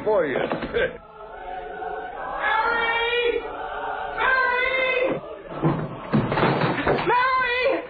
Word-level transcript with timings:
I'm 0.00 0.06
waiting 0.06 0.06
for 0.06 0.26
you. 0.26 0.38
Mary! 2.40 3.40
Mary! 4.16 5.20
Mary! 7.04 7.84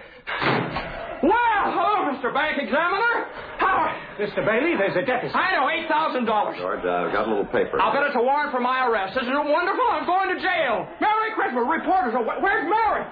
Well, 1.23 1.63
hello, 1.71 2.11
Mr. 2.11 2.33
Bank 2.33 2.57
Examiner. 2.61 3.27
How? 3.59 3.95
Mr. 4.19 4.45
Bailey, 4.45 4.75
there's 4.77 4.95
a 4.97 5.05
deficit. 5.05 5.35
I 5.35 5.55
know, 5.55 5.69
eight 5.69 5.87
thousand 5.87 6.25
dollars. 6.25 6.57
George, 6.59 6.79
I've 6.79 7.11
got 7.13 7.27
a 7.27 7.29
little 7.29 7.45
paper. 7.45 7.79
I'll 7.81 7.93
bet 7.93 8.03
it's 8.03 8.15
a 8.15 8.21
warrant 8.21 8.51
for 8.51 8.59
my 8.59 8.87
arrest. 8.87 9.17
Isn't 9.17 9.31
it 9.31 9.35
wonderful? 9.47 9.85
I'm 9.91 10.05
going 10.05 10.35
to 10.35 10.41
jail. 10.41 10.87
Merry 10.99 11.31
Christmas. 11.35 11.63
Reporters 11.69 12.13
are. 12.15 12.23
Where's 12.41 12.67
Mary? 12.67 13.05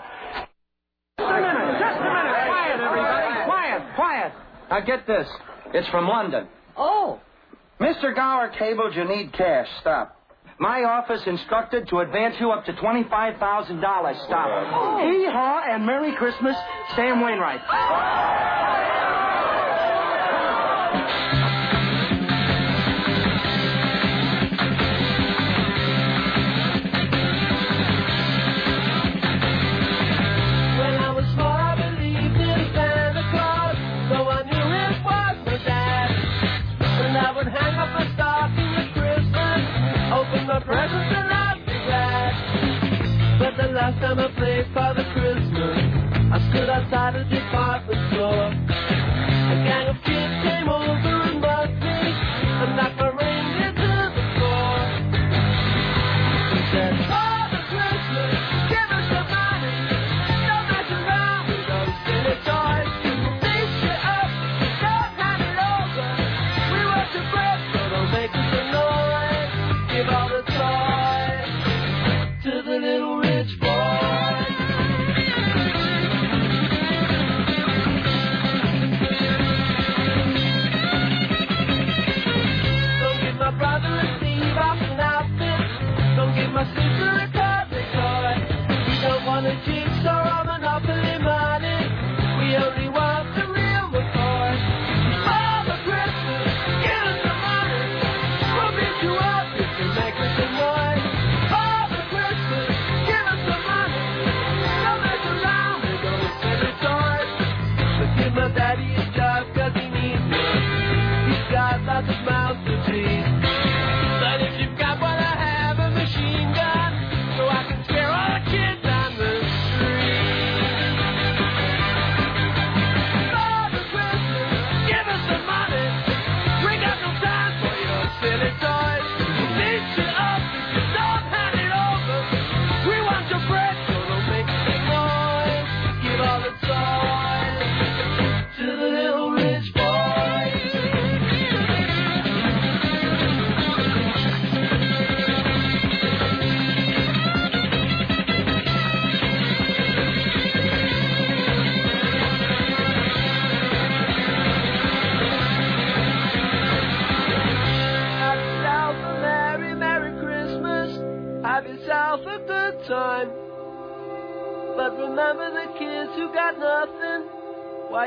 Just 1.18 1.29
a 1.29 1.41
minute, 1.41 1.79
just 1.79 1.98
a 1.99 2.04
minute. 2.04 2.35
Quiet, 2.49 2.79
everybody. 2.84 3.45
Quiet, 3.45 3.81
quiet. 3.95 4.31
Now 4.70 4.79
get 4.81 5.07
this. 5.07 5.27
It's 5.73 5.88
from 5.90 6.07
London. 6.07 6.48
Oh. 6.77 7.20
Mr. 7.80 8.14
Gower 8.16 8.50
cabled 8.58 8.96
you 8.96 9.06
need 9.06 9.32
cash. 9.34 9.68
Stop. 9.82 10.16
My 10.60 10.84
office 10.84 11.22
instructed 11.26 11.88
to 11.88 12.00
advance 12.00 12.36
you 12.40 12.52
up 12.52 12.66
to 12.66 12.74
$25,000. 12.74 14.26
Stop. 14.26 14.99
Hee 15.02 15.26
haw 15.32 15.62
and 15.66 15.86
Merry 15.86 16.13
Christmas, 16.16 16.58
Sam 16.96 17.21
Wainwright. 17.21 17.62
last 43.80 43.99
time 44.02 44.20
I 44.20 44.27
played 44.35 44.66
Father 44.74 45.05
Christmas, 45.13 45.80
I 46.35 46.49
stood 46.52 46.70
outside 46.70 47.16
a 47.16 47.24
department 47.24 48.12
store. 48.12 48.68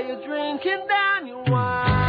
You're 0.06 0.26
drinking 0.26 0.86
down 0.88 1.26
your 1.26 1.44
wine. 1.44 2.02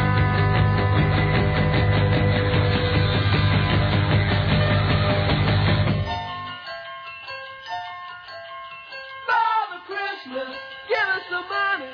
Christmas, 9.86 10.56
give 10.88 11.08
us 11.09 11.22
some 11.30 11.48
money. 11.50 11.92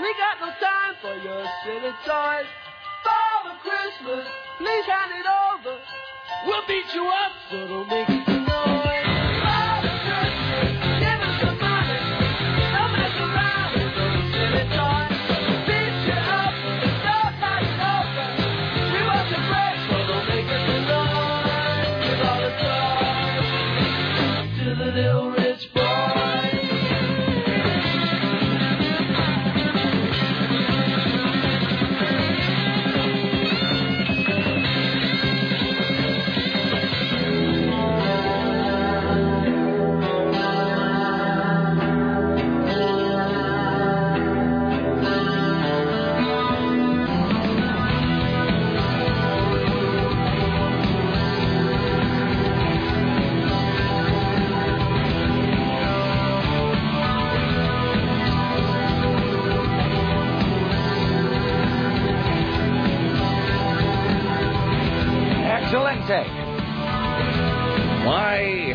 We 0.00 0.14
got 0.18 0.40
no 0.40 0.50
time 0.60 0.94
for 1.00 1.14
your 1.22 1.46
silly 1.64 1.94
toys. 2.04 2.46
Father 3.04 3.56
Christmas, 3.62 4.26
please 4.58 4.84
hand 4.84 5.12
it 5.14 5.26
over. 5.26 5.78
We'll 6.46 6.66
beat 6.66 6.92
you 6.92 7.06
up, 7.06 7.32
so 7.50 7.68
don't 7.68 7.88
make 7.88 8.08
it 8.08 8.33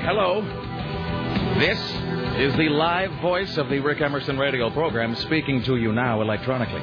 hello. 0.02 0.42
This 1.60 1.80
is 2.40 2.56
the 2.56 2.70
live 2.70 3.12
voice 3.22 3.58
of 3.58 3.70
the 3.70 3.80
Rick 3.80 4.02
Emerson 4.02 4.38
radio 4.38 4.70
program 4.70 5.16
speaking 5.16 5.62
to 5.64 5.76
you 5.76 5.92
now 5.92 6.22
electronically. 6.22 6.82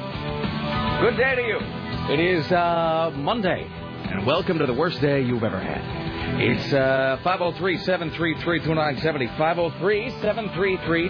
Good 1.01 1.17
day 1.17 1.35
to 1.35 1.41
you. 1.41 1.57
It 2.13 2.19
is 2.19 2.51
uh, 2.51 3.11
Monday, 3.15 3.67
and 4.11 4.25
welcome 4.25 4.59
to 4.59 4.65
the 4.65 4.73
worst 4.73 5.01
day 5.01 5.21
you've 5.21 5.43
ever 5.43 5.59
had. 5.59 5.81
It's 6.39 6.71
uh, 6.73 7.19
503 7.23 7.77
733 7.79 8.59
2970. 8.59 9.27
503 9.37 10.09
733 10.21 11.09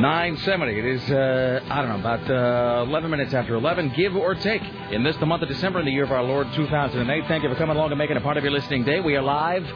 970. 0.00 0.78
It 0.78 0.84
is, 0.84 1.10
uh, 1.10 1.60
I 1.70 1.80
don't 1.80 1.88
know, 1.88 2.00
about 2.00 2.30
uh, 2.30 2.84
11 2.86 3.10
minutes 3.10 3.32
after 3.32 3.54
11, 3.54 3.94
give 3.96 4.14
or 4.14 4.34
take. 4.34 4.62
In 4.90 5.02
this, 5.02 5.16
the 5.16 5.26
month 5.26 5.42
of 5.42 5.48
December, 5.48 5.80
in 5.80 5.86
the 5.86 5.92
year 5.92 6.04
of 6.04 6.12
our 6.12 6.22
Lord 6.22 6.52
2008. 6.52 7.28
Thank 7.28 7.44
you 7.44 7.48
for 7.48 7.56
coming 7.56 7.76
along 7.76 7.90
and 7.92 7.98
making 7.98 8.18
a 8.18 8.20
part 8.20 8.36
of 8.36 8.44
your 8.44 8.52
listening 8.52 8.84
day. 8.84 9.00
We 9.00 9.16
are 9.16 9.22
live 9.22 9.66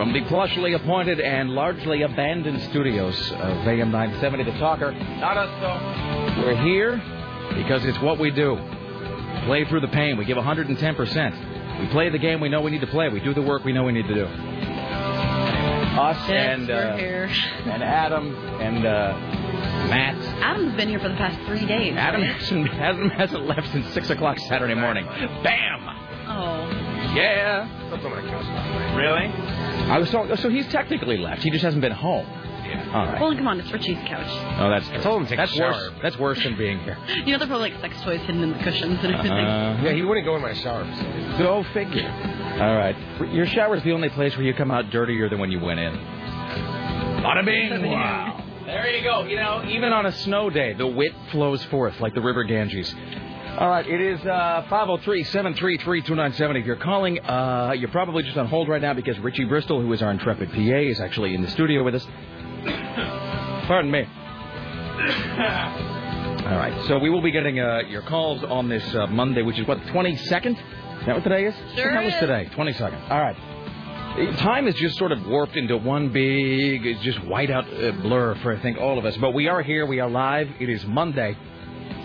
from 0.00 0.14
the 0.14 0.22
plushly 0.22 0.74
appointed 0.74 1.20
and 1.20 1.50
largely 1.50 2.00
abandoned 2.00 2.58
studios 2.70 3.32
of 3.32 3.68
AM 3.68 3.90
970, 3.90 4.44
The 4.44 4.58
Talker. 4.58 4.92
Not 4.92 5.36
us, 5.36 5.50
though. 5.60 6.42
We're 6.42 6.56
here 6.62 6.96
because 7.54 7.84
it's 7.84 8.00
what 8.00 8.18
we 8.18 8.30
do. 8.30 8.56
Play 9.44 9.66
through 9.66 9.82
the 9.82 9.88
pain. 9.88 10.16
We 10.16 10.24
give 10.24 10.38
110%. 10.38 11.80
We 11.82 11.86
play 11.88 12.08
the 12.08 12.16
game 12.16 12.40
we 12.40 12.48
know 12.48 12.62
we 12.62 12.70
need 12.70 12.80
to 12.80 12.86
play. 12.86 13.10
We 13.10 13.20
do 13.20 13.34
the 13.34 13.42
work 13.42 13.62
we 13.62 13.74
know 13.74 13.84
we 13.84 13.92
need 13.92 14.08
to 14.08 14.14
do. 14.14 14.24
Us 14.24 16.16
Yes, 16.30 16.30
and 16.30 16.70
uh, 16.70 16.96
here. 16.96 17.26
and 17.66 17.82
Adam 17.82 18.34
and 18.34 18.86
uh, 18.86 19.12
Matt. 19.90 20.16
Adam's 20.42 20.76
been 20.76 20.88
here 20.88 21.00
for 21.00 21.10
the 21.10 21.16
past 21.16 21.38
three 21.46 21.66
days. 21.66 21.94
Adam 21.98 22.22
right? 22.22 22.36
hasn't, 22.36 22.68
Adam 22.70 23.10
hasn't 23.10 23.46
left 23.46 23.70
since 23.70 23.86
six 23.92 24.08
o'clock 24.08 24.38
Saturday 24.48 24.72
morning. 24.72 25.04
Bam! 25.04 25.88
Oh. 26.26 26.90
Yeah. 27.14 27.68
That's 27.90 28.02
on 28.02 28.10
my 28.12 28.22
couch. 28.22 28.96
Really? 28.96 29.59
I 29.90 29.98
was 29.98 30.10
so, 30.10 30.34
so 30.36 30.48
he's 30.48 30.66
technically 30.68 31.18
left. 31.18 31.42
He 31.42 31.50
just 31.50 31.64
hasn't 31.64 31.80
been 31.82 31.92
home. 31.92 32.26
Yeah. 32.26 32.90
All 32.94 33.06
right. 33.06 33.20
Well, 33.20 33.34
come 33.34 33.48
on, 33.48 33.58
it's 33.58 33.72
Richie's 33.72 33.98
couch. 34.06 34.26
Oh, 34.60 34.70
that's 34.70 34.88
I 34.88 34.98
told 34.98 35.18
him 35.20 35.24
to 35.26 35.30
take 35.30 35.38
that's 35.38 35.52
a 35.52 35.56
shower. 35.56 35.72
worse. 35.72 35.90
That's 36.02 36.18
worse 36.18 36.42
than 36.42 36.56
being 36.56 36.78
here. 36.80 36.96
You 37.08 37.32
know, 37.32 37.38
they're 37.38 37.48
probably 37.48 37.70
like 37.72 37.80
sex 37.80 38.00
toys 38.02 38.20
hidden 38.20 38.42
in 38.42 38.52
the 38.52 38.58
cushions 38.58 38.98
and 39.02 39.14
everything. 39.14 39.32
Uh, 39.32 39.80
Yeah, 39.82 39.92
he 39.92 40.02
wouldn't 40.02 40.24
go 40.24 40.36
in 40.36 40.42
my 40.42 40.54
shower. 40.54 40.84
So. 40.96 41.38
Go 41.38 41.64
figure. 41.74 42.08
All 42.60 42.76
right. 42.76 42.96
Your 43.32 43.46
shower's 43.46 43.82
the 43.82 43.92
only 43.92 44.08
place 44.10 44.36
where 44.36 44.44
you 44.46 44.54
come 44.54 44.70
out 44.70 44.90
dirtier 44.90 45.28
than 45.28 45.38
when 45.40 45.50
you 45.50 45.58
went 45.60 45.80
in. 45.80 45.94
Bada 45.94 47.44
bing! 47.44 47.90
Wow. 47.90 48.44
There 48.66 48.88
you 48.88 49.02
go. 49.02 49.24
You 49.24 49.36
know, 49.36 49.64
even 49.68 49.92
on 49.92 50.06
a 50.06 50.12
snow 50.12 50.48
day, 50.50 50.72
the 50.74 50.86
wit 50.86 51.12
flows 51.32 51.62
forth 51.64 52.00
like 52.00 52.14
the 52.14 52.20
River 52.20 52.44
Ganges. 52.44 52.94
All 53.58 53.68
right, 53.68 53.86
it 53.86 54.00
is 54.00 54.20
uh, 54.24 54.64
503-733-2970. 54.70 56.60
If 56.60 56.66
you're 56.66 56.76
calling, 56.76 57.18
uh, 57.20 57.74
you're 57.76 57.90
probably 57.90 58.22
just 58.22 58.36
on 58.38 58.46
hold 58.46 58.68
right 58.68 58.80
now 58.80 58.94
because 58.94 59.18
Richie 59.18 59.44
Bristol, 59.44 59.82
who 59.82 59.92
is 59.92 60.00
our 60.02 60.10
intrepid 60.12 60.50
PA, 60.52 60.56
is 60.56 61.00
actually 61.00 61.34
in 61.34 61.42
the 61.42 61.50
studio 61.50 61.82
with 61.82 61.96
us. 61.96 62.06
Pardon 63.66 63.90
me. 63.90 64.04
All 66.46 66.56
right, 66.56 66.84
so 66.86 66.98
we 66.98 67.10
will 67.10 67.20
be 67.22 67.32
getting 67.32 67.60
uh, 67.60 67.80
your 67.88 68.02
calls 68.02 68.42
on 68.44 68.68
this 68.68 68.84
uh, 68.94 69.08
Monday, 69.08 69.42
which 69.42 69.58
is 69.58 69.66
what, 69.66 69.78
22nd? 69.78 70.52
Is 71.00 71.06
that 71.06 71.14
what 71.16 71.24
today 71.24 71.44
is? 71.44 71.54
Sure 71.74 71.94
What 71.94 72.04
is 72.06 72.14
today? 72.14 72.48
22nd. 72.54 73.10
All 73.10 73.20
right. 73.20 73.36
Uh, 73.36 74.36
Time 74.38 74.68
is 74.68 74.74
just 74.76 74.96
sort 74.96 75.12
of 75.12 75.26
warped 75.26 75.56
into 75.56 75.76
one 75.76 76.08
big, 76.10 76.86
it's 76.86 77.02
just 77.02 77.18
whiteout 77.20 77.66
uh, 77.66 77.92
blur 78.00 78.36
for, 78.36 78.56
I 78.56 78.60
think, 78.60 78.78
all 78.78 78.98
of 78.98 79.04
us. 79.04 79.16
But 79.18 79.34
we 79.34 79.48
are 79.48 79.60
here. 79.62 79.84
We 79.86 80.00
are 80.00 80.08
live. 80.08 80.48
It 80.60 80.68
is 80.70 80.86
Monday. 80.86 81.36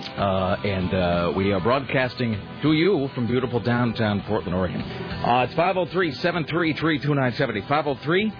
Uh, 0.10 0.56
and 0.63 0.94
uh, 0.94 1.34
we 1.36 1.52
are 1.52 1.60
broadcasting 1.60 2.40
to 2.62 2.74
you 2.74 3.10
from 3.13 3.28
beautiful 3.28 3.60
downtown 3.60 4.22
Portland, 4.22 4.56
Oregon. 4.56 4.81
Uh, 4.81 5.46
it's 5.48 5.54
503 5.56 6.13
733 6.13 7.00
2970. 7.00 7.62
503 7.62 8.34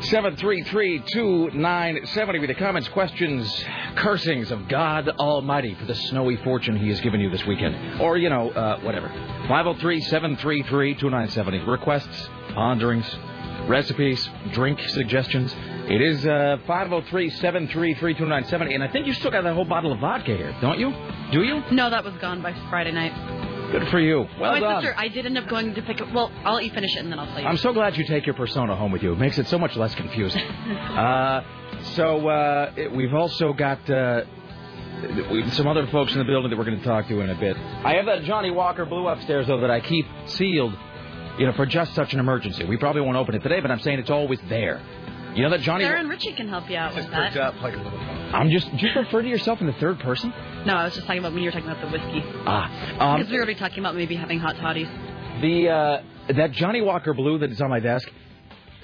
733 0.00 1.02
2970 1.12 2.38
with 2.38 2.48
the 2.48 2.54
comments, 2.54 2.88
questions, 2.90 3.64
cursings 3.96 4.50
of 4.50 4.68
God 4.68 5.08
Almighty 5.08 5.74
for 5.74 5.86
the 5.86 5.94
snowy 5.94 6.36
fortune 6.36 6.76
He 6.76 6.88
has 6.88 7.00
given 7.00 7.20
you 7.20 7.30
this 7.30 7.44
weekend. 7.46 8.00
Or, 8.00 8.16
you 8.16 8.28
know, 8.28 8.50
uh, 8.50 8.80
whatever. 8.80 9.08
503 9.08 10.00
733 10.02 10.94
2970. 10.94 11.58
Requests, 11.70 12.28
ponderings, 12.54 13.06
recipes, 13.66 14.28
drink 14.52 14.80
suggestions. 14.80 15.54
It 15.90 16.02
is 16.02 16.26
uh, 16.26 16.58
503 16.66 17.30
733 17.30 18.14
2970. 18.14 18.74
And 18.74 18.84
I 18.84 18.88
think 18.88 19.06
you 19.06 19.14
still 19.14 19.30
got 19.30 19.44
that 19.44 19.54
whole 19.54 19.64
bottle 19.64 19.92
of 19.92 20.00
vodka 20.00 20.36
here, 20.36 20.54
don't 20.60 20.78
you? 20.78 20.92
Do 21.32 21.42
you? 21.42 21.62
No, 21.72 21.88
that 21.90 22.04
was 22.04 22.14
gone 22.20 22.42
by 22.42 22.52
Friday 22.68 22.92
night. 22.92 23.12
Good 23.72 23.88
for 23.88 24.00
you. 24.00 24.26
Well 24.40 24.52
My 24.52 24.60
done. 24.60 24.82
sister, 24.82 24.94
I 24.98 25.08
did 25.08 25.26
end 25.26 25.36
up 25.36 25.46
going 25.48 25.74
to 25.74 25.82
pick 25.82 26.00
up. 26.00 26.12
Well, 26.12 26.30
I'll 26.44 26.54
let 26.54 26.64
you 26.64 26.70
finish 26.72 26.94
it 26.96 27.00
and 27.00 27.12
then 27.12 27.18
I'll 27.18 27.26
tell 27.26 27.40
you. 27.40 27.46
I'm 27.46 27.56
so 27.58 27.72
glad 27.72 27.96
you 27.98 28.04
take 28.06 28.24
your 28.26 28.34
persona 28.34 28.74
home 28.76 28.92
with 28.92 29.02
you. 29.02 29.12
It 29.12 29.18
makes 29.18 29.38
it 29.38 29.46
so 29.48 29.58
much 29.58 29.76
less 29.76 29.94
confusing. 29.94 30.42
uh, 30.42 31.42
so 31.94 32.28
uh, 32.28 32.72
it- 32.76 32.92
we've 32.92 33.12
also 33.14 33.52
got 33.52 33.88
uh, 33.90 34.22
we- 35.30 35.48
some 35.50 35.66
other 35.66 35.86
folks 35.88 36.12
in 36.12 36.18
the 36.18 36.24
building 36.24 36.50
that 36.50 36.56
we're 36.58 36.64
going 36.64 36.78
to 36.78 36.84
talk 36.84 37.08
to 37.08 37.20
in 37.20 37.28
a 37.30 37.34
bit. 37.34 37.56
I 37.58 37.94
have 37.94 38.06
that 38.06 38.22
Johnnie 38.24 38.50
Walker 38.50 38.86
Blue 38.86 39.06
upstairs 39.06 39.46
though 39.46 39.60
that 39.60 39.70
I 39.70 39.80
keep 39.80 40.06
sealed, 40.26 40.74
you 41.38 41.46
know, 41.46 41.52
for 41.52 41.66
just 41.66 41.94
such 41.94 42.12
an 42.12 42.20
emergency. 42.20 42.64
We 42.64 42.76
probably 42.76 43.02
won't 43.02 43.16
open 43.16 43.34
it 43.34 43.42
today, 43.42 43.60
but 43.60 43.70
I'm 43.70 43.80
saying 43.80 43.98
it's 43.98 44.10
always 44.10 44.40
there. 44.48 44.80
You 45.34 45.42
know 45.42 45.50
that 45.50 45.60
Johnny. 45.60 45.84
Sarah 45.84 46.00
and 46.00 46.08
Richie 46.08 46.32
can 46.32 46.48
help 46.48 46.68
you 46.68 46.76
out 46.76 46.94
with 46.94 47.08
that. 47.10 47.36
up 47.36 47.60
like 47.62 47.74
a 47.74 47.76
little. 47.76 47.98
I'm 47.98 48.50
just. 48.50 48.74
Do 48.76 48.86
you 48.86 48.92
refer 48.96 49.22
to 49.22 49.28
yourself 49.28 49.60
in 49.60 49.66
the 49.66 49.72
third 49.74 50.00
person? 50.00 50.32
No, 50.66 50.74
I 50.74 50.84
was 50.84 50.94
just 50.94 51.06
talking 51.06 51.20
about 51.20 51.32
when 51.32 51.42
you 51.42 51.48
were 51.48 51.52
talking 51.52 51.70
about 51.70 51.80
the 51.80 51.96
whiskey. 51.96 52.22
Ah, 52.44 53.12
um, 53.12 53.18
Because 53.20 53.30
we 53.30 53.38
were 53.38 53.44
already 53.44 53.58
talking 53.58 53.78
about 53.78 53.94
maybe 53.94 54.16
having 54.16 54.40
hot 54.40 54.56
toddies. 54.56 54.88
The 55.40 55.68
uh, 55.68 56.02
that 56.34 56.52
Johnnie 56.52 56.80
Walker 56.80 57.14
Blue 57.14 57.38
that 57.38 57.52
is 57.52 57.60
on 57.60 57.70
my 57.70 57.78
desk, 57.78 58.10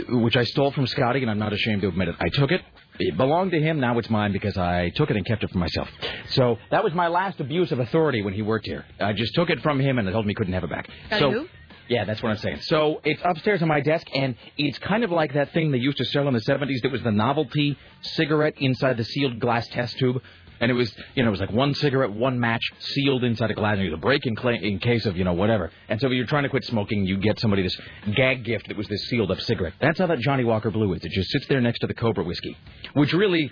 which 0.09 0.37
I 0.37 0.45
stole 0.45 0.71
from 0.71 0.87
Scotty, 0.87 1.23
and 1.23 1.31
I'm 1.31 1.39
not 1.39 1.53
ashamed 1.53 1.83
to 1.83 1.89
admit 1.89 2.09
it. 2.09 2.17
I 2.21 2.29
took 2.29 2.53
it. 2.53 2.61
It 3.01 3.17
belonged 3.17 3.51
to 3.51 3.61
him. 3.61 3.81
Now 3.81 3.99
it's 3.99 4.09
mine 4.09 4.31
because 4.31 4.57
I 4.57 4.91
took 4.91 5.11
it 5.11 5.17
and 5.17 5.27
kept 5.27 5.43
it 5.43 5.51
for 5.51 5.59
myself. 5.59 5.89
So 6.29 6.59
that 6.71 6.85
was 6.85 6.95
my 6.95 7.09
last 7.09 7.41
abuse 7.41 7.73
of 7.73 7.81
authority 7.81 8.23
when 8.23 8.35
he 8.35 8.43
worked 8.43 8.67
here. 8.67 8.85
I 9.01 9.13
just 9.13 9.35
took 9.35 9.51
it 9.51 9.61
from 9.63 9.81
him 9.81 9.99
and 9.99 10.09
told 10.13 10.27
me 10.27 10.31
he 10.31 10.35
couldn't 10.37 10.53
have 10.53 10.63
it 10.63 10.71
back. 10.71 10.89
Got 11.11 11.19
so. 11.19 11.31
who? 11.33 11.49
Yeah, 11.89 12.05
that's 12.05 12.23
what 12.23 12.31
I'm 12.31 12.39
saying. 12.39 12.61
So 12.63 13.01
it's 13.05 13.21
upstairs 13.25 13.61
on 13.63 13.69
my 13.69 13.81
desk, 13.81 14.07
and 14.15 14.37
it's 14.57 14.79
kind 14.79 15.05
of 15.05 15.11
like 15.11 15.35
that 15.35 15.53
thing 15.53 15.71
they 15.71 15.79
used 15.79 15.99
to 15.99 16.05
sell 16.07 16.27
in 16.29 16.35
the 16.35 16.41
70s 16.41 16.81
that 16.83 16.91
was 16.91 17.03
the 17.03 17.13
novelty 17.13 17.77
cigarette 18.01 18.55
inside 18.59 18.97
the 18.97 19.05
sealed 19.05 19.39
glass 19.39 19.69
test 19.69 19.99
tube. 19.99 20.23
And 20.61 20.71
it 20.71 20.75
was, 20.75 20.95
you 21.15 21.23
know, 21.23 21.29
it 21.29 21.33
was 21.33 21.41
like 21.41 21.51
one 21.51 21.75
cigarette, 21.75 22.13
one 22.13 22.39
match, 22.39 22.63
sealed 22.79 23.25
inside 23.25 23.51
a 23.51 23.55
glass, 23.55 23.75
and 23.75 23.83
you 23.83 23.91
had 23.91 23.99
a 23.99 24.01
break 24.01 24.25
in, 24.25 24.37
cla 24.37 24.53
in 24.53 24.79
case 24.79 25.05
of, 25.05 25.17
you 25.17 25.25
know, 25.25 25.33
whatever. 25.33 25.71
And 25.89 26.01
so 26.01 26.07
if 26.07 26.13
you're 26.13 26.27
trying 26.27 26.45
to 26.45 26.49
quit 26.49 26.65
smoking, 26.65 27.05
you 27.05 27.19
get 27.19 27.41
somebody 27.41 27.63
this 27.63 27.77
gag 28.15 28.45
gift 28.45 28.69
that 28.69 28.77
was 28.77 28.87
this 28.87 29.05
sealed 29.09 29.31
up 29.31 29.41
cigarette. 29.41 29.75
That's 29.81 29.99
how 29.99 30.07
that 30.07 30.21
Johnnie 30.21 30.45
Walker 30.45 30.71
Blue 30.71 30.93
is. 30.95 31.05
It 31.05 31.11
just 31.11 31.31
sits 31.31 31.47
there 31.49 31.61
next 31.61 31.81
to 31.81 31.87
the 31.87 31.95
Cobra 31.95 32.25
whiskey, 32.25 32.57
which 32.95 33.13
really 33.13 33.51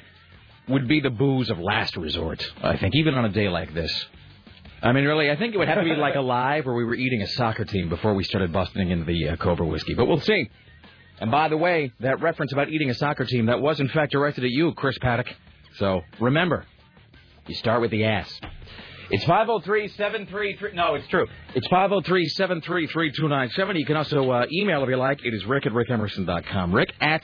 would 0.68 0.86
be 0.86 1.00
the 1.00 1.10
booze 1.10 1.50
of 1.50 1.58
last 1.58 1.96
resort, 1.96 2.50
I 2.62 2.76
think, 2.76 2.94
even 2.94 3.14
on 3.14 3.24
a 3.24 3.30
day 3.30 3.48
like 3.48 3.74
this. 3.74 4.06
I 4.82 4.92
mean, 4.92 5.04
really, 5.04 5.30
I 5.30 5.36
think 5.36 5.54
it 5.54 5.58
would 5.58 5.68
have 5.68 5.78
to 5.78 5.84
be 5.84 5.94
like 5.94 6.16
a 6.16 6.20
live 6.20 6.66
where 6.66 6.74
we 6.74 6.84
were 6.84 6.96
eating 6.96 7.22
a 7.22 7.28
soccer 7.28 7.64
team 7.64 7.88
before 7.88 8.14
we 8.14 8.24
started 8.24 8.52
busting 8.52 8.90
into 8.90 9.04
the 9.04 9.28
uh, 9.28 9.36
Cobra 9.36 9.64
whiskey. 9.64 9.94
But 9.94 10.06
we'll 10.06 10.20
see. 10.20 10.50
And 11.20 11.30
by 11.30 11.46
the 11.48 11.56
way, 11.56 11.92
that 12.00 12.20
reference 12.20 12.52
about 12.52 12.68
eating 12.68 12.90
a 12.90 12.94
soccer 12.94 13.24
team, 13.24 13.46
that 13.46 13.60
was 13.60 13.78
in 13.78 13.88
fact 13.88 14.10
directed 14.10 14.42
at 14.42 14.50
you, 14.50 14.72
Chris 14.72 14.98
Paddock. 15.00 15.28
So 15.76 16.00
remember, 16.18 16.66
you 17.46 17.54
start 17.54 17.80
with 17.80 17.92
the 17.92 18.02
ass. 18.04 18.40
It's 19.10 19.24
503-733... 19.24 20.74
No, 20.74 20.96
it's 20.96 21.06
true. 21.08 21.28
It's 21.54 21.68
503-733-2970. 21.68 23.78
You 23.78 23.86
can 23.86 23.96
also 23.96 24.28
uh, 24.30 24.46
email 24.50 24.82
if 24.82 24.88
you 24.88 24.96
like. 24.96 25.24
It 25.24 25.32
is 25.32 25.44
rick 25.44 25.64
at 25.66 25.72
rickemerson.com. 25.72 26.74
Rick 26.74 26.92
at 27.00 27.22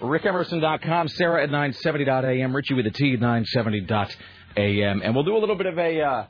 rickemerson.com. 0.00 1.08
Sarah 1.08 1.42
at 1.42 1.50
970.am. 1.50 2.54
Richie 2.54 2.74
with 2.74 2.86
a 2.86 2.90
T 2.90 3.14
at 3.14 3.20
970.am. 3.20 4.08
And 4.56 5.14
we'll 5.14 5.24
do 5.24 5.36
a 5.36 5.38
little 5.38 5.56
bit 5.56 5.66
of 5.66 5.78
a... 5.78 6.00
Uh, 6.00 6.26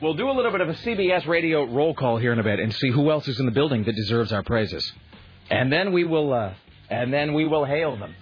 We'll 0.00 0.14
do 0.14 0.30
a 0.30 0.32
little 0.32 0.52
bit 0.52 0.60
of 0.60 0.68
a 0.68 0.74
CBS 0.74 1.26
radio 1.26 1.64
roll 1.64 1.92
call 1.92 2.18
here 2.18 2.32
in 2.32 2.38
a 2.38 2.44
bit 2.44 2.60
and 2.60 2.72
see 2.72 2.88
who 2.88 3.10
else 3.10 3.26
is 3.26 3.40
in 3.40 3.46
the 3.46 3.52
building 3.52 3.82
that 3.82 3.96
deserves 3.96 4.32
our 4.32 4.44
praises. 4.44 4.92
And 5.50 5.72
then 5.72 5.92
we 5.92 6.04
will 6.04 6.32
uh, 6.32 6.54
and 6.88 7.12
then 7.12 7.34
we 7.34 7.46
will 7.46 7.64
hail 7.64 7.96
them. 7.96 8.14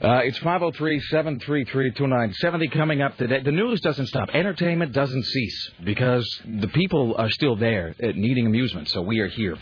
Uh, 0.00 0.20
it's 0.22 0.38
503-733-2970 0.38 2.70
coming 2.70 3.02
up 3.02 3.16
today. 3.16 3.42
The 3.42 3.50
news 3.50 3.80
doesn't 3.80 4.06
stop. 4.06 4.28
Entertainment 4.32 4.92
doesn't 4.92 5.24
cease 5.24 5.70
because 5.82 6.40
the 6.46 6.68
people 6.68 7.16
are 7.18 7.28
still 7.30 7.56
there 7.56 7.96
uh, 8.00 8.12
needing 8.14 8.46
amusement, 8.46 8.88
so 8.90 9.02
we 9.02 9.18
are 9.18 9.26
here. 9.26 9.56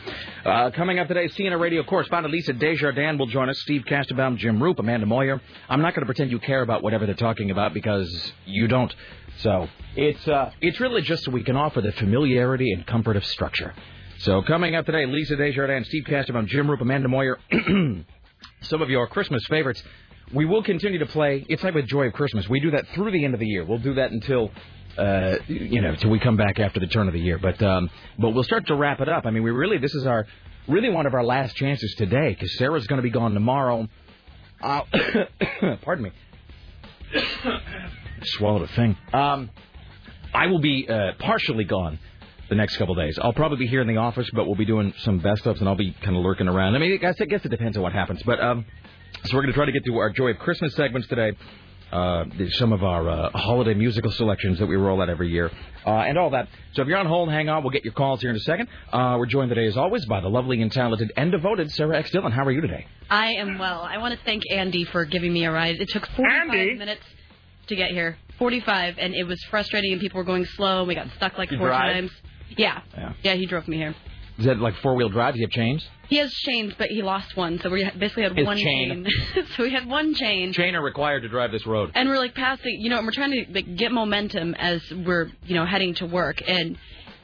Uh, 0.44 0.70
coming 0.72 0.98
up 0.98 1.08
today, 1.08 1.28
CNN 1.28 1.58
radio 1.58 1.82
correspondent 1.84 2.34
Lisa 2.34 2.52
Desjardins 2.52 3.18
will 3.18 3.28
join 3.28 3.48
us. 3.48 3.58
Steve 3.60 3.84
Kastenbaum, 3.88 4.36
Jim 4.36 4.58
Roope, 4.58 4.78
Amanda 4.78 5.06
Moyer. 5.06 5.40
I'm 5.70 5.80
not 5.80 5.94
going 5.94 6.02
to 6.02 6.06
pretend 6.06 6.30
you 6.30 6.38
care 6.38 6.60
about 6.60 6.82
whatever 6.82 7.06
they're 7.06 7.14
talking 7.14 7.50
about 7.50 7.72
because 7.72 8.32
you 8.44 8.68
don't. 8.68 8.94
So 9.38 9.70
it's 9.96 10.28
uh, 10.28 10.50
it's 10.60 10.78
really 10.80 11.00
just 11.00 11.24
so 11.24 11.30
we 11.30 11.44
can 11.44 11.56
offer 11.56 11.80
the 11.80 11.92
familiarity 11.92 12.72
and 12.72 12.86
comfort 12.86 13.16
of 13.16 13.24
structure. 13.24 13.72
So 14.18 14.42
coming 14.42 14.74
up 14.74 14.84
today, 14.84 15.06
Lisa 15.06 15.36
Desjardins, 15.36 15.88
Steve 15.88 16.04
Kastenbaum, 16.04 16.46
Jim 16.46 16.66
Roope, 16.66 16.82
Amanda 16.82 17.08
Moyer. 17.08 17.38
some 18.62 18.82
of 18.82 18.90
your 18.90 19.06
Christmas 19.06 19.44
favorites. 19.46 19.82
We 20.34 20.44
will 20.44 20.62
continue 20.62 20.98
to 20.98 21.06
play. 21.06 21.44
It's 21.48 21.62
like 21.62 21.74
with 21.74 21.86
Joy 21.86 22.08
of 22.08 22.12
Christmas. 22.12 22.48
We 22.48 22.60
do 22.60 22.72
that 22.72 22.86
through 22.94 23.12
the 23.12 23.24
end 23.24 23.34
of 23.34 23.40
the 23.40 23.46
year. 23.46 23.64
We'll 23.64 23.78
do 23.78 23.94
that 23.94 24.10
until, 24.10 24.50
uh, 24.98 25.36
you 25.46 25.80
know, 25.80 25.94
till 25.94 26.10
we 26.10 26.18
come 26.18 26.36
back 26.36 26.58
after 26.58 26.80
the 26.80 26.88
turn 26.88 27.06
of 27.06 27.14
the 27.14 27.20
year. 27.20 27.38
But 27.38 27.62
um, 27.62 27.88
but 28.18 28.30
we'll 28.30 28.44
start 28.44 28.66
to 28.66 28.74
wrap 28.74 29.00
it 29.00 29.08
up. 29.08 29.24
I 29.24 29.30
mean, 29.30 29.44
we 29.44 29.50
really 29.52 29.78
this 29.78 29.94
is 29.94 30.04
our 30.04 30.26
really 30.66 30.90
one 30.90 31.06
of 31.06 31.14
our 31.14 31.24
last 31.24 31.54
chances 31.54 31.94
today 31.96 32.30
because 32.30 32.56
Sarah's 32.58 32.86
going 32.88 32.98
to 32.98 33.02
be 33.02 33.10
gone 33.10 33.34
tomorrow. 33.34 33.88
Uh, 34.60 34.82
pardon 35.82 36.04
me. 36.04 36.10
Swallowed 38.22 38.62
a 38.62 38.74
thing. 38.74 38.96
Um, 39.12 39.50
I 40.34 40.48
will 40.48 40.60
be 40.60 40.88
uh, 40.88 41.12
partially 41.20 41.64
gone 41.64 42.00
the 42.48 42.56
next 42.56 42.76
couple 42.78 42.94
days. 42.94 43.18
I'll 43.20 43.32
probably 43.32 43.58
be 43.58 43.66
here 43.66 43.80
in 43.80 43.86
the 43.86 43.98
office, 43.98 44.28
but 44.32 44.46
we'll 44.46 44.56
be 44.56 44.64
doing 44.64 44.92
some 44.98 45.18
best 45.18 45.46
ups 45.46 45.60
and 45.60 45.68
I'll 45.68 45.76
be 45.76 45.92
kind 46.02 46.16
of 46.16 46.22
lurking 46.22 46.48
around. 46.48 46.74
I 46.74 46.78
mean, 46.78 46.92
I 46.92 46.96
guess, 46.96 47.16
I 47.20 47.26
guess 47.26 47.44
it 47.44 47.48
depends 47.48 47.76
on 47.76 47.82
what 47.82 47.92
happens. 47.92 48.22
But 48.24 48.40
um, 48.40 48.64
so 49.26 49.36
we're 49.36 49.42
going 49.42 49.52
to 49.52 49.56
try 49.56 49.66
to 49.66 49.72
get 49.72 49.84
to 49.84 49.96
our 49.98 50.10
Joy 50.10 50.30
of 50.30 50.38
Christmas 50.38 50.74
segments 50.74 51.08
today. 51.08 51.32
uh, 51.92 52.24
some 52.52 52.72
of 52.72 52.82
our 52.82 53.08
uh, 53.08 53.30
holiday 53.30 53.74
musical 53.74 54.10
selections 54.10 54.58
that 54.58 54.66
we 54.66 54.74
roll 54.76 55.00
out 55.00 55.08
every 55.08 55.30
year, 55.30 55.50
uh, 55.86 55.90
and 55.90 56.18
all 56.18 56.30
that. 56.30 56.48
So 56.74 56.82
if 56.82 56.88
you're 56.88 56.98
on 56.98 57.06
hold, 57.06 57.30
hang 57.30 57.48
on. 57.48 57.62
We'll 57.62 57.70
get 57.70 57.84
your 57.84 57.92
calls 57.94 58.20
here 58.20 58.30
in 58.30 58.36
a 58.36 58.40
second. 58.40 58.68
Uh, 58.92 59.16
we're 59.18 59.26
joined 59.26 59.50
today, 59.50 59.66
as 59.66 59.76
always, 59.76 60.04
by 60.06 60.20
the 60.20 60.28
lovely 60.28 60.60
and 60.60 60.70
talented 60.72 61.12
and 61.16 61.30
devoted 61.30 61.70
Sarah 61.72 61.96
X. 61.98 62.10
Dillon. 62.10 62.32
How 62.32 62.44
are 62.44 62.50
you 62.50 62.60
today? 62.60 62.86
I 63.08 63.34
am 63.34 63.58
well. 63.58 63.82
I 63.82 63.98
want 63.98 64.18
to 64.18 64.24
thank 64.24 64.42
Andy 64.50 64.84
for 64.84 65.04
giving 65.04 65.32
me 65.32 65.44
a 65.44 65.52
ride. 65.52 65.76
It 65.80 65.88
took 65.90 66.06
45 66.06 66.48
Andy? 66.50 66.74
minutes 66.74 67.02
to 67.68 67.76
get 67.76 67.90
here. 67.92 68.18
45, 68.38 68.96
and 68.98 69.14
it 69.14 69.24
was 69.24 69.42
frustrating, 69.44 69.92
and 69.92 70.00
people 70.00 70.18
were 70.18 70.24
going 70.24 70.44
slow, 70.44 70.80
and 70.80 70.88
we 70.88 70.94
got 70.94 71.06
stuck 71.16 71.38
like 71.38 71.48
four 71.50 71.68
drive? 71.68 71.94
times. 71.94 72.10
Yeah. 72.56 72.80
Yeah. 72.96 73.12
Yeah, 73.22 73.34
he 73.34 73.46
drove 73.46 73.66
me 73.68 73.76
here. 73.76 73.94
Is 74.38 74.44
that 74.44 74.58
like 74.58 74.74
four 74.76 74.94
wheel 74.94 75.08
drive? 75.08 75.34
Do 75.34 75.40
you 75.40 75.46
have 75.46 75.52
chains? 75.52 75.86
He 76.08 76.16
has 76.18 76.32
chains, 76.32 76.72
but 76.78 76.88
he 76.88 77.02
lost 77.02 77.36
one, 77.36 77.58
so 77.60 77.68
we 77.70 77.82
basically 77.98 78.22
had 78.24 78.36
His 78.36 78.46
one 78.46 78.56
chain. 78.58 79.06
so 79.56 79.62
we 79.64 79.70
had 79.72 79.86
one 79.88 80.14
chain. 80.14 80.52
Chain 80.52 80.74
are 80.76 80.82
required 80.82 81.22
to 81.22 81.28
drive 81.28 81.50
this 81.52 81.66
road. 81.66 81.90
and 81.94 82.08
we're 82.08 82.18
like 82.18 82.34
passing, 82.34 82.80
you 82.80 82.90
know, 82.90 82.98
and 82.98 83.06
we're 83.06 83.12
trying 83.12 83.32
to 83.32 83.44
like, 83.52 83.76
get 83.76 83.90
momentum 83.92 84.54
as 84.54 84.82
we're, 84.92 85.30
you 85.46 85.54
know, 85.54 85.64
heading 85.66 85.94
to 85.94 86.06
work, 86.06 86.42
and 86.46 86.76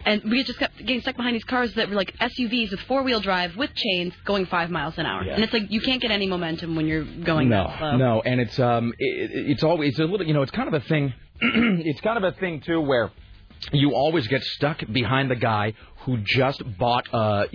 and 0.04 0.21
we 0.25 0.42
just 0.42 0.59
kept 0.59 0.78
getting 0.78 1.00
stuck 1.00 1.16
behind 1.16 1.37
these 1.37 1.45
cars 1.45 1.73
that 1.75 1.88
were 1.88 1.95
like 1.95 2.12
SUVs 2.19 2.73
with 2.73 2.81
four 2.81 3.04
wheel 3.04 3.21
drive 3.21 3.54
with 3.57 3.71
chains 3.73 4.12
going 4.25 4.47
five 4.47 4.69
miles 4.69 4.99
an 4.99 5.07
hour, 5.07 5.23
Yeah. 5.23 5.35
and 5.35 5.45
it's 5.45 5.52
like 5.52 5.71
you 5.71 5.81
can't 5.81 6.02
get 6.02 6.11
any 6.11 6.26
momentum 6.26 6.75
when 6.75 6.87
you're 6.88 7.04
going 7.04 7.49
no, 7.50 7.69
that 7.69 7.78
slow. 7.78 7.97
no, 7.99 8.23
and 8.23 8.40
it's 8.40 8.59
um, 8.59 8.92
it, 8.99 9.31
it's 9.50 9.62
always 9.62 9.90
it's 9.90 10.00
a 10.00 10.04
little, 10.04 10.26
you 10.26 10.35
know, 10.35 10.42
it's 10.42 10.50
kind 10.50 10.66
of 10.66 10.75
a 10.75 10.81
thing. 10.87 11.12
it's 11.40 12.00
kind 12.00 12.16
of 12.19 12.25
a 12.25 12.37
thing 12.38 12.62
too 12.62 12.81
where 12.81 13.12
you 13.73 13.92
always 13.95 14.26
get 14.26 14.42
stuck 14.42 14.83
behind 14.92 15.31
the 15.31 15.37
guy 15.37 15.73
who 16.04 16.18
just 16.18 16.62
bought 16.78 17.06
uh, 17.12 17.47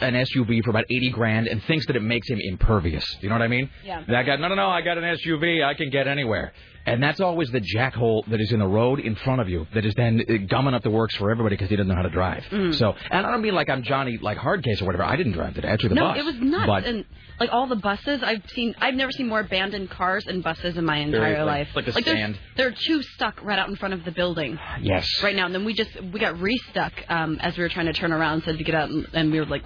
an 0.00 0.14
SUV 0.14 0.62
for 0.62 0.70
about 0.70 0.84
eighty 0.90 1.10
grand 1.10 1.48
and 1.48 1.62
thinks 1.64 1.86
that 1.86 1.96
it 1.96 2.02
makes 2.02 2.28
him 2.28 2.38
impervious. 2.40 3.04
You 3.20 3.28
know 3.28 3.34
what 3.34 3.42
I 3.42 3.48
mean? 3.48 3.70
Yeah. 3.84 4.04
That 4.08 4.22
guy, 4.22 4.36
no, 4.36 4.48
no, 4.48 4.54
no, 4.54 4.68
I 4.68 4.80
got 4.82 4.98
an 4.98 5.04
SUV, 5.04 5.64
I 5.64 5.74
can 5.74 5.90
get 5.90 6.06
anywhere. 6.06 6.52
And 6.86 7.02
that's 7.02 7.20
always 7.20 7.50
the 7.50 7.60
jackhole 7.60 8.24
that 8.30 8.40
is 8.40 8.52
in 8.52 8.60
the 8.60 8.66
road 8.66 9.00
in 9.00 9.16
front 9.16 9.40
of 9.40 9.48
you 9.48 9.66
that 9.74 9.84
is 9.84 9.92
then 9.94 10.22
uh, 10.28 10.32
gumming 10.48 10.72
up 10.72 10.82
the 10.82 10.90
works 10.90 11.16
for 11.16 11.30
everybody 11.30 11.56
because 11.56 11.68
he 11.68 11.76
doesn't 11.76 11.88
know 11.88 11.96
how 11.96 12.02
to 12.02 12.10
drive. 12.10 12.44
Mm. 12.44 12.74
So, 12.74 12.94
and 13.10 13.26
I 13.26 13.30
don't 13.30 13.42
mean 13.42 13.54
like 13.54 13.68
I'm 13.68 13.82
Johnny 13.82 14.18
like 14.22 14.38
Hardcase 14.38 14.80
or 14.80 14.84
whatever. 14.84 15.02
I 15.04 15.16
didn't 15.16 15.32
drive 15.32 15.54
today. 15.54 15.70
I 15.70 15.76
took 15.76 15.88
the 15.88 15.96
no, 15.96 16.08
bus. 16.08 16.18
it 16.18 16.24
was 16.24 16.36
nuts. 16.36 16.66
But 16.66 16.84
and 16.84 17.04
like 17.40 17.50
all 17.52 17.66
the 17.66 17.76
buses 17.76 18.22
I've 18.22 18.48
seen, 18.50 18.74
I've 18.78 18.94
never 18.94 19.10
seen 19.10 19.28
more 19.28 19.40
abandoned 19.40 19.90
cars 19.90 20.24
and 20.26 20.42
buses 20.42 20.76
in 20.76 20.84
my 20.84 20.98
entire 20.98 21.44
like- 21.44 21.66
life. 21.66 21.68
like 21.76 21.88
a 21.88 21.92
there's- 21.92 22.06
stand. 22.06 22.38
There 22.56 22.68
are 22.68 22.74
two 22.86 23.02
stuck 23.02 23.42
right 23.42 23.58
out 23.58 23.68
in 23.68 23.76
front 23.76 23.94
of 23.94 24.04
the 24.04 24.12
building 24.12 24.58
yes. 24.80 25.08
right 25.22 25.34
now. 25.34 25.46
And 25.46 25.54
then 25.54 25.64
we 25.64 25.74
just 25.74 25.90
we 26.12 26.20
got 26.20 26.36
restuck 26.36 26.92
um, 27.08 27.38
as 27.40 27.56
we 27.56 27.62
were 27.64 27.68
trying 27.68 27.86
to 27.86 27.92
turn 27.92 28.12
around, 28.12 28.44
so 28.44 28.52
to 28.56 28.64
get 28.64 28.74
out, 28.74 28.90
and, 28.90 29.06
and 29.12 29.32
we 29.32 29.40
were 29.40 29.46
like 29.46 29.64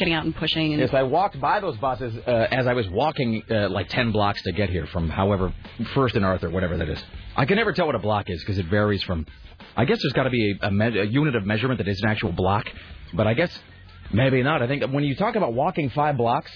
getting 0.00 0.14
out 0.14 0.24
and 0.24 0.34
pushing. 0.34 0.72
And 0.72 0.80
Yes, 0.80 0.92
I 0.92 1.04
walked 1.04 1.40
by 1.40 1.60
those 1.60 1.76
buses 1.76 2.12
uh, 2.26 2.30
as 2.50 2.66
I 2.66 2.72
was 2.72 2.88
walking 2.88 3.42
uh, 3.48 3.68
like 3.68 3.88
10 3.88 4.10
blocks 4.10 4.42
to 4.42 4.52
get 4.52 4.68
here 4.68 4.86
from 4.86 5.08
however, 5.08 5.54
First 5.94 6.16
and 6.16 6.24
Arthur, 6.24 6.50
whatever 6.50 6.76
that 6.78 6.88
is. 6.88 7.00
I 7.36 7.44
can 7.44 7.56
never 7.56 7.72
tell 7.72 7.86
what 7.86 7.94
a 7.94 8.00
block 8.00 8.28
is 8.28 8.40
because 8.40 8.58
it 8.58 8.66
varies 8.66 9.02
from. 9.04 9.26
I 9.76 9.84
guess 9.84 9.98
there's 10.02 10.12
got 10.14 10.24
to 10.24 10.30
be 10.30 10.58
a, 10.60 10.66
a, 10.66 10.70
me- 10.72 10.98
a 10.98 11.04
unit 11.04 11.36
of 11.36 11.46
measurement 11.46 11.78
that 11.78 11.86
is 11.86 12.00
an 12.02 12.08
actual 12.08 12.32
block, 12.32 12.66
but 13.14 13.28
I 13.28 13.34
guess 13.34 13.56
maybe 14.12 14.42
not. 14.42 14.62
I 14.62 14.66
think 14.66 14.82
when 14.90 15.04
you 15.04 15.14
talk 15.14 15.36
about 15.36 15.52
walking 15.54 15.90
five 15.90 16.16
blocks, 16.16 16.50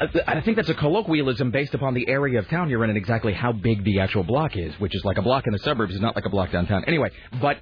I 0.00 0.08
I 0.26 0.40
think 0.40 0.56
that's 0.56 0.70
a 0.70 0.74
colloquialism 0.74 1.50
based 1.50 1.74
upon 1.74 1.94
the 1.94 2.08
area 2.08 2.38
of 2.38 2.48
town 2.48 2.68
you're 2.70 2.82
in 2.84 2.90
and 2.90 2.96
exactly 2.96 3.32
how 3.32 3.52
big 3.52 3.84
the 3.84 4.00
actual 4.00 4.24
block 4.24 4.56
is, 4.56 4.72
which 4.80 4.94
is 4.94 5.04
like 5.04 5.18
a 5.18 5.22
block 5.22 5.46
in 5.46 5.52
the 5.52 5.58
suburbs 5.60 5.94
is 5.94 6.00
not 6.00 6.16
like 6.16 6.24
a 6.24 6.30
block 6.30 6.50
downtown. 6.50 6.84
Anyway, 6.86 7.10
but 7.40 7.58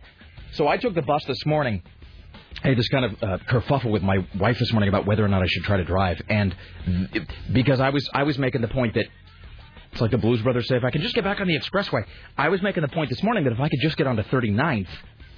so 0.53 0.67
I 0.69 0.77
took 0.77 0.95
the 0.95 1.03
bus 1.03 1.25
this 1.27 1.45
morning. 1.45 1.83
I 2.62 2.69
had 2.69 2.78
this 2.78 2.88
kind 2.88 3.04
of 3.07 3.12
uh, 3.23 3.38
kerfuffle 3.49 3.90
with 3.90 4.02
my 4.02 4.19
wife 4.38 4.59
this 4.59 4.73
morning 4.73 4.88
about 4.88 5.07
whether 5.07 5.25
or 5.25 5.28
not 5.28 5.42
I 5.42 5.47
should 5.47 5.64
try 5.64 5.78
to 5.78 5.85
drive, 5.85 6.21
and 6.28 6.54
because 7.52 7.80
I 7.80 7.90
was 7.90 8.09
I 8.12 8.25
was 8.25 8.38
making 8.38 8.61
the 8.61 8.69
point 8.69 8.95
that 8.95 9.07
it's 9.92 10.00
like 10.00 10.11
the 10.11 10.19
Blues 10.19 10.42
Brothers 10.42 10.69
say, 10.69 10.76
if 10.76 10.85
I 10.85 10.90
could 10.90 11.00
just 11.00 11.14
get 11.14 11.25
back 11.25 11.40
on 11.40 11.49
the 11.49 11.59
expressway, 11.59 12.04
I 12.37 12.49
was 12.49 12.62
making 12.62 12.83
the 12.83 12.88
point 12.88 13.11
this 13.11 13.23
morning 13.23 13.45
that 13.45 13.52
if 13.52 13.61
I 13.61 13.69
could 13.69 13.80
just 13.80 13.97
get 13.97 14.07
onto 14.07 14.23
39th, 14.23 14.88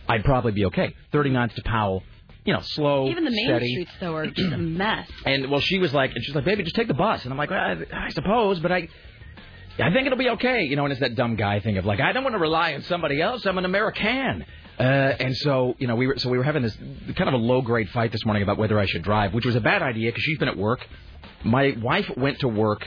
I'd 0.08 0.24
probably 0.24 0.52
be 0.52 0.66
okay. 0.66 0.94
39th 1.12 1.54
to 1.54 1.62
Powell, 1.62 2.02
you 2.44 2.52
know, 2.52 2.60
slow, 2.60 3.08
even 3.08 3.24
the 3.24 3.30
main 3.30 3.46
steady. 3.46 3.72
streets 3.72 3.92
though 4.00 4.14
are 4.14 4.26
just 4.34 4.52
a 4.52 4.58
mess. 4.58 5.08
And 5.24 5.50
well, 5.50 5.60
she 5.60 5.78
was 5.78 5.94
like, 5.94 6.14
and 6.14 6.24
she's 6.24 6.34
like, 6.34 6.44
baby, 6.44 6.64
just 6.64 6.76
take 6.76 6.88
the 6.88 6.94
bus. 6.94 7.22
And 7.24 7.32
I'm 7.32 7.38
like, 7.38 7.50
well, 7.50 7.60
I, 7.60 8.06
I 8.06 8.08
suppose, 8.10 8.60
but 8.60 8.72
I, 8.72 8.88
I 9.78 9.92
think 9.92 10.06
it'll 10.06 10.18
be 10.18 10.30
okay. 10.30 10.64
You 10.64 10.76
know, 10.76 10.84
and 10.84 10.92
it's 10.92 11.00
that 11.00 11.14
dumb 11.14 11.36
guy 11.36 11.60
thing 11.60 11.78
of 11.78 11.86
like, 11.86 12.00
I 12.00 12.12
don't 12.12 12.24
want 12.24 12.34
to 12.34 12.40
rely 12.40 12.74
on 12.74 12.82
somebody 12.82 13.22
else. 13.22 13.46
I'm 13.46 13.58
an 13.58 13.64
American. 13.64 14.44
Uh, 14.78 14.82
and 14.82 15.36
so, 15.36 15.76
you 15.78 15.86
know, 15.86 15.94
we 15.94 16.06
were 16.06 16.18
so 16.18 16.30
we 16.30 16.38
were 16.38 16.44
having 16.44 16.62
this 16.62 16.76
kind 17.16 17.28
of 17.28 17.34
a 17.34 17.36
low 17.36 17.60
grade 17.60 17.90
fight 17.90 18.10
this 18.10 18.24
morning 18.24 18.42
about 18.42 18.58
whether 18.58 18.78
I 18.78 18.86
should 18.86 19.02
drive, 19.02 19.34
which 19.34 19.44
was 19.44 19.54
a 19.54 19.60
bad 19.60 19.82
idea 19.82 20.10
because 20.10 20.22
she's 20.22 20.38
been 20.38 20.48
at 20.48 20.56
work. 20.56 20.86
My 21.44 21.76
wife 21.80 22.10
went 22.16 22.40
to 22.40 22.48
work 22.48 22.86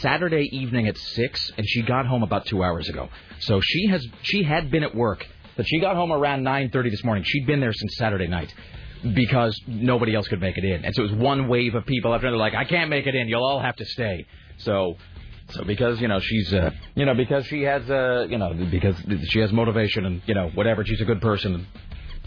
Saturday 0.00 0.48
evening 0.52 0.86
at 0.86 0.96
six, 0.96 1.50
and 1.56 1.66
she 1.68 1.82
got 1.82 2.06
home 2.06 2.22
about 2.22 2.46
two 2.46 2.62
hours 2.62 2.88
ago. 2.88 3.08
So 3.40 3.60
she 3.60 3.88
has 3.88 4.06
she 4.22 4.44
had 4.44 4.70
been 4.70 4.84
at 4.84 4.94
work, 4.94 5.26
but 5.56 5.66
she 5.66 5.80
got 5.80 5.96
home 5.96 6.12
around 6.12 6.44
nine 6.44 6.70
thirty 6.70 6.90
this 6.90 7.02
morning. 7.04 7.24
She'd 7.26 7.46
been 7.46 7.60
there 7.60 7.72
since 7.72 7.96
Saturday 7.96 8.28
night 8.28 8.54
because 9.02 9.60
nobody 9.66 10.14
else 10.14 10.28
could 10.28 10.40
make 10.40 10.56
it 10.56 10.64
in, 10.64 10.84
and 10.84 10.94
so 10.94 11.02
it 11.02 11.10
was 11.10 11.18
one 11.18 11.48
wave 11.48 11.74
of 11.74 11.84
people 11.84 12.14
after 12.14 12.28
another. 12.28 12.38
Like, 12.38 12.54
I 12.54 12.64
can't 12.64 12.88
make 12.88 13.06
it 13.06 13.14
in. 13.16 13.28
You'll 13.28 13.44
all 13.44 13.60
have 13.60 13.76
to 13.76 13.84
stay. 13.84 14.26
So. 14.58 14.96
So 15.52 15.64
because 15.64 16.00
you 16.00 16.08
know 16.08 16.20
she's 16.20 16.52
uh, 16.52 16.70
you 16.94 17.04
know 17.04 17.14
because 17.14 17.46
she 17.46 17.62
has 17.62 17.88
uh, 17.90 18.26
you 18.28 18.38
know 18.38 18.54
because 18.70 18.96
she 19.28 19.40
has 19.40 19.52
motivation 19.52 20.06
and 20.06 20.22
you 20.26 20.34
know 20.34 20.50
whatever 20.54 20.84
she's 20.84 21.00
a 21.00 21.04
good 21.04 21.20
person 21.20 21.66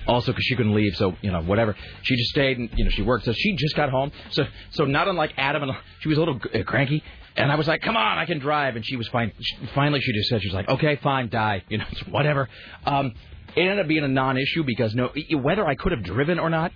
also 0.08 0.32
because 0.32 0.44
she 0.46 0.56
couldn't 0.56 0.74
leave, 0.74 0.96
so 0.96 1.16
you 1.22 1.32
know 1.32 1.42
whatever. 1.42 1.76
She 2.04 2.16
just 2.16 2.30
stayed 2.30 2.58
and 2.58 2.70
you 2.76 2.84
know 2.84 2.92
she 2.92 3.02
worked. 3.02 3.26
So 3.26 3.34
she 3.34 3.56
just 3.56 3.76
got 3.76 3.90
home. 3.90 4.12
So 4.32 4.46
so 4.72 4.86
not 4.86 5.08
unlike 5.08 5.34
Adam, 5.38 5.64
and 5.64 5.72
she 6.00 6.10
was 6.10 6.18
a 6.18 6.22
little 6.22 6.40
uh, 6.54 6.64
cranky. 6.64 7.04
And 7.38 7.52
I 7.52 7.56
was 7.56 7.68
like, 7.68 7.82
"Come 7.82 7.98
on, 7.98 8.18
I 8.18 8.26
can 8.26 8.40
drive." 8.40 8.76
And 8.76 8.86
she 8.86 8.96
was 8.96 9.08
fine. 9.10 9.32
She, 9.40 9.56
finally, 9.74 10.00
she 10.02 10.14
just 10.14 10.30
said, 10.30 10.42
"She 10.42 10.48
was 10.48 10.56
like, 10.56 10.70
okay, 10.70 10.98
fine, 10.98 11.30
die." 11.30 11.64
You 11.70 11.80
know, 11.80 11.86
whatever. 12.10 12.48
Um, 12.86 13.14
it 13.56 13.62
ended 13.62 13.80
up 13.80 13.88
being 13.88 14.04
a 14.04 14.08
non-issue 14.08 14.64
because 14.64 14.94
no, 14.96 15.12
whether 15.42 15.66
I 15.66 15.76
could 15.76 15.92
have 15.92 16.04
driven 16.04 16.40
or 16.40 16.50
not, 16.50 16.72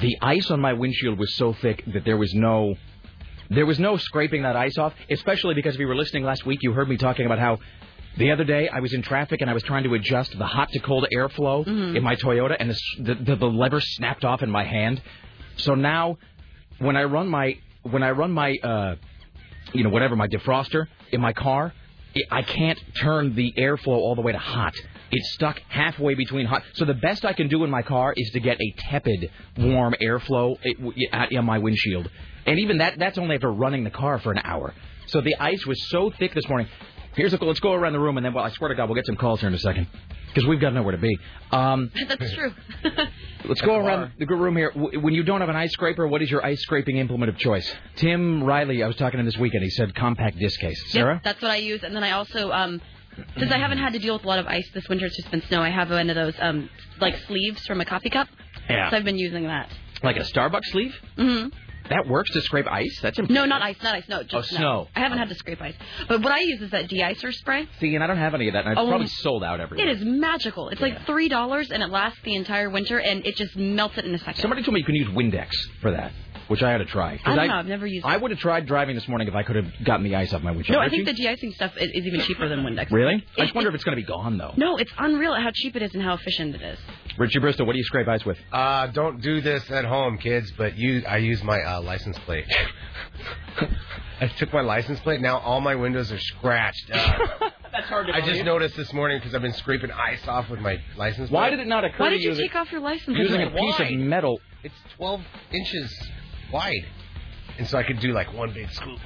the 0.00 0.16
ice 0.20 0.50
on 0.50 0.60
my 0.60 0.72
windshield 0.72 1.18
was 1.18 1.34
so 1.36 1.52
thick 1.52 1.84
that 1.92 2.04
there 2.04 2.16
was 2.16 2.32
no 2.34 2.74
there 3.54 3.66
was 3.66 3.78
no 3.78 3.96
scraping 3.96 4.42
that 4.42 4.56
ice 4.56 4.78
off, 4.78 4.94
especially 5.10 5.54
because 5.54 5.74
if 5.74 5.80
you 5.80 5.86
were 5.88 5.96
listening 5.96 6.24
last 6.24 6.44
week, 6.46 6.60
you 6.62 6.72
heard 6.72 6.88
me 6.88 6.96
talking 6.96 7.26
about 7.26 7.38
how 7.38 7.58
the 8.18 8.30
other 8.30 8.44
day 8.44 8.68
I 8.68 8.80
was 8.80 8.92
in 8.92 9.02
traffic 9.02 9.40
and 9.40 9.48
I 9.50 9.54
was 9.54 9.62
trying 9.62 9.84
to 9.84 9.94
adjust 9.94 10.36
the 10.36 10.46
hot 10.46 10.68
to 10.70 10.78
cold 10.80 11.06
airflow 11.16 11.66
in 11.96 12.02
my 12.02 12.14
Toyota, 12.16 12.56
and 12.58 12.70
the, 12.70 13.14
the, 13.14 13.36
the, 13.36 13.46
lever 13.46 13.80
snapped 13.80 14.24
off 14.24 14.42
in 14.42 14.50
my 14.50 14.64
hand. 14.64 15.00
So 15.56 15.74
now, 15.74 16.18
when 16.78 16.96
I 16.96 17.04
run 17.04 17.28
my 17.28 17.58
when 17.82 18.02
I 18.02 18.10
run 18.10 18.30
my 18.32 18.56
uh, 18.62 18.96
you 19.72 19.82
know 19.84 19.90
whatever 19.90 20.14
my 20.16 20.28
defroster 20.28 20.86
in 21.10 21.20
my 21.20 21.32
car, 21.32 21.72
it, 22.14 22.26
I 22.30 22.42
can't 22.42 22.78
turn 23.00 23.34
the 23.34 23.52
airflow 23.56 23.88
all 23.96 24.14
the 24.14 24.22
way 24.22 24.32
to 24.32 24.38
hot. 24.38 24.74
It's 25.10 25.32
stuck 25.34 25.60
halfway 25.68 26.14
between 26.14 26.46
hot. 26.46 26.62
So 26.74 26.84
the 26.84 26.94
best 26.94 27.24
I 27.24 27.32
can 27.34 27.48
do 27.48 27.64
in 27.64 27.70
my 27.70 27.82
car 27.82 28.14
is 28.16 28.30
to 28.30 28.40
get 28.40 28.58
a 28.60 28.74
tepid, 28.78 29.30
warm 29.58 29.94
airflow 30.02 30.56
it- 30.62 30.78
w- 30.78 31.08
at 31.12 31.34
on 31.34 31.44
my 31.44 31.58
windshield, 31.58 32.10
and 32.46 32.58
even 32.58 32.78
that 32.78 32.98
that's 32.98 33.18
only 33.18 33.36
after 33.36 33.50
running 33.50 33.84
the 33.84 33.90
car 33.90 34.18
for 34.18 34.32
an 34.32 34.40
hour. 34.44 34.74
So 35.06 35.20
the 35.20 35.36
ice 35.36 35.66
was 35.66 35.88
so 35.88 36.10
thick 36.18 36.34
this 36.34 36.48
morning. 36.48 36.68
Here's 37.14 37.34
a 37.34 37.44
let's 37.44 37.60
go 37.60 37.72
around 37.72 37.92
the 37.92 38.00
room 38.00 38.16
and 38.16 38.24
then 38.24 38.32
well 38.34 38.44
I 38.44 38.50
swear 38.50 38.68
to 38.68 38.74
God 38.74 38.88
we'll 38.88 38.96
get 38.96 39.06
some 39.06 39.16
calls 39.16 39.40
here 39.40 39.48
in 39.48 39.54
a 39.54 39.58
second 39.58 39.86
because 40.32 40.48
we've 40.48 40.60
got 40.60 40.72
nowhere 40.72 40.92
to 40.92 40.98
be. 40.98 41.18
Um, 41.50 41.90
That's 42.08 42.32
true. 42.32 42.54
Let's 43.44 43.60
go 43.60 43.76
around 43.76 44.12
the 44.18 44.26
room 44.26 44.56
here. 44.56 44.72
When 44.72 45.12
you 45.14 45.22
don't 45.22 45.40
have 45.40 45.50
an 45.50 45.56
ice 45.56 45.72
scraper, 45.72 46.06
what 46.06 46.22
is 46.22 46.30
your 46.30 46.44
ice 46.44 46.60
scraping 46.62 46.96
implement 46.96 47.28
of 47.28 47.36
choice? 47.36 47.70
Tim 47.96 48.42
Riley, 48.42 48.82
I 48.82 48.86
was 48.86 48.96
talking 48.96 49.18
to 49.18 49.20
him 49.20 49.26
this 49.26 49.36
weekend. 49.36 49.62
He 49.62 49.70
said 49.70 49.94
compact 49.94 50.38
disc 50.38 50.58
case. 50.60 50.82
Sarah? 50.90 51.14
Yep, 51.16 51.24
that's 51.24 51.42
what 51.42 51.50
I 51.50 51.56
use, 51.56 51.82
and 51.82 51.94
then 51.94 52.04
I 52.04 52.12
also 52.12 52.50
um. 52.50 52.80
Since 53.36 53.52
I 53.52 53.58
haven't 53.58 53.76
had 53.76 53.92
to 53.92 53.98
deal 53.98 54.14
with 54.14 54.24
a 54.24 54.26
lot 54.26 54.38
of 54.38 54.46
ice 54.46 54.66
this 54.72 54.88
winter, 54.88 55.04
it's 55.04 55.16
just 55.16 55.30
been 55.30 55.42
snow. 55.42 55.60
I 55.60 55.68
have 55.68 55.90
one 55.90 56.08
of 56.08 56.16
those 56.16 56.34
um 56.40 56.70
like 56.98 57.14
sleeves 57.26 57.66
from 57.66 57.82
a 57.82 57.84
coffee 57.84 58.08
cup. 58.08 58.26
Yeah. 58.70 58.88
So 58.88 58.96
I've 58.96 59.04
been 59.04 59.18
using 59.18 59.44
that. 59.48 59.68
Like 60.02 60.16
a 60.16 60.20
Starbucks 60.20 60.64
sleeve? 60.70 60.94
Mm 61.18 61.50
hmm 61.50 61.58
That 61.92 62.06
works 62.06 62.30
to 62.32 62.40
scrape 62.42 62.66
ice? 62.66 62.98
That's 63.02 63.18
imp- 63.18 63.30
No, 63.30 63.44
not 63.44 63.62
ice, 63.62 63.76
not 63.82 63.94
ice. 63.94 64.04
No, 64.08 64.22
just 64.22 64.34
Oh, 64.34 64.38
no. 64.54 64.58
snow. 64.58 64.88
I 64.96 65.00
haven't 65.00 65.18
had 65.18 65.28
to 65.28 65.34
scrape 65.34 65.60
ice, 65.60 65.74
but 66.08 66.22
what 66.22 66.32
I 66.32 66.40
use 66.40 66.60
is 66.62 66.70
that 66.70 66.88
de-icer 66.88 67.32
spray. 67.34 67.68
See, 67.80 67.94
and 67.94 68.02
I 68.02 68.06
don't 68.06 68.16
have 68.16 68.34
any 68.34 68.48
of 68.48 68.54
that. 68.54 68.64
And 68.64 68.72
it's 68.72 68.80
Oh, 68.80 68.88
probably 68.88 69.06
sold 69.08 69.44
out 69.44 69.60
everywhere. 69.60 69.88
It 69.88 69.98
is 69.98 70.04
magical. 70.04 70.68
It's 70.70 70.80
like 70.80 71.04
three 71.06 71.28
dollars, 71.28 71.70
and 71.70 71.82
it 71.82 71.88
lasts 71.90 72.18
the 72.24 72.34
entire 72.34 72.70
winter, 72.70 72.98
and 72.98 73.24
it 73.26 73.36
just 73.36 73.56
melts 73.56 73.98
it 73.98 74.04
in 74.04 74.14
a 74.14 74.18
second. 74.18 74.40
Somebody 74.40 74.62
told 74.62 74.74
me 74.74 74.80
you 74.80 74.86
can 74.86 74.94
use 74.94 75.08
Windex 75.08 75.50
for 75.80 75.90
that, 75.92 76.12
which 76.52 76.62
I 76.62 76.70
had 76.70 76.78
to 76.78 76.84
try. 76.84 77.16
'Cause 77.16 77.22
I 77.26 77.34
don't 77.34 77.48
know. 77.48 77.54
I've 77.54 77.66
never 77.66 77.86
used. 77.86 78.06
I 78.06 78.16
would 78.16 78.30
have 78.30 78.38
tried 78.38 78.66
driving 78.66 78.94
this 78.94 79.08
morning 79.08 79.26
if 79.26 79.34
I 79.34 79.42
could 79.42 79.56
have 79.56 79.66
gotten 79.84 80.04
the 80.04 80.14
ice 80.14 80.32
off 80.32 80.42
my 80.42 80.52
windshield. 80.52 80.74
no, 80.76 80.80
I 80.80 80.84
Richie? 80.84 80.96
think 81.04 81.08
the 81.16 81.22
de-icing 81.22 81.52
stuff 81.52 81.72
is, 81.78 81.90
is 81.92 82.06
even 82.06 82.20
cheaper 82.20 82.48
than 82.48 82.60
Windex. 82.62 82.90
Really? 82.92 83.24
I 83.38 83.42
just 83.42 83.54
wonder 83.54 83.68
if 83.70 83.74
it's 83.74 83.84
going 83.84 83.96
to 83.96 84.02
be 84.02 84.06
gone, 84.06 84.38
though. 84.38 84.52
No, 84.56 84.76
it's 84.76 84.92
unreal 84.98 85.34
how 85.34 85.50
cheap 85.52 85.74
it 85.74 85.82
is 85.82 85.92
and 85.94 86.02
how 86.02 86.14
efficient 86.14 86.54
it 86.54 86.62
is. 86.62 86.78
Richie 87.18 87.40
Bristol, 87.40 87.66
what 87.66 87.72
do 87.72 87.78
you 87.78 87.84
scrape 87.84 88.06
ice 88.06 88.24
with? 88.24 88.38
Uh, 88.52 88.86
don't 88.88 89.20
do 89.20 89.40
this 89.40 89.68
at 89.70 89.84
home, 89.84 90.18
kids. 90.18 90.50
But 90.52 90.76
you, 90.78 91.02
I 91.08 91.16
use 91.16 91.42
my 91.42 91.58
uh, 91.60 91.80
license 91.82 92.18
plate. 92.20 92.44
I 94.20 94.28
took 94.38 94.52
my 94.52 94.60
license 94.60 95.00
plate. 95.00 95.20
Now 95.20 95.38
all 95.38 95.60
my 95.60 95.74
windows 95.74 96.12
are 96.12 96.18
scratched. 96.18 96.90
Uh, 96.92 97.18
That's 97.72 97.88
hard 97.88 98.10
I 98.10 98.20
just 98.20 98.44
noticed 98.44 98.76
this 98.76 98.92
morning 98.92 99.18
because 99.18 99.34
I've 99.34 99.40
been 99.42 99.54
scraping 99.54 99.90
ice 99.90 100.26
off 100.28 100.48
with 100.50 100.60
my 100.60 100.78
license 100.96 101.30
plate. 101.30 101.36
Why 101.38 101.50
did 101.50 101.58
it 101.58 101.66
not 101.66 101.84
occur 101.84 102.04
Why 102.04 102.08
to 102.10 102.16
did 102.16 102.22
you 102.22 102.32
you 102.32 102.36
take 102.42 102.54
off 102.54 102.70
your 102.70 102.82
license? 102.82 103.16
Plate? 103.16 103.18
Using 103.18 103.42
a 103.42 103.50
plate? 103.50 103.74
piece 103.78 103.80
of 103.80 103.90
metal 103.98 104.40
It's 104.62 104.74
12 104.96 105.22
inches 105.52 106.10
wide. 106.52 106.84
and 107.58 107.66
so 107.68 107.76
I 107.76 107.82
could 107.82 108.00
do 108.00 108.12
like 108.12 108.32
one 108.32 108.50
big 108.54 108.70
scoop, 108.70 108.98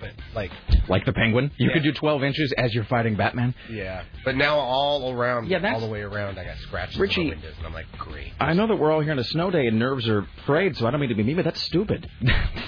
but 0.00 0.10
like 0.34 0.50
Like 0.88 1.04
the 1.04 1.12
penguin, 1.12 1.50
you 1.56 1.68
Yeah. 1.68 1.74
could 1.74 1.82
do 1.82 1.92
12 1.92 2.22
inches 2.24 2.52
as 2.56 2.72
you're 2.74 2.84
fighting 2.84 3.14
Batman. 3.16 3.54
yeah. 3.70 4.02
But 4.24 4.36
now 4.36 4.56
all 4.58 5.12
around, 5.12 5.48
Yeah, 5.48 5.58
that's- 5.58 5.74
all 5.74 5.80
the 5.86 5.92
way 5.92 6.02
around, 6.02 6.38
I 6.38 6.44
got 6.44 6.56
scratches 6.58 6.98
Richie- 6.98 7.20
on 7.22 7.26
the 7.28 7.32
windows, 7.34 7.54
and 7.58 7.66
I'm 7.66 7.72
like, 7.74 7.90
great. 7.98 8.32
I 8.40 8.52
know 8.52 8.66
that 8.68 8.76
we're 8.76 8.92
all 8.92 9.00
here 9.00 9.12
on 9.12 9.18
a 9.18 9.24
snow 9.24 9.50
day 9.50 9.66
and 9.66 9.78
nerves 9.78 10.08
are 10.08 10.22
frayed, 10.46 10.76
so 10.76 10.86
I 10.86 10.90
don't 10.92 11.00
mean 11.00 11.08
to 11.08 11.14
be 11.16 11.22
mean, 11.24 11.36
but 11.36 11.44
that's 11.44 11.60
stupid. 11.62 12.08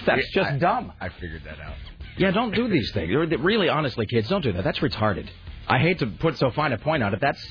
that's 0.06 0.34
Yeah, 0.34 0.42
just 0.42 0.50
I- 0.52 0.58
dumb. 0.58 0.92
I 1.00 1.08
figured 1.08 1.42
that 1.44 1.60
out. 1.60 1.74
Yeah, 2.16 2.30
don't 2.32 2.54
do 2.54 2.68
these 2.68 2.90
things. 2.92 3.12
Or- 3.14 3.26
Really, 3.26 3.68
honestly, 3.68 4.06
kids, 4.06 4.28
don't 4.28 4.42
do 4.42 4.52
that. 4.52 4.64
That's 4.64 4.78
retarded. 4.80 5.26
I 5.68 5.78
hate 5.78 5.98
to 6.00 6.06
put 6.06 6.36
so 6.36 6.50
fine 6.50 6.72
a 6.72 6.78
point 6.78 7.02
on 7.02 7.14
it. 7.14 7.20
That's 7.20 7.42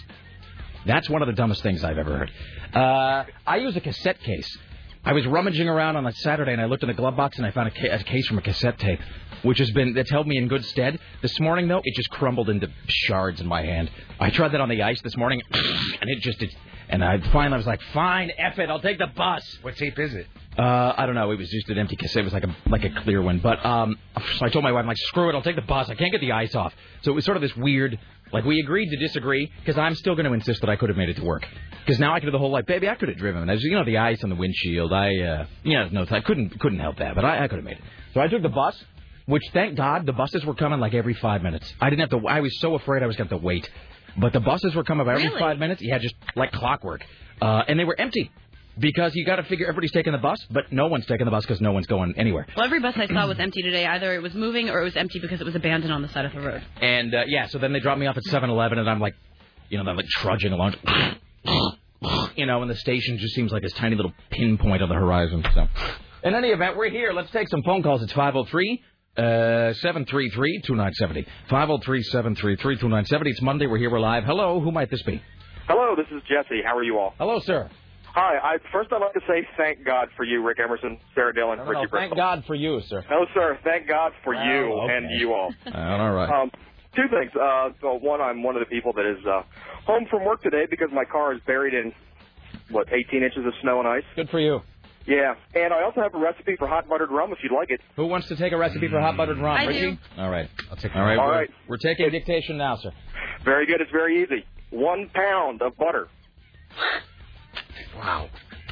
that's 0.86 1.10
one 1.10 1.22
of 1.22 1.28
the 1.28 1.34
dumbest 1.34 1.64
things 1.64 1.84
I've 1.84 1.98
ever 1.98 2.18
heard. 2.18 2.32
Uh, 2.74 3.24
I 3.48 3.58
use 3.58 3.76
a 3.78 3.82
cassette 3.82 4.20
case. 4.20 4.58
I 5.06 5.12
was 5.14 5.26
rummaging 5.28 5.68
around 5.68 5.98
on 5.98 6.06
a 6.06 6.14
Saturday 6.14 6.54
and 6.54 6.62
I 6.62 6.66
looked 6.66 6.84
in 6.84 6.88
the 6.88 6.94
glove 6.94 7.18
box 7.18 7.38
and 7.38 7.46
I 7.46 7.52
found 7.52 7.68
a, 7.68 7.72
ca- 7.72 7.90
a 7.92 8.04
case 8.04 8.26
from 8.28 8.38
a 8.38 8.42
cassette 8.42 8.80
tape, 8.80 9.00
which 9.42 9.58
has 9.60 9.70
been 9.72 9.94
that's 9.94 10.10
held 10.10 10.28
me 10.28 10.38
in 10.38 10.48
good 10.48 10.64
stead. 10.66 10.98
This 11.22 11.38
morning 11.42 11.68
though, 11.68 11.82
it 11.84 11.94
just 11.96 12.10
crumbled 12.10 12.50
into 12.50 12.70
shards 12.88 13.42
in 13.42 13.48
my 13.48 13.62
hand. 13.64 13.92
I 14.20 14.30
tried 14.30 14.54
that 14.54 14.62
on 14.62 14.70
the 14.70 14.82
ice 14.82 15.02
this 15.02 15.18
morning, 15.18 15.42
and 15.52 16.10
it 16.10 16.20
just 16.22 16.42
it, 16.42 16.56
and 16.88 17.04
I 17.04 17.20
finally 17.32 17.58
was 17.58 17.68
like, 17.68 17.82
fine, 17.94 18.32
F 18.38 18.58
it, 18.60 18.70
I'll 18.70 18.80
take 18.80 18.98
the 18.98 19.08
bus. 19.08 19.44
What 19.62 19.76
tape 19.76 20.00
is 20.00 20.14
it? 20.14 20.28
Uh, 20.58 20.94
I 20.96 21.06
don't 21.06 21.16
know. 21.16 21.32
It 21.32 21.38
was 21.40 21.50
just 21.50 21.68
an 21.70 21.80
empty 21.80 21.96
cassette. 21.96 22.22
It 22.22 22.26
was 22.26 22.34
like 22.34 22.44
a 22.46 22.56
like 22.70 22.84
a 22.86 23.02
clear 23.02 23.22
one. 23.22 23.40
But 23.40 23.66
um, 23.66 23.98
so 24.38 24.46
I 24.46 24.50
told 24.50 24.64
my 24.64 24.72
wife, 24.72 24.82
I'm 24.82 24.88
like, 24.88 24.98
screw 24.98 25.30
it. 25.30 25.36
I'll 25.36 25.42
take 25.42 25.56
the 25.56 25.64
bus. 25.64 25.90
I 25.90 25.96
can't 25.96 26.12
get 26.12 26.22
the 26.22 26.32
ice 26.32 26.56
off. 26.56 26.74
So 27.02 27.12
it 27.12 27.16
was 27.16 27.26
sort 27.26 27.36
of 27.36 27.42
this 27.42 27.56
weird. 27.58 28.00
Like 28.34 28.44
we 28.46 28.60
agreed 28.60 28.90
to 28.90 28.98
disagree 28.98 29.52
because 29.60 29.78
I'm 29.78 29.96
still 29.96 30.16
going 30.16 30.26
to 30.26 30.34
insist 30.34 30.62
that 30.62 30.70
I 30.70 30.76
could 30.76 30.90
have 30.90 30.98
made 30.98 31.10
it 31.10 31.18
to 31.18 31.24
work. 31.24 31.46
Because 31.86 32.00
now 32.00 32.14
I 32.14 32.20
could 32.20 32.26
do 32.28 32.32
the 32.32 32.40
whole 32.40 32.52
like, 32.52 32.66
baby, 32.66 32.90
I 32.90 32.96
could 32.96 33.10
have 33.10 33.18
driven. 33.18 33.50
As 33.50 33.62
you 33.64 33.72
know, 33.76 33.86
the 33.86 33.98
ice 34.00 34.24
on 34.24 34.30
the 34.30 34.36
windshield. 34.36 34.92
I, 34.92 35.16
uh, 35.20 35.46
you 35.64 35.78
know, 35.78 35.90
no, 35.90 36.06
I 36.10 36.22
couldn't 36.22 36.60
couldn't 36.60 36.80
help 36.80 36.98
that. 36.98 37.16
But 37.16 37.24
I, 37.26 37.44
I 37.44 37.48
could 37.48 37.58
have 37.58 37.66
made 37.66 37.78
it. 37.78 37.84
So 38.14 38.20
I 38.22 38.28
took 38.28 38.42
the 38.42 38.50
bus. 38.50 38.76
Which 39.26 39.44
thank 39.54 39.78
God 39.78 40.06
the 40.06 40.12
buses 40.12 40.44
were 40.44 40.54
coming 40.54 40.82
like 40.82 40.94
every 40.94 41.14
five 41.14 41.42
minutes. 41.42 41.74
I 41.80 41.90
didn't 41.90 42.10
have 42.12 42.22
to. 42.22 42.28
I 42.28 42.42
was 42.42 42.60
so 42.60 42.76
afraid 42.76 43.04
I 43.04 43.06
was 43.08 43.16
going 43.16 43.30
to 43.30 43.36
have 43.36 43.42
to 43.42 43.46
wait. 43.46 43.70
But 44.18 44.34
the 44.34 44.42
buses 44.42 44.76
were 44.76 44.84
coming 44.84 45.08
every 45.08 45.24
Really? 45.24 45.40
five 45.40 45.60
minutes. 45.60 45.82
Yeah, 45.82 45.98
just 45.98 46.16
like 46.36 46.52
clockwork. 46.52 47.06
Uh, 47.42 47.64
and 47.68 47.80
they 47.80 47.86
were 47.86 47.98
empty. 47.98 48.32
Because 48.78 49.14
you 49.16 49.26
got 49.26 49.36
to 49.36 49.44
figure 49.44 49.68
everybody's 49.68 49.92
taking 49.92 50.14
the 50.14 50.20
bus, 50.20 50.40
but 50.50 50.72
no 50.72 50.88
one's 50.88 51.06
taking 51.06 51.26
the 51.26 51.32
bus 51.32 51.46
because 51.46 51.62
no 51.62 51.72
one's 51.72 51.86
going 51.86 52.16
anywhere. 52.18 52.48
Well, 52.56 52.66
every 52.66 52.80
bus 52.80 52.96
I 52.98 53.08
saw 53.08 53.28
was 53.28 53.40
empty 53.40 53.62
today. 53.62 53.86
Either 53.86 54.16
it 54.16 54.22
was 54.22 54.34
moving 54.34 54.70
or 54.70 54.82
it 54.82 54.84
was 54.84 54.96
empty 54.96 55.20
because 55.20 55.40
it 55.40 55.44
was 55.44 55.56
abandoned 55.56 55.94
on 55.94 56.02
the 56.02 56.10
side 56.10 56.26
of 56.26 56.34
the 56.34 56.42
road. 56.42 56.64
And 56.82 57.14
uh, 57.14 57.24
yeah, 57.28 57.48
so 57.48 57.60
then 57.60 57.72
they 57.72 57.80
dropped 57.80 58.00
me 58.00 58.08
off 58.08 58.18
at 58.18 58.24
7-Eleven, 58.24 58.80
and 58.80 58.90
I'm 58.90 59.00
like, 59.00 59.14
you 59.70 59.82
know, 59.82 59.90
I'm 59.90 59.96
like 59.96 60.08
trudging 60.08 60.54
along. 60.54 60.76
You 62.36 62.46
know, 62.46 62.62
and 62.62 62.70
the 62.70 62.76
station 62.76 63.18
just 63.18 63.34
seems 63.34 63.54
like 63.54 63.62
this 63.62 63.72
tiny 63.74 63.96
little 63.96 64.12
pinpoint 64.30 64.82
on 64.82 64.90
the 64.90 64.96
horizon. 64.96 65.42
So, 65.54 65.68
in 66.24 66.36
any 66.36 66.50
event, 66.50 66.76
we're 66.76 66.90
here. 66.90 67.14
Let's 67.14 67.32
take 67.32 67.48
some 67.48 67.64
phone 67.64 67.82
calls. 67.82 68.02
It's 68.02 68.12
503 68.12 68.84
uh, 69.16 69.74
733 69.74 70.62
2970. 70.66 71.28
503 71.50 72.04
733 72.04 72.76
2970. 72.76 73.30
It's 73.30 73.42
Monday. 73.42 73.68
We're 73.68 73.78
here. 73.78 73.92
We're 73.92 74.00
live. 74.00 74.24
Hello. 74.24 74.60
Who 74.60 74.72
might 74.72 74.90
this 74.90 75.02
be? 75.04 75.22
Hello, 75.68 75.96
this 75.96 76.08
is 76.12 76.22
Jesse. 76.28 76.62
How 76.66 76.76
are 76.76 76.84
you 76.84 76.98
all? 76.98 77.14
Hello, 77.18 77.40
sir. 77.40 77.70
Hi. 78.14 78.38
I, 78.38 78.58
first, 78.72 78.92
I'd 78.94 79.02
like 79.02 79.14
to 79.14 79.22
say 79.28 79.48
thank 79.58 79.84
God 79.84 80.10
for 80.16 80.24
you, 80.24 80.44
Rick 80.46 80.60
Emerson, 80.64 81.00
Sarah 81.16 81.34
Dillon, 81.34 81.58
No, 81.58 81.64
no, 81.66 81.70
Richie 81.72 81.82
no, 81.84 81.88
thank 81.92 81.92
Bristol. 82.12 82.16
God 82.18 82.44
for 82.46 82.56
you, 82.56 82.80
sir. 82.88 83.04
No, 83.10 83.26
sir. 83.34 83.58
Thank 83.64 83.88
God 83.88 84.12
for 84.24 84.36
Oh, 84.36 84.44
you 84.44 84.74
okay. 84.84 84.98
and 84.98 85.20
you 85.20 85.34
all. 85.34 85.52
all 85.74 86.12
right. 86.12 86.30
Um, 86.30 86.52
two 86.96 87.08
things. 87.10 87.32
Uh, 87.36 87.70
so 87.82 87.96
one, 87.96 88.22
I'm 88.22 88.44
one 88.44 88.56
of 88.56 88.60
the 88.60 88.68
people 88.68 88.94
that 88.94 89.06
is 89.06 89.26
uh, 89.26 89.42
home 89.86 90.06
from 90.10 90.26
work 90.26 90.42
today 90.44 90.66
because 90.70 90.90
my 90.94 91.06
car 91.06 91.34
is 91.34 91.42
buried 91.48 91.74
in 91.74 91.92
what 92.70 92.88
18 92.94 93.24
inches 93.24 93.46
of 93.46 93.54
snow 93.62 93.80
and 93.80 93.88
ice. 93.88 94.04
Good 94.16 94.30
for 94.30 94.40
you. 94.40 94.62
Yeah, 95.06 95.34
and 95.54 95.74
I 95.74 95.84
also 95.84 96.00
have 96.02 96.14
a 96.14 96.18
recipe 96.18 96.56
for 96.58 96.66
hot 96.66 96.88
buttered 96.88 97.12
rum 97.12 97.34
if 97.34 97.40
you'd 97.44 97.52
like 97.52 97.72
it. 97.72 97.82
Who 97.98 98.06
wants 98.06 98.30
to 98.30 98.38
take 98.38 98.54
a 98.54 98.58
recipe 98.58 98.88
for 98.88 99.02
hot 99.02 99.18
buttered 99.18 99.38
rum? 99.38 99.58
I 99.58 99.66
Richie? 99.66 99.92
do. 99.92 99.98
All 100.22 100.30
right. 100.30 100.50
I'll 100.70 100.78
take. 100.78 100.96
All 100.96 101.02
right. 101.02 101.18
All 101.20 101.28
we're, 101.28 101.34
right. 101.40 101.50
We're 101.68 101.78
taking 101.78 102.10
dictation 102.10 102.58
now, 102.58 102.78
sir. 102.78 102.92
Very 103.44 103.66
good. 103.66 103.82
It's 103.82 103.92
very 103.92 104.24
easy. 104.24 104.46
One 104.70 105.10
pound 105.14 105.62
of 105.62 105.76
butter. 105.78 106.08
Wow. 107.96 108.30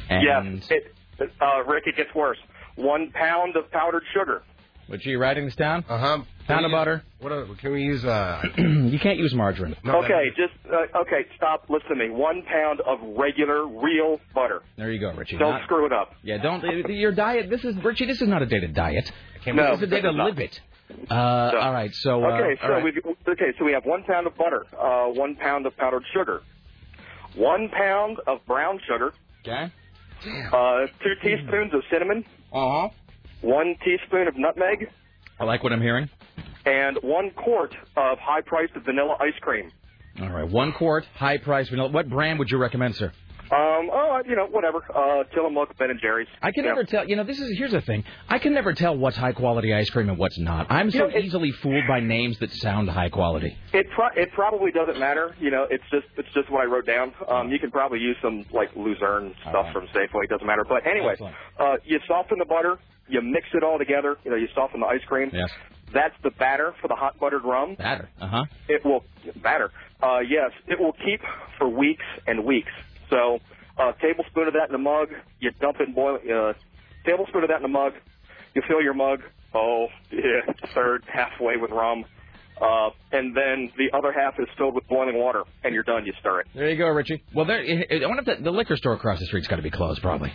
And 0.08 0.22
Yes. 0.60 0.68
It, 0.70 1.32
uh, 1.40 1.62
Rick, 1.64 1.84
it 1.86 1.96
gets 1.96 2.14
worse. 2.14 2.38
One 2.76 3.10
pound 3.12 3.56
of 3.56 3.70
powdered 3.70 4.02
sugar. 4.14 4.42
Would 4.88 5.04
you 5.04 5.18
writing 5.18 5.44
this 5.44 5.54
down? 5.54 5.84
Uh 5.88 5.98
huh. 5.98 6.18
Pound 6.48 6.66
of 6.66 6.72
butter. 6.72 7.02
What 7.20 7.30
are, 7.32 7.46
can 7.60 7.72
we 7.72 7.82
use? 7.82 8.04
Uh, 8.04 8.42
you 8.58 8.98
can't 8.98 9.16
use 9.18 9.32
margarine. 9.32 9.76
no, 9.84 10.02
Okay, 10.02 10.24
just 10.36 10.52
uh, 10.70 10.98
okay. 11.02 11.24
Stop. 11.36 11.66
Listen 11.70 11.90
to 11.90 11.94
me. 11.94 12.10
One 12.10 12.42
pound 12.42 12.80
of 12.80 12.98
regular, 13.16 13.64
real 13.66 14.20
butter. 14.34 14.62
There 14.76 14.90
you 14.90 14.98
go, 15.00 15.12
Richie. 15.14 15.38
Don't 15.38 15.52
Not- 15.52 15.62
screw 15.64 15.86
it 15.86 15.92
up. 15.92 16.14
Yeah, 16.22 16.38
don't. 16.42 16.64
uh, 16.64 16.88
Your 16.88 17.12
diet. 17.14 17.48
This 17.48 17.64
is 17.64 17.76
Richie. 17.84 18.06
This 18.06 18.20
is 18.20 18.28
not 18.28 18.42
a 18.42 18.46
day 18.46 18.58
to 18.58 18.68
diet. 18.68 19.10
Can't 19.44 19.56
No. 19.56 19.70
This 19.70 19.78
is 19.78 19.82
a 19.84 19.86
day 19.86 20.00
to 20.00 20.10
live 20.10 20.38
it. 20.40 20.60
Uh, 21.10 21.14
All 21.14 21.72
right. 21.72 21.90
So. 21.94 22.22
Uh, 22.24 22.32
Okay, 22.32 22.60
so 22.60 22.68
right. 22.68 22.84
we 22.84 22.90
okay, 23.28 23.52
so 23.58 23.64
we 23.64 23.72
have 23.72 23.86
one 23.86 24.02
pound 24.02 24.26
of 24.26 24.36
butter, 24.36 24.66
uh, 24.78 25.06
one 25.06 25.36
pound 25.36 25.64
of 25.66 25.76
powdered 25.76 26.02
sugar, 26.12 26.42
one 27.34 27.68
pound 27.70 28.18
of 28.26 28.44
brown 28.46 28.80
sugar, 28.86 29.12
Okay. 29.44 29.70
uh, 30.52 30.86
two 31.02 31.14
teaspoons 31.22 31.72
of 31.74 31.82
cinnamon, 31.90 32.24
Uh 32.52 32.82
huh. 32.82 32.88
one 33.40 33.76
teaspoon 33.84 34.28
of 34.28 34.36
nutmeg, 34.36 34.90
I 35.40 35.44
like 35.44 35.62
what 35.64 35.72
I'm 35.72 35.82
hearing. 35.82 36.08
and 36.64 36.96
one 37.02 37.30
quart 37.30 37.74
of 37.96 38.18
high-priced 38.18 38.74
vanilla 38.84 39.16
ice 39.20 39.34
cream. 39.40 39.72
All 40.20 40.28
right. 40.28 40.48
One 40.48 40.72
quart, 40.72 41.04
high-priced 41.16 41.70
vanilla. 41.70 41.88
What 41.90 42.08
brand 42.08 42.38
would 42.38 42.50
you 42.50 42.58
recommend, 42.58 42.94
sir? 42.96 43.10
Um, 43.52 43.90
oh, 43.92 44.22
you 44.26 44.34
know, 44.34 44.46
whatever. 44.46 44.78
Uh, 44.94 45.24
Tillamook, 45.34 45.76
Ben 45.76 45.90
and 45.90 46.00
Jerry's. 46.00 46.26
I 46.40 46.52
can 46.52 46.64
You 46.64 46.70
know. 46.70 46.76
never 46.76 46.84
tell. 46.84 47.06
You 47.06 47.16
know, 47.16 47.24
this 47.24 47.38
is 47.38 47.58
here's 47.58 47.72
the 47.72 47.82
thing. 47.82 48.02
I 48.28 48.38
can 48.38 48.54
never 48.54 48.72
tell 48.72 48.96
what's 48.96 49.16
high 49.16 49.32
quality 49.32 49.74
ice 49.74 49.90
cream 49.90 50.08
and 50.08 50.16
what's 50.16 50.38
not. 50.38 50.66
I'm 50.70 50.90
so 50.90 51.08
know, 51.08 51.18
easily 51.18 51.52
fooled 51.52 51.84
by 51.86 52.00
names 52.00 52.38
that 52.38 52.50
sound 52.52 52.88
high 52.88 53.10
quality. 53.10 53.56
It 53.74 53.86
pro- 53.94 54.14
it 54.16 54.32
probably 54.32 54.70
doesn't 54.72 54.98
matter. 54.98 55.36
You 55.38 55.50
know, 55.50 55.66
it's 55.68 55.84
just 55.90 56.06
it's 56.16 56.32
just 56.32 56.50
what 56.50 56.62
I 56.62 56.64
wrote 56.64 56.86
down. 56.86 57.12
Um, 57.28 57.50
you 57.50 57.58
can 57.58 57.70
probably 57.70 57.98
use 57.98 58.16
some 58.22 58.46
like 58.52 58.70
Lucerne 58.74 59.34
stuff 59.42 59.66
right. 59.66 59.72
from 59.74 59.86
Safeway. 59.88 60.24
It 60.24 60.30
doesn't 60.30 60.46
matter. 60.46 60.64
But 60.66 60.86
anyway, 60.86 61.16
uh, 61.58 61.76
you 61.84 62.00
soften 62.08 62.38
the 62.38 62.46
butter, 62.46 62.78
you 63.08 63.20
mix 63.20 63.48
it 63.52 63.62
all 63.62 63.76
together. 63.76 64.16
You 64.24 64.30
know, 64.30 64.36
you 64.38 64.48
soften 64.54 64.80
the 64.80 64.86
ice 64.86 65.04
cream. 65.06 65.30
Yes. 65.32 65.50
That's 65.92 66.14
the 66.22 66.30
batter 66.30 66.74
for 66.80 66.88
the 66.88 66.94
hot 66.94 67.20
buttered 67.20 67.44
rum. 67.44 67.74
Batter. 67.74 68.08
Uh 68.18 68.28
huh. 68.28 68.44
It 68.68 68.82
will 68.82 69.04
batter. 69.42 69.70
Uh, 70.02 70.20
yes, 70.20 70.50
it 70.66 70.80
will 70.80 70.94
keep 70.94 71.20
for 71.58 71.68
weeks 71.68 72.04
and 72.26 72.44
weeks. 72.46 72.72
So, 73.12 73.38
a 73.78 73.92
tablespoon 74.00 74.48
of 74.48 74.54
that 74.54 74.70
in 74.70 74.74
a 74.74 74.78
mug. 74.78 75.08
You 75.40 75.50
dump 75.60 75.76
in 75.86 75.92
boil. 75.92 76.16
Uh, 76.16 76.54
tablespoon 77.04 77.42
of 77.44 77.50
that 77.50 77.58
in 77.58 77.64
a 77.64 77.68
mug. 77.68 77.92
You 78.54 78.62
fill 78.66 78.82
your 78.82 78.94
mug. 78.94 79.20
Oh, 79.54 79.86
yeah, 80.10 80.40
third 80.74 81.04
halfway 81.12 81.58
with 81.58 81.70
rum. 81.70 82.04
Uh, 82.60 82.90
and 83.12 83.36
then 83.36 83.70
the 83.76 83.94
other 83.96 84.12
half 84.12 84.34
is 84.38 84.46
filled 84.56 84.74
with 84.74 84.86
boiling 84.88 85.18
water, 85.18 85.42
and 85.64 85.74
you're 85.74 85.82
done. 85.82 86.06
You 86.06 86.12
stir 86.20 86.40
it. 86.40 86.46
There 86.54 86.70
you 86.70 86.78
go, 86.78 86.88
Richie. 86.88 87.22
Well, 87.34 87.44
there. 87.44 87.58
I 87.60 88.06
wonder 88.06 88.22
if 88.26 88.38
the, 88.38 88.44
the 88.44 88.50
liquor 88.50 88.76
store 88.76 88.94
across 88.94 89.18
the 89.20 89.26
street's 89.26 89.48
got 89.48 89.56
to 89.56 89.62
be 89.62 89.70
closed, 89.70 90.00
probably. 90.00 90.32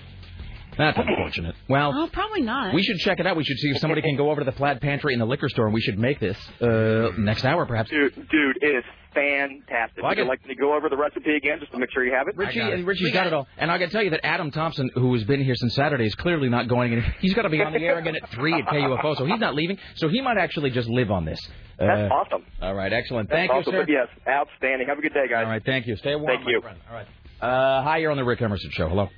That's 0.78 0.98
unfortunate. 0.98 1.56
Well, 1.70 1.92
Oh, 1.96 2.08
probably 2.12 2.42
not. 2.42 2.74
we 2.74 2.84
should 2.84 2.98
check 2.98 3.20
it 3.20 3.26
out. 3.28 3.36
We 3.36 3.44
should 3.44 3.58
see 3.58 3.70
if 3.70 3.80
somebody 3.80 4.02
can 4.02 4.16
go 4.16 4.30
over 4.32 4.42
to 4.42 4.46
the 4.46 4.52
Plaid 4.52 4.80
Pantry 4.82 5.14
in 5.14 5.20
the 5.20 5.26
liquor 5.26 5.50
store, 5.50 5.66
and 5.66 5.74
we 5.74 5.82
should 5.82 5.98
make 5.98 6.20
this 6.20 6.38
uh, 6.62 7.10
next 7.18 7.46
hour, 7.46 7.66
perhaps. 7.66 7.90
Dude, 7.90 8.14
dude, 8.30 8.58
it 8.62 8.76
is 8.78 8.84
fantastic. 9.14 9.98
Well, 10.04 10.06
I 10.06 10.10
Would 10.10 10.18
you 10.20 10.26
like 10.28 10.46
me 10.48 10.54
to 10.54 10.60
go 10.62 10.76
over 10.76 10.90
the 10.90 10.98
recipe 10.98 11.36
again 11.36 11.58
just 11.60 11.72
to 11.72 11.80
make 11.80 11.90
sure 11.92 12.06
you 12.06 12.14
have 12.14 12.28
it? 12.28 12.38
Richie, 12.38 12.60
got 12.60 12.74
it. 12.74 12.86
Richie's 12.86 13.06
We 13.06 13.12
got, 13.12 13.22
got 13.22 13.28
it 13.28 13.34
all, 13.34 13.48
and 13.58 13.72
I 13.72 13.78
can 13.80 13.90
tell 13.90 14.04
you 14.04 14.12
that 14.12 14.24
Adam 14.26 14.52
Thompson, 14.52 14.90
who 14.94 15.14
has 15.14 15.24
been 15.24 15.44
here 15.44 15.56
since 15.56 15.74
Saturday, 15.76 16.06
is 16.06 16.16
clearly 16.16 16.50
not 16.50 16.68
going. 16.68 16.94
Any, 16.94 17.02
he's 17.20 17.34
got 17.34 17.42
to 17.44 17.50
be 17.50 17.62
on 17.62 17.74
the 17.74 17.80
air 17.80 17.98
again 17.98 18.16
at 18.16 18.30
three 18.32 18.54
at 18.54 18.66
KUFO, 18.68 19.18
so 19.18 19.26
he's 19.26 19.40
not 19.40 19.56
leaving. 19.56 19.78
So 19.96 20.08
he 20.10 20.22
might 20.22 20.38
actually 20.38 20.70
just 20.70 20.88
live 20.90 21.10
on 21.12 21.26
this. 21.26 21.40
That's 21.80 22.12
Uh, 22.12 22.14
awesome. 22.16 22.46
All 22.62 22.74
right, 22.76 22.92
excellent. 22.94 23.30
That's 23.30 23.38
Thank 23.40 23.52
awesome. 23.52 23.74
you, 23.74 23.80
sir. 23.82 23.86
But 23.86 23.92
yes, 23.92 24.08
outstanding. 24.28 24.88
Have 24.88 25.00
a 25.00 25.02
good 25.02 25.14
day, 25.14 25.28
guys. 25.30 25.44
All 25.46 25.50
right, 25.52 25.64
thank 25.66 25.88
you. 25.88 25.96
Stay 25.98 26.16
warm, 26.16 26.28
Thank 26.28 26.46
my 26.46 26.52
you. 26.52 26.62
friend. 26.62 26.78
All 26.90 26.96
right. 26.96 27.08
Uh, 27.42 27.84
hi, 27.84 27.98
you're 27.98 28.12
on 28.12 28.18
the 28.18 28.24
Rick 28.24 28.42
Emerson 28.42 28.72
Show. 28.72 28.90
Hello. 28.90 29.10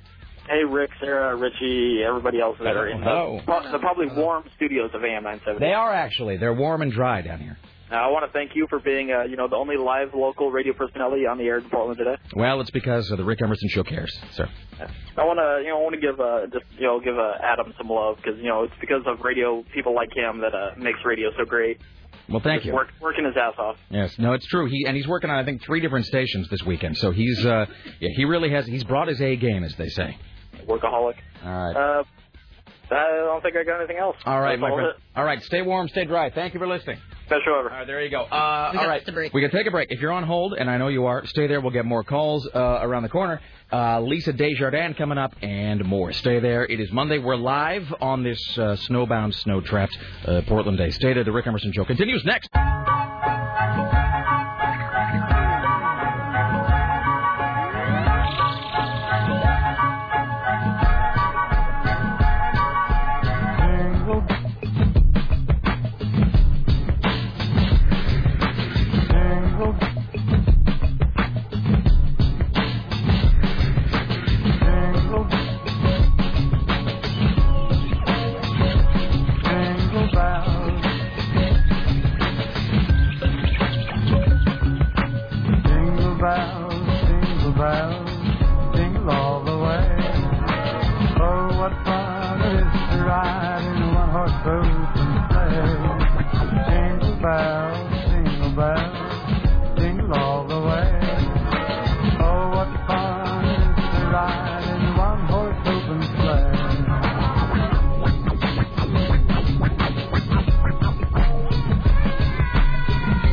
Hey, 0.48 0.64
Rick, 0.64 0.90
Sarah, 1.00 1.36
Richie, 1.36 2.02
everybody 2.06 2.40
else 2.40 2.56
that 2.58 2.76
are 2.76 2.88
in 2.88 3.00
the, 3.00 3.42
the 3.72 3.78
probably 3.78 4.06
warm 4.08 4.44
studios 4.56 4.90
of 4.94 5.02
AM 5.04 5.22
970. 5.22 5.60
They 5.60 5.72
are 5.72 5.92
actually. 5.92 6.36
They're 6.38 6.54
warm 6.54 6.82
and 6.82 6.92
dry 6.92 7.22
down 7.22 7.40
here. 7.40 7.58
Uh, 7.90 7.96
I 7.96 8.06
want 8.06 8.24
to 8.24 8.32
thank 8.32 8.52
you 8.54 8.66
for 8.70 8.78
being, 8.78 9.10
uh, 9.10 9.24
you 9.24 9.36
know, 9.36 9.48
the 9.48 9.56
only 9.56 9.76
live 9.76 10.14
local 10.14 10.52
radio 10.52 10.72
personality 10.72 11.26
on 11.26 11.38
the 11.38 11.44
air 11.44 11.58
in 11.58 11.68
Portland 11.70 11.98
today. 11.98 12.16
Well, 12.36 12.60
it's 12.60 12.70
because 12.70 13.10
of 13.10 13.18
the 13.18 13.24
Rick 13.24 13.42
Emerson 13.42 13.68
Show 13.68 13.82
cares, 13.82 14.16
sir. 14.32 14.48
I 15.16 15.24
want 15.24 15.38
to, 15.40 15.64
you 15.64 15.70
know, 15.70 15.78
I 15.78 15.82
want 15.82 15.94
to 15.94 16.00
give, 16.00 16.20
uh, 16.20 16.46
just, 16.52 16.70
you 16.78 16.86
know, 16.86 17.00
give 17.00 17.18
uh, 17.18 17.32
Adam 17.42 17.74
some 17.76 17.88
love 17.88 18.16
because, 18.16 18.38
you 18.38 18.48
know, 18.48 18.62
it's 18.62 18.74
because 18.80 19.02
of 19.06 19.20
radio 19.24 19.64
people 19.74 19.92
like 19.92 20.14
him 20.14 20.40
that 20.40 20.54
uh, 20.54 20.70
makes 20.78 21.00
radio 21.04 21.30
so 21.36 21.44
great. 21.44 21.80
Well, 22.28 22.40
thank 22.40 22.64
you. 22.64 22.72
Work, 22.72 22.90
working 23.00 23.24
his 23.24 23.34
ass 23.36 23.54
off. 23.58 23.76
Yes, 23.90 24.16
no, 24.18 24.34
it's 24.34 24.46
true. 24.46 24.66
He 24.66 24.84
and 24.86 24.96
he's 24.96 25.08
working 25.08 25.30
on 25.30 25.36
I 25.36 25.44
think 25.44 25.64
three 25.64 25.80
different 25.80 26.06
stations 26.06 26.48
this 26.48 26.62
weekend. 26.62 26.96
So 26.96 27.10
he's 27.10 27.44
uh, 27.44 27.66
yeah, 27.98 28.10
he 28.14 28.24
really 28.24 28.50
has. 28.50 28.66
He's 28.66 28.84
brought 28.84 29.08
his 29.08 29.20
A 29.20 29.34
game, 29.34 29.64
as 29.64 29.74
they 29.74 29.88
say. 29.88 30.16
Workaholic. 30.70 31.14
All 31.44 31.50
right. 31.52 31.76
Uh, 31.76 32.04
I 32.92 33.06
don't 33.24 33.40
think 33.42 33.54
I 33.56 33.62
got 33.62 33.78
anything 33.78 33.98
else. 33.98 34.16
All 34.26 34.40
right, 34.40 34.52
That's 34.52 34.60
my 34.62 34.70
all 34.70 34.76
friend. 34.76 34.90
it- 34.90 35.02
All 35.18 35.24
right, 35.24 35.40
stay 35.44 35.62
warm, 35.62 35.86
stay 35.88 36.04
dry. 36.04 36.30
Thank 36.30 36.54
you 36.54 36.60
for 36.60 36.66
listening. 36.66 36.98
Best 37.28 37.44
show 37.44 37.56
ever. 37.60 37.70
All 37.70 37.76
right, 37.78 37.86
there 37.86 38.02
you 38.02 38.10
go. 38.10 38.22
Uh, 38.22 38.70
We 38.72 38.78
got 38.78 38.88
right, 38.88 39.14
break. 39.14 39.32
we 39.32 39.40
can 39.40 39.52
take 39.52 39.68
a 39.68 39.70
break. 39.70 39.92
If 39.92 40.00
you're 40.00 40.10
on 40.10 40.24
hold, 40.24 40.54
and 40.54 40.68
I 40.68 40.76
know 40.78 40.88
you 40.88 41.06
are, 41.06 41.24
stay 41.26 41.46
there. 41.46 41.60
We'll 41.60 41.70
get 41.70 41.84
more 41.84 42.02
calls 42.02 42.48
uh, 42.52 42.58
around 42.82 43.04
the 43.04 43.08
corner. 43.08 43.40
Uh, 43.72 44.00
Lisa 44.00 44.32
Desjardins 44.32 44.96
coming 44.98 45.18
up, 45.18 45.32
and 45.40 45.84
more. 45.84 46.12
Stay 46.12 46.40
there. 46.40 46.64
It 46.66 46.80
is 46.80 46.90
Monday. 46.90 47.18
We're 47.18 47.36
live 47.36 47.86
on 48.00 48.24
this 48.24 48.58
uh, 48.58 48.74
snowbound, 48.88 49.34
snow-trapped 49.34 49.96
uh, 50.26 50.42
Portland 50.48 50.76
day. 50.76 50.90
Stay 50.90 51.12
there. 51.12 51.22
The 51.22 51.30
Rick 51.30 51.46
Emerson 51.46 51.72
Show 51.72 51.84
continues 51.84 52.24
next. 52.24 52.48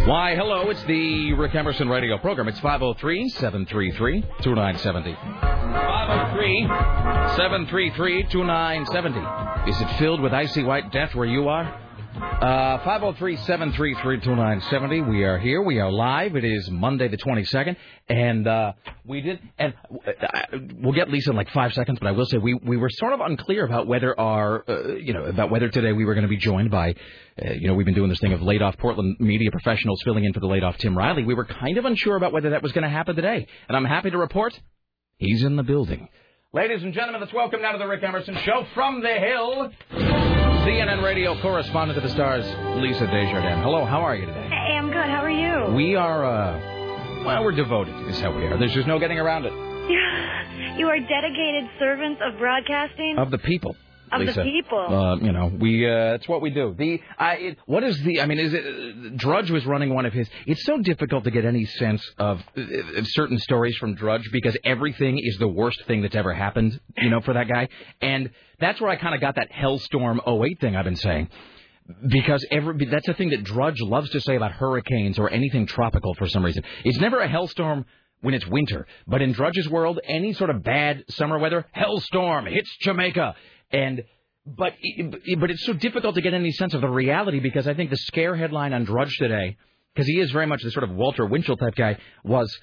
Why, 0.07 0.35
hello, 0.35 0.69
it's 0.69 0.81
the 0.85 1.33
Rick 1.33 1.53
Emerson 1.53 1.89
radio 1.89 2.17
program. 2.17 2.47
It's 2.47 2.61
503 2.61 3.27
733 3.27 4.21
2970. 4.41 5.13
503 5.41 6.63
733 7.35 8.23
2970. 8.29 9.69
Is 9.69 9.81
it 9.81 9.89
filled 9.99 10.21
with 10.21 10.31
icy 10.31 10.63
white 10.63 10.93
death 10.93 11.13
where 11.13 11.27
you 11.27 11.49
are? 11.49 11.77
Uh, 12.41 12.77
503 12.83 13.35
733 13.35 14.17
2970. 14.21 15.01
We 15.01 15.23
are 15.23 15.39
here. 15.39 15.59
We 15.59 15.79
are 15.79 15.91
live. 15.91 16.35
It 16.35 16.43
is 16.43 16.69
Monday 16.69 17.07
the 17.07 17.17
22nd. 17.17 17.75
And 18.09 18.47
uh, 18.47 18.73
we 19.03 19.21
did. 19.21 19.39
And 19.57 19.73
uh, 20.05 20.57
we'll 20.75 20.93
get 20.93 21.09
Lisa 21.09 21.31
in 21.31 21.35
like 21.35 21.49
five 21.49 21.73
seconds, 21.73 21.97
but 21.99 22.07
I 22.07 22.11
will 22.11 22.27
say 22.27 22.37
we, 22.37 22.53
we 22.53 22.77
were 22.77 22.91
sort 22.91 23.13
of 23.13 23.21
unclear 23.21 23.65
about 23.65 23.87
whether 23.87 24.17
our, 24.19 24.63
uh, 24.69 24.97
you 24.97 25.13
know, 25.13 25.23
about 25.23 25.49
whether 25.49 25.67
today 25.67 25.93
we 25.93 26.05
were 26.05 26.13
going 26.13 26.25
to 26.25 26.29
be 26.29 26.37
joined 26.37 26.69
by, 26.69 26.93
uh, 27.43 27.53
you 27.53 27.67
know, 27.67 27.73
we've 27.73 27.87
been 27.87 27.95
doing 27.95 28.09
this 28.09 28.19
thing 28.19 28.33
of 28.33 28.43
laid 28.43 28.61
off 28.61 28.77
Portland 28.77 29.15
media 29.19 29.49
professionals 29.49 29.99
filling 30.03 30.23
in 30.23 30.31
for 30.31 30.39
the 30.39 30.47
laid 30.47 30.63
off 30.63 30.77
Tim 30.77 30.95
Riley. 30.95 31.23
We 31.23 31.33
were 31.33 31.45
kind 31.45 31.79
of 31.79 31.85
unsure 31.85 32.17
about 32.17 32.33
whether 32.33 32.51
that 32.51 32.61
was 32.61 32.71
going 32.71 32.83
to 32.83 32.89
happen 32.89 33.15
today. 33.15 33.47
And 33.67 33.75
I'm 33.75 33.85
happy 33.85 34.11
to 34.11 34.17
report 34.19 34.53
he's 35.17 35.41
in 35.43 35.55
the 35.55 35.63
building. 35.63 36.07
Ladies 36.53 36.83
and 36.83 36.93
gentlemen, 36.93 37.19
let's 37.19 37.33
welcome 37.33 37.63
now 37.63 37.71
to 37.71 37.79
the 37.79 37.87
Rick 37.87 38.03
Emerson 38.03 38.37
Show 38.45 38.67
from 38.75 39.01
the 39.01 39.09
Hill, 39.09 39.71
CNN 40.67 41.01
radio 41.01 41.39
correspondent 41.41 41.95
to 41.95 42.05
the 42.05 42.13
stars, 42.13 42.45
Lisa 42.81 43.07
Desjardins. 43.07 43.63
Hello, 43.63 43.85
how 43.85 44.01
are 44.01 44.17
you 44.17 44.25
today? 44.25 44.49
Hey, 44.49 44.75
I'm 44.75 44.87
good. 44.87 45.05
How 45.05 45.23
are 45.23 45.29
you? 45.29 45.73
We 45.73 45.95
are, 45.95 46.25
uh, 46.25 47.23
well, 47.25 47.41
we're 47.41 47.53
devoted, 47.53 47.95
is 48.09 48.19
how 48.19 48.35
we 48.35 48.43
are. 48.47 48.57
There's 48.57 48.73
just 48.73 48.85
no 48.85 48.99
getting 48.99 49.17
around 49.17 49.45
it. 49.45 49.53
You 50.77 50.87
are 50.87 50.99
dedicated 50.99 51.69
servants 51.79 52.21
of 52.23 52.37
broadcasting. 52.37 53.15
Of 53.17 53.31
the 53.31 53.39
people. 53.39 53.75
Of 54.11 54.25
the 54.27 54.43
people. 54.43 54.77
Uh, 54.77 55.15
you 55.15 55.31
know, 55.31 55.47
we 55.47 55.89
uh, 55.89 56.13
it's 56.13 56.27
what 56.27 56.41
we 56.41 56.51
do. 56.51 56.75
The 56.77 57.01
I 57.17 57.33
it, 57.35 57.57
what 57.65 57.83
is 57.83 57.99
the 58.03 58.21
I 58.21 58.27
mean 58.27 58.37
is 58.37 58.53
it 58.53 58.63
uh, 58.63 59.09
Drudge 59.15 59.49
was 59.49 59.65
running 59.65 59.93
one 59.93 60.05
of 60.05 60.13
his. 60.13 60.29
It's 60.45 60.63
so 60.65 60.77
difficult 60.77 61.23
to 61.23 61.31
get 61.31 61.45
any 61.45 61.65
sense 61.65 62.03
of, 62.19 62.41
uh, 62.55 62.61
of 62.97 63.07
certain 63.07 63.39
stories 63.39 63.75
from 63.77 63.95
Drudge 63.95 64.29
because 64.31 64.55
everything 64.63 65.17
is 65.17 65.37
the 65.39 65.47
worst 65.47 65.83
thing 65.87 66.03
that's 66.03 66.15
ever 66.15 66.33
happened, 66.33 66.79
you 66.97 67.09
know, 67.09 67.21
for 67.21 67.33
that 67.33 67.47
guy. 67.47 67.69
And 67.99 68.29
that's 68.59 68.81
where 68.81 68.89
I 68.89 68.95
kind 68.95 69.15
of 69.15 69.21
got 69.21 69.35
that 69.35 69.51
Hellstorm 69.51 70.19
08 70.27 70.59
thing 70.59 70.75
I've 70.75 70.85
been 70.85 70.95
saying. 70.95 71.29
Because 72.05 72.45
every 72.51 72.85
that's 72.85 73.07
a 73.07 73.13
thing 73.13 73.29
that 73.29 73.43
Drudge 73.43 73.79
loves 73.79 74.09
to 74.09 74.19
say 74.19 74.35
about 74.35 74.51
hurricanes 74.51 75.17
or 75.17 75.29
anything 75.29 75.67
tropical 75.67 76.13
for 76.15 76.27
some 76.27 76.43
reason. 76.43 76.63
It's 76.83 76.99
never 76.99 77.21
a 77.21 77.29
hellstorm 77.29 77.85
when 78.21 78.33
it's 78.33 78.45
winter, 78.45 78.87
but 79.05 79.21
in 79.21 79.31
Drudge's 79.31 79.69
world, 79.69 79.99
any 80.03 80.33
sort 80.33 80.49
of 80.49 80.63
bad 80.63 81.05
summer 81.11 81.37
weather, 81.39 81.65
hellstorm 81.73 82.51
hits 82.51 82.75
Jamaica, 82.81 83.35
and 83.71 84.03
but 84.45 84.73
but 85.37 85.49
it's 85.49 85.65
so 85.65 85.73
difficult 85.73 86.15
to 86.15 86.21
get 86.21 86.33
any 86.33 86.51
sense 86.51 86.73
of 86.73 86.81
the 86.81 86.89
reality 86.89 87.39
because 87.39 87.69
I 87.69 87.73
think 87.73 87.89
the 87.89 87.97
scare 87.97 88.35
headline 88.35 88.73
on 88.73 88.83
Drudge 88.83 89.15
today, 89.17 89.55
because 89.93 90.07
he 90.07 90.19
is 90.19 90.31
very 90.31 90.45
much 90.45 90.63
the 90.63 90.71
sort 90.71 90.83
of 90.83 90.91
Walter 90.91 91.25
Winchell 91.25 91.55
type 91.55 91.75
guy, 91.75 91.97
was. 92.23 92.53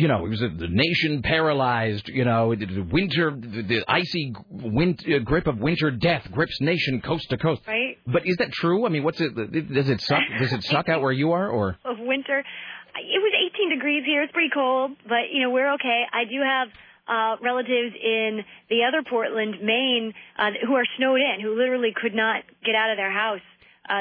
You 0.00 0.08
know, 0.08 0.24
it 0.24 0.30
was 0.30 0.40
a, 0.40 0.48
the 0.48 0.66
nation 0.66 1.20
paralyzed. 1.20 2.08
You 2.08 2.24
know, 2.24 2.54
the, 2.54 2.64
the 2.64 2.82
winter, 2.82 3.36
the, 3.36 3.60
the 3.60 3.84
icy 3.86 4.32
win, 4.48 4.96
uh, 5.06 5.18
grip 5.18 5.46
of 5.46 5.58
winter 5.58 5.90
death 5.90 6.26
grips 6.32 6.58
nation 6.62 7.02
coast 7.02 7.28
to 7.28 7.36
coast. 7.36 7.60
Right. 7.68 7.98
But 8.06 8.22
is 8.24 8.36
that 8.38 8.50
true? 8.50 8.86
I 8.86 8.88
mean, 8.88 9.04
what's 9.04 9.20
it? 9.20 9.34
Does 9.34 9.90
it 9.90 10.00
suck? 10.00 10.22
Does 10.40 10.54
it 10.54 10.64
suck 10.64 10.88
out 10.88 11.02
where 11.02 11.12
you 11.12 11.32
are, 11.32 11.46
or? 11.50 11.76
Of 11.84 11.98
winter. 11.98 12.38
It 12.38 13.20
was 13.20 13.52
18 13.54 13.76
degrees 13.76 14.02
here. 14.06 14.22
It's 14.22 14.32
pretty 14.32 14.48
cold, 14.54 14.92
but 15.06 15.28
you 15.30 15.42
know 15.42 15.50
we're 15.50 15.74
okay. 15.74 16.04
I 16.10 16.24
do 16.24 16.40
have 16.42 16.68
uh, 17.06 17.36
relatives 17.44 17.94
in 18.02 18.40
the 18.70 18.84
other 18.88 19.02
Portland, 19.06 19.56
Maine, 19.62 20.14
uh, 20.38 20.50
who 20.66 20.76
are 20.76 20.86
snowed 20.96 21.20
in, 21.20 21.42
who 21.42 21.58
literally 21.58 21.92
could 21.94 22.14
not 22.14 22.42
get 22.64 22.74
out 22.74 22.90
of 22.90 22.96
their 22.96 23.12
house 23.12 23.44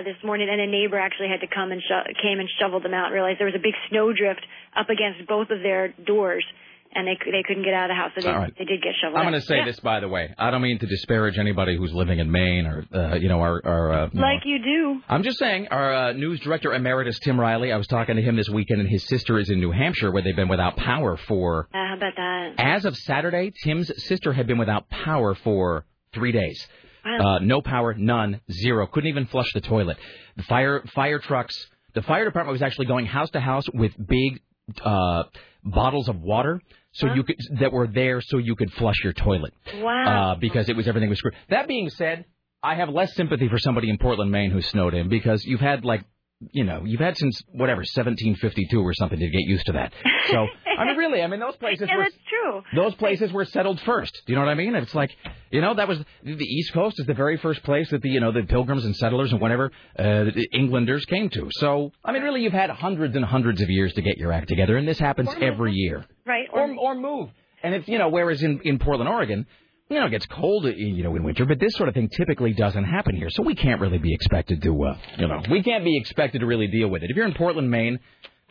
this 0.03 0.17
morning, 0.23 0.47
and 0.49 0.61
a 0.61 0.67
neighbor 0.67 0.97
actually 0.99 1.27
had 1.29 1.41
to 1.41 1.47
come 1.53 1.71
and 1.71 1.81
sho- 1.81 2.05
came 2.21 2.39
and 2.39 2.49
shoveled 2.61 2.83
them 2.83 2.93
out. 2.93 3.05
and 3.07 3.13
Realized 3.13 3.39
there 3.39 3.47
was 3.47 3.55
a 3.55 3.63
big 3.63 3.73
snowdrift 3.89 4.41
up 4.77 4.89
against 4.89 5.27
both 5.27 5.49
of 5.49 5.59
their 5.61 5.89
doors, 6.05 6.45
and 6.93 7.05
they 7.07 7.17
they 7.25 7.43
couldn't 7.45 7.63
get 7.63 7.73
out 7.73 7.89
of 7.89 7.95
the 7.95 7.99
house, 8.01 8.11
so 8.15 8.21
they 8.21 8.29
right. 8.33 8.53
they 8.57 8.65
did 8.65 8.81
get 8.81 8.93
shoveled. 9.01 9.17
I'm 9.19 9.25
going 9.29 9.39
to 9.39 9.45
say 9.45 9.57
Yeah. 9.57 9.65
this, 9.65 9.79
by 9.79 9.99
the 9.99 10.07
way. 10.07 10.33
I 10.37 10.49
don't 10.51 10.61
mean 10.61 10.79
to 10.79 10.87
disparage 10.87 11.37
anybody 11.37 11.75
who's 11.77 11.93
living 11.93 12.17
in 12.19 12.31
Maine 12.31 12.65
or, 12.65 12.85
uh, 12.93 13.15
you 13.15 13.29
know, 13.29 13.41
our, 13.41 13.61
our 13.65 13.91
uh, 13.93 14.09
Like 14.13 14.41
you 14.45 14.57
do. 14.63 15.01
I'm 15.07 15.21
just 15.23 15.37
saying, 15.37 15.67
our 15.69 15.93
uh, 15.93 16.13
news 16.13 16.39
director 16.39 16.73
emeritus 16.73 17.19
Tim 17.19 17.39
Riley. 17.39 17.71
I 17.71 17.77
was 17.77 17.87
talking 17.87 18.15
to 18.15 18.21
him 18.21 18.35
this 18.35 18.49
weekend, 18.49 18.81
and 18.81 18.89
his 18.89 19.03
sister 19.07 19.37
is 19.37 19.49
in 19.51 19.59
New 19.59 19.71
Hampshire, 19.71 20.11
where 20.11 20.23
they've 20.23 20.35
been 20.35 20.47
without 20.49 20.77
power 20.77 21.15
for. 21.27 21.67
Uh, 21.73 21.77
how 21.89 21.93
about 21.97 22.13
that? 22.15 22.53
As 22.57 22.85
of 22.85 22.95
Saturday, 22.97 23.51
Tim's 23.63 23.91
sister 24.07 24.33
had 24.33 24.47
been 24.47 24.57
without 24.57 24.89
power 24.89 25.35
for 25.35 25.85
three 26.13 26.31
days. 26.31 26.67
Wow. 27.05 27.35
Uh, 27.35 27.39
no 27.39 27.61
power, 27.61 27.93
none, 27.93 28.41
zero. 28.51 28.87
Couldn't 28.87 29.09
even 29.09 29.25
flush 29.27 29.51
the 29.53 29.61
toilet. 29.61 29.97
The 30.37 30.43
fire 30.43 30.83
fire 30.93 31.19
trucks. 31.19 31.55
The 31.93 32.01
fire 32.03 32.25
department 32.25 32.53
was 32.53 32.61
actually 32.61 32.85
going 32.85 33.05
house 33.07 33.29
to 33.31 33.39
house 33.39 33.65
with 33.73 33.93
big 34.07 34.41
uh, 34.83 35.23
bottles 35.63 36.07
of 36.07 36.21
water, 36.21 36.61
so 36.91 37.13
you 37.13 37.23
could 37.23 37.37
that 37.59 37.71
were 37.71 37.87
there 37.87 38.21
so 38.21 38.37
you 38.37 38.55
could 38.55 38.71
flush 38.73 38.97
your 39.03 39.13
toilet 39.13 39.53
Wow. 39.75 40.33
uh, 40.33 40.35
because 40.35 40.69
it 40.69 40.75
was 40.75 40.87
everything 40.87 41.09
was 41.09 41.17
screwed. 41.17 41.33
That 41.49 41.67
being 41.67 41.89
said, 41.89 42.25
I 42.61 42.75
have 42.75 42.89
less 42.89 43.15
sympathy 43.15 43.47
for 43.47 43.57
somebody 43.57 43.89
in 43.89 43.97
Portland, 43.97 44.31
Maine, 44.31 44.51
who 44.51 44.61
snowed 44.61 44.93
in 44.93 45.09
because 45.09 45.43
you've 45.45 45.61
had 45.61 45.83
like, 45.85 46.03
you 46.51 46.63
know, 46.63 46.83
you've 46.85 47.01
had 47.01 47.17
since 47.17 47.41
whatever 47.51 47.79
1752 47.79 48.79
or 48.79 48.93
something 48.93 49.19
to 49.19 49.29
get 49.29 49.41
used 49.41 49.65
to 49.65 49.73
that. 49.73 49.93
So 50.29 50.47
I 50.77 50.85
mean, 50.85 50.95
really, 50.95 51.21
I 51.21 51.27
mean, 51.27 51.39
those 51.39 51.57
places 51.57 51.87
yeah, 51.89 51.97
were 51.97 52.03
that's 52.03 52.15
true. 52.29 52.61
those 52.75 52.95
places 52.95 53.31
were 53.33 53.45
settled 53.45 53.81
first. 53.81 54.13
Do 54.25 54.31
you 54.31 54.39
know 54.39 54.45
what 54.45 54.51
I 54.51 54.55
mean? 54.55 54.75
It's 54.75 54.95
like, 54.95 55.11
you 55.51 55.59
know, 55.59 55.73
that 55.73 55.87
was 55.87 55.99
the 56.23 56.45
East 56.45 56.71
Coast 56.73 56.99
is 56.99 57.05
the 57.05 57.13
very 57.13 57.37
first 57.37 57.63
place 57.63 57.89
that 57.89 58.01
the 58.01 58.09
you 58.09 58.19
know 58.19 58.31
the 58.31 58.43
Pilgrims 58.43 58.85
and 58.85 58.95
settlers 58.95 59.31
and 59.31 59.41
whatever 59.41 59.71
uh, 59.97 60.03
the 60.25 60.47
Englanders 60.53 61.03
came 61.05 61.29
to. 61.31 61.49
So 61.51 61.91
I 62.05 62.13
mean, 62.13 62.21
really, 62.21 62.41
you've 62.41 62.53
had 62.53 62.69
hundreds 62.69 63.15
and 63.15 63.25
hundreds 63.25 63.61
of 63.61 63.69
years 63.69 63.93
to 63.93 64.01
get 64.01 64.17
your 64.17 64.31
act 64.31 64.47
together, 64.47 64.77
and 64.77 64.87
this 64.87 64.99
happens 64.99 65.29
every 65.41 65.73
year. 65.73 66.05
Right. 66.25 66.47
Or 66.53 66.73
or 66.75 66.95
move. 66.95 67.29
And 67.61 67.75
it's 67.75 67.87
you 67.87 67.97
know, 67.97 68.09
whereas 68.09 68.41
in 68.41 68.61
in 68.63 68.79
Portland, 68.79 69.09
Oregon. 69.09 69.45
You 69.89 69.99
know, 69.99 70.05
it 70.05 70.11
gets 70.11 70.27
cold, 70.27 70.65
uh, 70.65 70.69
you 70.69 71.01
know, 71.03 71.15
in 71.15 71.23
winter, 71.23 71.45
but 71.45 71.59
this 71.59 71.73
sort 71.73 71.89
of 71.89 71.95
thing 71.95 72.09
typically 72.09 72.53
doesn't 72.53 72.83
happen 72.83 73.15
here. 73.15 73.29
So 73.31 73.41
we 73.41 73.55
can't 73.55 73.81
really 73.81 73.97
be 73.97 74.13
expected 74.13 74.61
to, 74.61 74.83
uh, 74.83 74.97
you 75.17 75.27
know, 75.27 75.41
we 75.49 75.63
can't 75.63 75.83
be 75.83 75.97
expected 75.97 76.39
to 76.41 76.45
really 76.45 76.67
deal 76.67 76.87
with 76.89 77.01
it. 77.03 77.09
If 77.09 77.15
you're 77.15 77.25
in 77.25 77.33
Portland, 77.33 77.71
Maine, 77.71 77.99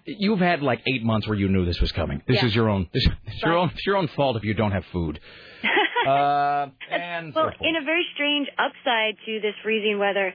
you've 0.05 0.41
had 0.41 0.63
like 0.63 0.81
eight 0.93 1.05
months 1.05 1.29
where 1.29 1.39
you 1.39 1.49
knew 1.49 1.65
this 1.65 1.81
was 1.81 1.93
coming. 1.93 2.23
This 2.27 2.39
Yeah. 2.43 2.47
is 2.49 2.57
your 2.57 2.69
own, 2.69 2.89
this, 2.93 3.07
it's 3.27 3.43
your 3.43 3.57
own, 3.57 3.71
it's 3.73 3.87
your 3.87 3.97
own 3.97 4.09
fault 4.09 4.37
if 4.37 4.43
you 4.43 4.55
don't 4.55 4.73
have 4.73 4.85
food. 4.87 5.21
uh, 6.09 6.67
and 6.91 7.33
Well, 7.35 7.45
forth. 7.51 7.57
in 7.61 7.77
a 7.77 7.85
very 7.85 8.05
strange 8.15 8.49
upside 8.59 9.15
to 9.27 9.39
this 9.41 9.55
freezing 9.63 9.99
weather, 10.01 10.35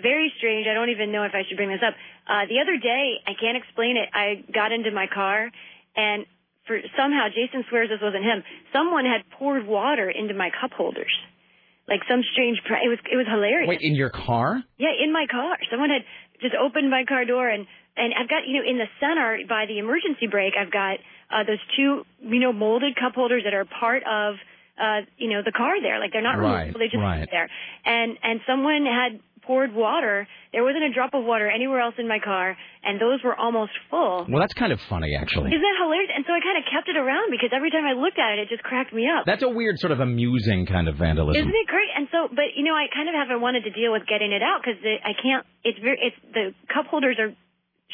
very 0.00 0.32
strange. 0.38 0.66
I 0.70 0.74
don't 0.74 0.90
even 0.90 1.10
know 1.10 1.24
if 1.24 1.32
I 1.34 1.42
should 1.48 1.56
bring 1.56 1.70
this 1.70 1.82
up. 1.84 1.94
Uh, 2.28 2.46
the 2.48 2.60
other 2.60 2.76
day, 2.78 3.14
I 3.26 3.32
can't 3.40 3.56
explain 3.56 3.96
it. 3.96 4.08
I 4.12 4.44
got 4.52 4.70
into 4.72 4.90
my 4.92 5.06
car, 5.12 5.50
and 5.96 6.26
for 6.66 6.78
somehow, 6.96 7.28
Jason 7.28 7.64
swears 7.68 7.88
this 7.90 8.00
wasn't 8.02 8.24
him. 8.24 8.42
Someone 8.72 9.04
had 9.04 9.22
poured 9.38 9.66
water 9.66 10.08
into 10.10 10.34
my 10.34 10.50
cup 10.50 10.72
holders, 10.72 11.12
like 11.88 12.00
some 12.08 12.22
strange. 12.32 12.58
Pr- 12.66 12.80
it 12.84 12.88
was 12.88 12.98
it 13.10 13.16
was 13.16 13.26
hilarious. 13.28 13.68
Wait, 13.68 13.80
in 13.82 13.94
your 13.94 14.10
car? 14.10 14.62
Yeah, 14.78 14.92
in 15.02 15.12
my 15.12 15.26
car, 15.30 15.56
someone 15.70 15.90
had 15.90 16.02
just 16.40 16.54
opened 16.54 16.90
my 16.90 17.04
car 17.04 17.24
door 17.24 17.48
and 17.48 17.66
and 17.96 18.12
I've 18.18 18.28
got 18.28 18.42
you 18.46 18.60
know 18.62 18.68
in 18.68 18.78
the 18.78 18.88
center 18.98 19.38
by 19.48 19.66
the 19.66 19.78
emergency 19.78 20.26
brake 20.26 20.54
I've 20.58 20.72
got 20.72 20.98
uh 21.30 21.44
those 21.46 21.62
two 21.76 22.04
you 22.20 22.40
know 22.40 22.52
molded 22.52 22.96
cup 22.96 23.14
holders 23.14 23.42
that 23.44 23.54
are 23.54 23.64
part 23.64 24.02
of 24.02 24.34
uh 24.76 25.06
you 25.16 25.30
know 25.30 25.42
the 25.44 25.52
car 25.52 25.80
there 25.80 26.00
like 26.00 26.10
they're 26.12 26.20
not 26.26 26.36
Right, 26.38 26.74
removable 26.74 26.80
they 26.80 26.86
just 26.90 26.98
right. 27.00 27.20
sit 27.20 27.30
there 27.30 27.48
and 27.86 28.18
and 28.22 28.40
someone 28.48 28.84
had 28.84 29.20
poured 29.46 29.72
water 29.74 30.26
there 30.52 30.62
wasn't 30.64 30.82
a 30.84 30.92
drop 30.92 31.14
of 31.14 31.24
water 31.24 31.48
anywhere 31.50 31.80
else 31.80 31.94
in 31.98 32.06
my 32.08 32.18
car 32.18 32.56
and 32.82 33.00
those 33.00 33.22
were 33.22 33.34
almost 33.36 33.72
full 33.90 34.26
Well, 34.28 34.40
that's 34.40 34.54
kind 34.54 34.72
of 34.72 34.80
funny, 34.88 35.14
actually. 35.14 35.50
isn't 35.52 35.60
that 35.68 35.76
hilarious 35.80 36.10
and 36.14 36.24
so 36.26 36.32
I 36.32 36.40
kind 36.40 36.58
of 36.58 36.64
kept 36.70 36.88
it 36.88 36.96
around 36.96 37.30
because 37.30 37.50
every 37.52 37.70
time 37.70 37.84
I 37.84 37.92
looked 37.92 38.18
at 38.18 38.38
it 38.38 38.38
it 38.44 38.48
just 38.48 38.62
cracked 38.62 38.92
me 38.92 39.06
up 39.08 39.26
That's 39.26 39.42
a 39.42 39.48
weird 39.48 39.78
sort 39.78 39.92
of 39.92 40.00
amusing 40.00 40.66
kind 40.66 40.88
of 40.88 40.96
vandalism. 40.96 41.40
isn't 41.40 41.54
it 41.54 41.68
great? 41.68 41.90
And 41.96 42.08
so, 42.10 42.28
but 42.28 42.56
you 42.56 42.64
know, 42.64 42.74
I 42.74 42.86
kind 42.92 43.08
of 43.08 43.14
haven't 43.14 43.40
wanted 43.40 43.62
to 43.64 43.70
deal 43.70 43.92
with 43.92 44.02
getting 44.06 44.32
it 44.32 44.42
out 44.42 44.60
because 44.64 44.80
I 44.82 45.12
can't. 45.22 45.46
It's 45.62 45.78
very. 45.78 45.98
It's 46.00 46.16
the 46.34 46.44
cup 46.72 46.86
holders 46.90 47.16
are 47.22 47.30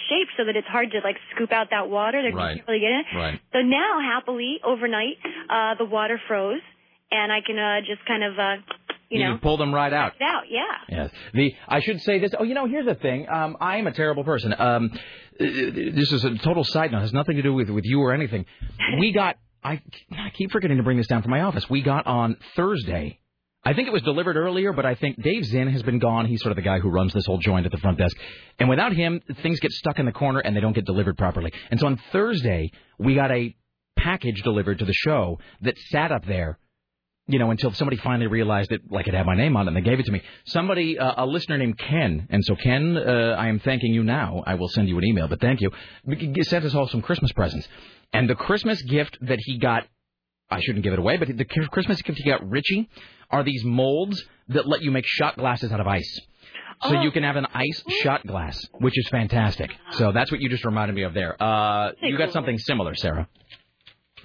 shaped 0.09 0.33
so 0.37 0.45
that 0.49 0.57
it's 0.57 0.67
hard 0.67 0.91
to 0.93 0.99
like 1.05 1.17
scoop 1.35 1.53
out 1.53 1.69
that 1.71 1.89
water. 1.91 2.23
That 2.23 2.35
Right. 2.35 2.57
can't 2.57 2.69
really 2.69 2.81
get 2.81 2.93
in. 2.93 3.05
Right. 3.15 3.41
So 3.53 3.61
now, 3.61 4.01
happily, 4.01 4.61
overnight, 4.65 5.19
uh, 5.49 5.75
the 5.77 5.85
water 5.85 6.21
froze, 6.29 6.63
and 7.11 7.31
I 7.33 7.41
can 7.45 7.59
uh, 7.59 7.81
just 7.85 8.05
kind 8.07 8.25
of, 8.25 8.39
uh, 8.39 8.57
you, 9.11 9.25
know, 9.25 9.39
pull 9.41 9.57
them 9.57 9.75
right 9.75 9.93
out. 9.93 10.13
out. 10.23 10.45
Yeah. 10.49 10.61
Yes. 10.89 11.11
The 11.35 11.55
I 11.69 11.81
should 11.81 12.01
say 12.03 12.19
this. 12.19 12.33
Oh, 12.39 12.45
you 12.45 12.55
know, 12.55 12.67
here's 12.67 12.87
the 12.87 12.95
thing. 12.95 13.29
Um, 13.29 13.57
I 13.61 13.79
am 13.79 13.87
a 13.87 13.93
terrible 13.93 14.25
person. 14.25 14.55
Um, 14.57 14.91
uh, 14.93 15.45
this 15.45 16.13
is 16.13 16.25
a 16.25 16.37
total 16.39 16.65
side 16.65 16.93
note. 16.93 16.99
It 16.99 17.03
has 17.03 17.13
nothing 17.13 17.37
to 17.37 17.43
do 17.43 17.53
with 17.53 17.71
with 17.71 17.85
you 17.85 18.01
or 18.01 18.13
anything. 18.13 18.47
We 18.99 19.13
got. 19.15 19.37
I 19.63 19.83
I 20.13 20.31
keep 20.33 20.53
forgetting 20.53 20.79
to 20.79 20.83
bring 20.83 20.97
this 20.97 21.07
down 21.07 21.23
from 21.23 21.33
my 21.33 21.43
office. 21.43 21.69
We 21.69 21.83
got 21.83 22.07
on 22.07 22.37
Thursday. 22.57 23.21
I 23.63 23.75
think 23.75 23.89
it 23.89 23.93
was 23.93 24.03
delivered 24.03 24.37
earlier, 24.37 24.73
but 24.73 24.87
I 24.87 24.95
think 24.95 25.23
Dave 25.23 25.45
Zinn 25.45 25.69
has 25.69 25.83
been 25.83 25.99
gone. 25.99 26.25
He's 26.25 26.41
sort 26.41 26.53
of 26.53 26.57
the 26.57 26.63
guy 26.63 26.79
who 26.79 26.89
runs 26.89 27.13
this 27.13 27.27
whole 27.27 27.37
joint 27.37 27.67
at 27.67 27.73
the 27.73 27.79
front 27.79 27.99
desk. 27.99 28.17
And 28.59 28.71
without 28.71 28.95
him, 28.95 29.21
things 29.43 29.61
get 29.61 29.71
stuck 29.73 29.99
in 29.99 30.07
the 30.07 30.13
corner 30.13 30.41
and 30.41 30.57
they 30.57 30.61
don't 30.61 30.73
get 30.73 30.87
delivered 30.87 31.19
properly. 31.19 31.53
And 31.71 31.79
so 31.79 31.87
on 31.87 32.01
Thursday, 32.11 32.71
we 32.99 33.15
got 33.15 33.31
a 33.31 33.55
package 33.99 34.43
delivered 34.43 34.79
to 34.79 34.87
the 34.87 34.95
show 34.95 35.41
that 35.61 35.77
sat 35.91 36.11
up 36.11 36.25
there 36.25 36.59
you 37.27 37.39
know, 37.39 37.51
until 37.51 37.73
somebody 37.73 37.97
finally 37.97 38.27
realized 38.27 38.73
it, 38.73 38.83
like 38.91 39.07
it 39.07 39.15
had 39.15 39.27
my 39.27 39.37
name 39.37 39.57
on 39.57 39.67
it, 39.67 39.69
and 39.69 39.77
they 39.77 39.89
gave 39.89 40.01
it 40.01 40.07
to 40.07 40.13
me. 40.13 40.23
Somebody, 40.45 40.99
uh, 40.99 41.25
a 41.25 41.27
listener 41.27 41.59
named 41.59 41.79
Ken, 41.79 42.27
and 42.31 42.45
so 42.45 42.57
Ken, 42.57 42.97
uh, 42.97 43.37
I 43.39 43.49
am 43.49 43.61
thanking 43.61 43.95
you 43.95 44.03
now. 44.03 44.43
I 44.47 44.55
will 44.55 44.69
send 44.69 44.89
you 44.89 44.99
an 44.99 45.05
email, 45.05 45.29
but 45.29 45.41
thank 45.41 45.61
you. 45.61 45.71
He 46.09 46.43
Sent 46.43 46.65
us 46.65 46.75
all 46.75 46.89
some 46.89 47.03
Christmas 47.03 47.33
presents, 47.33 47.69
and 48.13 48.29
the 48.29 48.35
Christmas 48.35 48.83
gift 48.83 49.19
that 49.23 49.39
he 49.41 49.59
got, 49.59 49.87
I 50.51 50.61
shouldn't 50.61 50.83
give 50.83 50.93
it 50.93 50.99
away, 50.99 51.17
but 51.19 51.29
the 51.29 51.45
Christmas 51.45 52.03
gift 52.03 52.19
he 52.19 52.29
got 52.29 52.49
Richie 52.49 52.89
are 53.31 53.45
these 53.45 53.65
molds 53.65 54.23
that 54.49 54.67
let 54.67 54.83
you 54.83 54.91
make 54.91 55.05
shot 55.07 55.37
glasses 55.37 55.71
out 55.71 55.81
of 55.81 55.87
ice. 55.87 56.21
So 56.83 57.03
you 57.03 57.11
can 57.11 57.23
have 57.25 57.37
an 57.37 57.47
ice 57.53 57.85
shot 58.03 58.27
glass, 58.27 58.59
which 58.79 58.99
is 58.99 59.07
fantastic. 59.09 59.71
So 59.93 60.13
that's 60.13 60.33
what 60.33 60.41
you 60.41 60.49
just 60.49 60.65
reminded 60.65 60.95
me 60.95 61.03
of 61.03 61.13
there. 61.13 61.41
Uh, 61.41 61.93
you 62.01 62.17
got 62.17 62.33
something 62.33 62.57
similar, 62.59 62.95
Sarah. 62.95 63.29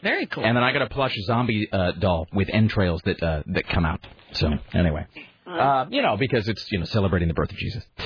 Very 0.05 0.25
cool. 0.27 0.45
And 0.45 0.55
then 0.55 0.63
I 0.63 0.71
got 0.71 0.83
a 0.83 0.89
plush 0.97 1.15
zombie 1.25 1.67
uh, 1.71 1.93
doll 2.03 2.27
with 2.31 2.47
entrails 2.61 3.01
that 3.05 3.21
uh, 3.21 3.41
that 3.55 3.65
come 3.67 3.85
out. 3.85 4.01
So 4.33 4.45
anyway, 4.73 5.07
uh, 5.47 5.85
you 5.89 6.01
know, 6.05 6.15
because 6.15 6.47
it's 6.47 6.63
you 6.71 6.77
know 6.79 6.85
celebrating 6.85 7.27
the 7.27 7.33
birth 7.33 7.51
of 7.51 7.57
Jesus. 7.57 7.83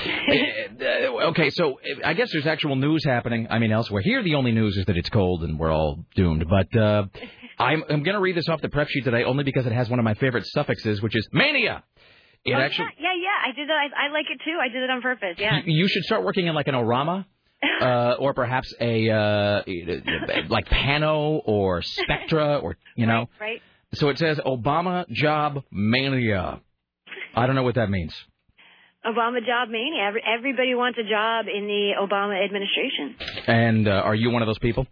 Uh, 0.80 1.28
okay, 1.32 1.50
so 1.50 1.78
I 2.04 2.14
guess 2.14 2.30
there's 2.32 2.46
actual 2.46 2.74
news 2.76 3.04
happening. 3.04 3.48
I 3.50 3.58
mean, 3.58 3.70
elsewhere 3.72 4.00
here, 4.00 4.22
the 4.22 4.34
only 4.36 4.52
news 4.52 4.76
is 4.78 4.86
that 4.86 4.96
it's 4.96 5.10
cold 5.10 5.42
and 5.44 5.58
we're 5.58 5.72
all 5.72 6.04
doomed. 6.14 6.46
But 6.48 6.74
uh, 6.78 7.04
I'm 7.58 7.82
I'm 7.90 8.02
going 8.02 8.14
to 8.14 8.20
read 8.20 8.36
this 8.36 8.48
off 8.48 8.60
the 8.62 8.70
prep 8.70 8.88
sheet 8.88 9.04
today 9.04 9.24
only 9.24 9.44
because 9.44 9.66
it 9.66 9.72
has 9.72 9.90
one 9.90 9.98
of 9.98 10.04
my 10.04 10.14
favorite 10.14 10.46
suffixes, 10.46 11.02
which 11.02 11.14
is 11.14 11.28
mania. 11.32 11.82
It 12.46 12.54
Oh, 12.54 12.58
actually. 12.60 12.88
yeah, 12.98 13.08
yeah, 13.14 13.22
yeah. 13.22 13.50
I 13.50 13.54
did 13.54 13.68
that. 13.68 13.74
I, 13.74 14.06
I 14.06 14.12
like 14.12 14.26
it 14.30 14.40
too. 14.42 14.56
I 14.58 14.68
did 14.68 14.82
it 14.82 14.88
on 14.90 15.02
purpose. 15.02 15.36
Yeah. 15.38 15.58
You, 15.66 15.80
you 15.82 15.88
should 15.88 16.04
start 16.04 16.24
working 16.24 16.46
in 16.46 16.54
like 16.54 16.68
an 16.68 16.74
orama, 16.74 17.26
uh, 17.82 18.14
or 18.18 18.34
perhaps 18.34 18.72
a 18.80 19.10
uh, 19.10 19.62
like 20.48 20.66
Pano 20.68 21.42
or 21.44 21.82
Spectra, 21.82 22.58
or 22.58 22.76
you 22.96 23.06
know. 23.06 23.28
Right. 23.40 23.60
So 23.94 24.08
it 24.08 24.18
says 24.18 24.38
Obama 24.38 25.08
job 25.08 25.62
mania. 25.70 26.60
I 27.34 27.46
don't 27.46 27.54
know 27.54 27.62
what 27.62 27.74
that 27.74 27.90
means. 27.90 28.14
Obama 29.04 29.44
job 29.44 29.68
mania. 29.68 30.12
Everybody 30.26 30.74
wants 30.74 30.98
a 30.98 31.08
job 31.08 31.46
in 31.52 31.66
the 31.66 31.92
Obama 32.00 32.42
administration. 32.44 33.16
And 33.46 33.88
uh, 33.88 33.92
are 33.92 34.14
you 34.14 34.30
one 34.30 34.42
of 34.42 34.46
those 34.46 34.58
people? 34.58 34.86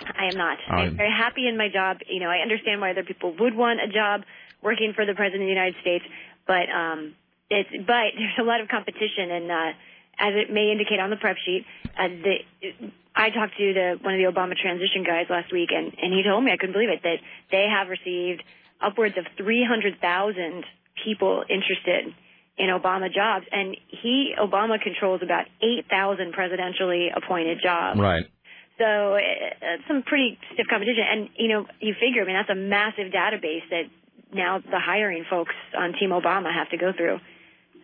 I 0.00 0.26
am 0.26 0.36
not. 0.36 0.58
Um, 0.68 0.78
I'm 0.78 0.96
very 0.96 1.10
happy 1.10 1.46
in 1.48 1.56
my 1.56 1.68
job. 1.72 1.98
You 2.08 2.20
know, 2.20 2.28
I 2.28 2.42
understand 2.42 2.80
why 2.80 2.90
other 2.90 3.04
people 3.04 3.34
would 3.38 3.54
want 3.54 3.80
a 3.80 3.92
job 3.92 4.22
working 4.62 4.92
for 4.94 5.06
the 5.06 5.14
president 5.14 5.42
of 5.42 5.46
the 5.46 5.54
United 5.54 5.76
States, 5.80 6.04
but 6.46 6.68
um, 6.68 7.14
it's 7.48 7.70
but 7.86 8.12
there's 8.18 8.38
a 8.40 8.42
lot 8.42 8.60
of 8.60 8.68
competition, 8.68 9.30
and 9.30 9.50
uh, 9.50 9.70
as 10.18 10.34
it 10.34 10.52
may 10.52 10.70
indicate 10.70 11.00
on 11.00 11.10
the 11.10 11.16
prep 11.16 11.36
sheet, 11.44 11.64
uh, 11.98 12.08
the 12.08 12.34
I 13.14 13.30
talked 13.30 13.56
to 13.58 13.72
the 13.72 13.98
one 14.02 14.14
of 14.14 14.20
the 14.20 14.30
Obama 14.30 14.56
transition 14.56 15.04
guys 15.06 15.26
last 15.30 15.52
week, 15.52 15.70
and 15.70 15.94
and 16.00 16.12
he 16.12 16.22
told 16.22 16.42
me 16.42 16.50
I 16.52 16.56
couldn't 16.56 16.72
believe 16.74 16.90
it 16.90 17.02
that 17.02 17.18
they 17.50 17.66
have 17.70 17.88
received 17.88 18.42
upwards 18.80 19.16
of 19.16 19.24
300,000 19.36 20.64
people 21.04 21.44
interested 21.48 22.12
in 22.56 22.66
Obama 22.68 23.12
jobs, 23.12 23.46
and 23.50 23.76
he 23.88 24.34
Obama 24.38 24.80
controls 24.80 25.20
about 25.22 25.46
8,000 25.62 26.34
presidentially 26.34 27.08
appointed 27.14 27.58
jobs. 27.62 27.98
Right. 27.98 28.26
So 28.78 28.84
uh, 28.84 29.18
uh, 29.18 29.76
some 29.86 30.02
pretty 30.02 30.38
stiff 30.52 30.66
competition, 30.68 31.04
and 31.08 31.28
you 31.36 31.48
know, 31.48 31.66
you 31.80 31.94
figure, 31.94 32.22
I 32.22 32.26
mean, 32.26 32.36
that's 32.36 32.50
a 32.50 32.54
massive 32.54 33.12
database 33.12 33.62
that 33.70 33.84
now 34.32 34.58
the 34.58 34.80
hiring 34.80 35.24
folks 35.28 35.54
on 35.76 35.94
Team 35.98 36.10
Obama 36.10 36.52
have 36.52 36.70
to 36.70 36.76
go 36.76 36.92
through. 36.92 37.18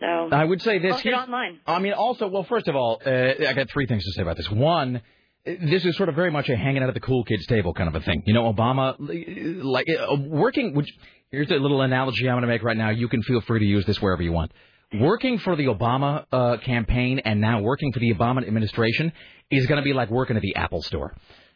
So 0.00 0.28
I 0.32 0.44
would 0.44 0.62
say 0.62 0.78
this. 0.78 1.04
It 1.04 1.12
online. 1.12 1.60
I 1.66 1.78
mean, 1.78 1.92
also, 1.92 2.28
well, 2.28 2.44
first 2.44 2.68
of 2.68 2.76
all, 2.76 3.00
uh, 3.04 3.10
I 3.10 3.52
got 3.52 3.68
three 3.70 3.86
things 3.86 4.04
to 4.04 4.12
say 4.12 4.22
about 4.22 4.36
this. 4.36 4.50
One, 4.50 5.02
this 5.44 5.84
is 5.84 5.96
sort 5.96 6.08
of 6.08 6.14
very 6.14 6.30
much 6.30 6.48
a 6.48 6.56
hanging 6.56 6.82
out 6.82 6.88
at 6.88 6.94
the 6.94 7.00
cool 7.00 7.24
kids 7.24 7.46
table 7.46 7.74
kind 7.74 7.88
of 7.88 7.94
a 7.94 8.04
thing. 8.04 8.22
You 8.26 8.34
know, 8.34 8.52
Obama, 8.52 8.94
uh, 8.98 9.64
like 9.66 9.86
uh, 9.88 10.16
working. 10.16 10.74
Which 10.74 10.88
here's 11.30 11.50
a 11.50 11.54
little 11.54 11.82
analogy 11.82 12.28
I'm 12.28 12.34
going 12.34 12.42
to 12.42 12.48
make 12.48 12.62
right 12.62 12.76
now. 12.76 12.90
You 12.90 13.08
can 13.08 13.22
feel 13.22 13.40
free 13.42 13.60
to 13.60 13.66
use 13.66 13.84
this 13.86 14.00
wherever 14.00 14.22
you 14.22 14.32
want. 14.32 14.52
Working 14.98 15.38
for 15.38 15.54
the 15.54 15.66
Obama 15.66 16.24
uh, 16.32 16.56
campaign 16.64 17.20
and 17.20 17.40
now 17.40 17.60
working 17.60 17.92
for 17.92 18.00
the 18.00 18.12
Obama 18.12 18.44
administration 18.44 19.12
is 19.50 19.66
going 19.66 19.78
to 19.78 19.84
be 19.84 19.92
like 19.92 20.10
working 20.10 20.36
at 20.36 20.42
the 20.42 20.56
Apple 20.56 20.82
store. 20.82 21.14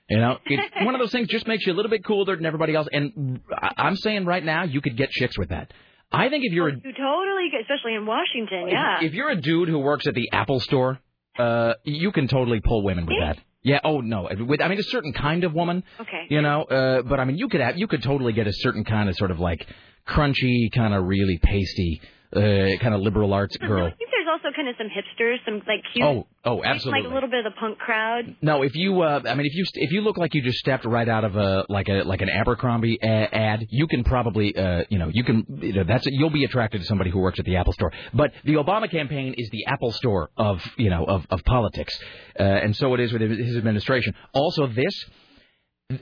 You 0.09 0.19
know, 0.19 0.39
it's 0.45 0.85
one 0.85 0.95
of 0.95 1.01
those 1.01 1.13
things 1.13 1.29
just 1.29 1.47
makes 1.47 1.67
you 1.67 1.73
a 1.73 1.77
little 1.77 1.91
bit 1.91 2.05
cooler 2.05 2.37
than 2.37 2.45
everybody 2.45 2.75
else. 2.75 2.87
And 2.93 3.41
I'm 3.77 3.97
saying 3.97 4.27
right 4.27 4.45
now, 4.45 4.65
you 4.65 4.83
could 4.83 4.97
get 4.99 5.11
chicks 5.11 5.39
with 5.39 5.49
that. 5.49 5.73
I 6.13 6.29
think 6.29 6.45
if 6.45 6.53
you're 6.53 6.69
a 6.69 6.73
you 6.73 6.81
totally, 6.81 7.51
especially 7.61 7.95
in 7.95 8.07
Washington, 8.07 8.69
yeah. 8.69 8.99
if, 8.99 9.09
if 9.09 9.15
you're 9.15 9.31
a 9.31 9.41
dude 9.41 9.69
who 9.69 9.79
works 9.79 10.07
at 10.07 10.15
the 10.15 10.31
Apple 10.33 10.61
store, 10.61 10.99
uh, 11.39 11.75
you 11.85 12.13
can 12.13 12.29
totally 12.29 12.61
pull 12.61 12.83
women 12.83 13.07
with 13.07 13.17
that. 13.21 13.39
Yeah. 13.63 13.81
Oh 13.83 14.01
no. 14.01 14.29
With 14.47 14.61
I 14.61 14.69
mean, 14.69 14.79
a 14.79 14.85
certain 14.85 15.13
kind 15.13 15.45
of 15.45 15.55
woman. 15.55 15.83
Okay. 15.99 16.27
You 16.29 16.43
know. 16.43 16.63
Uh, 16.63 17.03
but 17.03 17.19
I 17.19 17.25
mean, 17.25 17.39
you 17.39 17.49
could 17.49 17.61
have 17.61 17.77
you 17.77 17.87
could 17.87 18.03
totally 18.03 18.33
get 18.33 18.47
a 18.47 18.53
certain 18.53 18.85
kind 18.85 19.09
of 19.09 19.17
sort 19.17 19.31
of 19.31 19.41
like 19.41 19.67
crunchy, 20.07 20.71
kind 20.73 20.95
of 20.95 21.05
really 21.05 21.39
pasty, 21.43 22.01
uh, 22.35 22.79
kind 22.81 22.95
of 22.95 23.01
liberal 23.01 23.33
arts 23.33 23.57
girl. 23.57 23.91
I 24.35 24.41
think 24.41 24.55
there's 24.55 24.55
also 24.55 24.57
kind 24.57 24.69
of 24.69 24.75
some 24.79 24.89
hipsters, 24.89 25.37
some 25.45 25.63
like 25.67 25.83
cute, 25.93 26.05
Oh, 26.05 26.27
oh, 26.45 26.65
absolutely. 26.65 27.03
like 27.03 27.11
a 27.11 27.15
little 27.15 27.29
bit 27.29 27.45
of 27.45 27.53
the 27.53 27.59
punk 27.59 27.79
crowd. 27.79 28.37
No, 28.43 28.63
if 28.63 28.75
you, 28.75 29.01
uh, 29.03 29.21
I 29.27 29.35
mean, 29.35 29.47
if 29.47 29.55
you 29.55 29.65
if 29.75 29.93
you 29.93 30.01
look 30.01 30.17
like 30.17 30.35
you 30.35 30.43
just 30.43 30.59
stepped 30.59 30.85
right 30.85 31.09
out 31.09 31.25
of 31.25 31.37
a 31.37 31.65
like 31.69 31.89
a 31.89 32.03
like 32.05 32.21
an 32.23 32.29
Abercrombie 32.29 32.99
ad, 33.03 33.67
you 33.71 33.87
can 33.87 34.05
probably, 34.05 34.57
uh, 34.57 34.85
you 34.89 34.99
know, 34.99 35.11
you 35.13 35.25
can 35.25 35.45
you 35.61 35.73
know, 35.75 35.85
that's 35.85 36.07
you'll 36.07 36.31
be 36.31 36.45
attracted 36.45 36.81
to 36.81 36.87
somebody 36.87 37.11
who 37.11 37.19
works 37.19 37.39
at 37.39 37.45
the 37.45 37.57
Apple 37.57 37.73
Store. 37.73 37.93
But 38.13 38.33
the 38.45 38.55
Obama 38.55 38.91
campaign 38.91 39.35
is 39.37 39.49
the 39.51 39.67
Apple 39.67 39.93
Store 39.93 40.31
of 40.37 40.65
you 40.77 40.91
know 40.91 41.05
of 41.05 41.27
of 41.31 41.45
politics, 41.45 41.99
uh, 42.39 42.43
and 42.43 42.75
so 42.77 42.95
it 42.95 43.01
is 43.01 43.13
with 43.13 43.23
his 43.23 43.57
administration. 43.57 44.15
Also, 44.33 44.67
this. 44.67 45.05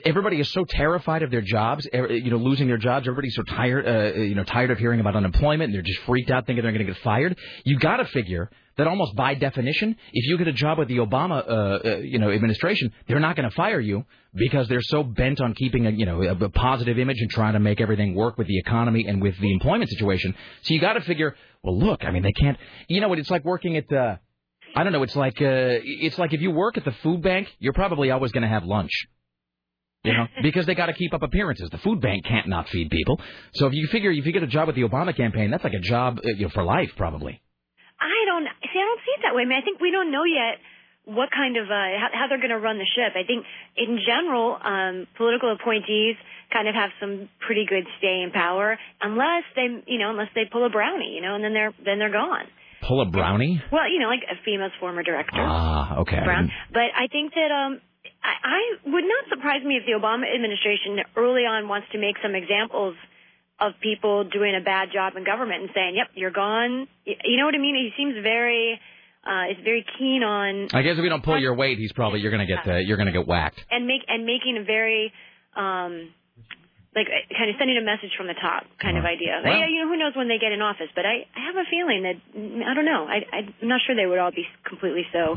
Everybody 0.05 0.39
is 0.39 0.49
so 0.49 0.63
terrified 0.63 1.23
of 1.23 1.31
their 1.31 1.41
jobs, 1.41 1.85
er- 1.93 2.09
you 2.13 2.31
know, 2.31 2.37
losing 2.37 2.67
their 2.67 2.77
jobs. 2.77 3.05
Everybody's 3.05 3.35
so 3.35 3.43
tired, 3.43 3.85
uh, 3.85 4.17
you 4.17 4.33
know, 4.33 4.45
tired 4.45 4.71
of 4.71 4.77
hearing 4.77 5.01
about 5.01 5.17
unemployment, 5.17 5.65
and 5.65 5.75
they're 5.75 5.81
just 5.81 5.99
freaked 6.03 6.31
out, 6.31 6.45
thinking 6.45 6.63
they're 6.63 6.71
going 6.71 6.85
to 6.85 6.93
get 6.93 7.01
fired. 7.03 7.37
You 7.65 7.77
got 7.77 7.97
to 7.97 8.05
figure 8.05 8.49
that 8.77 8.87
almost 8.87 9.13
by 9.17 9.33
definition, 9.33 9.97
if 10.13 10.29
you 10.29 10.37
get 10.37 10.47
a 10.47 10.53
job 10.53 10.77
with 10.77 10.87
the 10.87 10.99
Obama, 10.99 11.45
uh, 11.45 11.51
uh, 11.51 11.97
you 11.97 12.17
know, 12.17 12.31
administration, 12.31 12.93
they're 13.09 13.19
not 13.19 13.35
going 13.35 13.49
to 13.49 13.53
fire 13.53 13.81
you 13.81 14.05
because 14.33 14.69
they're 14.69 14.81
so 14.81 15.03
bent 15.03 15.41
on 15.41 15.53
keeping 15.53 15.85
a, 15.85 15.89
you 15.89 16.05
know, 16.05 16.21
a, 16.23 16.33
a 16.33 16.49
positive 16.49 16.97
image 16.97 17.17
and 17.19 17.29
trying 17.29 17.51
to 17.51 17.59
make 17.59 17.81
everything 17.81 18.15
work 18.15 18.37
with 18.37 18.47
the 18.47 18.57
economy 18.59 19.05
and 19.05 19.21
with 19.21 19.37
the 19.41 19.51
employment 19.51 19.89
situation. 19.89 20.33
So 20.61 20.73
you 20.73 20.79
got 20.79 20.93
to 20.93 21.01
figure, 21.01 21.35
well, 21.61 21.77
look, 21.77 22.05
I 22.05 22.11
mean, 22.11 22.23
they 22.23 22.31
can't, 22.31 22.57
you 22.87 23.01
know, 23.01 23.09
what 23.09 23.19
it's 23.19 23.29
like 23.29 23.43
working 23.43 23.75
at 23.75 23.89
the. 23.89 24.17
I 24.77 24.83
don't 24.83 24.93
know. 24.93 25.03
It's 25.03 25.15
like 25.15 25.41
uh, 25.41 25.83
it's 25.83 26.17
like 26.17 26.33
if 26.33 26.41
you 26.41 26.51
work 26.51 26.77
at 26.77 26.85
the 26.85 26.93
food 27.03 27.21
bank, 27.21 27.53
you're 27.59 27.73
probably 27.73 28.09
always 28.11 28.31
going 28.31 28.41
to 28.41 28.47
have 28.47 28.63
lunch. 28.63 28.89
You 30.03 30.13
know, 30.13 30.27
because 30.41 30.65
they 30.65 30.75
got 30.75 30.87
to 30.87 30.93
keep 30.93 31.13
up 31.13 31.23
appearances. 31.23 31.69
The 31.69 31.77
food 31.77 32.01
bank 32.01 32.25
can't 32.25 32.47
not 32.47 32.67
feed 32.69 32.89
people. 32.89 33.19
So 33.53 33.67
if 33.67 33.73
you 33.73 33.87
figure 33.87 34.11
if 34.11 34.25
you 34.25 34.33
get 34.33 34.43
a 34.43 34.47
job 34.47 34.67
with 34.67 34.75
the 34.75 34.83
Obama 34.83 35.15
campaign, 35.15 35.51
that's 35.51 35.63
like 35.63 35.73
a 35.73 35.79
job 35.79 36.19
uh, 36.19 36.29
you 36.35 36.43
know, 36.43 36.49
for 36.49 36.63
life, 36.63 36.89
probably. 36.97 37.41
I 37.99 38.25
don't 38.27 38.45
see. 38.45 38.79
I 38.79 38.85
don't 38.85 38.99
see 38.99 39.13
it 39.17 39.21
that 39.23 39.35
way. 39.35 39.43
I 39.43 39.45
mean, 39.45 39.57
I 39.57 39.63
think 39.63 39.79
we 39.79 39.91
don't 39.91 40.11
know 40.11 40.25
yet 40.25 40.59
what 41.05 41.29
kind 41.31 41.57
of 41.57 41.65
uh, 41.65 41.99
how, 41.99 42.09
how 42.13 42.25
they're 42.27 42.37
going 42.39 42.49
to 42.55 42.59
run 42.59 42.77
the 42.77 42.87
ship. 42.95 43.13
I 43.15 43.23
think 43.27 43.45
in 43.75 43.99
general, 44.05 44.57
um, 44.63 45.07
political 45.17 45.51
appointees 45.51 46.15
kind 46.51 46.67
of 46.67 46.75
have 46.75 46.91
some 46.99 47.29
pretty 47.45 47.65
good 47.67 47.83
staying 47.97 48.31
power, 48.33 48.77
unless 49.01 49.43
they, 49.55 49.67
you 49.87 49.99
know, 49.99 50.11
unless 50.11 50.29
they 50.35 50.43
pull 50.51 50.65
a 50.65 50.69
brownie, 50.69 51.13
you 51.15 51.21
know, 51.21 51.35
and 51.35 51.43
then 51.43 51.53
they're 51.53 51.73
then 51.83 51.99
they're 51.99 52.11
gone. 52.11 52.45
pull 52.81 53.01
a 53.01 53.05
brownie? 53.05 53.61
Well, 53.71 53.89
you 53.91 53.99
know, 53.99 54.07
like 54.07 54.23
a 54.29 54.35
FEMA's 54.47 54.73
former 54.79 55.03
director. 55.03 55.39
Ah, 55.39 55.99
okay. 55.99 56.19
Brown. 56.23 56.51
But 56.71 56.91
I 56.95 57.07
think 57.11 57.33
that 57.33 57.51
um, 57.51 57.81
I, 58.23 58.33
I 58.43 58.89
would 58.89 59.03
not 59.03 59.23
surprise 59.29 59.63
me 59.63 59.75
if 59.77 59.85
the 59.85 59.93
Obama 59.93 60.23
administration 60.33 60.99
early 61.15 61.43
on 61.45 61.67
wants 61.67 61.87
to 61.91 61.97
make 61.99 62.15
some 62.23 62.35
examples 62.35 62.95
of 63.59 63.73
people 63.81 64.23
doing 64.23 64.55
a 64.55 64.61
bad 64.63 64.89
job 64.93 65.13
in 65.15 65.23
government 65.23 65.61
and 65.63 65.69
saying, 65.75 65.95
"Yep, 65.95 66.07
you're 66.15 66.31
gone." 66.31 66.87
You 67.05 67.37
know 67.37 67.45
what 67.45 67.55
I 67.55 67.59
mean? 67.59 67.75
He 67.75 67.91
seems 67.95 68.15
very, 68.23 68.79
uh, 69.25 69.51
is 69.51 69.57
very 69.63 69.85
keen 69.99 70.23
on 70.23 70.69
I 70.73 70.81
guess 70.81 70.97
if 70.97 71.03
you 71.03 71.09
don't 71.09 71.23
pull 71.23 71.37
your 71.37 71.53
weight, 71.55 71.77
he's 71.77 71.91
probably 71.91 72.19
you're 72.21 72.31
gonna 72.31 72.47
get 72.47 72.67
uh, 72.67 72.77
you're 72.77 72.97
gonna 72.97 73.11
get 73.11 73.27
whacked. 73.27 73.59
and 73.69 73.85
make 73.87 74.01
and 74.07 74.25
making 74.25 74.57
a 74.57 74.63
very 74.63 75.11
um 75.55 76.09
like 76.95 77.07
uh, 77.07 77.33
kind 77.37 77.49
of 77.49 77.55
sending 77.57 77.77
a 77.77 77.81
message 77.81 78.11
from 78.17 78.27
the 78.27 78.35
top 78.35 78.65
kind 78.79 78.97
of 78.97 79.05
idea. 79.05 79.41
Well- 79.43 79.57
yeah, 79.57 79.67
you 79.67 79.81
know 79.83 79.87
who 79.89 79.97
knows 79.97 80.15
when 80.15 80.27
they 80.27 80.37
get 80.39 80.51
in 80.51 80.61
office, 80.61 80.89
but 80.95 81.05
I 81.05 81.25
I 81.35 81.39
have 81.47 81.55
a 81.55 81.65
feeling 81.69 82.03
that 82.03 82.17
mm, 82.37 82.63
I 82.63 82.73
don't 82.73 82.85
know. 82.85 83.05
I 83.05 83.25
I'm 83.35 83.53
not 83.67 83.81
sure 83.85 83.95
they 83.95 84.05
would 84.05 84.19
all 84.19 84.31
be 84.31 84.45
completely 84.63 85.05
so 85.11 85.35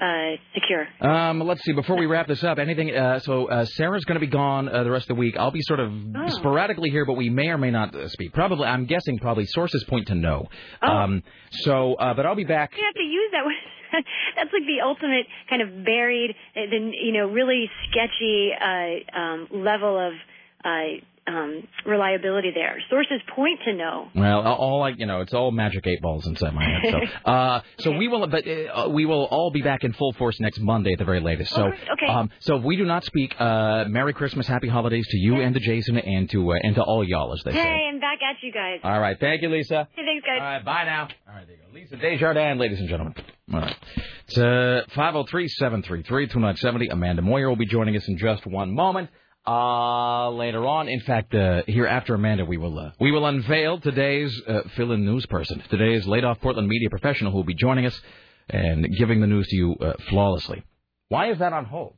uh 0.00 0.36
secure. 0.54 0.86
Um, 1.00 1.40
let's 1.40 1.62
see. 1.64 1.72
Before 1.72 1.96
we 1.96 2.06
wrap 2.06 2.28
this 2.28 2.44
up, 2.44 2.58
anything? 2.58 2.94
Uh, 2.94 3.18
so 3.20 3.46
uh, 3.46 3.64
Sarah's 3.64 4.04
going 4.04 4.20
to 4.20 4.24
be 4.24 4.30
gone 4.30 4.68
uh, 4.68 4.84
the 4.84 4.90
rest 4.90 5.04
of 5.10 5.16
the 5.16 5.20
week. 5.20 5.36
I'll 5.36 5.50
be 5.50 5.62
sort 5.62 5.80
of 5.80 5.90
Oh. 5.92 6.28
sporadically 6.38 6.90
here, 6.90 7.04
but 7.04 7.14
we 7.14 7.30
may 7.30 7.48
or 7.48 7.58
may 7.58 7.70
not 7.70 7.94
uh, 7.94 8.08
speak. 8.08 8.32
Probably, 8.32 8.66
I'm 8.66 8.86
guessing, 8.86 9.18
probably 9.18 9.46
sources 9.46 9.84
point 9.88 10.06
to 10.08 10.14
no. 10.14 10.46
Oh. 10.82 10.86
Um, 10.88 11.22
so, 11.50 11.94
uh, 11.94 12.14
but 12.14 12.26
I'll 12.26 12.36
be 12.36 12.44
back. 12.44 12.72
You 12.76 12.84
have 12.84 12.94
to 12.94 13.02
use 13.02 13.30
that. 13.32 13.44
That's 14.36 14.50
like 14.52 14.66
the 14.66 14.82
ultimate 14.84 15.26
kind 15.48 15.62
of 15.62 15.84
buried, 15.84 16.34
the 16.54 16.92
you 17.02 17.12
know 17.12 17.26
really 17.28 17.70
sketchy 17.90 18.50
uh, 18.60 19.18
um, 19.18 19.48
level 19.50 19.98
of 19.98 20.12
uh, 20.64 21.00
um, 21.28 21.62
reliability 21.86 22.50
there. 22.54 22.78
Sources 22.90 23.20
point 23.36 23.60
to 23.66 23.72
no. 23.74 24.08
Well, 24.14 24.40
all 24.46 24.82
I, 24.82 24.90
you 24.90 25.06
know, 25.06 25.20
it's 25.20 25.34
all 25.34 25.50
magic 25.50 25.86
eight 25.86 26.00
balls 26.00 26.26
inside 26.26 26.54
my 26.54 26.64
head. 26.64 26.92
So, 26.92 26.98
uh, 27.30 27.60
so 27.80 27.90
we 27.96 28.08
will, 28.08 28.26
but 28.26 28.44
uh, 28.46 28.88
we 28.90 29.04
will 29.06 29.24
all 29.30 29.50
be 29.50 29.62
back 29.62 29.84
in 29.84 29.92
full 29.92 30.12
force 30.14 30.40
next 30.40 30.58
Monday 30.60 30.92
at 30.92 30.98
the 30.98 31.04
very 31.04 31.20
latest. 31.20 31.52
So, 31.54 31.66
Okay. 31.66 32.06
um, 32.08 32.30
so 32.40 32.56
if 32.56 32.64
we 32.64 32.76
do 32.76 32.84
not 32.84 33.04
speak, 33.04 33.34
uh, 33.38 33.84
Merry 33.88 34.12
Christmas, 34.12 34.46
Happy 34.46 34.68
Holidays 34.68 35.06
to 35.08 35.16
you 35.18 35.36
and 35.40 35.54
to 35.54 35.60
Jason 35.60 35.98
and 35.98 36.28
to 36.30 36.52
uh, 36.52 36.56
and 36.62 36.74
to 36.76 36.82
all 36.82 37.04
y'all, 37.04 37.32
as 37.32 37.42
they 37.44 37.52
say. 37.52 37.58
Hey, 37.58 37.88
I'm 37.92 38.00
back 38.00 38.18
at 38.22 38.36
you 38.42 38.52
guys. 38.52 38.80
All 38.82 39.00
right, 39.00 39.16
thank 39.20 39.42
you, 39.42 39.48
Lisa. 39.50 39.88
Hey, 39.94 40.02
thanks, 40.04 40.24
guys. 40.26 40.38
All 40.40 40.46
right, 40.46 40.64
bye 40.64 40.84
now. 40.84 41.08
All 41.28 41.34
right, 41.34 41.46
there 41.46 41.56
you 41.56 41.62
go. 41.62 41.74
Lisa 41.74 41.96
Desjardins, 41.96 42.58
ladies 42.58 42.80
and 42.80 42.88
gentlemen. 42.88 43.14
All 43.52 43.60
right. 43.60 43.76
It's 44.26 44.36
uh, 44.38 44.82
503-733-2970. 44.96 46.92
Amanda 46.92 47.22
Moyer 47.22 47.48
will 47.48 47.56
be 47.56 47.66
joining 47.66 47.96
us 47.96 48.06
in 48.08 48.18
just 48.18 48.46
one 48.46 48.74
moment. 48.74 49.10
Uh, 49.48 50.28
later 50.32 50.66
on, 50.66 50.88
in 50.88 51.00
fact, 51.00 51.34
uh, 51.34 51.62
here 51.66 51.86
after 51.86 52.14
Amanda, 52.14 52.44
we 52.44 52.58
will 52.58 52.78
uh, 52.78 52.90
we 53.00 53.10
will 53.10 53.24
unveil 53.24 53.80
today's 53.80 54.38
uh, 54.46 54.60
fill-in 54.76 55.06
news 55.06 55.24
person, 55.24 55.62
today's 55.70 56.06
laid-off 56.06 56.38
Portland 56.42 56.68
media 56.68 56.90
professional 56.90 57.32
who 57.32 57.38
will 57.38 57.44
be 57.44 57.54
joining 57.54 57.86
us 57.86 57.98
and 58.50 58.86
giving 58.98 59.22
the 59.22 59.26
news 59.26 59.48
to 59.48 59.56
you 59.56 59.74
uh, 59.80 59.94
flawlessly. 60.10 60.62
Why 61.08 61.30
is 61.30 61.38
that 61.38 61.54
on 61.54 61.64
hold? 61.64 61.94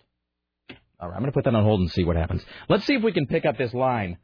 All 1.00 1.08
right, 1.08 1.16
I'm 1.16 1.22
going 1.22 1.32
to 1.32 1.36
put 1.36 1.42
that 1.42 1.54
on 1.56 1.64
hold 1.64 1.80
and 1.80 1.90
see 1.90 2.04
what 2.04 2.14
happens. 2.14 2.40
Let's 2.68 2.86
see 2.86 2.94
if 2.94 3.02
we 3.02 3.10
can 3.10 3.26
pick 3.26 3.44
up 3.44 3.58
this 3.58 3.74
line 3.74 4.18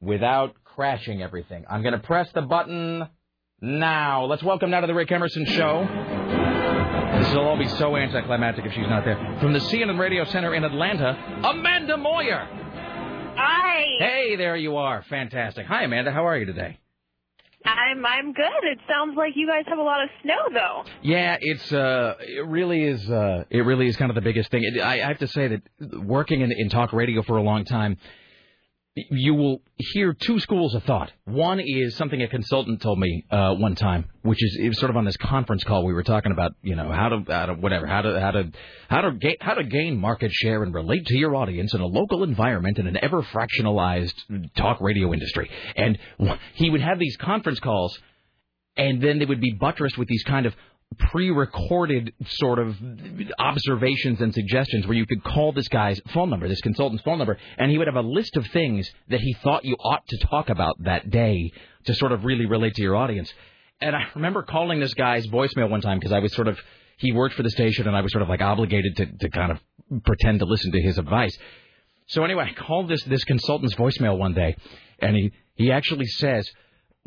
without 0.00 0.56
crashing 0.64 1.22
everything. 1.22 1.64
I'm 1.70 1.82
going 1.82 1.92
to 1.92 2.00
press 2.00 2.28
the 2.34 2.42
button 2.42 3.06
now. 3.60 4.24
Let's 4.24 4.42
welcome 4.42 4.70
now 4.70 4.80
to 4.80 4.88
the 4.88 4.94
Rick 4.94 5.12
Emerson 5.12 5.46
Show. 5.46 6.15
This 7.26 7.34
will 7.34 7.48
all 7.48 7.58
be 7.58 7.66
so 7.66 7.96
anticlimactic 7.96 8.64
if 8.66 8.72
she's 8.72 8.86
not 8.88 9.04
there. 9.04 9.16
From 9.40 9.52
the 9.52 9.58
CNN 9.58 9.98
Radio 9.98 10.24
Center 10.26 10.54
in 10.54 10.62
Atlanta, 10.62 11.40
Amanda 11.42 11.96
Moyer. 11.96 12.46
Hi. 13.36 13.84
Hey, 13.98 14.36
there 14.36 14.54
you 14.54 14.76
are. 14.76 15.02
Fantastic. 15.10 15.66
Hi, 15.66 15.82
Amanda. 15.82 16.12
How 16.12 16.24
are 16.28 16.38
you 16.38 16.46
today? 16.46 16.78
I'm 17.64 18.06
I'm 18.06 18.32
good. 18.32 18.62
It 18.62 18.78
sounds 18.88 19.16
like 19.16 19.32
you 19.34 19.48
guys 19.48 19.64
have 19.66 19.78
a 19.78 19.82
lot 19.82 20.04
of 20.04 20.08
snow 20.22 20.36
though. 20.54 20.84
Yeah, 21.02 21.36
it's 21.40 21.72
uh, 21.72 22.14
it 22.20 22.46
really 22.46 22.84
is 22.84 23.10
uh, 23.10 23.42
it 23.50 23.62
really 23.62 23.88
is 23.88 23.96
kind 23.96 24.12
of 24.12 24.14
the 24.14 24.20
biggest 24.20 24.52
thing. 24.52 24.62
It, 24.62 24.80
I, 24.80 25.02
I 25.02 25.08
have 25.08 25.18
to 25.18 25.26
say 25.26 25.48
that 25.48 25.62
working 26.04 26.42
in, 26.42 26.52
in 26.52 26.68
talk 26.68 26.92
radio 26.92 27.22
for 27.22 27.38
a 27.38 27.42
long 27.42 27.64
time, 27.64 27.96
you 28.96 29.34
will 29.34 29.60
hear 29.76 30.14
two 30.14 30.40
schools 30.40 30.74
of 30.74 30.82
thought. 30.84 31.12
One 31.26 31.60
is 31.60 31.96
something 31.96 32.22
a 32.22 32.28
consultant 32.28 32.80
told 32.80 32.98
me 32.98 33.26
uh, 33.30 33.54
one 33.54 33.74
time, 33.74 34.08
which 34.22 34.38
is 34.42 34.78
sort 34.78 34.90
of 34.90 34.96
on 34.96 35.04
this 35.04 35.18
conference 35.18 35.62
call 35.64 35.84
we 35.84 35.92
were 35.92 36.02
talking 36.02 36.32
about, 36.32 36.52
you 36.62 36.76
know, 36.76 36.90
how 36.90 37.10
to, 37.10 37.22
how 37.28 37.46
to 37.46 37.54
whatever, 37.54 37.86
how 37.86 38.00
to 38.00 38.18
how 38.18 38.30
to 38.30 38.50
how 38.88 39.02
to 39.02 39.36
how 39.40 39.54
to 39.54 39.64
gain 39.64 39.98
market 39.98 40.32
share 40.32 40.62
and 40.62 40.72
relate 40.72 41.04
to 41.06 41.16
your 41.16 41.36
audience 41.36 41.74
in 41.74 41.80
a 41.82 41.86
local 41.86 42.22
environment 42.24 42.78
in 42.78 42.86
an 42.86 42.96
ever 43.02 43.22
fractionalized 43.22 44.14
talk 44.56 44.80
radio 44.80 45.12
industry. 45.12 45.50
And 45.76 45.98
he 46.54 46.70
would 46.70 46.80
have 46.80 46.98
these 46.98 47.18
conference 47.18 47.60
calls, 47.60 47.98
and 48.78 49.02
then 49.02 49.18
they 49.18 49.26
would 49.26 49.42
be 49.42 49.52
buttressed 49.52 49.98
with 49.98 50.08
these 50.08 50.22
kind 50.22 50.46
of 50.46 50.54
pre-recorded 50.98 52.12
sort 52.26 52.58
of 52.58 52.76
observations 53.38 54.20
and 54.20 54.32
suggestions 54.32 54.86
where 54.86 54.96
you 54.96 55.06
could 55.06 55.22
call 55.22 55.52
this 55.52 55.68
guy's 55.68 56.00
phone 56.14 56.30
number, 56.30 56.48
this 56.48 56.60
consultant's 56.60 57.04
phone 57.04 57.18
number, 57.18 57.38
and 57.58 57.70
he 57.70 57.78
would 57.78 57.86
have 57.86 57.96
a 57.96 58.00
list 58.00 58.36
of 58.36 58.46
things 58.48 58.90
that 59.08 59.20
he 59.20 59.34
thought 59.42 59.64
you 59.64 59.74
ought 59.74 60.06
to 60.08 60.18
talk 60.26 60.48
about 60.48 60.76
that 60.84 61.10
day 61.10 61.52
to 61.84 61.94
sort 61.94 62.12
of 62.12 62.24
really 62.24 62.46
relate 62.46 62.74
to 62.74 62.82
your 62.82 62.96
audience. 62.96 63.32
And 63.80 63.94
I 63.94 64.04
remember 64.14 64.42
calling 64.42 64.80
this 64.80 64.94
guy's 64.94 65.26
voicemail 65.26 65.68
one 65.68 65.80
time 65.80 65.98
because 65.98 66.12
I 66.12 66.20
was 66.20 66.32
sort 66.34 66.48
of 66.48 66.58
he 66.98 67.12
worked 67.12 67.34
for 67.34 67.42
the 67.42 67.50
station 67.50 67.86
and 67.86 67.96
I 67.96 68.00
was 68.00 68.10
sort 68.12 68.22
of 68.22 68.28
like 68.28 68.40
obligated 68.40 68.96
to, 68.96 69.06
to 69.06 69.28
kind 69.28 69.52
of 69.52 70.04
pretend 70.04 70.38
to 70.38 70.46
listen 70.46 70.72
to 70.72 70.80
his 70.80 70.98
advice. 70.98 71.36
So 72.06 72.24
anyway, 72.24 72.50
I 72.50 72.54
called 72.54 72.88
this 72.88 73.02
this 73.04 73.24
consultant's 73.24 73.74
voicemail 73.74 74.16
one 74.16 74.32
day, 74.32 74.56
and 75.00 75.16
he 75.16 75.32
he 75.54 75.72
actually 75.72 76.06
says, 76.06 76.48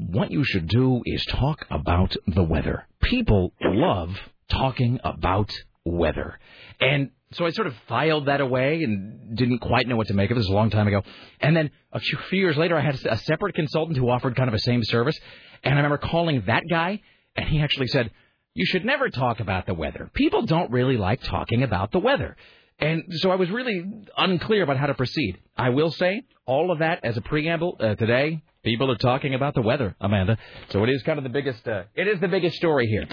"What 0.08 0.32
you 0.32 0.46
should 0.46 0.68
do 0.68 1.02
is 1.06 1.26
talk 1.26 1.66
about 1.70 2.16
the 2.26 2.44
weather. 2.44 2.88
People 3.02 3.54
love 3.62 4.18
talking 4.48 5.00
about 5.04 5.52
weather." 5.84 6.40
And 6.80 7.12
so 7.34 7.46
I 7.46 7.50
sort 7.50 7.68
of 7.68 7.76
filed 7.88 8.26
that 8.28 8.40
away 8.40 8.84
and 8.84 9.38
didn't 9.38 9.60
quite 9.60 9.88
know 9.88 9.98
what 9.98 10.08
to 10.08 10.14
make 10.14 10.32
of 10.32 10.38
it. 10.38 10.40
This 10.40 10.48
was 10.48 10.54
a 10.54 10.56
long 10.56 10.70
time 10.70 10.88
ago. 10.88 11.04
And 11.42 11.56
then 11.56 11.70
a 11.92 12.00
few, 12.00 12.18
few 12.30 12.40
years 12.40 12.58
later, 12.58 12.78
I 12.78 12.82
had 12.82 12.96
a 13.06 13.18
separate 13.18 13.56
consultant 13.56 13.98
who 13.98 14.10
offered 14.10 14.36
kind 14.36 14.48
of 14.48 14.54
a 14.54 14.60
same 14.60 14.84
service, 14.84 15.20
and 15.64 15.74
I 15.74 15.78
remember 15.78 15.98
calling 15.98 16.44
that 16.48 16.64
guy, 16.70 17.02
and 17.36 17.48
he 17.50 17.60
actually 17.60 17.88
said, 17.88 18.10
"You 18.54 18.66
should 18.66 18.86
never 18.86 19.10
talk 19.10 19.42
about 19.42 19.66
the 19.66 19.74
weather. 19.74 20.10
People 20.14 20.44
don't 20.44 20.72
really 20.72 20.98
like 20.98 21.22
talking 21.22 21.62
about 21.62 21.92
the 21.92 22.00
weather." 22.00 22.38
And 22.80 23.04
so 23.12 23.30
I 23.30 23.36
was 23.36 23.50
really 23.50 23.84
unclear 24.18 24.64
about 24.64 24.78
how 24.78 24.88
to 24.88 24.94
proceed. 24.94 25.38
I 25.58 25.70
will 25.70 25.92
say 25.92 26.24
all 26.46 26.72
of 26.72 26.80
that 26.80 27.04
as 27.04 27.18
a 27.18 27.22
preamble 27.22 27.78
uh, 27.80 27.96
today. 27.96 28.42
People 28.64 28.92
are 28.92 28.98
talking 28.98 29.36
about 29.36 29.54
the 29.54 29.62
weather, 29.62 29.96
Amanda. 30.02 30.38
So 30.70 30.84
it 30.84 30.90
is 30.90 31.02
kind 31.04 31.18
of 31.18 31.24
the 31.24 31.30
biggest. 31.30 31.66
Uh, 31.68 31.84
it 31.96 32.08
is 32.08 32.20
the 32.20 32.28
biggest 32.28 32.56
story 32.58 32.88
here. 32.88 33.06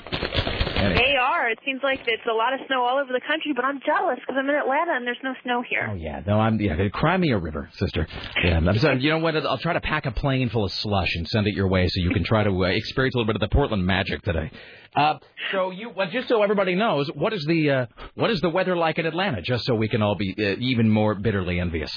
Anyway. 0.77 1.01
It 1.49 1.59
seems 1.65 1.81
like 1.83 2.01
it's 2.07 2.27
a 2.31 2.35
lot 2.35 2.53
of 2.55 2.61
snow 2.67 2.83
all 2.83 2.99
over 2.99 3.13
the 3.13 3.21
country, 3.27 3.53
but 3.55 3.65
I'm 3.65 3.81
jealous 3.85 4.19
because 4.21 4.37
I'm 4.39 4.49
in 4.49 4.55
Atlanta 4.55 4.93
and 4.95 5.07
there's 5.07 5.23
no 5.23 5.35
snow 5.43 5.63
here. 5.69 5.89
Oh 5.91 5.95
yeah, 5.95 6.23
no, 6.27 6.39
I'm 6.41 6.61
yeah. 6.61 6.77
Cry 6.93 7.17
me 7.17 7.31
a 7.33 7.39
river, 7.39 7.69
sister. 7.75 8.07
Yeah, 8.43 8.59
I'm 8.59 8.79
sorry, 8.79 9.01
you 9.01 9.11
know 9.11 9.19
what? 9.19 9.37
I'll 9.37 9.59
try 9.59 9.73
to 9.73 9.81
pack 9.81 10.07
a 10.07 10.11
plane 10.11 10.49
full 10.51 10.65
of 10.65 10.73
slush 10.73 11.15
and 11.15 11.27
send 11.29 11.47
it 11.47 11.55
your 11.55 11.69
way 11.69 11.87
so 11.89 12.01
you 12.01 12.11
can 12.11 12.25
try 12.25 12.45
to 12.45 12.51
uh, 12.51 12.69
experience 12.69 13.15
a 13.15 13.19
little 13.19 13.33
bit 13.33 13.41
of 13.41 13.49
the 13.49 13.55
Portland 13.55 13.85
magic 13.87 14.23
today. 14.23 14.51
Uh, 14.95 15.19
so 15.53 15.71
you, 15.71 15.91
well, 15.91 16.09
just 16.11 16.29
so 16.29 16.43
everybody 16.43 16.75
knows, 16.75 17.09
what 17.15 17.33
is 17.33 17.45
the 17.45 17.71
uh, 17.71 17.87
what 18.15 18.31
is 18.31 18.41
the 18.41 18.49
weather 18.51 18.77
like 18.77 18.99
in 18.99 19.07
Atlanta? 19.07 19.43
Just 19.43 19.65
so 19.65 19.75
we 19.75 19.89
can 19.89 20.03
all 20.03 20.15
be 20.17 20.35
uh, 20.39 20.57
even 20.59 20.89
more 20.89 21.15
bitterly 21.15 21.61
envious. 21.61 21.93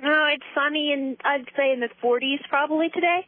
No, 0.00 0.26
it's 0.34 0.44
sunny 0.54 0.92
and 0.92 1.16
I'd 1.24 1.44
say 1.56 1.72
in 1.72 1.80
the 1.80 1.88
40s 2.02 2.40
probably 2.48 2.88
today. 2.92 3.26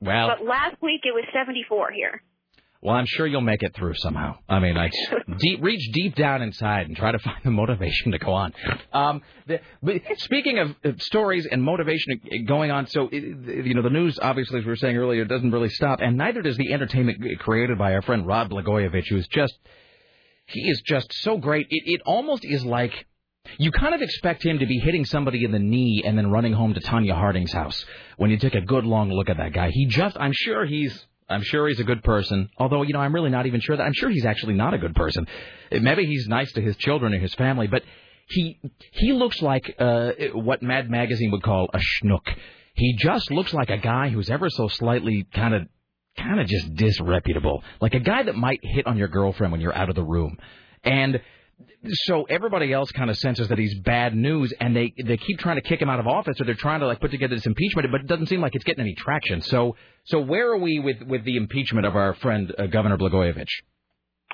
Well, 0.00 0.28
But 0.28 0.44
last 0.44 0.76
week 0.82 1.00
it 1.04 1.14
was 1.14 1.24
74 1.32 1.92
here. 1.92 2.22
Well, 2.82 2.94
I'm 2.94 3.06
sure 3.06 3.26
you'll 3.26 3.40
make 3.40 3.62
it 3.62 3.74
through 3.74 3.94
somehow. 3.96 4.36
I 4.48 4.60
mean, 4.60 4.76
I 4.76 4.90
deep, 5.38 5.62
reach 5.62 5.90
deep 5.92 6.14
down 6.14 6.42
inside 6.42 6.86
and 6.86 6.96
try 6.96 7.12
to 7.12 7.18
find 7.18 7.38
the 7.44 7.50
motivation 7.50 8.12
to 8.12 8.18
go 8.18 8.32
on. 8.32 8.52
Um, 8.92 9.22
the, 9.46 9.60
but 9.82 10.02
speaking 10.18 10.58
of 10.58 10.76
stories 11.02 11.46
and 11.50 11.62
motivation 11.62 12.20
going 12.46 12.70
on, 12.70 12.86
so 12.86 13.08
you 13.10 13.74
know 13.74 13.82
the 13.82 13.90
news, 13.90 14.18
obviously, 14.20 14.58
as 14.60 14.64
we 14.64 14.70
were 14.70 14.76
saying 14.76 14.96
earlier, 14.96 15.24
doesn't 15.24 15.50
really 15.50 15.70
stop, 15.70 16.00
and 16.00 16.16
neither 16.16 16.42
does 16.42 16.56
the 16.56 16.72
entertainment 16.72 17.18
created 17.40 17.78
by 17.78 17.94
our 17.94 18.02
friend 18.02 18.26
Rod 18.26 18.50
Blagojevich, 18.50 19.08
who's 19.08 19.26
just 19.28 19.54
he 20.46 20.70
is 20.70 20.80
just 20.86 21.12
so 21.22 21.38
great. 21.38 21.66
It, 21.70 21.82
it 21.86 22.00
almost 22.06 22.44
is 22.44 22.64
like 22.64 23.06
you 23.58 23.70
kind 23.70 23.94
of 23.94 24.02
expect 24.02 24.44
him 24.44 24.58
to 24.58 24.66
be 24.66 24.78
hitting 24.78 25.04
somebody 25.04 25.44
in 25.44 25.52
the 25.52 25.58
knee 25.58 26.02
and 26.04 26.16
then 26.16 26.30
running 26.30 26.52
home 26.52 26.74
to 26.74 26.80
Tonya 26.80 27.14
Harding's 27.14 27.52
house 27.52 27.84
when 28.16 28.30
you 28.30 28.38
take 28.38 28.54
a 28.54 28.60
good 28.60 28.84
long 28.84 29.10
look 29.10 29.28
at 29.28 29.36
that 29.38 29.52
guy. 29.52 29.70
He 29.70 29.86
just, 29.86 30.16
I'm 30.18 30.32
sure 30.32 30.64
he's, 30.66 31.06
I'm 31.28 31.42
sure 31.42 31.68
he's 31.68 31.80
a 31.80 31.84
good 31.84 32.02
person. 32.04 32.48
Although, 32.56 32.82
you 32.82 32.92
know, 32.92 33.00
I'm 33.00 33.14
really 33.14 33.30
not 33.30 33.46
even 33.46 33.60
sure 33.60 33.76
that. 33.76 33.82
I'm 33.82 33.94
sure 33.94 34.10
he's 34.10 34.24
actually 34.24 34.54
not 34.54 34.74
a 34.74 34.78
good 34.78 34.94
person. 34.94 35.26
Uh, 35.72 35.78
Maybe 35.80 36.06
he's 36.06 36.26
nice 36.28 36.52
to 36.52 36.60
his 36.60 36.76
children 36.76 37.12
and 37.12 37.22
his 37.22 37.34
family, 37.34 37.66
but 37.66 37.82
he 38.28 38.58
he 38.92 39.12
looks 39.12 39.40
like 39.40 39.74
uh, 39.78 40.12
what 40.32 40.62
Mad 40.62 40.90
Magazine 40.90 41.30
would 41.32 41.42
call 41.42 41.68
a 41.72 41.78
schnook. 41.78 42.26
He 42.74 42.96
just 42.98 43.30
looks 43.30 43.54
like 43.54 43.70
a 43.70 43.78
guy 43.78 44.08
who's 44.08 44.30
ever 44.30 44.50
so 44.50 44.68
slightly 44.68 45.26
kind 45.32 45.54
of 45.54 45.62
kind 46.16 46.40
of 46.40 46.46
just 46.46 46.74
disreputable, 46.74 47.62
like 47.80 47.94
a 47.94 48.00
guy 48.00 48.22
that 48.22 48.34
might 48.34 48.60
hit 48.62 48.86
on 48.86 48.96
your 48.96 49.08
girlfriend 49.08 49.52
when 49.52 49.60
you're 49.60 49.74
out 49.74 49.88
of 49.88 49.94
the 49.94 50.02
room. 50.02 50.38
And 50.82 51.20
so 51.88 52.24
everybody 52.24 52.72
else 52.72 52.90
kind 52.92 53.10
of 53.10 53.18
senses 53.18 53.48
that 53.48 53.58
he's 53.58 53.74
bad 53.80 54.14
news, 54.14 54.52
and 54.60 54.74
they 54.76 54.92
they 55.02 55.16
keep 55.16 55.38
trying 55.38 55.56
to 55.56 55.62
kick 55.62 55.80
him 55.80 55.88
out 55.88 56.00
of 56.00 56.06
office, 56.06 56.40
or 56.40 56.44
they're 56.44 56.54
trying 56.54 56.80
to 56.80 56.86
like 56.86 57.00
put 57.00 57.10
together 57.10 57.34
this 57.34 57.46
impeachment, 57.46 57.88
but 57.90 58.00
it 58.00 58.06
doesn't 58.06 58.26
seem 58.26 58.40
like 58.40 58.54
it's 58.54 58.64
getting 58.64 58.82
any 58.82 58.94
traction. 58.94 59.40
So 59.40 59.76
So 60.04 60.20
where 60.20 60.50
are 60.50 60.58
we 60.58 60.80
with 60.80 61.02
with 61.02 61.24
the 61.24 61.36
impeachment 61.36 61.86
of 61.86 61.96
our 61.96 62.14
friend 62.14 62.52
uh, 62.58 62.66
Governor 62.66 62.98
Blagojevich? 62.98 63.48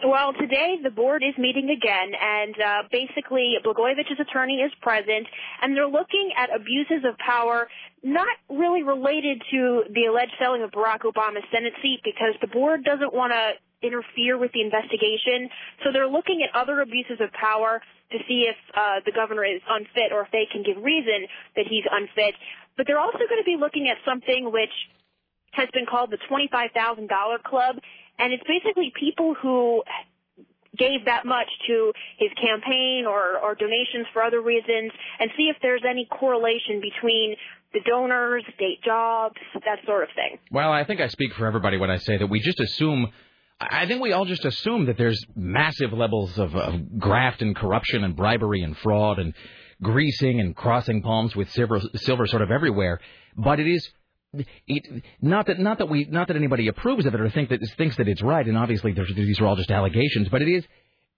Well, 0.05 0.33
today 0.33 0.79
the 0.83 0.91
board 0.91 1.23
is 1.23 1.35
meeting 1.39 1.71
again, 1.71 2.13
and 2.21 2.55
uh, 2.61 2.83
basically 2.91 3.55
Blagojevich's 3.65 4.19
attorney 4.19 4.57
is 4.57 4.73
present, 4.81 5.27
and 5.61 5.77
they're 5.77 5.87
looking 5.87 6.31
at 6.37 6.51
abuses 6.55 7.05
of 7.09 7.17
power 7.19 7.69
not 8.03 8.37
really 8.51 8.83
related 8.83 9.41
to 9.53 9.85
the 9.95 10.07
alleged 10.07 10.33
selling 10.41 10.63
of 10.63 10.73
Barack 10.73 11.03
Obama's 11.03 11.45
Senate 11.53 11.75
seat 11.83 12.01
because 12.05 12.35
the 12.41 12.49
board 12.49 12.83
doesn't 12.83 13.15
want 13.15 13.33
to 13.33 13.53
interfere 13.83 14.39
with 14.39 14.53
the 14.53 14.63
investigation. 14.63 15.51
So 15.85 15.93
they're 15.93 16.09
looking 16.09 16.43
at 16.43 16.55
other 16.55 16.81
abuses 16.81 17.21
of 17.21 17.33
power 17.33 17.81
to 18.13 18.19
see 18.29 18.49
if 18.49 18.57
uh, 18.75 19.01
the 19.05 19.13
governor 19.13 19.45
is 19.45 19.61
unfit 19.69 20.13
or 20.13 20.23
if 20.23 20.31
they 20.33 20.47
can 20.51 20.63
give 20.63 20.83
reason 20.83 21.27
that 21.57 21.67
he's 21.69 21.85
unfit. 21.91 22.35
But 22.77 22.87
they're 22.87 23.01
also 23.01 23.19
going 23.19 23.41
to 23.41 23.49
be 23.49 23.57
looking 23.59 23.89
at 23.89 23.99
something 24.05 24.51
which 24.53 24.73
has 25.53 25.69
been 25.73 25.85
called 25.87 26.11
the 26.11 26.19
$25,000 26.31 27.43
club, 27.45 27.77
and 28.19 28.33
it's 28.33 28.45
basically 28.49 28.93
people 28.99 29.35
who 29.35 29.83
gave 30.77 31.05
that 31.05 31.27
much 31.27 31.49
to 31.67 31.93
his 32.19 32.31
campaign 32.41 33.05
or, 33.07 33.39
or 33.39 33.55
donations 33.55 34.07
for 34.13 34.23
other 34.23 34.41
reasons 34.41 34.91
and 35.21 35.31
see 35.37 35.51
if 35.55 35.57
there's 35.61 35.83
any 35.89 36.07
correlation 36.07 36.81
between 36.81 37.37
the 37.75 37.81
donors, 37.87 38.45
state 38.55 38.83
jobs, 38.83 39.37
that 39.65 39.79
sort 39.87 40.05
of 40.05 40.09
thing. 40.15 40.39
Well, 40.51 40.73
I 40.73 40.85
think 40.85 41.01
I 41.01 41.09
speak 41.09 41.35
for 41.35 41.47
everybody 41.47 41.77
when 41.77 41.91
I 41.91 41.97
say 41.99 42.17
that 42.17 42.27
we 42.27 42.41
just 42.41 42.61
assume. 42.61 43.13
I 43.71 43.87
think 43.87 44.01
we 44.01 44.13
all 44.13 44.25
just 44.25 44.45
assume 44.45 44.87
that 44.87 44.97
there's 44.97 45.23
massive 45.35 45.93
levels 45.93 46.39
of, 46.39 46.55
of 46.55 46.99
graft 46.99 47.43
and 47.43 47.55
corruption 47.55 48.05
and 48.05 48.17
bribery 48.17 48.63
and 48.63 48.77
fraud 48.79 49.19
and 49.19 49.35
greasing 49.83 50.41
and 50.41 50.55
crossing 50.55 51.03
palms 51.03 51.35
with 51.37 51.51
silver, 51.53 51.81
silver 51.97 52.27
sort 52.27 52.43
of 52.43 52.51
everywhere. 52.51 53.01
But 53.37 53.61
it 53.61 53.67
is 53.67 53.89
it, 54.67 55.05
not 55.21 55.47
that 55.47 55.59
not 55.59 55.79
that 55.79 55.91
we 55.91 56.07
not 56.07 56.29
that 56.29 56.37
anybody 56.37 56.69
approves 56.69 57.05
of 57.05 57.15
it 57.15 57.21
or 57.21 57.29
think 57.29 57.51
that 57.51 57.61
thinks 57.77 57.97
that 57.97 58.09
it's 58.09 58.23
right, 58.23 58.47
and 58.47 58.57
obviously 58.57 58.93
these 58.93 59.41
are 59.41 59.47
all 59.47 59.57
just 59.57 59.71
allegations. 59.71 60.29
But 60.31 60.43
it 60.43 60.49
is 60.49 60.65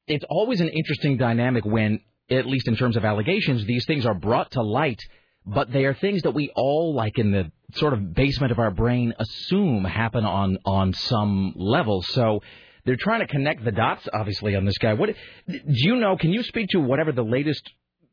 it's 0.07 0.25
always 0.29 0.61
an 0.61 0.69
interesting 0.69 1.17
dynamic 1.17 1.65
when, 1.65 2.01
at 2.31 2.47
least 2.47 2.69
in 2.69 2.77
terms 2.77 2.97
of 2.97 3.05
allegations, 3.05 3.65
these 3.65 3.87
things 3.87 4.05
are 4.05 4.15
brought 4.15 4.51
to 4.53 4.63
light, 4.63 5.01
but 5.47 5.73
they 5.73 5.85
are 5.85 5.95
things 5.95 6.23
that 6.23 6.33
we 6.33 6.51
all 6.57 6.95
like 6.95 7.19
in 7.19 7.31
the 7.31 7.53
sort 7.75 7.93
of 7.93 8.15
basement 8.15 8.53
of 8.53 8.59
our 8.59 8.71
brain 8.71 9.15
assume 9.19 9.85
happen 9.85 10.25
on 10.25 10.59
on 10.65 10.93
some 10.93 11.55
level. 11.57 12.03
So. 12.03 12.41
They're 12.87 12.97
trying 13.01 13.21
to 13.21 13.27
connect 13.27 13.65
the 13.65 13.73
dots, 13.73 14.07
obviously, 14.13 14.57
on 14.57 14.67
this 14.67 14.77
guy. 14.77 14.93
What 14.93 15.09
do 15.49 15.59
you 15.65 15.97
know? 15.97 16.19
Can 16.19 16.35
you 16.35 16.43
speak 16.43 16.69
to 16.73 16.81
whatever 16.81 17.13
the 17.13 17.25
latest 17.25 17.63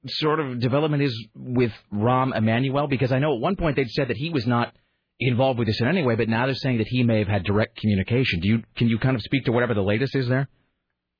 sort 0.08 0.40
of 0.40 0.62
development 0.62 1.04
is 1.04 1.28
with 1.36 1.74
Rahm 1.94 2.34
Emanuel? 2.34 2.88
Because 2.88 3.12
I 3.12 3.20
know 3.20 3.36
at 3.36 3.42
one 3.42 3.58
point 3.58 3.76
they'd 3.76 3.90
said 3.90 4.08
that 4.08 4.16
he 4.16 4.30
was 4.30 4.48
not 4.48 4.74
involved 5.20 5.60
with 5.60 5.68
this 5.68 5.80
in 5.82 5.88
any 5.88 6.04
way, 6.04 6.16
but 6.16 6.30
now 6.30 6.46
they're 6.46 6.56
saying 6.56 6.80
that 6.80 6.88
he 6.88 7.04
may 7.04 7.20
have 7.20 7.28
had 7.28 7.44
direct 7.44 7.78
communication. 7.78 8.40
Do 8.40 8.48
you 8.48 8.64
can 8.76 8.88
you 8.88 8.98
kind 8.98 9.16
of 9.16 9.22
speak 9.22 9.46
to 9.46 9.52
whatever 9.52 9.74
the 9.74 9.84
latest 9.84 10.16
is 10.16 10.28
there? 10.28 10.48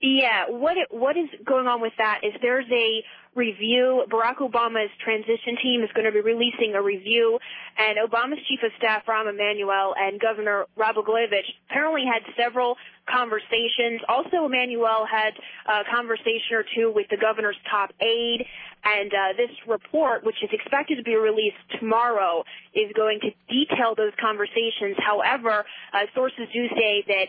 Yeah, 0.02 0.50
what 0.50 0.78
what 0.90 1.16
is 1.16 1.30
going 1.46 1.68
on 1.68 1.80
with 1.80 1.94
that 2.00 2.22
is 2.24 2.34
there's 2.42 2.66
a 2.72 3.04
review. 3.36 4.04
Barack 4.10 4.38
Obama's 4.38 4.90
transition 5.04 5.56
team 5.62 5.84
is 5.84 5.90
going 5.94 6.06
to 6.06 6.12
be 6.12 6.22
releasing 6.22 6.74
a 6.74 6.82
review, 6.82 7.38
and 7.78 8.00
Obama's 8.00 8.42
chief 8.48 8.60
of 8.64 8.72
staff 8.80 9.06
Rahm 9.06 9.30
Emanuel 9.30 9.94
and 9.96 10.20
Governor 10.20 10.66
Rod 10.76 10.96
Blagojevich 10.96 11.46
apparently 11.70 12.02
had 12.12 12.24
several 12.36 12.78
conversations. 13.08 14.02
Also, 14.10 14.46
Emanuel 14.46 15.06
had 15.06 15.34
a 15.70 15.84
conversation 15.94 16.54
or 16.54 16.66
two 16.76 16.92
with 16.92 17.06
the 17.12 17.18
governor's 17.18 17.58
top 17.70 17.94
aide, 18.02 18.44
and 18.84 19.14
uh, 19.14 19.38
this 19.38 19.52
report, 19.68 20.26
which 20.26 20.42
is 20.42 20.50
expected 20.52 20.98
to 20.98 21.04
be 21.04 21.16
released 21.16 21.62
tomorrow, 21.80 22.44
is 22.74 22.92
going 22.96 23.20
to 23.22 23.30
detail 23.54 23.94
those 23.96 24.14
conversations. 24.20 24.98
However, 24.98 25.64
uh, 25.94 26.10
sources 26.16 26.50
do 26.52 26.68
say 26.76 27.04
that 27.06 27.26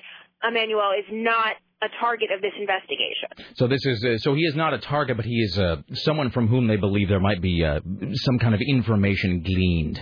Emanuel 0.48 0.92
is 0.98 1.04
not 1.12 1.56
a 1.82 1.88
target 2.00 2.30
of 2.34 2.40
this 2.40 2.52
investigation. 2.58 3.28
So 3.54 3.66
this 3.66 3.84
is 3.84 4.04
uh, 4.04 4.18
so 4.18 4.34
he 4.34 4.42
is 4.42 4.54
not 4.54 4.72
a 4.72 4.78
target, 4.78 5.16
but 5.16 5.26
he 5.26 5.36
is 5.42 5.58
uh, 5.58 5.76
someone 5.94 6.30
from 6.30 6.48
whom 6.48 6.66
they 6.66 6.76
believe 6.76 7.08
there 7.08 7.20
might 7.20 7.42
be 7.42 7.64
uh, 7.64 7.80
some 8.14 8.38
kind 8.38 8.54
of 8.54 8.60
information 8.66 9.42
gleaned. 9.42 10.00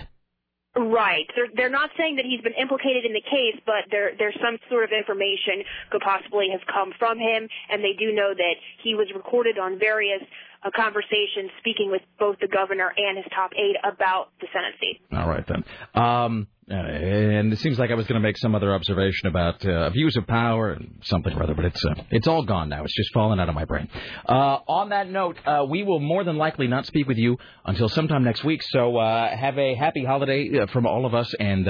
Right. 0.73 1.27
They're, 1.35 1.51
they're 1.53 1.69
not 1.69 1.89
saying 1.97 2.15
that 2.15 2.23
he's 2.23 2.39
been 2.39 2.55
implicated 2.55 3.03
in 3.03 3.11
the 3.11 3.21
case, 3.21 3.59
but 3.65 3.91
there, 3.91 4.11
there's 4.17 4.37
some 4.39 4.55
sort 4.69 4.85
of 4.85 4.91
information 4.95 5.67
could 5.91 5.99
possibly 5.99 6.47
have 6.51 6.61
come 6.71 6.93
from 6.97 7.19
him, 7.19 7.49
and 7.69 7.83
they 7.83 7.91
do 7.99 8.15
know 8.15 8.31
that 8.33 8.55
he 8.81 8.95
was 8.95 9.07
recorded 9.13 9.59
on 9.59 9.77
various 9.79 10.23
uh, 10.63 10.69
conversations 10.73 11.51
speaking 11.59 11.91
with 11.91 12.01
both 12.19 12.39
the 12.39 12.47
governor 12.47 12.93
and 12.95 13.17
his 13.17 13.25
top 13.35 13.51
aide 13.51 13.75
about 13.83 14.31
the 14.39 14.47
Senate 14.53 14.75
seat. 14.79 15.01
All 15.11 15.27
right 15.27 15.45
then. 15.45 15.65
Um, 15.93 16.47
uh, 16.71 16.75
and 16.75 17.51
it 17.51 17.59
seems 17.59 17.77
like 17.77 17.91
I 17.91 17.95
was 17.95 18.07
going 18.07 18.21
to 18.21 18.25
make 18.25 18.37
some 18.37 18.55
other 18.55 18.73
observation 18.73 19.27
about 19.27 19.65
uh, 19.65 19.87
abuse 19.87 20.15
of 20.15 20.25
power 20.25 20.71
and 20.71 20.99
something 21.03 21.33
or 21.33 21.43
other, 21.43 21.53
but 21.53 21.65
it's 21.65 21.83
uh, 21.83 21.95
it's 22.11 22.27
all 22.27 22.43
gone 22.43 22.69
now. 22.69 22.85
It's 22.85 22.95
just 22.95 23.13
fallen 23.13 23.41
out 23.41 23.49
of 23.49 23.55
my 23.55 23.65
brain. 23.65 23.89
Uh, 24.25 24.59
on 24.67 24.89
that 24.89 25.09
note, 25.09 25.37
uh, 25.45 25.65
we 25.69 25.83
will 25.83 25.99
more 25.99 26.23
than 26.23 26.37
likely 26.37 26.67
not 26.67 26.85
speak 26.85 27.07
with 27.07 27.17
you 27.17 27.37
until 27.65 27.89
sometime 27.89 28.23
next 28.23 28.45
week. 28.45 28.61
So 28.63 28.99
have 28.99 29.57
a 29.57 29.75
happy 29.75 30.05
holiday 30.05 30.65
from 30.67 30.85
all 30.85 31.05
of 31.05 31.13
us, 31.13 31.33
and 31.39 31.65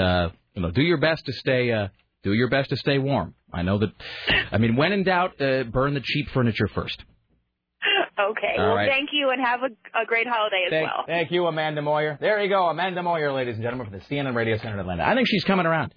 you 0.54 0.62
know, 0.62 0.72
do 0.72 0.84
your 0.84 0.98
best 0.98 1.26
to 1.26 1.34
stay 1.34 1.90
do 2.24 2.34
your 2.34 2.50
best 2.50 2.70
to 2.70 2.78
stay 2.78 3.00
warm. 3.00 3.34
I 3.52 3.64
know 3.64 3.80
that. 3.80 3.90
I 4.52 4.60
mean, 4.60 4.76
when 4.76 4.92
in 4.92 5.04
doubt, 5.04 5.38
burn 5.40 5.96
the 5.96 6.02
cheap 6.04 6.30
furniture 6.30 6.68
first. 6.68 7.04
Okay. 8.30 8.56
All 8.58 8.66
well, 8.68 8.76
right. 8.76 8.90
thank 8.90 9.10
you, 9.14 9.30
and 9.32 9.42
have 9.44 9.62
a, 9.64 10.00
a 10.02 10.06
great 10.06 10.28
holiday 10.28 10.64
as 10.68 10.72
Thank, 10.72 10.88
well. 10.88 11.04
thank 11.08 11.32
you, 11.32 11.46
Amanda 11.48 11.82
Moyer. 11.82 12.18
There 12.22 12.42
you 12.42 12.50
go, 12.50 12.68
Amanda 12.68 13.02
Moyer, 13.04 13.32
ladies 13.34 13.56
and 13.56 13.64
gentlemen, 13.64 13.88
from 13.90 14.00
the 14.00 14.06
CNN 14.06 14.36
Radio 14.36 14.58
Center 14.58 14.74
in 14.76 14.80
Atlanta. 14.80 15.04
I 15.06 15.16
think 15.16 15.28
she's 15.28 15.44
coming 15.44 15.66
around. 15.66 15.94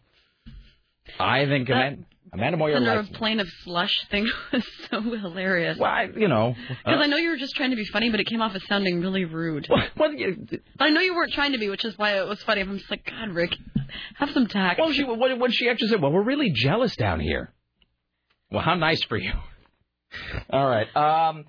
I 1.20 1.44
think 1.46 1.68
Amanda, 1.68 2.02
Amanda 2.32 2.56
Moyer 2.56 2.76
Under 2.76 2.92
a 2.92 2.96
likes. 3.02 3.08
plane 3.16 3.38
of 3.40 3.46
slush 3.64 3.92
thing 4.10 4.26
was 4.52 4.64
so 4.90 5.00
hilarious. 5.02 5.78
Well, 5.78 5.90
I, 5.90 6.08
you 6.16 6.28
know, 6.28 6.54
Because 6.68 6.98
uh, 7.00 7.02
I 7.02 7.06
know 7.06 7.16
you 7.18 7.28
were 7.30 7.36
just 7.36 7.54
trying 7.54 7.70
to 7.70 7.76
be 7.76 7.84
funny, 7.84 8.10
but 8.10 8.20
it 8.20 8.26
came 8.26 8.40
off 8.40 8.54
as 8.54 8.64
sounding 8.66 9.00
really 9.00 9.24
rude. 9.24 9.68
Well, 9.96 10.12
you, 10.12 10.46
But 10.50 10.60
I 10.84 10.88
know 10.90 11.00
you 11.00 11.14
weren't 11.14 11.32
trying 11.32 11.52
to 11.52 11.58
be, 11.58 11.68
which 11.68 11.84
is 11.84 11.96
why 11.98 12.18
it 12.18 12.26
was 12.26 12.42
funny. 12.42 12.62
I'm 12.62 12.78
just 12.78 12.90
like, 12.90 13.04
God, 13.04 13.30
Rick, 13.34 13.54
have 14.16 14.30
some 14.30 14.46
tact. 14.46 14.80
well, 14.80 14.92
she, 14.92 15.04
what, 15.04 15.38
what 15.38 15.52
she 15.52 15.68
actually 15.68 15.88
said, 15.88 16.00
well, 16.00 16.10
we're 16.12 16.24
really 16.24 16.50
jealous 16.54 16.96
down 16.96 17.20
here. 17.20 17.52
Well, 18.50 18.62
how 18.62 18.74
nice 18.74 19.02
for 19.04 19.16
you. 19.18 19.32
All 20.50 20.66
right. 20.66 20.86
Um, 20.96 21.44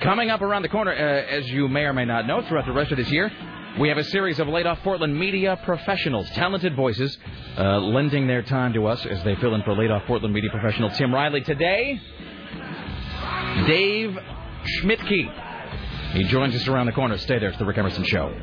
Coming 0.02 0.30
up 0.30 0.42
around 0.42 0.62
the 0.62 0.70
corner, 0.70 0.92
uh, 0.92 1.36
as 1.36 1.50
you 1.50 1.68
may 1.68 1.82
or 1.82 1.94
may 1.94 2.06
not 2.06 2.28
know, 2.28 2.44
throughout 2.48 2.68
the 2.68 2.74
rest 2.74 2.92
of 2.92 3.00
this 3.00 3.10
year, 3.10 3.32
we 3.80 3.90
have 3.90 3.98
a 3.98 4.04
series 4.04 4.40
of 4.40 4.48
laid 4.48 4.68
off 4.68 4.80
Portland 4.84 5.18
media 5.18 5.60
professionals, 5.64 6.30
talented 6.32 6.76
voices, 6.76 7.18
uh, 7.58 7.80
lending 7.80 8.28
their 8.28 8.44
time 8.44 8.74
to 8.74 8.86
us 8.86 9.04
as 9.08 9.24
they 9.24 9.36
fill 9.38 9.56
in 9.56 9.64
for 9.64 9.76
laid 9.76 9.90
off 9.90 10.04
Portland 10.06 10.36
media 10.36 10.52
professional 10.52 10.92
Tim 10.92 11.14
Riley. 11.14 11.42
Today, 11.42 12.00
Dave 13.68 14.18
Schmidtke. 14.66 16.14
He 16.14 16.24
joins 16.24 16.56
us 16.56 16.68
around 16.68 16.86
the 16.88 16.92
corner. 16.92 17.18
Stay 17.18 17.40
there. 17.40 17.50
It's 17.50 17.58
the 17.58 17.66
Rick 17.66 17.78
Emerson 17.78 18.04
Show. 18.04 18.34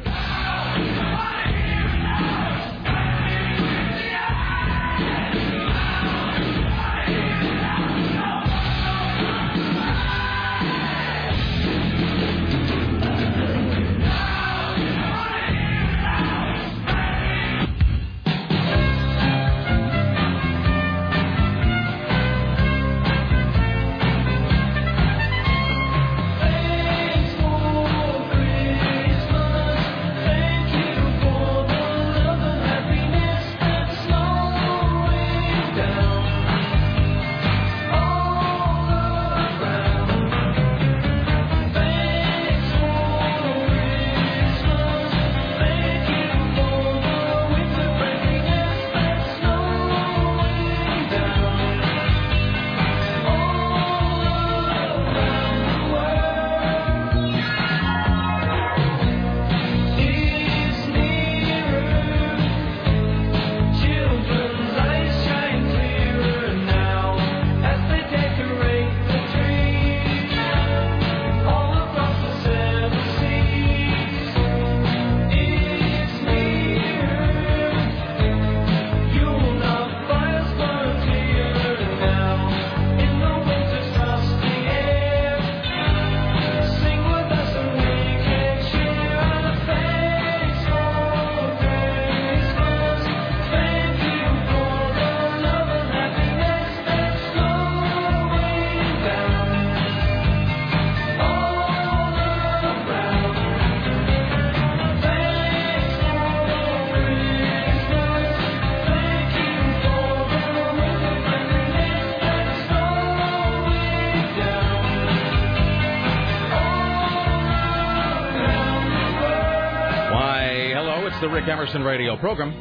Emerson 121.65 121.83
radio 121.83 122.15
program. 122.19 122.53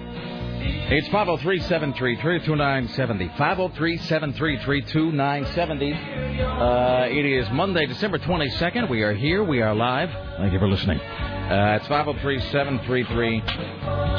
It's 0.90 1.10
503 1.10 1.60
733 1.60 2.40
2970. 2.46 3.28
503 3.38 3.98
733 3.98 4.82
2970. 4.84 5.94
Uh, 6.42 7.08
It 7.10 7.26
is 7.26 7.50
Monday, 7.52 7.86
December 7.86 8.18
22nd. 8.20 8.88
We 8.90 9.04
are 9.04 9.14
here. 9.14 9.44
We 9.44 9.62
are 9.62 9.76
live. 9.76 10.10
Thank 10.38 10.54
you 10.54 10.60
for 10.60 10.70
listening. 10.70 11.02
Uh, 11.02 11.78
it's 11.82 11.88
503 11.90 12.40
733 12.52 13.42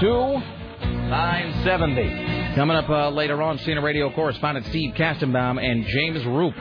2970. 0.01 2.55
Coming 2.55 2.77
up 2.77 2.91
uh, 2.91 3.09
later 3.09 3.41
on, 3.41 3.57
CNN 3.61 3.83
radio 3.83 4.11
correspondent 4.13 4.67
Steve 4.67 4.93
Kastenbaum 4.97 5.59
and 5.65 5.87
James 5.87 6.21
Roope. 6.27 6.55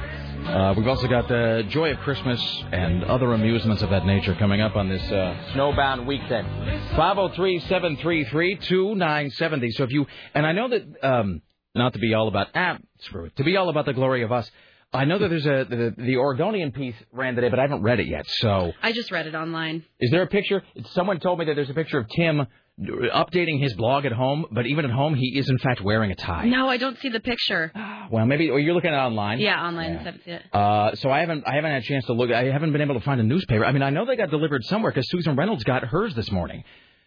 Uh, 0.45 0.73
we've 0.77 0.87
also 0.87 1.07
got 1.07 1.27
the 1.27 1.63
Joy 1.69 1.91
of 1.91 1.99
Christmas 1.99 2.39
and 2.71 3.03
other 3.05 3.33
amusements 3.33 3.81
of 3.81 3.89
that 3.91 4.05
nature 4.05 4.35
coming 4.35 4.61
up 4.61 4.75
on 4.75 4.89
this 4.89 5.01
uh, 5.03 5.35
snowbound 5.53 6.05
weekend. 6.05 6.47
503 6.95 7.59
733 7.59 8.55
2970. 8.57 9.71
So 9.71 9.83
if 9.83 9.91
you, 9.91 10.05
and 10.35 10.45
I 10.45 10.51
know 10.51 10.69
that, 10.69 10.83
um, 11.01 11.41
not 11.73 11.93
to 11.93 11.99
be 11.99 12.13
all 12.13 12.27
about, 12.27 12.47
ah, 12.53 12.77
screw 12.99 13.25
it, 13.25 13.35
to 13.37 13.43
be 13.43 13.55
all 13.55 13.69
about 13.69 13.85
the 13.85 13.93
glory 13.93 14.23
of 14.23 14.31
us, 14.31 14.49
I 14.93 15.05
know 15.05 15.17
that 15.17 15.29
there's 15.29 15.45
a, 15.45 15.65
the, 15.67 15.95
the 15.97 16.17
Oregonian 16.17 16.71
piece 16.71 16.95
ran 17.11 17.35
today, 17.35 17.49
but 17.49 17.57
I 17.57 17.63
haven't 17.63 17.81
read 17.81 17.99
it 17.99 18.07
yet. 18.07 18.25
So 18.27 18.73
I 18.83 18.91
just 18.91 19.11
read 19.11 19.25
it 19.25 19.33
online. 19.33 19.83
is 19.99 20.11
there 20.11 20.21
a 20.21 20.27
picture? 20.27 20.61
Someone 20.91 21.19
told 21.19 21.39
me 21.39 21.45
that 21.45 21.55
there's 21.55 21.69
a 21.69 21.73
picture 21.73 21.97
of 21.97 22.07
Tim 22.09 22.45
updating 22.79 23.61
his 23.61 23.73
blog 23.75 24.05
at 24.05 24.11
home, 24.11 24.45
but 24.51 24.65
even 24.65 24.85
at 24.85 24.91
home, 24.91 25.13
he 25.13 25.37
is 25.37 25.49
in 25.49 25.57
fact 25.59 25.81
wearing 25.81 26.11
a 26.11 26.15
tie. 26.15 26.45
No, 26.45 26.67
I 26.67 26.77
don't 26.77 26.97
see 26.99 27.09
the 27.09 27.19
picture. 27.19 27.71
Well, 28.11 28.25
maybe, 28.27 28.49
or 28.49 28.59
you're 28.59 28.75
looking 28.75 28.91
at 28.91 28.95
it 28.95 28.99
online. 28.99 29.39
Yeah, 29.39 29.59
online. 29.65 30.19
Yeah. 30.25 30.39
Uh, 30.51 30.93
so 30.95 31.09
I 31.09 31.21
haven't 31.21 31.47
I 31.47 31.55
haven't 31.55 31.71
had 31.71 31.81
a 31.81 31.85
chance 31.85 32.05
to 32.05 32.13
look. 32.13 32.29
I 32.29 32.43
haven't 32.43 32.73
been 32.73 32.81
able 32.81 32.95
to 32.95 32.99
find 32.99 33.19
a 33.19 33.23
newspaper. 33.23 33.65
I 33.65 33.71
mean, 33.71 33.81
I 33.81 33.89
know 33.89 34.05
they 34.05 34.17
got 34.17 34.29
delivered 34.29 34.63
somewhere 34.65 34.91
because 34.91 35.09
Susan 35.09 35.35
Reynolds 35.35 35.63
got 35.63 35.83
hers 35.83 36.13
this 36.13 36.29
morning. 36.29 36.63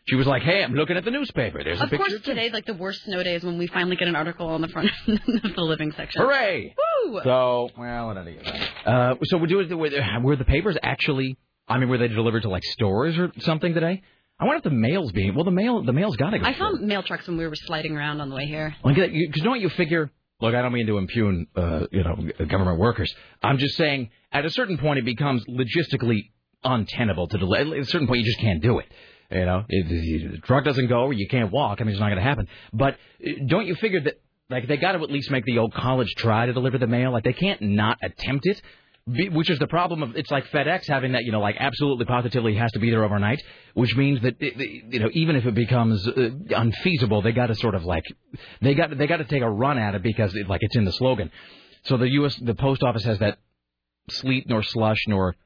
She 0.08 0.16
was 0.16 0.26
like, 0.26 0.42
"Hey, 0.42 0.64
I'm 0.64 0.72
looking 0.72 0.96
at 0.96 1.04
the 1.04 1.10
newspaper. 1.10 1.62
There's 1.62 1.78
a 1.80 1.84
picture." 1.86 1.96
Of 1.96 2.10
course, 2.10 2.22
today's 2.22 2.52
like 2.52 2.64
the 2.64 2.74
worst 2.74 3.04
snow 3.04 3.22
days 3.22 3.44
when 3.44 3.58
we 3.58 3.66
finally 3.66 3.94
get 3.96 4.08
an 4.08 4.16
article 4.16 4.48
on 4.48 4.62
the 4.62 4.68
front 4.68 4.90
of 5.06 5.54
the 5.54 5.62
living 5.62 5.92
section. 5.92 6.22
Hooray! 6.22 6.74
Woo! 7.04 7.20
So, 7.22 7.70
well, 7.76 8.10
in 8.12 8.18
any 8.18 8.32
event. 8.32 8.70
Uh, 8.86 9.14
so 9.24 9.36
were, 9.36 9.46
were 10.22 10.36
the 10.36 10.44
papers 10.44 10.76
actually? 10.82 11.36
I 11.68 11.78
mean, 11.78 11.88
were 11.88 11.98
they 11.98 12.08
delivered 12.08 12.42
to 12.42 12.48
like 12.48 12.64
stores 12.64 13.18
or 13.18 13.32
something 13.40 13.74
today? 13.74 14.02
I 14.38 14.44
wonder 14.44 14.58
if 14.58 14.64
the 14.64 14.70
mail's 14.70 15.12
being 15.12 15.34
well. 15.34 15.44
The 15.44 15.50
mail, 15.50 15.82
the 15.82 15.92
mail's 15.92 16.16
got 16.16 16.30
to 16.30 16.38
go. 16.38 16.44
I 16.44 16.52
found 16.54 16.82
mail 16.82 17.02
trucks 17.02 17.26
when 17.26 17.38
we 17.38 17.46
were 17.46 17.54
sliding 17.54 17.96
around 17.96 18.20
on 18.20 18.28
the 18.28 18.36
way 18.36 18.46
here. 18.46 18.76
Because 18.84 19.42
don't 19.42 19.60
you 19.60 19.70
figure? 19.70 20.10
Look, 20.40 20.54
I 20.54 20.60
don't 20.60 20.74
mean 20.74 20.86
to 20.88 20.98
impugn, 20.98 21.46
uh, 21.56 21.86
you 21.90 22.04
know, 22.04 22.28
government 22.46 22.78
workers. 22.78 23.14
I'm 23.42 23.56
just 23.56 23.76
saying, 23.76 24.10
at 24.30 24.44
a 24.44 24.50
certain 24.50 24.76
point, 24.76 24.98
it 24.98 25.06
becomes 25.06 25.42
logistically 25.46 26.30
untenable 26.62 27.28
to 27.28 27.38
delay. 27.38 27.60
At 27.60 27.66
a 27.68 27.84
certain 27.86 28.06
point, 28.06 28.20
you 28.20 28.26
just 28.26 28.40
can't 28.40 28.62
do 28.62 28.78
it. 28.78 28.92
You 29.30 29.46
know, 29.46 29.64
if 29.66 29.88
the 29.88 30.28
the 30.32 30.38
truck 30.38 30.64
doesn't 30.64 30.88
go, 30.88 31.04
or 31.04 31.12
you 31.14 31.26
can't 31.26 31.50
walk. 31.50 31.80
I 31.80 31.84
mean, 31.84 31.92
it's 31.92 32.00
not 32.00 32.08
going 32.08 32.18
to 32.18 32.22
happen. 32.22 32.48
But 32.72 32.94
uh, 33.26 33.30
don't 33.46 33.66
you 33.66 33.74
figure 33.76 34.00
that, 34.02 34.20
like, 34.50 34.68
they 34.68 34.76
got 34.76 34.92
to 34.92 34.98
at 35.02 35.10
least 35.10 35.30
make 35.30 35.46
the 35.46 35.58
old 35.58 35.72
college 35.72 36.14
try 36.16 36.44
to 36.44 36.52
deliver 36.52 36.76
the 36.76 36.86
mail? 36.86 37.10
Like, 37.12 37.24
they 37.24 37.32
can't 37.32 37.62
not 37.62 37.98
attempt 38.02 38.46
it. 38.46 38.60
Which 39.08 39.50
is 39.50 39.60
the 39.60 39.68
problem 39.68 40.02
of 40.02 40.16
it's 40.16 40.32
like 40.32 40.46
FedEx 40.48 40.88
having 40.88 41.12
that 41.12 41.22
you 41.24 41.30
know 41.30 41.38
like 41.40 41.56
absolutely 41.60 42.06
positively 42.06 42.56
has 42.56 42.72
to 42.72 42.80
be 42.80 42.90
there 42.90 43.04
overnight, 43.04 43.40
which 43.74 43.94
means 43.96 44.20
that 44.22 44.34
it- 44.40 44.56
you 44.92 44.98
know 44.98 45.08
even 45.12 45.36
if 45.36 45.46
it 45.46 45.54
becomes 45.54 46.06
uh, 46.08 46.30
unfeasible, 46.56 47.22
they 47.22 47.30
got 47.30 47.46
to 47.46 47.54
sort 47.54 47.76
of 47.76 47.84
like 47.84 48.02
they 48.60 48.74
got 48.74 48.96
they 48.98 49.06
got 49.06 49.18
to 49.18 49.24
take 49.24 49.42
a 49.42 49.48
run 49.50 49.78
at 49.78 49.94
it 49.94 50.02
because 50.02 50.34
it, 50.34 50.48
like 50.48 50.60
it's 50.62 50.74
in 50.74 50.84
the 50.84 50.92
slogan. 50.92 51.30
So 51.84 51.96
the 51.98 52.08
U.S. 52.20 52.34
the 52.36 52.54
post 52.56 52.82
office 52.82 53.04
has 53.04 53.20
that 53.20 53.38
sleet 54.10 54.48
nor 54.48 54.64
slush 54.64 54.98
nor 55.06 55.36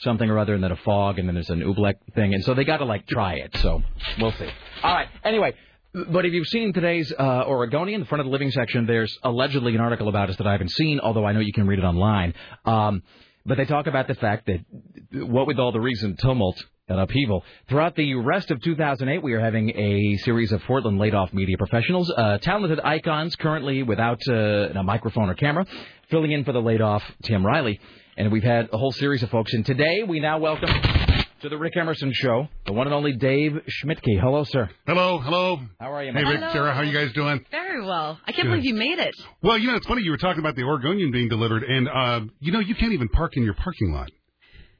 something 0.00 0.28
or 0.28 0.38
other, 0.38 0.54
and 0.54 0.62
then 0.64 0.72
a 0.72 0.76
fog, 0.76 1.20
and 1.20 1.28
then 1.28 1.34
there's 1.36 1.50
an 1.50 1.60
oobleck 1.60 1.94
thing, 2.16 2.34
and 2.34 2.42
so 2.42 2.54
they 2.54 2.64
got 2.64 2.78
to 2.78 2.84
like 2.84 3.06
try 3.06 3.34
it. 3.34 3.56
So 3.58 3.80
we'll 4.20 4.32
see. 4.32 4.48
All 4.82 4.92
right. 4.94 5.08
Anyway, 5.24 5.54
but 5.92 6.26
if 6.26 6.32
you've 6.32 6.48
seen 6.48 6.72
today's 6.72 7.12
uh, 7.18 7.44
Oregonian, 7.46 8.00
the 8.00 8.06
front 8.06 8.20
of 8.20 8.26
the 8.26 8.30
living 8.30 8.50
section, 8.50 8.86
there's 8.86 9.16
allegedly 9.22 9.74
an 9.74 9.80
article 9.80 10.08
about 10.08 10.28
us 10.28 10.36
that 10.36 10.46
I 10.46 10.52
haven't 10.52 10.70
seen, 10.70 11.00
although 11.00 11.24
I 11.24 11.32
know 11.32 11.40
you 11.40 11.52
can 11.52 11.66
read 11.66 11.78
it 11.78 11.84
online. 11.84 12.34
Um, 12.66 13.02
but 13.46 13.56
they 13.56 13.64
talk 13.64 13.86
about 13.86 14.06
the 14.06 14.14
fact 14.14 14.46
that 14.46 15.26
what 15.26 15.46
with 15.46 15.58
all 15.58 15.72
the 15.72 15.80
recent 15.80 16.18
tumult 16.18 16.62
and 16.88 17.00
upheaval, 17.00 17.42
throughout 17.68 17.96
the 17.96 18.14
rest 18.16 18.50
of 18.50 18.60
2008, 18.60 19.22
we 19.22 19.32
are 19.32 19.40
having 19.40 19.70
a 19.70 20.16
series 20.18 20.52
of 20.52 20.62
Portland 20.64 20.98
laid-off 20.98 21.32
media 21.32 21.56
professionals, 21.56 22.12
uh, 22.14 22.36
talented 22.38 22.80
icons 22.84 23.34
currently 23.36 23.82
without 23.82 24.20
uh, 24.28 24.68
a 24.74 24.82
microphone 24.82 25.30
or 25.30 25.34
camera, 25.34 25.64
filling 26.10 26.32
in 26.32 26.44
for 26.44 26.52
the 26.52 26.60
laid-off 26.60 27.02
Tim 27.22 27.44
Riley. 27.44 27.80
And 28.18 28.30
we've 28.30 28.42
had 28.42 28.68
a 28.72 28.76
whole 28.76 28.92
series 28.92 29.22
of 29.22 29.30
folks. 29.30 29.54
And 29.54 29.64
today 29.64 30.02
we 30.02 30.20
now 30.20 30.38
welcome 30.38 31.07
to 31.42 31.48
the 31.48 31.56
Rick 31.56 31.76
Emerson 31.76 32.10
Show, 32.14 32.48
the 32.66 32.72
one 32.72 32.86
and 32.86 32.94
only 32.94 33.12
Dave 33.12 33.52
Schmidtke. 33.68 34.20
Hello, 34.20 34.44
sir. 34.44 34.68
Hello, 34.86 35.18
hello. 35.18 35.60
How 35.78 35.92
are 35.92 36.02
you, 36.04 36.12
Hey, 36.12 36.22
man? 36.24 36.40
Rick, 36.40 36.52
Sarah, 36.52 36.72
how 36.74 36.80
are 36.80 36.84
you 36.84 36.92
guys 36.92 37.12
doing? 37.12 37.44
Very 37.50 37.84
well. 37.84 38.18
I 38.26 38.32
can't 38.32 38.46
Good. 38.48 38.50
believe 38.54 38.64
you 38.64 38.74
made 38.74 38.98
it. 38.98 39.14
Well, 39.42 39.56
you 39.58 39.68
know, 39.68 39.76
it's 39.76 39.86
funny 39.86 40.02
you 40.02 40.10
were 40.10 40.16
talking 40.16 40.40
about 40.40 40.56
the 40.56 40.64
Oregonian 40.64 41.10
being 41.12 41.28
delivered, 41.28 41.62
and 41.62 41.88
uh, 41.88 42.20
you 42.40 42.50
know, 42.52 42.58
you 42.60 42.74
can't 42.74 42.92
even 42.92 43.08
park 43.08 43.36
in 43.36 43.44
your 43.44 43.54
parking 43.54 43.92
lot. 43.92 44.08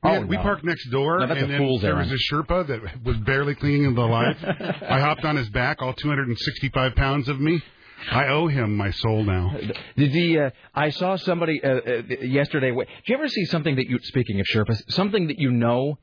We, 0.02 0.10
Oh, 0.10 0.12
had- 0.14 0.28
we 0.28 0.36
parked 0.36 0.64
next 0.64 0.88
door, 0.90 1.18
No, 1.18 1.24
and 1.24 1.32
a 1.32 1.46
then 1.46 1.58
fool's 1.58 1.82
there 1.82 1.96
was 1.96 2.10
a 2.10 2.34
Sherpa 2.34 2.66
that 2.68 3.04
was 3.04 3.16
barely 3.18 3.54
clinging 3.54 3.90
to 3.90 3.94
the 3.94 4.00
life. 4.06 4.36
I 4.44 5.00
hopped 5.00 5.24
on 5.24 5.36
his 5.36 5.48
back, 5.50 5.80
all 5.82 5.92
265 5.92 6.94
pounds 6.94 7.28
of 7.28 7.40
me. 7.40 7.60
I 8.12 8.28
owe 8.28 8.46
him 8.46 8.76
my 8.76 8.90
soul 8.92 9.24
now. 9.24 9.56
Did 9.96 10.12
the 10.12 10.38
uh, 10.38 10.50
I 10.72 10.90
saw 10.90 11.16
somebody 11.16 11.60
uh, 11.62 11.68
uh, 11.68 12.02
yesterday. 12.22 12.70
Did 12.70 12.86
you 13.06 13.14
ever 13.16 13.26
see 13.28 13.44
something 13.46 13.74
that 13.74 13.86
you? 13.88 13.98
Speaking 14.02 14.38
of 14.38 14.46
Sherpas, 14.46 14.80
something 14.90 15.26
that 15.28 15.38
you 15.40 15.50
know 15.50 15.98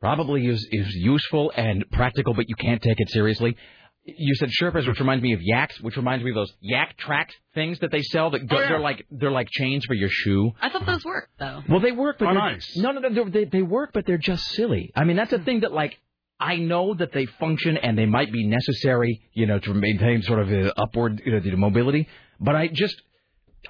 probably 0.00 0.46
is 0.46 0.66
is 0.70 0.94
useful 0.94 1.52
and 1.56 1.84
practical, 1.92 2.34
but 2.34 2.48
you 2.48 2.54
can't 2.56 2.82
take 2.82 3.00
it 3.00 3.10
seriously. 3.10 3.56
You 4.04 4.34
said 4.36 4.48
Sherpas, 4.48 4.86
which 4.88 4.98
reminds 5.00 5.22
me 5.22 5.34
of 5.34 5.40
yaks, 5.42 5.78
which 5.82 5.96
reminds 5.96 6.24
me 6.24 6.30
of 6.30 6.36
those 6.36 6.52
yak 6.60 6.96
track 6.96 7.30
things 7.54 7.78
that 7.80 7.90
they 7.90 8.00
sell. 8.02 8.30
That 8.30 8.46
go, 8.46 8.56
Oh, 8.56 8.60
yeah. 8.60 8.68
they're 8.68 8.80
like 8.80 9.06
they're 9.10 9.30
like 9.30 9.48
chains 9.50 9.84
for 9.84 9.92
your 9.94 10.08
shoe. 10.10 10.52
I 10.62 10.70
thought 10.70 10.86
those 10.86 11.04
worked 11.04 11.32
though. 11.38 11.62
Well, 11.68 11.80
they 11.80 11.92
work, 11.92 12.16
but 12.18 12.28
On 12.28 12.34
they're- 12.34 12.42
ice. 12.42 12.76
No, 12.76 12.92
no, 12.92 13.00
no, 13.00 13.10
they're- 13.12 13.30
they 13.30 13.44
they 13.44 13.62
work, 13.62 13.90
but 13.92 14.06
they're 14.06 14.16
just 14.18 14.44
silly. 14.52 14.90
I 14.96 15.04
mean, 15.04 15.16
that's 15.16 15.32
a 15.34 15.38
thing 15.40 15.60
that 15.60 15.72
like 15.72 15.98
I 16.40 16.56
know 16.56 16.94
that 16.94 17.12
they 17.12 17.26
function 17.26 17.76
and 17.76 17.98
they 17.98 18.06
might 18.06 18.32
be 18.32 18.46
necessary, 18.46 19.20
you 19.34 19.46
know, 19.46 19.58
to 19.58 19.74
maintain 19.74 20.22
sort 20.22 20.38
of 20.40 20.52
uh, 20.52 20.72
upward 20.76 21.20
you 21.26 21.32
know, 21.32 21.40
the 21.40 21.54
mobility, 21.56 22.08
but 22.40 22.54
I 22.54 22.68
just 22.68 23.02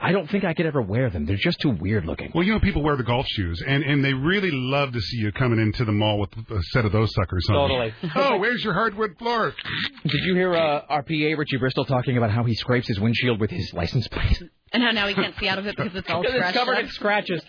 I 0.01 0.13
don't 0.13 0.31
think 0.31 0.45
I 0.45 0.55
could 0.55 0.67
ever 0.67 0.81
wear 0.83 1.11
them. 1.11 1.27
They're 1.27 1.37
just 1.37 1.61
too 1.61 1.71
weird 1.71 2.05
looking. 2.05 2.31
Well, 2.35 2.45
you 2.45 2.53
know, 2.53 2.61
people 2.61 2.83
wear 2.83 2.97
the 2.97 3.03
golf 3.03 3.27
shoes, 3.27 3.63
and, 3.67 3.83
and 3.83 4.05
they 4.05 4.13
really 4.15 4.51
love 4.53 4.93
to 4.93 5.01
see 5.01 5.17
you 5.17 5.33
coming 5.33 5.59
into 5.59 5.85
the 5.85 5.93
mall 5.93 6.21
with 6.21 6.31
a 6.51 6.63
set 6.73 6.85
of 6.85 6.93
those 6.93 7.13
suckers 7.15 7.45
on. 7.51 7.57
Totally. 7.57 7.95
Oh, 8.15 8.37
where's 8.39 8.63
your 8.63 8.75
hardwood 8.75 9.17
floor? 9.19 9.55
Did 10.05 10.21
you 10.25 10.35
hear 10.35 10.55
uh, 10.55 10.83
our 10.89 11.03
PA 11.03 11.35
Richie 11.37 11.57
Bristol 11.59 11.85
talking 11.85 12.17
about 12.17 12.31
how 12.31 12.45
he 12.45 12.55
scrapes 12.55 12.87
his 12.87 13.01
windshield 13.01 13.41
with 13.41 13.51
his 13.51 13.73
license 13.73 14.07
plate? 14.09 14.43
And 14.71 14.83
how 14.83 14.91
now 14.91 15.09
he 15.09 15.15
can't 15.15 15.35
see 15.41 15.49
out 15.49 15.59
of 15.59 15.67
it 15.67 15.77
because 15.79 15.97
it's 15.97 16.11
all 16.11 16.21
Because 16.21 16.35
it's 16.35 16.41
scratched 16.51 16.59
covered 16.59 16.75
up. 16.77 16.83
in 16.83 16.89
scratches. 16.91 17.43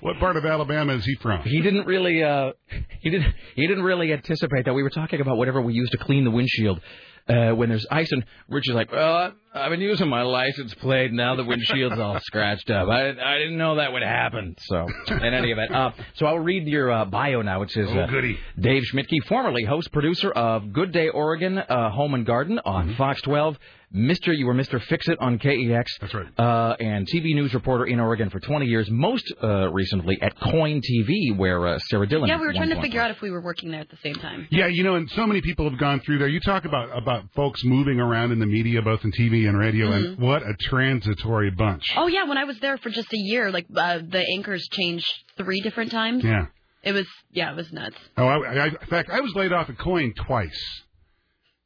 What 0.00 0.18
part 0.18 0.38
of 0.38 0.46
Alabama 0.46 0.94
is 0.94 1.04
he 1.04 1.14
from? 1.16 1.42
He 1.42 1.60
didn't 1.60 1.86
really 1.86 2.22
uh 2.24 2.52
he 3.00 3.10
didn't 3.10 3.34
he 3.54 3.66
didn't 3.66 3.84
really 3.84 4.10
anticipate 4.14 4.64
that 4.64 4.72
we 4.72 4.82
were 4.82 4.88
talking 4.88 5.20
about 5.20 5.36
whatever 5.36 5.60
we 5.60 5.74
use 5.74 5.90
to 5.90 5.98
clean 5.98 6.24
the 6.24 6.30
windshield 6.30 6.80
uh 7.28 7.50
when 7.50 7.68
there's 7.68 7.86
ice 7.90 8.10
and 8.12 8.24
Richie's 8.48 8.74
like, 8.74 8.90
Well, 8.90 9.34
I've 9.54 9.70
been 9.70 9.80
using 9.80 10.08
my 10.08 10.22
license 10.22 10.74
plate 10.74 11.12
now 11.12 11.36
the 11.36 11.44
windshield's 11.44 11.98
all 11.98 12.18
scratched 12.22 12.70
up. 12.70 12.88
I 12.88 13.10
I 13.10 13.38
didn't 13.38 13.56
know 13.56 13.76
that 13.76 13.92
would 13.92 14.02
happen. 14.02 14.56
So 14.58 14.86
in 15.08 15.32
any 15.34 15.52
event. 15.52 15.74
Uh 15.74 15.90
so 16.14 16.26
I'll 16.26 16.38
read 16.40 16.66
your 16.66 16.90
uh, 16.90 17.04
bio 17.04 17.42
now. 17.42 17.62
It 17.62 17.70
says 17.70 17.86
Oh, 17.90 17.98
uh, 18.00 18.06
goody. 18.08 18.36
Dave 18.58 18.82
Schmidtke, 18.92 19.24
formerly 19.28 19.64
host 19.64 19.92
producer 19.92 20.30
of 20.32 20.72
Good 20.72 20.92
Day 20.92 21.08
Oregon, 21.08 21.58
uh, 21.58 21.90
Home 21.90 22.14
and 22.14 22.26
Garden 22.26 22.58
on 22.64 22.84
Mm-hmm. 22.88 22.96
Fox 22.96 23.22
12. 23.22 23.56
Mr. 23.94 24.36
You 24.36 24.46
were 24.46 24.54
Mr. 24.54 24.82
Fix 24.82 25.06
It 25.06 25.18
on 25.20 25.38
KEX. 25.38 25.84
That's 26.00 26.12
right. 26.12 26.26
Uh, 26.36 26.74
and 26.80 27.06
TV 27.06 27.32
news 27.32 27.54
reporter 27.54 27.84
in 27.86 28.00
Oregon 28.00 28.28
for 28.28 28.40
20 28.40 28.66
years. 28.66 28.90
Most 28.90 29.32
uh, 29.40 29.70
recently 29.70 30.18
at 30.20 30.34
KOIN 30.40 30.80
TV, 30.82 31.36
where 31.36 31.64
uh, 31.68 31.78
Sarah 31.78 32.04
Dillon. 32.08 32.28
Yeah, 32.28 32.40
we 32.40 32.46
were 32.46 32.52
trying 32.54 32.70
to 32.70 32.80
figure 32.80 33.00
out 33.00 33.12
if 33.12 33.20
we 33.22 33.30
were 33.30 33.40
working 33.40 33.70
there 33.70 33.78
at 33.80 33.90
the 33.90 33.96
same 34.02 34.16
time. 34.16 34.48
Yeah, 34.50 34.66
you 34.66 34.82
know, 34.82 34.96
and 34.96 35.08
so 35.10 35.28
many 35.28 35.40
people 35.42 35.70
have 35.70 35.78
gone 35.78 36.00
through 36.00 36.18
there. 36.18 36.26
You 36.26 36.40
talk 36.40 36.64
about 36.64 36.96
about 36.98 37.26
folks 37.36 37.62
moving 37.64 38.00
around 38.00 38.32
in 38.32 38.40
the 38.40 38.46
media, 38.46 38.82
both 38.82 39.04
in 39.04 39.12
TV 39.12 39.43
and 39.46 39.58
radio, 39.58 39.90
and 39.92 40.18
what 40.18 40.42
a 40.42 40.54
transitory 40.54 41.50
bunch. 41.50 41.84
Oh 41.96 42.06
yeah, 42.06 42.24
when 42.24 42.38
I 42.38 42.44
was 42.44 42.58
there 42.60 42.76
for 42.78 42.90
just 42.90 43.12
a 43.12 43.18
year, 43.18 43.50
like 43.50 43.66
uh, 43.74 43.98
the 43.98 44.24
anchors 44.34 44.68
changed 44.72 45.06
three 45.36 45.60
different 45.60 45.90
times. 45.90 46.24
Yeah. 46.24 46.46
It 46.82 46.92
was 46.92 47.06
yeah, 47.30 47.50
it 47.50 47.56
was 47.56 47.72
nuts. 47.72 47.96
Oh, 48.16 48.26
I, 48.26 48.36
I, 48.36 48.66
in 48.66 48.76
fact, 48.88 49.10
I 49.10 49.20
was 49.20 49.34
laid 49.34 49.52
off 49.52 49.70
at 49.70 49.78
KOIN 49.78 50.14
twice. 50.26 50.82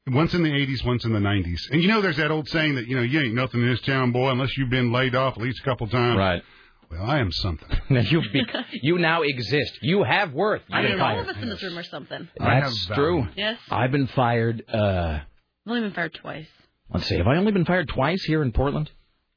Once 0.07 0.33
in 0.33 0.43
the 0.43 0.49
80s, 0.49 0.87
once 0.87 1.05
in 1.05 1.13
the 1.13 1.19
90s. 1.19 1.59
And 1.71 1.83
you 1.83 1.89
know, 1.89 2.01
there's 2.01 2.17
that 2.17 2.31
old 2.31 2.49
saying 2.49 2.77
that, 2.77 2.87
you 2.87 2.97
know, 2.97 3.03
you 3.03 3.21
ain't 3.21 3.35
nothing 3.35 3.61
in 3.61 3.69
this 3.69 3.81
town, 3.83 4.11
boy, 4.11 4.31
unless 4.31 4.57
you've 4.57 4.71
been 4.71 4.91
laid 4.91 5.15
off 5.15 5.37
at 5.37 5.43
least 5.43 5.61
a 5.61 5.65
couple 5.65 5.87
times. 5.89 6.17
Right. 6.17 6.43
Well, 6.91 7.03
I 7.03 7.19
am 7.19 7.31
something. 7.31 7.69
You 7.91 8.23
be, 8.33 8.43
you 8.83 8.99
now 8.99 9.23
exist. 9.23 9.79
You 9.83 10.05
have 10.05 10.33
worth. 10.33 10.63
I 10.71 10.81
You're 10.81 10.91
think 10.91 11.03
all 11.03 11.21
of 11.21 11.29
us 11.29 11.37
in 11.41 11.49
this 11.49 11.63
room 11.63 11.79
are 11.79 11.83
something. 11.83 12.29
That's 12.39 12.87
true. 12.87 13.27
Yes. 13.37 13.59
I've 13.71 13.93
been 13.93 14.07
fired. 14.07 14.65
Uh, 14.73 15.19
I've 15.21 15.23
only 15.67 15.83
been 15.83 15.93
fired 15.93 16.15
twice. 16.15 16.47
Let's 16.93 17.07
see. 17.07 17.17
Have 17.17 17.27
I 17.27 17.37
only 17.37 17.53
been 17.53 17.65
fired 17.65 17.89
twice 17.89 18.23
here 18.25 18.43
in 18.43 18.53
Portland? 18.53 18.91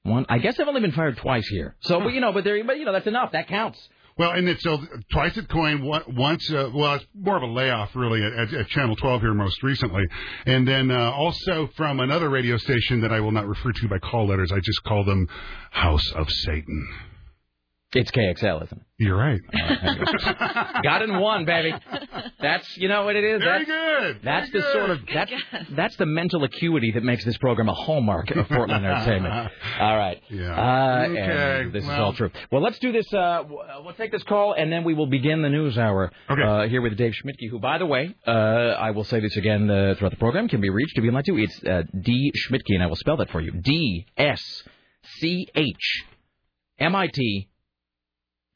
One. 0.04 0.26
I 0.30 0.40
guess 0.40 0.60
I've 0.60 0.68
only 0.68 0.82
been 0.82 0.94
fired 0.94 1.18
twice 1.18 1.48
here. 1.48 1.76
So, 1.82 2.00
but 2.00 2.14
you 2.14 2.22
know, 2.22 2.32
but 2.32 2.44
there, 2.44 2.64
but 2.64 2.80
you 2.80 2.86
know, 2.86 2.94
that's 2.94 3.08
enough. 3.08 3.34
That 3.34 3.48
counts. 3.48 3.80
Well, 4.18 4.32
and 4.32 4.48
it's 4.50 4.64
so 4.64 4.78
twice 5.12 5.38
at 5.38 5.48
KOIN, 5.48 5.84
once, 6.16 6.52
uh, 6.52 6.70
well, 6.74 6.96
it's 6.96 7.06
more 7.16 7.38
of 7.38 7.44
a 7.44 7.48
layoff 7.48 7.96
really 7.96 8.22
at, 8.24 8.54
at, 8.54 8.68
Channel 8.68 8.96
12 8.96 9.22
here 9.22 9.34
most 9.34 9.64
recently. 9.64 10.04
And 10.46 10.68
then 10.68 10.92
uh, 10.92 11.12
also 11.12 11.70
from 11.78 12.00
another 12.00 12.30
radio 12.30 12.58
station 12.58 13.02
that 13.02 13.14
I 13.14 13.22
will 13.22 13.32
not 13.32 13.48
refer 13.48 13.72
to 13.72 13.88
by 13.88 14.00
call 14.00 14.28
letters. 14.28 14.52
I 14.52 14.60
just 14.60 14.84
call 14.84 15.06
them 15.06 15.28
House 15.72 16.12
of 16.12 16.30
Satan. 16.30 16.88
It's 17.94 18.10
KXL, 18.12 18.64
isn't 18.64 18.78
it? 18.78 18.86
You're 19.00 19.18
right. 19.18 19.40
Got 20.84 21.02
in 21.02 21.20
one, 21.20 21.44
baby. 21.44 21.74
That's 22.40 22.78
you 22.78 22.88
know 22.88 23.04
what 23.04 23.16
it 23.18 23.24
is. 23.26 23.42
Very 23.42 23.66
that's, 23.66 23.70
good. 23.70 24.20
That's 24.24 24.50
Very 24.50 24.64
the 24.64 24.72
sort 24.72 24.90
of 24.92 25.00
that's 25.14 25.32
that's 25.72 25.96
the 25.98 26.06
mental 26.06 26.44
acuity 26.46 26.92
that 26.94 27.04
makes 27.04 27.26
this 27.26 27.38
program 27.40 27.68
a 27.68 27.74
hallmark 27.74 28.32
of 28.32 28.48
Portland 28.48 28.86
entertainment. 28.86 29.52
All 29.80 29.98
right. 29.98 30.22
Yeah. 30.30 30.54
Uh, 30.54 31.08
Okay, 31.12 31.62
and 31.64 31.74
this 31.74 31.84
is 31.84 31.90
all 31.90 32.14
true. 32.14 32.30
Well, 32.52 32.62
let's 32.62 32.80
do 32.80 32.92
this. 32.92 33.12
Uh, 33.12 33.40
w- 33.44 33.58
uh, 33.60 33.82
we'll 33.84 33.94
take 33.96 34.12
this 34.12 34.24
call 34.24 34.54
and 34.54 34.72
then 34.72 34.84
we 34.84 34.94
will 34.94 35.08
begin 35.08 35.42
the 35.42 35.50
news 35.50 35.78
hour 35.78 36.12
Okay. 36.30 36.42
uh, 36.42 36.68
here 36.70 36.82
with 36.82 36.96
Dave 36.98 37.14
Schmidtke, 37.14 37.50
who, 37.50 37.60
by 37.60 37.78
the 37.78 37.86
way, 37.86 38.16
uh, 38.28 38.32
I 38.32 38.92
will 38.92 39.04
say 39.04 39.20
this 39.20 39.36
again 39.36 39.70
uh, 39.70 39.96
throughout 39.98 40.12
the 40.12 40.18
program, 40.18 40.48
can 40.48 40.62
be 40.62 40.70
reached 40.70 40.98
if 40.98 41.04
you'd 41.04 41.14
like 41.14 41.26
to. 41.26 41.38
It's 41.38 41.64
uh, 41.64 41.84
D 42.00 42.32
Schmidtke, 42.48 42.70
and 42.76 42.84
I 42.84 42.88
will 42.88 42.96
spell 42.96 43.18
that 43.18 43.30
for 43.32 43.42
you. 43.42 43.52
D 43.52 44.06
S 44.16 44.64
C 45.20 45.48
H 45.56 46.04
M 46.80 46.96
I 46.96 47.08
T 47.08 47.50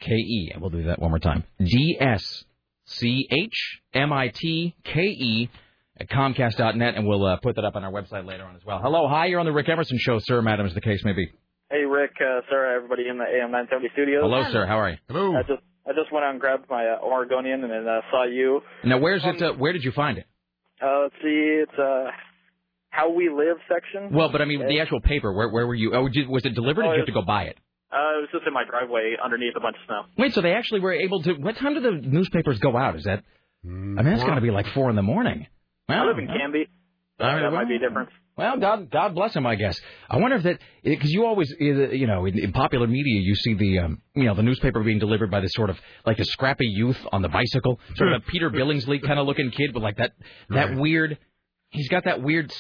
K 0.06 0.12
E. 0.14 0.52
And 0.54 0.62
we'll 0.62 0.70
do 0.72 0.84
that 0.86 1.00
one 1.00 1.10
more 1.12 1.20
time. 1.20 1.44
D 1.60 1.98
S 2.00 2.44
C 2.86 3.28
H 3.32 3.82
M 3.94 4.14
I 4.14 4.30
T 4.34 4.76
K 4.84 5.02
E 5.02 5.50
at 6.00 6.10
Comcast.net, 6.10 6.96
and 6.96 7.08
we'll 7.08 7.26
uh, 7.26 7.38
put 7.38 7.56
that 7.56 7.64
up 7.66 7.76
on 7.76 7.84
our 7.84 7.92
website 7.92 8.26
later 8.28 8.44
on 8.44 8.56
as 8.56 8.62
well. 8.66 8.80
Hello, 8.84 9.08
hi, 9.08 9.28
you're 9.28 9.40
on 9.40 9.46
the 9.46 9.52
Rick 9.54 9.70
Emerson 9.70 9.98
Show, 9.98 10.20
sir, 10.20 10.42
madam, 10.42 10.66
as 10.66 10.74
the 10.74 10.82
case 10.82 11.04
may 11.06 11.14
be. 11.14 11.32
Hey, 11.72 11.84
Rick, 11.86 12.12
uh, 12.20 12.42
Sarah, 12.50 12.76
everybody 12.76 13.08
in 13.10 13.18
the 13.18 13.24
AM 13.24 13.50
970 13.52 13.90
studios. 13.94 14.22
Hello, 14.22 14.44
sir, 14.52 14.66
how 14.66 14.80
are 14.80 14.90
you? 14.92 14.98
Hello. 15.08 15.36
I 15.36 15.42
just 15.44 15.62
I 15.88 15.92
just 15.94 16.12
went 16.12 16.26
out 16.26 16.32
and 16.32 16.40
grabbed 16.42 16.70
my 16.70 16.86
uh, 16.86 17.00
Oregonian 17.04 17.64
and 17.64 17.72
then 17.72 17.88
uh, 17.88 18.02
saw 18.12 18.26
you. 18.26 18.62
Now, 18.84 18.98
where's 19.00 19.24
it? 19.24 19.42
Uh, 19.42 19.54
where 19.54 19.72
did 19.72 19.84
you 19.84 19.92
find 19.92 20.18
it? 20.18 20.26
Uh, 20.82 21.04
let's 21.04 21.16
see, 21.24 21.62
it's 21.64 21.80
uh, 21.80 22.08
How 22.90 23.10
We 23.12 23.30
Live 23.30 23.58
section. 23.72 24.14
Well, 24.14 24.30
but 24.32 24.42
I 24.42 24.46
mean, 24.46 24.68
the 24.68 24.82
actual 24.82 25.00
paper. 25.00 25.32
Where 25.34 25.50
where 25.50 25.66
were 25.66 25.76
you? 25.76 25.94
Oh, 25.96 26.10
did, 26.10 26.28
was 26.28 26.46
it 26.46 26.56
delivered? 26.56 26.84
or 26.86 26.90
Oh, 26.90 26.92
did 26.92 26.96
you 26.98 27.02
have 27.02 27.08
to 27.08 27.14
go 27.14 27.22
buy 27.26 27.44
it? 27.44 27.58
Uh, 27.96 28.18
it 28.18 28.22
was 28.22 28.30
just 28.34 28.46
in 28.46 28.52
my 28.54 28.66
driveway 28.66 29.16
underneath 29.24 29.54
a 29.56 29.62
bunch 29.62 29.78
of 29.78 29.86
snow. 29.88 30.02
Wait, 30.18 30.34
so 30.34 30.42
they 30.42 30.52
actually 30.54 30.82
were 30.82 30.92
able 30.94 31.22
to? 31.24 31.34
What 31.36 31.56
time 31.56 31.76
do 31.76 31.80
the 31.80 31.92
newspapers 31.92 32.60
go 32.60 32.76
out? 32.76 32.98
Is 32.98 33.04
that? 33.06 33.24
I 33.64 33.68
mean, 33.68 34.08
it's 34.08 34.24
got 34.24 34.36
to 34.36 34.42
be 34.42 34.52
like 34.52 34.68
four 34.74 34.90
in 34.90 34.96
the 34.96 35.02
morning. 35.02 35.48
Well, 35.88 36.00
I 36.04 36.06
live 36.06 36.18
in 36.18 36.28
well, 36.28 36.38
Canby. 36.38 36.68
right, 37.20 37.42
that 37.42 37.52
might 37.52 37.68
be 37.70 37.76
a 37.76 37.80
difference. 37.80 38.12
Well, 38.38 38.58
God, 38.60 38.92
God 38.92 39.16
bless 39.16 39.34
him, 39.34 39.48
I 39.48 39.56
guess. 39.56 39.80
I 40.10 40.18
wonder 40.18 40.36
if 40.36 40.44
that 40.44 40.60
because 40.84 41.10
you 41.10 41.26
always, 41.26 41.50
uh, 41.54 41.64
you 41.64 42.06
know, 42.06 42.26
in, 42.26 42.38
in 42.38 42.52
popular 42.52 42.86
media, 42.86 43.22
you 43.22 43.34
see 43.34 43.54
the, 43.54 43.80
um, 43.80 44.02
you 44.14 44.26
know, 44.26 44.36
the 44.36 44.44
newspaper 44.44 44.84
being 44.84 45.00
delivered 45.00 45.32
by 45.32 45.40
this 45.40 45.54
sort 45.54 45.70
of 45.70 45.80
like 46.06 46.20
a 46.20 46.26
scrappy 46.26 46.66
youth 46.68 46.98
on 47.14 47.22
the 47.22 47.30
bicycle, 47.30 47.80
sort 47.96 48.12
of 48.12 48.22
a 48.22 48.26
Peter 48.32 48.50
Billingsley 48.50 49.02
kind 49.02 49.20
of 49.20 49.26
looking 49.26 49.52
kid 49.52 49.74
with 49.74 49.84
like 49.84 49.98
that, 49.98 50.12
that 50.50 50.72
Right. 50.72 50.78
weird. 50.78 51.18
He's 51.76 51.90
got 51.90 52.06
that 52.06 52.22
weird 52.22 52.54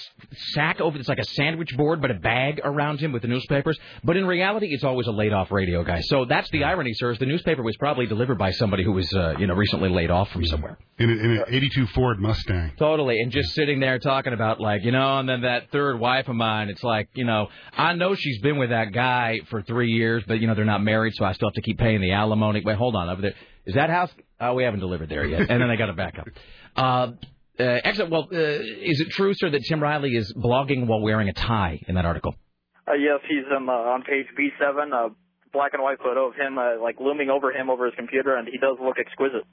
sack 0.53 0.81
over. 0.81 0.97
It's 0.97 1.09
like 1.09 1.19
a 1.19 1.25
sandwich 1.25 1.75
board, 1.75 2.01
but 2.01 2.11
a 2.11 2.15
bag 2.15 2.61
around 2.63 2.99
him 2.99 3.11
with 3.11 3.21
the 3.21 3.27
newspapers. 3.27 3.77
But 4.03 4.17
in 4.17 4.25
reality, 4.25 4.67
it's 4.69 4.83
always 4.83 5.07
a 5.07 5.11
laid 5.11 5.33
off 5.33 5.51
radio 5.51 5.83
guy. 5.83 6.01
So 6.01 6.25
that's 6.25 6.49
the 6.51 6.63
irony, 6.63 6.93
sir. 6.93 7.11
Is 7.11 7.19
the 7.19 7.25
newspaper 7.25 7.63
was 7.63 7.75
probably 7.77 8.05
delivered 8.05 8.37
by 8.37 8.51
somebody 8.51 8.83
who 8.83 8.91
was, 8.91 9.11
uh, 9.13 9.35
you 9.39 9.47
know, 9.47 9.55
recently 9.55 9.89
laid 9.89 10.11
off 10.11 10.29
from 10.29 10.45
somewhere. 10.45 10.77
In, 10.97 11.09
a, 11.09 11.13
in 11.13 11.31
an 11.31 11.43
82 11.47 11.87
Ford 11.87 12.19
Mustang. 12.19 12.73
Totally, 12.77 13.19
and 13.19 13.31
just 13.31 13.53
sitting 13.53 13.79
there 13.79 13.99
talking 13.99 14.33
about 14.33 14.59
like 14.59 14.83
you 14.83 14.91
know, 14.91 15.19
and 15.19 15.27
then 15.27 15.41
that 15.41 15.71
third 15.71 15.99
wife 15.99 16.27
of 16.27 16.35
mine. 16.35 16.69
It's 16.69 16.83
like 16.83 17.09
you 17.13 17.25
know, 17.25 17.47
I 17.73 17.93
know 17.93 18.15
she's 18.15 18.39
been 18.41 18.57
with 18.57 18.69
that 18.69 18.91
guy 18.93 19.41
for 19.49 19.61
three 19.61 19.91
years, 19.91 20.23
but 20.27 20.39
you 20.39 20.47
know 20.47 20.55
they're 20.55 20.65
not 20.65 20.83
married, 20.83 21.13
so 21.15 21.25
I 21.25 21.33
still 21.33 21.49
have 21.49 21.55
to 21.55 21.61
keep 21.61 21.77
paying 21.77 22.01
the 22.01 22.11
alimony. 22.11 22.61
Wait, 22.63 22.77
hold 22.77 22.95
on, 22.95 23.09
over 23.09 23.21
there 23.21 23.33
is 23.65 23.75
that 23.75 23.89
house? 23.89 24.11
Oh, 24.39 24.53
we 24.53 24.63
haven't 24.63 24.79
delivered 24.79 25.09
there 25.09 25.25
yet, 25.25 25.49
and 25.49 25.61
then 25.61 25.69
I 25.69 25.75
got 25.75 25.87
to 25.87 25.93
back 25.93 26.17
up. 26.19 26.27
Uh, 26.75 27.13
uh, 27.59 27.63
excellent. 27.83 28.11
Well, 28.11 28.27
uh, 28.31 28.37
is 28.37 28.99
it 29.01 29.09
true, 29.11 29.33
sir, 29.33 29.49
that 29.49 29.63
Tim 29.67 29.81
Riley 29.81 30.11
is 30.15 30.33
blogging 30.33 30.87
while 30.87 31.01
wearing 31.01 31.29
a 31.29 31.33
tie 31.33 31.81
in 31.87 31.95
that 31.95 32.05
article? 32.05 32.35
Uh, 32.87 32.93
yes, 32.93 33.19
he's 33.27 33.43
um, 33.55 33.67
uh, 33.69 33.73
on 33.73 34.03
page 34.03 34.27
B7, 34.39 34.91
a 34.93 35.09
black 35.53 35.73
and 35.73 35.81
white 35.81 35.97
photo 35.99 36.27
of 36.27 36.35
him, 36.35 36.57
uh, 36.57 36.81
like 36.83 36.99
looming 36.99 37.29
over 37.29 37.51
him 37.51 37.69
over 37.69 37.85
his 37.85 37.95
computer, 37.95 38.35
and 38.35 38.47
he 38.47 38.57
does 38.57 38.77
look 38.83 38.97
exquisite. 38.99 39.43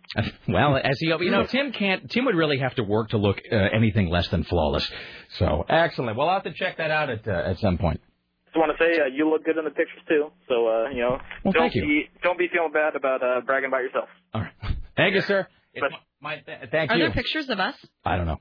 Well, 0.49 0.77
as 0.77 0.99
he, 0.99 1.07
you 1.07 1.31
know, 1.31 1.45
Tim 1.47 1.73
can't. 1.73 2.11
Tim 2.11 2.25
would 2.27 2.35
really 2.35 2.59
have 2.59 2.75
to 2.75 2.83
work 2.83 3.11
to 3.11 3.17
look 3.19 3.39
uh, 3.51 3.57
anything 3.57 4.09
less 4.09 4.29
than 4.29 4.45
flawless. 4.45 4.91
So 5.39 5.65
excellent. 5.69 6.17
Well, 6.19 6.29
I'll 6.29 6.35
have 6.43 6.45
to 6.45 6.53
check 6.53 6.77
that 6.79 6.91
out 6.91 7.09
at 7.09 7.27
uh, 7.27 7.31
at 7.51 7.59
some 7.61 7.79
point. 7.79 8.01
Just 8.47 8.57
want 8.59 8.77
to 8.77 8.85
say 8.85 9.01
uh, 9.01 9.07
you 9.07 9.31
look 9.31 9.45
good 9.47 9.57
in 9.57 9.65
the 9.65 9.71
pictures 9.71 10.03
too. 10.09 10.27
So 10.49 10.67
uh, 10.69 10.91
you 10.91 11.01
know, 11.01 11.19
Well, 11.45 11.53
don't 11.53 11.75
you. 11.75 11.83
be 11.83 12.11
don't 12.23 12.39
be 12.39 12.49
feeling 12.53 12.73
bad 12.73 12.97
about 12.97 13.23
uh, 13.23 13.41
bragging 13.47 13.69
about 13.69 13.81
yourself. 13.83 14.09
All 14.35 14.43
right, 14.43 14.53
thank 14.97 15.15
you, 15.15 15.23
sir. 15.23 15.47
It's 15.73 15.81
But- 15.81 15.93
my, 16.23 16.37
th- 16.37 16.71
thank 16.71 16.91
Are 16.91 16.97
you. 16.97 17.05
there 17.05 17.13
pictures 17.13 17.49
of 17.51 17.61
us? 17.61 17.75
I 18.05 18.17
don't 18.17 18.27
know. 18.27 18.39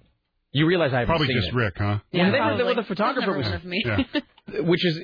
You 0.54 0.66
realize 0.68 0.92
I 0.94 1.00
haven't 1.00 1.08
Probably 1.08 1.28
seen 1.28 1.38
just 1.38 1.50
it. 1.50 1.56
Rick, 1.56 1.74
huh? 1.78 2.00
Yeah, 2.12 2.26
they 2.26 2.32
were, 2.32 2.38
probably. 2.46 2.64
well, 2.66 2.76
the 2.76 2.84
photographer 2.84 3.38
was, 3.38 3.48
heard 3.48 3.56
of 3.56 3.66
me. 3.66 3.82
Yeah. 3.86 4.04
which 4.64 4.86
is, 4.86 5.00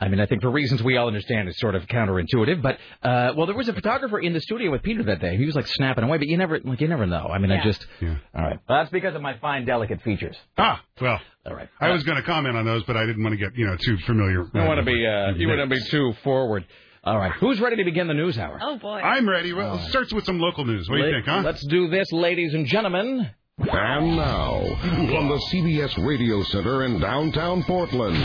I 0.00 0.06
mean, 0.06 0.20
I 0.20 0.26
think 0.26 0.42
for 0.42 0.50
reasons 0.52 0.80
we 0.84 0.96
all 0.96 1.08
understand, 1.08 1.48
it's 1.48 1.58
sort 1.58 1.74
of 1.74 1.82
counterintuitive. 1.86 2.62
But 2.62 2.78
uh, 3.02 3.32
well, 3.36 3.46
there 3.46 3.56
was 3.56 3.68
a 3.68 3.72
photographer 3.72 4.20
in 4.20 4.32
the 4.34 4.40
studio 4.40 4.70
with 4.70 4.82
Peter 4.84 5.02
that 5.02 5.20
day. 5.20 5.36
He 5.36 5.44
was 5.44 5.56
like 5.56 5.66
snapping 5.66 6.04
away, 6.04 6.18
but 6.18 6.28
you 6.28 6.36
never, 6.36 6.60
like, 6.62 6.80
you 6.80 6.86
never 6.86 7.06
know. 7.06 7.26
I 7.26 7.38
mean, 7.38 7.50
I 7.50 7.60
just, 7.64 7.84
Yeah. 8.00 8.14
all 8.34 8.42
right. 8.44 8.58
Well, 8.68 8.78
that's 8.78 8.90
because 8.92 9.16
of 9.16 9.22
my 9.22 9.36
fine, 9.38 9.64
delicate 9.64 10.00
features. 10.02 10.36
Ah, 10.56 10.80
well, 11.00 11.18
All 11.44 11.54
right. 11.56 11.68
I 11.80 11.90
was 11.90 12.04
going 12.04 12.16
to 12.18 12.22
comment 12.22 12.56
on 12.56 12.64
those, 12.64 12.84
but 12.84 12.96
I 12.96 13.04
didn't 13.04 13.22
want 13.24 13.32
to 13.32 13.36
get, 13.36 13.56
you 13.56 13.66
know, 13.66 13.76
too 13.76 13.98
familiar. 14.06 14.44
You 14.54 14.60
want 14.62 14.78
to 14.78 14.84
be, 14.84 15.04
uh, 15.04 15.32
you 15.34 15.48
want 15.48 15.68
to 15.68 15.74
be 15.74 15.82
too 15.90 16.12
forward. 16.22 16.64
All 17.04 17.16
right. 17.18 17.32
Who's 17.40 17.60
ready 17.60 17.76
to 17.76 17.84
begin 17.84 18.06
the 18.08 18.14
news 18.14 18.38
hour? 18.38 18.58
Oh 18.62 18.76
boy. 18.78 18.98
I'm 18.98 19.28
ready. 19.28 19.52
Well, 19.52 19.76
it 19.78 19.88
starts 19.90 20.12
with 20.12 20.24
some 20.24 20.38
local 20.40 20.64
news. 20.64 20.88
What 20.88 20.96
do 20.96 21.04
you 21.04 21.12
think, 21.14 21.26
huh? 21.26 21.42
Let's 21.44 21.64
do 21.66 21.88
this, 21.88 22.10
ladies 22.12 22.54
and 22.54 22.66
gentlemen. 22.66 23.30
And 23.60 24.16
now, 24.16 24.62
from 24.80 25.28
the 25.28 25.40
CBS 25.50 26.06
Radio 26.06 26.44
Center 26.44 26.84
in 26.84 27.00
downtown 27.00 27.64
Portland, 27.64 28.16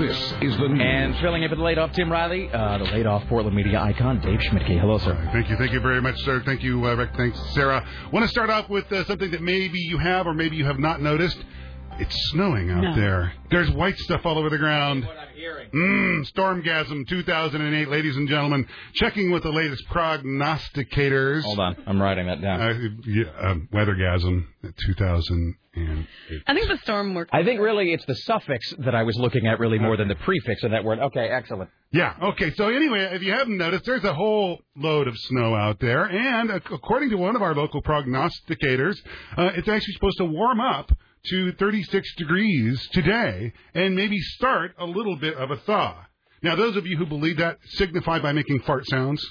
this 0.00 0.16
is 0.42 0.56
the 0.56 0.68
news. 0.68 0.80
And 0.82 1.16
filling 1.18 1.44
in 1.44 1.48
for 1.48 1.54
the 1.54 1.62
laid 1.62 1.78
off 1.78 1.92
Tim 1.92 2.10
Riley, 2.10 2.50
uh, 2.52 2.78
the 2.78 2.84
laid 2.84 3.06
off 3.06 3.24
Portland 3.28 3.54
media 3.56 3.80
icon, 3.80 4.20
Dave 4.20 4.40
Schmidtke. 4.40 4.80
Hello, 4.80 4.98
sir. 4.98 5.14
Thank 5.32 5.48
you. 5.48 5.56
Thank 5.56 5.72
you 5.72 5.80
very 5.80 6.02
much, 6.02 6.18
sir. 6.22 6.42
Thank 6.44 6.64
you, 6.64 6.84
uh, 6.84 6.94
Rick. 6.96 7.10
Thanks, 7.16 7.38
Sarah. 7.54 7.86
Want 8.12 8.24
to 8.24 8.28
start 8.28 8.50
off 8.50 8.68
with 8.68 8.90
uh, 8.90 9.04
something 9.04 9.30
that 9.30 9.42
maybe 9.42 9.78
you 9.78 9.98
have 9.98 10.26
or 10.26 10.34
maybe 10.34 10.56
you 10.56 10.64
have 10.64 10.80
not 10.80 11.00
noticed. 11.00 11.38
It's 12.00 12.16
snowing 12.30 12.70
out 12.70 12.82
No. 12.82 12.94
there. 12.96 13.32
There's 13.50 13.70
white 13.70 13.98
stuff 13.98 14.24
all 14.24 14.38
over 14.38 14.48
the 14.48 14.56
ground. 14.58 15.04
What 15.04 15.18
I'm 15.18 15.28
hearing. 15.34 15.68
Mmm, 15.70 16.32
Stormgasm 16.32 17.06
2008, 17.06 17.88
ladies 17.88 18.16
and 18.16 18.26
gentlemen. 18.26 18.66
Checking 18.94 19.30
with 19.30 19.42
the 19.42 19.52
latest 19.52 19.84
prognosticators. 19.90 21.42
Hold 21.42 21.60
on. 21.60 21.76
I'm 21.86 22.00
writing 22.00 22.26
that 22.26 22.40
down. 22.40 22.60
Uh, 22.60 22.74
yeah, 23.06 23.24
um, 23.38 23.68
Weathergasm 23.72 24.46
2008. 24.86 26.42
I 26.46 26.54
think 26.54 26.68
the 26.68 26.78
storm 26.78 27.14
worked. 27.14 27.32
I 27.34 27.44
think 27.44 27.60
really 27.60 27.92
it's 27.92 28.04
the 28.06 28.14
suffix 28.14 28.74
that 28.78 28.94
I 28.94 29.02
was 29.02 29.16
looking 29.18 29.46
at 29.46 29.60
really 29.60 29.78
more 29.78 29.96
than 29.96 30.08
the 30.08 30.16
prefix 30.16 30.62
of 30.64 30.70
that 30.72 30.84
word. 30.84 30.98
Okay, 30.98 31.28
excellent. 31.28 31.70
Yeah. 31.92 32.14
Okay. 32.22 32.52
So 32.54 32.68
anyway, 32.68 33.10
if 33.12 33.22
you 33.22 33.32
haven't 33.32 33.56
noticed, 33.58 33.84
there's 33.84 34.04
a 34.04 34.14
whole 34.14 34.60
load 34.76 35.06
of 35.06 35.14
snow 35.18 35.54
out 35.54 35.80
there, 35.80 36.04
and 36.04 36.50
according 36.50 37.10
to 37.10 37.16
one 37.16 37.36
of 37.36 37.42
our 37.42 37.54
local 37.54 37.82
prognosticators, 37.82 38.96
uh, 39.36 39.50
it's 39.54 39.68
actually 39.68 39.94
supposed 39.94 40.18
to 40.18 40.24
warm 40.24 40.60
up 40.60 40.90
to 41.26 41.52
36 41.52 42.14
degrees 42.16 42.88
today, 42.92 43.52
and 43.74 43.94
maybe 43.94 44.18
start 44.20 44.72
a 44.78 44.86
little 44.86 45.16
bit 45.16 45.34
of 45.34 45.50
a 45.50 45.56
thaw. 45.56 45.96
Now, 46.42 46.56
those 46.56 46.76
of 46.76 46.86
you 46.86 46.96
who 46.96 47.06
believe 47.06 47.36
that 47.36 47.58
signify 47.64 48.18
by 48.20 48.32
making 48.32 48.60
fart 48.60 48.86
sounds. 48.88 49.24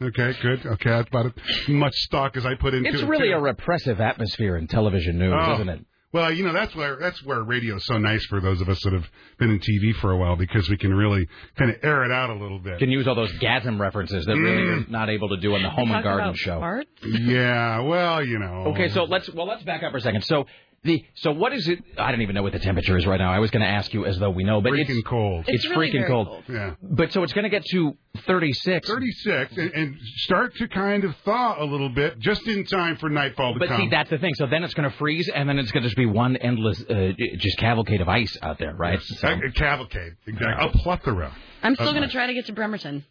Okay, 0.00 0.32
good. 0.42 0.64
Okay, 0.66 0.90
that's 0.90 1.08
about 1.08 1.26
as 1.26 1.68
much 1.68 1.94
stock 1.94 2.36
as 2.36 2.44
I 2.46 2.54
put 2.54 2.74
into 2.74 2.88
It's 2.88 2.98
it. 2.98 3.02
It's 3.02 3.08
really 3.08 3.28
too. 3.28 3.34
a 3.34 3.40
repressive 3.40 4.00
atmosphere 4.00 4.56
in 4.56 4.66
television 4.66 5.18
news, 5.18 5.34
Oh. 5.36 5.54
isn't 5.54 5.68
it? 5.68 5.84
Well, 6.12 6.30
you 6.30 6.44
know 6.44 6.52
that's 6.52 6.74
where 6.74 6.96
that's 7.00 7.22
where 7.24 7.42
radio's 7.42 7.86
so 7.86 7.96
nice 7.96 8.22
for 8.26 8.38
those 8.40 8.60
of 8.60 8.68
us 8.68 8.78
that 8.84 8.92
have 8.92 9.08
been 9.38 9.48
in 9.50 9.60
TV 9.60 9.94
for 9.94 10.10
a 10.10 10.16
while 10.18 10.36
because 10.36 10.68
we 10.68 10.76
can 10.76 10.92
really 10.92 11.26
kind 11.56 11.70
of 11.70 11.78
air 11.82 12.04
it 12.04 12.10
out 12.12 12.28
a 12.28 12.34
little 12.34 12.58
bit. 12.58 12.80
Can 12.80 12.90
use 12.90 13.08
all 13.08 13.14
those 13.14 13.32
gasm 13.38 13.80
references 13.80 14.26
that 14.26 14.36
really 14.36 14.62
Mm. 14.62 14.66
you're 14.66 14.84
not 14.90 15.08
able 15.08 15.30
to 15.30 15.38
do 15.38 15.54
on 15.54 15.62
the 15.62 15.70
Home 15.70 15.90
and 15.90 16.04
Garden 16.04 16.26
about 16.28 16.36
show. 16.36 16.60
farts? 16.60 16.84
yeah, 17.02 17.80
well, 17.80 18.22
you 18.22 18.38
know. 18.38 18.66
Okay, 18.74 18.88
so 18.90 19.04
let's 19.04 19.30
well 19.32 19.46
let's 19.46 19.62
back 19.62 19.82
up 19.82 19.92
for 19.92 19.98
a 19.98 20.00
second. 20.02 20.22
So 20.24 20.44
the 20.84 21.04
so 21.14 21.30
what 21.30 21.52
is 21.52 21.68
it? 21.68 21.78
I 21.96 22.10
don't 22.10 22.22
even 22.22 22.34
know 22.34 22.42
what 22.42 22.52
the 22.52 22.58
temperature 22.58 22.96
is 22.98 23.06
right 23.06 23.18
now. 23.18 23.32
I 23.32 23.38
was 23.38 23.50
going 23.52 23.62
to 23.62 23.68
ask 23.68 23.94
you 23.94 24.04
as 24.04 24.18
though 24.18 24.30
we 24.30 24.42
know, 24.42 24.60
but 24.60 24.72
it's 24.72 24.90
freaking 24.90 24.98
it's 24.98 25.06
cold. 25.08 25.44
it's, 25.46 25.64
It's 25.64 25.76
really 25.76 25.92
freaking 25.92 26.06
cold. 26.08 26.26
cold. 26.26 26.44
Yeah. 26.48 26.74
But 26.82 27.12
so 27.12 27.22
it's 27.22 27.32
going 27.32 27.44
to 27.44 27.50
get 27.50 27.64
to 27.66 27.96
36. 28.26 28.88
36 28.88 29.56
and, 29.58 29.70
and 29.74 29.96
start 30.16 30.56
to 30.56 30.66
kind 30.66 31.04
of 31.04 31.14
thaw 31.24 31.62
a 31.62 31.64
little 31.64 31.88
bit 31.88 32.18
just 32.18 32.46
in 32.48 32.64
time 32.66 32.96
for 32.96 33.08
nightfall 33.08 33.54
to 33.54 33.60
But 33.60 33.68
come. 33.68 33.80
see, 33.82 33.88
that's 33.90 34.10
the 34.10 34.18
thing. 34.18 34.34
So 34.34 34.46
then 34.46 34.64
it's 34.64 34.74
going 34.74 34.90
to 34.90 34.96
freeze, 34.96 35.28
and 35.32 35.48
then 35.48 35.58
it's 35.60 35.70
going 35.70 35.84
to 35.84 35.88
just 35.88 35.96
be 35.96 36.06
one 36.06 36.36
endless, 36.36 36.82
uh, 36.90 37.12
just 37.36 37.58
cavalcade 37.58 38.00
of 38.00 38.08
ice 38.08 38.36
out 38.42 38.58
there, 38.58 38.74
right? 38.74 39.00
So- 39.00 39.28
a, 39.28 39.36
a 39.38 39.52
cavalcade, 39.52 40.14
exactly. 40.26 40.66
A 40.68 40.70
plethora. 40.82 41.32
I'm 41.62 41.74
still 41.76 41.88
Uh, 41.88 41.92
going 41.92 42.02
to 42.02 42.08
try 42.12 42.26
to 42.26 42.34
get 42.34 42.46
to 42.46 42.52
Bremerton 42.52 43.04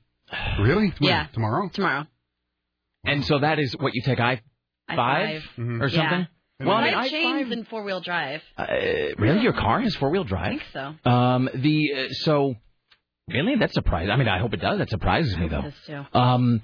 Really? 0.60 0.90
When? 1.00 1.10
Yeah. 1.10 1.28
Tomorrow? 1.34 1.70
tomorrow. 1.74 2.06
and 3.06 3.24
so 3.26 3.40
that 3.40 3.60
is 3.60 3.76
what 3.80 3.94
you 3.96 4.02
take 4.02 4.20
I 4.20 4.42
I 4.90 4.96
five 4.98 5.44
Mhm. 5.58 5.82
or 5.82 5.88
Yeah. 5.88 6.26
Something. 6.62 6.68
Well, 6.68 6.78
I 6.78 6.82
I 6.82 6.84
mean, 6.86 6.94
have 6.94 7.04
I 7.04 7.10
chains 7.10 7.44
five. 7.44 7.52
and 7.52 7.68
four 7.68 7.84
wheel 7.84 8.02
drive. 8.02 8.42
Uh, 8.58 8.66
really, 9.18 9.42
your 9.42 9.54
car 9.54 9.82
has 9.82 9.96
four 9.96 10.10
wheel 10.10 10.24
I 10.24 10.28
drive? 10.28 10.50
think 10.52 10.64
so. 10.74 11.10
Um, 11.10 11.50
the 11.54 11.90
uh, 11.96 12.14
so 12.24 12.56
really 13.28 13.56
that 13.58 13.74
surprises. 13.74 14.10
I 14.12 14.16
mean, 14.18 14.28
I 14.28 14.40
hope 14.40 14.54
it 14.54 14.62
does. 14.62 14.78
That 14.80 14.90
surprises 14.90 15.38
me 15.38 15.48
though. 15.48 15.62
This 15.64 15.76
too. 15.86 16.06
Um, 16.20 16.62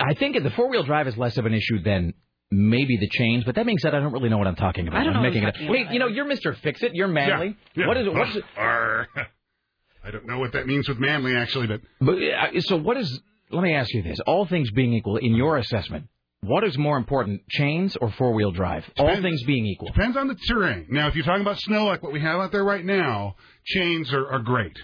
I 0.00 0.14
think 0.14 0.42
the 0.42 0.50
four 0.50 0.68
wheel 0.70 0.82
drive 0.84 1.06
is 1.08 1.16
less 1.16 1.36
of 1.36 1.46
an 1.46 1.54
issue 1.54 1.82
than 1.82 2.14
maybe 2.50 2.96
the 2.98 3.08
chains. 3.08 3.44
But 3.44 3.56
that 3.56 3.66
being 3.66 3.78
said, 3.78 3.94
I 3.94 4.00
don't 4.00 4.12
really 4.12 4.28
know 4.28 4.38
what 4.38 4.46
I'm 4.46 4.54
talking 4.56 4.86
about. 4.88 5.00
I 5.00 5.04
don't 5.04 5.16
I'm 5.16 5.22
know 5.22 5.28
making 5.28 5.42
what 5.44 5.56
it. 5.56 5.60
you're 5.62 5.74
Hey, 5.86 5.92
you 5.92 5.98
know, 5.98 6.06
you're 6.06 6.26
Mr. 6.26 6.56
Fix 6.58 6.82
It. 6.82 6.92
You're 6.94 7.08
manly. 7.08 7.56
Yeah. 7.74 7.88
What 7.88 7.96
is 7.96 8.06
it? 8.06 8.14
What's 8.14 8.36
it? 8.36 8.44
I 8.56 10.10
don't 10.10 10.26
know 10.26 10.38
what 10.38 10.52
that 10.52 10.66
means 10.66 10.88
with 10.88 10.98
manly, 10.98 11.34
actually, 11.34 11.66
but 11.66 11.80
But 12.00 12.16
uh, 12.18 12.60
so 12.60 12.76
what 12.76 12.96
is? 12.96 13.20
Let 13.50 13.62
me 13.62 13.74
ask 13.74 13.92
you 13.92 14.02
this: 14.02 14.18
All 14.26 14.46
things 14.46 14.70
being 14.70 14.92
equal, 14.94 15.16
in 15.16 15.34
your 15.34 15.56
assessment, 15.56 16.08
what 16.46 16.64
is 16.64 16.76
more 16.78 16.96
important, 16.96 17.42
chains 17.48 17.96
or 17.96 18.10
four 18.12 18.32
wheel 18.32 18.52
drive? 18.52 18.84
All 18.98 19.20
things 19.20 19.42
being 19.44 19.66
equal. 19.66 19.88
Depends 19.88 20.16
on 20.16 20.28
the 20.28 20.36
terrain. 20.48 20.86
Now, 20.90 21.08
if 21.08 21.14
you're 21.14 21.24
talking 21.24 21.42
about 21.42 21.58
snow 21.58 21.86
like 21.86 22.02
what 22.02 22.12
we 22.12 22.20
have 22.20 22.40
out 22.40 22.52
there 22.52 22.64
right 22.64 22.84
now, 22.84 23.36
chains 23.64 24.12
are, 24.12 24.30
are 24.30 24.40
great 24.40 24.76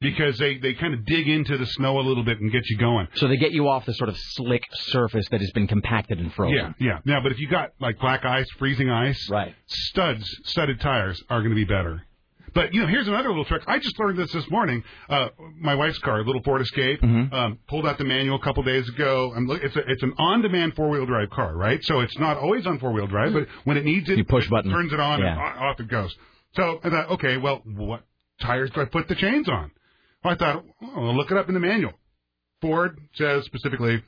because 0.00 0.36
they, 0.38 0.58
they 0.58 0.74
kind 0.74 0.92
of 0.94 1.06
dig 1.06 1.28
into 1.28 1.56
the 1.56 1.66
snow 1.66 1.98
a 1.98 2.02
little 2.02 2.24
bit 2.24 2.40
and 2.40 2.50
get 2.50 2.68
you 2.68 2.76
going. 2.76 3.06
So 3.14 3.28
they 3.28 3.36
get 3.36 3.52
you 3.52 3.68
off 3.68 3.86
the 3.86 3.94
sort 3.94 4.10
of 4.10 4.16
slick 4.18 4.62
surface 4.72 5.26
that 5.30 5.40
has 5.40 5.50
been 5.52 5.68
compacted 5.68 6.18
and 6.18 6.32
frozen. 6.34 6.56
Yeah, 6.56 6.72
yeah. 6.80 6.98
Now, 7.04 7.22
but 7.22 7.32
if 7.32 7.38
you 7.38 7.48
got 7.48 7.70
like 7.80 7.98
black 8.00 8.24
ice, 8.24 8.46
freezing 8.58 8.90
ice, 8.90 9.28
right? 9.30 9.54
Studs, 9.66 10.24
studded 10.44 10.80
tires 10.80 11.22
are 11.30 11.38
going 11.40 11.50
to 11.50 11.56
be 11.56 11.64
better. 11.64 12.02
But 12.54 12.74
you 12.74 12.80
know, 12.82 12.86
here's 12.86 13.08
another 13.08 13.28
little 13.30 13.44
trick. 13.44 13.62
I 13.66 13.78
just 13.78 13.98
learned 13.98 14.18
this 14.18 14.32
this 14.32 14.48
morning. 14.50 14.82
Uh, 15.08 15.28
my 15.58 15.74
wife's 15.74 15.98
car, 15.98 16.20
a 16.20 16.24
little 16.24 16.42
Ford 16.42 16.60
Escape, 16.60 17.00
Mm-hmm. 17.00 17.34
um, 17.34 17.58
pulled 17.68 17.86
out 17.86 17.98
the 17.98 18.04
manual 18.04 18.36
a 18.36 18.42
couple 18.42 18.62
days 18.62 18.88
ago. 18.88 19.32
I'm 19.34 19.46
look, 19.46 19.62
it's 19.62 19.74
a, 19.76 19.80
it's 19.88 20.02
an 20.02 20.12
on-demand 20.18 20.74
four-wheel 20.74 21.06
drive 21.06 21.30
car, 21.30 21.56
right? 21.56 21.78
So 21.82 22.00
it's 22.00 22.18
not 22.18 22.36
always 22.36 22.66
on 22.66 22.78
four-wheel 22.78 23.06
drive, 23.06 23.32
but 23.32 23.46
when 23.64 23.76
it 23.76 23.84
needs 23.84 24.08
it, 24.10 24.18
You 24.18 24.24
push 24.24 24.44
it 24.46 24.50
button. 24.50 24.70
turns 24.70 24.92
it 24.92 25.00
on, 25.00 25.22
and 25.22 25.36
Yeah. 25.36 25.54
o- 25.60 25.64
off 25.66 25.80
it 25.80 25.88
goes. 25.88 26.14
So 26.54 26.80
I 26.84 26.90
thought, 26.90 27.10
okay, 27.12 27.38
well, 27.38 27.62
what 27.64 28.02
tires 28.40 28.70
do 28.70 28.80
I 28.82 28.84
put 28.84 29.08
the 29.08 29.14
chains 29.14 29.48
on? 29.48 29.70
Well, 30.22 30.34
I 30.34 30.36
thought, 30.36 30.64
oh, 30.82 31.06
I'll 31.06 31.16
look 31.16 31.30
it 31.30 31.36
up 31.38 31.48
in 31.48 31.54
the 31.54 31.60
manual. 31.60 31.92
Ford 32.60 32.98
says 33.14 33.44
specifically 33.44 34.02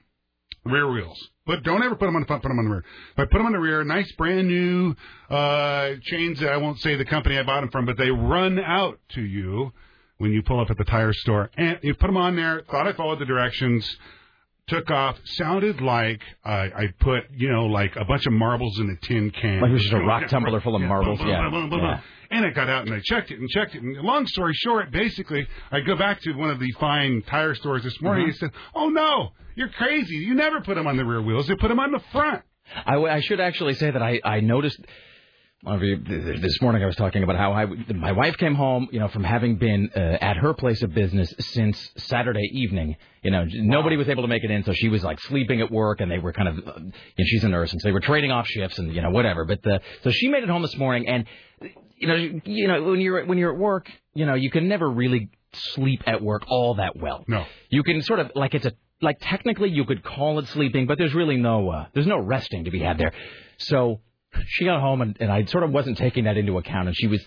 rear 0.65 0.91
wheels. 0.91 1.19
But 1.47 1.63
don't 1.63 1.83
ever 1.83 1.95
put 1.95 2.07
them 2.07 2.17
on 2.17 2.23
the 2.23 2.27
front, 2.27 2.43
put 2.43 2.49
them 2.49 2.59
on 2.59 2.65
the 2.65 2.71
rear. 2.71 2.85
I 3.19 3.25
put 3.25 3.35
them 3.39 3.47
on 3.47 3.53
the 3.53 3.59
rear, 3.59 3.85
nice 3.85 4.11
brand 4.13 4.49
new 4.49 4.95
uh, 5.29 5.91
chains 6.03 6.41
that 6.41 6.51
I 6.51 6.57
won't 6.57 6.79
say 6.81 6.97
the 6.97 7.05
company 7.05 7.39
I 7.39 7.43
bought 7.43 7.61
them 7.61 7.71
from, 7.71 7.85
but 7.87 7.99
they 7.99 8.11
run 8.11 8.59
out 8.59 8.99
to 9.11 9.21
you 9.21 9.73
when 10.19 10.33
you 10.33 10.43
pull 10.43 10.61
up 10.61 10.71
at 10.71 10.79
the 10.79 10.85
tire 10.85 11.13
store. 11.13 11.51
And 11.57 11.79
you 11.83 11.95
put 11.95 12.07
them 12.07 12.17
on 12.17 12.37
there, 12.37 12.63
thought 12.71 12.87
I 12.87 12.93
followed 12.95 13.19
the 13.19 13.27
directions, 13.27 13.97
took 14.69 14.91
off, 14.91 15.19
sounded 15.25 15.83
like 15.83 16.23
I, 16.45 16.55
I 16.55 16.87
put, 16.99 17.25
you 17.37 17.51
know, 17.53 17.67
like 17.67 17.97
a 17.97 18.05
bunch 18.07 18.25
of 18.27 18.33
marbles 18.33 18.79
in 18.79 18.89
a 18.89 19.07
tin 19.07 19.31
can. 19.31 19.61
Like 19.61 19.71
it 19.71 19.75
was 19.75 19.83
just 19.83 19.93
a 19.93 19.99
rock 19.99 20.29
tumbler 20.29 20.61
full 20.63 20.77
of 20.77 20.81
marbles. 20.89 21.21
Yeah. 21.83 22.01
And 22.35 22.45
I 22.45 22.51
got 22.51 22.69
out 22.69 22.87
and 22.87 22.95
I 22.95 23.01
checked 23.05 23.31
it 23.31 23.39
and 23.39 23.49
checked 23.49 23.75
it. 23.77 23.83
And 23.83 23.97
long 23.99 24.27
story 24.27 24.55
short, 24.55 24.91
basically, 24.91 25.47
I 25.71 25.81
go 25.81 25.95
back 25.97 26.21
to 26.23 26.33
one 26.33 26.51
of 26.51 26.59
the 26.59 26.71
fine 26.81 27.23
tire 27.29 27.55
stores 27.55 27.83
this 27.85 28.01
morning. 28.03 28.27
Mhm. 28.27 28.31
He 28.33 28.37
said, 28.39 28.51
"Oh 28.75 28.89
no, 28.89 29.31
you're 29.55 29.69
crazy! 29.69 30.17
You 30.17 30.35
never 30.35 30.61
put 30.61 30.75
them 30.75 30.87
on 30.89 30.97
the 30.97 31.05
rear 31.05 31.23
wheels. 31.23 31.49
You 31.49 31.57
put 31.57 31.69
them 31.69 31.79
on 31.79 31.93
the 31.93 32.01
front." 32.13 32.43
I, 32.87 32.97
I 32.97 33.21
should 33.21 33.41
actually 33.41 33.75
say 33.75 33.91
that 33.91 34.03
I, 34.03 34.21
I 34.25 34.41
noticed 34.41 34.81
one 35.63 35.77
of 35.77 35.83
you- 35.83 35.97
this 36.47 36.61
morning 36.61 36.83
I 36.83 36.87
was 36.87 36.97
talking 36.97 37.23
about 37.23 37.37
how 37.37 37.53
I, 37.53 37.67
my 37.95 38.13
wife 38.13 38.37
came 38.37 38.55
home, 38.55 38.89
you 38.91 39.01
know, 39.01 39.09
from 39.09 39.23
having 39.25 39.57
been 39.57 39.89
uh, 39.97 40.01
at 40.31 40.37
her 40.39 40.53
place 40.55 40.83
of 40.83 40.93
business 40.93 41.33
since 41.39 41.77
Saturday 41.97 42.47
evening. 42.53 42.97
You 43.23 43.31
know, 43.31 43.45
nobody 43.47 43.97
was 43.97 44.09
able 44.09 44.23
to 44.23 44.29
make 44.29 44.45
it 44.45 44.51
in, 44.51 44.65
so 44.65 44.73
she 44.75 44.89
was 44.89 45.03
like 45.05 45.21
sleeping 45.21 45.61
at 45.61 45.71
work, 45.71 46.01
and 46.01 46.11
they 46.11 46.19
were 46.19 46.33
kind 46.33 46.49
of, 46.49 46.57
uh, 46.59 46.73
you 46.81 46.85
know, 47.19 47.25
she's 47.27 47.45
a 47.45 47.49
nurse, 47.49 47.71
and 47.73 47.81
so 47.81 47.89
they 47.89 47.93
were 47.93 48.01
trading 48.01 48.33
off 48.33 48.47
shifts, 48.47 48.79
and 48.79 48.93
you 48.95 49.01
know, 49.03 49.11
whatever. 49.11 49.45
But 49.45 49.67
uh, 49.67 49.79
so 50.03 50.11
she 50.11 50.29
made 50.29 50.43
it 50.43 50.49
home 50.51 50.63
this 50.63 50.77
morning, 50.77 51.07
and 51.09 51.25
you 52.05 52.09
know, 52.09 52.41
you, 52.45 52.69
know, 52.69 52.83
when 52.83 53.01
you're 53.01 53.25
when 53.25 53.39
you're 53.39 53.53
at 53.53 53.59
work, 53.59 53.91
you 54.15 54.27
know, 54.27 54.35
you 54.35 54.51
can 54.51 54.69
never 54.69 54.89
really 54.89 55.31
sleep 55.53 56.03
at 56.07 56.23
work 56.23 56.43
all 56.49 56.75
that 56.75 56.97
well. 56.97 57.25
No. 57.27 57.47
You 57.71 57.83
can 57.83 58.03
sort 58.03 58.21
of 58.21 58.33
like 58.35 58.55
it's 58.55 58.67
a 58.67 58.73
like 59.01 59.19
technically 59.21 59.71
you 59.71 59.85
could 59.85 60.05
call 60.05 60.39
it 60.39 60.49
sleeping, 60.49 60.87
but 60.87 60.99
there's 60.99 61.15
really 61.15 61.37
no 61.37 61.71
uh, 61.71 61.87
there's 61.95 62.07
no 62.07 62.19
resting 62.19 62.65
to 62.65 62.71
be 62.71 62.81
had 62.81 62.99
there. 62.99 63.13
So 63.59 64.01
she 64.47 64.65
got 64.67 64.81
home 64.81 65.01
and, 65.01 65.17
and 65.19 65.33
I 65.33 65.45
sort 65.47 65.65
of 65.65 65.71
wasn't 65.71 65.97
taking 65.99 66.25
that 66.25 66.37
into 66.37 66.59
account, 66.59 66.89
and 66.89 66.97
she 66.97 67.07
was. 67.07 67.25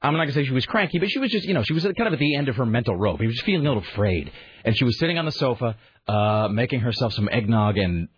I'm 0.00 0.12
not 0.12 0.24
gonna 0.24 0.32
say 0.32 0.44
she 0.44 0.52
was 0.52 0.66
cranky, 0.66 0.98
but 0.98 1.10
she 1.10 1.18
was 1.18 1.30
just, 1.30 1.46
you 1.46 1.54
know, 1.54 1.62
she 1.62 1.72
was 1.72 1.82
kind 1.82 2.06
of 2.06 2.12
at 2.12 2.18
the 2.18 2.36
end 2.36 2.50
of 2.50 2.56
her 2.56 2.66
mental 2.66 2.94
rope. 2.94 3.20
She 3.20 3.26
was 3.26 3.40
feeling 3.40 3.66
a 3.66 3.70
little 3.70 3.88
frayed, 3.94 4.30
and 4.62 4.76
she 4.76 4.84
was 4.84 4.98
sitting 4.98 5.16
on 5.16 5.24
the 5.24 5.32
sofa, 5.32 5.76
uh, 6.06 6.48
making 6.50 6.80
herself 6.80 7.14
some 7.14 7.26
eggnog 7.32 7.78
and 7.78 8.08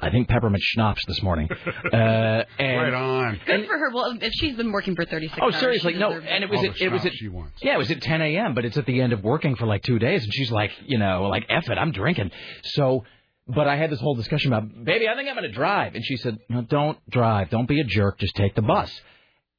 I 0.00 0.10
think 0.10 0.28
peppermint 0.28 0.62
schnapps 0.62 1.04
this 1.06 1.22
morning. 1.22 1.48
Uh, 1.92 2.42
and, 2.58 2.76
right 2.80 2.94
on. 2.94 3.40
Good 3.46 3.66
for 3.66 3.78
her. 3.78 3.90
Well, 3.94 4.16
if 4.20 4.32
she's 4.32 4.56
been 4.56 4.72
working 4.72 4.96
for 4.96 5.04
36 5.04 5.38
Oh, 5.40 5.44
hours, 5.46 5.56
seriously, 5.58 5.92
she 5.92 5.98
no. 5.98 6.10
And 6.12 6.42
it 6.42 6.50
was 6.50 6.58
All 6.60 6.66
at, 6.70 6.80
it 6.80 6.90
was 6.90 7.04
at 7.06 7.12
she 7.14 7.28
wants. 7.28 7.52
yeah, 7.62 7.74
it 7.74 7.78
was 7.78 7.90
at 7.90 8.00
10 8.02 8.20
a.m. 8.20 8.54
But 8.54 8.64
it's 8.64 8.76
at 8.76 8.86
the 8.86 9.00
end 9.00 9.12
of 9.12 9.22
working 9.22 9.54
for 9.54 9.66
like 9.66 9.82
two 9.82 9.98
days, 10.00 10.24
and 10.24 10.32
she's 10.34 10.50
like, 10.50 10.72
you 10.86 10.98
know, 10.98 11.24
like 11.28 11.44
F 11.48 11.68
it, 11.70 11.78
I'm 11.78 11.92
drinking. 11.92 12.32
So, 12.64 13.04
but 13.46 13.68
I 13.68 13.76
had 13.76 13.90
this 13.90 14.00
whole 14.00 14.14
discussion 14.16 14.52
about, 14.52 14.84
baby, 14.84 15.08
I 15.08 15.14
think 15.14 15.28
I'm 15.28 15.36
going 15.36 15.44
to 15.48 15.52
drive, 15.52 15.94
and 15.94 16.04
she 16.04 16.16
said, 16.16 16.38
no, 16.48 16.62
don't 16.62 16.98
drive, 17.10 17.50
don't 17.50 17.68
be 17.68 17.80
a 17.80 17.84
jerk, 17.84 18.18
just 18.18 18.34
take 18.34 18.54
the 18.56 18.62
bus. 18.62 18.90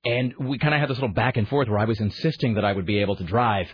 And 0.04 0.34
we 0.40 0.58
kind 0.58 0.74
of 0.74 0.82
had 0.82 0.90
this 0.90 0.98
little 0.98 1.14
back 1.16 1.38
and 1.38 1.48
forth 1.48 1.70
where 1.70 1.80
I 1.80 1.86
was 1.86 2.00
insisting 2.02 2.56
that 2.56 2.66
I 2.66 2.74
would 2.74 2.86
be 2.86 3.00
able 3.00 3.16
to 3.16 3.24
drive, 3.24 3.68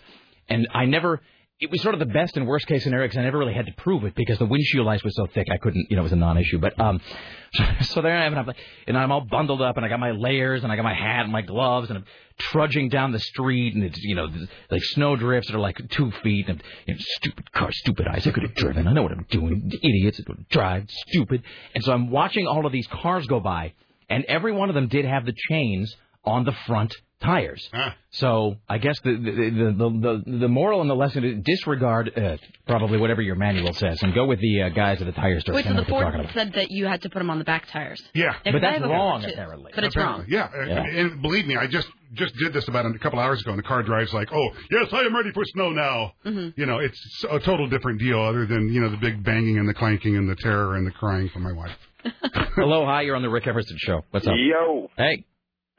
and 0.49 0.67
I 0.73 0.85
never. 0.85 1.21
It 1.61 1.69
was 1.69 1.79
sort 1.83 1.93
of 1.93 1.99
the 1.99 2.07
best 2.07 2.35
and 2.37 2.47
worst 2.47 2.65
case 2.65 2.83
scenario 2.83 3.05
because 3.05 3.19
I 3.19 3.21
never 3.21 3.37
really 3.37 3.53
had 3.53 3.67
to 3.67 3.71
prove 3.73 4.03
it 4.03 4.15
because 4.15 4.39
the 4.39 4.47
windshield 4.47 4.87
ice 4.87 5.03
was 5.03 5.15
so 5.15 5.27
thick 5.27 5.47
I 5.51 5.57
couldn't, 5.57 5.85
you 5.91 5.95
know, 5.95 6.01
it 6.01 6.03
was 6.03 6.11
a 6.11 6.15
non-issue. 6.15 6.57
But 6.57 6.79
um, 6.79 6.99
so 7.81 8.01
there 8.01 8.17
I 8.17 8.25
am, 8.25 8.33
and 8.33 8.39
I'm 8.39 8.47
like, 8.47 8.57
and 8.87 8.97
I'm 8.97 9.11
all 9.11 9.21
bundled 9.21 9.61
up, 9.61 9.77
and 9.77 9.85
I 9.85 9.89
got 9.89 9.99
my 9.99 10.09
layers, 10.09 10.63
and 10.63 10.71
I 10.71 10.75
got 10.75 10.83
my 10.83 10.95
hat 10.95 11.23
and 11.23 11.31
my 11.31 11.43
gloves, 11.43 11.89
and 11.89 11.99
I'm 11.99 12.05
trudging 12.39 12.89
down 12.89 13.11
the 13.11 13.19
street, 13.19 13.75
and 13.75 13.83
it's 13.83 13.99
you 13.99 14.15
know 14.15 14.27
like 14.71 14.83
snow 14.83 15.15
drifts 15.15 15.49
that 15.49 15.55
are 15.55 15.59
like 15.59 15.77
two 15.91 16.11
feet, 16.23 16.49
and 16.49 16.63
you 16.87 16.95
know, 16.95 16.99
stupid 16.99 17.51
car, 17.51 17.71
stupid 17.71 18.07
eyes. 18.07 18.25
I 18.25 18.31
could 18.31 18.43
have 18.43 18.55
driven. 18.55 18.87
I 18.87 18.93
know 18.93 19.03
what 19.03 19.11
I'm 19.11 19.27
doing. 19.29 19.71
Idiots 19.83 20.19
would 20.27 20.49
drive, 20.49 20.89
stupid. 20.89 21.43
And 21.75 21.83
so 21.83 21.93
I'm 21.93 22.09
watching 22.09 22.47
all 22.47 22.65
of 22.65 22.71
these 22.71 22.87
cars 22.87 23.27
go 23.27 23.39
by, 23.39 23.73
and 24.09 24.25
every 24.25 24.51
one 24.51 24.69
of 24.69 24.75
them 24.75 24.87
did 24.87 25.05
have 25.05 25.27
the 25.27 25.35
chains 25.49 25.95
on 26.23 26.43
the 26.45 26.53
front 26.67 26.93
tires. 27.21 27.69
So 28.11 28.55
I 28.67 28.77
guess 28.79 28.99
the 29.01 29.11
the, 29.11 29.31
the 29.31 29.71
the 29.77 30.23
the 30.25 30.37
the 30.39 30.47
moral 30.47 30.81
and 30.81 30.89
the 30.89 30.95
lesson 30.95 31.23
is 31.23 31.43
disregard 31.43 32.11
uh, 32.17 32.37
probably 32.67 32.97
whatever 32.97 33.21
your 33.21 33.35
manual 33.35 33.73
says 33.73 34.01
and 34.01 34.13
go 34.13 34.25
with 34.25 34.39
the 34.39 34.63
uh, 34.63 34.69
guys 34.69 34.99
at 35.01 35.05
the 35.05 35.11
tire 35.13 35.39
store. 35.39 35.53
Wait, 35.55 35.65
They 35.65 35.69
so 35.69 35.75
the 35.75 35.81
what 35.83 35.87
they're 36.01 36.11
Ford 36.23 36.29
said 36.33 36.53
that 36.53 36.71
you 36.71 36.87
had 36.87 37.01
to 37.03 37.09
put 37.09 37.19
them 37.19 37.29
on 37.29 37.37
the 37.37 37.43
back 37.45 37.67
tires. 37.67 38.01
Yeah, 38.13 38.23
Yeah, 38.25 38.31
'cause 38.33 38.53
But 38.53 38.61
that's 38.61 38.81
wrong, 38.81 39.23
apparently. 39.23 39.71
But 39.75 39.83
it's 39.83 39.95
wrong. 39.95 40.25
Yeah, 40.27 40.45
uh, 40.53 40.65
Yeah. 40.65 40.83
and 40.83 41.21
believe 41.21 41.45
me, 41.45 41.57
I 41.57 41.67
just 41.67 41.87
just 42.13 42.35
did 42.37 42.53
this 42.53 42.67
about 42.67 42.85
a 42.87 42.99
couple 42.99 43.19
hours 43.19 43.39
ago, 43.41 43.51
and 43.51 43.59
the 43.59 43.63
car 43.63 43.83
drives 43.83 44.13
like, 44.13 44.29
"Oh, 44.33 44.49
yes, 44.71 44.91
I 44.91 45.01
am 45.01 45.15
ready 45.15 45.31
for 45.31 45.45
snow 45.45 45.69
now." 45.69 46.13
Mhm. 46.25 46.53
You 46.57 46.65
know, 46.65 46.79
it's 46.79 47.23
a 47.29 47.39
total 47.39 47.67
different 47.67 47.99
deal, 47.99 48.19
other 48.19 48.45
than 48.47 48.67
you 48.73 48.81
know 48.81 48.89
the 48.89 48.97
big 48.97 49.23
banging 49.23 49.57
and 49.59 49.69
the 49.69 49.73
clanking 49.75 50.17
and 50.17 50.27
the 50.27 50.35
terror 50.35 50.75
and 50.75 50.85
the 50.87 50.91
crying 50.91 51.29
from 51.29 51.43
my 51.43 51.53
wife. 51.53 51.71
Hello, 52.55 52.83
hi. 52.85 53.01
You're 53.03 53.15
on 53.15 53.21
the 53.21 53.29
Rick 53.29 53.45
Emerson 53.47 53.77
show. 53.79 54.03
What's 54.09 54.25
up? 54.27 54.33
Yo, 54.35 54.89
Hey, 54.97 55.23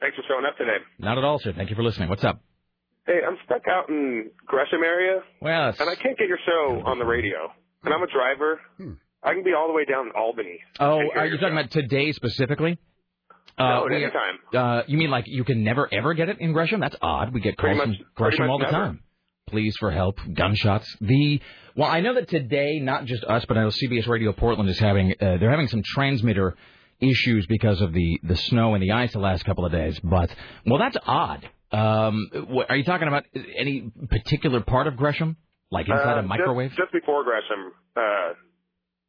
thanks 0.03 0.15
for 0.19 0.23
showing 0.27 0.43
up 0.45 0.57
today. 0.57 0.83
not 0.99 1.17
at 1.17 1.23
all, 1.23 1.39
sir. 1.39 1.53
Thank 1.55 1.69
you 1.71 1.75
for 1.75 1.83
listening. 1.83 2.09
What's 2.09 2.23
up? 2.23 2.41
Hey, 3.07 3.19
I'm 3.27 3.37
stuck 3.45 3.63
out 3.67 3.89
in 3.89 4.29
Gresham 4.45 4.83
area, 4.83 5.21
Well, 5.41 5.69
it's- 5.69 5.79
and 5.81 5.89
I 5.89 5.95
can't 5.95 6.17
get 6.17 6.27
your 6.27 6.39
show 6.45 6.83
on 6.85 6.99
the 6.99 7.05
radio. 7.05 7.51
And 7.83 7.93
I'm 7.93 8.01
a 8.03 8.07
driver. 8.07 8.61
I 9.23 9.33
can 9.33 9.43
be 9.43 9.53
all 9.53 9.67
the 9.67 9.73
way 9.73 9.83
down 9.85 10.07
in 10.07 10.11
Albany. 10.15 10.59
oh, 10.79 10.99
are 11.15 11.25
you 11.25 11.37
talking 11.37 11.49
show. 11.55 11.59
about 11.59 11.71
today 11.71 12.11
specifically? 12.13 12.77
No, 13.59 13.85
any 13.85 14.09
time. 14.09 14.39
Uh, 14.53 14.83
you 14.87 14.97
mean 14.97 15.09
like 15.11 15.25
you 15.27 15.43
can 15.43 15.63
never 15.63 15.87
ever 15.93 16.13
get 16.13 16.27
it 16.29 16.39
in 16.39 16.53
Gresham? 16.53 16.79
That's 16.79 16.95
odd. 17.01 17.33
We 17.33 17.39
get 17.41 17.55
calls 17.57 17.77
much- 17.77 17.85
from 17.97 18.05
Gresham 18.15 18.49
all 18.49 18.57
the 18.57 18.63
never. 18.65 18.75
time. 18.77 18.99
Please 19.47 19.75
for 19.77 19.91
help, 19.91 20.19
gunshots. 20.33 20.87
The 21.01 21.39
well, 21.75 21.89
I 21.89 21.99
know 21.99 22.13
that 22.15 22.29
today, 22.29 22.79
not 22.79 23.05
just 23.05 23.23
us, 23.25 23.43
but 23.45 23.57
I 23.57 23.63
know 23.63 23.69
CBS 23.69 24.07
Radio 24.07 24.31
Portland 24.33 24.69
is 24.69 24.79
having 24.79 25.11
uh, 25.11 25.37
they're 25.37 25.51
having 25.51 25.67
some 25.67 25.83
transmitter 25.85 26.55
issues 27.09 27.45
because 27.47 27.81
of 27.81 27.93
the 27.93 28.19
the 28.23 28.35
snow 28.35 28.73
and 28.73 28.81
the 28.83 28.91
ice 28.91 29.11
the 29.13 29.19
last 29.19 29.45
couple 29.45 29.65
of 29.65 29.71
days. 29.71 29.99
But 30.03 30.33
well, 30.65 30.79
that's 30.79 30.97
odd. 31.05 31.47
Um, 31.71 32.29
what, 32.49 32.69
are 32.69 32.75
you 32.75 32.83
talking 32.83 33.07
about 33.07 33.25
any 33.57 33.91
particular 34.09 34.61
part 34.61 34.85
of 34.87 34.95
Gresham, 34.95 35.37
like 35.71 35.87
inside 35.89 36.17
Uh, 36.17 36.19
a 36.19 36.23
microwave? 36.23 36.69
Just, 36.69 36.81
just 36.81 36.91
before 36.93 37.23
Gresham, 37.23 37.71
uh, 37.97 38.33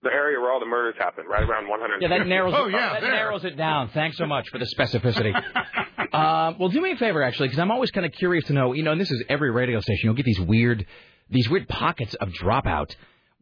the 0.02 0.10
area 0.10 0.40
where 0.40 0.50
all 0.50 0.60
the 0.60 0.66
murders 0.66 0.94
happened, 0.98 1.28
right 1.28 1.42
around 1.42 1.68
100. 1.68 2.00
Yeah, 2.00 2.08
that 2.08 2.26
narrows. 2.26 2.54
Oh, 2.56 2.66
it, 2.66 2.72
yeah, 2.72 2.94
that 2.94 3.00
there. 3.02 3.10
narrows 3.12 3.44
it 3.44 3.56
down. 3.56 3.90
Thanks 3.90 4.16
so 4.16 4.26
much 4.26 4.48
for 4.50 4.58
the 4.58 4.64
specificity. 4.66 5.34
uh, 6.12 6.54
well, 6.58 6.68
do 6.70 6.80
me 6.80 6.92
a 6.92 6.96
favor, 6.96 7.22
actually, 7.22 7.48
because 7.48 7.58
I'm 7.58 7.70
always 7.70 7.90
kind 7.90 8.06
of 8.06 8.12
curious 8.12 8.44
to 8.46 8.52
know. 8.54 8.72
You 8.72 8.82
know, 8.82 8.92
and 8.92 9.00
this 9.00 9.10
is 9.10 9.22
every 9.28 9.50
radio 9.50 9.80
station. 9.80 10.00
You'll 10.04 10.14
get 10.14 10.26
these 10.26 10.40
weird, 10.40 10.86
these 11.30 11.48
weird 11.50 11.68
pockets 11.68 12.14
of 12.14 12.30
dropout 12.30 12.94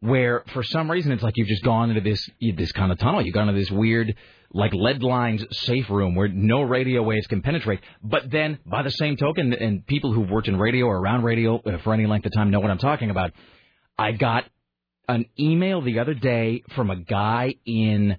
where, 0.03 0.43
for 0.53 0.63
some 0.63 0.91
reason, 0.91 1.13
it's 1.13 1.23
like 1.23 1.37
you've 1.37 1.47
just 1.47 1.63
gone 1.63 1.89
into 1.89 2.01
this 2.01 2.29
this 2.57 2.73
kind 2.73 2.91
of 2.91 2.99
tunnel. 2.99 3.21
You've 3.21 3.33
gone 3.33 3.47
into 3.47 3.59
this 3.59 3.71
weird, 3.71 4.15
like 4.51 4.73
lead 4.73 5.01
lines 5.01 5.45
safe 5.51 5.89
room 5.89 6.13
where 6.13 6.27
no 6.27 6.61
radio 6.61 7.01
waves 7.01 7.25
can 7.27 7.41
penetrate. 7.41 7.79
But 8.03 8.29
then, 8.29 8.59
by 8.65 8.83
the 8.83 8.89
same 8.89 9.15
token, 9.15 9.53
and 9.53 9.87
people 9.87 10.11
who've 10.11 10.29
worked 10.29 10.49
in 10.49 10.59
radio 10.59 10.87
or 10.87 10.97
around 10.97 11.23
radio 11.23 11.55
uh, 11.55 11.77
for 11.83 11.93
any 11.93 12.05
length 12.05 12.25
of 12.25 12.33
time 12.33 12.51
know 12.51 12.59
what 12.59 12.69
I'm 12.69 12.79
talking 12.79 13.11
about. 13.11 13.31
I 13.97 14.11
got 14.11 14.43
an 15.07 15.25
email 15.39 15.81
the 15.81 15.99
other 15.99 16.13
day 16.13 16.63
from 16.75 16.89
a 16.89 16.97
guy 16.97 17.55
in 17.65 18.17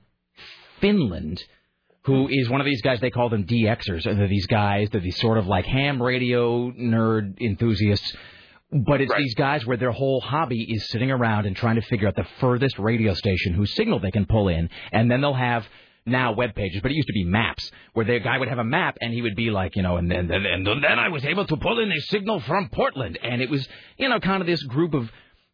Finland 0.81 1.43
who 2.05 2.29
is 2.31 2.49
one 2.49 2.63
of 2.63 2.67
these 2.67 2.81
guys 2.81 3.01
they 3.01 3.11
call 3.11 3.29
them 3.29 3.45
DXers. 3.45 4.05
They're 4.05 4.27
these 4.27 4.47
guys, 4.47 4.89
they're 4.91 5.03
these 5.03 5.21
sort 5.21 5.37
of 5.37 5.47
like 5.47 5.67
ham 5.67 6.03
radio 6.03 6.71
nerd 6.71 7.39
enthusiasts 7.41 8.15
But 8.75 9.01
it's 9.01 9.15
these 9.17 9.35
guys 9.35 9.65
where 9.65 9.77
their 9.77 9.93
whole 9.93 10.21
hobby 10.21 10.63
is 10.63 10.89
sitting 10.89 11.13
around 11.13 11.47
and 11.47 11.55
trying 11.55 11.77
to 11.77 11.83
figure 11.83 12.09
out 12.09 12.17
the 12.17 12.27
furthest 12.41 12.77
radio 12.79 13.15
station 13.15 13.55
whose 13.55 13.73
signal 13.75 14.01
they 14.01 14.11
can 14.11 14.27
pull 14.27 14.49
in, 14.49 14.69
and 14.91 15.09
then 15.09 15.21
they'll 15.21 15.33
have 15.33 15.65
now 16.07 16.33
web 16.33 16.55
pages, 16.55 16.83
but 16.83 16.91
it 16.91 16.95
used 16.95 17.07
to 17.07 17.15
be 17.15 17.25
maps, 17.25 17.71
where 17.95 18.05
the 18.05 18.19
guy 18.19 18.37
would 18.37 18.49
have 18.49 18.59
a 18.59 18.65
map 18.65 18.99
and 19.01 19.13
he 19.13 19.23
would 19.23 19.37
be 19.37 19.51
like, 19.51 19.77
you 19.77 19.83
know, 19.83 19.97
and 19.97 20.11
then 20.11 20.31
and, 20.31 20.47
and 20.47 20.67
then 20.67 20.99
I 20.99 21.09
was 21.09 21.25
able 21.25 21.47
to 21.47 21.57
pull 21.57 21.79
in 21.79 21.91
a 21.91 22.01
signal 22.09 22.41
from 22.41 22.69
Portland, 22.69 23.19
and 23.23 23.41
it 23.41 23.49
was, 23.49 23.67
you 23.97 24.09
know, 24.09 24.19
kind 24.19 24.41
of 24.41 24.47
this 24.47 24.63
group 24.65 24.93
of 24.93 25.09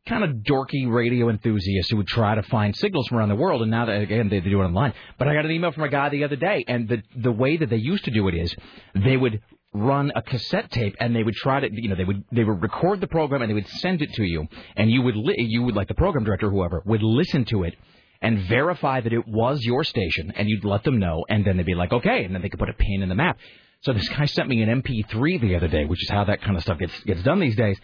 kind 0.07 0.25
of 0.25 0.31
dorky 0.39 0.91
radio 0.91 1.29
enthusiasts 1.29 1.91
who 1.91 1.99
would 1.99 2.09
try 2.09 2.35
to 2.35 2.43
find 2.45 2.75
signals 2.75 3.07
from 3.07 3.18
around 3.18 3.29
the 3.29 3.35
world, 3.37 3.61
and 3.61 3.71
now 3.71 3.85
that 3.85 4.01
again 4.01 4.31
they, 4.31 4.41
they 4.41 4.49
do 4.49 4.62
it 4.62 4.64
online. 4.64 4.95
But 5.18 5.29
I 5.29 5.35
got 5.35 5.45
an 5.45 5.51
email 5.51 5.73
from 5.73 5.85
a 5.85 5.91
guy 5.91 6.09
the 6.09 6.25
other 6.25 6.37
day, 6.37 6.64
and 6.66 6.89
the 6.89 7.03
the 7.14 7.33
way 7.33 7.59
that 7.59 7.68
they 7.68 7.77
used 7.77 8.05
to 8.07 8.11
do 8.11 8.27
it 8.29 8.35
is 8.35 8.55
they 8.95 9.16
would 9.16 9.41
run 9.73 10.11
a 10.16 10.23
cassette 10.23 10.71
tape 10.71 10.97
and 10.99 11.14
they 11.14 11.23
would 11.23 11.35
try 11.35 11.61
to 11.61 11.68
you 11.73 11.89
know 11.89 11.95
they 11.95 12.05
would 12.05 12.25
they 12.33 12.43
would 12.43 12.61
record 12.61 13.01
the 13.01 13.07
program 13.07 13.41
and 13.41 13.49
they 13.49 13.55
would 13.55 13.68
send 13.68 14.03
it 14.03 14.12
to 14.14 14.25
you 14.25 14.47
and 14.77 14.91
you 14.91 15.01
would 15.01 15.14
li- 15.16 15.37
you 15.39 15.62
would 15.62 15.77
like 15.77 15.87
the 15.87 15.95
program 15.95 16.25
director 16.25 16.49
or 16.49 16.51
whoever 16.51 16.83
would 16.87 17.03
listen 17.03 17.45
to 17.45 17.62
it 17.62 17.75
and 18.21 18.41
verify 18.49 19.01
that 19.01 19.12
it 19.12 19.27
was 19.29 19.62
your 19.62 19.85
station 19.85 20.33
and 20.35 20.49
you'd 20.49 20.64
let 20.64 20.83
them 20.83 20.99
know 20.99 21.25
and 21.29 21.45
then 21.45 21.57
they'd 21.57 21.66
be 21.66 21.75
like 21.77 21.93
okay 21.93 22.25
and 22.25 22.35
then 22.35 22.43
they 22.43 22.49
could 22.49 22.59
put 22.59 22.68
a 22.68 22.75
pin 22.75 23.03
in 23.03 23.09
the 23.09 23.14
map. 23.14 23.39
So 23.83 23.93
this 23.93 24.09
guy 24.09 24.25
sent 24.25 24.49
me 24.49 24.61
an 24.61 24.83
mp3 24.83 25.41
the 25.41 25.55
other 25.55 25.68
day 25.68 25.85
which 25.85 26.03
is 26.03 26.11
how 26.11 26.25
that 26.25 26.43
kind 26.43 26.57
of 26.57 26.62
stuff 26.64 26.79
gets 26.79 26.99
gets 27.05 27.23
done 27.23 27.39
these 27.39 27.57
days 27.57 27.79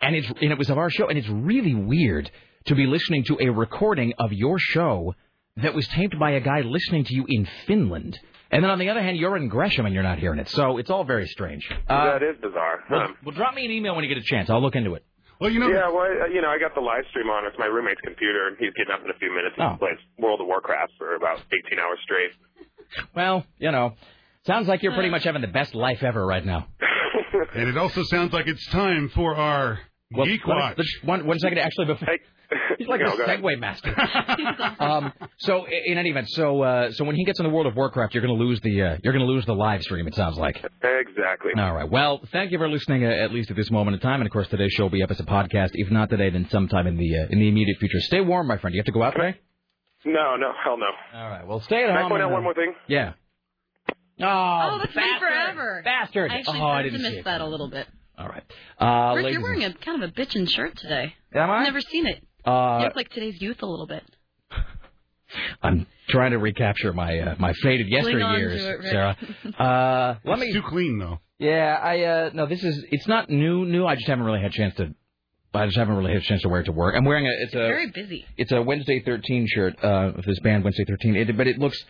and 0.00 0.14
it's 0.14 0.28
and 0.28 0.52
it 0.52 0.58
was 0.58 0.70
of 0.70 0.78
our 0.78 0.88
show 0.88 1.08
and 1.08 1.18
it's 1.18 1.28
really 1.28 1.74
weird 1.74 2.30
to 2.66 2.76
be 2.76 2.86
listening 2.86 3.24
to 3.24 3.38
a 3.40 3.48
recording 3.50 4.12
of 4.18 4.32
your 4.32 4.58
show 4.60 5.14
that 5.56 5.74
was 5.74 5.86
taped 5.88 6.16
by 6.18 6.30
a 6.30 6.40
guy 6.40 6.60
listening 6.60 7.04
to 7.04 7.14
you 7.14 7.24
in 7.28 7.46
Finland 7.66 8.20
and 8.54 8.62
then 8.64 8.70
on 8.70 8.78
the 8.78 8.88
other 8.88 9.02
hand 9.02 9.16
you're 9.18 9.36
in 9.36 9.48
Gresham 9.48 9.84
and 9.84 9.92
you're 9.94 10.02
not 10.02 10.18
hearing 10.18 10.38
it 10.38 10.48
so 10.48 10.78
it's 10.78 10.88
all 10.90 11.04
very 11.04 11.26
strange 11.26 11.68
uh, 11.88 12.04
that 12.12 12.22
is 12.22 12.36
bizarre. 12.40 12.84
well, 12.90 13.00
Um, 13.02 13.16
well, 13.24 13.34
drop 13.34 13.54
me 13.54 13.64
an 13.66 13.70
email 13.72 13.94
when 13.94 14.04
you 14.04 14.08
get 14.14 14.18
a 14.22 14.26
chance. 14.26 14.48
I'll 14.48 14.62
look 14.62 14.76
into 14.76 14.94
it. 14.94 15.04
Well, 15.40 15.50
you 15.50 15.58
know, 15.58 15.68
yeah, 15.68 15.88
well, 15.90 16.06
uh, 16.06 16.26
you 16.32 16.40
know, 16.40 16.48
I 16.48 16.58
got 16.58 16.74
the 16.76 16.80
live 16.80 17.04
stream 17.10 17.26
on. 17.28 17.44
It's 17.44 17.58
my 17.58 17.66
roommate's 17.66 18.00
computer, 18.02 18.46
and 18.46 18.56
he's 18.56 18.72
getting 18.78 18.94
up 18.94 19.02
in 19.04 19.10
a 19.10 19.18
few 19.18 19.34
minutes 19.34 19.56
and 19.58 19.74
Oh. 19.74 19.76
plays 19.78 19.98
World 20.16 20.40
of 20.40 20.46
Warcraft 20.46 20.92
for 20.96 21.16
about 21.16 21.40
18 21.66 21.78
hours 21.80 21.98
straight. 22.04 22.30
Well, 23.16 23.44
you 23.58 23.72
know, 23.72 23.94
sounds 24.46 24.68
like 24.68 24.82
you're 24.84 24.94
pretty 24.94 25.10
much 25.10 25.24
having 25.24 25.42
the 25.42 25.48
best 25.48 25.74
life 25.74 26.02
ever 26.04 26.24
right 26.24 26.44
now. 26.46 26.68
and 27.54 27.68
it 27.68 27.76
also 27.76 28.02
sounds 28.04 28.32
like 28.32 28.46
it's 28.46 28.64
time 28.70 29.08
for 29.08 29.34
our 29.36 29.80
Well, 30.16 30.26
Geek 30.26 30.46
let 30.46 30.54
me- 30.54 30.60
Watch. 30.62 30.78
let's- 30.78 30.98
one, 31.02 31.26
one 31.26 31.38
second, 31.38 31.58
actually, 31.58 31.86
before. 31.86 32.08
He's 32.78 32.86
like 32.86 33.00
No, 33.00 33.12
a. 33.14 33.16
segue 33.26 33.58
master. 33.58 33.94
um, 34.78 35.12
so, 35.38 35.64
in 35.66 35.96
any 35.98 36.10
event, 36.10 36.28
so 36.30 36.60
uh, 36.62 36.92
so 36.92 37.02
when 37.04 37.16
he 37.16 37.24
gets 37.24 37.40
in 37.40 37.44
the 37.46 37.50
World 37.50 37.66
of 37.66 37.74
Warcraft, 37.74 38.14
you're 38.14 38.24
going 38.24 38.38
to 38.38 38.44
lose 38.44 38.60
the 38.60 38.82
uh, 38.82 38.96
you're 39.02 39.12
going 39.14 39.26
to 39.26 39.32
lose 39.32 39.44
the 39.46 39.54
live 39.54 39.82
stream. 39.82 40.06
It 40.06 40.14
sounds 40.14 40.36
like. 40.36 40.56
Exactly. 40.82 41.52
All 41.58 41.72
right. 41.74 41.90
Well, 41.90 42.20
thank 42.32 42.52
you 42.52 42.58
for 42.58 42.68
listening, 42.68 43.04
uh, 43.04 43.08
at 43.08 43.32
least 43.32 43.50
at 43.50 43.56
this 43.56 43.70
moment 43.70 43.94
in 43.94 44.00
time. 44.00 44.20
And 44.20 44.26
of 44.26 44.32
course, 44.32 44.46
today's 44.48 44.72
show 44.72 44.84
will 44.84 44.90
be 44.90 45.02
up 45.02 45.10
as 45.10 45.18
a 45.20 45.24
podcast. 45.24 45.70
If 45.72 45.90
not 45.90 46.10
today, 46.10 46.30
then 46.30 46.48
sometime 46.50 46.86
in 46.86 46.96
the 46.96 47.18
uh, 47.22 47.26
in 47.30 47.38
the 47.40 47.48
immediate 47.48 47.78
future. 47.78 47.98
Stay 48.00 48.20
warm, 48.20 48.46
my 48.46 48.58
friend. 48.58 48.74
You 48.74 48.80
have 48.80 48.86
to 48.86 48.92
go 48.92 49.02
out 49.02 49.14
today. 49.16 49.38
No, 50.04 50.36
no, 50.36 50.52
hell 50.62 50.76
no. 50.76 51.18
All 51.18 51.28
right. 51.30 51.46
Well, 51.46 51.60
stay 51.60 51.82
at 51.82 51.88
Can 51.88 51.96
I 51.96 52.02
home. 52.02 52.10
point 52.10 52.22
and, 52.22 52.28
out 52.28 52.32
uh, 52.32 52.34
one 52.34 52.42
more 52.44 52.54
thing? 52.54 52.74
Yeah. 52.88 53.14
Oh, 54.20 54.24
Oh, 54.26 54.78
that's 54.80 54.94
been 54.94 55.18
forever. 55.18 55.80
Bastard. 55.84 56.30
I 56.30 56.36
actually 56.36 56.60
Oh, 56.60 56.64
I 56.66 56.70
started 56.74 56.90
didn't 56.92 57.04
to 57.10 57.16
miss 57.16 57.24
that 57.24 57.40
a 57.40 57.46
little 57.46 57.68
bit. 57.70 57.86
All 58.16 58.28
right. 58.28 58.42
Uh, 58.80 59.14
Rick, 59.16 59.32
you're 59.32 59.42
wearing 59.42 59.64
a 59.64 59.72
kind 59.74 60.02
of 60.02 60.10
a 60.10 60.12
bitchin' 60.12 60.48
shirt 60.48 60.76
today. 60.78 61.14
Am 61.34 61.50
I? 61.50 61.58
I've 61.58 61.64
never 61.64 61.80
seen 61.80 62.06
it. 62.06 62.22
Uh, 62.44 62.78
you 62.80 62.84
look 62.86 62.96
like 62.96 63.08
today's 63.10 63.40
youth 63.40 63.62
a 63.62 63.66
little 63.66 63.86
bit. 63.86 64.04
I'm 65.62 65.86
trying 66.08 66.30
to 66.30 66.38
recapture 66.38 66.92
my 66.92 67.18
uh, 67.18 67.34
my 67.38 67.52
faded 67.54 67.88
Cling 67.88 68.22
on 68.22 68.38
yesteryears, 68.38 68.58
to 68.58 68.70
it, 68.70 68.90
Sarah. 68.90 69.16
Uh, 69.58 70.14
let 70.24 70.38
It's 70.38 70.46
me. 70.48 70.52
too 70.52 70.62
clean 70.68 70.98
though. 70.98 71.18
Yeah, 71.38 71.76
I 71.82 72.02
uh, 72.04 72.30
no. 72.32 72.46
This 72.46 72.62
is 72.62 72.84
it's 72.90 73.08
not 73.08 73.28
new. 73.30 73.64
New. 73.64 73.84
I 73.86 73.96
just 73.96 74.06
haven't 74.06 74.24
really 74.24 74.40
had 74.40 74.50
a 74.52 74.54
chance 74.54 74.74
to. 74.76 74.94
I 75.52 75.66
just 75.66 75.76
haven't 75.76 75.96
really 75.96 76.12
had 76.12 76.22
a 76.22 76.24
chance 76.24 76.42
to 76.42 76.48
wear 76.48 76.60
it 76.60 76.64
to 76.64 76.72
work. 76.72 76.94
I'm 76.96 77.04
wearing 77.04 77.26
a. 77.26 77.30
It's 77.30 77.54
a. 77.54 77.58
Very 77.58 77.90
busy. 77.90 78.24
It's 78.36 78.52
a 78.52 78.62
Wednesday 78.62 79.02
13 79.04 79.46
shirt 79.48 79.74
uh, 79.82 80.12
of 80.16 80.24
this 80.24 80.38
band 80.40 80.62
Wednesday 80.64 80.84
13. 80.84 81.16
It, 81.16 81.36
but 81.36 81.46
it 81.48 81.58
looks. 81.58 81.82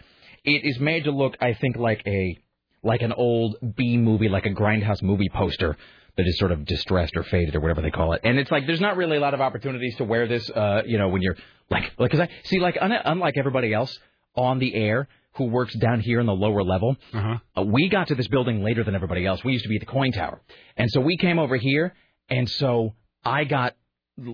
It 0.45 0.65
is 0.65 0.79
made 0.81 1.05
to 1.05 1.11
look, 1.11 1.37
I 1.41 1.55
think, 1.55 1.77
like 1.77 2.03
a 2.07 2.39
like 2.83 3.03
an 3.03 3.13
old 3.13 3.57
B 3.77 3.97
movie, 3.97 4.29
like 4.29 4.47
a 4.47 4.51
grindhouse 4.51 5.03
movie 5.03 5.31
poster 5.33 5.77
that 6.17 6.27
is 6.27 6.39
sort 6.39 6.53
of 6.53 6.65
distressed 6.65 7.13
or 7.17 7.25
faded 7.25 7.55
or 7.57 7.61
whatever 7.61 7.83
they 7.83 7.91
call 7.91 8.13
it. 8.13 8.21
And 8.25 8.39
it's 8.39 8.51
like 8.51 8.67
there's 8.67 8.81
not 8.81 8.97
really 8.97 9.17
a 9.17 9.21
lot 9.21 9.35
of 9.35 9.41
opportunities 9.41 9.97
to 9.97 10.05
wear 10.05 10.27
this. 10.29 10.49
Uh, 10.51 10.83
you 10.87 10.99
know, 10.99 11.09
when 11.09 11.23
you're 11.23 11.37
like, 11.71 11.91
like, 11.99 12.11
cause 12.11 12.21
I 12.21 12.29
see, 12.45 12.61
like, 12.61 12.77
un- 12.81 12.93
unlike 12.93 13.35
everybody 13.37 13.73
else 13.75 13.99
on 14.37 14.59
the 14.59 14.75
air 14.75 15.09
who 15.37 15.45
works 15.45 15.75
down 15.75 15.99
here 16.01 16.21
in 16.21 16.27
the 16.27 16.35
lower 16.35 16.63
level, 16.63 16.97
Uh-huh. 17.13 17.39
uh, 17.57 17.63
we 17.63 17.89
got 17.89 18.09
to 18.09 18.15
this 18.15 18.29
building 18.29 18.63
later 18.63 18.85
than 18.85 18.95
everybody 18.95 19.27
else. 19.27 19.43
We 19.43 19.53
used 19.53 19.65
to 19.65 19.69
be 19.69 19.77
at 19.77 19.81
the 19.81 19.87
KOIN 19.87 20.13
tower, 20.13 20.41
and 20.77 20.89
so 20.91 21.01
we 21.01 21.17
came 21.17 21.39
over 21.41 21.57
here, 21.57 21.95
and 22.29 22.49
so 22.49 22.95
I 23.25 23.43
got 23.45 23.75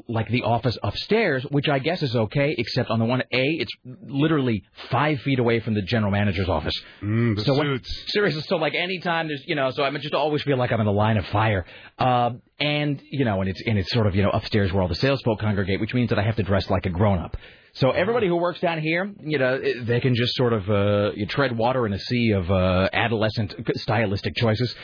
like 0.08 0.28
the 0.28 0.42
office 0.42 0.76
upstairs, 0.82 1.44
which 1.50 1.68
I 1.68 1.78
guess 1.78 2.02
is 2.02 2.14
okay, 2.14 2.54
except 2.58 2.90
on 2.90 2.98
the 2.98 3.06
one 3.06 3.22
A, 3.32 3.42
it's 3.60 3.72
literally 4.02 4.62
five 4.90 5.20
feet 5.20 5.38
away 5.38 5.60
from 5.60 5.74
the 5.74 5.80
general 5.82 6.12
manager's 6.12 6.48
office. 6.48 6.74
Mm, 7.02 7.36
the 7.36 7.44
so 7.44 7.54
when- 7.56 7.78
suits. 7.78 8.04
seriously, 8.12 8.42
so 8.42 8.56
like 8.56 8.74
anytime 8.74 9.28
there's, 9.28 9.42
you 9.46 9.54
know, 9.54 9.70
so 9.70 9.82
I 9.82 9.90
just 9.98 10.12
always 10.14 10.42
feel 10.42 10.58
like 10.58 10.70
I'm 10.70 10.80
in 10.80 10.86
the 10.86 10.92
line 10.92 11.16
of 11.16 11.26
fire. 11.28 11.64
Uh, 11.98 12.32
and 12.58 13.02
you 13.10 13.24
know, 13.24 13.40
and 13.40 13.48
it's 13.48 13.62
and 13.66 13.78
it's 13.78 13.90
sort 13.90 14.06
of 14.06 14.14
you 14.14 14.22
know 14.22 14.30
upstairs 14.30 14.70
where 14.72 14.82
all 14.82 14.88
the 14.88 14.94
salesfolk 14.94 15.40
congregate, 15.40 15.80
which 15.80 15.94
means 15.94 16.10
that 16.10 16.18
I 16.18 16.22
have 16.22 16.36
to 16.36 16.42
dress 16.42 16.68
like 16.68 16.84
a 16.84 16.90
grown 16.90 17.18
up. 17.18 17.36
So 17.72 17.92
everybody 17.92 18.26
who 18.26 18.36
works 18.36 18.60
down 18.60 18.80
here, 18.82 19.10
you 19.20 19.38
know, 19.38 19.60
they 19.84 20.00
can 20.00 20.14
just 20.14 20.34
sort 20.34 20.52
of 20.52 20.68
uh, 20.68 21.12
you 21.14 21.24
tread 21.24 21.56
water 21.56 21.86
in 21.86 21.92
a 21.94 21.98
sea 21.98 22.32
of 22.32 22.50
uh, 22.50 22.88
adolescent 22.92 23.54
stylistic 23.76 24.34
choices. 24.36 24.74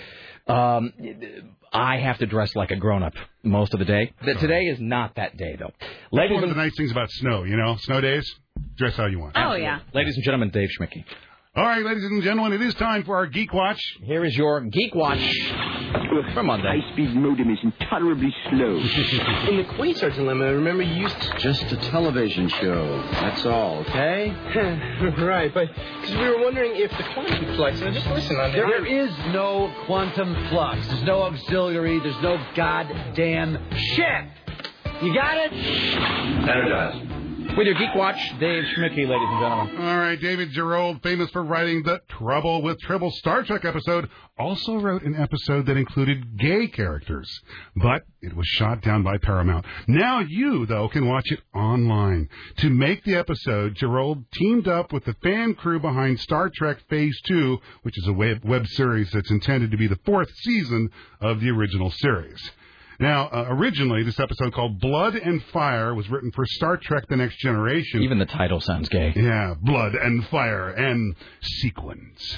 Um, 0.47 0.93
I 1.73 1.99
have 1.99 2.19
to 2.19 2.27
dress 2.27 2.55
like 2.57 2.71
a 2.71 2.77
grown 2.77 3.03
up 3.03 3.15
most 3.43 3.73
of 3.75 3.79
the 3.79 3.85
day. 3.85 4.13
Th- 4.25 4.39
Today 4.39 4.63
is 4.65 4.79
not 4.81 5.17
that 5.17 5.37
day 5.37 5.57
though. 5.59 5.73
That's 5.81 5.93
Ladies 6.13 6.35
one 6.35 6.45
of 6.45 6.51
and 6.51 6.59
the 6.59 6.63
nice 6.63 6.73
things 6.77 6.91
about 6.91 7.11
snow, 7.11 7.45
you 7.45 7.57
know, 7.57 7.77
snow 7.81 8.01
days. 8.01 8.25
Dress 8.77 8.97
how 8.97 9.07
you 9.07 9.19
want. 9.19 9.33
Oh 9.37 9.55
yeah. 9.55 9.81
ladies 9.93 10.15
and 10.17 10.25
gentlemen, 10.25 10.51
Dave 10.51 10.69
Schmidtke. 10.81 11.05
All 11.57 11.65
right, 11.65 11.83
ladies 11.83 12.05
and 12.05 12.23
gentlemen, 12.23 12.53
it 12.53 12.61
is 12.61 12.75
time 12.75 13.03
for 13.05 13.17
our 13.17 13.27
Geek 13.27 13.51
Watch. 13.51 13.81
Here 14.03 14.27
is 14.27 14.37
your 14.37 14.61
Geek 14.61 14.95
Watch 14.95 15.19
for 16.35 16.43
Monday. 16.43 16.69
High-speed 16.83 17.15
modem 17.17 17.51
is 17.51 17.59
intolerably 17.63 18.29
slow. 18.51 18.77
In 19.49 19.57
the 19.57 19.65
Quasar 19.65 20.15
dilemma, 20.15 20.53
remember 20.53 20.83
you 20.83 21.05
used 21.05 21.19
to... 21.19 21.39
Just 21.39 21.63
a 21.73 21.77
television 21.89 22.51
show. 22.51 23.03
That's 23.11 23.47
all, 23.47 23.79
okay? 23.89 24.37
right, 25.19 25.51
but 25.55 25.69
because 26.03 26.15
we 26.15 26.29
were 26.29 26.45
wondering 26.45 26.73
if 26.75 26.91
the 26.91 27.05
quantum 27.15 27.57
flux... 27.57 27.81
Now, 27.81 27.91
just 27.91 28.07
listen 28.09 28.37
on 28.37 28.53
There 28.53 28.85
is 28.85 29.11
no 29.29 29.73
quantum 29.87 30.35
flux. 30.51 30.87
There's 30.89 31.05
no 31.05 31.23
auxiliary. 31.23 32.01
There's 32.01 32.21
no 32.21 32.37
goddamn 32.55 33.67
shit. 33.75 34.25
You 35.01 35.15
got 35.15 35.39
it? 35.39 35.53
Energized. 35.55 37.16
With 37.55 37.67
your 37.67 37.75
Geek 37.75 37.95
Watch, 37.95 38.19
Dave 38.39 38.65
Schmidtke, 38.65 39.09
ladies 39.09 39.29
and 39.31 39.41
gentlemen. 39.41 39.77
All 39.79 39.97
right, 39.97 40.21
David 40.21 40.51
Gerrold, 40.53 41.03
famous 41.03 41.31
for 41.31 41.43
writing 41.43 41.83
the 41.83 42.01
Trouble 42.09 42.61
with 42.61 42.79
Tribble 42.81 43.11
Star 43.11 43.45
Trek 43.45 43.65
episode, 43.65 44.11
also 44.39 44.77
wrote 44.77 45.03
an 45.03 45.15
episode 45.17 45.65
that 45.67 45.77
included 45.79 46.39
gay 46.39 46.67
characters, 46.67 47.31
but 47.75 48.03
it 48.21 48.37
was 48.37 48.47
shot 48.47 48.83
down 48.83 49.03
by 49.03 49.17
Paramount. 49.19 49.65
Now 49.87 50.21
you, 50.21 50.67
though, 50.67 50.89
can 50.89 51.07
watch 51.09 51.31
it 51.31 51.41
online. 51.55 52.29
To 52.59 52.69
make 52.69 53.05
the 53.05 53.15
episode, 53.15 53.75
Gerold 53.77 54.25
teamed 54.35 54.69
up 54.69 54.93
with 54.93 55.05
the 55.05 55.17
fan 55.23 55.55
crew 55.55 55.81
behind 55.81 56.21
Star 56.21 56.51
Trek 56.55 56.79
Phase 56.91 57.19
2, 57.27 57.59
which 57.83 57.97
is 57.97 58.07
a 58.07 58.13
web, 58.13 58.45
web 58.45 58.67
series 58.67 59.11
that's 59.13 59.31
intended 59.31 59.71
to 59.71 59.79
be 59.79 59.87
the 59.87 60.01
fourth 60.05 60.31
season 60.43 60.91
of 61.21 61.41
the 61.41 61.51
original 61.51 61.91
series. 61.91 62.51
Now, 62.99 63.27
uh, 63.29 63.47
originally, 63.51 64.03
this 64.03 64.19
episode 64.19 64.53
called 64.55 64.81
Blood 64.81 65.15
and 65.15 65.43
Fire 65.53 65.95
was 65.95 66.09
written 66.11 66.31
for 66.33 66.45
Star 66.47 66.77
Trek 66.77 67.05
The 67.09 67.17
Next 67.17 67.37
Generation. 67.39 68.03
Even 68.03 68.19
the 68.19 68.27
title 68.27 68.61
sounds 68.61 68.89
gay. 68.89 69.13
Yeah, 69.15 69.55
Blood 69.61 69.95
and 69.95 70.27
Fire 70.29 70.71
and 70.71 71.15
Sequence. 71.43 72.37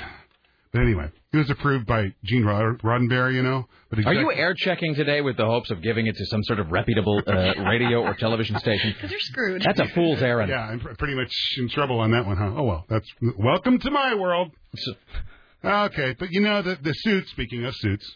But 0.72 0.82
anyway, 0.82 1.10
it 1.32 1.36
was 1.36 1.48
approved 1.48 1.86
by 1.86 2.12
Gene 2.24 2.44
Rod- 2.44 2.82
Roddenberry, 2.82 3.34
you 3.34 3.42
know. 3.42 3.66
But 3.88 4.04
Are 4.06 4.12
you 4.12 4.30
air 4.30 4.52
checking 4.54 4.94
today 4.94 5.22
with 5.22 5.38
the 5.38 5.46
hopes 5.46 5.70
of 5.70 5.80
giving 5.82 6.06
it 6.06 6.14
to 6.16 6.26
some 6.26 6.42
sort 6.44 6.58
of 6.60 6.70
reputable 6.70 7.22
uh, 7.26 7.54
radio 7.64 8.02
or 8.02 8.12
television 8.14 8.58
station? 8.58 8.90
Because 8.94 9.10
you're 9.10 9.20
screwed. 9.20 9.62
That's 9.62 9.80
a 9.80 9.86
fool's 9.94 10.20
errand. 10.22 10.50
Yeah, 10.50 10.60
I'm 10.60 10.80
pr- 10.80 10.92
pretty 10.98 11.14
much 11.14 11.32
in 11.56 11.70
trouble 11.70 12.00
on 12.00 12.10
that 12.10 12.26
one, 12.26 12.36
huh? 12.36 12.52
Oh 12.54 12.64
well, 12.64 12.84
that's 12.88 13.08
welcome 13.38 13.78
to 13.78 13.90
my 13.90 14.14
world. 14.14 14.50
Okay, 15.64 16.14
but 16.18 16.30
you 16.32 16.40
know 16.42 16.60
the 16.60 16.76
the 16.82 16.92
suits. 16.92 17.30
Speaking 17.30 17.64
of 17.64 17.74
suits, 17.76 18.06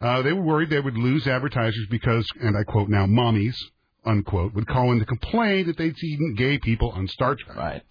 uh, 0.00 0.22
they 0.22 0.32
were 0.32 0.42
worried 0.42 0.70
they 0.70 0.80
would 0.80 0.98
lose 0.98 1.26
advertisers 1.26 1.86
because, 1.90 2.26
and 2.40 2.56
I 2.56 2.64
quote 2.64 2.88
now, 2.88 3.06
"mommies." 3.06 3.56
Unquote 4.04 4.54
would 4.54 4.68
call 4.68 4.92
in 4.92 5.00
to 5.00 5.04
complain 5.04 5.66
that 5.66 5.76
they'd 5.76 5.96
seen 5.96 6.36
gay 6.36 6.58
people 6.58 6.90
on 6.90 7.08
Star 7.08 7.34
Trek. 7.34 7.56
Right. 7.56 7.82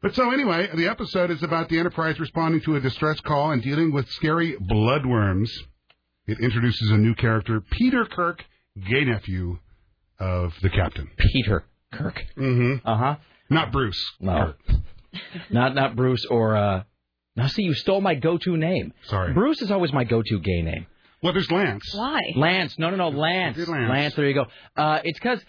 But 0.00 0.14
so 0.14 0.30
anyway, 0.30 0.68
the 0.74 0.88
episode 0.88 1.30
is 1.30 1.42
about 1.42 1.68
the 1.68 1.78
Enterprise 1.78 2.18
responding 2.18 2.62
to 2.62 2.76
a 2.76 2.80
distress 2.80 3.20
call 3.20 3.52
and 3.52 3.62
dealing 3.62 3.92
with 3.92 4.08
scary 4.08 4.56
bloodworms. 4.56 5.50
It 6.26 6.40
introduces 6.40 6.90
a 6.90 6.96
new 6.96 7.14
character, 7.14 7.60
Peter 7.60 8.06
Kirk, 8.06 8.42
gay 8.88 9.04
nephew 9.04 9.58
of 10.18 10.54
the 10.62 10.70
captain. 10.70 11.10
Peter 11.18 11.64
Kirk. 11.92 12.24
Mm-hmm. 12.36 12.88
Uh 12.88 12.96
huh. 12.96 13.16
Not 13.50 13.72
Bruce. 13.72 14.12
No. 14.20 14.54
not 15.50 15.74
not 15.74 15.96
Bruce 15.96 16.24
or 16.24 16.56
uh. 16.56 16.82
Now 17.36 17.46
see, 17.46 17.62
you 17.62 17.74
stole 17.74 18.00
my 18.00 18.14
go-to 18.14 18.56
name. 18.56 18.92
Sorry. 19.04 19.32
Bruce 19.32 19.62
is 19.62 19.70
always 19.70 19.92
my 19.92 20.04
go-to 20.04 20.38
gay 20.40 20.62
name. 20.62 20.86
Well, 21.22 21.32
there's 21.32 21.50
Lance. 21.50 21.94
Why? 21.94 22.20
Lance. 22.34 22.78
No, 22.78 22.90
no, 22.90 22.96
no. 22.96 23.08
Lance. 23.08 23.56
Lance. 23.56 23.68
Lance. 23.68 24.14
There 24.14 24.26
you 24.26 24.34
go. 24.34 24.46
Uh, 24.76 25.00
it's 25.04 25.18
because, 25.18 25.40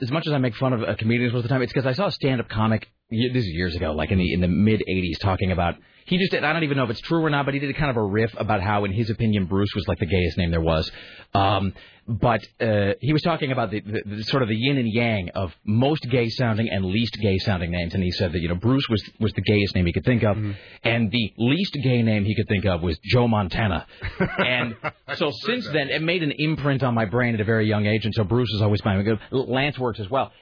as 0.00 0.10
much 0.10 0.26
as 0.26 0.32
I 0.32 0.38
make 0.38 0.56
fun 0.56 0.72
of 0.72 0.82
uh, 0.82 0.94
comedians 0.96 1.32
most 1.32 1.40
of 1.40 1.42
the 1.44 1.48
time, 1.50 1.62
it's 1.62 1.72
because 1.72 1.86
I 1.86 1.92
saw 1.92 2.06
a 2.06 2.12
stand-up 2.12 2.48
comic. 2.48 2.88
This 3.10 3.44
is 3.44 3.48
years 3.48 3.74
ago, 3.76 3.92
like 3.92 4.10
in 4.10 4.18
the 4.18 4.32
in 4.32 4.40
the 4.40 4.48
mid 4.48 4.82
'80s, 4.88 5.18
talking 5.20 5.52
about. 5.52 5.74
He 6.08 6.16
just 6.16 6.30
did. 6.30 6.42
I 6.42 6.54
don't 6.54 6.64
even 6.64 6.78
know 6.78 6.84
if 6.84 6.90
it's 6.90 7.02
true 7.02 7.22
or 7.22 7.28
not, 7.28 7.44
but 7.44 7.52
he 7.52 7.60
did 7.60 7.76
kind 7.76 7.90
of 7.90 7.96
a 7.98 8.02
riff 8.02 8.32
about 8.38 8.62
how, 8.62 8.84
in 8.84 8.92
his 8.92 9.10
opinion, 9.10 9.44
Bruce 9.44 9.68
was 9.74 9.86
like 9.86 9.98
the 9.98 10.06
gayest 10.06 10.38
name 10.38 10.50
there 10.50 10.60
was. 10.60 10.90
Um, 11.34 11.74
but 12.06 12.40
uh, 12.58 12.94
he 13.02 13.12
was 13.12 13.20
talking 13.20 13.52
about 13.52 13.70
the, 13.70 13.80
the, 13.80 14.02
the 14.06 14.22
sort 14.24 14.42
of 14.42 14.48
the 14.48 14.56
yin 14.56 14.78
and 14.78 14.88
yang 14.90 15.28
of 15.34 15.54
most 15.66 16.08
gay 16.08 16.30
sounding 16.30 16.70
and 16.70 16.86
least 16.86 17.18
gay 17.20 17.36
sounding 17.36 17.70
names, 17.70 17.92
and 17.92 18.02
he 18.02 18.10
said 18.10 18.32
that 18.32 18.40
you 18.40 18.48
know 18.48 18.54
Bruce 18.54 18.88
was 18.88 19.02
was 19.20 19.34
the 19.34 19.42
gayest 19.42 19.74
name 19.74 19.84
he 19.84 19.92
could 19.92 20.06
think 20.06 20.22
of, 20.22 20.38
and 20.82 21.10
the 21.10 21.34
least 21.36 21.76
gay 21.82 22.00
name 22.00 22.24
he 22.24 22.34
could 22.34 22.48
think 22.48 22.64
of 22.64 22.80
was 22.82 22.98
Joe 23.04 23.28
Montana. 23.28 23.86
and 24.38 24.76
so 25.16 25.30
since 25.44 25.66
then, 25.66 25.90
it 25.90 26.00
made 26.00 26.22
an 26.22 26.32
imprint 26.38 26.82
on 26.82 26.94
my 26.94 27.04
brain 27.04 27.34
at 27.34 27.40
a 27.42 27.44
very 27.44 27.68
young 27.68 27.84
age, 27.84 28.06
and 28.06 28.14
so 28.14 28.24
Bruce 28.24 28.50
is 28.54 28.62
always 28.62 28.82
my 28.82 29.18
Lance 29.30 29.78
works 29.78 30.00
as 30.00 30.08
well. 30.08 30.32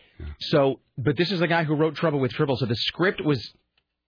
So, 0.41 0.81
but 0.97 1.17
this 1.17 1.33
is 1.33 1.41
the 1.41 1.49
guy 1.49 1.64
who 1.64 1.75
wrote 1.75 1.97
Trouble 1.97 2.21
with 2.21 2.33
Tribble. 2.33 2.57
So 2.57 2.67
the 2.67 2.77
script 2.77 3.21
was 3.23 3.53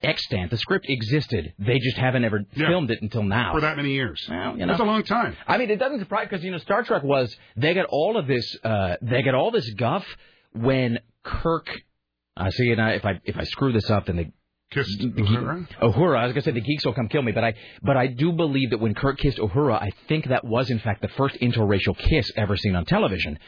extant. 0.03 0.51
The 0.51 0.57
script 0.57 0.87
existed. 0.89 1.55
They 1.59 1.79
just 1.79 1.97
haven't 1.97 2.25
ever 2.25 2.45
filmed 2.55 2.91
it 2.91 3.03
until 3.03 3.23
now. 3.23 3.53
For 3.55 3.61
that 3.63 3.77
many 3.77 3.93
years. 3.93 4.27
Well, 4.31 4.53
you 4.53 4.67
know. 4.67 4.69
That's 4.69 4.81
a 4.81 4.85
long 4.85 5.03
time. 5.03 5.37
I 5.47 5.59
mean, 5.59 5.71
it 5.71 5.79
doesn't 5.79 6.01
surprise 6.01 6.29
because 6.31 6.45
you 6.45 6.51
know 6.51 6.59
Star 6.59 6.83
Trek 6.83 7.03
was 7.03 7.35
they 7.57 7.75
got 7.75 7.87
all 7.87 8.17
of 8.17 8.27
this 8.27 8.57
uh, 8.65 8.97
they 9.03 9.23
got 9.23 9.35
all 9.35 9.51
this 9.51 9.69
guff 9.71 10.05
when 10.53 11.01
Kirk. 11.25 11.69
I 12.37 12.51
see, 12.51 12.71
and 12.71 12.81
I, 12.81 12.91
if 12.93 13.05
I 13.05 13.21
if 13.25 13.37
I 13.37 13.45
screw 13.45 13.73
this 13.73 13.91
up, 13.91 14.07
then 14.07 14.17
they. 14.17 14.33
Kissed 14.71 14.99
the, 14.99 15.07
Uhura? 15.07 15.67
Uhura. 15.81 16.19
I 16.19 16.25
was 16.27 16.35
gonna 16.35 16.43
say 16.43 16.51
the 16.51 16.61
geeks 16.61 16.85
will 16.85 16.93
come 16.93 17.09
kill 17.09 17.23
me, 17.23 17.33
but 17.33 17.43
I 17.43 17.55
but 17.83 17.97
I 17.97 18.07
do 18.07 18.33
believe 18.33 18.69
that 18.71 18.79
when 18.79 18.93
Kirk 18.93 19.17
kissed 19.17 19.39
Uhura, 19.39 19.81
I 19.81 19.93
think 20.09 20.29
that 20.29 20.45
was 20.45 20.69
in 20.69 20.79
fact 20.79 21.01
the 21.01 21.09
first 21.09 21.37
interracial 21.37 21.97
kiss 21.97 22.31
ever 22.37 22.55
seen 22.55 22.77
on 22.77 22.85
television. 22.85 23.39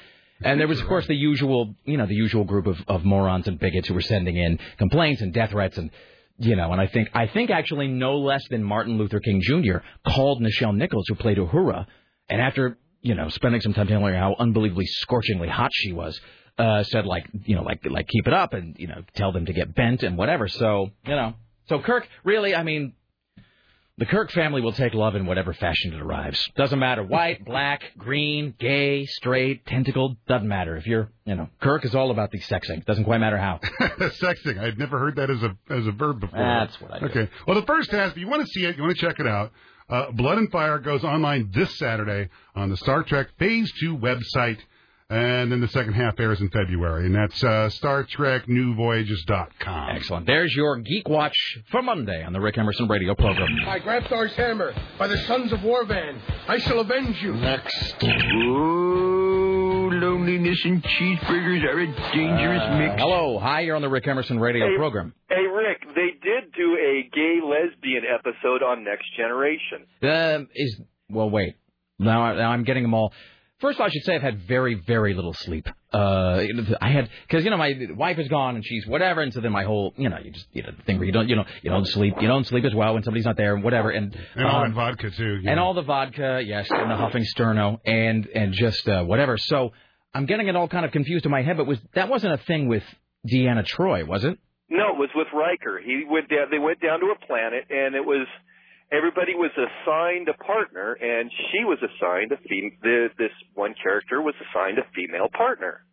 And 0.43 0.59
there 0.59 0.67
was, 0.67 0.81
of 0.81 0.87
course, 0.87 1.07
the 1.07 1.15
usual, 1.15 1.75
you 1.85 1.99
know, 1.99 2.07
the 2.07 2.15
usual 2.15 2.45
group 2.45 2.67
of, 2.67 2.79
of 2.89 3.05
morons 3.05 3.47
and 3.47 3.59
bigots 3.59 3.89
who 3.89 3.95
were 3.95 4.01
sending 4.01 4.39
in 4.39 4.59
complaints 4.79 5.21
and 5.21 5.35
death 5.35 5.51
threats 5.51 5.77
and, 5.77 5.91
you 6.41 6.57
know, 6.57 6.73
and 6.73 6.81
I 6.81 6.87
think, 6.87 7.11
I 7.13 7.27
think 7.27 7.51
actually 7.51 7.87
no 7.87 8.17
less 8.17 8.43
than 8.49 8.65
Martin 8.65 8.97
Luther 8.97 9.21
King 9.21 9.43
Jr. 9.43 9.79
called 10.07 10.43
Nichelle 10.43 10.75
Nichols, 10.75 11.05
who 11.07 11.15
played 11.15 11.37
Uhura, 11.37 11.87
and 12.31 12.41
after, 12.41 12.79
you 13.03 13.15
know, 13.15 13.29
spending 13.29 13.61
some 13.61 13.75
time 13.75 13.87
telling 13.87 14.15
her 14.15 14.19
how 14.19 14.35
unbelievably 14.39 14.87
scorchingly 14.87 15.49
hot 15.49 15.71
she 15.75 15.93
was, 15.93 16.19
uh, 16.59 16.83
said 16.85 17.05
like, 17.05 17.27
you 17.45 17.57
know, 17.57 17.63
like, 17.63 17.85
like 17.85 18.09
keep 18.09 18.27
it 18.27 18.33
up 18.33 18.55
and, 18.55 18.77
you 18.79 18.87
know, 18.87 19.03
tell 19.15 19.33
them 19.33 19.47
to 19.47 19.53
get 19.53 19.75
bent 19.75 20.03
and 20.03 20.17
whatever. 20.17 20.49
So, 20.49 20.91
you 21.07 21.15
know, 21.15 21.35
so 21.69 21.79
Kirk, 21.79 22.09
really, 22.25 22.55
I 22.55 22.63
mean, 22.63 22.95
the 24.01 24.07
Kirk 24.07 24.33
family 24.33 24.63
will 24.63 24.73
take 24.73 24.95
love 24.95 25.15
in 25.15 25.27
whatever 25.27 25.53
fashion 25.53 25.93
it 25.93 26.01
arrives. 26.01 26.43
Doesn't 26.57 26.79
matter 26.79 27.03
white, 27.05 27.45
black, 27.45 27.83
green, 27.99 28.55
gay, 28.59 29.05
straight, 29.05 29.67
tentacled. 29.67 30.17
Doesn't 30.27 30.49
matter 30.49 30.75
if 30.77 30.87
you're, 30.87 31.11
you 31.27 31.35
know, 31.35 31.51
Kirk 31.61 31.85
is 31.85 31.95
all 31.95 32.11
about 32.11 32.31
the 32.31 32.41
sexing. 32.41 32.83
Doesn't 32.87 33.05
quite 33.05 33.19
matter 33.19 33.37
how. 33.37 33.61
Sexting. 33.81 34.59
I'd 34.59 34.79
never 34.79 34.99
heard 34.99 35.17
that 35.17 35.29
as 35.29 35.43
a 35.43 35.55
as 35.69 35.87
a 35.87 35.93
verb 35.93 36.19
before. 36.19 36.39
That's 36.39 36.81
what 36.81 36.95
I 36.95 36.99
do. 37.01 37.07
Okay. 37.07 37.29
Well, 37.47 37.61
the 37.61 37.67
first 37.67 37.91
half, 37.91 38.13
if 38.13 38.17
you 38.17 38.27
want 38.27 38.41
to 38.41 38.49
see 38.49 38.65
it, 38.65 38.79
you 38.79 38.83
want 38.83 38.97
to 38.97 39.07
check 39.07 39.21
it 39.21 39.27
out. 39.27 39.53
Uh, 39.91 40.11
Blood 40.13 40.39
and 40.39 40.51
Fire 40.51 40.79
goes 40.79 41.05
online 41.05 41.51
this 41.53 41.77
Saturday 41.77 42.31
on 42.55 42.71
the 42.71 42.79
Star 42.79 43.03
Trek 43.03 43.29
Phase 43.39 43.71
2 43.81 43.99
website. 43.99 44.59
And 45.13 45.51
then 45.51 45.61
the 45.61 45.67
second 45.69 45.95
half 45.95 46.21
airs 46.21 46.41
in 46.41 46.51
February. 46.51 47.07
And 47.07 47.15
that's 47.17 47.43
uh, 47.43 47.69
Star 47.71 48.05
Trek 48.05 48.49
New 48.49 48.77
Voyages.com. 48.77 49.91
Excellent. 49.97 50.25
There's 50.27 50.55
your 50.55 50.77
Geek 50.79 51.09
Watch 51.09 51.35
for 51.73 51.83
Monday 51.83 52.23
on 52.23 52.33
the 52.33 52.41
Rick 52.41 52.57
Emerson 52.59 52.87
radio 52.87 53.17
program. 53.17 53.49
I 53.67 53.81
grabbed 53.81 54.07
Thor's 54.07 54.33
hammer 54.35 54.73
by 55.01 55.09
the 55.09 55.19
Sons 55.27 55.53
of 55.53 55.59
Warvan. 55.61 56.17
I 56.47 56.59
shall 56.59 56.79
avenge 56.79 57.21
you. 57.21 57.35
Next. 57.35 57.97
Oh, 58.05 59.89
loneliness 59.93 60.65
and 60.65 60.83
cheeseburgers 60.83 61.65
are 61.65 61.81
a 61.81 61.87
dangerous 62.13 62.63
Uh, 62.63 62.79
mix. 62.79 62.95
hello. 63.01 63.39
Hi, 63.41 63.61
you're 63.63 63.75
on 63.77 63.83
the 63.83 63.89
Rick 63.89 64.07
Emerson 64.07 64.39
radio 64.39 64.69
Hey. 64.71 64.77
program. 64.77 65.13
Hey, 65.29 65.45
Rick, 65.47 65.87
they 65.95 66.11
did 66.23 66.53
do 66.57 66.77
a 66.77 67.03
gay 67.13 67.41
lesbian 67.43 68.05
episode 68.07 68.63
on 68.63 68.85
Next 68.85 69.07
Generation. 69.17 69.87
Um, 70.03 70.49
is 70.55 70.81
well, 71.11 71.31
wait. 71.31 71.55
Now, 71.99 72.33
now 72.35 72.51
I'm 72.53 72.63
getting 72.65 72.85
them 72.85 72.95
all. 72.95 73.13
First 73.61 73.77
of 73.77 73.81
all, 73.83 73.87
I 73.87 73.91
should 73.91 74.05
say 74.05 74.15
I've 74.15 74.23
had 74.23 74.47
very, 74.47 74.75
very 74.75 75.13
little 75.15 75.35
sleep. 75.35 75.69
Uh, 75.93 76.43
I 76.81 76.91
had 76.91 77.11
because 77.27 77.45
you 77.45 77.51
know 77.51 77.57
my 77.57 77.75
wife 77.97 78.19
is 78.19 78.29
gone 78.29 78.55
and 78.55 78.65
she's 78.65 78.87
whatever, 78.87 79.21
and 79.21 79.33
so 79.35 79.41
then 79.41 79.53
my 79.53 79.65
whole 79.65 79.93
you 79.97 80.09
know 80.09 80.19
you 80.23 80.31
just 80.31 80.47
you 80.53 80.63
know 80.63 80.71
the 80.77 80.83
thing 80.85 80.97
where 80.99 81.05
you 81.07 81.13
don't 81.13 81.29
you 81.29 81.37
know 81.37 81.45
you 81.63 81.71
don't 81.71 81.87
sleep 81.87 82.15
you 82.21 82.29
don't 82.29 82.47
sleep 82.47 82.65
as 82.65 82.75
well 82.75 82.95
when 82.95 83.03
somebody's 83.03 83.25
not 83.27 83.37
there 83.37 83.55
and 83.55 83.63
whatever 83.65 83.91
and 83.91 84.17
And 84.35 84.47
all 84.47 84.63
um, 84.63 84.71
that 84.71 84.75
vodka, 84.77 85.11
too. 85.11 85.43
and 85.47 85.59
all 85.61 85.75
the 85.75 85.83
vodka, 85.83 86.43
yes, 86.45 86.69
and 86.71 86.91
the 86.91 86.97
huffing 86.97 87.25
sterno, 87.37 87.79
and 87.85 88.27
and 88.35 88.53
just 88.55 88.89
uh, 88.89 89.03
whatever. 89.05 89.37
So 89.37 89.73
I'm 90.15 90.27
getting 90.27 90.49
it 90.49 90.57
all 90.57 90.69
kind 90.69 90.85
of 90.87 90.93
confused 90.93 91.25
in 91.27 91.31
my 91.31 91.43
head. 91.43 91.57
But 91.57 91.67
was 91.67 91.79
that 91.95 92.09
wasn't 92.09 92.35
a 92.35 92.39
thing 92.39 92.67
with 92.69 92.85
Deanna 93.31 93.65
Troi, 93.67 94.07
was 94.07 94.25
it? 94.25 94.39
No, 94.71 94.95
it 94.95 94.99
was 94.99 95.11
with 95.15 95.27
Riker. 95.35 95.81
He 95.85 96.05
went 96.09 96.29
down. 96.29 96.47
They 96.51 96.59
went 96.61 96.81
down 96.81 97.01
to 97.01 97.07
a 97.07 97.27
planet, 97.27 97.65
and 97.69 97.95
it 97.97 98.07
was 98.07 98.27
everybody 98.93 99.35
was 99.35 99.51
assigned 99.57 100.29
a 100.29 100.35
partner, 100.35 100.93
and 100.95 101.31
she 101.51 101.65
was 101.65 101.79
assigned 101.79 102.33
a 102.33 102.37
fem- 102.37 102.79
the, 102.83 103.09
This 103.19 103.33
one 103.55 103.75
character 103.83 104.21
was 104.21 104.35
assigned 104.51 104.79
a 104.79 104.87
female 104.95 105.29
partner, 105.37 105.85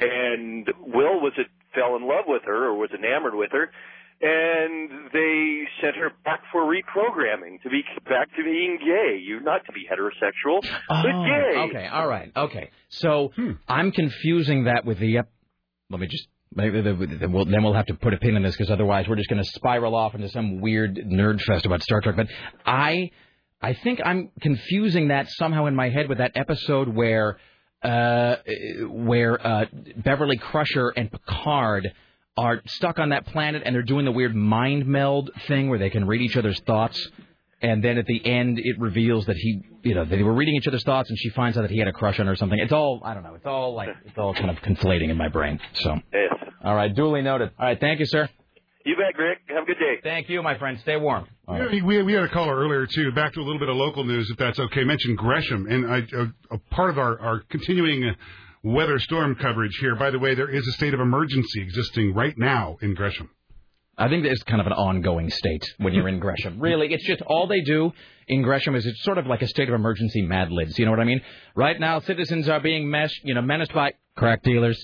and 0.00 0.66
Will 0.80 1.20
was 1.20 1.32
a, 1.38 1.44
fell 1.74 1.96
in 1.96 2.02
love 2.02 2.24
with 2.26 2.42
her 2.44 2.66
or 2.68 2.76
was 2.76 2.90
enamored 2.96 3.34
with 3.34 3.50
her, 3.52 3.70
and 4.20 5.10
they 5.12 5.62
sent 5.82 5.96
her 5.96 6.10
back 6.24 6.42
for 6.52 6.62
reprogramming 6.62 7.60
to 7.62 7.70
be 7.70 7.82
back 8.04 8.28
to 8.36 8.44
being 8.44 8.78
gay. 8.78 9.18
You 9.20 9.40
not 9.40 9.64
to 9.66 9.72
be 9.72 9.86
heterosexual, 9.90 10.60
but 10.88 11.06
oh, 11.10 11.24
gay. 11.26 11.52
Oh, 11.56 11.68
Okay, 11.70 11.86
all 11.86 12.06
right, 12.06 12.30
okay. 12.36 12.70
So 12.88 13.32
hmm. 13.34 13.52
I'm 13.66 13.90
confusing 13.90 14.64
that 14.64 14.84
with 14.84 14.98
the. 14.98 15.18
Ep- 15.18 15.32
let 15.90 16.00
me 16.00 16.06
just. 16.06 16.28
Then 16.54 17.32
we'll 17.32 17.72
have 17.72 17.86
to 17.86 17.94
put 17.94 18.14
a 18.14 18.18
pin 18.18 18.36
in 18.36 18.42
this 18.42 18.56
because 18.56 18.70
otherwise 18.70 19.08
we're 19.08 19.16
just 19.16 19.28
going 19.28 19.42
to 19.42 19.48
spiral 19.50 19.94
off 19.94 20.14
into 20.14 20.28
some 20.28 20.60
weird 20.60 20.96
nerd 20.96 21.40
fest 21.42 21.66
about 21.66 21.82
Star 21.82 22.00
Trek. 22.00 22.16
But 22.16 22.28
I, 22.66 23.10
I 23.60 23.74
think 23.74 24.00
I'm 24.04 24.30
confusing 24.40 25.08
that 25.08 25.28
somehow 25.30 25.66
in 25.66 25.74
my 25.74 25.88
head 25.88 26.08
with 26.08 26.18
that 26.18 26.32
episode 26.34 26.88
where, 26.88 27.38
uh, 27.82 28.36
where 28.88 29.44
uh, 29.44 29.64
Beverly 29.96 30.36
Crusher 30.36 30.90
and 30.90 31.10
Picard 31.10 31.92
are 32.36 32.62
stuck 32.66 32.98
on 32.98 33.10
that 33.10 33.26
planet 33.26 33.62
and 33.64 33.74
they're 33.74 33.82
doing 33.82 34.04
the 34.04 34.12
weird 34.12 34.34
mind 34.34 34.86
meld 34.86 35.30
thing 35.46 35.68
where 35.68 35.78
they 35.78 35.90
can 35.90 36.06
read 36.06 36.22
each 36.22 36.36
other's 36.36 36.60
thoughts. 36.60 37.08
And 37.62 37.82
then 37.82 37.96
at 37.96 38.06
the 38.06 38.20
end, 38.26 38.58
it 38.58 38.78
reveals 38.80 39.26
that 39.26 39.36
he, 39.36 39.62
you 39.84 39.94
know, 39.94 40.04
they 40.04 40.22
were 40.22 40.34
reading 40.34 40.56
each 40.56 40.66
other's 40.66 40.82
thoughts, 40.82 41.08
and 41.10 41.18
she 41.18 41.30
finds 41.30 41.56
out 41.56 41.62
that 41.62 41.70
he 41.70 41.78
had 41.78 41.86
a 41.88 41.92
crush 41.92 42.18
on 42.18 42.26
her 42.26 42.32
or 42.32 42.36
something. 42.36 42.58
It's 42.58 42.72
all, 42.72 43.00
I 43.04 43.14
don't 43.14 43.22
know, 43.22 43.34
it's 43.34 43.46
all 43.46 43.74
like, 43.74 43.88
it's 44.04 44.18
all 44.18 44.34
kind 44.34 44.50
of 44.50 44.56
conflating 44.56 45.10
in 45.10 45.16
my 45.16 45.28
brain. 45.28 45.60
So, 45.74 45.96
Yes. 46.12 46.34
all 46.64 46.74
right, 46.74 46.92
duly 46.94 47.22
noted. 47.22 47.52
All 47.58 47.66
right, 47.66 47.78
thank 47.78 48.00
you, 48.00 48.06
sir. 48.06 48.28
You 48.84 48.96
bet, 48.96 49.14
Greg. 49.14 49.38
Have 49.48 49.62
a 49.62 49.66
good 49.66 49.78
day. 49.78 50.00
Thank 50.02 50.28
you, 50.28 50.42
my 50.42 50.58
friend. 50.58 50.76
Stay 50.80 50.96
warm. 50.96 51.28
All 51.46 51.56
right. 51.56 51.72
Yeah, 51.72 51.84
we, 51.84 52.02
we 52.02 52.12
had 52.14 52.24
a 52.24 52.28
caller 52.28 52.56
earlier 52.56 52.84
too. 52.84 53.12
Back 53.12 53.32
to 53.34 53.40
a 53.40 53.44
little 53.44 53.60
bit 53.60 53.68
of 53.68 53.76
local 53.76 54.02
news, 54.02 54.28
if 54.28 54.36
that's 54.38 54.58
okay. 54.58 54.82
Mentioned 54.82 55.18
Gresham, 55.18 55.66
and 55.70 55.86
I, 55.88 55.98
a, 55.98 56.54
a 56.56 56.58
part 56.72 56.90
of 56.90 56.98
our, 56.98 57.16
our 57.20 57.40
continuing 57.48 58.04
uh, 58.04 58.14
weather 58.64 58.98
storm 58.98 59.36
coverage 59.36 59.76
here. 59.78 59.94
By 59.94 60.10
the 60.10 60.18
way, 60.18 60.34
there 60.34 60.48
is 60.50 60.66
a 60.66 60.72
state 60.72 60.94
of 60.94 61.00
emergency 61.00 61.60
existing 61.62 62.12
right 62.12 62.36
now 62.36 62.76
in 62.82 62.94
Gresham. 62.94 63.30
I 63.98 64.08
think 64.08 64.24
it's 64.24 64.42
kind 64.44 64.60
of 64.60 64.66
an 64.66 64.72
ongoing 64.72 65.30
state 65.30 65.64
when 65.78 65.92
you're 65.92 66.08
in 66.08 66.18
Gresham. 66.18 66.58
Really, 66.58 66.92
it's 66.92 67.06
just 67.06 67.20
all 67.22 67.46
they 67.46 67.60
do 67.60 67.92
in 68.26 68.42
Gresham 68.42 68.74
is 68.74 68.86
it's 68.86 69.02
sort 69.02 69.18
of 69.18 69.26
like 69.26 69.42
a 69.42 69.46
state 69.46 69.68
of 69.68 69.74
emergency 69.74 70.22
Mad 70.22 70.50
Libs. 70.50 70.78
You 70.78 70.86
know 70.86 70.90
what 70.90 71.00
I 71.00 71.04
mean? 71.04 71.20
Right 71.54 71.78
now, 71.78 72.00
citizens 72.00 72.48
are 72.48 72.60
being 72.60 72.90
mesh, 72.90 73.12
you 73.22 73.34
know, 73.34 73.42
menaced 73.42 73.74
by 73.74 73.92
crack 74.16 74.42
dealers. 74.42 74.82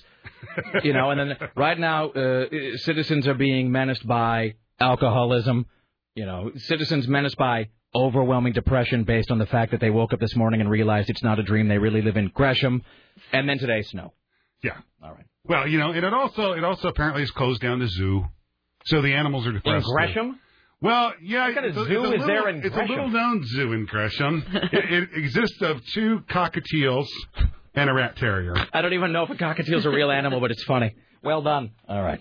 you 0.84 0.92
know, 0.92 1.10
and 1.10 1.18
then 1.18 1.36
right 1.56 1.78
now, 1.78 2.10
uh, 2.10 2.46
citizens 2.76 3.26
are 3.26 3.34
being 3.34 3.72
menaced 3.72 4.06
by 4.06 4.54
alcoholism. 4.78 5.66
You 6.14 6.26
know, 6.26 6.50
citizens 6.56 7.08
menaced 7.08 7.38
by 7.38 7.68
overwhelming 7.94 8.52
depression 8.52 9.04
based 9.04 9.30
on 9.30 9.38
the 9.38 9.46
fact 9.46 9.70
that 9.70 9.80
they 9.80 9.90
woke 9.90 10.12
up 10.12 10.20
this 10.20 10.36
morning 10.36 10.60
and 10.60 10.68
realized 10.68 11.08
it's 11.08 11.22
not 11.22 11.38
a 11.38 11.42
dream. 11.42 11.68
They 11.68 11.78
really 11.78 12.02
live 12.02 12.16
in 12.16 12.30
Gresham. 12.34 12.82
And 13.32 13.48
then 13.48 13.58
today, 13.58 13.82
snow. 13.82 14.12
Yeah. 14.62 14.76
All 15.02 15.12
right. 15.12 15.24
Well, 15.44 15.66
you 15.66 15.78
know, 15.78 15.92
and 15.92 16.04
it 16.04 16.12
also 16.12 16.52
it 16.52 16.64
also 16.64 16.88
apparently 16.88 17.22
has 17.22 17.30
closed 17.30 17.62
down 17.62 17.78
the 17.78 17.88
zoo, 17.88 18.26
so 18.88 19.00
the 19.02 19.14
animals 19.14 19.46
are 19.46 19.52
depressed. 19.52 19.86
too. 19.86 19.92
Gresham? 19.92 20.40
Well, 20.80 21.12
yeah. 21.22 21.46
What 21.46 21.54
kind 21.54 21.66
of 21.66 21.76
it's 21.76 21.80
a- 21.80 21.84
zoo 21.88 22.04
it's 22.04 22.12
a 22.12 22.14
is 22.20 22.26
there 22.26 22.36
little- 22.44 22.48
in 22.60 22.64
It's 22.66 22.76
a 22.76 22.82
little 22.84 23.08
known 23.08 23.44
zoo 23.46 23.72
in 23.72 23.86
Gresham. 23.86 24.44
it, 24.72 24.92
it 24.92 25.08
exists 25.14 25.60
of 25.62 25.84
two 25.94 26.20
cockatiels 26.30 27.06
and 27.74 27.90
a 27.90 27.92
rat 27.94 28.16
terrier. 28.16 28.54
I 28.72 28.80
don't 28.82 28.92
even 28.92 29.12
know 29.12 29.24
if 29.24 29.30
a 29.30 29.36
cockatiel's 29.36 29.86
a 29.86 29.90
real 29.90 30.10
animal, 30.10 30.40
but 30.40 30.50
it's 30.50 30.64
funny. 30.64 30.94
Well 31.22 31.42
done. 31.42 31.70
All 31.88 32.02
right. 32.02 32.20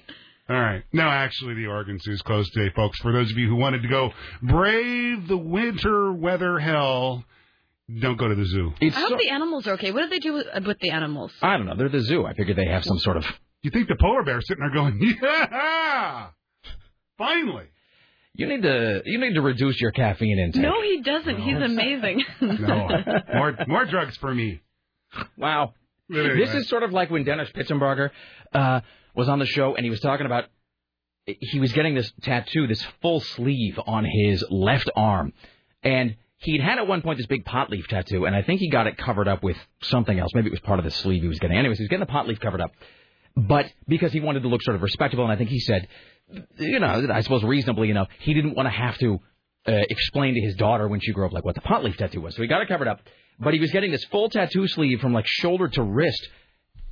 All 0.50 0.56
right. 0.60 0.84
No, 0.94 1.04
actually, 1.08 1.56
the 1.56 1.66
Oregon 1.68 2.00
Zoo 2.00 2.12
is 2.14 2.22
closed 2.22 2.52
today, 2.54 2.72
folks. 2.76 2.98
For 3.00 3.12
those 3.12 3.30
of 3.32 3.38
you 3.38 3.48
who 3.50 3.56
wanted 3.58 3.82
to 3.82 3.90
go 3.90 4.12
brave 4.42 5.28
the 5.28 5.38
winter 5.38 6.12
weather 6.14 6.58
hell, 6.58 7.26
don't 8.00 8.18
go 8.18 8.28
to 8.30 8.36
the 8.36 8.46
zoo. 8.46 8.74
I 8.82 8.90
hope 8.90 9.20
the 9.20 9.30
animals 9.30 9.68
are 9.68 9.74
okay. 9.74 9.92
What 9.92 10.02
do 10.04 10.08
they 10.10 10.20
do 10.20 10.34
with, 10.34 10.48
with 10.66 10.80
the 10.80 10.90
animals? 10.92 11.32
I 11.42 11.58
don't 11.58 11.66
know. 11.68 11.76
They're 11.76 11.90
the 11.90 12.02
zoo. 12.02 12.26
I 12.26 12.34
figure 12.34 12.54
they 12.56 12.68
have 12.68 12.84
some 12.86 12.98
sort 13.00 13.18
of. 13.18 13.26
You 13.62 13.72
think 13.72 13.88
the 13.90 13.98
polar 14.00 14.24
bear's 14.24 14.48
sitting 14.48 14.62
there 14.64 14.74
going, 14.74 15.00
yeah, 15.22 16.28
finally. 17.18 17.66
You 18.34 18.48
need 18.48 18.62
to 18.62 19.02
you 19.06 19.20
need 19.20 19.34
to 19.34 19.42
reduce 19.42 19.82
your 19.82 19.92
caffeine 19.92 20.38
intake. 20.38 20.62
No, 20.62 20.82
he 20.84 21.02
doesn't. 21.02 21.42
He's 21.42 21.58
amazing. 21.58 22.24
No, 22.42 22.88
more 23.34 23.58
more 23.68 23.86
drugs 23.86 24.16
for 24.18 24.34
me. 24.34 24.62
Wow. 25.38 25.74
Anyway. 26.12 26.38
This 26.38 26.54
is 26.54 26.70
sort 26.70 26.84
of 26.84 26.94
like 26.94 27.10
when 27.10 27.24
Dennis 27.24 27.50
Pitzenbarger 27.50 28.12
uh, 28.54 28.82
was 29.16 29.28
on 29.28 29.40
the 29.40 29.46
show 29.46 29.76
and 29.76 29.84
he 29.84 29.90
was 29.90 30.00
talking 30.00 30.26
about 30.26 30.46
he 31.26 31.60
was 31.60 31.74
getting 31.74 31.96
this 31.96 32.12
tattoo, 32.22 32.68
this 32.68 32.86
full 33.02 33.20
sleeve 33.20 33.78
on 33.86 34.06
his 34.06 34.46
left 34.50 34.90
arm, 34.96 35.34
and 35.84 36.16
he'd 36.38 36.62
had 36.62 36.78
at 36.78 36.88
one 36.88 37.02
point 37.02 37.18
this 37.18 37.28
big 37.28 37.44
pot 37.44 37.70
leaf 37.70 37.88
tattoo, 37.88 38.26
and 38.26 38.36
I 38.36 38.44
think 38.44 38.62
he 38.62 38.70
got 38.70 38.88
it 38.88 38.98
covered 38.98 39.28
up 39.28 39.44
with 39.44 39.58
something 39.82 40.18
else. 40.18 40.32
Maybe 40.34 40.48
it 40.48 40.52
was 40.52 40.62
part 40.62 40.80
of 40.80 40.86
the 40.86 40.92
sleeve 40.92 41.24
he 41.24 41.28
was 41.28 41.40
getting. 41.40 41.58
Anyways, 41.58 41.80
he 41.80 41.84
was 41.84 41.90
getting 41.90 42.06
the 42.06 42.12
pot 42.12 42.28
leaf 42.28 42.40
covered 42.40 42.62
up, 42.62 42.72
but 43.36 43.66
because 43.88 44.14
he 44.14 44.22
wanted 44.22 44.44
to 44.44 44.48
look 44.48 44.62
sort 44.64 44.76
of 44.76 44.82
respectable, 44.82 45.26
and 45.26 45.34
I 45.34 45.36
think 45.36 45.50
he 45.50 45.60
said, 45.60 45.88
you 46.58 46.80
know, 46.80 47.08
I 47.12 47.22
suppose 47.22 47.44
reasonably 47.44 47.90
enough, 47.90 48.10
he 48.20 48.34
didn't 48.34 48.56
want 48.56 48.68
to 48.68 48.72
have 48.72 48.98
to 49.00 49.20
uh, 49.68 49.72
explain 49.90 50.34
to 50.36 50.42
his 50.42 50.56
daughter 50.56 50.88
when 50.88 51.00
she 51.00 51.12
grew 51.12 51.26
up 51.26 51.34
like 51.34 51.46
what 51.46 51.56
the 51.56 51.62
pot 51.62 51.84
leaf 51.84 51.98
tattoo 51.98 52.22
was. 52.22 52.36
So 52.36 52.42
he 52.42 52.48
got 52.48 52.62
it 52.62 52.68
covered 52.68 52.88
up, 52.88 53.02
but 53.40 53.54
he 53.54 53.60
was 53.60 53.72
getting 53.72 53.92
this 53.92 54.04
full 54.06 54.30
tattoo 54.30 54.68
sleeve 54.68 55.00
from 55.00 55.14
like 55.14 55.26
shoulder 55.28 55.68
to 55.70 55.84
wrist. 55.84 56.28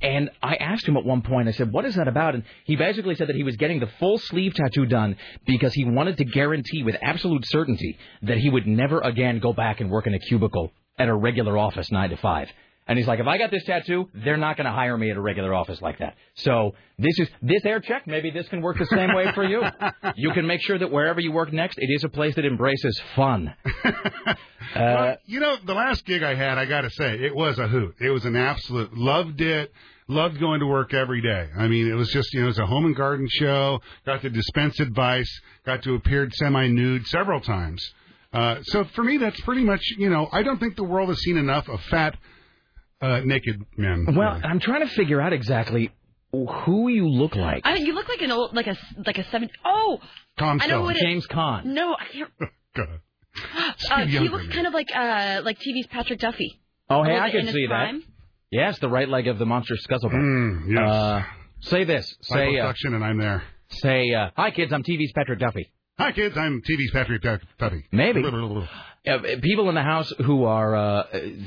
And 0.02 0.30
I 0.42 0.56
asked 0.56 0.86
him 0.86 0.96
at 0.98 1.06
one 1.06 1.22
point, 1.22 1.48
I 1.48 1.52
said, 1.52 1.72
what 1.72 1.86
is 1.86 1.94
that 1.94 2.06
about? 2.06 2.34
And 2.34 2.44
he 2.64 2.76
basically 2.76 3.14
said 3.14 3.28
that 3.28 3.36
he 3.36 3.42
was 3.42 3.56
getting 3.56 3.80
the 3.80 3.88
full 3.98 4.18
sleeve 4.18 4.54
tattoo 4.54 4.84
done 4.84 5.16
because 5.46 5.72
he 5.72 5.86
wanted 5.86 6.18
to 6.18 6.24
guarantee 6.24 6.82
with 6.82 6.96
absolute 7.02 7.46
certainty 7.46 7.98
that 8.22 8.36
he 8.36 8.50
would 8.50 8.66
never 8.66 9.00
again 9.00 9.38
go 9.38 9.54
back 9.54 9.80
and 9.80 9.90
work 9.90 10.06
in 10.06 10.12
a 10.12 10.18
cubicle 10.18 10.70
at 10.98 11.08
a 11.08 11.14
regular 11.14 11.56
office 11.56 11.90
nine 11.90 12.10
to 12.10 12.16
five. 12.18 12.48
And 12.88 12.96
he's 12.98 13.08
like, 13.08 13.18
if 13.18 13.26
I 13.26 13.36
got 13.36 13.50
this 13.50 13.64
tattoo, 13.64 14.08
they're 14.14 14.36
not 14.36 14.56
going 14.56 14.66
to 14.66 14.72
hire 14.72 14.96
me 14.96 15.10
at 15.10 15.16
a 15.16 15.20
regular 15.20 15.52
office 15.52 15.82
like 15.82 15.98
that. 15.98 16.14
So 16.34 16.74
this 16.98 17.18
is 17.18 17.28
this 17.42 17.64
air 17.64 17.80
check. 17.80 18.06
Maybe 18.06 18.30
this 18.30 18.48
can 18.48 18.60
work 18.62 18.78
the 18.78 18.86
same 18.86 19.14
way 19.14 19.32
for 19.32 19.44
you. 19.44 19.62
You 20.14 20.30
can 20.32 20.46
make 20.46 20.62
sure 20.62 20.78
that 20.78 20.90
wherever 20.90 21.20
you 21.20 21.32
work 21.32 21.52
next, 21.52 21.78
it 21.78 21.88
is 21.90 22.04
a 22.04 22.08
place 22.08 22.34
that 22.36 22.44
embraces 22.44 23.00
fun. 23.14 23.54
Uh, 24.74 24.78
Well, 24.80 25.16
you 25.26 25.40
know, 25.40 25.56
the 25.64 25.74
last 25.74 26.04
gig 26.04 26.22
I 26.22 26.34
had, 26.34 26.58
I 26.58 26.64
got 26.66 26.82
to 26.82 26.90
say, 26.90 27.14
it 27.14 27.34
was 27.34 27.58
a 27.58 27.68
hoot. 27.68 27.94
It 28.00 28.10
was 28.10 28.24
an 28.24 28.36
absolute 28.36 28.94
loved 28.96 29.40
it. 29.40 29.72
Loved 30.08 30.38
going 30.40 30.60
to 30.60 30.66
work 30.66 30.92
every 30.92 31.22
day. 31.22 31.48
I 31.56 31.66
mean, 31.68 31.88
it 31.88 31.94
was 31.94 32.10
just 32.10 32.32
you 32.34 32.40
know, 32.40 32.46
it 32.46 32.48
was 32.48 32.58
a 32.58 32.66
home 32.66 32.84
and 32.84 32.94
garden 32.94 33.26
show. 33.30 33.80
Got 34.04 34.22
to 34.22 34.30
dispense 34.30 34.78
advice. 34.80 35.30
Got 35.64 35.82
to 35.84 35.94
appear 35.94 36.28
semi-nude 36.30 37.06
several 37.06 37.40
times. 37.40 37.82
Uh, 38.32 38.56
so 38.62 38.84
for 38.94 39.02
me, 39.04 39.16
that's 39.18 39.40
pretty 39.42 39.62
much 39.62 39.82
you 39.98 40.10
know, 40.10 40.28
I 40.32 40.42
don't 40.42 40.58
think 40.58 40.76
the 40.76 40.84
world 40.84 41.08
has 41.08 41.20
seen 41.20 41.36
enough 41.38 41.68
of 41.68 41.80
fat, 41.84 42.16
uh, 43.00 43.20
naked 43.24 43.62
men. 43.76 44.06
well, 44.16 44.40
I'm 44.42 44.60
trying 44.60 44.86
to 44.86 44.92
figure 44.94 45.20
out 45.20 45.32
exactly 45.32 45.90
who 46.32 46.88
you 46.88 47.08
look 47.08 47.34
like. 47.34 47.62
I 47.64 47.74
mean, 47.74 47.86
you 47.86 47.94
look 47.94 48.08
like 48.08 48.20
an 48.22 48.30
old, 48.30 48.54
like 48.54 48.66
a 48.66 48.76
like 49.06 49.18
a 49.18 49.24
seven 49.30 49.48
oh 49.64 49.98
Tom 50.38 50.60
I 50.62 50.66
know 50.66 50.80
Selleck. 50.80 50.84
what 50.84 50.96
it, 50.96 51.02
James 51.02 51.26
Caan. 51.26 51.64
No, 51.66 51.94
I 51.94 52.04
can't. 52.12 52.30
God. 52.76 52.88
Uh, 53.90 54.06
he 54.06 54.28
looks 54.30 54.46
kind 54.48 54.66
of 54.66 54.72
like 54.72 54.88
uh 54.94 55.42
like 55.44 55.58
TV's 55.58 55.86
Patrick 55.88 56.18
Duffy. 56.18 56.58
Oh, 56.88 57.02
hey, 57.04 57.16
I 57.18 57.26
bit 57.26 57.32
can 57.32 57.40
in 57.40 57.46
his 57.46 57.54
see 57.54 57.66
that. 57.68 57.94
Yes, 58.50 58.78
the 58.78 58.88
right 58.88 59.08
leg 59.08 59.28
of 59.28 59.38
the 59.38 59.44
monster 59.44 59.74
Scuzzlebutt. 59.74 60.12
Mm, 60.14 60.70
yes. 60.70 60.90
Uh, 60.90 61.22
say 61.60 61.84
this. 61.84 62.16
Say, 62.22 62.58
uh, 62.58 62.72
Liposuction, 62.72 62.94
and 62.94 63.04
I'm 63.04 63.18
there. 63.18 63.42
say, 63.68 64.12
uh, 64.14 64.30
hi 64.36 64.52
kids, 64.52 64.72
I'm 64.72 64.82
TV's 64.82 65.12
Patrick 65.12 65.38
Duffy. 65.40 65.70
Hi 65.98 66.12
kids, 66.12 66.36
I'm 66.38 66.62
TV's 66.62 66.90
Patrick 66.92 67.22
Duffy. 67.58 67.84
Maybe. 67.92 68.22
Uh, 68.24 69.18
people 69.42 69.68
in 69.68 69.74
the 69.74 69.82
house 69.82 70.10
who 70.24 70.44
are 70.44 70.74
uh, 70.74 71.02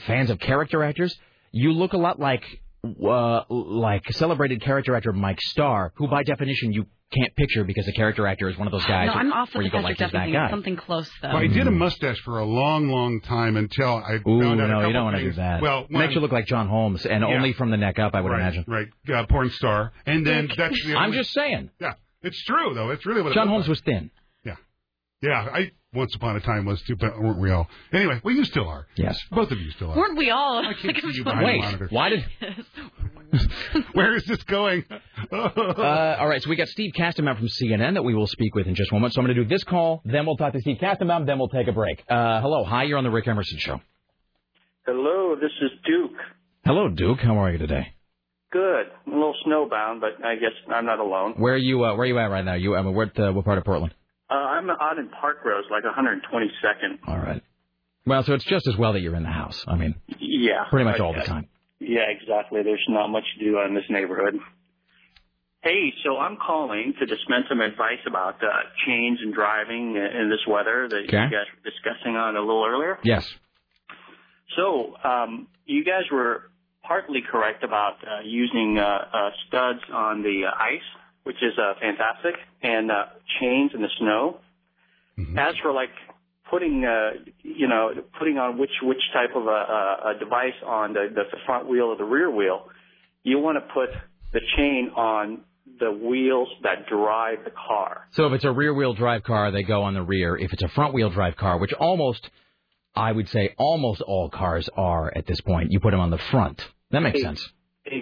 fans 0.06 0.30
of 0.30 0.40
character 0.40 0.84
actors, 0.84 1.18
you 1.52 1.72
look 1.74 1.94
a 1.94 1.98
lot 1.98 2.20
like 2.20 2.44
uh, 2.86 3.42
like 3.50 4.04
celebrated 4.12 4.62
character 4.62 4.96
actor 4.96 5.12
Mike 5.14 5.42
Starr, 5.42 5.92
who 5.96 6.08
by 6.08 6.24
definition 6.24 6.72
you 6.74 6.86
can't 7.14 7.36
picture 7.36 7.64
because 7.64 7.88
a 7.88 7.92
character 7.92 8.28
actor 8.28 8.48
is 8.50 8.58
one 8.58 8.68
of 8.68 8.72
those 8.72 8.86
guys 8.86 9.08
no, 9.08 9.14
I'm 9.14 9.34
off 9.34 9.50
where 9.56 9.64
you 9.64 9.72
the 9.72 9.78
go 9.78 9.82
like 9.84 9.98
he's 9.98 10.12
that 10.12 10.26
thing. 10.26 10.32
guy. 10.32 10.50
Something 10.50 10.76
close 10.78 11.10
though. 11.22 11.30
Well, 11.30 11.38
I 11.38 11.48
did 11.48 11.66
a 11.68 11.72
mustache 11.72 12.20
for 12.24 12.38
a 12.40 12.46
long, 12.46 12.88
long 12.90 13.20
time 13.22 13.58
until 13.58 13.96
I 13.96 14.14
Ooh, 14.28 14.42
found 14.42 14.62
out 14.62 14.66
a 14.66 14.68
no, 14.68 14.74
couple 14.76 14.88
you 14.88 14.94
don't 14.94 15.04
want 15.06 15.16
to 15.18 15.24
do 15.24 15.32
that. 15.34 15.62
Well, 15.62 15.88
makes 15.90 16.14
you 16.14 16.22
look 16.22 16.32
like 16.32 16.46
John 16.46 16.68
Holmes, 16.68 17.06
and 17.08 17.22
Yeah. 17.22 17.36
only 17.36 17.54
from 17.54 17.72
the 17.72 17.78
neck 17.78 17.98
up, 18.00 18.14
I 18.14 18.22
would 18.22 18.30
right, 18.32 18.42
imagine. 18.42 18.66
Right, 18.68 18.88
uh, 19.14 19.26
porn 19.26 19.50
star, 19.50 19.92
and 20.06 20.26
then 20.26 20.50
that's. 20.56 20.80
The 20.86 20.96
I'm 20.96 21.12
just 21.12 21.32
saying. 21.34 21.72
Yeah, 21.82 21.94
it's 22.22 22.42
true 22.44 22.74
though. 22.76 22.92
It's 22.92 23.06
really 23.08 23.24
what 23.24 23.34
John 23.34 23.46
looked 23.46 23.52
Holmes 23.54 23.64
like. 23.66 23.70
was 23.70 23.82
thin. 23.82 24.12
Yeah, 24.46 24.56
yeah. 25.24 25.48
I 25.52 25.72
once 25.94 26.14
upon 26.16 26.36
a 26.36 26.40
time 26.40 26.66
was 26.66 26.82
too, 26.84 26.96
but 26.96 27.20
weren't 27.20 27.40
we 27.40 27.50
all? 27.50 27.68
Anyway, 27.92 28.20
well, 28.24 28.36
you 28.36 28.44
still 28.46 28.68
are. 28.68 28.86
Yes, 28.96 29.20
both 29.32 29.50
of 29.52 29.60
you 29.60 29.72
still 29.72 29.92
are. 29.92 29.98
Weren't 29.98 30.18
we 30.18 30.30
all? 30.30 30.60
I 30.60 30.74
can't 30.80 30.96
see 31.02 31.12
you 31.14 31.24
behind 31.24 31.48
the 31.48 31.58
monitor. 31.60 31.88
why 31.90 32.10
did? 32.10 32.26
Where 33.94 34.16
is 34.16 34.26
this 34.26 34.44
going? 34.44 34.86
Uh, 35.32 36.18
all 36.20 36.28
right, 36.28 36.42
so 36.42 36.50
we 36.50 36.56
got 36.56 36.68
Steve 36.68 36.92
Kastenbaum 36.98 37.38
from 37.38 37.48
CNN 37.48 37.94
that 37.94 38.04
we 38.04 38.14
will 38.16 38.28
speak 38.28 38.56
with 38.56 38.68
in 38.68 38.76
just 38.76 38.92
one 38.92 39.02
moment. 39.02 39.14
So 39.14 39.22
I'm 39.22 39.28
going 39.28 39.36
to 39.38 39.44
do 39.44 39.48
this 39.50 39.64
call, 39.64 40.02
then 40.04 40.26
we'll 40.26 40.38
talk 40.38 40.54
to 40.54 40.60
Steve 40.60 40.78
Kastenbaum, 40.82 41.26
then 41.26 41.38
we'll 41.38 41.50
take 41.50 41.68
a 41.68 41.72
break. 41.72 42.04
Uh, 42.10 42.42
hello, 42.42 42.64
hi, 42.64 42.84
you're 42.84 42.98
on 42.98 43.04
the 43.04 43.10
Rick 43.12 43.28
Emerson 43.28 43.58
Show. 43.60 43.80
Hello, 44.86 45.36
this 45.36 45.52
is 45.62 45.70
Duke. 45.86 46.18
Hello, 46.66 46.90
Duke. 46.90 47.20
How 47.20 47.38
are 47.44 47.52
you 47.52 47.58
today? 47.60 47.94
Good. 48.52 48.88
I'm 49.06 49.14
a 49.14 49.16
little 49.16 49.36
snowbound, 49.46 50.02
but 50.02 50.24
I 50.26 50.36
guess 50.36 50.52
I'm 50.74 50.86
not 50.86 51.00
alone. 51.00 51.34
Where 51.38 51.54
are 51.54 51.58
you? 51.58 51.84
Uh, 51.86 51.94
where 51.96 52.04
are 52.04 52.06
you 52.08 52.18
at 52.20 52.32
right 52.32 52.44
now? 52.46 52.56
You, 52.56 52.76
I 52.76 52.82
mean, 52.82 52.96
what, 52.96 53.18
uh, 53.20 53.32
what 53.32 53.46
part 53.46 53.58
of 53.60 53.64
Portland? 53.66 53.94
Uh, 54.30 54.34
I'm 54.34 54.70
out 54.70 54.98
in 55.00 55.10
Parkrose, 55.10 55.70
like 55.72 55.84
122nd. 55.84 57.00
All 57.08 57.18
right. 57.18 57.42
Well, 58.06 58.24
so 58.24 58.34
it's 58.34 58.46
just 58.46 58.68
as 58.68 58.78
well 58.78 58.94
that 58.94 59.02
you're 59.02 59.16
in 59.16 59.24
the 59.24 59.30
house. 59.30 59.64
I 59.68 59.76
mean, 59.76 59.96
Yeah. 60.20 60.66
pretty 60.70 60.86
much 60.86 61.00
all 61.00 61.14
the 61.14 61.22
time. 61.22 61.48
Yeah, 61.80 62.02
exactly. 62.10 62.62
There's 62.64 62.84
not 62.90 63.08
much 63.10 63.24
to 63.38 63.44
do 63.46 63.60
in 63.62 63.74
this 63.74 63.86
neighborhood. 63.90 64.40
Hey, 65.62 65.94
so 66.04 66.18
I'm 66.18 66.38
calling 66.38 66.94
to 67.00 67.06
dispense 67.06 67.46
some 67.50 67.60
advice 67.60 68.00
about 68.08 68.42
uh, 68.44 68.48
chains 68.86 69.20
and 69.22 69.34
driving 69.34 69.96
in 69.96 70.30
this 70.30 70.40
weather 70.48 70.88
that 70.90 71.04
Okay. 71.08 71.18
you 71.24 71.30
guys 71.30 71.48
were 71.54 71.70
discussing 71.70 72.16
on 72.16 72.36
a 72.38 72.40
little 72.40 72.66
earlier. 72.66 72.98
Yes. 73.04 73.30
So, 74.56 74.96
um, 75.04 75.48
you 75.66 75.84
guys 75.84 76.04
were 76.12 76.50
partly 76.84 77.22
correct 77.22 77.64
about 77.64 77.98
uh, 78.06 78.22
using 78.24 78.78
uh, 78.80 78.84
uh, 79.14 79.30
studs 79.48 79.80
on 79.94 80.24
the 80.24 80.46
uh, 80.48 80.52
ice, 80.58 80.82
which 81.30 81.44
is 81.44 81.54
uh, 81.60 81.74
fantastic, 81.80 82.34
and 82.64 82.90
uh, 82.90 83.06
chains 83.40 83.70
in 83.76 83.82
the 83.84 83.94
snow. 84.00 84.40
As 85.38 85.54
for 85.62 85.72
like 85.72 85.94
putting, 86.50 86.84
uh, 86.84 87.22
you 87.44 87.68
know, 87.68 87.92
putting 88.18 88.40
on 88.40 88.58
which 88.58 88.72
which 88.82 89.04
type 89.14 89.36
of 89.36 89.46
a, 89.46 89.50
a, 89.50 90.16
a 90.16 90.20
device 90.20 90.60
on 90.66 90.94
the, 90.94 91.06
the 91.14 91.26
front 91.46 91.70
wheel 91.70 91.86
or 91.94 91.98
the 91.98 92.04
rear 92.04 92.32
wheel, 92.32 92.64
you 93.22 93.38
want 93.38 93.58
to 93.60 93.74
put 93.74 93.90
the 94.34 94.40
chain 94.58 94.90
on 94.96 95.42
the 95.80 95.92
wheels 95.92 96.48
that 96.64 96.88
drive 96.88 97.44
the 97.44 97.52
car. 97.52 98.08
So 98.14 98.26
if 98.26 98.34
it's 98.34 98.44
a 98.44 98.52
rear-wheel 98.52 98.96
drive 98.96 99.22
car, 99.24 99.52
they 99.52 99.62
go 99.62 99.84
on 99.84 99.94
the 99.94 100.02
rear. 100.02 100.36
If 100.36 100.52
it's 100.52 100.64
a 100.64 100.68
front-wheel 100.70 101.12
drive 101.12 101.38
car, 101.38 101.60
which 101.60 101.74
almost, 101.74 102.28
I 102.96 103.12
would 103.12 103.30
say, 103.30 103.54
almost 103.58 104.02
all 104.02 104.30
cars 104.30 104.68
are 104.76 105.16
at 105.16 105.28
this 105.28 105.42
point, 105.42 105.72
you 105.72 105.80
put 105.80 105.92
them 105.92 106.00
on 106.00 106.10
the 106.10 106.18
front. 106.32 106.60
That 106.90 107.02
makes 107.02 107.22
sense. 107.22 107.48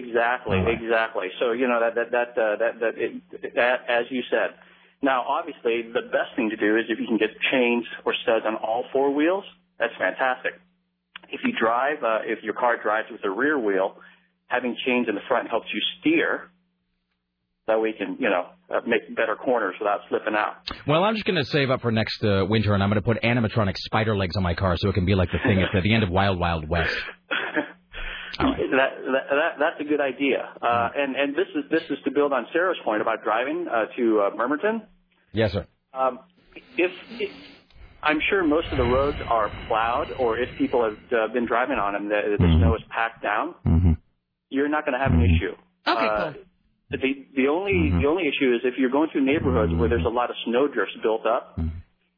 Exactly, 0.08 0.58
right. 0.58 0.80
exactly. 0.80 1.28
So 1.38 1.52
you 1.52 1.68
know 1.68 1.80
that 1.80 1.94
that 1.94 2.10
that 2.12 2.30
uh, 2.40 2.56
that 2.56 2.80
that, 2.80 2.94
it, 2.96 3.54
that 3.54 3.84
as 3.88 4.06
you 4.10 4.22
said. 4.30 4.56
Now, 5.00 5.22
obviously, 5.28 5.82
the 5.94 6.10
best 6.10 6.34
thing 6.34 6.50
to 6.50 6.56
do 6.56 6.76
is 6.76 6.86
if 6.88 6.98
you 6.98 7.06
can 7.06 7.18
get 7.18 7.30
chains 7.52 7.84
or 8.04 8.14
studs 8.24 8.44
on 8.44 8.56
all 8.56 8.84
four 8.92 9.14
wheels. 9.14 9.44
That's 9.78 9.94
fantastic. 9.96 10.58
If 11.30 11.40
you 11.44 11.52
drive, 11.54 12.02
uh, 12.02 12.20
if 12.24 12.42
your 12.42 12.54
car 12.54 12.82
drives 12.82 13.06
with 13.10 13.24
a 13.24 13.30
rear 13.30 13.58
wheel, 13.58 13.96
having 14.48 14.76
chains 14.84 15.08
in 15.08 15.14
the 15.14 15.20
front 15.28 15.48
helps 15.48 15.68
you 15.72 15.80
steer. 16.00 16.50
That 17.68 17.80
way, 17.80 17.90
you 17.90 17.94
can 17.94 18.16
you 18.18 18.30
know 18.30 18.46
uh, 18.74 18.80
make 18.86 19.14
better 19.14 19.36
corners 19.36 19.74
without 19.78 20.00
slipping 20.08 20.34
out. 20.34 20.56
Well, 20.86 21.04
I'm 21.04 21.14
just 21.14 21.26
going 21.26 21.36
to 21.36 21.44
save 21.44 21.70
up 21.70 21.82
for 21.82 21.92
next 21.92 22.24
uh, 22.24 22.44
winter, 22.48 22.72
and 22.74 22.82
I'm 22.82 22.88
going 22.88 23.00
to 23.00 23.04
put 23.04 23.22
animatronic 23.22 23.76
spider 23.76 24.16
legs 24.16 24.36
on 24.36 24.42
my 24.42 24.54
car 24.54 24.76
so 24.78 24.88
it 24.88 24.94
can 24.94 25.04
be 25.04 25.14
like 25.14 25.30
the 25.30 25.38
thing 25.46 25.60
at 25.60 25.82
the 25.82 25.94
end 25.94 26.02
of 26.02 26.10
Wild 26.10 26.40
Wild 26.40 26.68
West. 26.68 26.96
That, 28.38 28.90
that, 29.12 29.24
that 29.30 29.52
that's 29.58 29.80
a 29.80 29.84
good 29.84 30.00
idea. 30.00 30.48
Uh, 30.62 30.88
and 30.96 31.16
and 31.16 31.34
this 31.34 31.48
is 31.56 31.64
this 31.70 31.82
is 31.90 31.98
to 32.04 32.10
build 32.10 32.32
on 32.32 32.46
Sarah's 32.52 32.78
point 32.84 33.02
about 33.02 33.24
driving 33.24 33.66
uh, 33.68 33.86
to 33.96 34.20
uh, 34.20 34.36
Bremerton. 34.36 34.82
Yes, 35.32 35.52
sir. 35.52 35.66
Um, 35.92 36.20
if, 36.76 36.90
if 37.18 37.30
I'm 38.02 38.18
sure 38.30 38.44
most 38.44 38.68
of 38.70 38.78
the 38.78 38.84
roads 38.84 39.18
are 39.26 39.50
plowed, 39.66 40.08
or 40.16 40.38
if 40.38 40.56
people 40.56 40.84
have 40.84 40.98
uh, 41.12 41.32
been 41.32 41.46
driving 41.46 41.78
on 41.78 41.92
them, 41.94 42.08
the, 42.08 42.36
the 42.38 42.44
Mm-hmm. 42.44 42.58
snow 42.60 42.74
is 42.76 42.82
packed 42.90 43.22
down. 43.22 43.54
You're 44.50 44.68
not 44.68 44.84
going 44.86 44.94
to 44.94 44.98
have 45.04 45.12
an 45.12 45.20
issue. 45.24 45.54
Okay, 45.86 46.06
uh, 46.06 46.32
The 46.90 47.26
the 47.36 47.48
only 47.48 47.90
the 48.00 48.06
only 48.08 48.24
issue 48.28 48.54
is 48.54 48.60
if 48.64 48.74
you're 48.78 48.90
going 48.90 49.08
through 49.12 49.24
neighborhoods 49.24 49.72
where 49.74 49.88
there's 49.88 50.06
a 50.06 50.14
lot 50.20 50.30
of 50.30 50.36
snow 50.46 50.68
drifts 50.68 50.94
built 51.02 51.26
up. 51.26 51.58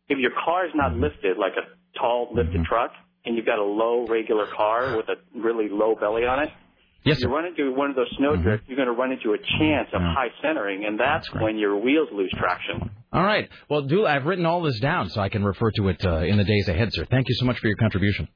If 0.08 0.18
your 0.18 0.32
car 0.44 0.66
is 0.66 0.72
not 0.74 0.92
lifted 0.94 1.38
like 1.38 1.54
a 1.56 1.64
tall 1.98 2.28
lifted 2.34 2.64
truck, 2.64 2.92
and 3.24 3.36
you've 3.36 3.46
got 3.46 3.58
a 3.58 3.64
low 3.64 4.06
regular 4.06 4.46
car 4.46 4.96
with 4.96 5.06
a 5.08 5.16
really 5.38 5.68
low 5.70 5.94
belly 5.94 6.22
on 6.24 6.42
it, 6.44 6.48
Yes, 7.02 7.18
you 7.20 7.28
run 7.28 7.46
into 7.46 7.72
one 7.74 7.88
of 7.88 7.96
those 7.96 8.10
snow 8.18 8.36
drifts, 8.36 8.66
you're 8.68 8.76
going 8.76 8.86
to 8.88 8.92
run 8.92 9.10
into 9.10 9.32
a 9.32 9.38
chance 9.58 9.88
of 9.94 10.02
high 10.02 10.28
centering, 10.42 10.84
and 10.84 11.00
that's 11.00 11.32
when 11.32 11.56
your 11.56 11.78
wheels 11.78 12.08
lose 12.12 12.30
traction. 12.38 12.90
All 13.10 13.24
right. 13.24 13.48
Well, 13.70 13.82
do 13.82 14.04
I've 14.04 14.26
written 14.26 14.44
all 14.44 14.60
this 14.62 14.78
down 14.80 15.08
so 15.08 15.20
I 15.22 15.30
can 15.30 15.42
refer 15.42 15.70
to 15.72 15.88
it 15.88 16.04
uh, 16.04 16.18
in 16.18 16.36
the 16.36 16.44
days 16.44 16.68
ahead, 16.68 16.92
sir. 16.92 17.06
Thank 17.10 17.28
you 17.30 17.34
so 17.36 17.46
much 17.46 17.58
for 17.58 17.68
your 17.68 17.76
contribution. 17.76 18.28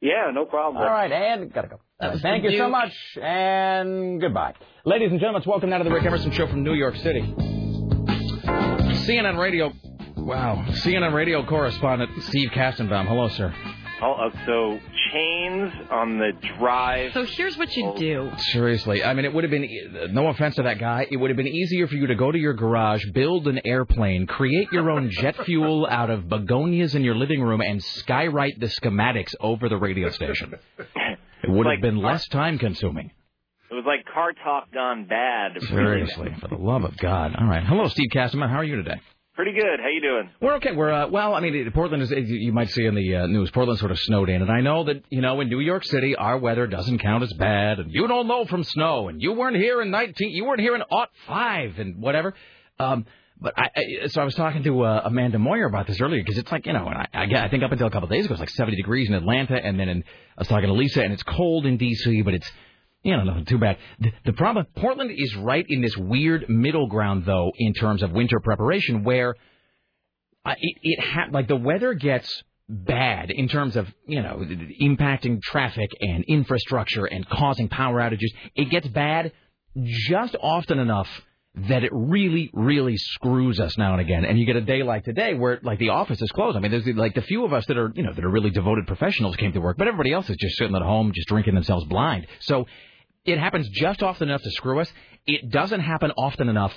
Yeah, 0.00 0.30
no 0.32 0.44
problem. 0.44 0.76
All 0.82 0.88
right, 0.88 1.10
and 1.10 1.52
gotta 1.52 1.66
go. 1.68 1.80
That 1.98 2.18
Thank 2.20 2.44
the 2.44 2.52
you 2.52 2.58
so 2.58 2.68
much, 2.68 2.92
and 3.20 4.20
goodbye. 4.20 4.54
Ladies 4.84 5.10
and 5.10 5.18
gentlemen, 5.18 5.40
it's 5.40 5.46
welcome 5.48 5.70
now 5.70 5.78
to 5.78 5.84
the 5.84 5.90
Rick 5.90 6.04
Emerson 6.04 6.30
Show 6.30 6.46
from 6.46 6.62
New 6.62 6.74
York 6.74 6.94
City. 6.96 7.22
CNN 9.06 9.36
Radio 9.38 9.72
Wow. 10.16 10.64
CNN 10.68 11.12
radio 11.12 11.44
correspondent 11.44 12.10
Steve 12.24 12.50
Kastenbaum. 12.50 13.06
Hello, 13.08 13.28
sir. 13.28 13.52
Oh, 14.04 14.14
uh, 14.14 14.30
so 14.46 14.80
chains 15.12 15.72
on 15.90 16.18
the 16.18 16.32
drive. 16.58 17.12
So 17.12 17.24
here's 17.24 17.56
what 17.56 17.74
you 17.76 17.94
do. 17.96 18.30
Seriously, 18.36 19.04
I 19.04 19.14
mean, 19.14 19.24
it 19.24 19.32
would 19.32 19.44
have 19.44 19.50
been 19.52 19.68
no 20.10 20.26
offense 20.26 20.56
to 20.56 20.64
that 20.64 20.80
guy. 20.80 21.06
It 21.08 21.16
would 21.18 21.30
have 21.30 21.36
been 21.36 21.46
easier 21.46 21.86
for 21.86 21.94
you 21.94 22.08
to 22.08 22.16
go 22.16 22.32
to 22.32 22.38
your 22.38 22.54
garage, 22.54 23.04
build 23.12 23.46
an 23.46 23.60
airplane, 23.64 24.26
create 24.26 24.72
your 24.72 24.90
own 24.90 25.10
jet 25.20 25.36
fuel 25.44 25.86
out 25.88 26.10
of 26.10 26.28
begonias 26.28 26.96
in 26.96 27.04
your 27.04 27.14
living 27.14 27.40
room, 27.40 27.60
and 27.60 27.80
skywrite 27.80 28.58
the 28.58 28.66
schematics 28.66 29.34
over 29.38 29.68
the 29.68 29.76
radio 29.76 30.10
station. 30.10 30.54
It 31.44 31.50
would 31.50 31.66
have 31.66 31.80
been 31.80 31.98
less 31.98 32.26
time 32.26 32.58
consuming. 32.58 33.12
It 33.70 33.74
was 33.74 33.84
like 33.86 34.04
car 34.12 34.32
talk 34.32 34.72
gone 34.72 35.06
bad. 35.06 35.62
Seriously, 35.62 36.34
for 36.40 36.48
the 36.48 36.56
love 36.56 36.82
of 36.84 36.96
God. 36.96 37.36
All 37.38 37.46
right. 37.46 37.64
Hello, 37.64 37.86
Steve 37.86 38.10
Kastenbaum. 38.12 38.50
How 38.50 38.56
are 38.56 38.64
you 38.64 38.76
today? 38.76 39.00
Pretty 39.42 39.60
good. 39.60 39.80
How 39.80 39.88
you 39.88 40.00
doing? 40.00 40.30
We're 40.40 40.54
okay. 40.58 40.70
We're 40.70 40.92
uh, 40.92 41.08
well. 41.08 41.34
I 41.34 41.40
mean, 41.40 41.68
Portland 41.74 42.00
is. 42.00 42.12
You 42.12 42.52
might 42.52 42.70
see 42.70 42.84
in 42.84 42.94
the 42.94 43.16
uh, 43.16 43.26
news. 43.26 43.50
Portland 43.50 43.80
sort 43.80 43.90
of 43.90 43.98
snowed 43.98 44.28
in, 44.28 44.40
and 44.40 44.48
I 44.48 44.60
know 44.60 44.84
that 44.84 45.02
you 45.10 45.20
know 45.20 45.40
in 45.40 45.48
New 45.48 45.58
York 45.58 45.84
City 45.84 46.14
our 46.14 46.38
weather 46.38 46.68
doesn't 46.68 47.00
count 47.00 47.24
as 47.24 47.32
bad, 47.32 47.80
and 47.80 47.92
you 47.92 48.06
don't 48.06 48.28
know 48.28 48.44
from 48.44 48.62
snow, 48.62 49.08
and 49.08 49.20
you 49.20 49.32
weren't 49.32 49.56
here 49.56 49.82
in 49.82 49.90
nineteen. 49.90 50.30
You 50.30 50.44
weren't 50.44 50.60
here 50.60 50.76
in 50.76 50.82
aught 50.82 51.08
five 51.26 51.80
and 51.80 52.00
whatever. 52.00 52.34
Um, 52.78 53.04
but 53.40 53.54
I, 53.58 53.70
I 53.74 54.06
so 54.06 54.22
I 54.22 54.24
was 54.24 54.36
talking 54.36 54.62
to 54.62 54.84
uh, 54.84 55.02
Amanda 55.06 55.40
Moyer 55.40 55.66
about 55.66 55.88
this 55.88 56.00
earlier 56.00 56.22
because 56.22 56.38
it's 56.38 56.52
like 56.52 56.64
you 56.64 56.72
know, 56.72 56.86
and 56.86 56.98
I, 56.98 57.08
I, 57.12 57.44
I 57.46 57.48
think 57.48 57.64
up 57.64 57.72
until 57.72 57.88
a 57.88 57.90
couple 57.90 58.06
of 58.06 58.12
days 58.12 58.26
ago 58.26 58.34
it 58.34 58.38
was 58.38 58.40
like 58.40 58.50
70 58.50 58.76
degrees 58.76 59.08
in 59.08 59.14
Atlanta, 59.14 59.56
and 59.56 59.76
then 59.76 59.88
in, 59.88 60.04
I 60.38 60.42
was 60.42 60.46
talking 60.46 60.68
to 60.68 60.72
Lisa, 60.72 61.02
and 61.02 61.12
it's 61.12 61.24
cold 61.24 61.66
in 61.66 61.78
D.C., 61.78 62.22
but 62.22 62.34
it's 62.34 62.48
you 63.02 63.16
know, 63.16 63.42
too 63.44 63.58
bad. 63.58 63.78
The, 63.98 64.12
the 64.26 64.32
problem, 64.32 64.66
Portland 64.76 65.10
is 65.10 65.34
right 65.36 65.64
in 65.68 65.80
this 65.80 65.96
weird 65.96 66.48
middle 66.48 66.86
ground, 66.86 67.24
though, 67.26 67.52
in 67.56 67.74
terms 67.74 68.02
of 68.02 68.12
winter 68.12 68.40
preparation, 68.40 69.02
where 69.04 69.34
uh, 70.44 70.54
it, 70.58 70.76
it 70.82 71.00
ha- 71.00 71.26
like 71.30 71.48
the 71.48 71.56
weather 71.56 71.94
gets 71.94 72.42
bad 72.68 73.30
in 73.30 73.48
terms 73.48 73.76
of 73.76 73.86
you 74.06 74.22
know 74.22 74.42
impacting 74.80 75.42
traffic 75.42 75.90
and 76.00 76.24
infrastructure 76.24 77.04
and 77.04 77.28
causing 77.28 77.68
power 77.68 78.00
outages. 78.00 78.30
It 78.54 78.70
gets 78.70 78.86
bad 78.88 79.32
just 80.08 80.36
often 80.40 80.78
enough 80.78 81.08
that 81.54 81.84
it 81.84 81.90
really, 81.92 82.50
really 82.54 82.96
screws 82.96 83.60
us 83.60 83.76
now 83.76 83.92
and 83.92 84.00
again. 84.00 84.24
And 84.24 84.38
you 84.38 84.46
get 84.46 84.56
a 84.56 84.62
day 84.62 84.82
like 84.82 85.04
today 85.04 85.34
where 85.34 85.60
like 85.62 85.78
the 85.78 85.90
office 85.90 86.22
is 86.22 86.30
closed. 86.30 86.56
I 86.56 86.60
mean, 86.60 86.70
there's 86.70 86.86
like 86.96 87.14
the 87.14 87.22
few 87.22 87.44
of 87.44 87.52
us 87.52 87.66
that 87.66 87.76
are 87.76 87.92
you 87.94 88.02
know 88.02 88.12
that 88.12 88.24
are 88.24 88.30
really 88.30 88.50
devoted 88.50 88.86
professionals 88.86 89.36
came 89.36 89.52
to 89.52 89.60
work, 89.60 89.76
but 89.76 89.86
everybody 89.86 90.12
else 90.12 90.30
is 90.30 90.36
just 90.38 90.56
sitting 90.56 90.74
at 90.74 90.82
home, 90.82 91.12
just 91.14 91.28
drinking 91.28 91.54
themselves 91.54 91.84
blind. 91.86 92.26
So 92.40 92.66
it 93.24 93.38
happens 93.38 93.68
just 93.68 94.02
often 94.02 94.28
enough 94.28 94.42
to 94.42 94.50
screw 94.50 94.80
us. 94.80 94.92
It 95.26 95.50
doesn't 95.50 95.80
happen 95.80 96.10
often 96.16 96.48
enough 96.48 96.72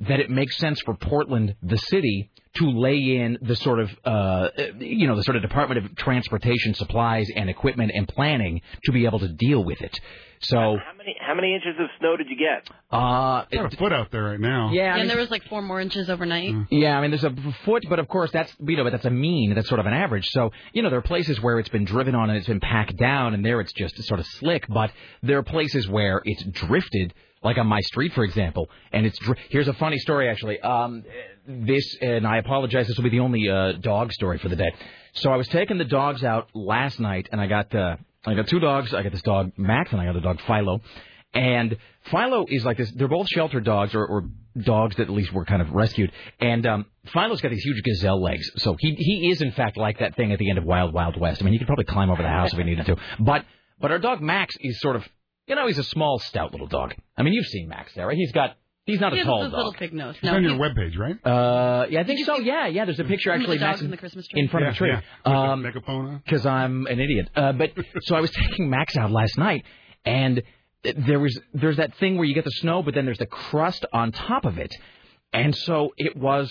that 0.00 0.20
it 0.20 0.30
makes 0.30 0.56
sense 0.56 0.80
for 0.80 0.94
Portland, 0.94 1.56
the 1.62 1.76
city, 1.76 2.30
to 2.54 2.70
lay 2.70 3.16
in 3.16 3.38
the 3.42 3.54
sort 3.56 3.80
of, 3.80 3.90
uh, 4.04 4.48
you 4.78 5.06
know, 5.06 5.14
the 5.16 5.22
sort 5.22 5.36
of 5.36 5.42
Department 5.42 5.84
of 5.84 5.96
Transportation 5.96 6.74
supplies 6.74 7.28
and 7.34 7.50
equipment 7.50 7.92
and 7.94 8.08
planning 8.08 8.62
to 8.84 8.92
be 8.92 9.04
able 9.04 9.18
to 9.18 9.28
deal 9.28 9.62
with 9.62 9.80
it. 9.82 10.00
So, 10.42 10.56
How 10.58 10.94
many 10.96 11.16
how 11.20 11.34
many 11.34 11.54
inches 11.54 11.74
of 11.78 11.86
snow 11.98 12.16
did 12.16 12.28
you 12.30 12.36
get? 12.36 12.66
uh, 12.90 13.44
Got 13.52 13.74
a 13.74 13.76
foot 13.76 13.92
out 13.92 14.10
there 14.10 14.24
right 14.24 14.40
now. 14.40 14.70
Yeah, 14.72 14.84
I 14.90 14.94
mean- 14.94 15.00
and 15.02 15.10
there 15.10 15.18
was 15.18 15.30
like 15.30 15.44
four 15.44 15.60
more 15.60 15.80
inches 15.80 16.08
overnight. 16.08 16.54
Yeah, 16.70 16.96
I 16.96 17.02
mean, 17.02 17.10
there's 17.10 17.24
a 17.24 17.34
foot, 17.66 17.84
but 17.90 17.98
of 17.98 18.08
course 18.08 18.30
that's 18.32 18.50
you 18.58 18.76
know, 18.78 18.84
but 18.84 18.92
that's 18.92 19.04
a 19.04 19.10
mean. 19.10 19.54
That's 19.54 19.68
sort 19.68 19.80
of 19.80 19.86
an 19.86 19.92
average. 19.92 20.24
So 20.30 20.50
you 20.72 20.80
know, 20.82 20.88
there 20.88 20.98
are 20.98 21.02
places 21.02 21.40
where 21.42 21.58
it's 21.58 21.68
been 21.68 21.84
driven 21.84 22.14
on 22.14 22.30
and 22.30 22.38
it's 22.38 22.46
been 22.48 22.60
packed 22.60 22.96
down, 22.96 23.34
and 23.34 23.44
there 23.44 23.60
it's 23.60 23.72
just 23.74 24.02
sort 24.04 24.18
of 24.18 24.26
slick. 24.26 24.66
But 24.68 24.92
there 25.22 25.36
are 25.38 25.42
places 25.42 25.86
where 25.88 26.22
it's 26.24 26.42
drifted, 26.44 27.12
like 27.42 27.58
on 27.58 27.66
my 27.66 27.80
street, 27.80 28.14
for 28.14 28.24
example. 28.24 28.70
And 28.92 29.04
it's 29.04 29.18
dri- 29.18 29.36
here's 29.50 29.68
a 29.68 29.74
funny 29.74 29.98
story 29.98 30.28
actually. 30.30 30.58
Um, 30.60 31.04
this 31.46 31.84
and 32.00 32.26
I 32.26 32.38
apologize. 32.38 32.86
This 32.88 32.96
will 32.96 33.04
be 33.04 33.10
the 33.10 33.20
only 33.20 33.46
uh, 33.50 33.72
dog 33.72 34.10
story 34.12 34.38
for 34.38 34.48
the 34.48 34.56
day. 34.56 34.72
So 35.12 35.30
I 35.32 35.36
was 35.36 35.48
taking 35.48 35.76
the 35.76 35.84
dogs 35.84 36.24
out 36.24 36.48
last 36.54 36.98
night, 36.98 37.28
and 37.30 37.40
I 37.42 37.46
got 37.46 37.74
uh, 37.74 37.96
I 38.26 38.34
got 38.34 38.48
two 38.48 38.60
dogs. 38.60 38.92
I 38.92 39.02
got 39.02 39.12
this 39.12 39.22
dog 39.22 39.52
Max, 39.56 39.92
and 39.92 40.00
I 40.00 40.04
got 40.04 40.16
a 40.16 40.20
dog 40.20 40.40
Philo. 40.46 40.80
And 41.32 41.76
Philo 42.10 42.44
is 42.48 42.64
like 42.64 42.76
this. 42.76 42.90
They're 42.90 43.08
both 43.08 43.28
shelter 43.28 43.60
dogs, 43.60 43.94
or, 43.94 44.04
or 44.04 44.28
dogs 44.60 44.96
that 44.96 45.04
at 45.04 45.10
least 45.10 45.32
were 45.32 45.44
kind 45.44 45.62
of 45.62 45.70
rescued. 45.70 46.10
And 46.40 46.66
um, 46.66 46.86
Philo's 47.12 47.40
got 47.40 47.50
these 47.50 47.62
huge 47.62 47.82
gazelle 47.82 48.20
legs, 48.20 48.50
so 48.56 48.76
he 48.78 48.94
he 48.94 49.30
is 49.30 49.40
in 49.40 49.52
fact 49.52 49.76
like 49.76 50.00
that 50.00 50.16
thing 50.16 50.32
at 50.32 50.38
the 50.38 50.50
end 50.50 50.58
of 50.58 50.64
Wild 50.64 50.92
Wild 50.92 51.18
West. 51.18 51.40
I 51.40 51.44
mean, 51.44 51.52
he 51.52 51.58
could 51.58 51.68
probably 51.68 51.84
climb 51.84 52.10
over 52.10 52.22
the 52.22 52.28
house 52.28 52.52
if 52.52 52.58
he 52.58 52.64
needed 52.64 52.86
to. 52.86 52.96
But 53.20 53.44
but 53.80 53.90
our 53.92 53.98
dog 53.98 54.20
Max 54.20 54.54
is 54.60 54.80
sort 54.80 54.96
of, 54.96 55.08
you 55.46 55.54
know, 55.54 55.66
he's 55.66 55.78
a 55.78 55.84
small, 55.84 56.18
stout 56.18 56.52
little 56.52 56.66
dog. 56.66 56.94
I 57.16 57.22
mean, 57.22 57.32
you've 57.32 57.46
seen 57.46 57.68
Max 57.68 57.94
there, 57.94 58.06
right? 58.06 58.16
He's 58.16 58.32
got 58.32 58.56
he's 58.90 59.00
not 59.00 59.12
He 59.12 59.20
a 59.20 59.24
tall 59.24 59.40
this 59.42 59.50
dog. 59.50 59.56
little 59.58 59.72
pig 59.72 59.92
nose. 59.94 60.14
It's 60.16 60.24
No, 60.24 60.34
on 60.34 60.42
your 60.42 60.52
he's- 60.56 60.60
webpage, 60.94 60.98
right? 60.98 61.16
Uh, 61.26 61.86
yeah, 61.88 62.00
I 62.00 62.04
think 62.04 62.24
so. 62.26 62.38
Yeah, 62.38 62.66
yeah. 62.66 62.84
There's 62.84 63.00
a 63.00 63.04
picture 63.04 63.30
actually 63.30 63.58
the 63.58 63.64
dogs 63.64 63.78
Max 63.78 63.82
in 63.82 63.90
the 63.90 63.96
Christmas 63.96 64.26
tree? 64.28 64.40
in 64.42 64.48
front 64.48 64.66
of 64.66 64.74
a 64.74 64.76
tree. 64.76 64.90
Yeah, 64.90 65.00
Um, 65.52 65.62
megaphone. 65.62 66.20
because 66.24 66.44
I'm 66.46 66.86
an 66.86 67.00
idiot. 67.00 67.28
Uh, 67.34 67.52
but 67.52 67.72
so 68.02 68.14
I 68.16 68.20
was 68.20 68.30
taking 68.30 68.68
Max 68.70 68.96
out 68.96 69.10
last 69.10 69.38
night, 69.38 69.64
and 70.04 70.42
there 70.82 71.20
was 71.20 71.38
there's 71.54 71.76
that 71.76 71.94
thing 71.96 72.16
where 72.16 72.24
you 72.24 72.34
get 72.34 72.44
the 72.44 72.50
snow, 72.52 72.82
but 72.82 72.94
then 72.94 73.04
there's 73.04 73.18
the 73.18 73.26
crust 73.26 73.84
on 73.92 74.12
top 74.12 74.44
of 74.44 74.58
it, 74.58 74.74
and 75.32 75.54
so 75.54 75.92
it 75.96 76.16
was. 76.16 76.50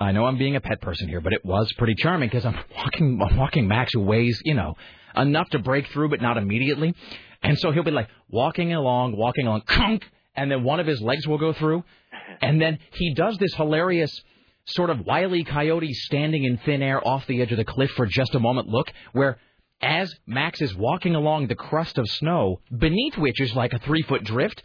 I 0.00 0.12
know 0.12 0.26
I'm 0.26 0.38
being 0.38 0.54
a 0.54 0.60
pet 0.60 0.80
person 0.80 1.08
here, 1.08 1.20
but 1.20 1.32
it 1.32 1.44
was 1.44 1.72
pretty 1.76 1.96
charming 1.96 2.28
because 2.28 2.46
I'm 2.46 2.56
walking 2.76 3.20
I'm 3.20 3.36
walking 3.36 3.66
Max 3.66 3.92
who 3.92 4.00
weighs 4.00 4.40
you 4.44 4.54
know 4.54 4.76
enough 5.16 5.48
to 5.50 5.58
break 5.58 5.88
through, 5.88 6.08
but 6.10 6.22
not 6.22 6.36
immediately, 6.38 6.94
and 7.42 7.58
so 7.58 7.72
he'll 7.72 7.82
be 7.82 7.90
like 7.90 8.08
walking 8.30 8.72
along, 8.74 9.16
walking 9.16 9.46
along, 9.48 9.62
kunk, 9.62 10.08
and 10.38 10.50
then 10.50 10.62
one 10.62 10.78
of 10.78 10.86
his 10.86 11.00
legs 11.02 11.26
will 11.26 11.38
go 11.38 11.52
through, 11.52 11.82
and 12.40 12.60
then 12.60 12.78
he 12.92 13.12
does 13.12 13.36
this 13.38 13.54
hilarious 13.54 14.22
sort 14.66 14.90
of 14.90 15.04
wily 15.04 15.44
coyote 15.44 15.92
standing 15.92 16.44
in 16.44 16.58
thin 16.58 16.82
air 16.82 17.06
off 17.06 17.26
the 17.26 17.42
edge 17.42 17.50
of 17.52 17.58
the 17.58 17.64
cliff 17.64 17.90
for 17.92 18.06
just 18.06 18.34
a 18.34 18.38
moment 18.38 18.68
look 18.68 18.92
where 19.12 19.38
as 19.80 20.14
Max 20.26 20.60
is 20.60 20.74
walking 20.74 21.14
along 21.14 21.46
the 21.46 21.54
crust 21.54 21.96
of 21.96 22.06
snow 22.06 22.60
beneath 22.76 23.16
which 23.16 23.40
is 23.40 23.54
like 23.54 23.72
a 23.72 23.78
three 23.78 24.02
foot 24.02 24.24
drift 24.24 24.62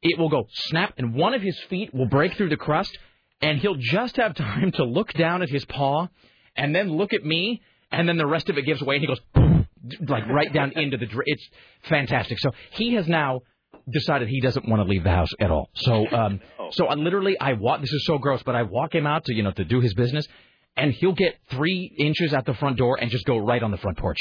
it 0.00 0.18
will 0.18 0.30
go 0.30 0.46
snap 0.50 0.94
and 0.96 1.14
one 1.14 1.34
of 1.34 1.42
his 1.42 1.60
feet 1.68 1.92
will 1.92 2.06
break 2.06 2.34
through 2.38 2.48
the 2.48 2.56
crust 2.56 2.96
and 3.42 3.58
he'll 3.58 3.74
just 3.74 4.16
have 4.16 4.34
time 4.34 4.72
to 4.72 4.84
look 4.84 5.12
down 5.12 5.42
at 5.42 5.50
his 5.50 5.66
paw 5.66 6.08
and 6.56 6.74
then 6.74 6.88
look 6.88 7.12
at 7.12 7.22
me 7.22 7.60
and 7.90 8.08
then 8.08 8.16
the 8.16 8.26
rest 8.26 8.48
of 8.48 8.56
it 8.56 8.62
gives 8.62 8.80
way 8.80 8.96
and 8.96 9.02
he 9.02 9.06
goes 9.06 9.20
like 10.08 10.26
right 10.28 10.52
down 10.52 10.72
into 10.76 10.96
the 10.96 11.06
dri- 11.06 11.24
it's 11.26 11.46
fantastic. 11.88 12.38
So 12.38 12.52
he 12.70 12.94
has 12.94 13.06
now 13.06 13.42
decided 13.90 14.28
he 14.28 14.40
doesn't 14.40 14.68
want 14.68 14.80
to 14.80 14.88
leave 14.88 15.04
the 15.04 15.10
house 15.10 15.30
at 15.40 15.50
all. 15.50 15.70
So 15.74 16.06
um 16.12 16.40
so 16.70 16.86
I 16.86 16.94
literally 16.94 17.38
I 17.38 17.54
walk 17.54 17.80
this 17.80 17.92
is 17.92 18.04
so 18.06 18.18
gross, 18.18 18.42
but 18.42 18.54
I 18.54 18.62
walk 18.62 18.94
him 18.94 19.06
out 19.06 19.24
to 19.26 19.34
you 19.34 19.42
know 19.42 19.52
to 19.52 19.64
do 19.64 19.80
his 19.80 19.94
business 19.94 20.26
and 20.76 20.92
he'll 20.92 21.12
get 21.12 21.36
three 21.50 21.94
inches 21.98 22.32
at 22.32 22.46
the 22.46 22.54
front 22.54 22.78
door 22.78 22.98
and 23.00 23.10
just 23.10 23.24
go 23.26 23.38
right 23.38 23.62
on 23.62 23.70
the 23.70 23.76
front 23.76 23.98
porch. 23.98 24.18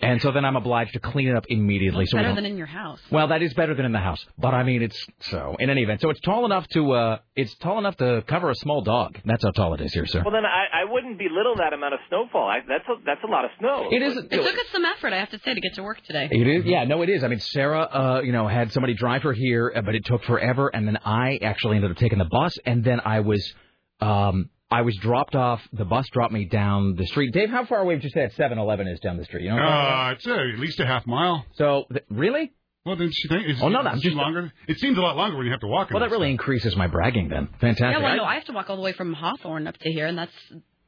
And 0.00 0.22
so 0.22 0.30
then 0.30 0.44
I'm 0.44 0.54
obliged 0.54 0.92
to 0.92 1.00
clean 1.00 1.26
it 1.28 1.34
up 1.36 1.44
immediately. 1.48 2.06
So 2.06 2.18
Better 2.18 2.32
than 2.34 2.46
in 2.46 2.56
your 2.56 2.68
house. 2.68 3.00
well, 3.10 3.28
that 3.28 3.42
is 3.42 3.52
better 3.54 3.74
than 3.74 3.84
in 3.84 3.90
the 3.90 3.98
house, 3.98 4.24
but 4.38 4.54
I 4.54 4.62
mean, 4.62 4.80
it's 4.80 5.06
so. 5.22 5.56
In 5.58 5.70
any 5.70 5.82
event, 5.82 6.00
so 6.00 6.10
it's 6.10 6.20
tall 6.20 6.44
enough 6.44 6.68
to 6.68 6.92
uh, 6.92 7.18
it's 7.34 7.52
tall 7.56 7.78
enough 7.78 7.96
to 7.96 8.22
cover 8.28 8.48
a 8.50 8.54
small 8.54 8.80
dog. 8.82 9.18
That's 9.24 9.42
how 9.42 9.50
tall 9.50 9.74
it 9.74 9.80
is 9.80 9.92
here, 9.92 10.06
sir. 10.06 10.22
Well, 10.24 10.32
then 10.32 10.44
I, 10.46 10.82
I 10.82 10.84
wouldn't 10.92 11.18
belittle 11.18 11.56
that 11.56 11.72
amount 11.72 11.94
of 11.94 12.00
snowfall. 12.08 12.48
I, 12.48 12.60
that's 12.68 12.84
a, 12.88 12.94
that's 13.04 13.20
a 13.24 13.26
lot 13.26 13.44
of 13.44 13.50
snow. 13.58 13.88
It 13.90 14.00
is. 14.02 14.16
It 14.16 14.30
took 14.30 14.54
us 14.54 14.66
some 14.70 14.84
effort, 14.84 15.12
I 15.12 15.18
have 15.18 15.30
to 15.30 15.38
say, 15.40 15.54
to 15.54 15.60
get 15.60 15.74
to 15.74 15.82
work 15.82 16.00
today. 16.04 16.28
It 16.30 16.46
is, 16.46 16.64
yeah, 16.64 16.84
no, 16.84 17.02
it 17.02 17.08
is. 17.08 17.24
I 17.24 17.28
mean, 17.28 17.40
Sarah, 17.40 17.80
uh, 17.82 18.20
you 18.22 18.30
know, 18.30 18.46
had 18.46 18.72
somebody 18.72 18.94
drive 18.94 19.24
her 19.24 19.32
here, 19.32 19.72
uh, 19.74 19.82
but 19.82 19.96
it 19.96 20.04
took 20.04 20.22
forever, 20.24 20.68
and 20.72 20.86
then 20.86 20.98
I 21.04 21.38
actually 21.42 21.74
ended 21.76 21.90
up 21.90 21.96
taking 21.96 22.18
the 22.18 22.24
bus, 22.24 22.56
and 22.64 22.84
then 22.84 23.00
I 23.04 23.20
was, 23.20 23.52
um, 24.00 24.50
I 24.70 24.82
was 24.82 24.94
dropped 24.96 25.34
off. 25.34 25.60
The 25.72 25.84
bus 25.84 26.06
dropped 26.12 26.32
me 26.32 26.44
down 26.44 26.94
the 26.96 27.06
street. 27.06 27.32
Dave, 27.32 27.48
how 27.50 27.64
far 27.64 27.78
away 27.80 27.94
would 27.94 28.04
you 28.04 28.10
say 28.10 28.20
that 28.26 28.34
7-Eleven 28.36 28.86
is 28.88 29.00
down 29.00 29.16
the 29.16 29.24
street? 29.24 29.44
You 29.44 29.50
know, 29.50 29.56
what 29.56 29.62
I'm 29.64 29.70
talking 29.70 29.86
about? 29.86 30.08
Uh, 30.08 30.12
it's 30.12 30.26
uh, 30.26 30.54
at 30.54 30.60
least 30.60 30.80
a 30.80 30.86
half 30.86 31.06
mile. 31.06 31.46
So, 31.54 31.84
th- 31.90 32.04
really? 32.10 32.52
Well, 32.84 32.96
didn't 32.96 33.14
you 33.22 33.28
think? 33.28 33.44
It's, 33.48 33.62
Oh, 33.62 33.68
no, 33.68 33.80
no, 33.82 33.90
I'm 33.90 34.00
just- 34.00 34.14
longer. 34.16 34.52
It 34.66 34.78
seems 34.78 34.98
a 34.98 35.00
lot 35.00 35.16
longer 35.16 35.36
when 35.36 35.46
you 35.46 35.52
have 35.52 35.60
to 35.60 35.66
walk. 35.66 35.90
Well, 35.90 36.00
that 36.00 36.10
really 36.10 36.30
increases 36.30 36.76
my 36.76 36.86
bragging 36.86 37.28
then. 37.28 37.48
Fantastic. 37.60 37.98
Yeah, 37.98 37.98
well, 38.02 38.16
no, 38.16 38.24
I 38.24 38.34
have 38.34 38.44
to 38.46 38.52
walk 38.52 38.68
all 38.70 38.76
the 38.76 38.82
way 38.82 38.92
from 38.92 39.12
Hawthorne 39.14 39.66
up 39.66 39.76
to 39.78 39.90
here, 39.90 40.06
and 40.06 40.18
that's 40.18 40.32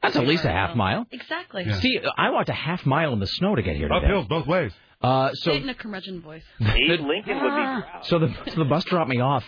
That's 0.03 0.17
at 0.17 0.27
least 0.27 0.45
a 0.45 0.51
half 0.51 0.77
mile. 0.77 1.07
exactly. 1.11 1.71
See, 1.81 2.01
I 2.19 2.31
walked 2.31 2.49
a 2.51 2.55
half 2.55 2.85
mile 2.87 3.13
in 3.15 3.19
the 3.19 3.27
snow 3.27 3.55
to 3.55 3.63
get 3.63 3.77
here 3.77 3.89
today. 3.89 4.07
Uphills 4.09 4.29
both 4.29 4.47
ways. 4.47 4.73
Uh, 5.03 5.33
so 5.35 5.53
in 5.53 5.67
a 5.69 5.75
curmudgeon 5.75 6.21
voice. 6.21 6.43
Abe 6.61 7.01
Lincoln 7.01 7.37
would 7.41 7.49
be 7.49 7.83
proud. 7.83 8.01
So 8.05 8.19
the 8.19 8.35
so 8.49 8.57
the 8.57 8.67
bus 8.67 8.85
dropped 8.85 9.09
me 9.09 9.21
off, 9.21 9.45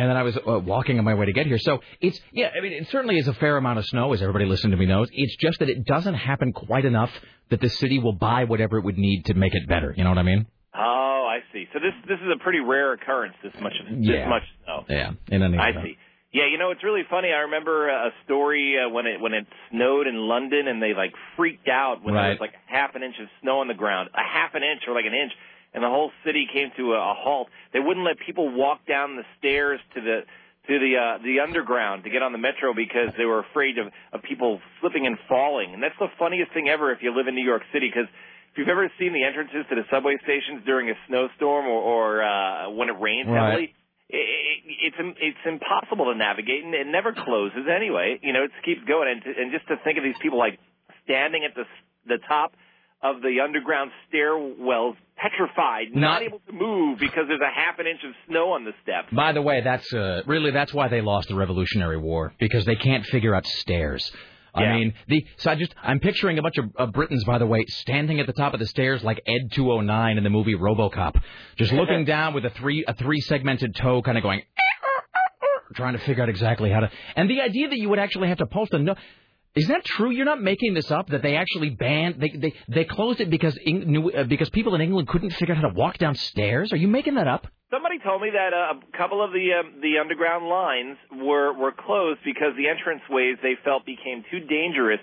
and 0.00 0.10
then 0.10 0.16
I 0.16 0.22
was 0.22 0.36
uh, 0.36 0.58
walking 0.60 0.98
on 0.98 1.04
my 1.04 1.14
way 1.14 1.26
to 1.26 1.32
get 1.32 1.46
here. 1.46 1.58
So 1.58 1.80
it's 2.00 2.20
yeah, 2.32 2.50
I 2.56 2.60
mean 2.60 2.72
it 2.72 2.88
certainly 2.90 3.16
is 3.18 3.28
a 3.28 3.34
fair 3.34 3.56
amount 3.56 3.78
of 3.78 3.86
snow, 3.86 4.12
as 4.12 4.20
everybody 4.22 4.44
listening 4.46 4.72
to 4.72 4.76
me 4.76 4.86
knows. 4.86 5.08
It's 5.12 5.36
just 5.36 5.58
that 5.60 5.68
it 5.68 5.84
doesn't 5.84 6.14
happen 6.14 6.52
quite 6.52 6.84
enough 6.84 7.10
that 7.50 7.60
the 7.60 7.68
city 7.68 7.98
will 7.98 8.12
buy 8.12 8.44
whatever 8.44 8.78
it 8.78 8.84
would 8.84 8.98
need 8.98 9.24
to 9.26 9.34
make 9.34 9.54
it 9.54 9.68
better. 9.68 9.94
You 9.96 10.04
know 10.04 10.10
what 10.10 10.18
I 10.18 10.22
mean? 10.24 10.46
Oh, 10.74 11.26
I 11.30 11.38
see. 11.52 11.66
So 11.72 11.78
this 11.78 11.94
this 12.08 12.18
is 12.18 12.28
a 12.34 12.42
pretty 12.42 12.60
rare 12.60 12.92
occurrence. 12.92 13.34
This 13.42 13.52
much 13.60 13.72
this 13.88 13.98
Yeah. 14.00 14.28
much 14.28 14.42
snow. 14.64 14.84
Yeah. 14.88 15.12
In 15.28 15.42
any 15.42 15.58
I 15.58 15.72
see. 15.82 15.96
Yeah, 16.32 16.46
you 16.50 16.58
know 16.58 16.70
it's 16.70 16.84
really 16.84 17.04
funny. 17.08 17.28
I 17.28 17.42
remember 17.48 17.88
a 17.88 18.10
story 18.26 18.76
uh, 18.76 18.90
when 18.90 19.06
it 19.06 19.20
when 19.20 19.32
it 19.32 19.46
snowed 19.70 20.06
in 20.06 20.16
London 20.16 20.68
and 20.68 20.82
they 20.82 20.92
like 20.92 21.12
freaked 21.36 21.68
out 21.68 22.02
when 22.02 22.14
there 22.14 22.30
was 22.30 22.40
like 22.40 22.52
half 22.66 22.94
an 22.94 23.02
inch 23.02 23.14
of 23.22 23.28
snow 23.40 23.60
on 23.60 23.68
the 23.68 23.74
ground, 23.74 24.10
a 24.12 24.20
half 24.22 24.54
an 24.54 24.62
inch 24.62 24.82
or 24.86 24.92
like 24.94 25.06
an 25.06 25.14
inch, 25.14 25.32
and 25.76 25.84
the 25.84 25.88
whole 25.92 26.10
city 26.24 26.48
came 26.50 26.72
to 26.78 26.94
a, 26.94 27.12
a 27.12 27.14
halt. 27.14 27.48
They 27.74 27.80
wouldn't 27.80 28.04
let 28.04 28.16
people 28.18 28.48
walk 28.50 28.86
down 28.88 29.16
the 29.16 29.24
stairs 29.38 29.78
to 29.94 30.00
the 30.00 30.20
to 30.66 30.78
the 30.80 30.92
uh, 30.96 31.22
the 31.22 31.40
underground 31.40 32.04
to 32.04 32.10
get 32.10 32.22
on 32.22 32.32
the 32.32 32.38
metro 32.40 32.72
because 32.74 33.12
they 33.18 33.26
were 33.26 33.40
afraid 33.40 33.76
of, 33.76 33.92
of 34.12 34.22
people 34.22 34.58
slipping 34.80 35.06
and 35.06 35.18
falling. 35.28 35.74
And 35.74 35.82
that's 35.82 35.98
the 36.00 36.08
funniest 36.18 36.52
thing 36.54 36.68
ever 36.68 36.90
if 36.92 37.02
you 37.02 37.14
live 37.14 37.28
in 37.28 37.34
New 37.36 37.44
York 37.44 37.62
City 37.72 37.92
because 37.92 38.08
if 38.50 38.58
you've 38.58 38.72
ever 38.72 38.90
seen 38.98 39.12
the 39.12 39.22
entrances 39.22 39.68
to 39.68 39.76
the 39.76 39.84
subway 39.92 40.16
stations 40.24 40.64
during 40.64 40.88
a 40.88 40.94
snowstorm 41.06 41.66
or, 41.66 41.76
or 41.76 42.24
uh, 42.24 42.70
when 42.70 42.88
it 42.88 42.96
rains 42.98 43.28
Right. 43.28 43.44
heavily, 43.44 43.74
it, 44.08 44.16
it, 44.16 44.96
it's 44.96 45.16
it's 45.20 45.44
impossible 45.44 46.06
to 46.10 46.16
navigate 46.16 46.64
and 46.64 46.72
it 46.72 46.86
never 46.86 47.12
closes 47.12 47.68
anyway. 47.68 48.18
You 48.22 48.32
know, 48.32 48.44
it 48.44 48.50
keeps 48.64 48.80
going 48.88 49.12
and 49.12 49.22
to, 49.22 49.28
and 49.28 49.52
just 49.52 49.68
to 49.68 49.76
think 49.84 49.98
of 49.98 50.04
these 50.04 50.16
people 50.22 50.38
like 50.38 50.58
standing 51.04 51.44
at 51.44 51.54
the 51.54 51.68
the 52.08 52.16
top 52.26 52.54
of 53.02 53.20
the 53.20 53.40
underground 53.44 53.90
stairwells, 54.08 54.96
petrified, 55.16 55.94
not, 55.94 56.00
Not- 56.00 56.22
able 56.22 56.40
to 56.46 56.52
move 56.52 56.98
because 56.98 57.24
there's 57.28 57.40
a 57.40 57.54
half 57.54 57.78
an 57.78 57.86
inch 57.86 58.00
of 58.04 58.12
snow 58.28 58.52
on 58.52 58.64
the 58.64 58.72
steps. 58.82 59.08
By 59.12 59.32
the 59.32 59.42
way, 59.42 59.60
that's 59.62 59.92
uh, 59.92 60.22
really 60.26 60.50
that's 60.50 60.72
why 60.74 60.88
they 60.88 61.00
lost 61.00 61.28
the 61.28 61.34
Revolutionary 61.34 61.98
War 61.98 62.32
because 62.38 62.64
they 62.64 62.76
can't 62.76 63.04
figure 63.06 63.34
out 63.34 63.46
stairs. 63.46 64.10
I 64.54 64.72
mean, 64.72 64.94
the 65.06 65.26
so 65.36 65.50
I 65.50 65.54
just 65.54 65.74
I'm 65.82 66.00
picturing 66.00 66.38
a 66.38 66.42
bunch 66.42 66.56
of, 66.56 66.64
of 66.76 66.92
Britons, 66.92 67.24
by 67.24 67.36
the 67.36 67.46
way, 67.46 67.64
standing 67.68 68.20
at 68.20 68.26
the 68.26 68.32
top 68.32 68.54
of 68.54 68.60
the 68.60 68.66
stairs 68.66 69.04
like 69.04 69.20
Ed 69.26 69.52
209 69.52 70.16
in 70.16 70.24
the 70.24 70.30
movie 70.30 70.54
RoboCop, 70.54 71.20
just 71.58 71.72
looking 71.74 72.06
down 72.06 72.32
with 72.32 72.44
a 72.46 72.50
three 72.50 72.82
a 72.88 72.94
three 72.94 73.20
segmented 73.20 73.74
toe, 73.76 74.00
kind 74.00 74.16
of 74.16 74.22
going, 74.22 74.42
trying 75.74 75.92
to 75.92 75.98
figure 76.00 76.22
out 76.22 76.30
exactly 76.30 76.70
how 76.70 76.80
to. 76.80 76.90
And 77.16 77.28
the 77.28 77.42
idea 77.42 77.68
that 77.68 77.78
you 77.78 77.90
would 77.90 77.98
actually 77.98 78.28
have 78.28 78.38
to 78.38 78.46
post 78.46 78.72
a 78.72 78.78
note. 78.78 78.96
Is 79.56 79.68
that 79.68 79.84
true? 79.84 80.10
You're 80.10 80.26
not 80.26 80.42
making 80.42 80.74
this 80.74 80.90
up. 80.90 81.08
That 81.08 81.22
they 81.22 81.36
actually 81.36 81.70
banned 81.70 82.20
they 82.20 82.28
they 82.28 82.54
they 82.68 82.84
closed 82.84 83.20
it 83.20 83.30
because 83.30 83.58
Eng, 83.64 84.10
uh, 84.14 84.24
because 84.24 84.50
people 84.50 84.74
in 84.74 84.82
England 84.82 85.08
couldn't 85.08 85.30
figure 85.30 85.54
out 85.54 85.62
how 85.62 85.68
to 85.68 85.74
walk 85.74 85.96
downstairs. 85.96 86.72
Are 86.72 86.76
you 86.76 86.88
making 86.88 87.14
that 87.14 87.26
up? 87.26 87.46
Somebody 87.70 87.98
told 87.98 88.20
me 88.20 88.30
that 88.30 88.52
uh, 88.52 88.78
a 88.78 88.96
couple 88.98 89.24
of 89.24 89.32
the 89.32 89.48
um, 89.58 89.80
the 89.80 89.98
underground 89.98 90.46
lines 90.46 90.98
were 91.10 91.52
were 91.58 91.72
closed 91.72 92.20
because 92.24 92.52
the 92.56 92.68
entrance 92.68 93.02
ways 93.08 93.36
they 93.42 93.54
felt 93.64 93.86
became 93.86 94.24
too 94.30 94.40
dangerous 94.40 95.00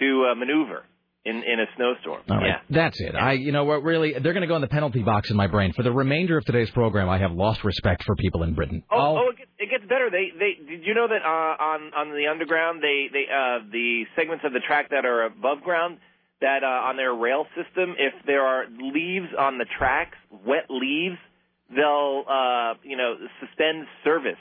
to 0.00 0.28
uh, 0.32 0.34
maneuver 0.34 0.84
in 1.24 1.36
in 1.36 1.60
a 1.60 1.66
snowstorm. 1.76 2.22
All 2.30 2.36
right, 2.38 2.46
Yeah. 2.46 2.60
that's 2.70 2.98
it. 3.00 3.14
I, 3.14 3.32
you 3.32 3.52
know 3.52 3.64
what? 3.64 3.82
Really, 3.82 4.12
they're 4.14 4.32
going 4.32 4.40
to 4.42 4.46
go 4.46 4.56
in 4.56 4.62
the 4.62 4.68
penalty 4.68 5.02
box 5.02 5.30
in 5.30 5.36
my 5.36 5.46
brain 5.46 5.72
for 5.74 5.82
the 5.82 5.92
remainder 5.92 6.38
of 6.38 6.44
today's 6.46 6.70
program. 6.70 7.08
I 7.10 7.18
have 7.18 7.32
lost 7.32 7.62
respect 7.62 8.04
for 8.04 8.16
people 8.16 8.42
in 8.42 8.54
Britain. 8.54 8.82
Oh, 8.90 9.18
oh, 9.18 9.30
it 9.30 9.36
gets, 9.38 9.50
it 9.58 9.70
gets 9.70 9.84
better. 9.88 10.08
They, 10.10 10.32
they, 10.38 10.52
did 10.66 10.86
you 10.86 10.94
know 10.94 11.08
that 11.08 11.22
uh, 11.22 11.62
on 11.62 11.92
on 11.94 12.10
the 12.16 12.26
underground, 12.30 12.82
they, 12.82 13.08
they, 13.12 13.24
uh, 13.30 13.68
the 13.70 14.04
segments 14.16 14.44
of 14.46 14.52
the 14.54 14.60
track 14.60 14.90
that 14.90 15.04
are 15.04 15.24
above 15.26 15.60
ground, 15.62 15.98
that 16.40 16.64
uh, 16.64 16.88
on 16.88 16.96
their 16.96 17.14
rail 17.14 17.44
system, 17.54 17.96
if 17.98 18.14
there 18.26 18.42
are 18.46 18.64
leaves 18.80 19.28
on 19.38 19.58
the 19.58 19.66
tracks, 19.78 20.16
wet 20.30 20.66
leaves, 20.70 21.18
they'll, 21.68 22.24
uh, 22.26 22.74
you 22.82 22.96
know, 22.96 23.16
suspend 23.40 23.86
service. 24.04 24.40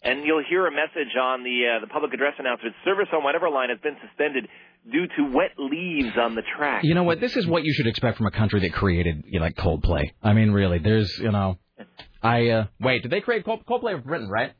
And 0.00 0.22
you'll 0.24 0.44
hear 0.48 0.64
a 0.64 0.70
message 0.70 1.10
on 1.20 1.42
the 1.42 1.74
uh, 1.74 1.80
the 1.80 1.88
public 1.88 2.14
address 2.14 2.34
announcement: 2.38 2.76
service 2.84 3.08
on 3.12 3.24
whatever 3.24 3.50
line 3.50 3.70
has 3.70 3.80
been 3.80 3.96
suspended 4.06 4.46
due 4.90 5.06
to 5.06 5.32
wet 5.34 5.52
leaves 5.58 6.16
on 6.18 6.34
the 6.34 6.42
track. 6.56 6.84
You 6.84 6.94
know 6.94 7.04
what? 7.04 7.20
This 7.20 7.36
is 7.36 7.46
what 7.46 7.64
you 7.64 7.72
should 7.72 7.86
expect 7.86 8.16
from 8.16 8.26
a 8.26 8.30
country 8.30 8.60
that 8.60 8.72
created 8.72 9.24
you 9.26 9.38
know, 9.38 9.44
like 9.46 9.56
Coldplay. 9.56 10.12
I 10.22 10.32
mean, 10.32 10.50
really, 10.50 10.78
there's 10.78 11.16
you 11.18 11.32
know, 11.32 11.58
I 12.22 12.48
uh 12.48 12.66
wait, 12.80 13.02
did 13.02 13.10
they 13.10 13.20
create 13.20 13.44
Cold, 13.44 13.64
Coldplay 13.66 13.94
of 13.94 14.04
Britain, 14.04 14.28
right? 14.28 14.52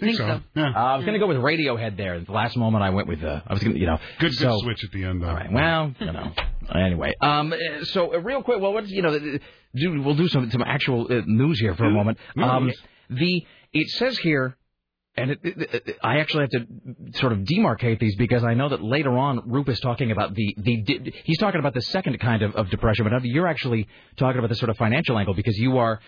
I 0.00 0.04
think 0.04 0.16
so. 0.16 0.40
Yeah. 0.54 0.70
Uh, 0.74 0.78
I 0.78 0.96
was 0.96 1.04
going 1.04 1.12
to 1.12 1.18
go 1.18 1.26
with 1.26 1.36
Radiohead 1.36 1.96
there. 1.98 2.14
At 2.14 2.26
the 2.26 2.32
last 2.32 2.56
moment, 2.56 2.82
I 2.82 2.88
went 2.90 3.06
with 3.06 3.22
uh, 3.22 3.42
I 3.46 3.52
was 3.52 3.62
going 3.62 3.74
to, 3.74 3.78
you 3.78 3.86
know, 3.86 3.98
Good, 4.18 4.32
so, 4.32 4.52
good 4.52 4.60
switch 4.60 4.84
at 4.84 4.92
the 4.92 5.04
end, 5.04 5.22
though. 5.22 5.28
All 5.28 5.34
right. 5.34 5.52
Well, 5.52 5.94
you 5.98 6.12
know. 6.12 6.32
Anyway, 6.72 7.12
um, 7.20 7.52
uh, 7.52 7.84
so 7.86 8.14
uh, 8.14 8.18
real 8.18 8.44
quick, 8.44 8.60
well, 8.60 8.72
what's 8.72 8.88
you 8.90 9.02
know, 9.02 9.18
do, 9.18 10.02
we'll 10.02 10.14
do 10.14 10.28
some 10.28 10.48
some 10.52 10.62
actual 10.62 11.08
uh, 11.10 11.22
news 11.26 11.58
here 11.58 11.74
for 11.74 11.84
a 11.84 11.90
moment. 11.90 12.16
Um, 12.40 12.70
the 13.08 13.44
it 13.72 13.88
says 13.88 14.16
here, 14.18 14.56
and 15.20 15.30
it, 15.32 15.40
it, 15.42 15.96
I 16.02 16.18
actually 16.18 16.44
have 16.44 16.50
to 16.50 17.18
sort 17.18 17.32
of 17.32 17.40
demarcate 17.40 17.98
these 18.00 18.16
because 18.16 18.42
I 18.42 18.54
know 18.54 18.70
that 18.70 18.82
later 18.82 19.16
on, 19.18 19.40
Roope 19.40 19.68
is 19.68 19.80
talking 19.80 20.10
about 20.10 20.34
the 20.34 20.54
the 20.56 21.12
he's 21.24 21.38
talking 21.38 21.60
about 21.60 21.74
the 21.74 21.82
second 21.82 22.18
kind 22.20 22.42
of, 22.42 22.54
of 22.56 22.70
depression, 22.70 23.06
but 23.08 23.24
you're 23.24 23.46
actually 23.46 23.86
talking 24.16 24.38
about 24.38 24.48
the 24.48 24.56
sort 24.56 24.70
of 24.70 24.76
financial 24.76 25.18
angle 25.18 25.34
because 25.34 25.56
you 25.58 25.78
are, 25.78 26.00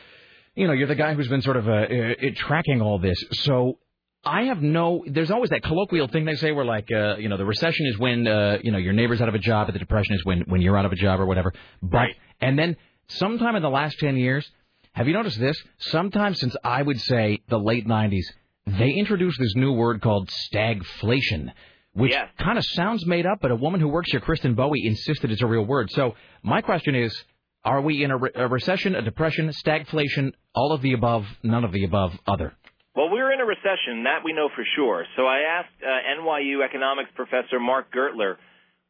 you 0.55 0.67
know, 0.67 0.73
you're 0.73 0.89
the 0.89 0.95
guy 0.95 1.15
who's 1.15 1.29
been 1.29 1.43
sort 1.43 1.57
of 1.57 1.69
uh, 1.69 1.73
uh, 1.73 2.15
tracking 2.37 2.81
all 2.81 2.99
this. 2.99 3.23
So 3.33 3.79
I 4.25 4.45
have 4.45 4.63
no. 4.63 5.05
There's 5.07 5.31
always 5.31 5.51
that 5.51 5.63
colloquial 5.63 6.09
thing 6.09 6.25
they 6.25 6.37
say 6.37 6.53
where 6.53 6.65
like, 6.65 6.89
uh, 6.91 7.17
you 7.17 7.29
know, 7.29 7.37
the 7.37 7.45
recession 7.45 7.87
is 7.87 7.99
when 7.99 8.27
uh, 8.27 8.59
you 8.63 8.73
know 8.73 8.79
your 8.79 8.93
neighbor's 8.93 9.21
out 9.21 9.29
of 9.29 9.35
a 9.35 9.41
job, 9.41 9.67
but 9.67 9.73
the 9.73 9.81
depression 9.81 10.15
is 10.15 10.25
when 10.25 10.43
when 10.43 10.63
you're 10.63 10.79
out 10.79 10.87
of 10.87 10.93
a 10.93 10.97
job 10.97 11.21
or 11.21 11.27
whatever. 11.27 11.53
But 11.83 12.09
and 12.41 12.59
then 12.59 12.77
sometime 13.09 13.57
in 13.57 13.63
the 13.63 13.71
last 13.71 13.99
ten 13.99 14.17
years, 14.17 14.49
have 14.93 15.09
you 15.09 15.13
noticed 15.13 15.41
this? 15.41 15.61
Sometime 15.79 16.35
since 16.35 16.55
I 16.63 16.83
would 16.83 17.01
say 17.01 17.43
the 17.49 17.59
late 17.59 17.87
'90s, 17.87 18.27
they 18.67 18.91
introduced 18.91 19.39
this 19.39 19.55
new 19.57 19.73
word 19.73 20.01
called 20.01 20.29
stagflation, 20.29 21.53
which 21.93 22.15
kind 22.39 22.59
of 22.59 22.65
sounds 22.65 23.07
made 23.07 23.27
up, 23.27 23.39
but 23.41 23.51
a 23.51 23.57
woman 23.57 23.81
who 23.81 23.89
works 23.89 24.11
here, 24.11 24.21
Kristen 24.21 24.55
Bowie, 24.55 24.87
insisted 24.87 25.31
it's 25.31 25.43
a 25.43 25.47
real 25.47 25.65
word. 25.65 25.91
So 25.91 26.15
my 26.43 26.61
question 26.61 26.95
is. 26.95 27.25
Are 27.65 27.81
we 27.81 28.03
in 28.03 28.11
a, 28.11 28.17
re- 28.17 28.31
a 28.35 28.49
recession, 28.49 28.97
a 28.97 29.03
depression, 29.03 29.49
stagflation, 29.51 30.33
all 30.53 30.73
of 30.73 30.83
the 30.83 30.95
above, 30.95 31.25
none 31.45 31.63
of 31.63 31.71
the 31.71 31.85
above, 31.85 32.13
other? 32.27 32.55
Well, 32.97 33.09
we're 33.09 33.33
in 33.33 33.41
a 33.41 33.45
recession, 33.45 34.03
that 34.05 34.21
we 34.25 34.33
know 34.33 34.49
for 34.55 34.65
sure. 34.77 35.07
So 35.17 35.27
I 35.27 35.61
asked 35.61 35.79
uh, 35.81 36.21
NYU 36.21 36.65
economics 36.65 37.11
professor 37.15 37.61
Mark 37.61 37.95
Gertler, 37.95 38.37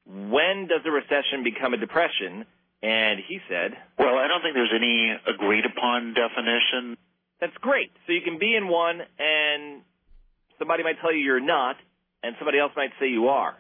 when 0.07 0.69
does 0.69 0.81
a 0.87 0.91
recession 0.91 1.45
become 1.45 1.75
a 1.75 1.77
depression? 1.77 2.45
And 2.83 3.21
he 3.29 3.39
said, 3.49 3.79
Well, 3.97 4.19
I 4.19 4.27
don't 4.27 4.43
think 4.43 4.55
there's 4.55 4.75
any 4.75 5.13
agreed 5.33 5.65
upon 5.67 6.15
definition. 6.15 6.97
That's 7.43 7.59
great. 7.59 7.91
So 8.07 8.15
you 8.15 8.23
can 8.23 8.39
be 8.39 8.55
in 8.55 8.69
one, 8.71 9.03
and 9.19 9.83
somebody 10.63 10.87
might 10.87 11.03
tell 11.03 11.11
you 11.11 11.19
you're 11.19 11.43
not, 11.43 11.75
and 12.23 12.39
somebody 12.39 12.63
else 12.63 12.71
might 12.79 12.95
say 13.03 13.11
you 13.11 13.35
are. 13.35 13.59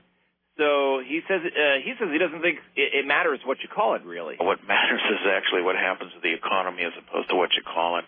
So 0.57 1.03
he 1.03 1.19
says 1.27 1.43
uh, 1.43 1.83
he 1.83 1.91
says 1.99 2.07
he 2.13 2.19
doesn't 2.23 2.47
think 2.47 2.63
it, 2.79 3.03
it 3.03 3.07
matters 3.11 3.41
what 3.43 3.59
you 3.59 3.67
call 3.67 3.99
it 3.99 4.07
really. 4.07 4.37
What 4.39 4.63
matters 4.63 5.03
is 5.11 5.27
actually 5.27 5.67
what 5.67 5.75
happens 5.75 6.13
to 6.15 6.21
the 6.23 6.31
economy 6.31 6.87
as 6.87 6.95
opposed 6.95 7.31
to 7.31 7.35
what 7.35 7.51
you 7.59 7.67
call 7.67 7.99
it. 7.99 8.05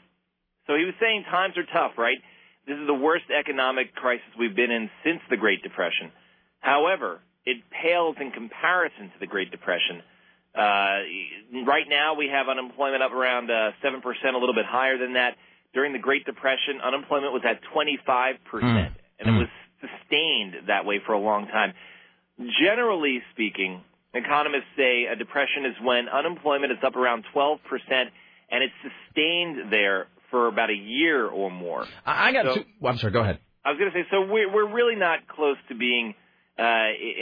So 0.68 0.78
he 0.78 0.84
was 0.84 0.94
saying 1.00 1.24
times 1.26 1.58
are 1.58 1.66
tough, 1.66 1.98
right? 1.98 2.22
This 2.68 2.78
is 2.78 2.86
the 2.86 2.94
worst 2.94 3.24
economic 3.34 3.96
crisis 3.96 4.30
we've 4.38 4.54
been 4.54 4.70
in 4.70 4.88
since 5.02 5.20
the 5.28 5.36
Great 5.36 5.64
Depression. 5.64 6.14
However, 6.60 7.18
it 7.44 7.58
pales 7.68 8.14
in 8.20 8.30
comparison 8.30 9.10
to 9.10 9.18
the 9.18 9.26
Great 9.26 9.50
Depression. 9.50 10.06
Uh, 10.54 11.66
right 11.66 11.88
now, 11.90 12.14
we 12.14 12.30
have 12.30 12.48
unemployment 12.48 13.02
up 13.02 13.10
around 13.12 13.50
uh, 13.50 13.72
7%, 13.82 14.00
a 14.00 14.38
little 14.38 14.54
bit 14.54 14.64
higher 14.64 14.96
than 14.96 15.14
that. 15.14 15.34
During 15.74 15.92
the 15.92 15.98
Great 15.98 16.24
Depression, 16.24 16.80
unemployment 16.82 17.32
was 17.32 17.42
at 17.44 17.60
25%, 17.74 18.38
and 18.62 18.94
it 19.18 19.30
was 19.30 19.48
sustained 19.80 20.68
that 20.68 20.86
way 20.86 21.00
for 21.04 21.12
a 21.12 21.18
long 21.18 21.46
time. 21.48 21.74
Generally 22.38 23.22
speaking, 23.32 23.80
economists 24.12 24.64
say 24.76 25.04
a 25.04 25.16
depression 25.16 25.66
is 25.66 25.74
when 25.82 26.08
unemployment 26.08 26.72
is 26.72 26.78
up 26.84 26.96
around 26.96 27.24
12% 27.34 27.58
and 28.50 28.62
it's 28.62 28.74
sustained 28.82 29.72
there 29.72 30.06
for 30.30 30.46
about 30.48 30.70
a 30.70 30.74
year 30.74 31.26
or 31.26 31.50
more. 31.50 31.86
I 32.04 32.28
I 32.28 32.32
got 32.32 32.44
So- 32.46 32.54
two. 32.56 32.64
Well, 32.80 32.92
I'm 32.92 32.98
sorry. 32.98 33.12
Go 33.12 33.20
ahead. 33.20 33.38
I 33.64 33.70
was 33.70 33.78
going 33.78 33.90
to 33.90 33.96
say, 33.98 34.06
so 34.10 34.20
we're, 34.30 34.52
we're 34.52 34.70
really 34.70 34.94
not 34.96 35.26
close 35.26 35.56
to 35.68 35.74
being 35.74 36.14
uh, 36.58 36.62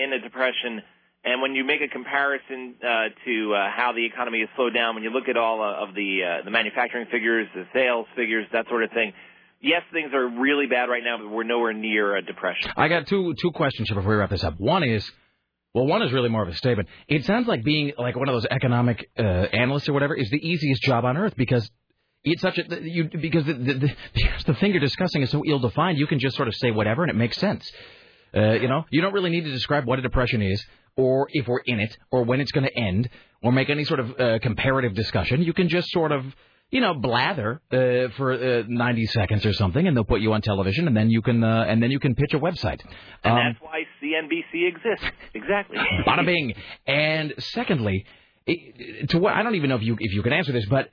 in 0.02 0.12
a 0.12 0.18
depression. 0.20 0.82
And 1.24 1.40
when 1.40 1.54
you 1.54 1.64
make 1.64 1.80
a 1.80 1.88
comparison 1.88 2.74
uh, 2.82 3.08
to 3.24 3.54
uh, 3.54 3.70
how 3.70 3.92
the 3.94 4.04
economy 4.04 4.40
has 4.40 4.48
slowed 4.56 4.74
down, 4.74 4.94
when 4.96 5.04
you 5.04 5.10
look 5.10 5.28
at 5.28 5.36
all 5.36 5.62
uh, 5.62 5.86
of 5.86 5.94
the 5.94 6.40
the 6.44 6.50
manufacturing 6.50 7.06
figures, 7.10 7.46
the 7.54 7.64
sales 7.72 8.06
figures, 8.16 8.46
that 8.52 8.66
sort 8.68 8.82
of 8.82 8.90
thing, 8.90 9.12
yes, 9.62 9.82
things 9.92 10.12
are 10.12 10.28
really 10.28 10.66
bad 10.66 10.88
right 10.88 11.02
now, 11.04 11.18
but 11.18 11.28
we're 11.28 11.44
nowhere 11.44 11.72
near 11.72 12.16
a 12.16 12.22
depression. 12.22 12.70
I 12.76 12.88
got 12.88 13.06
two 13.06 13.34
two 13.40 13.52
questions 13.52 13.88
before 13.88 14.02
we 14.02 14.16
wrap 14.16 14.30
this 14.30 14.44
up. 14.44 14.58
One 14.58 14.82
is, 14.82 15.10
well, 15.74 15.86
one 15.86 16.02
is 16.02 16.12
really 16.12 16.28
more 16.28 16.42
of 16.42 16.48
a 16.48 16.56
statement. 16.56 16.88
It 17.08 17.24
sounds 17.24 17.46
like 17.46 17.62
being 17.64 17.92
like 17.96 18.16
one 18.16 18.28
of 18.28 18.34
those 18.34 18.46
economic 18.50 19.08
uh, 19.18 19.22
analysts 19.22 19.88
or 19.88 19.92
whatever 19.92 20.14
is 20.14 20.28
the 20.30 20.44
easiest 20.44 20.82
job 20.82 21.04
on 21.04 21.16
earth 21.16 21.34
because 21.36 21.70
it's 22.24 22.42
such 22.42 22.58
a 22.58 22.64
you 22.82 23.04
because 23.08 23.46
the, 23.46 23.54
the, 23.54 23.74
the 23.74 23.96
because 24.14 24.44
the 24.44 24.54
thing 24.54 24.72
you're 24.72 24.80
discussing 24.80 25.22
is 25.22 25.30
so 25.30 25.42
ill 25.46 25.60
defined. 25.60 25.98
You 25.98 26.06
can 26.06 26.18
just 26.18 26.36
sort 26.36 26.48
of 26.48 26.54
say 26.56 26.70
whatever 26.70 27.02
and 27.02 27.10
it 27.10 27.16
makes 27.16 27.36
sense. 27.36 27.70
Uh, 28.34 28.52
you 28.52 28.68
know, 28.68 28.84
you 28.90 29.00
don't 29.02 29.12
really 29.12 29.30
need 29.30 29.44
to 29.44 29.50
describe 29.50 29.86
what 29.86 29.98
a 29.98 30.02
depression 30.02 30.42
is, 30.42 30.64
or 30.96 31.26
if 31.30 31.46
we're 31.48 31.60
in 31.66 31.80
it, 31.80 31.96
or 32.10 32.22
when 32.24 32.40
it's 32.40 32.52
going 32.52 32.64
to 32.64 32.78
end, 32.78 33.08
or 33.42 33.52
make 33.52 33.68
any 33.70 33.84
sort 33.84 34.00
of 34.00 34.20
uh, 34.20 34.38
comparative 34.40 34.94
discussion. 34.94 35.42
You 35.42 35.52
can 35.52 35.68
just 35.68 35.88
sort 35.90 36.12
of, 36.12 36.24
you 36.70 36.80
know, 36.80 36.94
blather 36.94 37.60
uh, 37.70 38.08
for 38.16 38.32
uh, 38.32 38.62
90 38.68 39.06
seconds 39.06 39.44
or 39.44 39.52
something, 39.52 39.86
and 39.86 39.96
they'll 39.96 40.04
put 40.04 40.20
you 40.20 40.32
on 40.32 40.40
television, 40.42 40.86
and 40.86 40.96
then 40.96 41.10
you 41.10 41.22
can 41.22 41.42
uh, 41.44 41.64
and 41.68 41.82
then 41.82 41.90
you 41.90 41.98
can 41.98 42.14
pitch 42.14 42.34
a 42.34 42.38
website. 42.38 42.80
And 43.24 43.32
Um, 43.32 43.38
that's 43.52 43.60
why 43.60 43.82
CNBC 44.02 44.68
exists. 44.68 45.06
Exactly. 45.34 45.76
Bada 46.06 46.24
bing. 46.24 46.54
And 46.86 47.34
secondly, 47.38 48.06
it, 48.46 49.10
to 49.10 49.18
what 49.18 49.34
I 49.34 49.42
don't 49.42 49.54
even 49.54 49.70
know 49.70 49.76
if 49.76 49.82
you 49.82 49.96
if 49.98 50.12
you 50.12 50.22
can 50.22 50.32
answer 50.32 50.52
this, 50.52 50.66
but 50.66 50.88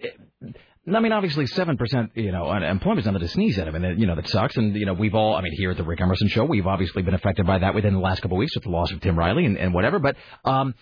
I 0.95 0.99
mean, 0.99 1.11
obviously, 1.11 1.45
seven 1.48 1.78
percent, 1.78 2.11
you 2.16 2.32
know, 2.32 2.45
unemployment 2.45 2.99
is 2.99 3.06
nothing 3.06 3.22
to 3.22 3.28
sneeze 3.28 3.57
at. 3.57 3.68
I 3.68 3.72
mean, 3.72 3.99
you 3.99 4.07
know, 4.07 4.16
that 4.16 4.28
sucks. 4.28 4.57
And 4.57 4.76
you 4.76 4.86
know, 4.86 4.94
we've 4.94 5.16
all, 5.16 5.36
I 5.36 5.41
mean, 5.41 5.53
here 5.53 5.72
at 5.72 5.78
the 5.78 5.84
Rick 5.84 6.02
Emerson 6.02 6.28
Show, 6.28 6.45
we've 6.45 6.68
obviously 6.68 7.02
been 7.02 7.14
affected 7.14 7.45
by 7.45 7.60
that 7.60 7.76
within 7.76 7.94
the 7.94 7.99
last 7.99 8.22
couple 8.22 8.38
of 8.38 8.40
weeks 8.40 8.56
with 8.56 8.64
the 8.64 8.70
loss 8.70 8.91
of 8.91 9.02
Tim 9.02 9.18
Riley 9.18 9.45
and, 9.45 9.57
and 9.57 9.74
whatever. 9.74 9.99
But 9.99 10.16
um, 10.45 10.76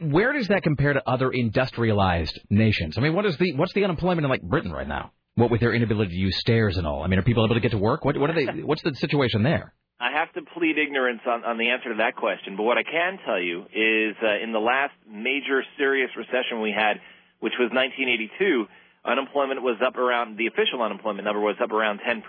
where 0.00 0.32
does 0.32 0.48
that 0.48 0.62
compare 0.62 0.92
to 0.92 1.02
other 1.08 1.30
industrialized 1.30 2.38
nations? 2.50 2.98
I 2.98 3.00
mean, 3.00 3.14
what 3.14 3.26
is 3.26 3.36
the 3.36 3.54
what's 3.54 3.72
the 3.72 3.84
unemployment 3.84 4.24
in 4.24 4.30
like 4.30 4.42
Britain 4.42 4.72
right 4.72 4.88
now? 4.88 5.12
What 5.36 5.50
with 5.50 5.60
their 5.60 5.72
inability 5.72 6.10
to 6.10 6.16
use 6.16 6.38
stairs 6.38 6.76
and 6.76 6.86
all? 6.86 7.02
I 7.02 7.06
mean, 7.06 7.18
are 7.18 7.22
people 7.22 7.44
able 7.44 7.54
to 7.54 7.60
get 7.60 7.70
to 7.72 7.78
work? 7.78 8.04
What 8.04 8.16
what 8.18 8.30
are 8.30 8.34
they? 8.34 8.62
What's 8.62 8.82
the 8.82 8.94
situation 8.94 9.42
there? 9.42 9.74
I 10.00 10.16
have 10.16 10.32
to 10.32 10.40
plead 10.56 10.78
ignorance 10.78 11.20
on, 11.26 11.44
on 11.44 11.58
the 11.58 11.68
answer 11.68 11.90
to 11.90 11.96
that 11.98 12.16
question, 12.16 12.56
but 12.56 12.62
what 12.62 12.78
I 12.78 12.82
can 12.82 13.18
tell 13.26 13.38
you 13.38 13.68
is 13.68 14.16
uh, 14.24 14.42
in 14.42 14.50
the 14.50 14.58
last 14.58 14.94
major 15.06 15.62
serious 15.76 16.08
recession 16.16 16.62
we 16.62 16.72
had, 16.72 16.96
which 17.40 17.52
was 17.60 17.68
1982, 17.68 18.64
unemployment 19.04 19.62
was 19.62 19.76
up 19.84 19.96
around, 19.96 20.36
the 20.36 20.46
official 20.46 20.82
unemployment 20.82 21.24
number 21.24 21.40
was 21.40 21.56
up 21.62 21.70
around 21.70 22.00
10%. 22.00 22.22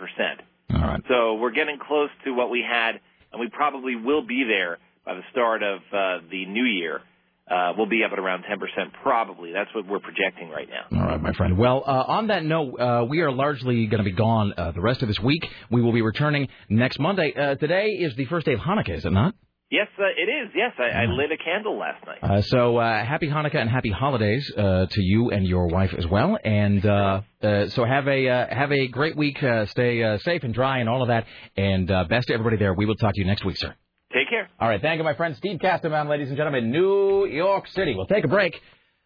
All 0.74 0.82
right. 0.82 1.02
So 1.08 1.36
we're 1.36 1.52
getting 1.52 1.78
close 1.80 2.10
to 2.26 2.32
what 2.32 2.50
we 2.50 2.64
had, 2.68 3.00
and 3.32 3.40
we 3.40 3.50
probably 3.50 3.96
will 3.96 4.26
be 4.26 4.44
there 4.48 4.78
by 5.06 5.16
the 5.16 5.24
start 5.32 5.64
of 5.64 5.80
uh, 5.92 6.20
the 6.30 6.46
new 6.46 6.64
year. 6.64 7.02
Uh, 7.50 7.74
we'll 7.78 7.88
be 7.88 8.04
up 8.04 8.12
at 8.14 8.20
around 8.20 8.44
10% 8.44 8.60
probably. 9.04 9.52
That's 9.52 9.74
what 9.76 9.86
we're 9.86 10.00
projecting 10.00 10.50
right 10.50 10.70
now. 10.70 10.98
All 10.98 11.06
right, 11.06 11.22
my 11.22 11.34
friend. 11.34 11.58
Well, 11.58 11.84
uh, 11.86 12.06
on 12.08 12.28
that 12.28 12.46
note, 12.46 12.80
uh, 12.80 13.06
we 13.10 13.20
are 13.20 13.32
largely 13.32 13.88
going 13.88 13.98
to 13.98 14.10
be 14.10 14.16
gone 14.16 14.54
uh, 14.56 14.72
the 14.72 14.80
rest 14.80 15.02
of 15.02 15.10
this 15.10 15.20
week. 15.20 15.46
We 15.70 15.82
will 15.82 15.92
be 15.92 16.02
returning 16.02 16.48
next 16.70 17.00
Monday. 17.00 17.34
Uh, 17.34 17.56
today 17.56 17.88
is 17.88 18.16
the 18.16 18.26
first 18.28 18.46
day 18.46 18.54
of 18.54 18.60
Hanukkah, 18.60 18.96
is 18.98 19.06
it 19.06 19.12
not? 19.12 19.34
Yes, 19.72 19.88
uh, 19.98 20.04
it 20.04 20.30
is. 20.30 20.52
Yes, 20.54 20.74
I, 20.78 21.04
I 21.04 21.06
lit 21.06 21.32
a 21.32 21.38
candle 21.38 21.80
last 21.80 22.06
night. 22.06 22.18
Uh, 22.22 22.42
so 22.42 22.76
uh, 22.76 23.06
happy 23.06 23.30
Hanukkah 23.30 23.56
and 23.56 23.70
happy 23.70 23.90
holidays 23.90 24.52
uh, 24.58 24.86
to 24.88 25.02
you 25.02 25.32
and 25.32 25.48
your 25.48 25.68
wife 25.68 25.94
as 25.98 26.06
well. 26.06 26.38
And 26.44 26.86
uh, 26.86 27.22
uh, 27.42 27.70
so 27.70 27.86
have 27.86 28.06
a 28.06 28.28
uh, 28.28 28.54
have 28.54 28.74
a 28.74 28.88
great 28.88 29.16
week. 29.16 29.42
Uh, 29.42 29.66
stay 29.68 30.04
uh, 30.04 30.18
safe 30.18 30.44
and 30.44 30.54
dry 30.54 30.80
and 30.80 30.90
all 30.90 31.02
of 31.02 31.08
that. 31.08 31.26
And 31.56 31.90
uh, 31.90 32.04
best 32.04 32.28
to 32.28 32.34
everybody 32.34 32.58
there. 32.58 32.74
We 32.74 32.86
will 32.86 32.96
talk 32.96 33.14
to 33.14 33.20
you 33.22 33.26
next 33.26 33.46
week, 33.46 33.56
sir. 33.56 33.74
Take 34.14 34.30
care. 34.30 34.50
All 34.60 34.68
right. 34.68 34.82
Thank 34.82 34.98
you, 34.98 35.06
my 35.06 35.14
friend 35.14 35.38
Steve 35.38 35.58
Kastenbaum, 35.60 36.10
ladies 36.10 36.28
and 36.28 36.36
gentlemen, 36.36 36.70
New 36.70 37.26
York 37.28 37.66
City. 37.70 37.96
We'll 37.96 38.08
take 38.08 38.26
a 38.26 38.28
break. 38.28 38.60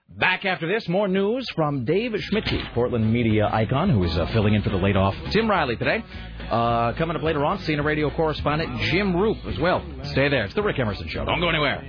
Back 0.10 0.46
after 0.46 0.68
this, 0.68 0.88
more 0.88 1.08
news 1.08 1.50
from 1.56 1.84
Dave 1.84 2.12
Schmidtke, 2.12 2.74
Portland 2.74 3.12
media 3.12 3.50
icon, 3.52 3.90
who 3.90 4.04
is 4.04 4.16
uh, 4.18 4.28
filling 4.28 4.54
in 4.54 4.62
for 4.62 4.70
the 4.70 4.78
laid 4.78 4.96
off 4.96 5.16
Tim 5.32 5.50
Riley 5.50 5.76
today. 5.76 6.04
Uh, 6.50 6.94
coming 6.94 7.18
up 7.18 7.24
later 7.24 7.44
on, 7.44 7.58
CNN 7.60 7.84
radio 7.84 8.10
correspondent 8.12 8.80
Jim 8.82 9.14
Roope 9.14 9.46
as 9.46 9.60
well. 9.60 9.84
Stay 10.04 10.30
there. 10.30 10.46
It's 10.46 10.54
the 10.54 10.64
Rick 10.64 10.80
Emerson 10.80 11.10
Show. 11.10 11.26
Don't 11.26 11.42
go 11.42 11.50
anywhere. 11.50 11.82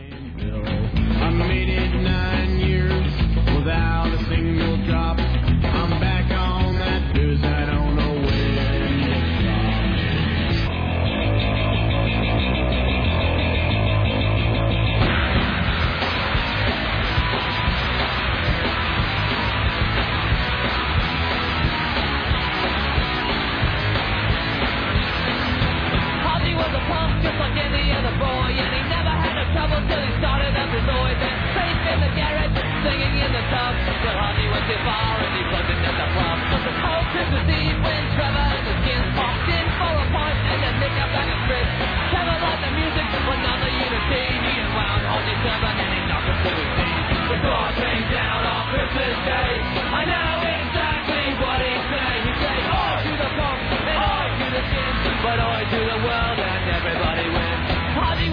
Till 29.88 30.02
he 30.02 30.12
started 30.18 30.52
up 30.54 30.70
his 30.70 30.86
noise. 30.86 31.18
And 31.18 31.36
safe 31.54 31.82
in 31.86 31.98
the 32.02 32.10
garage, 32.14 32.56
singing 32.82 33.14
in 33.22 33.30
the 33.32 33.44
tub. 33.50 33.72
Till 34.02 34.16
Ozzy 34.18 34.46
went 34.50 34.66
too 34.66 34.80
far 34.86 35.12
and 35.22 35.32
he 35.34 35.42
plugged 35.50 35.70
into 35.70 35.92
the 35.92 36.08
club. 36.14 36.36
But 36.50 36.62
the 36.66 36.74
cold 36.82 37.06
Christmas 37.14 37.46
Eve 37.46 37.78
when 37.80 38.02
Trevor 38.18 38.48
and 38.56 38.64
the 38.66 38.74
skins 38.82 39.08
popped 39.16 39.48
in 39.48 39.66
for 39.78 39.92
a 39.94 40.06
point 40.10 40.38
and 40.50 40.58
then 40.62 40.74
Nick 40.82 40.94
up 40.98 41.10
back 41.14 41.28
and 41.30 41.42
Chris. 41.46 41.68
Trevor 42.10 42.38
liked 42.42 42.62
the 42.66 42.72
music, 42.74 43.06
but 43.26 43.38
not 43.42 43.58
the 43.62 43.70
unity. 43.70 44.24
He 44.46 44.52
unwound 44.62 45.02
Ozzy 45.06 45.34
seven 45.42 45.74
and 45.78 45.90
he 45.94 46.00
knocked 46.10 46.28
him 46.30 46.38
to 46.42 46.50
his 46.50 46.70
knees. 46.78 47.04
The 47.26 47.38
door 47.42 47.66
came 47.78 48.04
down 48.10 48.42
on 48.46 48.62
Christmas 48.70 49.16
Day. 49.26 49.50
I 49.90 50.02
know 50.06 50.30
exactly 50.46 51.26
what 51.42 51.58
he'd 51.62 51.84
say. 51.90 52.10
He'd 52.26 52.38
say, 52.38 52.58
oh, 52.70 52.94
to 53.02 53.12
the 53.18 53.30
punk 53.34 53.58
and 53.66 53.98
oh, 53.98 54.24
to 54.30 54.46
the 54.54 54.62
skins, 54.70 55.00
but 55.26 55.38
oh, 55.42 55.58
to 55.66 55.80
the 55.90 55.98
world 56.06 56.35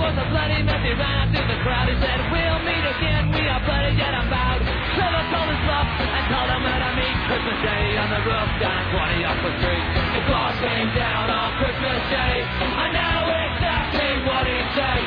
was 0.03 0.19
a 0.19 0.27
bloody 0.27 0.59
mess. 0.67 0.84
He 0.84 0.91
ran 0.99 1.31
through 1.31 1.47
the 1.47 1.59
crowd. 1.63 1.88
He 1.88 1.95
said, 2.03 2.19
we'll 2.27 2.61
meet 2.67 2.84
again. 2.84 3.31
We 3.31 3.47
are 3.47 3.63
bloody 3.63 3.95
yet 3.95 4.11
unbowed. 4.11 4.59
Trevor 4.99 5.23
told 5.31 5.47
his 5.47 5.61
bluff 5.63 5.88
and 5.88 6.23
told 6.27 6.49
him 6.51 6.59
where 6.59 6.81
to 6.84 6.91
meet 6.99 7.17
Christmas 7.31 7.59
Day 7.63 7.85
on 7.95 8.09
the 8.11 8.21
roof 8.27 8.49
down 8.59 8.81
20 8.91 9.23
off 9.31 9.39
the 9.39 9.53
street. 9.63 9.88
The 10.11 10.21
glass 10.27 10.55
came 10.59 10.91
down 10.91 11.31
on 11.31 11.47
Christmas 11.55 12.03
Day. 12.11 12.35
I 12.43 12.85
know 12.91 13.31
exactly 13.31 14.11
what 14.27 14.43
he'd 14.43 14.69
say. 14.75 15.02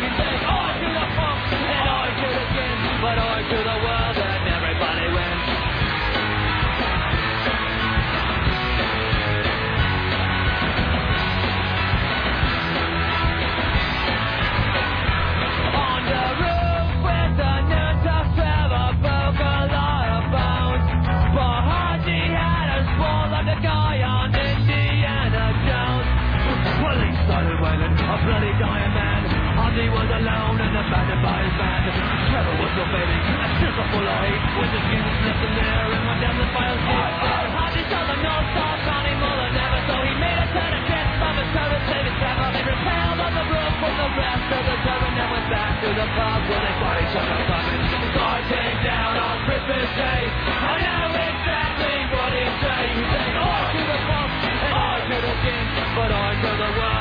Bloody 28.27 28.51
dying 28.59 28.90
man. 28.90 29.23
Haji 29.55 29.86
was 29.94 30.11
alone 30.11 30.59
and 30.59 30.74
abandoned 30.74 31.23
by 31.23 31.47
his 31.47 31.55
band. 31.55 31.94
Trevor 32.27 32.57
was 32.59 32.70
still 32.74 32.90
fading, 32.90 33.23
a 33.23 33.47
chisel 33.62 33.86
full 33.94 34.03
of 34.03 34.19
hate. 34.19 34.43
With 34.59 34.70
the 34.74 34.81
skin 34.82 35.05
slipped 35.23 35.43
in 35.47 35.53
there 35.55 35.86
and 35.94 36.03
went 36.11 36.20
down 36.27 36.35
the 36.35 36.48
fire 36.51 36.74
escape. 36.74 37.15
Haji 37.55 37.82
saw 37.86 38.03
the 38.03 38.19
North 38.19 38.48
Star 38.51 38.74
Connie 38.82 39.19
more 39.23 39.39
than 39.47 39.55
ever, 39.55 39.81
so 39.86 39.94
he 40.03 40.12
made 40.19 40.39
a 40.43 40.47
turn 40.51 40.73
and 40.74 40.85
chance 40.90 41.12
from 41.23 41.35
his 41.39 41.51
saved 41.55 42.07
his 42.11 42.16
Trevor. 42.19 42.51
They 42.51 42.66
repelled 42.66 43.20
on 43.23 43.32
the 43.39 43.47
roof 43.47 43.74
with 43.78 43.94
the 43.94 44.11
rest 44.19 44.48
of 44.59 44.62
the 44.74 44.77
turret 44.82 45.15
and 45.23 45.28
went 45.31 45.47
back 45.47 45.73
to 45.86 45.89
the 45.94 46.07
pub 46.19 46.40
where 46.51 46.62
they 46.66 46.74
fought 46.82 46.98
each 46.98 47.15
other. 47.15 47.39
The 47.47 48.11
guard 48.11 48.43
came 48.51 48.78
down 48.82 49.12
on 49.23 49.35
Christmas 49.47 49.86
Day. 49.94 50.23
I 50.51 50.74
know 50.82 51.15
exactly 51.15 51.97
what 52.11 52.31
he'd 52.35 52.57
say. 52.59 52.82
He'd 52.90 53.07
say, 53.07 53.28
oh, 53.39 53.62
to 53.70 53.82
the 53.86 53.98
punk 54.03 54.31
and 54.51 54.59
oh, 54.74 54.98
to 55.15 55.16
the 55.31 55.35
king, 55.47 55.66
but 55.94 56.11
oh, 56.11 56.31
to 56.43 56.51
the 56.59 56.70
world 56.74 56.95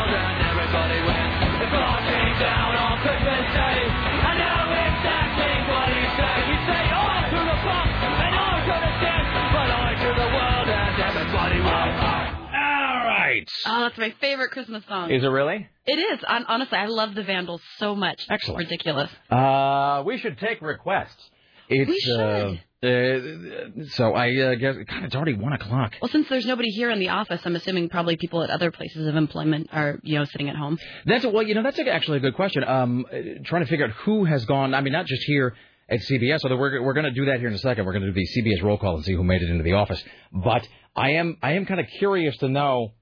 All 13.66 13.74
right. 13.74 13.80
Oh, 13.80 13.82
that's 13.84 13.98
my 13.98 14.14
favorite 14.22 14.52
Christmas 14.52 14.84
song. 14.88 15.12
Is 15.12 15.24
it 15.24 15.28
really? 15.28 15.68
It 15.86 15.94
is. 16.00 16.20
Hon- 16.28 16.46
Honestly, 16.48 16.78
I 16.78 16.88
love 16.88 17.16
the 17.16 17.24
Vandals 17.24 17.62
so 17.78 17.96
much. 17.96 18.26
Excellent. 18.30 18.60
Ridiculous. 18.70 19.10
Uh, 19.30 20.04
we 20.06 20.18
should 20.18 20.38
take 20.40 20.62
requests. 20.62 21.30
It's, 21.70 21.90
We 21.90 22.00
should. 22.00 22.20
Uh, 22.20 22.56
uh, 22.84 23.86
so 23.90 24.14
I 24.14 24.36
uh, 24.36 24.56
guess 24.56 24.76
God, 24.88 25.04
it's 25.06 25.16
already 25.16 25.34
one 25.34 25.54
o'clock. 25.54 25.94
Well, 26.02 26.10
since 26.12 26.30
there's 26.30 26.46
nobody 26.46 26.70
here 26.70 26.92
in 26.92 27.00
the 27.00 27.10
office, 27.10 27.42
I'm 27.44 27.56
assuming 27.56 27.90
probably 27.90 28.16
people 28.18 28.44
at 28.44 28.50
other 28.52 28.70
places 28.70 29.08
of 29.08 29.16
employment 29.16 29.70
are, 29.72 30.00
you 30.04 30.20
know, 30.20 30.26
sitting 30.26 30.50
at 30.50 30.56
home. 30.56 30.78
That's 31.06 31.24
a, 31.24 31.30
well, 31.30 31.42
you 31.44 31.56
know, 31.56 31.64
that's 31.64 31.80
actually 31.80 32.18
a 32.18 32.22
good 32.22 32.36
question. 32.36 32.64
Um, 32.64 33.06
trying 33.46 33.64
to 33.64 33.70
figure 33.70 33.86
out 33.86 33.92
who 33.92 34.26
has 34.26 34.46
gone. 34.46 34.74
I 34.76 34.82
mean, 34.82 34.94
not 34.94 35.08
just 35.08 35.24
here 35.24 35.56
at 35.90 36.00
CBS. 36.02 36.40
Although 36.44 36.58
we're 36.58 36.82
we're 36.84 36.94
going 36.94 37.06
to 37.06 37.12
do 37.12 37.26
that 37.26 37.40
here 37.40 37.48
in 37.48 37.54
a 37.56 37.60
second. 37.60 37.86
We're 37.86 37.94
going 37.94 38.06
to 38.06 38.12
do 38.12 38.20
the 38.20 38.28
CBS 38.42 38.64
roll 38.64 38.78
call 38.78 38.96
and 38.98 39.06
see 39.06 39.14
who 39.14 39.24
made 39.24 39.42
it 39.42 39.50
into 39.50 39.64
the 39.64 39.74
office. 39.74 40.04
But 40.32 40.68
I 40.96 41.12
am 41.12 41.38
I 41.42 41.54
am 41.54 41.66
kind 41.66 41.80
of 41.80 41.88
curious 41.98 42.38
to 42.38 42.50
know. 42.50 42.94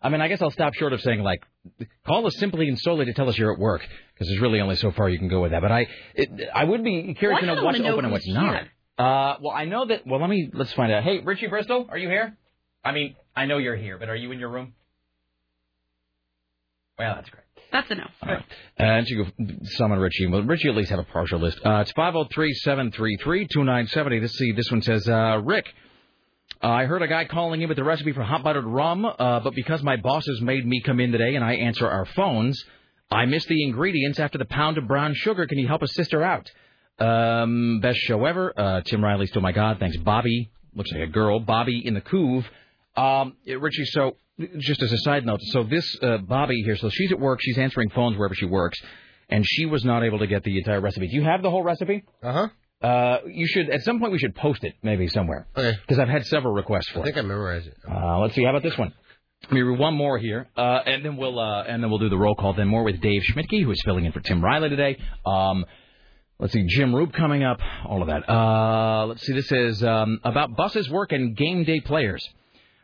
I 0.00 0.10
mean, 0.10 0.20
I 0.20 0.28
guess 0.28 0.40
I'll 0.40 0.50
stop 0.50 0.74
short 0.74 0.92
of 0.92 1.00
saying 1.00 1.22
like, 1.22 1.42
call 2.06 2.26
us 2.26 2.36
simply 2.38 2.68
and 2.68 2.78
solely 2.78 3.06
to 3.06 3.12
tell 3.12 3.28
us 3.28 3.36
you're 3.36 3.52
at 3.52 3.58
work 3.58 3.82
because 4.14 4.28
there's 4.28 4.40
really 4.40 4.60
only 4.60 4.76
so 4.76 4.92
far 4.92 5.08
you 5.08 5.18
can 5.18 5.28
go 5.28 5.42
with 5.42 5.50
that. 5.50 5.60
But 5.62 5.72
I 5.72 5.86
it, 6.14 6.30
I 6.54 6.64
would 6.64 6.84
be 6.84 7.14
curious 7.14 7.42
Well, 7.42 7.56
to 7.56 7.60
know 7.60 7.64
what's 7.64 7.78
know 7.78 7.92
open 7.92 8.04
and 8.04 8.12
what's 8.12 8.26
who's 8.26 8.34
not. 8.34 8.62
Uh, 8.98 9.36
well, 9.40 9.52
I 9.54 9.64
know 9.64 9.86
that. 9.86 10.06
Well, 10.06 10.20
let 10.20 10.30
me 10.30 10.50
let's 10.52 10.72
find 10.72 10.92
out. 10.92 11.02
Hey, 11.04 11.20
Richie 11.20 11.46
Bristol, 11.48 11.86
are 11.90 11.98
you 11.98 12.08
here? 12.08 12.36
I 12.84 12.92
mean, 12.92 13.16
I 13.36 13.46
know 13.46 13.58
you're 13.58 13.76
here, 13.76 13.98
but 13.98 14.08
are 14.08 14.16
you 14.16 14.30
in 14.32 14.38
your 14.38 14.48
room? 14.50 14.74
Well, 16.98 17.14
that's 17.14 17.30
great. 17.30 17.44
That's 17.70 17.90
a 17.90 17.94
no. 17.96 18.04
All 18.22 18.34
right. 18.34 18.44
And 18.76 19.06
you 19.08 19.24
go 19.24 19.30
summon 19.76 19.98
Richie. 19.98 20.26
Well, 20.26 20.42
Richie 20.42 20.68
at 20.68 20.74
least 20.74 20.90
have 20.90 20.98
a 20.98 21.04
partial 21.04 21.38
list. 21.38 21.58
Uh, 21.64 21.84
it's 21.86 21.92
503-733-2970. 21.92 24.20
Let's 24.20 24.34
see. 24.34 24.52
This 24.52 24.70
one 24.70 24.82
says, 24.82 25.08
uh, 25.08 25.40
Rick, 25.44 25.66
uh, 26.62 26.68
I 26.68 26.84
heard 26.86 27.02
a 27.02 27.08
guy 27.08 27.24
calling 27.24 27.62
in 27.62 27.68
with 27.68 27.76
the 27.76 27.84
recipe 27.84 28.12
for 28.12 28.22
hot 28.22 28.42
buttered 28.42 28.64
rum, 28.64 29.04
uh, 29.04 29.40
but 29.40 29.54
because 29.54 29.82
my 29.82 29.96
bosses 29.96 30.40
made 30.40 30.66
me 30.66 30.82
come 30.84 31.00
in 31.00 31.12
today 31.12 31.36
and 31.36 31.44
I 31.44 31.54
answer 31.54 31.88
our 31.88 32.04
phones, 32.04 32.62
I 33.10 33.26
missed 33.26 33.48
the 33.48 33.62
ingredients 33.64 34.18
after 34.18 34.38
the 34.38 34.44
pound 34.44 34.76
of 34.76 34.86
brown 34.88 35.14
sugar. 35.14 35.46
Can 35.46 35.58
you 35.58 35.68
help 35.68 35.82
a 35.82 35.88
sister 35.88 36.22
out? 36.22 36.50
Um, 36.98 37.78
best 37.80 37.98
show 37.98 38.24
ever. 38.24 38.52
Uh, 38.56 38.80
Tim 38.82 39.02
Riley, 39.04 39.26
still 39.26 39.42
my 39.42 39.52
God. 39.52 39.78
Thanks, 39.78 39.96
Bobby. 39.98 40.50
Looks 40.74 40.90
like 40.92 41.02
a 41.02 41.06
girl. 41.06 41.40
Bobby 41.40 41.80
in 41.84 41.94
the 41.94 42.00
Couve. 42.00 42.44
Um, 42.96 43.36
Richie, 43.46 43.84
so 43.86 44.16
just 44.58 44.82
as 44.82 44.92
a 44.92 44.98
side 44.98 45.24
note, 45.24 45.40
so 45.42 45.62
this 45.62 45.96
uh, 46.02 46.18
Bobby 46.18 46.62
here, 46.64 46.76
so 46.76 46.90
she's 46.90 47.12
at 47.12 47.20
work, 47.20 47.38
she's 47.40 47.58
answering 47.58 47.90
phones 47.90 48.16
wherever 48.16 48.34
she 48.34 48.46
works, 48.46 48.78
and 49.28 49.44
she 49.46 49.66
was 49.66 49.84
not 49.84 50.02
able 50.02 50.18
to 50.18 50.26
get 50.26 50.42
the 50.42 50.58
entire 50.58 50.80
recipe. 50.80 51.06
Do 51.08 51.14
you 51.14 51.24
have 51.24 51.42
the 51.42 51.50
whole 51.50 51.62
recipe? 51.62 52.04
Uh 52.22 52.32
huh. 52.32 52.48
Uh, 52.80 53.18
you 53.26 53.46
should 53.46 53.70
at 53.70 53.82
some 53.82 53.98
point 53.98 54.12
we 54.12 54.18
should 54.18 54.36
post 54.36 54.62
it 54.62 54.74
maybe 54.82 55.08
somewhere. 55.08 55.48
Okay. 55.56 55.76
Because 55.80 55.98
I've 55.98 56.08
had 56.08 56.26
several 56.26 56.54
requests 56.54 56.88
for 56.90 57.00
it. 57.00 57.02
I 57.02 57.04
think. 57.06 57.16
I 57.16 57.22
memorized 57.22 57.66
it. 57.66 57.76
Uh, 57.90 58.18
let's 58.20 58.34
see. 58.34 58.44
How 58.44 58.50
about 58.50 58.62
this 58.62 58.78
one? 58.78 58.92
Let 59.44 59.52
me 59.52 59.62
read 59.62 59.78
one 59.78 59.94
more 59.94 60.18
here, 60.18 60.48
uh, 60.56 60.80
and 60.84 61.04
then 61.04 61.16
we'll 61.16 61.38
uh, 61.38 61.62
and 61.62 61.82
then 61.82 61.90
we'll 61.90 62.00
do 62.00 62.08
the 62.08 62.18
roll 62.18 62.34
call. 62.34 62.54
Then 62.54 62.68
more 62.68 62.82
with 62.82 63.00
Dave 63.00 63.22
Schmidtke, 63.22 63.62
who 63.62 63.70
is 63.70 63.80
filling 63.84 64.04
in 64.04 64.12
for 64.12 64.20
Tim 64.20 64.42
Riley 64.44 64.68
today. 64.68 64.98
Um, 65.24 65.64
let's 66.38 66.52
see, 66.52 66.64
Jim 66.68 66.92
Roope 66.92 67.12
coming 67.12 67.44
up, 67.44 67.60
all 67.86 68.02
of 68.02 68.08
that. 68.08 68.28
Uh, 68.28 69.06
let's 69.06 69.24
see. 69.24 69.32
This 69.32 69.50
is 69.50 69.82
um, 69.82 70.20
about 70.24 70.56
buses, 70.56 70.88
work, 70.90 71.12
and 71.12 71.36
game 71.36 71.64
day 71.64 71.80
players. 71.80 72.28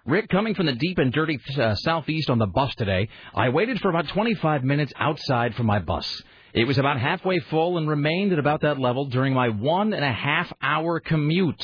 Rick, 0.06 0.28
coming 0.28 0.54
from 0.54 0.66
the 0.66 0.74
deep 0.74 0.98
and 0.98 1.12
dirty 1.12 1.40
uh, 1.58 1.74
southeast 1.76 2.28
on 2.28 2.38
the 2.38 2.46
bus 2.46 2.74
today, 2.76 3.08
I 3.34 3.48
waited 3.48 3.80
for 3.80 3.88
about 3.88 4.08
25 4.08 4.62
minutes 4.62 4.92
outside 4.96 5.54
for 5.54 5.62
my 5.62 5.78
bus. 5.78 6.22
It 6.54 6.68
was 6.68 6.78
about 6.78 7.00
halfway 7.00 7.40
full 7.40 7.78
and 7.78 7.88
remained 7.88 8.32
at 8.32 8.38
about 8.38 8.60
that 8.60 8.78
level 8.78 9.06
during 9.06 9.34
my 9.34 9.48
one 9.48 9.92
and 9.92 10.04
a 10.04 10.12
half 10.12 10.52
hour 10.62 11.00
commute. 11.00 11.60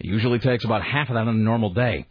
It 0.00 0.06
usually 0.06 0.40
takes 0.40 0.64
about 0.64 0.82
half 0.82 1.08
of 1.08 1.14
that 1.14 1.28
on 1.28 1.28
a 1.28 1.32
normal 1.32 1.72
day. 1.72 2.06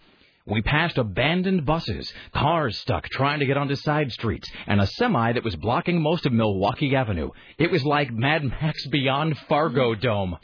We 0.47 0.61
passed 0.61 0.97
abandoned 0.97 1.65
buses, 1.65 2.13
cars 2.33 2.77
stuck 2.77 3.09
trying 3.09 3.39
to 3.39 3.45
get 3.45 3.57
onto 3.57 3.75
side 3.75 4.13
streets, 4.13 4.49
and 4.65 4.79
a 4.79 4.87
semi 4.87 5.33
that 5.33 5.43
was 5.43 5.57
blocking 5.57 6.01
most 6.01 6.25
of 6.25 6.31
Milwaukee 6.31 6.95
Avenue. 6.95 7.31
It 7.57 7.69
was 7.69 7.83
like 7.83 8.13
Mad 8.13 8.45
Max 8.45 8.87
Beyond 8.87 9.37
Fargo 9.49 9.93
Dome. 9.93 10.37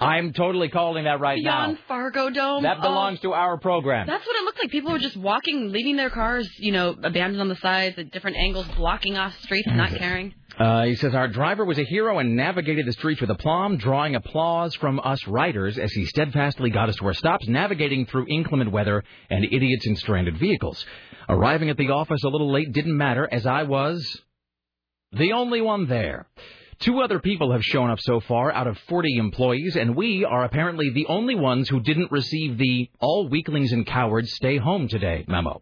I'm 0.00 0.32
totally 0.32 0.68
calling 0.68 1.04
that 1.04 1.18
right 1.18 1.36
Beyond 1.36 1.44
now. 1.44 1.66
Beyond 1.66 1.78
Fargo 1.88 2.30
Dome. 2.30 2.62
That 2.62 2.80
belongs 2.80 3.18
to 3.20 3.32
our 3.32 3.58
program. 3.58 4.06
That's 4.06 4.24
what 4.24 4.36
it 4.36 4.44
looked 4.44 4.58
like. 4.62 4.70
People 4.70 4.92
were 4.92 4.98
just 4.98 5.16
walking, 5.16 5.72
leaving 5.72 5.96
their 5.96 6.10
cars, 6.10 6.48
you 6.58 6.70
know, 6.70 6.90
abandoned 6.90 7.40
on 7.40 7.48
the 7.48 7.56
sides 7.56 7.98
at 7.98 8.12
different 8.12 8.36
angles, 8.36 8.66
blocking 8.76 9.16
off 9.16 9.36
streets, 9.40 9.68
not 9.68 9.90
caring. 9.96 10.34
Uh, 10.56 10.84
he 10.84 10.94
says 10.94 11.14
our 11.14 11.26
driver 11.28 11.64
was 11.64 11.78
a 11.78 11.84
hero 11.84 12.18
and 12.18 12.36
navigated 12.36 12.86
the 12.86 12.92
streets 12.92 13.20
with 13.20 13.30
aplomb, 13.30 13.76
drawing 13.76 14.14
applause 14.14 14.74
from 14.76 15.00
us 15.00 15.26
riders 15.26 15.78
as 15.78 15.92
he 15.92 16.04
steadfastly 16.04 16.70
got 16.70 16.88
us 16.88 16.96
to 16.96 17.06
our 17.06 17.14
stops, 17.14 17.48
navigating 17.48 18.06
through 18.06 18.26
inclement 18.28 18.70
weather 18.70 19.02
and 19.30 19.44
idiots 19.44 19.86
in 19.86 19.96
stranded 19.96 20.38
vehicles. 20.38 20.84
Arriving 21.28 21.70
at 21.70 21.76
the 21.76 21.90
office 21.90 22.22
a 22.22 22.28
little 22.28 22.52
late 22.52 22.72
didn't 22.72 22.96
matter, 22.96 23.28
as 23.30 23.46
I 23.46 23.64
was 23.64 24.22
the 25.12 25.32
only 25.32 25.60
one 25.60 25.86
there. 25.88 26.26
Two 26.80 27.00
other 27.00 27.18
people 27.18 27.50
have 27.50 27.64
shown 27.64 27.90
up 27.90 27.98
so 28.00 28.20
far 28.20 28.52
out 28.52 28.68
of 28.68 28.78
40 28.88 29.16
employees, 29.16 29.74
and 29.74 29.96
we 29.96 30.24
are 30.24 30.44
apparently 30.44 30.90
the 30.90 31.06
only 31.06 31.34
ones 31.34 31.68
who 31.68 31.80
didn't 31.80 32.12
receive 32.12 32.56
the 32.56 32.88
all 33.00 33.28
weaklings 33.28 33.72
and 33.72 33.84
cowards 33.84 34.32
stay 34.34 34.58
home 34.58 34.86
today 34.86 35.24
memo. 35.26 35.60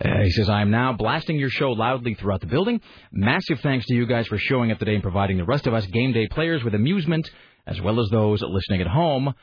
Uh, 0.00 0.22
he 0.22 0.30
says, 0.30 0.48
I 0.48 0.62
am 0.62 0.70
now 0.70 0.92
blasting 0.92 1.40
your 1.40 1.50
show 1.50 1.72
loudly 1.72 2.14
throughout 2.14 2.40
the 2.40 2.46
building. 2.46 2.80
Massive 3.10 3.58
thanks 3.60 3.86
to 3.86 3.94
you 3.94 4.06
guys 4.06 4.28
for 4.28 4.38
showing 4.38 4.70
up 4.70 4.78
today 4.78 4.94
and 4.94 5.02
providing 5.02 5.38
the 5.38 5.44
rest 5.44 5.66
of 5.66 5.74
us 5.74 5.86
game 5.86 6.12
day 6.12 6.28
players 6.28 6.62
with 6.62 6.74
amusement, 6.76 7.28
as 7.66 7.80
well 7.80 7.98
as 7.98 8.08
those 8.10 8.40
listening 8.40 8.80
at 8.80 8.86
home, 8.86 9.34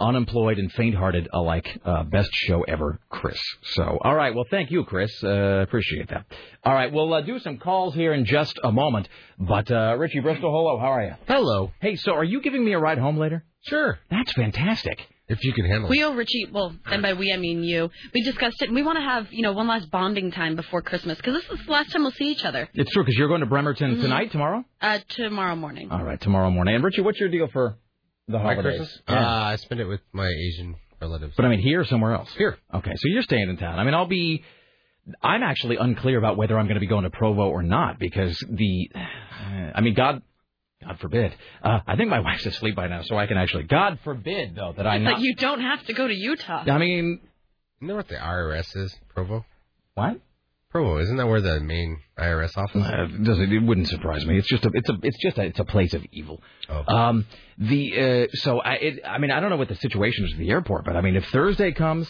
unemployed 0.00 0.58
and 0.58 0.72
faint-hearted 0.72 1.28
alike. 1.32 1.78
Uh, 1.84 2.02
best 2.04 2.30
show 2.32 2.62
ever, 2.62 2.98
Chris. 3.10 3.38
So, 3.62 3.98
all 4.02 4.14
right. 4.14 4.34
Well, 4.34 4.46
thank 4.50 4.70
you, 4.70 4.84
Chris. 4.84 5.12
Uh, 5.22 5.60
appreciate 5.62 6.08
that. 6.08 6.24
All 6.64 6.74
right. 6.74 6.92
We'll 6.92 7.12
uh, 7.14 7.20
do 7.20 7.38
some 7.38 7.58
calls 7.58 7.94
here 7.94 8.12
in 8.12 8.24
just 8.24 8.58
a 8.64 8.72
moment. 8.72 9.08
But, 9.38 9.70
uh, 9.70 9.96
Richie 9.98 10.20
Bristol, 10.20 10.50
hello. 10.50 10.78
How 10.78 10.92
are 10.92 11.04
you? 11.04 11.14
Hello. 11.28 11.70
Hey, 11.80 11.96
so 11.96 12.12
are 12.12 12.24
you 12.24 12.40
giving 12.42 12.64
me 12.64 12.72
a 12.72 12.78
ride 12.78 12.98
home 12.98 13.18
later? 13.18 13.44
Sure. 13.62 13.98
That's 14.10 14.32
fantastic. 14.32 15.06
If 15.28 15.44
you 15.44 15.52
can 15.52 15.64
handle 15.64 15.86
it. 15.86 15.90
We 15.90 16.02
owe 16.02 16.12
Richie, 16.14 16.48
well, 16.52 16.74
and 16.86 17.02
by 17.02 17.12
we 17.12 17.32
I 17.32 17.36
mean 17.36 17.62
you. 17.62 17.88
We 18.12 18.22
discussed 18.24 18.60
it, 18.62 18.66
and 18.66 18.74
we 18.74 18.82
want 18.82 18.98
to 18.98 19.02
have, 19.04 19.28
you 19.32 19.42
know, 19.42 19.52
one 19.52 19.68
last 19.68 19.88
bonding 19.88 20.32
time 20.32 20.56
before 20.56 20.82
Christmas 20.82 21.18
because 21.18 21.34
this 21.34 21.44
is 21.60 21.64
the 21.66 21.70
last 21.70 21.92
time 21.92 22.02
we'll 22.02 22.10
see 22.10 22.32
each 22.32 22.44
other. 22.44 22.68
It's 22.74 22.90
true, 22.90 23.04
because 23.04 23.14
you're 23.16 23.28
going 23.28 23.38
to 23.42 23.46
Bremerton 23.46 23.94
Mhm. 23.94 24.00
tonight, 24.02 24.32
tomorrow? 24.32 24.64
Uh, 24.82 24.98
tomorrow 25.10 25.54
morning. 25.54 25.88
All 25.92 26.02
right, 26.02 26.20
tomorrow 26.20 26.50
morning. 26.50 26.74
And, 26.74 26.82
Richie, 26.82 27.02
what's 27.02 27.20
your 27.20 27.28
deal 27.28 27.46
for 27.46 27.76
the 28.30 28.38
My 28.38 28.54
holidays? 28.54 28.78
Christmas? 28.78 29.02
Yeah. 29.08 29.26
Uh, 29.26 29.42
I 29.44 29.56
spend 29.56 29.80
it 29.80 29.86
with 29.86 30.00
my 30.12 30.26
Asian 30.28 30.76
relatives. 31.00 31.34
But 31.36 31.44
I 31.46 31.48
mean, 31.48 31.60
here 31.60 31.80
or 31.80 31.84
somewhere 31.84 32.14
else? 32.14 32.30
Here. 32.36 32.58
Okay, 32.74 32.92
so 32.94 33.02
you're 33.08 33.22
staying 33.22 33.48
in 33.48 33.56
town. 33.56 33.78
I 33.78 33.84
mean, 33.84 33.94
I'll 33.94 34.06
be. 34.06 34.42
I'm 35.22 35.42
actually 35.42 35.76
unclear 35.76 36.18
about 36.18 36.36
whether 36.36 36.58
I'm 36.58 36.66
going 36.66 36.74
to 36.74 36.80
be 36.80 36.86
going 36.86 37.04
to 37.04 37.10
Provo 37.10 37.48
or 37.48 37.62
not 37.62 37.98
because 37.98 38.38
the. 38.48 38.90
I 39.74 39.80
mean, 39.80 39.94
God. 39.94 40.22
God 40.82 40.98
forbid. 40.98 41.34
Uh, 41.62 41.80
I 41.86 41.96
think 41.96 42.08
my 42.08 42.20
wife's 42.28 42.46
asleep 42.46 42.74
by 42.74 42.86
now, 42.88 43.02
so 43.02 43.16
I 43.18 43.26
can 43.26 43.36
actually. 43.36 43.64
God 43.64 43.98
forbid, 44.02 44.54
though, 44.54 44.72
that 44.76 44.86
I 44.86 44.96
But 44.98 45.04
not. 45.04 45.20
you 45.20 45.34
don't 45.34 45.60
have 45.60 45.84
to 45.86 45.92
go 45.92 46.08
to 46.08 46.14
Utah. 46.14 46.64
I 46.66 46.78
mean, 46.78 47.20
You 47.82 47.88
know 47.88 47.96
what 47.96 48.08
the 48.08 48.14
IRS 48.14 48.74
is, 48.76 48.96
Provo? 49.14 49.44
What? 49.94 50.20
Provo, 50.70 50.98
isn't 50.98 51.16
that 51.16 51.26
where 51.26 51.40
the 51.40 51.58
main 51.60 51.98
IRS 52.16 52.56
office 52.56 52.76
is? 52.76 52.82
Uh, 52.88 53.06
it 53.10 53.24
doesn't 53.24 53.52
it 53.52 53.58
wouldn't 53.62 53.88
surprise 53.88 54.24
me. 54.24 54.38
It's 54.38 54.48
just 54.48 54.64
a 54.64 54.70
it's 54.72 54.88
a 54.88 54.96
it's 55.02 55.18
just 55.20 55.36
a 55.38 55.42
it's 55.42 55.58
a 55.58 55.64
place 55.64 55.94
of 55.94 56.04
evil. 56.12 56.40
Oh. 56.68 56.84
Um 56.94 57.26
the 57.58 58.28
uh 58.32 58.36
so 58.36 58.60
I 58.60 58.74
it, 58.74 59.00
I 59.04 59.18
mean 59.18 59.32
I 59.32 59.40
don't 59.40 59.50
know 59.50 59.56
what 59.56 59.68
the 59.68 59.74
situation 59.74 60.26
is 60.26 60.32
at 60.34 60.38
the 60.38 60.48
airport, 60.50 60.84
but 60.84 60.96
I 60.96 61.00
mean 61.00 61.16
if 61.16 61.26
Thursday 61.30 61.72
comes, 61.72 62.08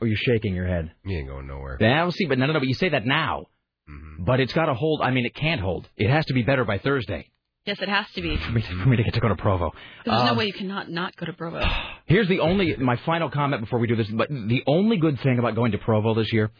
or 0.00 0.06
you're 0.06 0.16
shaking 0.16 0.54
your 0.54 0.66
head. 0.68 0.92
Me 1.04 1.16
ain't 1.18 1.26
going 1.28 1.46
nowhere. 1.48 1.76
Yeah, 1.80 2.02
we'll 2.04 2.12
see. 2.12 2.26
But 2.26 2.38
no, 2.38 2.46
no, 2.46 2.52
no. 2.52 2.58
But 2.60 2.68
you 2.68 2.74
say 2.74 2.90
that 2.90 3.04
now. 3.04 3.46
Mm-hmm. 3.90 4.24
But 4.24 4.40
it's 4.40 4.52
got 4.52 4.66
to 4.66 4.74
hold. 4.74 5.00
I 5.02 5.10
mean, 5.10 5.26
it 5.26 5.34
can't 5.34 5.60
hold. 5.60 5.88
It 5.96 6.08
has 6.10 6.26
to 6.26 6.34
be 6.34 6.42
better 6.42 6.64
by 6.64 6.78
Thursday 6.78 7.30
Yes, 7.64 7.78
it 7.82 7.88
has 7.88 8.06
to 8.12 8.22
be. 8.22 8.36
for 8.36 8.52
me 8.52 8.62
to, 8.62 8.68
for 8.68 8.88
me 8.88 8.96
to 8.96 9.02
get 9.02 9.14
to 9.14 9.20
go 9.20 9.28
to 9.28 9.34
Provo. 9.36 9.72
There's 10.04 10.22
no 10.22 10.30
Um, 10.32 10.36
way 10.36 10.46
you 10.46 10.52
cannot 10.52 10.88
not 10.88 11.16
go 11.16 11.26
to 11.26 11.32
Provo. 11.32 11.64
Here's 12.06 12.28
the 12.28 12.38
only 12.40 12.76
my 12.76 12.94
final 12.98 13.28
comment 13.28 13.60
before 13.62 13.80
we 13.80 13.88
do 13.88 13.96
this. 13.96 14.06
But 14.08 14.28
the 14.28 14.62
only 14.68 14.98
good 14.98 15.18
thing 15.20 15.40
about 15.40 15.56
going 15.56 15.72
to 15.72 15.78
Provo 15.78 16.14
this 16.14 16.32
year 16.32 16.52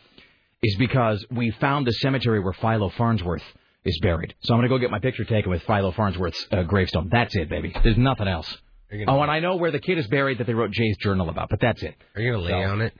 is 0.67 0.77
because 0.77 1.25
we 1.31 1.51
found 1.53 1.87
the 1.87 1.93
cemetery 1.93 2.41
where 2.41 2.53
Philo 2.53 2.91
Farnsworth 2.91 3.43
is 3.85 3.99
buried. 4.03 4.35
So 4.41 4.55
I'm 4.55 4.59
going 4.61 4.69
to 4.69 4.75
go 4.75 4.79
get 4.79 4.91
my 4.91 4.99
picture 4.99 5.25
taken 5.25 5.51
with 5.51 5.63
Philo 5.63 5.93
Farnsworth's 5.93 6.45
uh, 6.51 6.63
gravestone. 6.65 7.09
That's 7.11 7.35
it, 7.37 7.49
baby. 7.49 7.75
There's 7.85 7.97
nothing 7.97 8.29
else. 8.29 8.51
Are 8.91 8.97
you 8.97 9.05
gonna- 9.07 9.19
Oh, 9.19 9.23
and 9.23 9.31
I 9.31 9.41
know 9.41 9.57
where 9.57 9.71
the 9.71 9.79
kid 9.81 9.99
is 9.99 10.07
buried 10.09 10.39
that 10.39 10.47
they 10.47 10.55
wrote 10.55 10.71
Jay's 10.73 10.97
journal 10.99 11.29
about, 11.29 11.49
but 11.51 11.61
that's 11.61 11.83
it. 11.83 11.95
Are 12.15 12.21
you 12.21 12.33
gonna 12.33 12.43
lay 12.45 12.51
So- 12.51 12.57
on 12.71 12.81
it? 12.83 12.93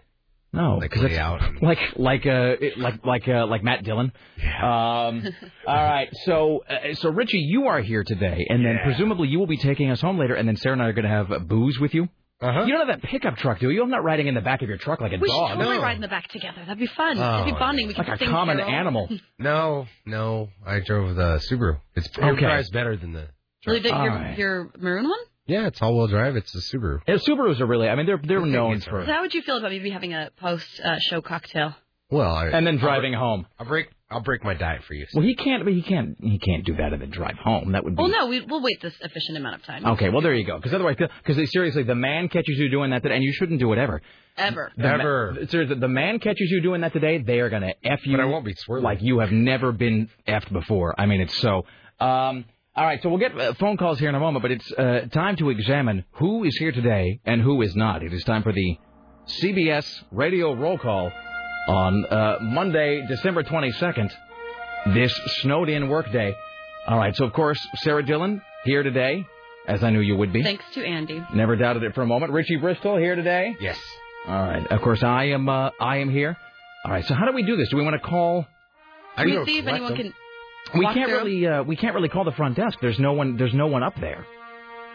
No, 0.53 0.79
Like 0.79 0.97
it's- 0.97 1.19
out. 1.19 1.41
like 1.63 1.79
like 1.97 2.25
uh 2.25 2.55
like 2.79 3.05
like 3.05 3.29
uh, 3.29 3.47
like 3.47 3.63
Matt 3.63 3.85
Dillon. 3.85 4.11
Yeah. 4.39 5.07
Um, 5.09 5.23
all 5.67 5.75
right, 5.75 6.09
so 6.25 6.65
uh, 6.71 6.95
so 6.95 7.11
Richie, 7.11 7.39
you 7.39 7.67
are 7.67 7.81
here 7.81 8.05
today, 8.05 8.47
and 8.49 8.65
then 8.65 8.79
presumably 8.85 9.29
you 9.29 9.39
will 9.39 9.49
be 9.49 9.59
taking 9.59 9.91
us 9.91 10.01
home 10.01 10.19
later, 10.19 10.35
and 10.35 10.49
then 10.49 10.57
Sarah 10.57 10.73
and 10.75 10.83
I 10.83 10.87
are 10.87 10.93
going 10.95 11.05
to 11.05 11.11
have 11.11 11.47
booze 11.49 11.79
with 11.79 11.93
you. 11.95 12.09
Uh-huh. 12.41 12.65
You 12.65 12.73
don't 12.77 12.87
have 12.89 13.01
that 13.01 13.09
pickup 13.09 13.37
truck, 13.39 13.61
do 13.61 13.71
you? 13.71 13.83
I'm 13.83 13.89
not 13.91 14.05
riding 14.05 14.27
in 14.27 14.35
the 14.35 14.43
back 14.43 14.61
of 14.63 14.69
your 14.69 14.77
truck 14.79 15.01
like 15.01 15.13
a 15.13 15.17
dog. 15.17 15.23
we 15.23 15.29
dog. 15.29 15.51
should 15.51 15.57
totally 15.59 15.79
ride 15.79 15.97
in 15.97 16.03
the 16.03 16.09
back 16.09 16.29
together. 16.29 16.59
That'd 16.61 16.79
be 16.79 16.87
fun. 16.87 17.13
It'd 17.19 17.47
be 17.47 17.53
Oh, 17.53 17.59
bonding. 17.59 17.87
We 17.89 17.95
like 17.95 18.05
could 18.07 18.15
a 18.15 18.19
sing 18.19 18.29
common 18.29 18.59
carol. 18.59 18.73
animal. 18.75 19.09
No, 19.39 19.87
no. 20.05 20.49
I 20.67 20.81
drove 20.81 21.15
the 21.17 21.41
Subaru. 21.51 21.79
It's 21.95 22.07
it 22.09 22.19
Okay. 22.19 22.41
drives 22.41 22.71
better 22.71 22.97
than 22.97 23.13
the. 23.13 23.29
Really, 23.67 23.81
the, 23.81 23.89
your, 23.89 23.97
right. 24.11 24.39
your 24.39 24.71
maroon 24.79 25.05
one? 25.09 25.19
Yeah, 25.47 25.67
it's 25.67 25.81
all-wheel 25.81 26.09
drive. 26.09 26.37
It's 26.37 26.55
a 26.55 26.77
Subaru. 26.77 27.01
Yeah, 27.07 27.15
Subarus 27.17 27.59
are 27.61 27.67
really. 27.67 27.89
I 27.89 27.95
mean, 27.95 28.07
they're 28.07 28.21
they're 28.23 28.41
think 28.41 28.53
known 28.53 28.81
for. 28.81 29.05
So 29.07 29.13
how 29.13 29.23
would 29.23 29.33
you 29.35 29.43
feel 29.43 29.57
about 29.59 29.71
maybe 29.71 29.91
having 29.91 30.13
a 30.13 30.31
post-show 30.37 31.23
cocktail? 31.23 31.75
Well, 32.11 32.33
I, 32.35 32.47
And 32.49 32.67
then 32.67 32.77
driving 32.79 33.13
home. 33.13 33.47
I'll 33.59 33.67
break. 33.67 33.89
I'll 34.09 34.21
break 34.23 34.45
my 34.45 34.55
diet 34.55 34.85
for 34.85 34.95
you. 34.95 35.05
Well, 35.13 35.25
he 35.25 35.35
can't. 35.35 35.65
But 35.65 35.73
he 35.73 35.83
can't. 35.83 36.17
He 36.21 36.39
can't 36.39 36.65
do 36.65 36.77
that 36.77 36.93
and 36.93 37.03
then 37.03 37.11
drive 37.11 37.37
home. 37.43 37.73
That 37.73 37.83
would 37.83 37.97
be. 37.97 38.01
Well, 38.03 38.11
no, 38.11 38.27
we, 38.29 38.41
we'll 38.43 38.63
wait 38.63 38.81
this 38.81 38.95
efficient 39.01 39.37
amount 39.37 39.57
of 39.57 39.65
time. 39.65 39.85
Okay, 39.85 40.11
well 40.11 40.23
there 40.23 40.33
you 40.35 40.45
go. 40.47 40.57
Because 40.57 40.73
otherwise, 40.73 40.97
because 40.99 41.51
seriously, 41.51 41.83
the 41.83 41.97
man 41.97 42.29
catches 42.29 42.57
you 42.59 42.71
doing 42.71 42.91
that, 42.91 43.03
today, 43.03 43.17
and 43.17 43.25
you 43.25 43.33
shouldn't 43.33 43.59
do 43.59 43.73
it 43.73 43.79
ever. 43.79 44.01
Ever. 44.37 44.71
The 44.77 44.83
ma- 44.83 44.95
Ever. 44.95 45.37
seriously, 45.49 45.79
the 45.81 45.89
man 45.89 46.21
catches 46.21 46.49
you 46.51 46.61
doing 46.63 46.83
that 46.83 46.93
today, 46.93 47.19
they 47.19 47.41
are 47.41 47.49
gonna 47.51 47.73
f 47.83 48.07
you. 48.07 48.17
But 48.17 48.23
I 48.23 48.27
won't 48.27 48.45
be 48.45 48.55
swerving. 48.57 48.85
like 48.85 49.03
you 49.03 49.19
have 49.19 49.33
never 49.33 49.73
been 49.73 50.09
effed 50.29 50.53
before. 50.53 50.95
I 51.01 51.07
mean, 51.07 51.21
it's 51.21 51.37
so. 51.39 51.65
Um, 51.99 52.45
all 52.77 52.85
right, 52.85 53.03
so 53.03 53.09
we'll 53.09 53.19
get 53.19 53.37
uh, 53.37 53.55
phone 53.55 53.77
calls 53.79 53.99
here 53.99 54.11
in 54.11 54.15
a 54.15 54.21
moment, 54.21 54.43
but 54.43 54.53
it's 54.53 54.71
uh, 54.73 55.07
time 55.11 55.35
to 55.37 55.51
examine 55.51 56.05
who 56.13 56.45
is 56.45 56.55
here 56.59 56.71
today 56.71 57.19
and 57.25 57.41
who 57.43 57.61
is 57.63 57.75
not. 57.75 58.05
It 58.05 58.13
is 58.13 58.23
time 58.23 58.43
for 58.45 58.53
the 58.53 58.79
CBS 59.27 60.05
Radio 60.13 60.53
Roll 60.55 60.79
Call 60.79 61.11
on 61.67 62.05
uh, 62.07 62.39
Monday, 62.41 63.05
December 63.07 63.43
22nd, 63.43 64.13
this 64.95 65.13
snowed-in 65.43 65.89
workday. 65.89 66.35
All 66.87 66.99
right, 66.99 67.15
so 67.17 67.25
of 67.25 67.33
course, 67.33 67.59
Sarah 67.77 68.05
Dillon 68.05 68.41
here 68.65 68.83
today, 68.83 69.27
as 69.67 69.83
I 69.83 69.91
knew 69.91 70.01
you 70.01 70.17
would 70.17 70.33
be. 70.33 70.43
Thanks 70.43 70.65
to 70.75 70.85
Andy. 70.85 71.23
Never 71.35 71.57
doubted 71.57 71.83
it 71.83 71.95
for 71.95 72.03
a 72.03 72.07
moment. 72.07 72.33
Richie 72.33 72.57
Bristol 72.57 72.97
here 72.97 73.17
today. 73.17 73.57
Yes. 73.61 73.79
All 74.29 74.35
right. 74.35 74.65
Of 74.71 74.81
course, 74.83 75.03
I 75.03 75.25
am. 75.25 75.49
Uh, 75.49 75.71
I 75.81 75.99
am 75.99 76.11
here. 76.11 76.37
All 76.85 76.93
right. 76.93 77.05
So 77.05 77.15
how 77.15 77.27
do 77.27 77.33
we 77.33 77.43
do 77.43 77.57
this? 77.57 77.69
Do 77.71 77.77
we 77.77 77.83
want 77.85 78.01
to 78.01 78.09
call? 78.09 78.47
I 79.17 79.25
we 79.25 79.33
can 79.33 79.41
go 79.41 79.47
see 79.47 79.59
if 79.59 79.65
collect 79.65 79.77
anyone 79.83 79.99
them. 79.99 80.13
can. 80.73 80.79
We 80.79 80.85
walk 80.85 80.95
can't 80.95 81.09
through. 81.09 81.19
really. 81.19 81.47
Uh, 81.47 81.63
we 81.65 81.77
can't 81.77 81.95
really 81.95 82.09
call 82.09 82.25
the 82.25 82.33
front 82.33 82.57
desk. 82.57 82.79
There's 82.81 82.99
no 82.99 83.13
one. 83.13 83.37
There's 83.37 83.55
no 83.55 83.67
one 83.67 83.83
up 83.83 83.95
there. 84.01 84.25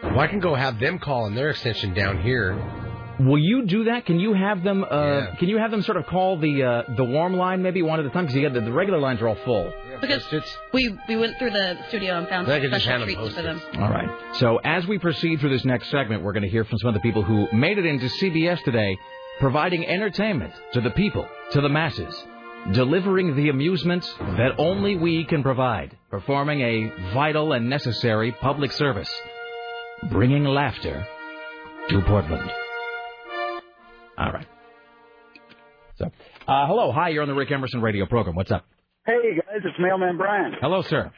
Well, 0.03 0.19
I 0.19 0.27
can 0.27 0.39
go 0.39 0.56
have 0.56 0.80
them 0.80 0.99
call 0.99 1.26
in 1.27 1.35
their 1.35 1.49
extension 1.52 1.93
down 1.93 2.22
here. 2.22 2.53
Will 3.27 3.38
you 3.39 3.65
do 3.65 3.84
that? 3.85 4.06
Can 4.06 4.19
you 4.19 4.34
have 4.34 4.64
them? 4.64 4.84
Uh, 4.84 4.88
Yeah. 4.89 5.35
Can 5.39 5.49
you 5.49 5.57
have 5.57 5.72
them 5.72 5.81
sort 5.81 5.98
of 5.98 6.06
call 6.07 6.38
the 6.38 6.64
uh, 6.64 6.84
the 6.95 7.03
warm 7.03 7.34
line 7.34 7.61
maybe 7.61 7.81
one 7.81 7.99
at 7.99 8.06
a 8.06 8.10
time? 8.10 8.23
Because 8.26 8.35
you 8.35 8.41
got 8.48 8.53
the, 8.53 8.61
the 8.61 8.72
regular 8.72 8.99
lines 8.99 9.22
are 9.22 9.27
all 9.27 9.35
full. 9.45 9.72
Because 9.99 10.23
we 10.73 10.84
we 11.07 11.15
went 11.18 11.38
through 11.38 11.52
the 11.52 11.77
studio 11.89 12.18
and 12.18 12.27
found 12.27 12.48
some 12.48 12.61
special 12.68 12.89
hand 12.91 13.02
them 13.03 13.07
treats 13.10 13.35
for 13.35 13.41
them. 13.43 13.61
All 13.80 13.89
right. 13.89 14.10
So 14.35 14.57
as 14.64 14.88
we 14.88 14.98
proceed 14.98 15.39
through 15.39 15.52
this 15.57 15.65
next 15.65 15.91
segment, 15.91 16.23
we're 16.23 16.34
going 16.34 16.43
to 16.49 16.49
hear 16.49 16.64
from 16.65 16.77
some 16.80 16.88
of 16.89 16.93
the 16.95 17.02
people 17.02 17.22
who 17.23 17.48
made 17.53 17.77
it 17.77 17.85
into 17.85 18.07
CBS 18.07 18.64
today, 18.64 18.98
providing 19.39 19.85
entertainment 19.85 20.53
to 20.73 20.81
the 20.81 20.91
people, 20.91 21.27
to 21.52 21.61
the 21.61 21.69
masses, 21.69 22.14
delivering 22.72 23.35
the 23.35 23.49
amusements 23.49 24.11
that 24.19 24.52
only 24.57 24.95
we 24.95 25.23
can 25.26 25.43
provide, 25.43 25.95
performing 26.10 26.61
a 26.61 26.91
vital 27.14 27.53
and 27.53 27.69
necessary 27.69 28.31
public 28.31 28.72
service. 28.72 29.11
bringing 30.10 30.43
laughter 30.45 31.06
to 31.89 32.02
Portland. 32.02 32.49
All 34.17 34.31
right. 34.31 34.47
So, 35.95 36.05
uh, 36.47 36.67
hello, 36.67 36.91
hi. 36.91 37.09
You're 37.09 37.21
on 37.23 37.27
the 37.27 37.33
Rick 37.35 37.51
Emerson 37.51 37.81
radio 37.81 38.05
program. 38.05 38.35
What's 38.35 38.51
up? 38.51 38.65
Hey 39.05 39.13
guys, 39.35 39.61
it's 39.63 39.77
Mailman 39.79 40.17
Brian. 40.17 40.53
Hello, 40.61 40.81
sir. 40.83 41.11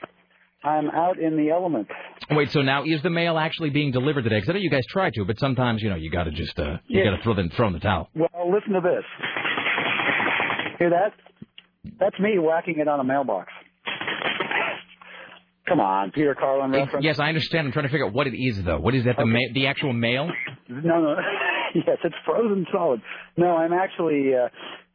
I'm 0.64 0.90
out 0.90 1.20
in 1.20 1.36
the 1.36 1.50
elements. 1.52 1.92
Wait, 2.32 2.50
so 2.52 2.62
now 2.62 2.84
is 2.86 3.02
the 3.02 3.10
mail 3.10 3.38
actually 3.38 3.70
being 3.70 3.92
delivered 3.92 4.24
today? 4.24 4.38
Because 4.38 4.50
I 4.50 4.54
know 4.54 4.60
you 4.60 4.70
guys 4.70 4.86
try 4.90 5.10
to, 5.14 5.26
but 5.26 5.38
sometimes 5.38 5.82
you 5.82 5.90
know 5.90 5.96
you 5.98 6.10
got 6.10 6.24
to 6.24 6.32
just 6.32 6.58
uh, 6.58 6.78
you 6.88 7.00
Yeah. 7.04 7.12
got 7.12 7.18
to 7.18 7.24
throw 7.24 7.34
the 7.36 7.50
throw 7.56 7.68
in 7.68 7.74
the 7.74 7.80
towel. 7.80 8.10
Well, 8.16 8.30
listen 8.52 8.72
to 8.74 8.80
this. 8.82 9.04
Hear 10.80 10.90
that? 10.92 11.12
That's 12.00 12.18
me 12.20 12.40
whacking 12.40 12.80
it 12.80 12.88
on 12.88 13.00
a 13.02 13.04
mailbox. 13.04 13.52
Come 15.68 15.80
on, 15.82 16.12
Peter 16.12 16.36
Carlin 16.36 16.72
reference. 16.72 17.04
Yes, 17.04 17.20
I 17.20 17.28
understand. 17.30 17.68
I'm 17.68 17.74
trying 17.74 17.86
to 17.86 17.92
figure 17.92 18.06
out 18.08 18.14
what 18.14 18.28
it 18.28 18.38
is 18.38 18.62
though. 18.64 18.80
What 18.80 18.96
is 18.96 19.04
that? 19.06 19.18
The 19.18 19.26
ma- 19.26 19.40
the 19.54 19.68
actual 19.68 19.92
mail? 19.94 20.30
No, 20.70 21.02
no. 21.02 21.16
yes, 21.88 21.98
it's 22.04 22.16
frozen 22.26 22.66
solid. 22.72 23.02
No, 23.38 23.56
I'm 23.56 23.74
actually 23.74 24.36
uh, 24.36 24.50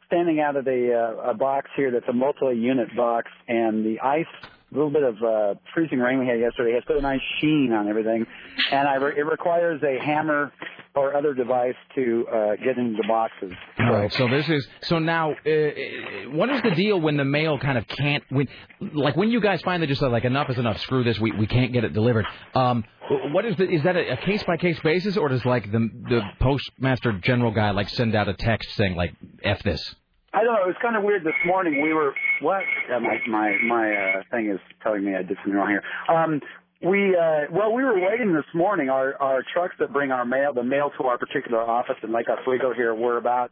standing 0.06 0.40
out 0.40 0.56
of 0.56 0.64
the 0.64 0.94
uh, 0.94 1.30
a 1.30 1.34
box 1.34 1.70
here 1.76 1.90
that's 1.90 2.08
a 2.08 2.12
multi-unit 2.12 2.94
box, 2.96 3.30
and 3.46 3.84
the 3.84 4.00
ice, 4.00 4.26
a 4.70 4.74
little 4.74 4.90
bit 4.90 5.02
of 5.02 5.16
uh, 5.22 5.54
freezing 5.74 5.98
rain 5.98 6.18
we 6.18 6.26
had 6.26 6.38
yesterday, 6.38 6.74
has 6.74 6.84
put 6.86 6.96
a 6.96 7.00
nice 7.00 7.20
sheen 7.40 7.72
on 7.72 7.88
everything, 7.88 8.26
and 8.70 8.88
I 8.88 8.96
re- 8.96 9.14
it 9.16 9.22
requires 9.22 9.82
a 9.82 10.04
hammer 10.04 10.52
or 10.94 11.16
other 11.16 11.32
device 11.32 11.74
to 11.94 12.26
uh, 12.32 12.56
get 12.56 12.76
into 12.76 12.96
the 13.00 13.06
boxes. 13.06 13.52
All 13.78 13.92
right. 13.92 14.12
So 14.12 14.28
this 14.28 14.48
is 14.48 14.66
so 14.82 14.98
now. 14.98 15.30
Uh, 15.30 15.50
uh, 15.50 16.30
what 16.30 16.50
is 16.50 16.60
the 16.62 16.72
deal 16.72 17.00
when 17.00 17.16
the 17.16 17.24
mail 17.24 17.58
kind 17.58 17.78
of 17.78 17.86
can't? 17.88 18.24
When 18.30 18.48
like 18.80 19.16
when 19.16 19.30
you 19.30 19.40
guys 19.40 19.60
finally 19.62 19.86
just 19.86 20.02
like 20.02 20.24
enough 20.24 20.50
is 20.50 20.58
enough. 20.58 20.80
Screw 20.80 21.04
this. 21.04 21.18
We 21.18 21.32
we 21.32 21.46
can't 21.46 21.72
get 21.72 21.84
it 21.84 21.92
delivered. 21.92 22.26
Um, 22.54 22.84
what 23.32 23.44
is 23.44 23.56
the 23.56 23.68
is 23.68 23.82
that 23.84 23.96
a 23.96 24.16
case 24.18 24.42
by 24.44 24.56
case 24.56 24.78
basis 24.80 25.16
or 25.16 25.28
does 25.28 25.44
like 25.44 25.70
the 25.70 25.88
the 26.08 26.20
postmaster 26.40 27.12
general 27.22 27.52
guy 27.52 27.70
like 27.70 27.88
send 27.90 28.14
out 28.14 28.28
a 28.28 28.34
text 28.34 28.70
saying 28.74 28.96
like 28.96 29.14
f 29.42 29.62
this? 29.62 29.94
I 30.38 30.44
don't 30.44 30.54
know. 30.54 30.62
It 30.62 30.68
was 30.68 30.76
kind 30.80 30.96
of 30.96 31.02
weird 31.02 31.24
this 31.24 31.34
morning. 31.44 31.82
We 31.82 31.92
were 31.92 32.14
what? 32.42 32.62
Uh, 32.86 33.00
my 33.00 33.18
my 33.28 33.56
my 33.66 33.86
uh, 33.90 34.22
thing 34.30 34.50
is 34.50 34.60
telling 34.84 35.04
me 35.04 35.16
I 35.16 35.22
did 35.22 35.36
something 35.42 35.54
wrong 35.54 35.68
here. 35.68 35.82
Um, 36.08 36.40
we 36.80 37.16
uh, 37.16 37.50
well, 37.50 37.74
we 37.74 37.82
were 37.82 37.98
waiting 37.98 38.32
this 38.34 38.46
morning. 38.54 38.88
Our 38.88 39.20
our 39.20 39.42
trucks 39.52 39.74
that 39.80 39.92
bring 39.92 40.12
our 40.12 40.24
mail, 40.24 40.54
the 40.54 40.62
mail 40.62 40.92
to 40.96 41.04
our 41.06 41.18
particular 41.18 41.60
office 41.60 41.96
in 42.04 42.12
Lake 42.12 42.26
Oswego 42.30 42.72
here, 42.72 42.94
were 42.94 43.16
about 43.16 43.50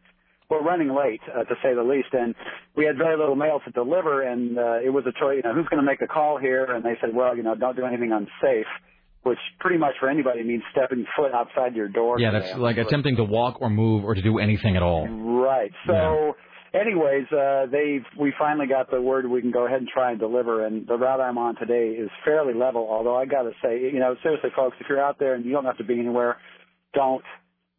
we're 0.48 0.62
running 0.62 0.94
late 0.94 1.22
uh, 1.34 1.42
to 1.42 1.54
say 1.60 1.74
the 1.74 1.82
least, 1.82 2.10
and 2.12 2.36
we 2.76 2.84
had 2.84 2.96
very 2.96 3.18
little 3.18 3.34
mail 3.34 3.60
to 3.64 3.70
deliver. 3.72 4.22
And 4.22 4.56
uh, 4.56 4.78
it 4.84 4.90
was 4.90 5.02
a 5.06 5.12
choice. 5.18 5.42
You 5.42 5.50
know, 5.50 5.54
who's 5.54 5.66
going 5.66 5.82
to 5.82 5.86
make 5.86 6.02
a 6.02 6.06
call 6.06 6.38
here? 6.38 6.66
And 6.66 6.84
they 6.84 6.94
said, 7.00 7.10
well, 7.12 7.36
you 7.36 7.42
know, 7.42 7.56
don't 7.56 7.74
do 7.74 7.84
anything 7.84 8.12
unsafe. 8.12 8.66
Which 9.24 9.38
pretty 9.58 9.76
much 9.76 9.94
for 9.98 10.08
anybody 10.08 10.44
means 10.44 10.62
stepping 10.70 11.04
foot 11.16 11.32
outside 11.34 11.74
your 11.74 11.88
door. 11.88 12.20
Yeah, 12.20 12.30
today. 12.30 12.46
that's 12.46 12.58
like 12.60 12.76
attempting 12.76 13.16
to 13.16 13.24
walk 13.24 13.60
or 13.60 13.68
move 13.68 14.04
or 14.04 14.14
to 14.14 14.22
do 14.22 14.38
anything 14.38 14.76
at 14.76 14.84
all. 14.84 15.08
Right. 15.08 15.72
So, 15.84 16.36
anyways, 16.80 17.26
uh, 17.32 17.66
they 17.70 18.00
we 18.18 18.32
finally 18.38 18.66
got 18.66 18.90
the 18.90 19.00
word 19.00 19.28
we 19.28 19.40
can 19.40 19.50
go 19.50 19.66
ahead 19.66 19.78
and 19.78 19.88
try 19.88 20.10
and 20.10 20.20
deliver. 20.20 20.64
And 20.66 20.86
the 20.86 20.96
route 20.96 21.20
I'm 21.20 21.38
on 21.38 21.56
today 21.56 21.90
is 21.90 22.10
fairly 22.24 22.54
level. 22.54 22.86
Although 22.90 23.16
I 23.16 23.26
got 23.26 23.42
to 23.42 23.52
say, 23.62 23.80
you 23.80 23.98
know, 23.98 24.16
seriously, 24.22 24.50
folks, 24.54 24.76
if 24.80 24.86
you're 24.88 25.02
out 25.02 25.18
there 25.18 25.34
and 25.34 25.44
you 25.44 25.52
don't 25.52 25.64
have 25.64 25.78
to 25.78 25.84
be 25.84 25.98
anywhere, 25.98 26.38
don't 26.94 27.24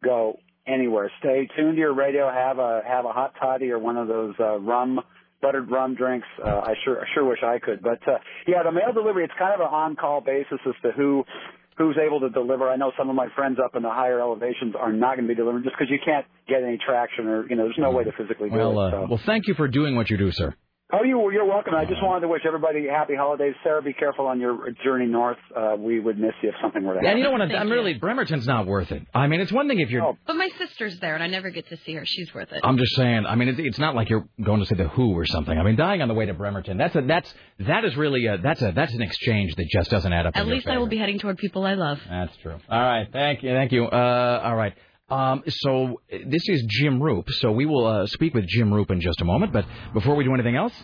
go 0.04 0.38
anywhere. 0.66 1.10
Stay 1.20 1.48
tuned 1.56 1.76
to 1.76 1.80
your 1.80 1.94
radio. 1.94 2.30
Have 2.30 2.58
a 2.58 2.82
have 2.86 3.04
a 3.04 3.12
hot 3.12 3.34
toddy 3.40 3.70
or 3.70 3.78
one 3.78 3.96
of 3.96 4.08
those 4.08 4.34
uh, 4.38 4.58
rum 4.58 5.00
buttered 5.40 5.70
rum 5.70 5.94
drinks. 5.94 6.26
Uh, 6.44 6.60
I 6.60 6.74
sure 6.84 7.00
I 7.00 7.04
sure 7.14 7.24
wish 7.24 7.42
I 7.42 7.58
could. 7.58 7.82
But 7.82 8.06
uh, 8.06 8.18
yeah, 8.46 8.62
the 8.62 8.72
mail 8.72 8.92
delivery. 8.92 9.24
It's 9.24 9.34
kind 9.38 9.54
of 9.54 9.60
an 9.60 9.72
on 9.72 9.96
call 9.96 10.20
basis 10.20 10.58
as 10.66 10.74
to 10.82 10.92
who 10.92 11.24
who's 11.78 11.96
able 12.04 12.20
to 12.20 12.28
deliver. 12.30 12.68
I 12.68 12.76
know 12.76 12.92
some 12.98 13.08
of 13.08 13.14
my 13.16 13.28
friends 13.34 13.58
up 13.64 13.74
in 13.76 13.82
the 13.82 13.88
higher 13.90 14.20
elevations 14.20 14.74
are 14.78 14.92
not 14.92 15.16
going 15.16 15.26
to 15.26 15.28
be 15.28 15.34
delivering 15.36 15.62
just 15.64 15.76
because 15.78 15.90
you 15.90 15.98
can't 16.04 16.26
get 16.48 16.62
any 16.62 16.76
traction 16.84 17.26
or 17.28 17.48
you 17.48 17.56
know 17.56 17.64
there's 17.64 17.78
no 17.78 17.90
way 17.92 18.04
to 18.04 18.12
physically 18.12 18.50
do 18.50 18.56
Well, 18.56 18.80
it. 18.86 18.94
uh, 18.94 19.06
well, 19.08 19.20
thank 19.24 19.46
you 19.46 19.54
for 19.54 19.68
doing 19.68 19.94
what 19.96 20.10
you 20.10 20.16
do, 20.18 20.30
sir. 20.32 20.54
Oh, 20.90 21.04
you, 21.04 21.30
you're 21.32 21.44
welcome. 21.44 21.74
I 21.74 21.84
just 21.84 22.02
wanted 22.02 22.22
to 22.22 22.28
wish 22.28 22.40
everybody 22.46 22.86
happy 22.88 23.14
holidays. 23.14 23.54
Sarah, 23.62 23.82
be 23.82 23.92
careful 23.92 24.26
on 24.26 24.40
your 24.40 24.70
journey 24.82 25.04
north. 25.04 25.36
Uh, 25.54 25.76
we 25.78 26.00
would 26.00 26.18
miss 26.18 26.32
you 26.42 26.48
if 26.48 26.54
something 26.62 26.82
were 26.82 26.94
to 26.94 27.00
happen. 27.00 27.10
And 27.10 27.18
you 27.18 27.24
don't 27.24 27.38
want 27.38 27.50
to. 27.50 27.58
I'm 27.58 27.68
really 27.68 27.92
Bremerton's 27.92 28.46
not 28.46 28.66
worth 28.66 28.90
it. 28.90 29.02
I 29.12 29.26
mean, 29.26 29.42
it's 29.42 29.52
one 29.52 29.68
thing 29.68 29.80
if 29.80 29.90
you're. 29.90 30.16
But 30.26 30.36
my 30.36 30.48
sister's 30.56 30.98
there, 31.00 31.12
and 31.14 31.22
I 31.22 31.26
never 31.26 31.50
get 31.50 31.68
to 31.68 31.76
see 31.84 31.92
her. 31.92 32.06
She's 32.06 32.32
worth 32.32 32.52
it. 32.52 32.62
I'm 32.64 32.78
just 32.78 32.96
saying. 32.96 33.26
I 33.26 33.34
mean, 33.34 33.48
it's, 33.48 33.58
it's 33.62 33.78
not 33.78 33.96
like 33.96 34.08
you're 34.08 34.26
going 34.42 34.60
to 34.60 34.66
say 34.66 34.76
the 34.76 34.88
Who 34.88 35.12
or 35.12 35.26
something. 35.26 35.58
I 35.58 35.62
mean, 35.62 35.76
dying 35.76 36.00
on 36.00 36.08
the 36.08 36.14
way 36.14 36.24
to 36.24 36.32
Bremerton. 36.32 36.78
That's 36.78 36.96
a 36.96 37.02
that's 37.02 37.34
that 37.58 37.84
is 37.84 37.94
really 37.94 38.24
a 38.24 38.38
that's 38.38 38.62
a 38.62 38.72
that's 38.72 38.94
an 38.94 39.02
exchange 39.02 39.56
that 39.56 39.66
just 39.68 39.90
doesn't 39.90 40.10
add 40.10 40.24
up. 40.24 40.36
At 40.36 40.40
in 40.40 40.46
your 40.46 40.56
least 40.56 40.68
I 40.68 40.78
will 40.78 40.86
be 40.86 40.96
heading 40.96 41.18
toward 41.18 41.36
people 41.36 41.66
I 41.66 41.74
love. 41.74 41.98
That's 42.08 42.34
true. 42.38 42.56
All 42.66 42.80
right. 42.80 43.06
Thank 43.12 43.42
you. 43.42 43.50
Thank 43.50 43.72
you. 43.72 43.84
Uh, 43.84 44.40
all 44.42 44.56
right. 44.56 44.72
Um, 45.10 45.42
so 45.48 46.00
this 46.10 46.42
is 46.48 46.64
Jim 46.68 47.00
Roope. 47.00 47.30
So 47.30 47.50
we 47.50 47.64
will 47.66 47.86
uh, 47.86 48.06
speak 48.06 48.34
with 48.34 48.46
Jim 48.46 48.70
Roope 48.70 48.90
in 48.90 49.00
just 49.00 49.20
a 49.20 49.24
moment. 49.24 49.52
But 49.52 49.64
before 49.94 50.14
we 50.16 50.24
do 50.24 50.34
anything 50.34 50.56
else, 50.56 50.74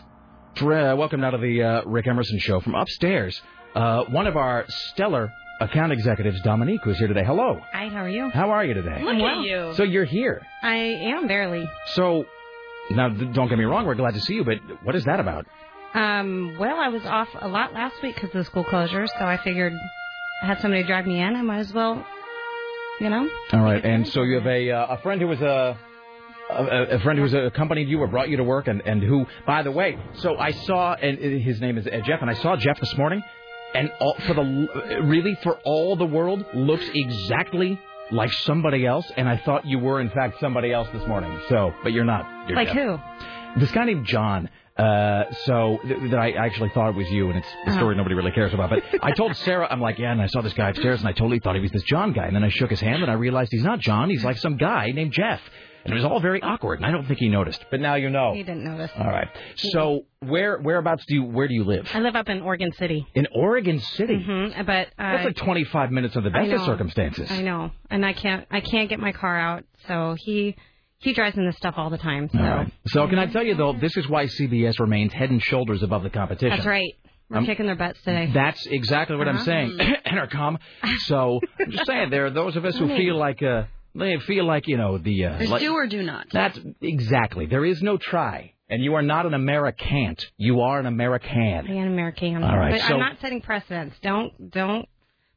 Dre- 0.55 0.91
uh, 0.91 0.97
welcome 0.97 1.21
now 1.21 1.31
to 1.31 1.39
the 1.39 1.63
uh, 1.63 1.83
Rick 1.85 2.07
Emerson 2.07 2.39
Show 2.39 2.61
from 2.61 2.75
upstairs. 2.75 3.41
Uh, 3.75 4.05
one 4.05 4.27
of 4.27 4.37
our 4.37 4.65
stellar 4.69 5.31
account 5.61 5.93
executives, 5.93 6.41
Dominique, 6.43 6.81
who's 6.85 6.99
here 6.99 7.09
today. 7.09 7.25
Hello. 7.25 7.61
Hi, 7.73 7.89
how 7.89 7.99
are 8.05 8.09
you? 8.09 8.31
How 8.31 8.51
are 8.51 8.65
you 8.65 8.73
today? 8.75 9.03
Look 9.03 9.17
at 9.17 9.41
you. 9.41 9.75
So 9.77 9.83
you're 9.83 10.05
here. 10.05 10.41
I 10.63 10.77
am 10.77 11.27
barely. 11.29 11.69
So 11.93 12.25
now, 12.91 13.09
don't 13.09 13.49
get 13.49 13.59
me 13.59 13.65
wrong. 13.65 13.85
We're 13.87 13.95
glad 13.95 14.15
to 14.15 14.21
see 14.21 14.35
you. 14.35 14.45
But 14.45 14.57
what 14.85 14.95
is 14.95 15.05
that 15.05 15.21
about? 15.21 15.47
Um, 15.93 16.57
well, 16.59 16.79
I 16.79 16.89
was 16.89 17.05
off 17.05 17.29
a 17.41 17.49
lot 17.49 17.73
last 17.75 17.97
week 18.03 18.15
because 18.17 18.31
of 18.31 18.39
the 18.39 18.45
school 18.45 18.65
closure, 18.65 19.07
so 19.07 19.25
I 19.25 19.37
figured 19.37 19.73
I 20.43 20.47
had 20.47 20.61
somebody 20.61 20.83
drive 20.83 21.07
me 21.07 21.21
in. 21.21 21.37
I 21.37 21.43
might 21.43 21.61
as 21.61 21.73
well, 21.73 22.05
you 23.01 23.11
know. 23.11 23.29
All 23.53 23.61
right. 23.61 23.85
And 23.85 24.07
so 24.09 24.23
you 24.23 24.37
have 24.37 24.47
a 24.47 24.71
uh, 24.71 24.95
a 24.97 24.99
friend 25.03 25.21
who 25.21 25.29
was 25.29 25.41
a. 25.41 25.79
A, 26.51 26.97
a 26.97 26.99
friend 27.01 27.19
who's 27.19 27.33
accompanied 27.33 27.89
you 27.89 28.01
or 28.01 28.07
brought 28.07 28.29
you 28.29 28.37
to 28.37 28.45
work, 28.45 28.69
and, 28.69 28.83
and 28.85 29.03
who, 29.03 29.25
by 29.47 29.63
the 29.63 29.71
way, 29.71 29.99
so 30.17 30.37
I 30.37 30.51
saw, 30.51 30.93
and 30.93 31.19
his 31.19 31.59
name 31.59 31.79
is 31.79 31.87
uh, 31.87 32.03
Jeff, 32.05 32.21
and 32.21 32.29
I 32.29 32.35
saw 32.35 32.55
Jeff 32.55 32.79
this 32.79 32.95
morning, 32.99 33.23
and 33.75 33.91
all, 33.99 34.15
for 34.27 34.35
the 34.35 35.01
really 35.05 35.39
for 35.43 35.59
all 35.65 35.97
the 35.97 36.05
world 36.05 36.45
looks 36.53 36.85
exactly 36.95 37.81
like 38.13 38.31
somebody 38.31 38.85
else, 38.85 39.11
and 39.17 39.27
I 39.27 39.39
thought 39.39 39.65
you 39.65 39.79
were 39.79 40.03
in 40.03 40.11
fact 40.11 40.39
somebody 40.39 40.71
else 40.71 40.87
this 40.93 41.07
morning. 41.09 41.35
So, 41.49 41.73
but 41.83 41.95
you're 41.95 42.05
not. 42.05 42.27
You're 42.47 42.57
Like 42.59 42.69
Jeff. 42.75 42.77
who? 42.77 43.61
This 43.61 43.71
guy 43.71 43.87
named 43.87 44.05
John. 44.05 44.51
Uh, 44.77 45.25
so 45.45 45.79
th- 45.87 46.11
that 46.11 46.19
I 46.19 46.33
actually 46.33 46.69
thought 46.71 46.89
it 46.91 46.97
was 46.97 47.09
you, 47.09 47.29
and 47.31 47.39
it's 47.39 47.47
a 47.47 47.69
Uh-huh. 47.71 47.77
story 47.79 47.95
nobody 47.97 48.17
really 48.17 48.33
cares 48.33 48.53
about. 48.53 48.71
But 48.71 48.83
I 49.03 49.13
told 49.13 49.37
Sarah, 49.47 49.69
I'm 49.71 49.81
like, 49.81 49.99
yeah, 50.01 50.11
and 50.11 50.21
I 50.21 50.27
saw 50.27 50.41
this 50.41 50.53
guy 50.55 50.71
upstairs, 50.71 50.99
and 51.01 51.09
I 51.09 51.13
totally 51.13 51.39
thought 51.39 51.55
he 51.55 51.61
was 51.61 51.71
this 51.71 51.85
John 51.85 52.13
guy. 52.13 52.27
And 52.27 52.35
then 52.35 52.43
I 52.43 52.49
shook 52.49 52.71
his 52.71 52.81
hand, 52.81 53.03
and 53.03 53.11
I 53.11 53.15
realized 53.15 53.53
he's 53.53 53.63
not 53.63 53.79
John. 53.79 54.11
He's 54.11 54.25
like 54.25 54.37
some 54.39 54.57
guy 54.57 54.91
named 54.91 55.13
Jeff, 55.13 55.41
and 55.85 55.93
it 55.93 55.95
was 55.95 56.05
all 56.05 56.19
very 56.19 56.43
awkward. 56.43 56.81
And 56.81 56.87
I 56.87 56.91
don't 56.91 57.07
think 57.07 57.21
he 57.21 57.29
noticed, 57.29 57.65
but 57.71 57.81
now 57.81 57.95
you 57.95 58.11
know. 58.11 58.35
He 58.35 58.43
didn't 58.43 58.65
notice. 58.65 58.91
All 58.99 59.07
right. 59.07 59.29
So 59.55 60.07
where 60.19 60.59
whereabouts 60.59 61.05
do 61.07 61.15
you 61.15 61.23
where 61.25 61.47
do 61.47 61.55
you 61.55 61.63
live? 61.63 61.89
I 61.95 62.01
live 62.01 62.17
up 62.17 62.29
in 62.29 62.41
Oregon 62.43 62.73
City. 62.73 63.07
In 63.15 63.29
Oregon 63.33 63.79
City. 63.79 64.25
hmm 64.25 64.49
But 64.67 64.89
uh, 64.99 65.13
That's 65.13 65.25
like 65.27 65.37
25 65.37 65.93
minutes 65.93 66.17
of 66.17 66.25
the 66.25 66.31
best 66.31 66.51
of 66.51 66.63
circumstances. 66.63 67.31
I 67.31 67.43
know, 67.43 67.71
and 67.91 68.05
I 68.05 68.13
can't. 68.13 68.45
I 68.51 68.61
can't 68.61 68.89
get 68.89 68.99
my 68.99 69.13
car 69.13 69.39
out, 69.39 69.63
so 69.87 70.17
he 70.19 70.57
he 71.05 71.13
drives 71.13 71.37
in 71.37 71.47
this 71.47 71.57
stuff 71.57 71.75
all 71.77 71.91
the 71.91 71.99
time. 71.99 72.29
So 72.33 72.39
All 72.39 72.45
right. 72.45 72.73
So 72.89 73.07
can 73.09 73.19
I 73.19 73.27
tell 73.27 73.45
you 73.45 73.55
though, 73.55 73.73
this 73.75 73.97
is 73.97 74.09
why 74.09 74.25
CBS 74.27 74.79
remains 74.81 75.13
head 75.13 75.31
and 75.31 75.43
shoulders 75.43 75.83
above 75.83 76.03
the 76.03 76.11
competition. 76.11 76.51
that's 76.51 76.67
right. 76.67 76.93
We're 77.31 77.39
Um, 77.39 77.47
kicking 77.47 77.67
their 77.67 77.75
butts 77.77 78.01
today. 78.03 78.31
That's 78.35 78.67
exactly 78.67 79.17
what 79.17 79.29
I'm 79.29 79.37
Uh-huh. 79.37 79.45
saying. 79.45 79.79
Intercom. 80.11 80.59
So 81.07 81.41
I'm 81.61 81.71
just 81.71 81.87
saying 81.87 82.11
there 82.11 82.27
are 82.27 82.31
those 82.31 82.57
of 82.57 82.65
us 82.65 82.77
who 82.77 82.89
feel 82.89 83.17
like 83.17 83.43
uh 83.43 83.65
they 83.95 84.19
feel 84.19 84.45
like 84.45 84.67
you 84.67 84.77
know 84.77 84.99
the 84.99 85.25
uh, 85.27 85.39
There's 85.39 85.51
like- 85.51 85.61
do 85.61 85.73
or 85.73 85.87
do 85.87 86.03
not. 86.03 86.27
That's 86.33 86.59
exactly. 86.83 87.47
There 87.47 87.65
is 87.65 87.81
no 87.83 87.97
try, 87.97 88.53
and 88.69 88.83
you 88.83 88.95
are 88.95 89.03
not 89.03 89.25
an 89.25 89.35
American. 89.35 90.17
You 90.37 90.61
are 90.63 90.79
an 90.81 90.87
American. 90.87 91.39
I 91.69 91.75
am 91.75 91.89
American. 91.93 92.43
All 92.43 92.59
right, 92.59 92.73
But 92.73 92.81
so- 92.83 92.95
I'm 92.95 93.01
not 93.01 93.21
setting 93.21 93.41
precedents. 93.41 93.97
Don't 94.03 94.33
don't. 94.51 94.87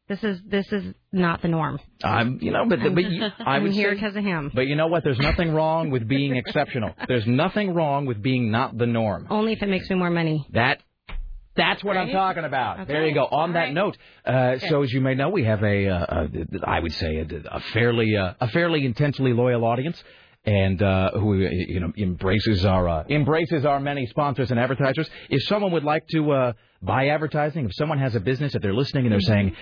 This 0.07 0.23
is 0.23 0.39
this 0.47 0.71
is 0.71 0.93
not 1.11 1.41
the 1.41 1.49
norm. 1.49 1.79
I'm, 2.01 2.39
you 2.41 2.51
know, 2.51 2.65
but 2.65 2.79
but 2.79 3.03
you, 3.03 3.23
I 3.39 3.55
I'm 3.57 3.69
here 3.71 3.93
because 3.93 4.15
of 4.15 4.23
him. 4.23 4.51
But 4.53 4.67
you 4.67 4.77
know 4.77 4.87
what? 4.87 5.03
There's 5.03 5.19
nothing 5.19 5.53
wrong 5.53 5.89
with 5.89 6.07
being 6.07 6.37
exceptional. 6.37 6.93
There's 7.09 7.27
nothing 7.27 7.73
wrong 7.73 8.05
with 8.05 8.21
being 8.21 8.49
not 8.49 8.77
the 8.77 8.85
norm. 8.85 9.27
Only 9.29 9.51
if 9.51 9.61
it 9.61 9.67
makes 9.67 9.89
me 9.89 9.97
more 9.97 10.09
money. 10.09 10.47
That 10.53 10.81
that's 11.57 11.83
what 11.83 11.97
I'm 11.97 12.11
talking 12.11 12.45
about. 12.45 12.81
Okay. 12.81 12.93
There 12.93 13.05
you 13.05 13.13
go. 13.13 13.25
On 13.25 13.53
that 13.53 13.73
note, 13.73 13.97
uh, 14.25 14.59
so 14.59 14.83
as 14.83 14.93
you 14.93 15.01
may 15.01 15.15
know, 15.15 15.29
we 15.29 15.43
have 15.43 15.61
a, 15.63 15.89
uh, 15.89 16.27
a 16.27 16.65
I 16.65 16.79
would 16.79 16.93
say, 16.93 17.17
a, 17.17 17.25
a 17.57 17.59
fairly 17.73 18.15
uh, 18.15 18.35
a 18.39 18.47
fairly 18.49 18.85
intensely 18.85 19.33
loyal 19.33 19.65
audience, 19.65 20.01
and 20.45 20.81
uh, 20.81 21.11
who 21.11 21.35
you 21.35 21.81
know 21.81 21.91
embraces 21.97 22.63
our 22.63 22.87
uh, 22.87 23.03
embraces 23.09 23.65
our 23.65 23.81
many 23.81 24.05
sponsors 24.05 24.51
and 24.51 24.59
advertisers. 24.59 25.09
If 25.29 25.43
someone 25.43 25.73
would 25.73 25.83
like 25.83 26.07
to 26.09 26.31
uh, 26.31 26.53
buy 26.81 27.07
advertising, 27.07 27.65
if 27.65 27.73
someone 27.75 27.99
has 27.99 28.15
a 28.15 28.19
business, 28.19 28.55
if 28.55 28.61
they're 28.61 28.73
listening 28.73 29.05
and 29.05 29.13
they're 29.13 29.21
saying, 29.21 29.55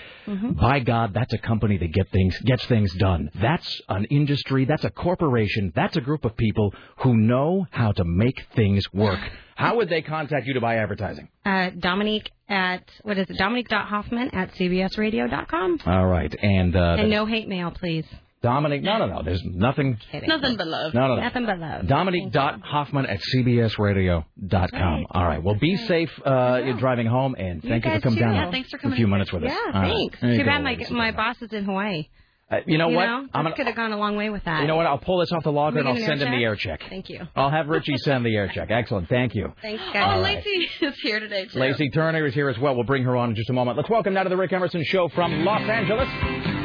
by 0.59 0.79
God, 0.79 1.13
that's 1.13 1.33
a 1.33 1.37
company 1.37 1.77
that 1.77 1.91
get 1.91 2.09
things 2.11 2.37
gets 2.39 2.65
things 2.65 2.93
done. 2.95 3.29
That's 3.35 3.81
an 3.89 4.05
industry. 4.05 4.65
That's 4.65 4.83
a 4.83 4.89
corporation. 4.89 5.71
That's 5.75 5.95
a 5.97 6.01
group 6.01 6.25
of 6.25 6.35
people 6.37 6.73
who 6.97 7.15
know 7.15 7.65
how 7.71 7.91
to 7.93 8.03
make 8.03 8.45
things 8.55 8.83
work. 8.93 9.19
How 9.57 9.77
would 9.77 9.87
they 9.87 10.01
contact 10.01 10.47
you 10.47 10.55
to 10.55 10.59
buy 10.59 10.75
advertising? 10.75 11.29
Uh, 11.45 11.69
Dominique 11.79 12.29
at 12.49 12.83
what 13.03 13.17
is 13.17 13.29
it? 13.29 13.37
Dominique.hoffman 13.37 14.31
at 14.33 14.53
cbsradio.com. 14.55 15.79
All 15.85 16.07
right, 16.07 16.35
and 16.43 16.75
uh, 16.75 16.97
and 16.99 17.09
no 17.09 17.25
hate 17.25 17.47
mail, 17.47 17.71
please. 17.71 18.05
Dominic. 18.45 18.83
No, 18.83 18.99
no, 18.99 19.07
no. 19.07 19.21
There's 19.23 19.41
nothing. 19.43 19.97
Nothing 20.13 20.55
but 20.55 20.67
love. 20.67 20.93
No, 20.93 21.07
no, 21.07 21.15
no. 21.15 21.21
Nothing 21.21 21.45
but 21.47 21.57
love. 21.57 21.87
Dominic.hoffman 21.87 23.07
at 23.07 23.19
cbsradio.com. 23.33 25.05
All 25.11 25.25
right. 25.25 25.41
Well, 25.43 25.55
be 25.55 25.75
safe 25.77 26.11
uh, 26.25 26.61
you're 26.63 26.77
driving 26.77 27.07
home, 27.07 27.35
and 27.37 27.61
thank 27.61 27.85
you, 27.85 27.91
guys 27.91 28.01
for 28.01 28.09
coming 28.09 28.19
too. 28.19 28.25
down 28.25 28.35
Yeah, 28.35 28.51
thanks 28.51 28.69
for 28.69 28.77
coming. 28.77 28.93
a 28.93 28.97
few 28.97 29.07
minutes 29.07 29.33
with 29.33 29.43
us. 29.45 29.49
Yeah, 29.51 29.71
All 29.73 29.81
right. 29.81 29.91
thanks. 30.11 30.21
You 30.21 30.37
Too 30.37 30.45
bad 30.45 30.63
my 30.63 30.77
my 30.91 31.11
boss 31.11 31.41
is 31.41 31.51
in 31.53 31.65
Hawaii. 31.65 32.07
Uh, 32.51 32.57
you 32.67 32.77
know 32.77 32.89
you 32.89 32.95
what? 32.95 33.05
Know? 33.07 33.25
I'm 33.33 33.51
could 33.53 33.65
have 33.65 33.75
gone 33.75 33.91
a 33.91 33.97
long 33.97 34.15
way 34.15 34.29
with 34.29 34.43
that. 34.45 34.61
You 34.61 34.67
know 34.67 34.75
what? 34.75 34.85
I'll 34.85 34.99
pull 34.99 35.19
this 35.19 35.31
off 35.31 35.43
the 35.43 35.51
logger 35.51 35.79
and 35.79 35.87
I'll 35.87 35.97
send 35.97 36.21
him 36.21 36.29
the 36.29 36.43
air 36.43 36.55
check? 36.55 36.79
Thank 36.87 37.09
you. 37.09 37.21
I'll 37.35 37.49
have 37.49 37.67
Richie 37.67 37.97
send 38.03 38.23
the 38.23 38.35
air 38.35 38.47
check. 38.53 38.69
Excellent. 38.69 39.09
Thank 39.09 39.33
you. 39.33 39.51
Thanks, 39.63 39.81
guys. 39.91 40.17
Oh, 40.17 40.21
right. 40.21 40.35
Lacey 40.45 40.69
is 40.81 40.93
here 41.01 41.19
today 41.19 41.45
too. 41.47 41.57
Lacey 41.57 41.89
Turner 41.89 42.23
is 42.27 42.35
here 42.35 42.47
as 42.49 42.59
well. 42.59 42.75
We'll 42.75 42.83
bring 42.85 43.03
her 43.05 43.15
on 43.17 43.31
in 43.31 43.35
just 43.35 43.49
a 43.49 43.53
moment. 43.53 43.77
Let's 43.77 43.89
welcome 43.89 44.13
now 44.13 44.21
to 44.21 44.29
the 44.29 44.37
Rick 44.37 44.53
Emerson 44.53 44.83
Show 44.83 45.09
from 45.09 45.43
Los 45.43 45.67
Angeles. 45.67 46.64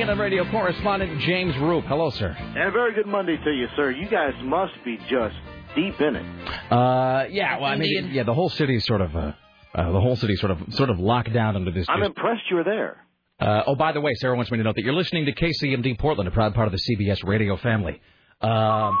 CNN 0.00 0.18
radio 0.18 0.50
correspondent 0.50 1.20
James 1.20 1.54
Roope. 1.56 1.84
Hello, 1.86 2.08
sir. 2.08 2.34
And 2.38 2.56
a 2.56 2.70
very 2.70 2.94
good 2.94 3.06
Monday 3.06 3.36
to 3.36 3.50
you, 3.50 3.66
sir. 3.76 3.90
You 3.90 4.08
guys 4.08 4.32
must 4.42 4.72
be 4.82 4.96
just 5.10 5.36
deep 5.76 6.00
in 6.00 6.16
it. 6.16 6.72
Uh, 6.72 7.26
yeah. 7.30 7.58
Well, 7.58 7.66
I 7.70 7.76
mean, 7.76 8.08
yeah, 8.10 8.22
the 8.22 8.32
whole 8.32 8.48
city 8.48 8.76
is 8.76 8.86
sort 8.86 9.02
of, 9.02 9.14
uh, 9.14 9.32
uh, 9.74 9.92
the 9.92 10.00
whole 10.00 10.16
city 10.16 10.36
sort 10.36 10.52
of, 10.52 10.58
sort 10.70 10.88
of 10.88 10.98
locked 10.98 11.34
down 11.34 11.54
under 11.54 11.70
this. 11.70 11.86
I'm 11.90 11.98
just- 11.98 12.08
impressed 12.08 12.42
you 12.48 12.56
were 12.56 12.64
there. 12.64 13.04
Uh, 13.40 13.64
oh, 13.66 13.74
by 13.74 13.92
the 13.92 14.00
way, 14.00 14.12
Sarah 14.14 14.34
wants 14.36 14.50
me 14.50 14.56
to 14.56 14.64
note 14.64 14.76
that 14.76 14.84
you're 14.84 14.94
listening 14.94 15.26
to 15.26 15.32
KCMD 15.32 15.98
Portland, 15.98 16.28
a 16.28 16.30
proud 16.30 16.54
part 16.54 16.66
of 16.66 16.72
the 16.72 16.78
CBS 16.78 17.22
radio 17.22 17.56
family. 17.58 18.00
Um, 18.40 18.96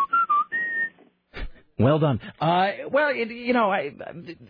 well 1.80 1.98
done. 1.98 2.20
Uh, 2.40 2.70
well, 2.90 3.10
it, 3.14 3.30
you 3.30 3.52
know, 3.52 3.70
I, 3.70 3.92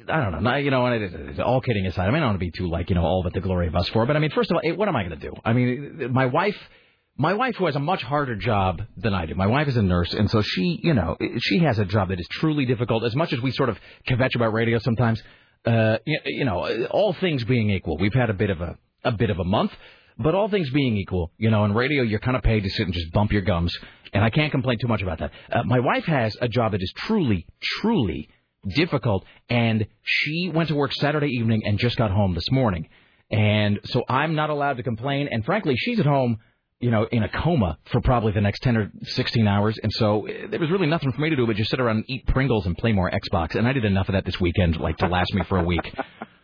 I 0.09 0.21
don't 0.21 0.43
know. 0.43 0.57
You 0.57 0.71
know, 0.71 1.43
all 1.45 1.61
kidding 1.61 1.87
aside, 1.87 2.05
I 2.05 2.07
mean, 2.09 2.17
I 2.17 2.21
don't 2.21 2.29
want 2.29 2.41
to 2.41 2.47
be 2.47 2.51
too 2.51 2.69
like, 2.69 2.91
you 2.91 2.97
know, 2.97 3.05
all 3.05 3.23
but 3.23 3.33
the 3.33 3.41
glory 3.41 3.67
of 3.69 3.75
us 3.75 3.89
for. 3.89 4.07
But 4.07 4.17
I 4.17 4.19
mean, 4.19 4.31
first 4.31 4.51
of 4.51 4.57
all, 4.57 4.73
what 4.75 4.89
am 4.89 4.97
I 4.97 5.05
going 5.05 5.19
to 5.19 5.29
do? 5.29 5.35
I 5.45 5.53
mean, 5.53 6.13
my 6.13 6.27
wife. 6.27 6.57
My 7.17 7.35
wife, 7.35 7.57
who 7.57 7.67
has 7.67 7.77
a 7.77 7.81
much 7.81 8.03
harder 8.03 8.35
job 8.35 8.81
than 8.97 9.13
I 9.13 9.27
do, 9.27 9.35
my 9.35 9.49
wife 9.49 9.69
is 9.69 9.77
a 9.77 9.83
nurse, 9.83 10.15
and 10.15 10.31
so 10.31 10.41
she, 10.41 10.81
you 10.83 10.95
know, 10.95 11.19
she 11.39 11.59
has 11.59 11.79
a 11.79 11.85
job 11.85 12.09
that 12.09 12.19
is 12.19 12.27
truly 12.31 12.65
difficult. 12.65 13.05
As 13.05 13.15
much 13.15 13.31
as 13.35 13.41
we 13.43 13.51
sort 13.51 13.69
of 13.69 13.79
kvetch 14.09 14.35
about 14.37 14.55
radio 14.55 14.79
sometimes, 14.79 15.23
uh, 15.67 15.99
you, 16.07 16.19
you 16.25 16.45
know, 16.47 16.87
all 16.87 17.13
things 17.13 17.45
being 17.45 17.69
equal, 17.71 17.99
we've 17.99 18.15
had 18.15 18.31
a 18.31 18.33
bit 18.33 18.49
of 18.49 18.63
a 18.63 18.79
a 19.05 19.13
bit 19.13 19.29
of 19.29 19.39
a 19.39 19.45
month. 19.45 19.73
But 20.23 20.35
all 20.35 20.49
things 20.51 20.69
being 20.71 20.99
equal, 20.99 21.33
you 21.39 21.51
know, 21.51 21.65
in 21.65 21.73
radio 21.73 22.03
you're 22.03 22.19
kind 22.19 22.37
of 22.37 22.43
paid 22.43 22.63
to 22.65 22.69
sit 22.71 22.85
and 22.85 22.93
just 22.93 23.11
bump 23.13 23.33
your 23.33 23.41
gums, 23.41 23.75
and 24.13 24.23
I 24.23 24.29
can't 24.29 24.53
complain 24.53 24.77
too 24.79 24.89
much 24.89 25.01
about 25.01 25.19
that. 25.21 25.31
Uh, 25.51 25.63
my 25.65 25.81
wife 25.81 26.05
has 26.05 26.37
a 26.43 26.49
job 26.49 26.73
that 26.73 26.83
is 26.83 26.93
truly, 26.95 27.47
truly 27.63 28.29
difficult, 28.75 29.25
and 29.49 29.87
she 30.03 30.51
went 30.55 30.69
to 30.69 30.75
work 30.75 30.93
Saturday 30.93 31.29
evening 31.29 31.63
and 31.65 31.79
just 31.79 31.97
got 31.97 32.11
home 32.11 32.35
this 32.35 32.51
morning, 32.51 32.89
and 33.31 33.81
so 33.85 34.03
I'm 34.11 34.35
not 34.35 34.51
allowed 34.51 34.77
to 34.77 34.83
complain. 34.83 35.29
And 35.31 35.43
frankly, 35.43 35.75
she's 35.79 35.99
at 35.99 36.07
home, 36.07 36.39
you 36.81 36.91
know, 36.91 37.07
in 37.11 37.23
a 37.23 37.29
coma 37.31 37.79
for 37.87 38.03
probably 38.03 38.33
the 38.33 38.43
next 38.43 38.61
ten 38.61 38.77
or 38.77 38.93
sixteen 39.05 39.49
hours, 39.49 39.79
and 39.83 39.91
so 39.91 40.29
uh, 40.29 40.49
there 40.51 40.61
was 40.61 40.71
really 40.71 40.87
nothing 40.87 41.13
for 41.13 41.21
me 41.23 41.31
to 41.31 41.37
do 41.37 41.47
but 41.47 41.57
just 41.57 41.71
sit 41.71 41.81
around 41.81 41.97
and 41.97 42.05
eat 42.09 42.27
Pringles 42.27 42.67
and 42.67 42.77
play 42.77 42.93
more 42.93 43.11
Xbox, 43.11 43.55
and 43.55 43.67
I 43.67 43.73
did 43.73 43.87
enough 43.87 44.11
of 44.11 44.13
that 44.13 44.27
this 44.27 44.39
weekend, 44.39 44.77
like 44.79 44.99
to 44.99 45.07
last 45.07 45.33
me 45.33 45.45
for 45.49 45.59
a 45.59 45.65
week. 45.65 45.95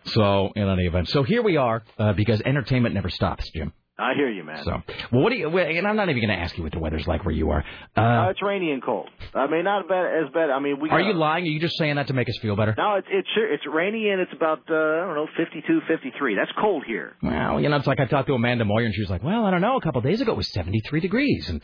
So 0.06 0.52
in 0.54 0.68
any 0.68 0.86
event, 0.86 1.08
so 1.08 1.22
here 1.22 1.42
we 1.42 1.56
are 1.56 1.82
uh, 1.98 2.12
because 2.12 2.40
entertainment 2.44 2.94
never 2.94 3.08
stops, 3.10 3.48
Jim. 3.54 3.72
I 3.98 4.12
hear 4.14 4.28
you, 4.28 4.44
man. 4.44 4.62
So, 4.62 4.82
well, 5.10 5.22
what 5.22 5.30
do 5.30 5.36
you? 5.36 5.48
And 5.58 5.86
I'm 5.86 5.96
not 5.96 6.10
even 6.10 6.20
going 6.20 6.36
to 6.36 6.42
ask 6.42 6.54
you 6.58 6.62
what 6.62 6.72
the 6.72 6.78
weather's 6.78 7.06
like 7.06 7.24
where 7.24 7.34
you 7.34 7.48
are. 7.50 7.64
Uh, 7.96 8.00
Uh, 8.00 8.28
it's 8.30 8.42
rainy 8.42 8.70
and 8.70 8.82
cold. 8.82 9.08
I 9.34 9.46
mean, 9.46 9.64
not 9.64 9.88
bad 9.88 10.04
as 10.22 10.30
bad. 10.34 10.50
I 10.50 10.58
mean, 10.60 10.78
we. 10.80 10.90
are 10.90 11.00
you 11.00 11.14
lying? 11.14 11.44
Are 11.44 11.48
you 11.48 11.58
just 11.60 11.78
saying 11.78 11.96
that 11.96 12.08
to 12.08 12.12
make 12.12 12.28
us 12.28 12.36
feel 12.42 12.56
better? 12.56 12.74
No, 12.76 12.96
it's 12.96 13.08
it's 13.10 13.28
sure 13.34 13.50
it's 13.50 13.64
rainy 13.66 14.10
and 14.10 14.20
it's 14.20 14.32
about 14.34 14.58
uh, 14.70 14.74
I 14.74 15.06
don't 15.06 15.14
know 15.14 15.28
52, 15.34 15.80
53. 15.88 16.34
That's 16.34 16.52
cold 16.60 16.84
here. 16.86 17.14
Well, 17.22 17.58
you 17.58 17.70
know, 17.70 17.76
it's 17.76 17.86
like 17.86 17.98
I 17.98 18.04
talked 18.04 18.28
to 18.28 18.34
Amanda 18.34 18.66
Moyer, 18.66 18.84
and 18.84 18.94
she 18.94 19.00
was 19.00 19.08
like, 19.08 19.22
"Well, 19.24 19.46
I 19.46 19.50
don't 19.50 19.62
know. 19.62 19.76
A 19.76 19.80
couple 19.80 20.00
of 20.00 20.04
days 20.04 20.20
ago, 20.20 20.32
it 20.32 20.36
was 20.36 20.52
73 20.52 21.00
degrees." 21.00 21.48
And 21.48 21.62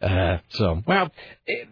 uh, 0.00 0.38
so, 0.48 0.80
well, 0.86 1.10
it, 1.46 1.68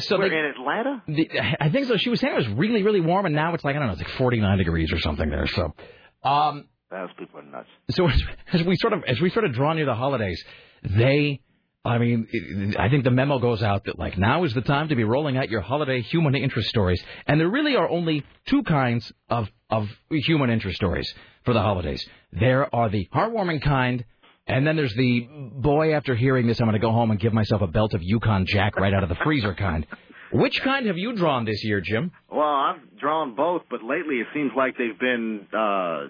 so 0.00 0.18
We're 0.18 0.28
they- 0.28 0.36
in 0.36 0.44
Atlanta. 0.58 1.02
the, 1.06 1.30
I 1.60 1.70
think 1.70 1.86
so. 1.86 1.96
She 1.96 2.10
was 2.10 2.20
saying 2.20 2.34
it 2.34 2.36
was 2.36 2.48
really, 2.48 2.82
really 2.82 3.00
warm, 3.00 3.26
and 3.26 3.34
now 3.34 3.54
it's 3.54 3.64
like 3.64 3.76
I 3.76 3.78
don't 3.78 3.88
know, 3.88 3.94
it's 3.94 4.02
like 4.02 4.10
49 4.18 4.58
degrees 4.58 4.92
or 4.92 4.98
something 5.00 5.28
there. 5.30 5.46
So, 5.46 5.74
um, 6.22 6.68
Those 6.90 7.08
people 7.18 7.40
are 7.40 7.42
nuts. 7.44 7.68
so 7.90 8.08
as, 8.08 8.22
as 8.52 8.62
we 8.64 8.76
sort 8.76 8.92
of 8.92 9.04
as 9.06 9.20
we 9.20 9.30
sort 9.30 9.44
of 9.44 9.52
draw 9.52 9.72
near 9.72 9.86
the 9.86 9.94
holidays, 9.94 10.42
they. 10.82 11.40
I 11.84 11.98
mean, 11.98 12.74
I 12.80 12.88
think 12.88 13.04
the 13.04 13.12
memo 13.12 13.38
goes 13.38 13.62
out 13.62 13.84
that 13.84 13.96
like 13.96 14.18
now 14.18 14.42
is 14.42 14.52
the 14.52 14.60
time 14.60 14.88
to 14.88 14.96
be 14.96 15.04
rolling 15.04 15.36
out 15.36 15.48
your 15.50 15.60
holiday 15.60 16.00
human 16.02 16.34
interest 16.34 16.68
stories, 16.68 17.00
and 17.28 17.38
there 17.38 17.48
really 17.48 17.76
are 17.76 17.88
only 17.88 18.24
two 18.46 18.64
kinds 18.64 19.12
of 19.30 19.48
of 19.70 19.88
human 20.10 20.50
interest 20.50 20.74
stories 20.78 21.14
for 21.44 21.54
the 21.54 21.60
holidays. 21.60 22.04
There 22.32 22.74
are 22.74 22.88
the 22.88 23.08
heartwarming 23.14 23.62
kind, 23.62 24.04
and 24.46 24.66
then 24.66 24.76
there's 24.76 24.94
the 24.94 25.28
boy. 25.54 25.94
After 25.94 26.14
hearing 26.14 26.46
this, 26.46 26.60
I'm 26.60 26.66
going 26.66 26.80
to 26.80 26.84
go 26.84 26.92
home 26.92 27.10
and 27.10 27.20
give 27.20 27.32
myself 27.32 27.62
a 27.62 27.66
belt 27.66 27.94
of 27.94 28.02
Yukon 28.02 28.46
Jack 28.46 28.76
right 28.76 28.94
out 28.94 29.02
of 29.02 29.08
the 29.08 29.16
freezer 29.16 29.54
kind. 29.54 29.86
Which 30.32 30.60
kind 30.62 30.86
have 30.86 30.98
you 30.98 31.14
drawn 31.14 31.44
this 31.44 31.62
year, 31.64 31.80
Jim? 31.80 32.10
Well, 32.30 32.42
I've 32.42 32.98
drawn 32.98 33.34
both, 33.34 33.62
but 33.70 33.82
lately 33.82 34.16
it 34.16 34.26
seems 34.34 34.50
like 34.56 34.76
they've 34.76 34.98
been, 34.98 35.46
uh, 35.52 36.08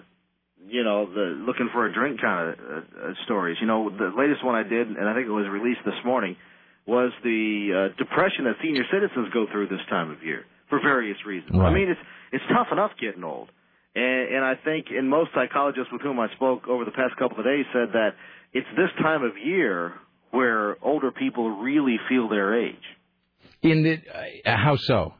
you 0.67 0.83
know, 0.83 1.05
the 1.05 1.37
looking 1.45 1.69
for 1.71 1.85
a 1.85 1.93
drink 1.93 2.19
kind 2.19 2.49
of 2.49 2.59
uh, 2.59 2.77
uh, 2.77 3.13
stories. 3.25 3.57
You 3.61 3.67
know, 3.67 3.89
the 3.89 4.11
latest 4.17 4.43
one 4.43 4.55
I 4.55 4.63
did, 4.63 4.87
and 4.87 5.07
I 5.07 5.13
think 5.13 5.27
it 5.27 5.31
was 5.31 5.47
released 5.49 5.81
this 5.85 5.97
morning, 6.03 6.35
was 6.85 7.11
the 7.23 7.91
uh, 7.93 7.97
depression 7.97 8.45
that 8.45 8.55
senior 8.61 8.83
citizens 8.91 9.29
go 9.33 9.45
through 9.51 9.67
this 9.67 9.85
time 9.89 10.09
of 10.11 10.23
year 10.23 10.45
for 10.69 10.79
various 10.79 11.17
reasons. 11.25 11.51
I 11.59 11.71
mean, 11.71 11.89
it's 11.89 11.99
it's 12.31 12.43
tough 12.51 12.67
enough 12.71 12.91
getting 12.99 13.23
old, 13.23 13.49
and, 13.97 14.35
and 14.35 14.45
I 14.45 14.53
think, 14.63 14.87
and 14.91 15.09
most 15.09 15.31
psychologists 15.33 15.91
with 15.91 16.01
whom 16.01 16.19
I 16.19 16.27
spoke 16.35 16.67
over 16.67 16.85
the 16.85 16.91
past 16.91 17.15
couple 17.17 17.39
of 17.39 17.45
days 17.45 17.65
said 17.73 17.89
that 17.93 18.11
it's 18.53 18.67
this 18.75 18.89
time 19.01 19.23
of 19.23 19.31
year 19.37 19.93
where 20.31 20.77
older 20.83 21.11
people 21.11 21.49
really 21.51 21.97
feel 22.09 22.29
their 22.29 22.49
age. 22.67 22.75
In 23.61 23.83
the 23.83 23.93
uh, 24.45 24.57
how 24.57 24.75
so? 24.77 25.13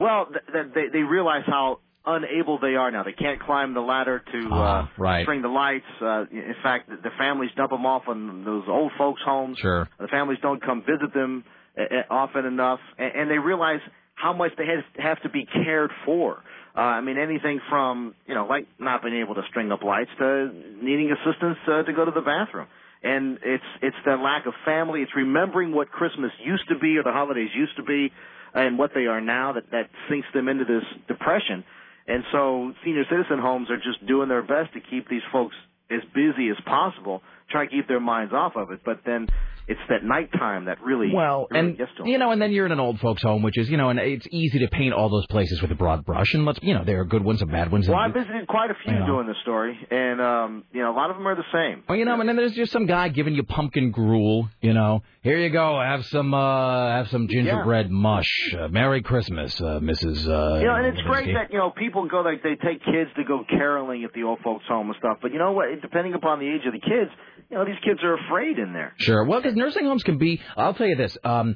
Well, 0.00 0.26
th- 0.26 0.44
th- 0.52 0.66
they 0.74 0.98
they 0.98 1.02
realize 1.04 1.44
how 1.46 1.80
unable 2.06 2.58
they 2.58 2.74
are 2.74 2.90
now. 2.90 3.02
They 3.02 3.12
can't 3.12 3.40
climb 3.40 3.74
the 3.74 3.80
ladder 3.80 4.22
to 4.32 4.48
Ah, 4.50 4.84
uh, 4.84 4.88
right. 4.98 5.22
string 5.24 5.42
the 5.42 5.48
lights. 5.48 5.84
Uh, 6.00 6.24
in 6.30 6.54
fact, 6.62 6.88
the 6.88 7.10
families 7.18 7.50
dump 7.56 7.70
them 7.70 7.86
off 7.86 8.02
on 8.08 8.44
those 8.44 8.64
old 8.68 8.92
folks' 8.98 9.22
homes. 9.24 9.58
Sure. 9.58 9.88
The 9.98 10.08
families 10.08 10.38
don't 10.42 10.62
come 10.62 10.82
visit 10.82 11.14
them 11.14 11.44
uh, 11.78 11.82
uh, 11.82 12.02
often 12.10 12.44
enough, 12.44 12.80
and, 12.98 13.12
and 13.14 13.30
they 13.30 13.38
realize 13.38 13.80
how 14.14 14.32
much 14.32 14.52
they 14.56 14.66
have, 14.66 14.84
have 15.02 15.22
to 15.22 15.28
be 15.28 15.46
cared 15.46 15.90
for. 16.04 16.42
Uh, 16.76 16.80
I 16.80 17.00
mean, 17.00 17.18
anything 17.18 17.60
from 17.70 18.14
you 18.26 18.34
know, 18.34 18.46
like 18.46 18.66
not 18.78 19.02
being 19.02 19.20
able 19.20 19.34
to 19.36 19.42
string 19.48 19.70
up 19.70 19.82
lights 19.82 20.10
to 20.18 20.50
needing 20.82 21.12
assistance 21.12 21.58
uh, 21.68 21.82
to 21.84 21.92
go 21.92 22.04
to 22.04 22.10
the 22.10 22.20
bathroom. 22.20 22.66
And 23.02 23.38
it's 23.44 23.64
it's 23.82 23.96
that 24.06 24.18
lack 24.20 24.46
of 24.46 24.54
family. 24.64 25.02
It's 25.02 25.14
remembering 25.14 25.72
what 25.72 25.90
Christmas 25.90 26.32
used 26.42 26.68
to 26.68 26.78
be 26.78 26.96
or 26.96 27.02
the 27.02 27.12
holidays 27.12 27.50
used 27.54 27.76
to 27.76 27.82
be, 27.82 28.10
and 28.54 28.78
what 28.78 28.90
they 28.94 29.06
are 29.06 29.20
now 29.20 29.52
that 29.52 29.70
that 29.70 29.90
sinks 30.08 30.26
them 30.34 30.48
into 30.48 30.64
this 30.64 30.84
depression. 31.06 31.64
And 32.06 32.24
so 32.32 32.72
senior 32.84 33.04
citizen 33.08 33.38
homes 33.38 33.70
are 33.70 33.76
just 33.76 34.04
doing 34.06 34.28
their 34.28 34.42
best 34.42 34.72
to 34.74 34.80
keep 34.80 35.08
these 35.08 35.22
folks 35.32 35.54
as 35.90 36.00
busy 36.14 36.48
as 36.48 36.56
possible, 36.64 37.22
try 37.50 37.64
to 37.66 37.70
keep 37.70 37.88
their 37.88 38.00
minds 38.00 38.32
off 38.32 38.52
of 38.56 38.70
it. 38.70 38.80
But 38.84 39.00
then 39.04 39.28
it's 39.66 39.80
that 39.88 40.04
nighttime 40.04 40.66
that 40.66 40.78
really 40.82 41.10
Well, 41.14 41.46
really 41.50 41.68
and 41.70 41.78
gets 41.78 41.90
to 41.96 42.02
'em. 42.02 42.06
you 42.08 42.18
know, 42.18 42.32
and 42.32 42.42
then 42.42 42.52
you're 42.52 42.66
in 42.66 42.72
an 42.72 42.80
old 42.80 43.00
folks' 43.00 43.22
home, 43.22 43.42
which 43.42 43.56
is 43.56 43.70
you 43.70 43.78
know, 43.78 43.88
and 43.88 43.98
it's 43.98 44.26
easy 44.30 44.58
to 44.58 44.68
paint 44.68 44.92
all 44.92 45.08
those 45.08 45.26
places 45.28 45.62
with 45.62 45.70
a 45.70 45.74
broad 45.74 46.04
brush. 46.04 46.34
And 46.34 46.44
let's, 46.44 46.58
you 46.62 46.74
know, 46.74 46.84
there 46.84 47.00
are 47.00 47.04
good 47.06 47.24
ones 47.24 47.40
and 47.40 47.50
bad 47.50 47.72
ones. 47.72 47.88
Well, 47.88 47.96
I 47.98 48.08
visited 48.08 48.46
quite 48.46 48.70
a 48.70 48.74
few 48.84 48.92
You 48.92 48.98
know. 49.00 49.06
doing 49.06 49.26
this 49.26 49.38
story, 49.40 49.78
and 49.90 50.20
um, 50.20 50.64
you 50.72 50.82
know, 50.82 50.92
a 50.92 50.96
lot 50.96 51.08
of 51.08 51.16
them 51.16 51.26
are 51.26 51.34
the 51.34 51.44
same. 51.50 51.82
well, 51.88 51.96
you 51.96 52.04
know, 52.04 52.20
and 52.20 52.28
then 52.28 52.36
there's 52.36 52.52
just 52.54 52.72
some 52.72 52.84
guy 52.84 53.08
giving 53.08 53.34
you 53.34 53.42
pumpkin 53.42 53.90
gruel. 53.90 54.50
You 54.60 54.74
know, 54.74 55.02
here 55.22 55.38
you 55.38 55.48
go, 55.48 55.80
have 55.80 56.04
some, 56.06 56.34
uh 56.34 56.96
have 56.96 57.08
some 57.08 57.28
gingerbread 57.28 57.90
mush. 57.90 58.28
Uh, 58.58 58.68
Merry 58.68 59.00
Christmas, 59.00 59.58
uh, 59.62 59.80
Mrs. 59.80 60.28
Uh, 60.28 60.58
You 60.60 60.66
know, 60.66 60.74
and 60.74 60.86
it's 60.88 61.00
great 61.02 61.32
that 61.34 61.50
you 61.52 61.58
know 61.58 61.70
people 61.70 62.06
go 62.06 62.20
like 62.20 62.42
they 62.42 62.56
take 62.56 62.84
kids 62.84 63.10
to 63.16 63.24
go 63.24 63.44
caroling 63.48 64.04
at 64.04 64.12
the 64.12 64.24
old 64.24 64.40
folks' 64.40 64.66
home 64.68 64.88
and 64.88 64.96
stuff. 64.98 65.18
But 65.22 65.32
you 65.32 65.38
know 65.38 65.52
what? 65.52 65.68
Depending 65.80 66.12
upon 66.12 66.38
the 66.40 66.48
age 66.48 66.66
of 66.66 66.74
the 66.74 66.80
kids, 66.80 67.10
you 67.54 67.60
know, 67.60 67.66
these 67.66 67.80
kids 67.84 68.00
are 68.02 68.14
afraid 68.14 68.58
in 68.58 68.72
there. 68.72 68.94
Sure. 68.96 69.24
Well, 69.24 69.40
because 69.40 69.56
nursing 69.56 69.84
homes 69.84 70.02
can 70.02 70.18
be. 70.18 70.40
I'll 70.56 70.74
tell 70.74 70.88
you 70.88 70.96
this. 70.96 71.16
Um, 71.22 71.54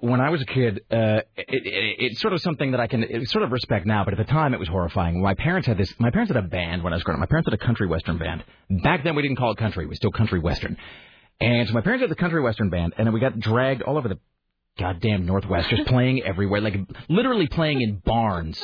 when 0.00 0.20
I 0.20 0.28
was 0.28 0.42
a 0.42 0.44
kid, 0.44 0.82
uh, 0.90 1.22
it, 1.34 1.46
it, 1.48 1.96
it's 1.98 2.20
sort 2.20 2.34
of 2.34 2.42
something 2.42 2.72
that 2.72 2.80
I 2.80 2.86
can 2.86 3.24
sort 3.24 3.42
of 3.42 3.50
respect 3.50 3.86
now, 3.86 4.04
but 4.04 4.12
at 4.12 4.18
the 4.18 4.30
time 4.30 4.52
it 4.52 4.60
was 4.60 4.68
horrifying. 4.68 5.22
My 5.22 5.32
parents 5.32 5.66
had 5.66 5.78
this. 5.78 5.94
My 5.98 6.10
parents 6.10 6.30
had 6.30 6.36
a 6.36 6.46
band 6.46 6.84
when 6.84 6.92
I 6.92 6.96
was 6.96 7.04
growing 7.04 7.16
up. 7.16 7.20
My 7.20 7.32
parents 7.32 7.46
had 7.50 7.54
a 7.58 7.64
country 7.64 7.86
western 7.86 8.18
band. 8.18 8.44
Back 8.82 9.02
then 9.02 9.16
we 9.16 9.22
didn't 9.22 9.38
call 9.38 9.52
it 9.52 9.56
country. 9.56 9.84
It 9.84 9.88
was 9.88 9.96
still 9.96 10.12
country 10.12 10.40
western. 10.40 10.76
And 11.40 11.66
so 11.66 11.72
my 11.72 11.80
parents 11.80 12.02
had 12.02 12.10
the 12.10 12.16
country 12.16 12.42
western 12.42 12.68
band, 12.68 12.92
and 12.98 13.10
we 13.14 13.18
got 13.18 13.38
dragged 13.38 13.80
all 13.80 13.96
over 13.96 14.08
the 14.08 14.18
goddamn 14.78 15.26
Northwest, 15.26 15.68
just 15.68 15.86
playing 15.86 16.22
everywhere, 16.22 16.60
like 16.60 16.76
literally 17.08 17.46
playing 17.46 17.82
in 17.82 17.96
barns, 17.96 18.60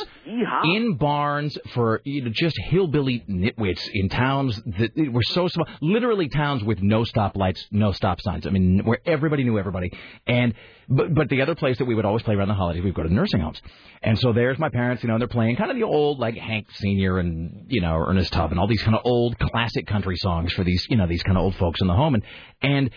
in 0.65 0.97
barns 0.97 1.59
for 1.75 2.01
you 2.05 2.25
know 2.25 2.31
just 2.33 2.57
hillbilly 2.59 3.23
nitwits 3.29 3.89
in 3.93 4.09
towns 4.09 4.61
that 4.79 4.93
were 5.13 5.23
so 5.23 5.49
small, 5.49 5.67
literally 5.81 6.29
towns 6.29 6.65
with 6.65 6.81
no 6.81 7.05
stoplights, 7.05 7.61
no 7.71 7.93
stop 7.93 8.21
signs. 8.21 8.47
I 8.47 8.51
mean, 8.51 8.83
where 8.85 8.99
everybody 9.05 9.45
knew 9.45 9.59
everybody, 9.59 9.93
and 10.27 10.55
but 10.89 11.15
but 11.15 11.29
the 11.29 11.43
other 11.43 11.55
place 11.55 11.79
that 11.79 11.85
we 11.85 11.95
would 11.95 12.05
always 12.05 12.23
play 12.23 12.35
around 12.35 12.49
the 12.49 12.55
holidays, 12.55 12.83
we'd 12.83 12.95
go 12.95 13.03
to 13.03 13.13
nursing 13.13 13.41
homes, 13.41 13.61
and 14.03 14.19
so 14.19 14.33
there's 14.33 14.59
my 14.59 14.71
parents, 14.71 15.03
you 15.03 15.09
know, 15.09 15.15
and 15.15 15.21
they're 15.21 15.29
playing 15.29 15.57
kind 15.57 15.71
of 15.71 15.77
the 15.77 15.85
old 15.85 16.19
like 16.19 16.37
Hank 16.37 16.67
Senior 16.73 17.19
and 17.19 17.67
you 17.69 17.81
know 17.81 17.95
Ernest 17.95 18.33
Tubb 18.33 18.53
and 18.53 18.61
all 18.61 18.69
these 18.69 18.83
kind 18.83 18.97
of 18.97 19.03
old 19.05 19.39
classic 19.39 19.87
country 19.87 20.17
songs 20.17 20.53
for 20.53 20.65
these 20.65 20.87
you 20.89 20.97
know 20.97 21.07
these 21.07 21.23
kind 21.23 21.37
of 21.37 21.45
old 21.45 21.57
folks 21.57 21.81
in 21.81 21.89
the 21.89 21.95
home, 21.95 22.15
and 22.15 22.25
and 22.63 22.91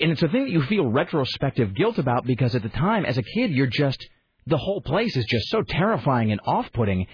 and 0.00 0.10
it's 0.10 0.22
a 0.22 0.28
thing 0.28 0.44
that 0.44 0.50
you 0.50 0.62
feel 0.62 0.86
retrospective 0.86 1.74
guilt 1.74 1.98
about 1.98 2.24
because 2.24 2.54
at 2.54 2.62
the 2.62 2.68
time, 2.68 3.04
as 3.04 3.18
a 3.18 3.22
kid, 3.22 3.50
you're 3.50 3.66
just 3.66 4.04
the 4.46 4.58
whole 4.58 4.80
place 4.80 5.16
is 5.16 5.24
just 5.24 5.48
so 5.48 5.62
terrifying 5.62 6.30
and 6.30 6.40
off-putting, 6.44 7.06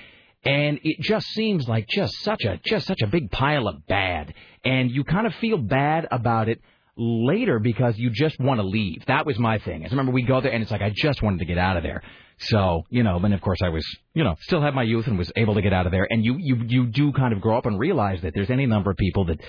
and 0.45 0.81
it 0.83 1.01
just 1.01 1.27
seems 1.29 1.69
like 1.69 1.87
just 1.89 2.15
such 2.23 2.45
a 2.45 2.59
just 2.65 2.87
such 2.87 3.03
a 3.03 3.07
big 3.07 3.31
pile 3.31 3.69
of 3.69 3.87
bad, 3.87 4.35
and 4.65 4.91
you 4.91 5.05
kind 5.05 5.27
of 5.27 5.35
feel 5.37 5.59
bad 5.59 6.09
about 6.11 6.49
it 6.49 6.61
later 6.97 7.59
because 7.59 7.99
you 7.99 8.11
just 8.11 8.39
want 8.39 8.61
to 8.61 8.67
leave. 8.67 9.05
That 9.07 9.25
was 9.27 9.39
my 9.39 9.59
thing. 9.59 9.85
I 9.85 9.89
remember 9.89 10.13
we 10.13 10.23
go 10.23 10.41
there 10.41 10.53
and 10.53 10.63
it's 10.63 10.71
like 10.71 10.83
I 10.83 10.91
just 10.95 11.23
wanted 11.23 11.39
to 11.39 11.47
get 11.47 11.59
out 11.59 11.77
of 11.77 11.83
there. 11.83 12.03
So 12.39 12.85
you 12.91 13.03
know, 13.03 13.19
and 13.19 13.35
of 13.35 13.41
course 13.41 13.61
I 13.63 13.69
was 13.69 13.87
you 14.15 14.25
know 14.25 14.37
still 14.41 14.61
had 14.61 14.75
my 14.75 14.83
youth 14.83 15.07
and 15.07 15.19
was 15.19 15.31
able 15.37 15.55
to 15.55 15.63
get 15.63 15.73
out 15.73 15.87
of 15.87 15.93
there. 15.93 16.07
And 16.09 16.25
you 16.25 16.37
you 16.39 16.57
you 16.67 16.87
do 16.87 17.13
kind 17.13 17.33
of 17.33 17.41
grow 17.41 17.57
up 17.57 17.67
and 17.67 17.79
realize 17.79 18.23
that 18.23 18.35
there's 18.35 18.51
any 18.51 18.67
number 18.67 18.91
of 18.91 18.97
people 18.97 19.27
that 19.27 19.41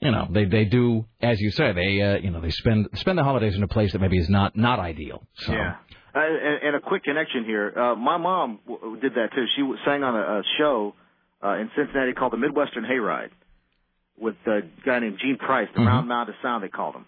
you 0.00 0.10
know 0.10 0.26
they 0.30 0.44
they 0.44 0.64
do 0.64 1.04
as 1.20 1.40
you 1.40 1.50
say 1.50 1.72
they 1.72 2.00
uh, 2.02 2.16
you 2.18 2.30
know 2.30 2.40
they 2.40 2.50
spend 2.50 2.88
spend 2.94 3.18
the 3.18 3.24
holidays 3.24 3.54
in 3.56 3.62
a 3.62 3.68
place 3.68 3.92
that 3.92 4.00
maybe 4.00 4.18
is 4.18 4.28
not 4.28 4.56
not 4.56 4.78
ideal. 4.78 5.22
So. 5.36 5.52
Yeah. 5.52 5.76
Uh, 6.14 6.20
and, 6.20 6.62
and 6.68 6.76
a 6.76 6.80
quick 6.80 7.04
connection 7.04 7.44
here. 7.44 7.72
Uh, 7.78 7.94
my 7.94 8.16
mom 8.16 8.60
w- 8.66 8.98
did 9.00 9.12
that 9.14 9.28
too. 9.34 9.44
She 9.54 9.60
w- 9.62 9.78
sang 9.84 10.02
on 10.02 10.14
a, 10.16 10.38
a 10.38 10.42
show 10.58 10.94
uh, 11.44 11.52
in 11.60 11.70
Cincinnati 11.76 12.12
called 12.14 12.32
the 12.32 12.38
Midwestern 12.38 12.82
Hayride 12.84 13.28
with 14.18 14.34
a 14.46 14.60
guy 14.84 14.98
named 15.00 15.18
Gene 15.20 15.36
Price, 15.36 15.68
the 15.74 15.80
Mhm. 15.80 15.86
Round 15.86 16.08
Mound 16.08 16.28
of 16.30 16.34
Sound 16.42 16.64
they 16.64 16.68
called 16.68 16.96
him. 16.96 17.04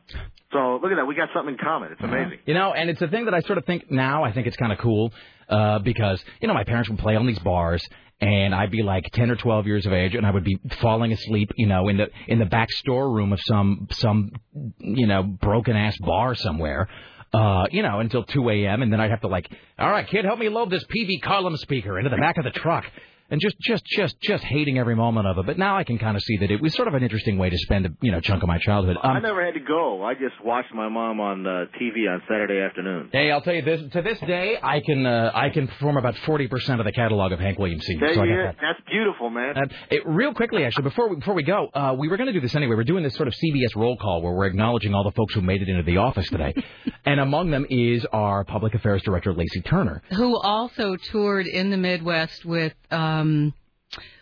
So 0.53 0.79
look 0.83 0.93
at 0.93 0.97
that. 0.97 1.07
We 1.07 1.15
got 1.15 1.31
something 1.35 1.55
in 1.55 1.59
common. 1.59 1.93
It's 1.93 2.01
amazing. 2.03 2.39
You 2.45 2.55
know, 2.55 2.73
and 2.73 2.91
it's 2.91 3.01
a 3.03 3.09
thing 3.09 3.25
that 3.25 3.35
I 3.35 3.41
sort 3.41 3.59
of 3.59 3.65
think 3.65 3.91
now. 3.91 4.23
I 4.23 4.33
think 4.33 4.47
it's 4.47 4.57
kind 4.57 4.73
of 4.73 4.79
cool 4.79 5.13
uh, 5.49 5.79
because 5.81 6.23
you 6.41 6.47
know 6.49 6.55
my 6.55 6.65
parents 6.65 6.89
would 6.91 6.99
play 6.99 7.17
on 7.17 7.27
these 7.27 7.39
bars, 7.41 7.83
and 8.21 8.55
I'd 8.55 8.71
be 8.71 8.83
like 8.83 9.11
ten 9.13 9.31
or 9.31 9.37
twelve 9.37 9.67
years 9.67 9.87
of 9.87 9.93
age, 9.93 10.15
and 10.15 10.27
I 10.27 10.31
would 10.31 10.45
be 10.45 10.59
falling 10.81 11.13
asleep, 11.13 11.53
you 11.57 11.67
know, 11.67 11.89
in 11.89 11.97
the 11.97 12.09
in 12.29 12.39
the 12.39 12.47
back 12.47 12.71
storeroom 12.71 13.33
of 13.33 13.41
some 13.43 13.89
some 13.93 14.33
you 14.79 15.07
know 15.07 15.23
broken 15.23 15.77
ass 15.77 15.97
bar 15.99 16.35
somewhere. 16.35 16.89
Uh, 17.33 17.67
you 17.71 17.81
know, 17.83 18.01
until 18.01 18.25
2 18.25 18.51
a.m. 18.51 18.83
and 18.83 18.93
then 18.93 19.01
I'd 19.01 19.11
have 19.11 19.21
to 19.21 19.29
like, 19.29 19.49
all 19.79 19.89
right, 19.89 20.05
kid, 20.05 20.25
help 20.25 20.41
me 20.41 20.49
load 20.49 20.69
this 20.69 20.83
PV 20.93 21.23
column 21.23 21.57
speaker 21.59 21.97
into 21.97 22.11
the 22.11 22.17
back 22.17 22.39
of 22.39 22.43
the 22.45 22.51
truck, 22.51 22.85
and 23.31 23.41
just, 23.41 23.59
just, 23.61 23.85
just, 23.87 24.21
just 24.21 24.45
hating 24.45 24.79
every 24.79 24.97
moment 24.97 25.27
of 25.27 25.39
it. 25.39 25.47
But 25.47 25.59
now 25.59 25.77
I 25.77 25.85
can 25.85 25.99
kind 25.99 26.17
of 26.17 26.23
see 26.23 26.37
that 26.39 26.51
it 26.51 26.61
was 26.61 26.75
sort 26.75 26.89
of 26.89 26.95
an 26.95 27.03
interesting 27.03 27.39
way 27.39 27.51
to 27.51 27.59
spend 27.59 27.87
a 27.87 27.91
you 28.01 28.13
know 28.13 28.21
chunk 28.21 28.43
of 28.43 28.49
my 28.49 28.59
childhood. 28.59 28.97
Um, 29.03 29.17
I 29.17 29.21
never 29.21 29.45
had 29.45 29.55
to 29.55 29.61
go. 29.61 30.03
I 30.03 30.15
just 30.15 30.35
watched 30.45 30.75
my 30.75 30.89
mom 30.89 31.21
on 31.21 31.47
uh, 31.47 31.67
TV 31.81 32.11
on 32.11 32.23
Saturday 32.29 32.61
afternoon. 32.61 33.11
Hey, 33.13 33.31
I'll 33.31 33.41
tell 33.41 33.55
you 33.55 33.63
this. 33.63 33.81
To 33.93 34.03
this 34.03 34.19
day, 34.21 34.59
I 34.63 34.81
can 34.81 35.07
uh, 35.07 35.31
I 35.35 35.51
can 35.51 35.69
perform 35.69 35.97
about 35.97 36.17
forty 36.27 36.49
percent 36.49 36.81
of 36.81 36.87
the 36.87 36.93
catalog 36.93 37.33
of 37.33 37.41
Hank 37.41 37.59
Williams 37.59 37.87
Sr. 37.87 38.15
So 38.15 38.23
I 38.23 38.25
you 38.25 38.37
got 38.37 38.51
is. 38.51 38.57
that. 38.57 38.57
That's 38.61 38.91
beautiful, 38.91 39.31
man. 39.31 39.57
Uh, 39.57 39.63
it, 39.91 40.03
real 40.07 40.35
quickly, 40.35 40.65
actually, 40.65 40.85
before 40.85 41.09
we, 41.09 41.17
before 41.17 41.35
we 41.35 41.43
go, 41.43 41.69
uh, 41.73 41.95
we 41.99 42.09
were 42.09 42.17
going 42.17 42.29
to 42.29 42.33
do 42.33 42.41
this 42.41 42.55
anyway. 42.55 42.75
We're 42.77 42.85
doing 42.85 43.05
this 43.05 43.15
sort 43.15 43.29
of 43.29 43.35
CBS 43.35 43.77
roll 43.77 43.97
call 43.97 44.23
where 44.23 44.33
we're 44.33 44.47
acknowledging 44.47 44.95
all 44.95 45.05
the 45.05 45.13
folks 45.13 45.35
who 45.35 45.41
made 45.41 45.63
it 45.63 45.69
into 45.69 45.83
the 45.83 45.99
office 45.99 46.29
today, 46.29 46.55
and 47.05 47.21
among 47.21 47.51
them 47.51 47.67
is 47.71 48.07
our 48.13 48.45
public 48.45 48.75
affairs 48.75 49.03
director, 49.03 49.33
Lacey 49.33 49.61
Turner. 49.63 50.03
who 50.11 50.37
also 50.39 50.97
toured 50.97 51.47
in 51.47 51.71
the 51.71 51.77
Midwest 51.77 52.45
with 52.45 52.73
um, 52.91 53.20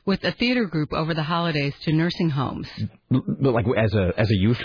with 0.04 0.24
a 0.24 0.32
theater 0.32 0.64
group 0.66 0.92
over 0.92 1.14
the 1.14 1.22
holidays 1.22 1.74
to 1.82 1.92
nursing 1.92 2.30
homes. 2.30 2.68
L- 3.12 3.22
Like 3.40 3.66
as 3.76 3.94
a 3.94 4.12
as 4.16 4.30
a 4.30 4.36
youth. 4.36 4.60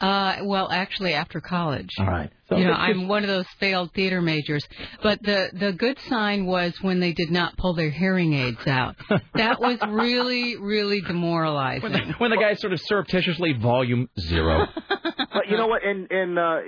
Uh, 0.00 0.36
well, 0.44 0.70
actually, 0.70 1.12
after 1.12 1.40
college. 1.40 1.90
All 1.98 2.06
right. 2.06 2.30
So 2.48 2.56
you 2.56 2.66
know, 2.66 2.70
it's- 2.70 2.86
I'm 2.88 3.08
one 3.08 3.24
of 3.24 3.28
those 3.28 3.46
failed 3.58 3.90
theater 3.94 4.22
majors. 4.22 4.64
But 5.02 5.20
the 5.24 5.50
the 5.52 5.72
good 5.72 5.98
sign 6.08 6.46
was 6.46 6.72
when 6.82 7.00
they 7.00 7.12
did 7.12 7.30
not 7.32 7.56
pull 7.56 7.74
their 7.74 7.90
hearing 7.90 8.32
aids 8.32 8.64
out. 8.68 8.94
That 9.34 9.60
was 9.60 9.78
really, 9.88 10.56
really 10.56 11.00
demoralizing. 11.00 12.14
when 12.18 12.30
the 12.30 12.36
guy 12.36 12.54
sort 12.54 12.72
of 12.72 12.80
surreptitiously 12.80 13.54
volume 13.54 14.08
zero. 14.20 14.66
but 14.88 15.48
you 15.50 15.56
know 15.56 15.66
what? 15.66 15.82
And 15.84 16.08
and 16.12 16.38
uh, 16.38 16.58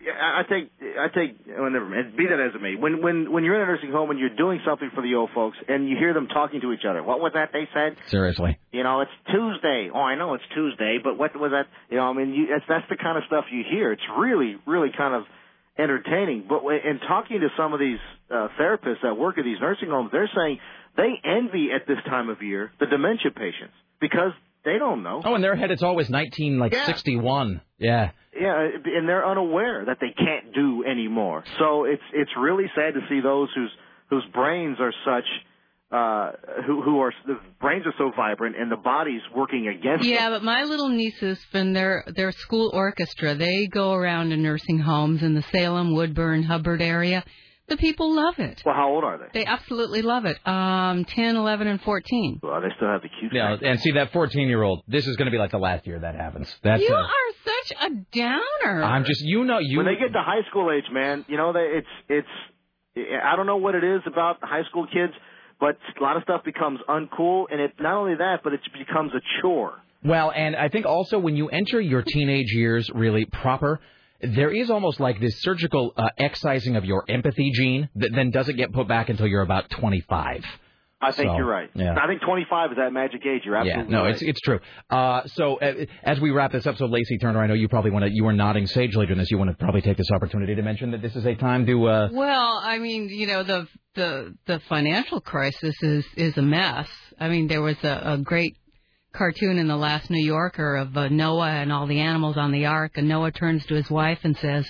I 0.00 0.40
I 0.40 0.42
take 0.48 0.70
I 0.98 1.08
take 1.08 1.36
well, 1.46 1.70
never 1.70 1.84
mind. 1.88 2.16
Be 2.16 2.26
that 2.26 2.40
as 2.40 2.54
it 2.54 2.62
may. 2.62 2.74
When 2.74 3.02
when 3.02 3.30
when 3.32 3.44
you're 3.44 3.56
in 3.56 3.62
a 3.62 3.66
nursing 3.66 3.92
home 3.92 4.10
and 4.10 4.18
you're 4.18 4.34
doing 4.34 4.60
something 4.66 4.90
for 4.94 5.02
the 5.02 5.14
old 5.14 5.30
folks 5.34 5.58
and 5.68 5.88
you 5.88 5.96
hear 5.98 6.14
them 6.14 6.26
talking 6.28 6.60
to 6.62 6.72
each 6.72 6.84
other, 6.88 7.02
what 7.02 7.20
was 7.20 7.32
that 7.34 7.50
they 7.52 7.68
said? 7.74 7.96
Seriously. 8.08 8.58
You 8.72 8.82
know, 8.82 9.02
it's 9.02 9.10
Tuesday. 9.30 9.90
Oh, 9.92 10.00
I 10.00 10.14
know 10.16 10.34
it's 10.34 10.44
Tuesday, 10.54 10.98
but 11.02 11.18
what 11.18 11.38
was 11.38 11.52
that? 11.52 11.66
You 11.90 11.98
know, 11.98 12.04
I 12.08 12.12
mean, 12.14 12.32
you, 12.34 12.46
that's 12.48 12.64
that's 12.68 12.88
the 12.88 12.96
kind 12.96 13.18
of 13.18 13.24
stuff 13.26 13.44
you 13.52 13.62
hear. 13.70 13.92
It's 13.92 14.02
really, 14.18 14.56
really 14.66 14.88
kind 14.96 15.14
of 15.14 15.24
entertaining. 15.78 16.46
But 16.48 16.62
in 16.64 16.98
talking 17.06 17.40
to 17.40 17.48
some 17.56 17.72
of 17.72 17.80
these 17.80 17.98
uh, 18.30 18.48
therapists 18.60 19.02
that 19.02 19.16
work 19.16 19.38
at 19.38 19.44
these 19.44 19.58
nursing 19.60 19.88
homes, 19.88 20.10
they're 20.12 20.30
saying 20.34 20.58
they 20.96 21.12
envy 21.24 21.68
at 21.74 21.86
this 21.86 21.98
time 22.06 22.28
of 22.28 22.42
year 22.42 22.72
the 22.80 22.86
dementia 22.86 23.30
patients 23.30 23.74
because 24.00 24.32
they 24.64 24.78
don't 24.78 25.02
know. 25.02 25.22
Oh, 25.24 25.34
in 25.34 25.42
their 25.42 25.56
head, 25.56 25.70
it's 25.70 25.82
always 25.82 26.10
nineteen 26.10 26.58
like 26.58 26.72
Yeah. 26.72 26.86
sixty 26.86 27.16
one. 27.16 27.60
Yeah. 27.78 28.10
Yeah, 28.40 28.68
and 28.96 29.08
they're 29.08 29.26
unaware 29.26 29.84
that 29.84 29.98
they 30.00 30.14
can't 30.16 30.54
do 30.54 30.84
anymore. 30.84 31.44
So 31.58 31.84
it's 31.84 32.02
it's 32.14 32.30
really 32.38 32.64
sad 32.74 32.94
to 32.94 33.00
see 33.08 33.20
those 33.20 33.48
whose 33.54 33.70
whose 34.08 34.24
brains 34.32 34.78
are 34.80 34.92
such 35.04 35.24
uh 35.92 36.32
who 36.66 36.82
who 36.82 37.00
are 37.00 37.12
the 37.26 37.38
brains 37.60 37.84
are 37.84 37.94
so 37.98 38.12
vibrant 38.16 38.56
and 38.56 38.70
the 38.70 38.76
body's 38.76 39.20
working 39.36 39.68
against 39.68 40.04
them. 40.04 40.12
Yeah, 40.12 40.30
but 40.30 40.42
my 40.42 40.64
little 40.64 40.88
nieces 40.88 41.38
from 41.52 41.74
their 41.74 42.04
their 42.16 42.32
school 42.32 42.70
orchestra, 42.72 43.34
they 43.34 43.66
go 43.66 43.92
around 43.92 44.30
to 44.30 44.36
nursing 44.36 44.78
homes 44.78 45.22
in 45.22 45.34
the 45.34 45.42
Salem, 45.52 45.94
Woodburn, 45.94 46.42
Hubbard 46.42 46.80
area. 46.80 47.24
The 47.70 47.76
people 47.76 48.12
love 48.14 48.40
it. 48.40 48.62
Well, 48.66 48.74
how 48.74 48.88
old 48.88 49.04
are 49.04 49.16
they? 49.16 49.40
They 49.40 49.46
absolutely 49.46 50.02
love 50.02 50.24
it. 50.24 50.44
Um, 50.44 51.04
10, 51.04 51.36
11, 51.36 51.68
and 51.68 51.80
14. 51.80 52.40
Well, 52.42 52.60
they 52.60 52.66
still 52.76 52.88
have 52.88 53.00
the 53.02 53.08
cute. 53.20 53.32
Yeah, 53.32 53.56
and 53.62 53.78
see 53.80 53.92
that 53.92 54.12
fourteen 54.12 54.48
year 54.48 54.62
old. 54.62 54.82
This 54.88 55.06
is 55.06 55.14
going 55.14 55.26
to 55.26 55.30
be 55.30 55.38
like 55.38 55.52
the 55.52 55.58
last 55.58 55.86
year 55.86 56.00
that 56.00 56.16
happens. 56.16 56.52
That's. 56.64 56.82
you 56.82 56.92
uh, 56.92 56.98
are 56.98 57.32
such 57.44 57.78
a 57.80 57.90
downer. 58.12 58.82
I'm 58.82 59.04
just 59.04 59.22
you 59.22 59.44
know 59.44 59.58
you. 59.60 59.78
when 59.78 59.86
they 59.86 59.94
get 59.94 60.12
to 60.12 60.20
high 60.20 60.42
school 60.50 60.72
age, 60.76 60.90
man, 60.92 61.24
you 61.28 61.36
know, 61.36 61.52
they, 61.52 61.78
it's 61.78 61.86
it's 62.08 63.14
I 63.24 63.36
don't 63.36 63.46
know 63.46 63.58
what 63.58 63.76
it 63.76 63.84
is 63.84 64.00
about 64.04 64.38
high 64.42 64.64
school 64.68 64.86
kids, 64.86 65.12
but 65.60 65.78
a 65.98 66.02
lot 66.02 66.16
of 66.16 66.24
stuff 66.24 66.42
becomes 66.44 66.80
uncool, 66.88 67.44
and 67.52 67.60
it 67.60 67.74
not 67.78 67.94
only 67.94 68.16
that, 68.16 68.38
but 68.42 68.52
it 68.52 68.60
becomes 68.76 69.12
a 69.14 69.20
chore. 69.40 69.74
Well, 70.02 70.32
and 70.34 70.56
I 70.56 70.70
think 70.70 70.86
also 70.86 71.20
when 71.20 71.36
you 71.36 71.48
enter 71.48 71.80
your 71.80 72.02
teenage 72.02 72.50
years 72.52 72.90
really 72.92 73.26
proper, 73.26 73.78
there 74.22 74.50
is 74.50 74.70
almost 74.70 75.00
like 75.00 75.20
this 75.20 75.40
surgical 75.42 75.92
uh, 75.96 76.08
excising 76.18 76.76
of 76.76 76.84
your 76.84 77.04
empathy 77.08 77.50
gene 77.52 77.88
that 77.96 78.10
then 78.14 78.30
doesn't 78.30 78.56
get 78.56 78.72
put 78.72 78.88
back 78.88 79.08
until 79.08 79.26
you're 79.26 79.42
about 79.42 79.70
25. 79.70 80.44
I 81.02 81.12
think 81.12 81.28
So, 81.30 81.36
you're 81.38 81.46
right. 81.46 81.70
yeah. 81.74 81.96
I 81.98 82.06
think 82.06 82.20
25 82.20 82.72
is 82.72 82.76
that 82.76 82.92
magic 82.92 83.24
age. 83.24 83.40
You're 83.46 83.56
absolutely 83.56 83.84
Yeah, 83.90 83.98
no, 83.98 84.02
right. 84.04 84.12
it's 84.12 84.20
it's 84.20 84.40
true. 84.40 84.60
Uh, 84.90 85.22
so 85.28 85.56
uh, 85.56 85.86
as 86.02 86.20
we 86.20 86.30
wrap 86.30 86.52
this 86.52 86.66
up, 86.66 86.76
so 86.76 86.84
Lacey 86.84 87.16
Turner, 87.16 87.40
I 87.42 87.46
know 87.46 87.54
you 87.54 87.68
probably 87.68 87.90
want 87.90 88.04
to. 88.04 88.10
You 88.12 88.24
were 88.24 88.34
nodding 88.34 88.66
sagely 88.66 89.06
during 89.06 89.18
this. 89.18 89.30
You 89.30 89.38
want 89.38 89.48
to 89.50 89.56
probably 89.56 89.80
take 89.80 89.96
this 89.96 90.10
opportunity 90.10 90.54
to 90.54 90.60
mention 90.62 90.90
that 90.90 91.00
this 91.00 91.16
is 91.16 91.24
a 91.24 91.34
time 91.36 91.64
to. 91.64 91.86
Uh, 91.88 92.08
Well, 92.12 92.60
I 92.62 92.76
mean, 92.78 93.08
you 93.08 93.26
know, 93.26 93.42
the 93.42 93.66
the 93.94 94.36
the 94.44 94.60
financial 94.68 95.22
crisis 95.22 95.74
is 95.82 96.04
is 96.18 96.36
a 96.36 96.42
mess. 96.42 96.88
I 97.18 97.30
mean, 97.30 97.46
there 97.48 97.62
was 97.62 97.82
a, 97.82 98.02
a 98.04 98.18
great 98.18 98.58
cartoon 99.12 99.58
in 99.58 99.68
the 99.68 99.76
last 99.76 100.10
New 100.10 100.24
Yorker 100.24 100.76
of 100.76 100.96
uh, 100.96 101.08
Noah 101.08 101.50
and 101.50 101.72
all 101.72 101.86
the 101.86 102.00
animals 102.00 102.36
on 102.36 102.52
the 102.52 102.66
ark, 102.66 102.92
and 102.96 103.08
Noah 103.08 103.32
turns 103.32 103.64
to 103.66 103.74
his 103.74 103.90
wife 103.90 104.20
and 104.22 104.36
says, 104.36 104.66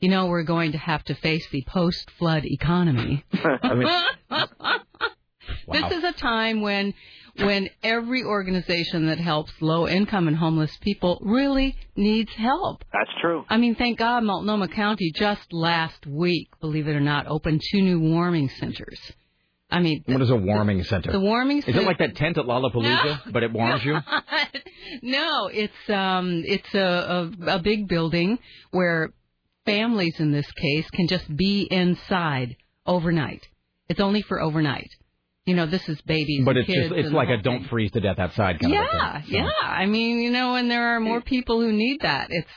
"You 0.00 0.08
know, 0.08 0.26
we're 0.26 0.42
going 0.42 0.72
to 0.72 0.78
have 0.78 1.04
to 1.04 1.14
face 1.14 1.46
the 1.50 1.64
post-flood 1.66 2.44
economy." 2.44 3.24
I 3.62 3.74
mean, 3.74 3.88
This 5.70 5.92
is 5.92 6.04
a 6.04 6.12
time 6.12 6.60
when 6.60 6.94
when 7.36 7.68
every 7.82 8.22
organization 8.22 9.06
that 9.06 9.18
helps 9.18 9.52
low 9.60 9.88
income 9.88 10.28
and 10.28 10.36
homeless 10.36 10.76
people 10.80 11.18
really 11.20 11.76
needs 11.96 12.32
help. 12.32 12.84
That's 12.92 13.10
true. 13.20 13.44
I 13.48 13.56
mean, 13.56 13.74
thank 13.74 13.98
God 13.98 14.22
Multnomah 14.22 14.68
County 14.68 15.10
just 15.12 15.52
last 15.52 16.06
week, 16.06 16.48
believe 16.60 16.86
it 16.86 16.94
or 16.94 17.00
not, 17.00 17.26
opened 17.26 17.60
two 17.72 17.82
new 17.82 17.98
warming 17.98 18.48
centers. 18.48 19.00
I 19.74 19.80
mean, 19.80 20.02
what 20.06 20.22
is 20.22 20.30
a 20.30 20.36
warming 20.36 20.82
center? 20.84 21.10
the 21.12 21.20
warming 21.20 21.62
center. 21.62 21.78
Is 21.78 21.82
it 21.84 21.86
like 21.86 21.98
that 21.98 22.16
tent 22.16 22.38
at 22.38 22.44
Lollapalooza, 22.44 23.32
but 23.32 23.42
it 23.42 23.52
warms 23.52 23.84
you? 23.84 23.94
no, 25.02 25.48
it's 25.52 25.90
um 25.90 26.42
it's 26.46 26.74
a, 26.74 27.30
a 27.48 27.56
a 27.56 27.58
big 27.58 27.88
building 27.88 28.38
where 28.70 29.10
families 29.66 30.14
in 30.20 30.30
this 30.32 30.50
case 30.52 30.88
can 30.90 31.08
just 31.08 31.34
be 31.36 31.62
inside 31.70 32.56
overnight. 32.86 33.42
It's 33.88 34.00
only 34.00 34.22
for 34.22 34.40
overnight. 34.40 34.88
You 35.46 35.54
know, 35.54 35.66
this 35.66 35.86
is 35.88 36.00
babies 36.02 36.42
But 36.44 36.52
and 36.56 36.58
it's 36.60 36.66
kids 36.66 36.88
just 36.88 36.98
it's 37.00 37.12
like 37.12 37.28
a 37.28 37.36
don't 37.42 37.60
thing. 37.60 37.68
freeze 37.68 37.90
to 37.92 38.00
death 38.00 38.18
outside 38.18 38.60
kind 38.60 38.74
of 38.74 38.80
a 38.80 38.84
Yeah. 38.84 39.20
So- 39.22 39.28
yeah. 39.28 39.50
I 39.62 39.86
mean, 39.86 40.20
you 40.20 40.30
know, 40.30 40.54
and 40.54 40.70
there 40.70 40.96
are 40.96 41.00
more 41.00 41.20
people 41.20 41.60
who 41.60 41.70
need 41.72 41.98
that. 42.00 42.28
It's 42.30 42.50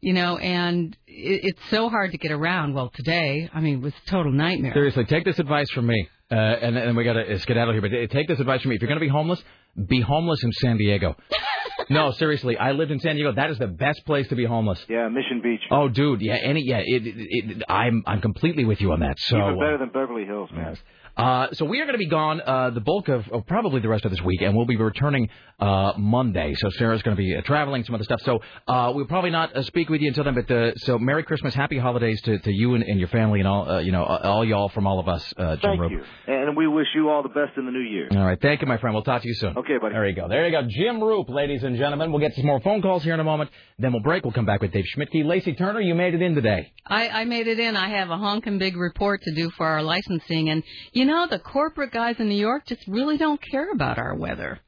You 0.00 0.12
know, 0.12 0.36
and 0.36 0.94
it, 1.06 1.40
it's 1.48 1.70
so 1.70 1.88
hard 1.88 2.12
to 2.12 2.18
get 2.18 2.30
around. 2.32 2.74
Well, 2.74 2.90
today, 2.94 3.48
I 3.54 3.60
mean, 3.60 3.76
it 3.76 3.80
was 3.80 3.94
a 4.06 4.10
total 4.10 4.32
nightmare. 4.32 4.74
Seriously, 4.74 5.04
take 5.06 5.24
this 5.24 5.38
advice 5.38 5.70
from 5.70 5.86
me. 5.86 6.08
Uh, 6.34 6.36
and 6.36 6.76
then 6.76 6.96
we 6.96 7.04
got 7.04 7.12
to 7.12 7.38
skedaddle 7.38 7.72
here, 7.72 7.80
but 7.80 7.92
take 8.10 8.26
this 8.26 8.40
advice 8.40 8.60
from 8.60 8.70
me. 8.70 8.74
If 8.74 8.82
you're 8.82 8.88
going 8.88 8.98
to 8.98 9.04
be 9.04 9.08
homeless, 9.08 9.40
be 9.86 10.00
homeless 10.00 10.42
in 10.42 10.50
San 10.52 10.76
Diego. 10.78 11.14
no, 11.90 12.10
seriously, 12.10 12.58
I 12.58 12.72
lived 12.72 12.90
in 12.90 12.98
San 12.98 13.14
Diego. 13.14 13.32
That 13.32 13.50
is 13.50 13.58
the 13.58 13.68
best 13.68 14.04
place 14.04 14.26
to 14.28 14.34
be 14.34 14.44
homeless. 14.44 14.84
Yeah, 14.88 15.08
Mission 15.08 15.42
Beach. 15.42 15.60
Oh, 15.70 15.88
dude, 15.88 16.22
yeah, 16.22 16.36
any, 16.42 16.62
yeah, 16.66 16.78
it, 16.78 17.06
it, 17.06 17.14
it, 17.16 17.62
I'm 17.68 18.02
I'm 18.06 18.20
completely 18.20 18.64
with 18.64 18.80
you 18.80 18.90
on 18.90 19.00
that. 19.00 19.14
So 19.18 19.36
Even 19.36 19.50
uh, 19.50 19.60
better 19.60 19.78
than 19.78 19.90
Beverly 19.90 20.24
Hills, 20.24 20.50
man. 20.52 20.76
Uh, 21.16 21.48
so 21.52 21.64
we 21.64 21.80
are 21.80 21.84
going 21.84 21.94
to 21.94 21.98
be 21.98 22.08
gone 22.08 22.40
uh, 22.40 22.70
the 22.70 22.80
bulk 22.80 23.08
of, 23.08 23.28
of 23.30 23.46
probably 23.46 23.80
the 23.80 23.88
rest 23.88 24.04
of 24.04 24.10
this 24.10 24.20
week, 24.22 24.42
and 24.42 24.56
we'll 24.56 24.66
be 24.66 24.76
returning 24.76 25.28
uh, 25.60 25.92
Monday. 25.96 26.54
So 26.56 26.70
Sarah's 26.70 27.02
going 27.02 27.16
to 27.16 27.22
be 27.22 27.36
uh, 27.36 27.42
traveling, 27.42 27.84
some 27.84 27.94
other 27.94 28.04
stuff. 28.04 28.20
So 28.22 28.40
uh, 28.66 28.92
we'll 28.94 29.06
probably 29.06 29.30
not 29.30 29.56
uh, 29.56 29.62
speak 29.62 29.88
with 29.88 30.00
you 30.00 30.08
until 30.08 30.24
then. 30.24 30.34
But 30.34 30.50
uh, 30.50 30.74
so 30.76 30.98
Merry 30.98 31.22
Christmas, 31.22 31.54
Happy 31.54 31.78
Holidays 31.78 32.20
to, 32.22 32.38
to 32.38 32.52
you 32.52 32.74
and, 32.74 32.82
and 32.82 32.98
your 32.98 33.08
family, 33.08 33.38
and 33.38 33.48
all 33.48 33.70
uh, 33.70 33.78
you 33.78 33.92
know, 33.92 34.04
all 34.04 34.44
y'all 34.44 34.68
from 34.68 34.86
all 34.86 34.98
of 34.98 35.08
us. 35.08 35.32
Uh, 35.36 35.56
Jim 35.56 35.60
Thank 35.62 35.80
Roope. 35.80 35.90
you. 35.92 36.02
And 36.26 36.56
we 36.56 36.66
wish 36.66 36.88
you 36.94 37.08
all 37.10 37.22
the 37.22 37.28
best 37.28 37.56
in 37.56 37.66
the 37.66 37.72
new 37.72 37.80
year. 37.80 38.08
All 38.10 38.24
right, 38.24 38.40
thank 38.40 38.60
you, 38.60 38.66
my 38.66 38.78
friend. 38.78 38.94
We'll 38.94 39.04
talk 39.04 39.22
to 39.22 39.28
you 39.28 39.34
soon. 39.34 39.56
Okay, 39.56 39.78
buddy. 39.80 39.94
There 39.94 40.08
you 40.08 40.16
go. 40.16 40.28
There 40.28 40.46
you 40.46 40.52
go. 40.52 40.66
Jim 40.68 41.00
Roope, 41.00 41.28
ladies 41.28 41.62
and 41.62 41.76
gentlemen. 41.76 42.10
We'll 42.10 42.20
get 42.20 42.34
some 42.34 42.46
more 42.46 42.60
phone 42.60 42.82
calls 42.82 43.04
here 43.04 43.14
in 43.14 43.20
a 43.20 43.24
moment. 43.24 43.50
Then 43.78 43.92
we'll 43.92 44.02
break. 44.02 44.24
We'll 44.24 44.32
come 44.32 44.46
back 44.46 44.60
with 44.62 44.72
Dave 44.72 44.84
Schmidtke. 44.96 45.24
Lacey 45.24 45.54
Turner, 45.54 45.80
you 45.80 45.94
made 45.94 46.14
it 46.14 46.22
in 46.22 46.34
today. 46.34 46.72
I, 46.86 47.08
I 47.08 47.24
made 47.24 47.46
it 47.46 47.58
in. 47.58 47.76
I 47.76 47.88
have 47.90 48.10
a 48.10 48.16
honking 48.16 48.58
big 48.58 48.76
report 48.76 49.22
to 49.22 49.34
do 49.34 49.50
for 49.50 49.66
our 49.66 49.82
licensing, 49.82 50.50
and 50.50 50.62
you 50.92 51.03
know 51.04 51.26
the 51.28 51.38
corporate 51.38 51.92
guys 51.92 52.16
in 52.18 52.28
New 52.28 52.34
York 52.36 52.66
just 52.66 52.86
really 52.88 53.16
don't 53.16 53.40
care 53.40 53.70
about 53.72 53.98
our 53.98 54.14
weather. 54.14 54.60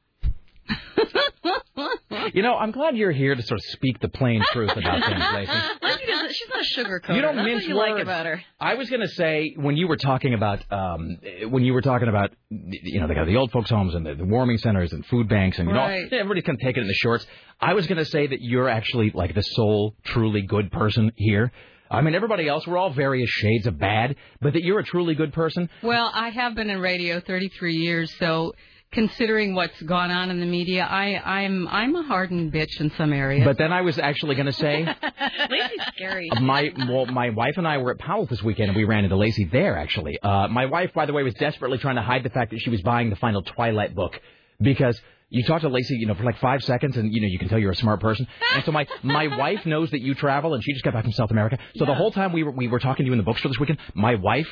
You 2.33 2.41
know, 2.41 2.55
I'm 2.55 2.71
glad 2.71 2.97
you're 2.97 3.11
here 3.11 3.35
to 3.35 3.41
sort 3.41 3.59
of 3.59 3.63
speak 3.65 3.99
the 3.99 4.09
plain 4.09 4.41
truth 4.51 4.71
about 4.71 5.03
things, 5.05 5.23
Lacey. 5.33 5.53
She's 6.33 6.49
not 6.49 6.61
a 6.61 6.65
sugarcoater. 6.89 7.15
You 7.15 7.21
don't 7.21 7.35
That's 7.37 7.45
mince 7.47 7.61
what 7.63 7.69
you 7.69 7.75
words. 7.77 7.91
like 7.93 8.01
about 8.03 8.25
her. 8.25 8.41
I 8.59 8.73
was 8.73 8.89
going 8.89 9.01
to 9.01 9.07
say 9.07 9.53
when 9.55 9.77
you 9.77 9.87
were 9.87 9.95
talking 9.95 10.33
about 10.33 10.59
um, 10.71 11.17
when 11.49 11.63
you 11.63 11.73
were 11.73 11.81
talking 11.81 12.09
about 12.09 12.31
you 12.49 12.99
know 12.99 13.07
they 13.07 13.13
got 13.13 13.27
the 13.27 13.37
old 13.37 13.51
folks 13.51 13.69
homes 13.69 13.95
and 13.95 14.05
the, 14.05 14.15
the 14.15 14.25
warming 14.25 14.57
centers 14.57 14.91
and 14.91 15.05
food 15.05 15.29
banks 15.29 15.57
and 15.59 15.69
you 15.69 15.75
Right. 15.75 16.11
know 16.11 16.17
everybody's 16.17 16.43
kind 16.43 16.57
of 16.59 16.65
taking 16.65 16.81
it 16.81 16.85
in 16.85 16.87
the 16.87 16.93
shorts. 16.95 17.25
I 17.61 17.73
was 17.73 17.87
going 17.87 17.99
to 17.99 18.05
say 18.05 18.27
that 18.27 18.41
you're 18.41 18.67
actually 18.69 19.11
like 19.13 19.33
the 19.35 19.41
sole 19.43 19.95
truly 20.03 20.41
good 20.41 20.71
person 20.71 21.11
here. 21.15 21.51
I 21.89 22.01
mean, 22.01 22.15
everybody 22.15 22.47
else 22.47 22.65
we're 22.67 22.77
all 22.77 22.91
various 22.91 23.29
shades 23.29 23.67
of 23.67 23.77
bad, 23.77 24.15
but 24.41 24.53
that 24.53 24.63
you're 24.63 24.79
a 24.79 24.83
truly 24.83 25.15
good 25.15 25.33
person. 25.33 25.69
Well, 25.81 26.11
I 26.13 26.29
have 26.29 26.55
been 26.55 26.69
in 26.69 26.79
radio 26.79 27.19
33 27.19 27.75
years, 27.75 28.13
so 28.19 28.53
considering 28.91 29.53
what's 29.53 29.81
gone 29.81 30.11
on 30.11 30.29
in 30.29 30.39
the 30.39 30.45
media, 30.45 30.83
I, 30.83 31.17
I'm 31.17 31.67
I'm 31.67 31.95
a 31.95 32.03
hardened 32.03 32.53
bitch 32.53 32.79
in 32.79 32.91
some 32.97 33.13
areas. 33.13 33.45
But 33.45 33.57
then 33.57 33.71
I 33.73 33.81
was 33.81 33.99
actually 33.99 34.35
going 34.35 34.45
to 34.47 34.53
say 34.53 34.85
Lacey's 35.49 35.81
scary. 35.95 36.29
my 36.41 36.71
well, 36.89 37.05
my 37.05 37.29
wife 37.29 37.57
and 37.57 37.67
I 37.67 37.77
were 37.77 37.91
at 37.91 37.99
Powell's 37.99 38.29
this 38.29 38.41
weekend, 38.41 38.69
and 38.69 38.77
we 38.77 38.83
ran 38.83 39.03
into 39.03 39.17
Lacey 39.17 39.45
there. 39.45 39.77
Actually, 39.77 40.19
uh, 40.21 40.47
my 40.47 40.65
wife, 40.65 40.93
by 40.93 41.05
the 41.05 41.13
way, 41.13 41.23
was 41.23 41.33
desperately 41.35 41.77
trying 41.77 41.95
to 41.95 42.01
hide 42.01 42.23
the 42.23 42.29
fact 42.29 42.51
that 42.51 42.59
she 42.59 42.69
was 42.69 42.81
buying 42.81 43.09
the 43.09 43.15
final 43.17 43.41
Twilight 43.41 43.93
book 43.95 44.19
because 44.59 44.99
you 45.29 45.43
talk 45.43 45.61
to 45.61 45.69
Lacey, 45.69 45.95
you 45.95 46.07
know, 46.07 46.15
for 46.15 46.23
like 46.23 46.39
five 46.39 46.63
seconds, 46.63 46.95
and 46.95 47.13
you 47.13 47.21
know 47.21 47.27
you 47.27 47.39
can 47.39 47.49
tell 47.49 47.59
you're 47.59 47.71
a 47.71 47.75
smart 47.75 47.99
person. 47.99 48.27
And 48.53 48.63
so 48.63 48.71
my 48.71 48.87
my 49.03 49.27
wife 49.37 49.65
knows 49.65 49.91
that 49.91 49.99
you 49.99 50.15
travel, 50.15 50.53
and 50.53 50.63
she 50.63 50.71
just 50.73 50.85
got 50.85 50.93
back 50.93 51.03
from 51.03 51.11
South 51.13 51.31
America. 51.31 51.57
So 51.75 51.85
the 51.85 51.95
whole 51.95 52.11
time 52.11 52.31
we 52.31 52.43
were 52.43 52.51
we 52.51 52.67
were 52.67 52.79
talking 52.79 53.05
to 53.05 53.07
you 53.07 53.13
in 53.13 53.17
the 53.17 53.23
bookstore 53.23 53.49
this 53.49 53.59
weekend, 53.59 53.79
my 53.93 54.15
wife. 54.15 54.47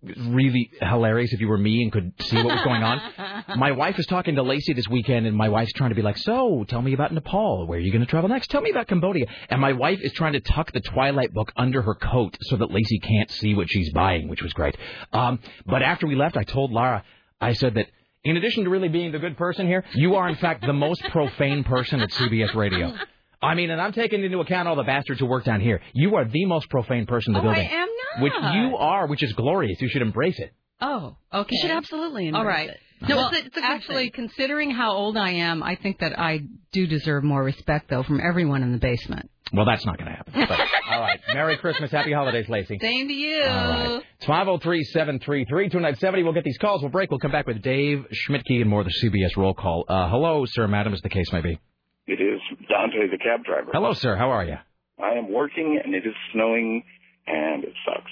Really 0.00 0.70
hilarious 0.80 1.32
if 1.32 1.40
you 1.40 1.48
were 1.48 1.58
me 1.58 1.82
and 1.82 1.90
could 1.90 2.12
see 2.20 2.36
what 2.36 2.54
was 2.54 2.62
going 2.62 2.84
on. 2.84 3.02
My 3.58 3.72
wife 3.72 3.98
is 3.98 4.06
talking 4.06 4.36
to 4.36 4.44
Lacey 4.44 4.72
this 4.72 4.86
weekend, 4.86 5.26
and 5.26 5.36
my 5.36 5.48
wife's 5.48 5.72
trying 5.72 5.88
to 5.88 5.96
be 5.96 6.02
like, 6.02 6.16
"So, 6.18 6.64
tell 6.68 6.80
me 6.80 6.92
about 6.92 7.12
Nepal. 7.12 7.66
Where 7.66 7.80
are 7.80 7.82
you 7.82 7.90
going 7.90 8.04
to 8.04 8.06
travel 8.06 8.28
next? 8.28 8.48
Tell 8.48 8.60
me 8.60 8.70
about 8.70 8.86
Cambodia." 8.86 9.26
And 9.50 9.60
my 9.60 9.72
wife 9.72 9.98
is 10.00 10.12
trying 10.12 10.34
to 10.34 10.40
tuck 10.40 10.70
the 10.70 10.80
Twilight 10.80 11.34
book 11.34 11.50
under 11.56 11.82
her 11.82 11.96
coat 11.96 12.38
so 12.42 12.56
that 12.58 12.70
Lacey 12.70 13.00
can't 13.00 13.28
see 13.28 13.56
what 13.56 13.68
she's 13.68 13.92
buying, 13.92 14.28
which 14.28 14.40
was 14.40 14.52
great. 14.52 14.76
Um, 15.12 15.40
but 15.66 15.82
after 15.82 16.06
we 16.06 16.14
left, 16.14 16.36
I 16.36 16.44
told 16.44 16.70
Lara, 16.70 17.02
I 17.40 17.54
said 17.54 17.74
that 17.74 17.88
in 18.24 18.36
addition 18.36 18.64
to 18.64 18.70
really 18.70 18.88
being 18.88 19.12
the 19.12 19.18
good 19.18 19.36
person 19.36 19.66
here, 19.66 19.84
you 19.94 20.16
are 20.16 20.28
in 20.28 20.36
fact 20.36 20.64
the 20.66 20.72
most 20.72 21.02
profane 21.10 21.64
person 21.64 22.00
at 22.00 22.10
CBS 22.10 22.54
Radio. 22.54 22.94
I 23.40 23.54
mean, 23.54 23.70
and 23.70 23.80
I'm 23.80 23.92
taking 23.92 24.24
into 24.24 24.40
account 24.40 24.66
all 24.66 24.74
the 24.76 24.82
bastards 24.82 25.20
who 25.20 25.26
work 25.26 25.44
down 25.44 25.60
here. 25.60 25.80
You 25.92 26.16
are 26.16 26.24
the 26.24 26.44
most 26.46 26.68
profane 26.70 27.06
person 27.06 27.36
in 27.36 27.42
the 27.42 27.48
Oh, 27.48 27.52
I 27.52 27.54
building. 27.54 27.70
am 27.72 27.88
not. 27.88 28.22
Which 28.22 28.32
you 28.54 28.76
are, 28.76 29.06
which 29.06 29.22
is 29.22 29.32
glorious. 29.34 29.80
You 29.80 29.88
should 29.88 30.02
embrace 30.02 30.38
it. 30.40 30.52
Oh, 30.80 31.16
okay. 31.32 31.54
You 31.54 31.62
should 31.62 31.70
absolutely 31.70 32.30
All 32.30 32.40
embrace 32.40 32.56
right. 32.56 32.70
it. 32.70 32.80
No, 33.02 33.08
No, 33.08 33.16
well, 33.16 33.30
it's 33.32 33.46
it's 33.46 33.56
a 33.56 33.64
actually, 33.64 34.04
thing. 34.04 34.12
considering 34.12 34.70
how 34.70 34.92
old 34.92 35.16
I 35.16 35.30
am, 35.30 35.62
I 35.62 35.76
think 35.76 36.00
that 36.00 36.18
I 36.18 36.40
do 36.72 36.86
deserve 36.86 37.24
more 37.24 37.42
respect, 37.42 37.88
though, 37.90 38.02
from 38.02 38.20
everyone 38.20 38.62
in 38.62 38.72
the 38.72 38.78
basement. 38.78 39.30
Well, 39.52 39.64
that's 39.64 39.84
not 39.86 39.96
going 39.98 40.10
to 40.10 40.16
happen. 40.16 40.32
But, 40.48 40.60
all 40.90 41.00
right. 41.00 41.18
Merry 41.32 41.56
Christmas. 41.56 41.90
Happy 41.90 42.12
holidays, 42.12 42.48
Lacey. 42.48 42.78
Same 42.80 43.08
to 43.08 43.14
you. 43.14 43.42
All 43.42 43.48
right. 43.70 44.02
It's 44.18 44.26
503 44.26 44.84
733 44.84 45.64
2970. 45.70 46.22
We'll 46.22 46.32
get 46.34 46.44
these 46.44 46.58
calls. 46.58 46.82
We'll 46.82 46.90
break. 46.90 47.10
We'll 47.10 47.20
come 47.20 47.32
back 47.32 47.46
with 47.46 47.62
Dave 47.62 48.04
Schmidtke 48.28 48.60
and 48.60 48.68
more 48.68 48.80
of 48.82 48.86
the 48.86 48.92
CBS 49.08 49.36
roll 49.38 49.54
call. 49.54 49.84
Uh, 49.88 50.08
hello, 50.10 50.44
sir, 50.46 50.66
madam, 50.68 50.92
as 50.92 51.00
the 51.00 51.08
case 51.08 51.32
may 51.32 51.40
be. 51.40 51.58
It 52.06 52.20
is 52.20 52.40
Dante, 52.68 53.08
the 53.10 53.18
cab 53.18 53.44
driver. 53.44 53.70
Hello, 53.72 53.92
sir. 53.94 54.16
How 54.16 54.30
are 54.30 54.44
you? 54.44 54.56
I 55.02 55.12
am 55.12 55.32
working, 55.32 55.80
and 55.82 55.94
it 55.94 56.04
is 56.06 56.14
snowing, 56.32 56.82
and 57.26 57.64
it 57.64 57.72
sucks. 57.86 58.10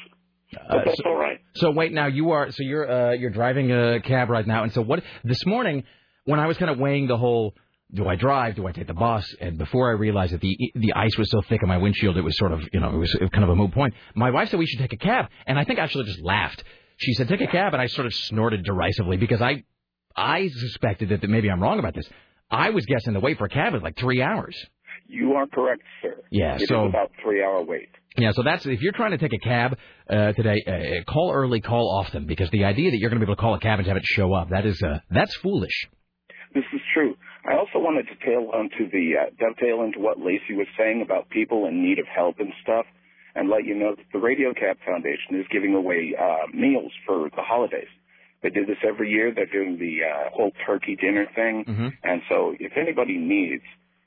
Uh, 0.68 0.84
that's 0.84 0.96
so, 0.98 1.02
all 1.06 1.16
right. 1.16 1.38
so 1.56 1.70
wait, 1.70 1.92
now 1.92 2.06
you 2.06 2.30
are 2.30 2.50
so 2.50 2.62
you're 2.62 2.90
uh, 2.90 3.12
you're 3.12 3.30
driving 3.30 3.70
a 3.72 4.00
cab 4.00 4.30
right 4.30 4.46
now, 4.46 4.62
and 4.62 4.72
so 4.72 4.82
what? 4.82 5.02
This 5.24 5.44
morning, 5.46 5.84
when 6.24 6.40
I 6.40 6.46
was 6.46 6.56
kind 6.56 6.70
of 6.70 6.78
weighing 6.78 7.06
the 7.06 7.16
whole, 7.16 7.54
do 7.92 8.06
I 8.08 8.16
drive? 8.16 8.56
Do 8.56 8.66
I 8.66 8.72
take 8.72 8.86
the 8.86 8.94
bus? 8.94 9.24
And 9.40 9.58
before 9.58 9.90
I 9.90 9.92
realized 9.94 10.32
that 10.32 10.40
the 10.40 10.56
the 10.74 10.92
ice 10.94 11.16
was 11.18 11.30
so 11.30 11.40
thick 11.42 11.62
on 11.62 11.68
my 11.68 11.78
windshield, 11.78 12.16
it 12.16 12.22
was 12.22 12.36
sort 12.36 12.52
of 12.52 12.60
you 12.72 12.80
know 12.80 12.90
it 12.90 12.96
was 12.98 13.14
kind 13.32 13.44
of 13.44 13.50
a 13.50 13.56
moot 13.56 13.72
point. 13.72 13.94
My 14.14 14.30
wife 14.30 14.50
said 14.50 14.58
we 14.58 14.66
should 14.66 14.80
take 14.80 14.92
a 14.92 14.96
cab, 14.98 15.26
and 15.46 15.58
I 15.58 15.64
think 15.64 15.78
I 15.78 15.82
actually 15.84 16.04
just 16.04 16.20
laughed. 16.22 16.62
She 16.98 17.12
said 17.14 17.28
take 17.28 17.40
a 17.42 17.46
cab, 17.46 17.74
and 17.74 17.82
I 17.82 17.86
sort 17.86 18.06
of 18.06 18.14
snorted 18.14 18.64
derisively 18.64 19.16
because 19.16 19.42
I 19.42 19.64
I 20.16 20.48
suspected 20.48 21.10
that, 21.10 21.20
that 21.20 21.28
maybe 21.28 21.50
I'm 21.50 21.62
wrong 21.62 21.78
about 21.78 21.94
this. 21.94 22.08
I 22.50 22.70
was 22.70 22.86
guessing 22.86 23.12
the 23.12 23.20
wait 23.20 23.38
for 23.38 23.44
a 23.46 23.48
cab 23.50 23.74
is 23.74 23.82
like 23.82 23.98
three 23.98 24.22
hours. 24.22 24.56
You 25.08 25.34
are 25.34 25.46
correct, 25.46 25.82
sir. 26.02 26.16
Yeah, 26.30 26.54
It 26.56 26.62
is 26.62 26.68
so- 26.68 26.86
about 26.86 27.12
three 27.22 27.42
hour 27.44 27.62
wait. 27.62 27.88
Yeah, 28.18 28.30
so 28.32 28.42
that's 28.42 28.64
if 28.66 28.80
you're 28.80 28.92
trying 28.92 29.12
to 29.12 29.18
take 29.18 29.32
a 29.34 29.38
cab 29.38 29.76
uh, 30.08 30.32
today, 30.32 30.62
uh, 30.66 31.10
call 31.10 31.32
early, 31.34 31.60
call 31.60 31.98
often, 32.02 32.26
because 32.26 32.48
the 32.50 32.64
idea 32.64 32.90
that 32.90 32.98
you're 32.98 33.10
going 33.10 33.20
to 33.20 33.26
be 33.26 33.30
able 33.30 33.36
to 33.36 33.40
call 33.42 33.54
a 33.54 33.60
cab 33.60 33.78
and 33.78 33.86
have 33.88 33.96
it 33.96 34.04
show 34.06 34.32
up 34.32 34.50
that 34.50 34.64
is 34.64 34.82
uh, 34.82 34.98
that's 35.10 35.34
foolish. 35.36 35.86
This 36.54 36.64
is 36.72 36.80
true. 36.94 37.14
I 37.44 37.54
also 37.56 37.78
wanted 37.78 38.06
to 38.08 38.16
tail 38.24 38.50
onto 38.52 38.90
the 38.90 39.12
uh, 39.20 39.30
dovetail 39.38 39.82
into 39.84 40.00
what 40.00 40.18
Lacey 40.18 40.54
was 40.54 40.66
saying 40.78 41.02
about 41.04 41.28
people 41.30 41.66
in 41.66 41.82
need 41.82 41.98
of 41.98 42.06
help 42.06 42.36
and 42.38 42.52
stuff, 42.62 42.86
and 43.34 43.50
let 43.50 43.64
you 43.64 43.74
know 43.74 43.94
that 43.94 44.06
the 44.12 44.18
Radio 44.18 44.54
Cab 44.54 44.78
Foundation 44.86 45.38
is 45.38 45.46
giving 45.52 45.74
away 45.74 46.14
uh, 46.18 46.46
meals 46.56 46.92
for 47.06 47.28
the 47.36 47.42
holidays. 47.42 47.88
They 48.42 48.50
do 48.50 48.64
this 48.64 48.78
every 48.86 49.10
year. 49.10 49.32
They're 49.34 49.46
doing 49.46 49.78
the 49.78 50.04
uh, 50.08 50.30
whole 50.32 50.52
turkey 50.66 50.96
dinner 50.96 51.26
thing, 51.34 51.64
Mm-hmm. 51.68 51.88
and 52.02 52.22
so 52.30 52.54
if 52.58 52.72
anybody 52.76 53.18
needs, 53.18 53.62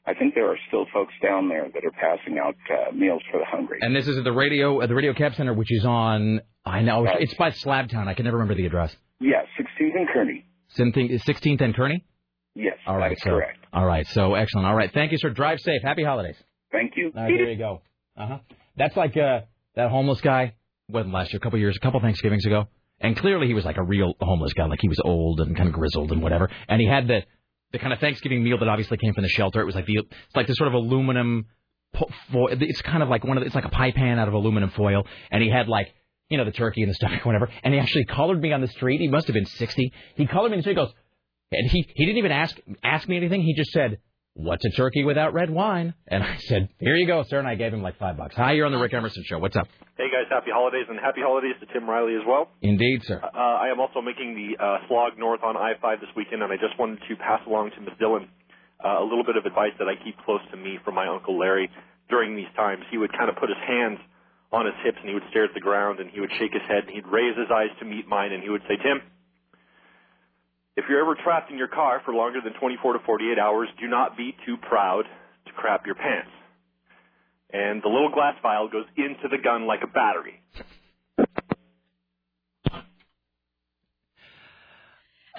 I 0.09 0.13
think 0.17 0.33
there 0.33 0.49
are 0.49 0.57
still 0.67 0.85
folks 0.93 1.13
down 1.21 1.49
there 1.49 1.67
that 1.73 1.83
are 1.85 1.91
passing 1.91 2.39
out 2.39 2.55
uh, 2.71 2.91
meals 2.93 3.21
for 3.31 3.37
the 3.39 3.45
hungry. 3.45 3.77
And 3.81 3.95
this 3.95 4.07
is 4.07 4.17
at 4.17 4.23
the 4.23 4.31
radio, 4.31 4.81
uh, 4.81 4.87
the 4.87 4.95
Radio 4.95 5.13
Cab 5.13 5.35
Center, 5.35 5.53
which 5.53 5.71
is 5.71 5.85
on. 5.85 6.41
I 6.65 6.81
know 6.81 7.05
it's 7.07 7.33
by 7.35 7.51
Slabtown. 7.51 8.07
I 8.07 8.13
can 8.15 8.25
never 8.25 8.37
remember 8.37 8.55
the 8.55 8.65
address. 8.65 8.95
Yeah, 9.19 9.41
16th 9.59 9.95
and 9.95 10.07
Kearney. 10.13 10.45
16th 10.77 11.61
and 11.61 11.75
Kearney. 11.75 12.03
Yes, 12.55 12.77
All 12.87 12.99
that 12.99 13.17
so 13.19 13.29
correct. 13.29 13.59
all 13.71 13.85
right, 13.85 14.05
so 14.07 14.33
excellent. 14.33 14.67
All 14.67 14.75
right, 14.75 14.91
thank 14.93 15.11
you, 15.11 15.17
sir. 15.19 15.29
Drive 15.29 15.59
safe. 15.59 15.81
Happy 15.83 16.03
holidays. 16.03 16.35
Thank 16.71 16.93
you. 16.97 17.11
All 17.15 17.23
right, 17.23 17.29
there 17.37 17.49
you 17.51 17.57
go. 17.57 17.81
Uh 18.17 18.27
huh. 18.27 18.37
That's 18.77 18.97
like 18.97 19.15
uh, 19.15 19.41
that 19.75 19.89
homeless 19.89 20.19
guy. 20.21 20.55
Wasn't 20.89 21.13
last 21.13 21.31
year, 21.31 21.37
a 21.37 21.39
couple 21.39 21.59
years, 21.59 21.77
a 21.77 21.79
couple 21.79 21.99
Thanksgivings 21.99 22.45
ago, 22.45 22.67
and 22.99 23.15
clearly 23.15 23.45
he 23.47 23.53
was 23.53 23.63
like 23.63 23.77
a 23.77 23.83
real 23.83 24.13
homeless 24.19 24.53
guy, 24.53 24.65
like 24.65 24.79
he 24.81 24.89
was 24.89 24.99
old 25.05 25.39
and 25.39 25.55
kind 25.55 25.69
of 25.69 25.75
grizzled 25.75 26.11
and 26.11 26.21
whatever. 26.21 26.49
And 26.67 26.81
he 26.81 26.87
had 26.87 27.07
the 27.07 27.21
the 27.71 27.79
kind 27.79 27.93
of 27.93 27.99
Thanksgiving 27.99 28.43
meal 28.43 28.57
that 28.59 28.67
obviously 28.67 28.97
came 28.97 29.13
from 29.13 29.23
the 29.23 29.29
shelter. 29.29 29.61
It 29.61 29.65
was 29.65 29.75
like 29.75 29.85
the 29.85 29.97
it's 29.97 30.35
like 30.35 30.47
this 30.47 30.57
sort 30.57 30.67
of 30.67 30.73
aluminum 30.73 31.45
foil. 32.31 32.49
It's 32.51 32.81
kind 32.81 33.03
of 33.03 33.09
like 33.09 33.23
one 33.23 33.37
of 33.37 33.41
the, 33.41 33.45
it's 33.45 33.55
like 33.55 33.65
a 33.65 33.69
pie 33.69 33.91
pan 33.91 34.19
out 34.19 34.27
of 34.27 34.33
aluminum 34.33 34.69
foil, 34.71 35.05
and 35.31 35.43
he 35.43 35.49
had 35.49 35.67
like. 35.67 35.93
You 36.31 36.37
know 36.37 36.45
the 36.45 36.51
turkey 36.51 36.83
and 36.83 36.91
the 36.91 36.93
stuff, 36.93 37.11
whatever. 37.23 37.49
And 37.63 37.73
he 37.73 37.79
actually 37.79 38.05
collared 38.05 38.39
me 38.39 38.53
on 38.53 38.61
the 38.61 38.67
street. 38.67 39.01
He 39.01 39.07
must 39.07 39.25
have 39.25 39.33
been 39.33 39.47
sixty. 39.47 39.91
He 40.13 40.27
collared 40.27 40.51
me 40.51 40.61
street. 40.61 40.73
He 40.73 40.75
goes, 40.75 40.93
and 41.51 41.71
he 41.71 41.89
he 41.95 42.05
didn't 42.05 42.19
even 42.19 42.31
ask 42.31 42.55
ask 42.83 43.09
me 43.09 43.17
anything. 43.17 43.41
He 43.41 43.55
just 43.55 43.71
said, 43.71 43.97
"What's 44.33 44.63
a 44.65 44.69
turkey 44.69 45.03
without 45.03 45.33
red 45.33 45.49
wine?" 45.49 45.93
And 46.07 46.23
I 46.23 46.37
said, 46.37 46.69
"Here 46.79 46.95
you 46.95 47.07
go, 47.07 47.23
sir." 47.23 47.39
And 47.39 47.47
I 47.47 47.55
gave 47.55 47.73
him 47.73 47.81
like 47.81 47.97
five 47.97 48.17
bucks. 48.17 48.35
Hi, 48.35 48.53
you're 48.53 48.65
on 48.65 48.71
the 48.71 48.77
Rick 48.79 48.93
Emerson 48.93 49.23
show. 49.25 49.39
What's 49.39 49.55
up? 49.55 49.67
Hey 49.97 50.07
guys, 50.09 50.27
happy 50.29 50.51
holidays 50.51 50.85
and 50.87 50.97
happy 50.99 51.21
holidays 51.21 51.55
to 51.59 51.65
Tim 51.73 51.89
Riley 51.89 52.15
as 52.15 52.23
well. 52.25 52.47
Indeed, 52.61 53.03
sir. 53.03 53.19
Uh, 53.21 53.37
I 53.37 53.67
am 53.67 53.79
also 53.79 54.01
making 54.01 54.35
the 54.35 54.55
uh, 54.63 54.87
slog 54.87 55.17
north 55.19 55.41
on 55.43 55.57
I-5 55.57 55.99
this 55.99 56.09
weekend, 56.15 56.41
and 56.41 56.53
I 56.53 56.55
just 56.55 56.79
wanted 56.79 56.99
to 57.09 57.15
pass 57.17 57.41
along 57.45 57.71
to 57.75 57.81
Ms. 57.81 57.99
Dillon 57.99 58.29
uh, 58.79 59.03
a 59.03 59.03
little 59.03 59.25
bit 59.25 59.35
of 59.35 59.45
advice 59.45 59.75
that 59.77 59.89
I 59.91 59.95
keep 60.01 60.15
close 60.23 60.39
to 60.51 60.57
me 60.57 60.79
from 60.85 60.95
my 60.95 61.07
uncle 61.07 61.37
Larry 61.37 61.69
during 62.09 62.35
these 62.37 62.47
times. 62.55 62.83
He 62.89 62.97
would 62.97 63.11
kind 63.11 63.29
of 63.29 63.35
put 63.35 63.49
his 63.49 63.59
hands 63.67 63.99
on 64.51 64.65
his 64.65 64.75
hips 64.83 64.97
and 65.03 65.09
he 65.09 65.13
would 65.13 65.27
stare 65.29 65.43
at 65.45 65.53
the 65.53 65.59
ground 65.59 65.99
and 65.99 66.09
he 66.09 66.19
would 66.19 66.31
shake 66.39 66.53
his 66.53 66.63
head 66.67 66.87
and 66.87 66.91
he'd 66.95 67.05
raise 67.05 67.35
his 67.37 67.51
eyes 67.53 67.69
to 67.79 67.85
meet 67.85 68.07
mine 68.07 68.31
and 68.31 68.41
he 68.41 68.49
would 68.49 68.63
say, 68.71 68.79
Tim, 68.81 69.03
if 70.79 70.85
you're 70.89 71.01
ever 71.01 71.15
trapped 71.23 71.51
in 71.51 71.57
your 71.57 71.67
car 71.67 72.01
for 72.05 72.13
longer 72.13 72.39
than 72.43 72.53
24 72.59 72.93
to 72.93 72.99
48 73.05 73.37
hours, 73.37 73.67
do 73.79 73.87
not 73.87 74.15
be 74.17 74.35
too 74.45 74.55
proud 74.57 75.03
to 75.45 75.51
crap 75.53 75.85
your 75.85 75.95
pants. 75.95 76.31
and 77.51 77.81
the 77.83 77.89
little 77.89 78.11
glass 78.13 78.35
vial 78.43 78.69
goes 78.69 78.85
into 78.95 79.27
the 79.29 79.37
gun 79.43 79.65
like 79.67 79.79
a 79.83 79.87
battery. 79.87 80.39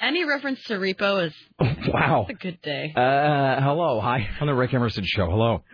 Any 0.00 0.24
reference 0.24 0.62
to 0.64 0.74
repo 0.74 1.26
is 1.26 1.34
Wow. 1.92 2.26
a 2.28 2.34
good 2.34 2.60
day. 2.62 2.92
Uh, 2.96 3.60
hello. 3.60 4.00
Hi. 4.00 4.28
On 4.40 4.46
the 4.46 4.54
Rick 4.54 4.72
Emerson 4.74 5.04
Show. 5.06 5.26
Hello. 5.30 5.62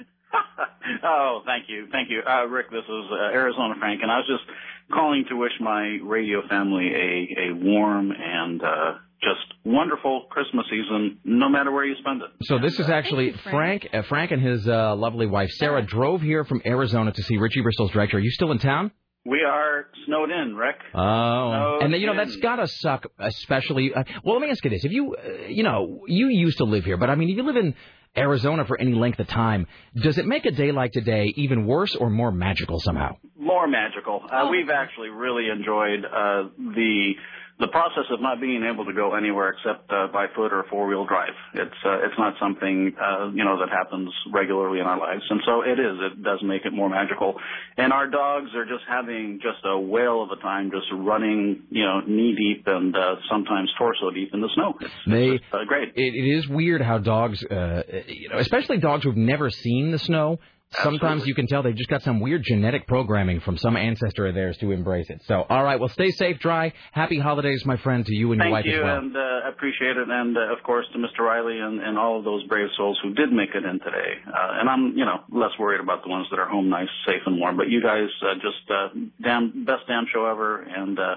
Oh, 1.08 1.42
thank 1.44 1.68
you, 1.68 1.86
thank 1.92 2.10
you, 2.10 2.20
uh, 2.26 2.46
Rick. 2.46 2.70
This 2.70 2.82
is 2.82 3.04
uh, 3.12 3.32
Arizona 3.32 3.74
Frank, 3.78 4.00
and 4.02 4.10
I 4.10 4.16
was 4.18 4.26
just 4.26 4.44
calling 4.92 5.24
to 5.28 5.36
wish 5.36 5.52
my 5.60 5.98
radio 6.02 6.40
family 6.48 6.88
a 6.94 7.50
a 7.50 7.54
warm 7.54 8.10
and 8.12 8.62
uh, 8.62 8.94
just 9.20 9.54
wonderful 9.64 10.26
Christmas 10.30 10.66
season, 10.70 11.18
no 11.24 11.48
matter 11.48 11.72
where 11.72 11.84
you 11.84 11.94
spend 12.00 12.22
it. 12.22 12.28
So 12.42 12.58
this 12.58 12.78
is 12.78 12.88
actually 12.88 13.32
Frank. 13.32 13.88
Uh, 13.92 14.02
Frank 14.02 14.30
and 14.30 14.42
his 14.42 14.66
uh, 14.68 14.94
lovely 14.96 15.26
wife 15.26 15.50
Sarah 15.52 15.82
drove 15.82 16.22
here 16.22 16.44
from 16.44 16.62
Arizona 16.64 17.12
to 17.12 17.22
see 17.22 17.36
Richie 17.36 17.62
Bristol's 17.62 17.90
director. 17.92 18.18
Are 18.18 18.20
you 18.20 18.30
still 18.30 18.52
in 18.52 18.58
town? 18.58 18.90
We 19.24 19.42
are 19.42 19.86
snowed 20.06 20.30
in, 20.30 20.54
Rick. 20.54 20.76
Oh, 20.94 21.78
and 21.80 21.92
then, 21.92 22.00
you 22.00 22.06
know 22.06 22.12
in. 22.12 22.18
that's 22.18 22.36
gotta 22.36 22.68
suck, 22.68 23.06
especially. 23.18 23.92
Uh, 23.92 24.04
well, 24.22 24.36
let 24.36 24.42
me 24.42 24.50
ask 24.50 24.62
you 24.62 24.70
this: 24.70 24.84
If 24.84 24.92
you, 24.92 25.16
uh, 25.16 25.48
you 25.48 25.64
know, 25.64 26.04
you 26.06 26.28
used 26.28 26.58
to 26.58 26.64
live 26.64 26.84
here, 26.84 26.96
but 26.96 27.10
I 27.10 27.16
mean, 27.16 27.30
if 27.30 27.36
you 27.36 27.42
live 27.42 27.56
in 27.56 27.74
Arizona 28.16 28.64
for 28.64 28.80
any 28.80 28.94
length 28.94 29.18
of 29.18 29.26
time, 29.26 29.66
does 29.96 30.16
it 30.16 30.26
make 30.26 30.46
a 30.46 30.52
day 30.52 30.70
like 30.70 30.92
today 30.92 31.32
even 31.36 31.66
worse 31.66 31.94
or 31.96 32.08
more 32.08 32.30
magical 32.30 32.78
somehow? 32.78 33.16
More 33.36 33.66
magical. 33.66 34.22
Uh, 34.30 34.48
we've 34.48 34.70
actually 34.70 35.08
really 35.08 35.48
enjoyed 35.50 36.04
uh, 36.04 36.48
the 36.56 37.14
the 37.58 37.68
process 37.68 38.04
of 38.10 38.20
not 38.20 38.38
being 38.40 38.68
able 38.70 38.84
to 38.84 38.92
go 38.92 39.14
anywhere 39.14 39.54
except 39.56 39.90
uh, 39.90 40.08
by 40.12 40.26
foot 40.34 40.52
or 40.52 40.64
four 40.68 40.86
wheel 40.86 41.06
drive. 41.06 41.32
It's 41.54 41.80
uh, 41.84 42.04
it's 42.04 42.18
not 42.18 42.34
something 42.38 42.92
uh, 43.00 43.30
you 43.32 43.44
know 43.44 43.58
that 43.60 43.70
happens 43.70 44.10
regularly 44.30 44.80
in 44.80 44.86
our 44.86 44.98
lives, 44.98 45.22
and 45.30 45.40
so 45.46 45.62
it 45.62 45.80
is. 45.80 45.96
It 46.12 46.22
does 46.22 46.40
make 46.42 46.66
it 46.66 46.72
more 46.72 46.90
magical. 46.90 47.36
And 47.78 47.92
our 47.92 48.08
dogs 48.08 48.50
are 48.54 48.64
just 48.64 48.84
having 48.88 49.40
just 49.42 49.64
a 49.64 49.78
whale 49.78 50.22
of 50.22 50.30
a 50.36 50.40
time, 50.42 50.70
just 50.70 50.86
running 50.92 51.62
you 51.70 51.84
know 51.84 52.00
knee 52.00 52.34
deep 52.36 52.64
and 52.66 52.94
uh, 52.94 53.16
sometimes 53.30 53.72
torso 53.78 54.10
deep 54.10 54.34
in 54.34 54.40
the 54.42 54.50
snow. 54.54 54.74
It's 54.80 54.92
They, 55.06 55.40
uh, 55.56 55.64
great. 55.66 55.88
It, 55.94 56.14
it 56.14 56.36
is 56.36 56.46
weird 56.46 56.82
how 56.82 56.98
dogs, 56.98 57.42
uh, 57.42 57.82
you 58.06 58.28
know, 58.28 58.38
especially 58.38 58.78
dogs 58.78 59.04
who've 59.04 59.16
never 59.16 59.48
seen 59.48 59.92
the 59.92 59.98
snow. 59.98 60.40
Sometimes 60.82 61.26
you 61.26 61.34
can 61.34 61.46
tell 61.46 61.62
they've 61.62 61.76
just 61.76 61.88
got 61.88 62.02
some 62.02 62.20
weird 62.20 62.42
genetic 62.44 62.86
programming 62.86 63.40
from 63.40 63.56
some 63.56 63.76
ancestor 63.76 64.26
of 64.26 64.34
theirs 64.34 64.56
to 64.58 64.72
embrace 64.72 65.08
it. 65.08 65.22
So, 65.26 65.44
all 65.48 65.62
right, 65.62 65.78
well, 65.78 65.88
stay 65.88 66.10
safe, 66.10 66.38
dry. 66.38 66.72
Happy 66.92 67.18
holidays, 67.18 67.64
my 67.64 67.76
friend, 67.76 68.04
to 68.04 68.14
you 68.14 68.32
and 68.32 68.38
your 68.38 68.46
Thank 68.46 68.52
wife 68.52 68.64
you, 68.66 68.78
as 68.78 68.84
well. 68.84 69.00
Thank 69.00 69.14
you, 69.14 69.20
and 69.20 69.44
uh, 69.44 69.48
appreciate 69.48 69.96
it, 69.96 70.08
and 70.08 70.36
uh, 70.36 70.52
of 70.52 70.62
course 70.64 70.86
to 70.92 70.98
Mr. 70.98 71.24
Riley 71.24 71.58
and, 71.58 71.80
and 71.80 71.96
all 71.96 72.18
of 72.18 72.24
those 72.24 72.44
brave 72.44 72.68
souls 72.76 72.98
who 73.02 73.14
did 73.14 73.32
make 73.32 73.50
it 73.54 73.64
in 73.64 73.78
today. 73.78 74.12
Uh, 74.26 74.60
and 74.60 74.68
I'm, 74.68 74.96
you 74.96 75.04
know, 75.04 75.20
less 75.30 75.52
worried 75.58 75.80
about 75.80 76.02
the 76.02 76.10
ones 76.10 76.26
that 76.30 76.38
are 76.38 76.48
home 76.48 76.68
nice, 76.68 76.88
safe, 77.06 77.22
and 77.26 77.38
warm. 77.38 77.56
But 77.56 77.68
you 77.68 77.80
guys, 77.82 78.08
uh, 78.22 78.34
just 78.34 78.70
uh, 78.70 78.88
damn 79.22 79.64
best 79.64 79.86
damn 79.88 80.04
show 80.12 80.26
ever, 80.26 80.62
and 80.62 80.98
uh, 80.98 81.14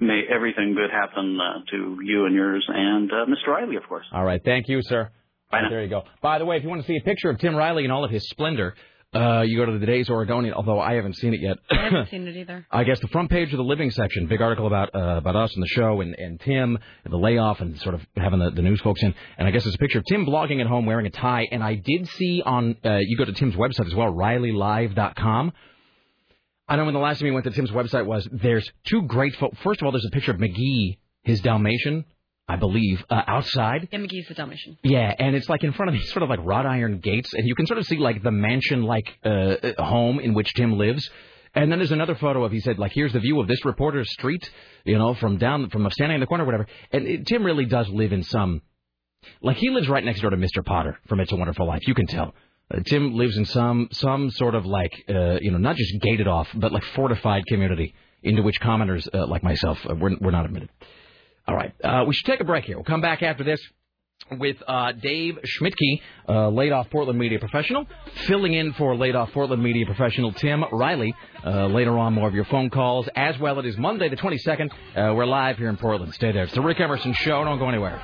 may 0.00 0.22
everything 0.32 0.74
good 0.74 0.90
happen 0.90 1.38
uh, 1.40 1.60
to 1.70 1.98
you 2.02 2.24
and 2.26 2.34
yours, 2.34 2.64
and 2.68 3.10
uh, 3.12 3.26
Mr. 3.26 3.48
Riley, 3.48 3.76
of 3.76 3.84
course. 3.88 4.06
All 4.12 4.24
right, 4.24 4.42
thank 4.42 4.68
you, 4.68 4.80
sir. 4.82 5.10
There 5.50 5.82
you 5.82 5.88
go. 5.88 6.02
By 6.22 6.38
the 6.38 6.44
way, 6.44 6.56
if 6.56 6.62
you 6.62 6.68
want 6.68 6.82
to 6.82 6.86
see 6.86 6.96
a 6.96 7.02
picture 7.04 7.30
of 7.30 7.38
Tim 7.38 7.54
Riley 7.54 7.84
in 7.84 7.90
all 7.90 8.04
of 8.04 8.10
his 8.10 8.28
splendor, 8.28 8.74
uh, 9.14 9.42
you 9.42 9.56
go 9.56 9.64
to 9.64 9.72
the 9.72 9.78
Today's 9.78 10.10
Oregonian. 10.10 10.52
Although 10.54 10.80
I 10.80 10.94
haven't 10.94 11.14
seen 11.14 11.32
it 11.32 11.40
yet. 11.40 11.56
I 11.70 11.84
haven't 11.84 12.08
seen 12.10 12.26
it 12.28 12.36
either. 12.36 12.66
I 12.70 12.84
guess 12.84 13.00
the 13.00 13.08
front 13.08 13.30
page 13.30 13.52
of 13.52 13.56
the 13.56 13.64
living 13.64 13.90
section, 13.90 14.26
big 14.26 14.42
article 14.42 14.66
about 14.66 14.94
uh, 14.94 15.16
about 15.16 15.36
us 15.36 15.54
and 15.54 15.62
the 15.62 15.68
show 15.68 16.00
and, 16.00 16.14
and 16.14 16.40
Tim 16.40 16.76
and 17.04 17.12
the 17.12 17.16
layoff 17.16 17.60
and 17.60 17.78
sort 17.80 17.94
of 17.94 18.02
having 18.16 18.40
the, 18.40 18.50
the 18.50 18.62
news 18.62 18.80
folks 18.80 19.02
in. 19.02 19.14
And 19.38 19.48
I 19.48 19.50
guess 19.52 19.62
there's 19.64 19.76
a 19.76 19.78
picture 19.78 19.98
of 19.98 20.04
Tim 20.08 20.26
blogging 20.26 20.60
at 20.60 20.66
home 20.66 20.84
wearing 20.86 21.06
a 21.06 21.10
tie. 21.10 21.46
And 21.50 21.62
I 21.62 21.76
did 21.76 22.08
see 22.08 22.42
on 22.44 22.76
uh, 22.84 22.96
you 22.98 23.16
go 23.16 23.24
to 23.24 23.32
Tim's 23.32 23.54
website 23.54 23.86
as 23.86 23.94
well, 23.94 24.12
RileyLive.com. 24.12 25.52
I 26.68 26.76
know 26.76 26.84
when 26.84 26.94
the 26.94 27.00
last 27.00 27.20
time 27.20 27.28
you 27.28 27.32
went 27.32 27.44
to 27.44 27.52
Tim's 27.52 27.70
website 27.70 28.06
was 28.06 28.28
there's 28.32 28.68
two 28.84 29.02
great 29.02 29.36
pho- 29.36 29.52
First 29.62 29.80
of 29.80 29.86
all, 29.86 29.92
there's 29.92 30.04
a 30.04 30.10
picture 30.10 30.32
of 30.32 30.38
McGee, 30.38 30.98
his 31.22 31.40
Dalmatian, 31.40 32.04
I 32.48 32.56
believe, 32.56 33.04
uh, 33.10 33.22
outside. 33.26 33.88
Yeah, 33.90 33.98
McGee's 33.98 34.28
the 34.28 34.34
Dalmatian. 34.34 34.78
Yeah, 34.84 35.12
and 35.18 35.34
it's 35.34 35.48
like 35.48 35.64
in 35.64 35.72
front 35.72 35.88
of 35.88 35.94
these 35.94 36.10
sort 36.12 36.22
of 36.22 36.28
like 36.28 36.38
wrought 36.44 36.64
iron 36.66 37.00
gates, 37.00 37.32
and 37.34 37.46
you 37.46 37.56
can 37.56 37.66
sort 37.66 37.78
of 37.78 37.86
see 37.86 37.96
like 37.96 38.22
the 38.22 38.30
mansion-like 38.30 39.18
uh, 39.24 39.28
uh, 39.28 39.84
home 39.84 40.20
in 40.20 40.32
which 40.32 40.54
Tim 40.54 40.78
lives. 40.78 41.10
And 41.54 41.72
then 41.72 41.78
there's 41.78 41.90
another 41.92 42.14
photo 42.14 42.44
of 42.44 42.52
he 42.52 42.60
said 42.60 42.78
like 42.78 42.92
here's 42.92 43.12
the 43.12 43.18
view 43.18 43.40
of 43.40 43.48
this 43.48 43.64
reporter's 43.64 44.10
street, 44.12 44.48
you 44.84 44.98
know, 44.98 45.14
from 45.14 45.38
down 45.38 45.70
from 45.70 45.90
standing 45.90 46.16
in 46.16 46.20
the 46.20 46.26
corner, 46.26 46.44
or 46.44 46.46
whatever. 46.46 46.66
And 46.92 47.06
it, 47.06 47.26
Tim 47.26 47.42
really 47.42 47.64
does 47.64 47.88
live 47.88 48.12
in 48.12 48.22
some, 48.22 48.62
like 49.42 49.56
he 49.56 49.70
lives 49.70 49.88
right 49.88 50.04
next 50.04 50.20
door 50.20 50.30
to 50.30 50.36
Mr. 50.36 50.64
Potter 50.64 50.98
from 51.08 51.18
It's 51.20 51.32
a 51.32 51.36
Wonderful 51.36 51.66
Life. 51.66 51.86
You 51.86 51.94
can 51.94 52.06
tell. 52.06 52.34
Uh, 52.72 52.80
Tim 52.84 53.14
lives 53.14 53.36
in 53.36 53.44
some 53.44 53.88
some 53.90 54.30
sort 54.30 54.54
of 54.54 54.66
like 54.66 54.92
uh, 55.08 55.38
you 55.40 55.50
know 55.50 55.58
not 55.58 55.76
just 55.76 56.00
gated 56.00 56.28
off 56.28 56.48
but 56.54 56.72
like 56.72 56.84
fortified 56.94 57.44
community 57.46 57.94
into 58.22 58.42
which 58.42 58.60
commoners 58.60 59.08
uh, 59.14 59.26
like 59.26 59.42
myself 59.42 59.78
uh, 59.88 59.94
we're, 59.94 60.16
we're 60.20 60.30
not 60.30 60.44
admitted. 60.44 60.68
All 61.48 61.54
right, 61.54 61.72
uh, 61.84 62.04
we 62.06 62.14
should 62.14 62.26
take 62.26 62.40
a 62.40 62.44
break 62.44 62.64
here. 62.64 62.76
We'll 62.76 62.84
come 62.84 63.00
back 63.00 63.22
after 63.22 63.44
this 63.44 63.60
with 64.32 64.56
uh, 64.66 64.92
Dave 64.92 65.38
Schmidtke, 65.44 66.00
uh, 66.28 66.48
laid 66.48 66.72
off 66.72 66.90
Portland 66.90 67.18
media 67.18 67.38
professional, 67.38 67.86
filling 68.26 68.54
in 68.54 68.72
for 68.72 68.96
laid 68.96 69.14
off 69.14 69.30
Portland 69.32 69.62
media 69.62 69.86
professional 69.86 70.32
Tim 70.32 70.64
Riley. 70.72 71.14
Uh, 71.44 71.66
later 71.66 71.96
on, 71.98 72.14
more 72.14 72.26
of 72.26 72.34
your 72.34 72.46
phone 72.46 72.70
calls. 72.70 73.08
As 73.14 73.38
well, 73.38 73.58
it 73.60 73.66
is 73.66 73.76
Monday 73.76 74.08
the 74.08 74.16
22nd. 74.16 74.70
Uh, 74.96 75.14
we're 75.14 75.26
live 75.26 75.58
here 75.58 75.68
in 75.68 75.76
Portland. 75.76 76.12
Stay 76.14 76.32
there. 76.32 76.44
It's 76.44 76.54
the 76.54 76.62
Rick 76.62 76.80
Emerson 76.80 77.12
Show. 77.12 77.44
Don't 77.44 77.58
go 77.58 77.68
anywhere. 77.68 78.02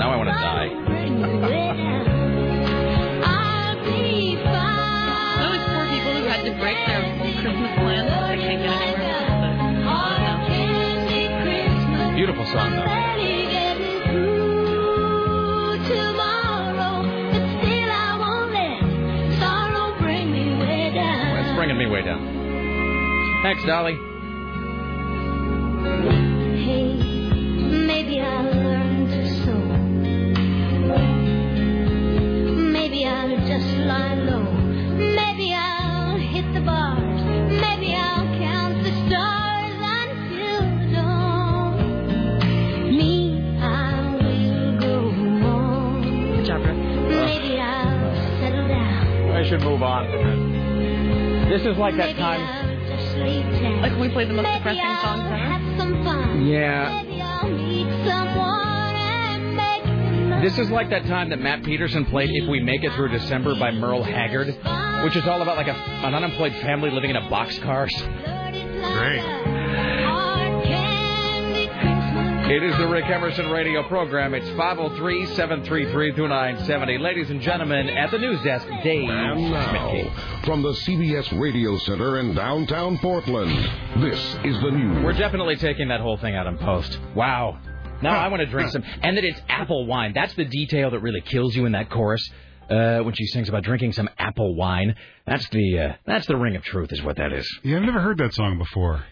Now 0.00 0.10
I 0.10 0.16
want 0.16 0.30
to 0.30 0.34
die. 0.34 0.68
Those 5.40 5.60
poor 5.68 5.84
people 5.92 6.12
who 6.16 6.24
had 6.24 6.42
to 6.48 6.52
break 6.56 6.78
their 6.88 7.04
Christmas 7.20 7.70
plans 7.76 8.08
because 8.08 8.28
they 8.28 8.38
can't 8.40 8.62
get 8.64 8.80
anywhere. 8.80 9.20
Beautiful 12.16 12.46
song, 12.46 12.76
though. 12.76 12.84
tomorrow, 15.86 17.04
but 17.32 17.44
still 17.60 17.90
I 17.92 18.16
won't 18.20 18.50
let 18.56 18.80
sorrow 19.38 19.98
bring 20.00 20.32
me 20.32 20.56
way 20.60 20.92
down. 20.94 21.44
It's 21.44 21.54
bringing 21.54 21.76
me 21.76 21.86
way 21.86 22.02
down. 22.02 22.22
Thanks, 23.42 23.64
Dolly. 23.66 24.09
This 51.50 51.66
is 51.66 51.76
like 51.78 51.96
that 51.96 52.14
time. 52.16 52.40
Like 53.82 53.98
we 53.98 54.08
played 54.08 54.28
the 54.28 54.34
most 54.34 54.46
depressing 54.52 54.96
songs 55.02 55.22
ever. 55.26 56.38
Yeah. 56.44 57.02
This 60.42 60.56
is 60.58 60.70
like 60.70 60.90
that 60.90 61.06
time 61.06 61.30
that 61.30 61.40
Matt 61.40 61.64
Peterson 61.64 62.04
played 62.06 62.30
"If 62.30 62.48
We 62.48 62.60
Make 62.60 62.84
It 62.84 62.92
Through 62.92 63.08
December" 63.08 63.56
by 63.56 63.72
Merle 63.72 64.04
Haggard, 64.04 64.46
which 65.04 65.16
is 65.16 65.26
all 65.26 65.42
about 65.42 65.56
like 65.56 65.66
a, 65.66 65.74
an 65.74 66.14
unemployed 66.14 66.54
family 66.62 66.90
living 66.90 67.10
in 67.10 67.16
a 67.16 67.22
boxcar. 67.22 67.88
Great. 68.94 69.39
It 72.50 72.64
is 72.64 72.76
the 72.78 72.88
Rick 72.88 73.04
Emerson 73.04 73.48
radio 73.48 73.86
program. 73.86 74.34
It's 74.34 74.48
503 74.56 75.26
733 75.36 76.14
2970. 76.16 76.98
Ladies 76.98 77.30
and 77.30 77.40
gentlemen, 77.40 77.88
at 77.88 78.10
the 78.10 78.18
news 78.18 78.42
desk, 78.42 78.66
Dave 78.82 79.08
And 79.08 79.52
now, 79.52 80.40
from 80.44 80.60
the 80.60 80.72
CBS 80.72 81.40
Radio 81.40 81.78
Center 81.78 82.18
in 82.18 82.34
downtown 82.34 82.98
Portland, 82.98 83.52
this 84.02 84.18
is 84.42 84.60
the 84.62 84.70
news. 84.72 85.04
We're 85.04 85.12
definitely 85.12 85.54
taking 85.54 85.86
that 85.90 86.00
whole 86.00 86.16
thing 86.16 86.34
out 86.34 86.48
in 86.48 86.58
post. 86.58 86.98
Wow. 87.14 87.60
Now 88.02 88.18
I 88.18 88.26
want 88.26 88.40
to 88.40 88.46
drink 88.46 88.72
some. 88.72 88.82
And 89.00 89.16
that 89.16 89.24
it's 89.24 89.40
apple 89.48 89.86
wine. 89.86 90.12
That's 90.12 90.34
the 90.34 90.44
detail 90.44 90.90
that 90.90 90.98
really 90.98 91.20
kills 91.20 91.54
you 91.54 91.66
in 91.66 91.72
that 91.72 91.88
chorus. 91.88 92.28
Uh, 92.68 92.98
when 93.04 93.14
she 93.14 93.26
sings 93.26 93.48
about 93.48 93.62
drinking 93.62 93.92
some 93.92 94.10
apple 94.18 94.56
wine, 94.56 94.96
that's 95.24 95.48
the 95.50 95.78
uh, 95.78 95.92
that's 96.04 96.26
the 96.26 96.36
ring 96.36 96.56
of 96.56 96.64
truth, 96.64 96.90
is 96.90 97.00
what 97.00 97.18
that 97.18 97.32
is. 97.32 97.48
Yeah, 97.62 97.76
I've 97.76 97.84
never 97.84 98.00
heard 98.00 98.18
that 98.18 98.34
song 98.34 98.58
before. 98.58 99.04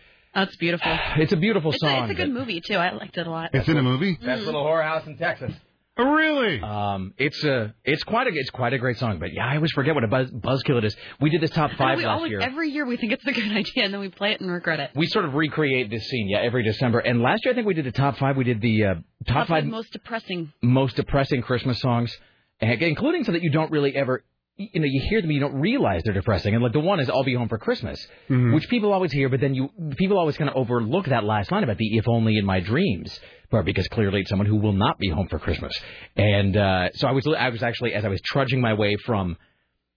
That's 0.45 0.57
beautiful. 0.57 0.99
It's 1.17 1.33
a 1.33 1.37
beautiful 1.37 1.73
It's 1.73 1.83
a, 1.83 1.87
song. 1.87 2.11
it's 2.11 2.19
a 2.19 2.23
good 2.23 2.33
movie 2.33 2.61
too. 2.61 2.75
I 2.77 2.93
liked 2.93 3.17
it 3.19 3.27
a 3.27 3.31
lot. 3.31 3.51
It's 3.53 3.69
in 3.69 3.77
a 3.77 3.83
movie. 3.83 4.15
Best 4.17 4.45
little 4.45 4.65
Whorehouse 4.65 5.07
in 5.07 5.17
Texas. 5.17 5.53
Oh, 6.01 6.05
really? 6.13 6.61
Um, 6.61 7.13
it's 7.19 7.43
a 7.43 7.75
it's 7.85 8.05
quite 8.05 8.29
a 8.29 8.31
it's 8.33 8.51
quite 8.51 8.73
a 8.73 8.79
great 8.79 8.99
song. 8.99 9.19
But 9.19 9.33
yeah, 9.33 9.45
I 9.45 9.57
always 9.57 9.73
forget 9.73 9.97
what 9.97 10.05
a 10.05 10.07
buzz, 10.07 10.31
buzzkill 10.31 10.79
it 10.79 10.85
is. 10.85 10.97
We 11.21 11.29
did 11.29 11.41
this 11.41 11.51
top 11.51 11.73
five 11.73 11.99
last 11.99 12.07
always, 12.07 12.31
year. 12.31 12.41
Every 12.41 12.71
year 12.71 12.87
we 12.87 12.97
think 12.97 13.11
it's 13.13 13.27
a 13.27 13.33
good 13.33 13.51
idea, 13.63 13.85
and 13.85 13.93
then 13.93 14.01
we 14.01 14.09
play 14.09 14.31
it 14.31 14.41
and 14.41 14.49
regret 14.49 14.79
it. 14.79 14.91
we 14.95 15.07
sort 15.09 15.25
of 15.25 15.35
recreate 15.35 15.91
this 15.91 16.05
scene, 16.05 16.29
yeah, 16.29 16.39
every 16.39 16.63
December. 16.63 17.01
And 17.01 17.21
last 17.21 17.45
year, 17.45 17.53
I 17.53 17.57
think 17.57 17.67
we 17.67 17.75
did 17.75 17.85
the 17.85 17.91
top 17.91 18.17
five. 18.17 18.37
We 18.37 18.45
did 18.45 18.61
the 18.61 18.85
uh, 18.85 18.95
top 19.27 19.49
five 19.49 19.65
most 19.65 19.93
depressing. 19.93 20.53
most 20.63 20.95
depressing 20.95 21.43
Christmas 21.43 21.81
songs, 21.81 22.17
including 22.61 23.25
some 23.25 23.35
that 23.35 23.43
you 23.43 23.51
don't 23.51 23.73
really 23.73 23.97
ever, 23.97 24.23
you 24.59 24.81
know, 24.81 24.87
you 24.87 25.01
hear 25.09 25.23
them, 25.23 25.31
you 25.31 25.39
don't 25.39 25.55
realize 25.61 26.03
they're 26.05 26.13
depressing. 26.13 26.53
And 26.55 26.63
like 26.63 26.73
the 26.73 26.81
one 26.81 26.99
is 26.99 27.09
"I'll 27.09 27.23
Be 27.25 27.35
Home 27.35 27.49
for 27.49 27.59
Christmas," 27.59 28.05
which 28.53 28.69
people 28.69 28.93
always 28.93 29.13
hear, 29.13 29.29
but 29.29 29.41
then 29.41 29.55
you 29.55 29.71
people 29.97 30.19
always 30.19 30.37
kind 30.37 30.51
of 30.51 30.57
overlook 30.57 31.07
that 31.07 31.25
last 31.25 31.53
line 31.53 31.63
about 31.63 31.79
the 31.79 31.97
"If 31.97 32.09
only 32.09 32.37
in 32.37 32.45
my 32.45 32.61
dreams." 32.61 33.19
But 33.51 33.65
because 33.65 33.87
clearly 33.89 34.21
it's 34.21 34.31
someone 34.31 34.47
who 34.47 34.57
will 34.57 34.73
not 34.73 34.99
be 34.99 35.09
home 35.09 35.29
for 35.29 35.39
Christmas, 35.39 35.73
and 36.17 36.57
uh, 36.57 36.89
so 36.95 37.07
I 37.09 37.13
was 37.13 37.27
I 37.27 37.49
was 37.51 37.63
actually 37.63 37.95
as 37.95 38.05
I 38.05 38.09
was 38.09 38.21
trudging 38.25 38.61
my 38.61 38.75
way 38.75 38.97
from 39.07 39.37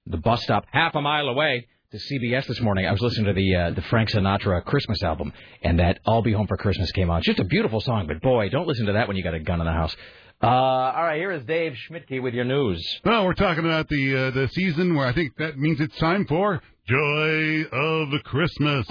the 0.06 0.18
bus 0.18 0.44
stop 0.44 0.66
half 0.72 0.96
a 0.96 1.02
mile 1.02 1.28
away 1.28 1.68
to 1.92 1.98
CBS 1.98 2.46
this 2.48 2.62
morning. 2.62 2.86
I 2.86 2.92
was 2.92 3.02
listening 3.02 3.26
to 3.26 3.34
the 3.34 3.56
uh, 3.56 3.72
the 3.72 3.82
Frank 3.82 4.10
Sinatra 4.12 4.64
Christmas 4.64 5.02
album, 5.04 5.34
and 5.64 5.80
that 5.80 6.00
"I'll 6.06 6.22
Be 6.22 6.34
Home 6.34 6.48
for 6.48 6.58
Christmas" 6.58 6.92
came 6.92 7.10
on. 7.10 7.18
It's 7.18 7.28
just 7.28 7.40
a 7.40 7.46
beautiful 7.46 7.82
song, 7.82 8.06
but 8.08 8.22
boy, 8.22 8.50
don't 8.50 8.68
listen 8.68 8.86
to 8.86 8.94
that 8.94 9.08
when 9.08 9.18
you 9.18 9.24
got 9.24 9.34
a 9.34 9.40
gun 9.40 9.60
in 9.60 9.66
the 9.66 9.74
house. 9.74 9.96
Uh, 10.44 10.48
all 10.48 11.04
right, 11.04 11.18
here 11.18 11.32
is 11.32 11.44
Dave 11.46 11.74
Schmidtke 11.74 12.20
with 12.20 12.34
your 12.34 12.46
news. 12.46 13.00
Well, 13.06 13.26
we're 13.26 13.36
talking 13.36 13.64
about 13.64 13.88
the 13.90 14.18
uh, 14.18 14.32
the 14.32 14.48
season 14.52 14.96
where 14.96 15.06
I 15.06 15.14
think 15.14 15.36
that 15.38 15.56
means 15.60 15.80
it's 15.80 15.96
time 16.00 16.26
for 16.26 16.60
Joy 16.88 17.64
of 17.72 18.10
Christmas. 18.24 18.88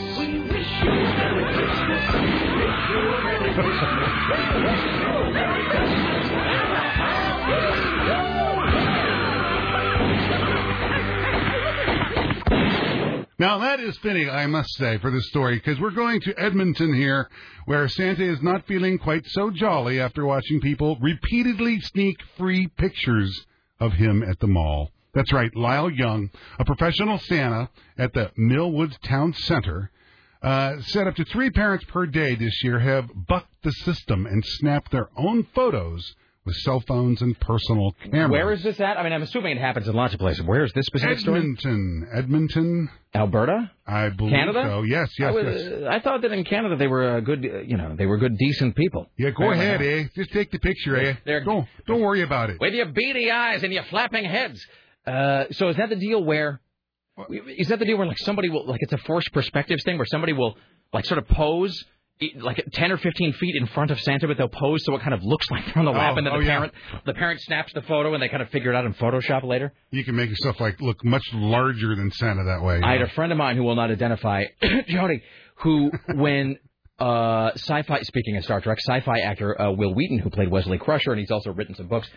Now 13.40 13.56
that 13.60 13.80
is 13.80 13.96
fitting, 14.02 14.28
I 14.28 14.46
must 14.48 14.68
say, 14.76 14.98
for 14.98 15.10
this 15.10 15.26
story, 15.28 15.54
because 15.54 15.80
we're 15.80 15.92
going 15.92 16.20
to 16.20 16.38
Edmonton 16.38 16.92
here, 16.92 17.30
where 17.64 17.88
Santa 17.88 18.22
is 18.22 18.42
not 18.42 18.66
feeling 18.66 18.98
quite 18.98 19.24
so 19.28 19.50
jolly 19.50 19.98
after 19.98 20.26
watching 20.26 20.60
people 20.60 20.98
repeatedly 21.00 21.80
sneak 21.80 22.18
free 22.36 22.66
pictures 22.66 23.46
of 23.80 23.94
him 23.94 24.22
at 24.22 24.40
the 24.40 24.46
mall. 24.46 24.90
That's 25.14 25.32
right, 25.32 25.56
Lyle 25.56 25.90
Young, 25.90 26.28
a 26.58 26.66
professional 26.66 27.16
Santa 27.16 27.70
at 27.96 28.12
the 28.12 28.30
Millwoods 28.38 29.00
Town 29.00 29.32
Center, 29.32 29.90
uh, 30.42 30.82
said 30.82 31.06
up 31.06 31.14
to 31.14 31.24
three 31.24 31.48
parents 31.48 31.86
per 31.86 32.04
day 32.04 32.34
this 32.34 32.62
year 32.62 32.78
have 32.78 33.08
bucked 33.26 33.62
the 33.62 33.72
system 33.72 34.26
and 34.26 34.44
snapped 34.44 34.92
their 34.92 35.08
own 35.16 35.46
photos 35.54 36.14
with 36.44 36.56
cell 36.56 36.80
phones 36.80 37.20
and 37.22 37.38
personal 37.40 37.92
cameras. 38.10 38.30
Where 38.30 38.52
is 38.52 38.62
this 38.62 38.80
at? 38.80 38.96
I 38.96 39.02
mean, 39.02 39.12
I'm 39.12 39.22
assuming 39.22 39.56
it 39.56 39.60
happens 39.60 39.86
in 39.88 39.94
lots 39.94 40.14
of 40.14 40.20
places. 40.20 40.42
Where 40.44 40.64
is 40.64 40.72
this 40.74 40.86
specific 40.86 41.18
story? 41.18 41.38
Edmonton, 41.40 42.08
Edmonton, 42.12 42.88
Alberta, 43.14 43.70
I 43.86 44.08
believe 44.08 44.32
Canada. 44.32 44.62
so. 44.66 44.82
Yes, 44.82 45.10
yes, 45.18 45.28
I, 45.28 45.30
was- 45.32 45.62
yes. 45.62 45.82
I 45.90 46.00
thought 46.00 46.22
that 46.22 46.32
in 46.32 46.44
Canada 46.44 46.76
they 46.76 46.86
were 46.86 47.16
uh, 47.16 47.20
good. 47.20 47.44
Uh, 47.44 47.58
you 47.60 47.76
know, 47.76 47.94
they 47.96 48.06
were 48.06 48.16
good, 48.18 48.36
decent 48.38 48.74
people. 48.74 49.06
Yeah, 49.18 49.30
go 49.30 49.50
ahead, 49.52 49.82
eh? 49.82 50.04
Just 50.14 50.30
take 50.32 50.50
the 50.50 50.58
picture, 50.58 50.96
eh? 50.96 51.14
They're- 51.26 51.44
Don't 51.44 51.66
don't 51.86 52.00
worry 52.00 52.22
about 52.22 52.50
it. 52.50 52.58
With 52.60 52.72
your 52.74 52.86
beady 52.86 53.30
eyes 53.30 53.62
and 53.62 53.72
your 53.72 53.84
flapping 53.84 54.24
heads. 54.24 54.64
Uh, 55.06 55.44
so 55.52 55.68
is 55.68 55.76
that 55.76 55.88
the 55.90 55.96
deal 55.96 56.22
where? 56.24 56.60
Is 57.58 57.68
that 57.68 57.78
the 57.78 57.84
deal 57.84 57.98
where 57.98 58.06
like 58.06 58.18
somebody 58.18 58.48
will 58.48 58.66
like 58.66 58.80
it's 58.82 58.92
a 58.94 58.98
forced 58.98 59.30
perspectives 59.32 59.82
thing 59.84 59.98
where 59.98 60.06
somebody 60.06 60.32
will 60.32 60.56
like 60.92 61.04
sort 61.04 61.18
of 61.18 61.28
pose 61.28 61.84
like 62.40 62.64
ten 62.72 62.92
or 62.92 62.98
fifteen 62.98 63.32
feet 63.32 63.54
in 63.56 63.66
front 63.68 63.90
of 63.90 64.00
Santa, 64.00 64.26
but 64.28 64.36
they'll 64.36 64.48
pose 64.48 64.84
so 64.84 64.94
it 64.94 65.00
kind 65.00 65.14
of 65.14 65.22
looks 65.22 65.48
like 65.50 65.64
they're 65.66 65.78
on 65.78 65.84
the 65.84 65.90
lap, 65.92 66.14
Oh, 66.14 66.18
and 66.18 66.26
then 66.26 66.34
oh, 66.34 66.38
the 66.40 66.44
yeah. 66.46 66.56
parent 66.56 66.72
the 67.06 67.14
parent 67.14 67.40
snaps 67.40 67.72
the 67.72 67.82
photo 67.82 68.12
and 68.14 68.22
they 68.22 68.28
kind 68.28 68.42
of 68.42 68.48
figure 68.50 68.72
it 68.72 68.76
out 68.76 68.84
in 68.84 68.94
Photoshop 68.94 69.44
later. 69.44 69.72
You 69.90 70.04
can 70.04 70.16
make 70.16 70.28
yourself 70.30 70.60
like 70.60 70.80
look 70.80 71.04
much 71.04 71.24
larger 71.32 71.94
than 71.96 72.10
Santa 72.10 72.44
that 72.44 72.62
way. 72.62 72.80
I 72.82 72.92
had 72.92 73.02
a 73.02 73.08
friend 73.10 73.32
of 73.32 73.38
mine 73.38 73.56
who 73.56 73.62
will 73.64 73.76
not 73.76 73.90
identify, 73.90 74.44
Jody, 74.88 75.22
who 75.56 75.90
when 76.14 76.58
uh, 76.98 77.52
sci-fi, 77.54 78.02
speaking 78.02 78.36
of 78.36 78.44
Star 78.44 78.60
Trek, 78.60 78.78
sci-fi 78.86 79.20
actor 79.20 79.58
uh, 79.60 79.70
Wil 79.72 79.94
Wheaton, 79.94 80.18
who 80.18 80.28
played 80.30 80.50
Wesley 80.50 80.76
Crusher, 80.78 81.12
and 81.12 81.18
he's 81.20 81.30
also 81.30 81.50
written 81.52 81.74
some 81.74 81.88
books. 81.88 82.08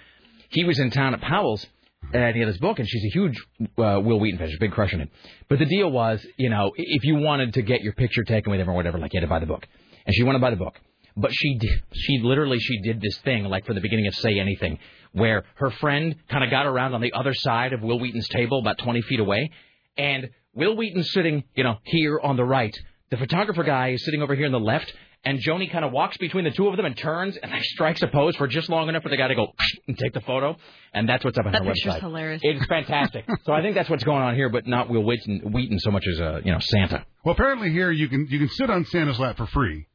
He 0.50 0.66
was 0.66 0.78
in 0.80 0.92
town 0.92 1.14
at 1.14 1.22
Powell's, 1.22 1.66
and 2.14 2.34
he 2.36 2.40
had 2.42 2.48
his 2.50 2.58
book, 2.58 2.80
and 2.80 2.88
she's 2.88 3.04
a 3.06 3.14
huge 3.18 3.38
uh, 3.78 4.02
Wil 4.04 4.20
Wheaton 4.20 4.38
fan, 4.40 4.48
she's 4.50 4.58
a 4.58 4.60
big 4.60 4.74
crush 4.74 4.94
on 4.94 5.00
him. 5.00 5.10
But 5.48 5.60
the 5.60 5.66
deal 5.66 5.90
was, 5.90 6.26
you 6.38 6.50
know, 6.50 6.72
if 6.76 7.06
you 7.06 7.16
wanted 7.16 7.54
to 7.54 7.62
get 7.62 7.82
your 7.82 7.94
picture 7.94 8.24
taken 8.24 8.52
with 8.52 8.60
him 8.60 8.70
or 8.70 8.74
whatever, 8.74 8.98
like 8.98 9.14
you 9.14 9.20
had 9.22 9.26
to 9.26 9.30
buy 9.30 9.40
the 9.40 9.46
book, 9.46 9.66
and 10.06 10.16
she 10.16 10.24
wanted 10.24 10.40
to 10.40 10.42
buy 10.42 10.50
the 10.52 10.56
book. 10.58 10.76
But 11.16 11.32
she 11.34 11.58
did, 11.60 11.84
she 11.94 12.20
literally 12.24 12.58
she 12.60 12.82
did 12.82 13.00
this 13.00 13.18
thing 13.20 13.44
like 13.46 13.66
for 13.66 13.74
the 13.74 13.82
beginning 13.82 14.08
of 14.08 14.16
Say 14.16 14.40
Anything, 14.40 14.80
where 15.12 15.44
her 15.56 15.70
friend 15.70 16.16
kind 16.30 16.44
of 16.44 16.50
got 16.50 16.66
around 16.66 16.96
on 16.96 17.02
the 17.02 17.14
other 17.14 17.34
side 17.36 17.72
of 17.74 17.82
Wil 17.82 18.00
Wheaton's 18.00 18.28
table, 18.30 18.60
about 18.60 18.80
20 18.80 19.02
feet 19.04 19.20
away, 19.20 19.52
and 19.98 20.30
Wil 20.56 20.76
Wheaton's 20.76 21.12
sitting, 21.14 21.44
you 21.56 21.64
know, 21.64 21.78
here 21.84 22.20
on 22.20 22.36
the 22.36 22.44
right. 22.44 22.76
The 23.12 23.18
photographer 23.18 23.64
guy 23.64 23.90
is 23.90 24.04
sitting 24.04 24.24
over 24.24 24.34
here 24.34 24.48
on 24.48 24.52
the 24.52 24.60
left, 24.60 24.92
and 25.24 25.38
Joni 25.40 25.72
kind 25.72 25.86
of 25.86 25.92
walks 25.92 26.18
between 26.18 26.46
the 26.46 26.52
two 26.52 26.68
of 26.68 26.76
them 26.78 26.86
and 26.88 26.98
turns 26.98 27.38
and 27.38 27.52
like, 27.52 27.64
strikes 27.64 28.02
a 28.02 28.08
pose 28.08 28.36
for 28.36 28.48
just 28.48 28.68
long 28.70 28.90
enough 28.90 29.04
for 29.04 29.10
the 29.10 29.18
guy 29.18 29.28
to 29.28 29.36
go 29.36 29.48
and 29.88 29.96
take 29.96 30.14
the 30.14 30.22
photo, 30.22 30.58
and 30.96 31.08
that's 31.08 31.24
what's 31.24 31.38
up 31.38 31.46
on 31.46 31.52
That 31.52 31.62
her 31.64 31.74
picture's 31.74 31.94
website. 31.94 32.00
hilarious. 32.02 32.42
It's 32.44 32.66
fantastic. 32.66 33.26
so 33.46 33.54
I 33.54 33.62
think 33.62 33.76
that's 33.76 33.90
what's 33.90 34.04
going 34.04 34.24
on 34.24 34.34
here, 34.34 34.50
but 34.50 34.66
not 34.66 34.90
Wil 34.90 35.04
Wheaton, 35.04 35.52
Wheaton 35.54 35.78
so 35.78 35.92
much 35.92 36.06
as 36.12 36.20
uh, 36.20 36.42
you 36.44 36.52
know 36.52 36.60
Santa. 36.60 37.06
Well, 37.24 37.34
apparently 37.36 37.72
here 37.72 37.92
you 37.92 38.10
can 38.10 38.26
you 38.32 38.40
can 38.40 38.50
sit 38.50 38.72
on 38.72 38.84
Santa's 38.86 39.20
lap 39.20 39.38
for 39.38 39.46
free. 39.46 39.86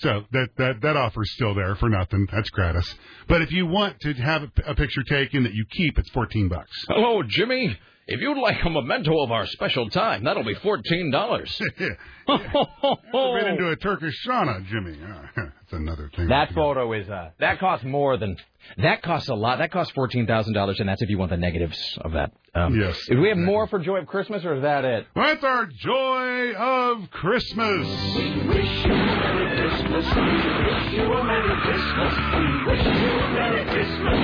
So 0.00 0.24
that 0.32 0.48
that 0.56 0.80
that 0.80 0.96
offer's 0.96 1.30
still 1.32 1.54
there 1.54 1.74
for 1.74 1.88
nothing. 1.88 2.26
That's 2.32 2.48
gratis. 2.50 2.94
But 3.28 3.42
if 3.42 3.52
you 3.52 3.66
want 3.66 4.00
to 4.00 4.14
have 4.14 4.42
a, 4.42 4.50
a 4.68 4.74
picture 4.74 5.02
taken 5.02 5.42
that 5.42 5.52
you 5.52 5.66
keep, 5.70 5.98
it's 5.98 6.10
fourteen 6.10 6.48
bucks. 6.48 6.70
Hello, 6.88 7.22
Jimmy. 7.22 7.78
If 8.12 8.20
you'd 8.20 8.38
like 8.38 8.56
a 8.64 8.70
memento 8.70 9.22
of 9.22 9.30
our 9.30 9.46
special 9.46 9.88
time, 9.88 10.24
that'll 10.24 10.42
be 10.42 10.54
fourteen 10.54 11.12
dollars. 11.12 11.60
Been 12.26 13.46
into 13.46 13.68
a 13.70 13.76
Turkish 13.76 14.16
sauna, 14.26 14.66
Jimmy. 14.66 14.98
Uh, 15.02 15.22
that's 15.44 15.72
another 15.72 16.10
thing. 16.16 16.26
That 16.28 16.52
photo 16.52 16.92
is 16.92 17.08
uh, 17.08 17.30
that 17.38 17.60
costs 17.60 17.84
more 17.84 18.16
than 18.16 18.36
that 18.78 19.02
costs 19.02 19.28
a 19.28 19.34
lot. 19.34 19.58
That 19.58 19.70
costs 19.70 19.92
fourteen 19.94 20.26
thousand 20.26 20.54
dollars, 20.54 20.80
and 20.80 20.88
that's 20.88 21.00
if 21.02 21.08
you 21.08 21.18
want 21.18 21.30
the 21.30 21.36
negatives 21.36 21.78
of 22.00 22.10
that. 22.12 22.32
Um, 22.52 22.74
Yes. 22.80 22.98
Do 23.08 23.20
we 23.20 23.28
have 23.28 23.38
more 23.38 23.68
for 23.68 23.78
Joy 23.78 23.98
of 23.98 24.08
Christmas, 24.08 24.44
or 24.44 24.56
is 24.56 24.62
that 24.62 24.84
it? 24.84 25.06
That's 25.14 25.44
our 25.44 25.66
joy 25.66 26.52
of 26.54 27.08
Christmas. 27.12 27.86
We 28.16 28.48
wish 28.48 28.84
you 28.86 28.92
a 28.92 28.96
Merry 28.96 29.56
Christmas. 29.56 30.04
We 30.16 30.22
wish 30.22 30.92
you 30.94 31.12
a 31.12 31.24
Merry 31.24 31.60
Christmas. 31.62 32.14
We 32.34 32.64
wish 32.66 32.84
you 32.86 32.92
a 32.92 32.94
Merry 33.32 33.64
Christmas. 33.66 34.18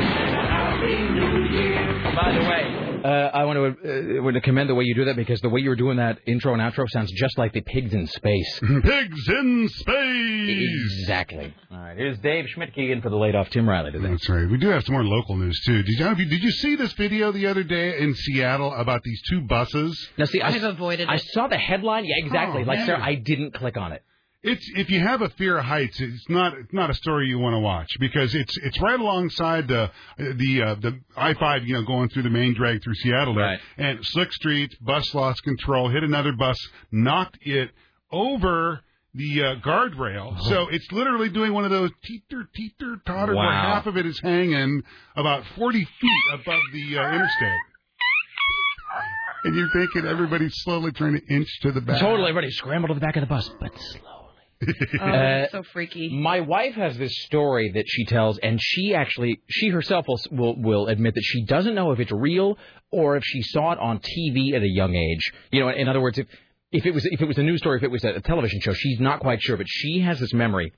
By 2.16 2.32
the 2.32 2.40
way, 2.40 3.00
uh, 3.04 3.08
I 3.08 3.44
want 3.44 3.56
to 3.58 4.18
uh, 4.18 4.22
want 4.22 4.34
to 4.34 4.40
commend 4.40 4.70
the 4.70 4.74
way 4.74 4.84
you 4.84 4.94
do 4.94 5.04
that 5.04 5.16
because 5.16 5.38
the 5.42 5.50
way 5.50 5.60
you 5.60 5.68
were 5.68 5.76
doing 5.76 5.98
that 5.98 6.18
intro 6.26 6.54
and 6.54 6.62
outro 6.62 6.88
sounds 6.88 7.12
just 7.12 7.36
like 7.36 7.52
the 7.52 7.60
pigs 7.60 7.92
in 7.92 8.06
space. 8.06 8.60
Pigs 8.82 9.28
in 9.28 9.68
space. 9.68 10.98
Exactly. 11.02 11.54
All 11.70 11.78
right, 11.78 11.96
here's 11.96 12.18
Dave 12.20 12.46
Schmidtke 12.56 12.90
in 12.90 13.02
for 13.02 13.10
the 13.10 13.16
laid 13.16 13.34
off 13.34 13.50
Tim 13.50 13.68
Riley 13.68 13.92
today. 13.92 14.08
That's 14.08 14.28
right. 14.28 14.48
We 14.48 14.56
do 14.56 14.68
have 14.68 14.84
some 14.84 14.94
more 14.94 15.04
local 15.04 15.36
news 15.36 15.60
too. 15.66 15.82
Did 15.82 15.98
you, 15.98 16.14
did 16.26 16.42
you 16.42 16.50
see 16.50 16.76
this 16.76 16.92
video 16.94 17.32
the 17.32 17.46
other 17.46 17.62
day 17.62 17.98
in 17.98 18.14
Seattle 18.14 18.72
about 18.72 19.02
these 19.02 19.20
two 19.28 19.42
buses? 19.42 20.08
Now, 20.16 20.24
see, 20.24 20.40
I, 20.40 20.48
I've 20.48 20.62
avoided 20.62 21.08
I 21.08 21.16
it. 21.16 21.22
saw 21.32 21.48
the 21.48 21.58
headline. 21.58 22.06
Yeah, 22.06 22.16
exactly. 22.16 22.62
Oh, 22.62 22.66
like, 22.66 22.78
man. 22.78 22.86
Sarah, 22.86 23.04
I 23.04 23.16
didn't 23.16 23.52
click 23.52 23.76
on 23.76 23.92
it. 23.92 24.02
It's 24.46 24.64
if 24.76 24.90
you 24.90 25.00
have 25.00 25.22
a 25.22 25.28
fear 25.30 25.58
of 25.58 25.64
heights, 25.64 26.00
it's 26.00 26.28
not 26.28 26.54
it's 26.56 26.72
not 26.72 26.88
a 26.88 26.94
story 26.94 27.26
you 27.26 27.38
want 27.38 27.54
to 27.54 27.58
watch 27.58 27.88
because 27.98 28.34
it's 28.34 28.56
it's 28.58 28.80
right 28.80 28.98
alongside 28.98 29.66
the 29.68 29.90
the 30.18 30.62
uh, 30.62 30.74
the 30.76 31.00
I 31.16 31.34
five 31.34 31.64
you 31.66 31.74
know 31.74 31.82
going 31.82 32.08
through 32.10 32.22
the 32.22 32.30
main 32.30 32.54
drag 32.54 32.82
through 32.82 32.94
Seattle 32.94 33.34
there 33.34 33.44
Right. 33.44 33.60
and 33.76 33.98
slick 34.06 34.32
streets, 34.32 34.74
bus 34.76 35.12
lost 35.14 35.42
control, 35.42 35.88
hit 35.90 36.04
another 36.04 36.32
bus, 36.32 36.56
knocked 36.92 37.38
it 37.42 37.70
over 38.12 38.80
the 39.14 39.42
uh, 39.42 39.54
guardrail. 39.66 40.40
So 40.42 40.68
it's 40.68 40.86
literally 40.92 41.28
doing 41.30 41.52
one 41.52 41.64
of 41.64 41.70
those 41.70 41.90
teeter 42.04 42.48
teeter 42.54 42.96
totter 43.06 43.34
where 43.34 43.50
half 43.50 43.86
of 43.86 43.96
it 43.96 44.06
is 44.06 44.20
hanging 44.20 44.82
about 45.16 45.42
forty 45.56 45.84
feet 45.84 46.22
above 46.34 46.60
the 46.72 46.98
uh, 46.98 47.14
interstate. 47.14 47.60
And 49.44 49.54
you're 49.54 49.70
thinking 49.72 50.06
everybody's 50.06 50.54
slowly 50.64 50.92
trying 50.92 51.14
to 51.20 51.24
inch 51.34 51.48
to 51.62 51.70
the 51.72 51.80
back. 51.80 52.00
Totally, 52.00 52.28
everybody 52.28 52.50
scrambled 52.50 52.88
to 52.90 52.94
the 52.94 53.00
back 53.00 53.16
of 53.16 53.20
the 53.20 53.26
bus, 53.26 53.48
but 53.60 53.70
slowly. 53.78 54.12
Oh, 55.00 55.04
Uh, 55.04 55.48
so 55.50 55.62
freaky. 55.72 56.08
My 56.08 56.40
wife 56.40 56.74
has 56.74 56.96
this 56.96 57.12
story 57.24 57.72
that 57.74 57.84
she 57.86 58.04
tells, 58.06 58.38
and 58.38 58.58
she 58.60 58.94
actually, 58.94 59.40
she 59.48 59.68
herself 59.68 60.06
will, 60.08 60.20
will 60.30 60.56
will 60.60 60.86
admit 60.88 61.14
that 61.14 61.24
she 61.24 61.44
doesn't 61.44 61.74
know 61.74 61.92
if 61.92 62.00
it's 62.00 62.12
real 62.12 62.58
or 62.90 63.16
if 63.16 63.22
she 63.24 63.42
saw 63.42 63.72
it 63.72 63.78
on 63.78 63.98
TV 63.98 64.54
at 64.54 64.62
a 64.62 64.68
young 64.68 64.94
age. 64.94 65.32
You 65.50 65.60
know, 65.60 65.68
in 65.68 65.88
other 65.88 66.00
words, 66.00 66.18
if 66.18 66.26
if 66.72 66.86
it 66.86 66.92
was 66.92 67.04
if 67.04 67.20
it 67.20 67.26
was 67.26 67.38
a 67.38 67.42
news 67.42 67.60
story, 67.60 67.76
if 67.78 67.82
it 67.82 67.90
was 67.90 68.04
a 68.04 68.20
television 68.20 68.60
show, 68.60 68.72
she's 68.72 68.98
not 69.00 69.20
quite 69.20 69.42
sure. 69.42 69.56
But 69.56 69.66
she 69.68 70.00
has 70.00 70.18
this 70.18 70.32
memory, 70.32 70.72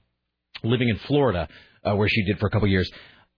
living 0.65 0.89
in 0.89 0.99
Florida, 0.99 1.49
uh, 1.85 1.95
where 1.95 2.09
she 2.09 2.25
did 2.25 2.39
for 2.39 2.47
a 2.47 2.51
couple 2.51 2.67
of 2.67 2.73
years, 2.73 2.91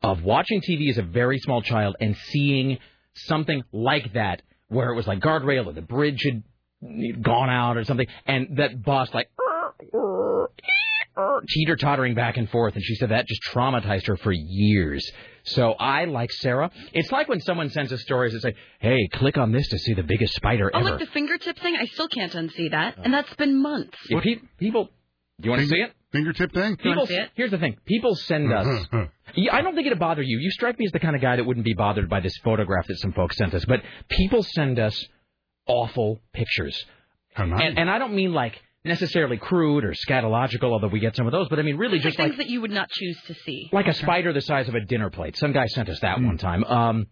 of 0.03 0.23
watching 0.23 0.61
TV 0.63 0.89
as 0.89 0.99
a 0.99 1.03
very 1.03 1.39
small 1.39 1.61
child 1.63 1.97
and 2.01 2.17
seeing 2.31 2.79
something 3.15 3.63
like 3.73 4.15
that, 4.15 4.43
where 4.69 4.91
it 4.91 4.95
was 4.97 5.07
like 5.07 5.21
guardrail 5.21 5.67
or 5.67 5.73
the 5.73 5.83
bridge 5.83 6.23
had 6.25 6.43
gone 7.23 7.51
out 7.51 7.77
or 7.77 7.85
something, 7.85 8.07
and 8.27 8.57
that 8.57 8.83
bus 8.83 9.13
like 9.13 9.29
teeter 11.49 11.77
tottering 11.77 12.15
back 12.15 12.37
and 12.37 12.49
forth, 12.51 12.75
and 12.75 12.85
she 12.85 12.95
said 12.95 13.11
that 13.11 13.27
just 13.27 13.43
traumatized 13.53 14.07
her 14.07 14.17
for 14.17 14.33
years. 14.33 15.09
So 15.45 15.73
I, 15.73 16.05
like 16.05 16.31
Sarah, 16.31 16.71
it's 16.93 17.11
like 17.11 17.29
when 17.29 17.41
someone 17.41 17.71
sends 17.71 17.93
us 17.93 18.03
stories 18.03 18.33
that 18.35 18.43
say, 18.43 18.55
"Hey, 18.79 19.09
click 19.13 19.39
on 19.39 19.53
this 19.53 19.69
to 19.69 19.79
see 19.79 19.95
the 19.95 20.03
biggest 20.03 20.35
spider 20.35 20.71
Oh, 20.73 20.79
ever." 20.81 20.91
like 20.91 21.01
the 21.01 21.07
fingertip 21.07 21.59
thing? 21.59 21.77
I 21.77 21.87
still 21.87 22.09
can't 22.09 22.33
unsee 22.33 22.71
that. 22.71 22.99
And 23.03 23.13
that's 23.13 23.35
been 23.35 23.61
months. 23.61 23.97
If 24.09 24.23
pe- 24.23 24.41
people, 24.59 24.91
do 25.41 25.47
you 25.47 25.51
want 25.51 25.63
to 25.63 25.69
see 25.69 25.81
it? 25.81 25.93
Fingertip 26.13 26.53
thing? 26.53 26.77
People, 26.77 27.07
here's 27.35 27.51
the 27.51 27.59
thing: 27.59 27.77
people 27.87 28.15
send 28.15 28.53
uh-huh, 28.53 28.71
us. 28.71 28.87
Uh-huh. 28.93 29.07
I 29.53 29.63
don't 29.63 29.75
think 29.75 29.87
it'd 29.87 29.99
bother 29.99 30.23
you. 30.23 30.39
You 30.39 30.51
strike 30.51 30.79
me 30.79 30.87
as 30.87 30.93
the 30.93 30.99
kind 30.99 31.17
of 31.17 31.23
guy 31.23 31.37
that 31.37 31.45
wouldn't 31.45 31.65
be 31.65 31.75
bothered 31.75 32.09
by 32.09 32.21
this 32.21 32.37
photograph 32.45 32.87
that 32.89 32.99
some 32.99 33.13
folks 33.13 33.37
sent 33.37 33.55
us. 33.55 33.65
But 33.65 33.81
people 34.09 34.43
send 34.43 34.79
us 34.79 35.07
awful 35.67 36.19
pictures, 36.33 36.85
and, 37.37 37.79
and 37.79 37.89
I 37.91 37.99
don't 37.99 38.15
mean 38.15 38.33
like 38.33 38.61
necessarily 38.85 39.37
crude 39.37 39.85
or 39.85 39.93
scatological, 39.93 40.73
although 40.73 40.89
we 40.89 41.01
get 41.01 41.17
some 41.17 41.27
of 41.27 41.33
those. 41.33 41.49
But 41.49 41.59
I 41.59 41.63
mean 41.63 41.77
really 41.77 41.99
just 41.99 42.17
things 42.17 42.31
like 42.31 42.39
that 42.39 42.49
you 42.49 42.61
would 42.61 42.71
not 42.71 42.89
choose 42.91 43.19
to 43.27 43.35
see. 43.35 43.69
like 43.73 43.87
a 43.87 43.95
spider 43.95 44.33
the 44.33 44.41
size 44.41 44.69
of 44.69 44.75
a 44.75 44.81
dinner 44.81 45.11
plate. 45.11 45.37
Some 45.37 45.53
guy 45.53 45.67
sent 45.67 45.89
us 45.89 46.01
that 46.01 46.21
one 46.21 46.39
time. 46.39 46.65
Um, 46.65 47.07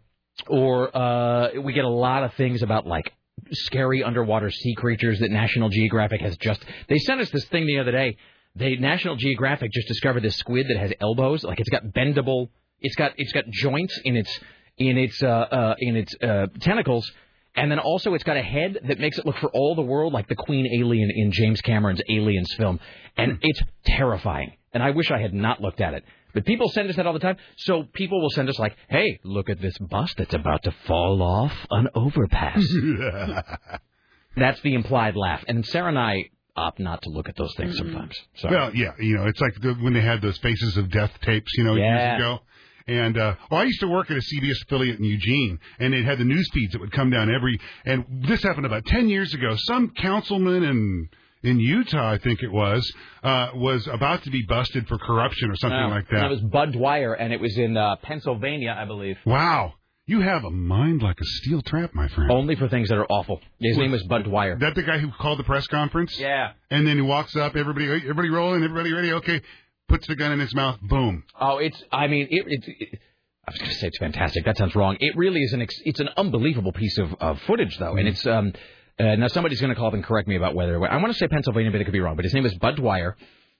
or 0.46 0.96
uh, 0.96 1.60
we 1.60 1.72
get 1.72 1.84
a 1.84 1.90
lot 1.90 2.22
of 2.22 2.34
things 2.34 2.62
about 2.62 2.86
like 2.86 3.12
scary 3.50 4.02
underwater 4.02 4.50
sea 4.50 4.74
creatures 4.74 5.18
that 5.20 5.30
National 5.30 5.68
Geographic 5.68 6.20
has 6.20 6.36
just. 6.36 6.64
They 6.88 6.98
sent 6.98 7.20
us 7.20 7.30
this 7.30 7.44
thing 7.46 7.66
the 7.66 7.78
other 7.78 7.92
day. 7.92 8.16
They 8.54 8.76
National 8.76 9.16
Geographic 9.16 9.72
just 9.72 9.88
discovered 9.88 10.22
this 10.22 10.36
squid 10.36 10.66
that 10.68 10.78
has 10.78 10.92
elbows, 11.00 11.44
like 11.44 11.60
it's 11.60 11.68
got 11.68 11.84
bendable. 11.84 12.48
It's 12.80 12.96
got 12.96 13.12
it's 13.16 13.32
got 13.32 13.44
joints 13.50 13.98
in 14.04 14.16
its 14.16 14.40
in 14.78 14.96
its 14.96 15.22
uh, 15.22 15.26
uh, 15.26 15.74
in 15.78 15.96
its 15.96 16.14
uh, 16.22 16.46
tentacles. 16.60 17.10
And 17.58 17.70
then 17.70 17.78
also, 17.78 18.14
it's 18.14 18.24
got 18.24 18.36
a 18.36 18.42
head 18.42 18.78
that 18.88 18.98
makes 18.98 19.18
it 19.18 19.26
look 19.26 19.36
for 19.38 19.50
all 19.50 19.74
the 19.74 19.82
world 19.82 20.12
like 20.12 20.28
the 20.28 20.36
Queen 20.36 20.66
alien 20.78 21.10
in 21.14 21.32
James 21.32 21.60
Cameron's 21.60 22.00
Aliens 22.10 22.52
film. 22.56 22.80
And 23.16 23.38
it's 23.42 23.60
terrifying. 23.84 24.52
And 24.72 24.82
I 24.82 24.90
wish 24.90 25.10
I 25.10 25.18
had 25.18 25.34
not 25.34 25.60
looked 25.60 25.80
at 25.80 25.94
it. 25.94 26.04
But 26.34 26.44
people 26.44 26.68
send 26.68 26.90
us 26.90 26.96
that 26.96 27.06
all 27.06 27.14
the 27.14 27.18
time. 27.18 27.36
So 27.56 27.84
people 27.92 28.20
will 28.20 28.30
send 28.30 28.48
us, 28.48 28.58
like, 28.58 28.76
hey, 28.88 29.18
look 29.24 29.48
at 29.48 29.60
this 29.60 29.76
bus 29.78 30.12
that's 30.16 30.34
about 30.34 30.62
to 30.64 30.72
fall 30.86 31.22
off 31.22 31.52
an 31.70 31.88
overpass. 31.94 32.62
that's 34.36 34.60
the 34.60 34.74
implied 34.74 35.16
laugh. 35.16 35.42
And 35.48 35.64
Sarah 35.66 35.88
and 35.88 35.98
I 35.98 36.24
opt 36.56 36.80
not 36.80 37.02
to 37.02 37.10
look 37.10 37.28
at 37.28 37.36
those 37.36 37.54
things 37.56 37.76
sometimes. 37.78 38.14
So. 38.34 38.48
Well, 38.50 38.74
yeah, 38.74 38.92
you 38.98 39.16
know, 39.16 39.26
it's 39.26 39.40
like 39.40 39.54
the, 39.60 39.74
when 39.74 39.94
they 39.94 40.00
had 40.00 40.20
those 40.20 40.38
Faces 40.38 40.76
of 40.76 40.90
Death 40.90 41.12
tapes, 41.22 41.52
you 41.56 41.64
know, 41.64 41.74
Yeah. 41.74 42.10
years 42.10 42.20
ago. 42.20 42.38
And 42.88 43.18
uh, 43.18 43.34
well, 43.50 43.60
I 43.60 43.64
used 43.64 43.80
to 43.80 43.88
work 43.88 44.10
at 44.10 44.16
a 44.16 44.20
CBS 44.20 44.62
affiliate 44.64 44.98
in 44.98 45.04
Eugene, 45.04 45.60
and 45.78 45.94
it 45.94 46.04
had 46.04 46.18
the 46.18 46.24
news 46.24 46.48
feeds 46.52 46.72
that 46.72 46.80
would 46.80 46.92
come 46.92 47.10
down 47.10 47.32
every. 47.32 47.60
And 47.84 48.24
this 48.26 48.42
happened 48.42 48.66
about 48.66 48.86
ten 48.86 49.08
years 49.08 49.34
ago. 49.34 49.54
Some 49.56 49.90
councilman 49.90 50.62
in 50.64 51.08
in 51.42 51.60
Utah, 51.60 52.12
I 52.12 52.18
think 52.18 52.42
it 52.42 52.50
was, 52.50 52.90
uh, 53.22 53.50
was 53.54 53.86
about 53.86 54.24
to 54.24 54.30
be 54.30 54.42
busted 54.42 54.88
for 54.88 54.98
corruption 54.98 55.50
or 55.50 55.56
something 55.56 55.78
No, 55.78 55.88
like 55.88 56.08
that. 56.10 56.24
It 56.24 56.30
was 56.30 56.40
Bud 56.40 56.72
Dwyer, 56.72 57.14
and 57.14 57.32
it 57.32 57.40
was 57.40 57.56
in 57.56 57.76
uh, 57.76 57.94
Pennsylvania, 58.02 58.74
I 58.76 58.86
believe. 58.86 59.16
Wow, 59.24 59.74
you 60.06 60.22
have 60.22 60.44
a 60.44 60.50
mind 60.50 61.02
like 61.02 61.20
a 61.20 61.24
steel 61.24 61.60
trap, 61.60 61.94
my 61.94 62.08
friend. 62.08 62.32
Only 62.32 62.56
for 62.56 62.68
things 62.68 62.88
that 62.88 62.96
are 62.96 63.06
awful. 63.06 63.40
His 63.60 63.76
name 63.76 63.92
was 63.92 64.02
Bud 64.04 64.24
Dwyer. 64.24 64.58
That 64.58 64.74
the 64.74 64.82
guy 64.82 64.98
who 64.98 65.10
called 65.12 65.38
the 65.38 65.44
press 65.44 65.66
conference? 65.66 66.18
Yeah. 66.18 66.52
And 66.70 66.86
then 66.86 66.96
he 66.96 67.02
walks 67.02 67.36
up, 67.36 67.56
everybody, 67.56 67.86
everybody 67.86 68.30
rolling, 68.30 68.64
everybody 68.64 68.92
ready, 68.92 69.12
okay. 69.12 69.42
Puts 69.88 70.06
the 70.06 70.16
gun 70.16 70.32
in 70.32 70.40
his 70.40 70.54
mouth, 70.54 70.78
boom. 70.82 71.24
Oh, 71.40 71.58
it's. 71.58 71.82
I 71.90 72.06
mean, 72.08 72.28
it. 72.30 72.44
it, 72.46 72.64
it 72.66 73.00
I 73.46 73.50
was 73.50 73.58
going 73.58 73.70
to 73.70 73.78
say 73.78 73.86
it's 73.86 73.98
fantastic. 73.98 74.44
That 74.44 74.58
sounds 74.58 74.74
wrong. 74.74 74.98
It 75.00 75.16
really 75.16 75.40
is 75.40 75.54
an. 75.54 75.62
Ex, 75.62 75.74
it's 75.84 76.00
an 76.00 76.10
unbelievable 76.18 76.72
piece 76.72 76.98
of, 76.98 77.14
of 77.20 77.40
footage, 77.42 77.76
though, 77.78 77.96
and 77.96 78.06
it's. 78.06 78.26
Um, 78.26 78.52
uh, 79.00 79.14
now 79.14 79.28
somebody's 79.28 79.60
going 79.60 79.72
to 79.72 79.76
call 79.76 79.88
up 79.88 79.94
and 79.94 80.04
correct 80.04 80.28
me 80.28 80.36
about 80.36 80.54
whether 80.54 80.74
I 80.86 80.96
want 80.96 81.12
to 81.12 81.18
say 81.18 81.28
Pennsylvania, 81.28 81.70
but 81.70 81.80
it 81.80 81.84
could 81.84 81.92
be 81.92 82.00
wrong. 82.00 82.16
But 82.16 82.24
his 82.24 82.34
name 82.34 82.44
is 82.44 82.54
Bud 82.58 82.76
Dwyer, 82.76 83.16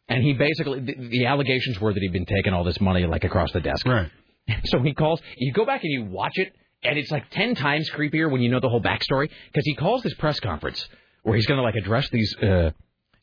and 0.09 0.23
he 0.23 0.35
basically 0.35 0.81
the, 0.81 0.95
the 1.09 1.27
allegations 1.27 1.81
were 1.81 1.95
that 1.95 2.01
he'd 2.01 2.13
been 2.13 2.27
taking 2.27 2.53
all 2.53 2.65
this 2.65 2.81
money 2.81 3.07
like 3.07 3.25
across 3.25 3.53
the 3.53 3.61
desk. 3.61 3.87
Right. 3.87 4.11
So 4.65 4.81
he 4.81 4.95
calls. 4.95 5.21
You 5.37 5.53
go 5.53 5.67
back 5.67 5.83
and 5.85 5.93
you 5.93 6.05
watch 6.05 6.33
it, 6.37 6.53
and 6.83 6.99
it's 6.99 7.11
like 7.11 7.31
ten 7.31 7.55
times 7.55 7.91
creepier 7.91 8.31
when 8.31 8.41
you 8.41 8.49
know 8.49 8.61
the 8.61 8.69
whole 8.69 8.81
backstory 8.81 9.29
because 9.47 9.65
he 9.65 9.75
calls 9.75 10.03
this 10.03 10.15
press 10.15 10.41
conference 10.41 10.89
where 11.23 11.37
he's 11.37 11.47
going 11.47 11.59
to 11.59 11.63
like 11.63 11.75
address 11.75 12.09
these. 12.11 12.35
Uh, 12.37 12.71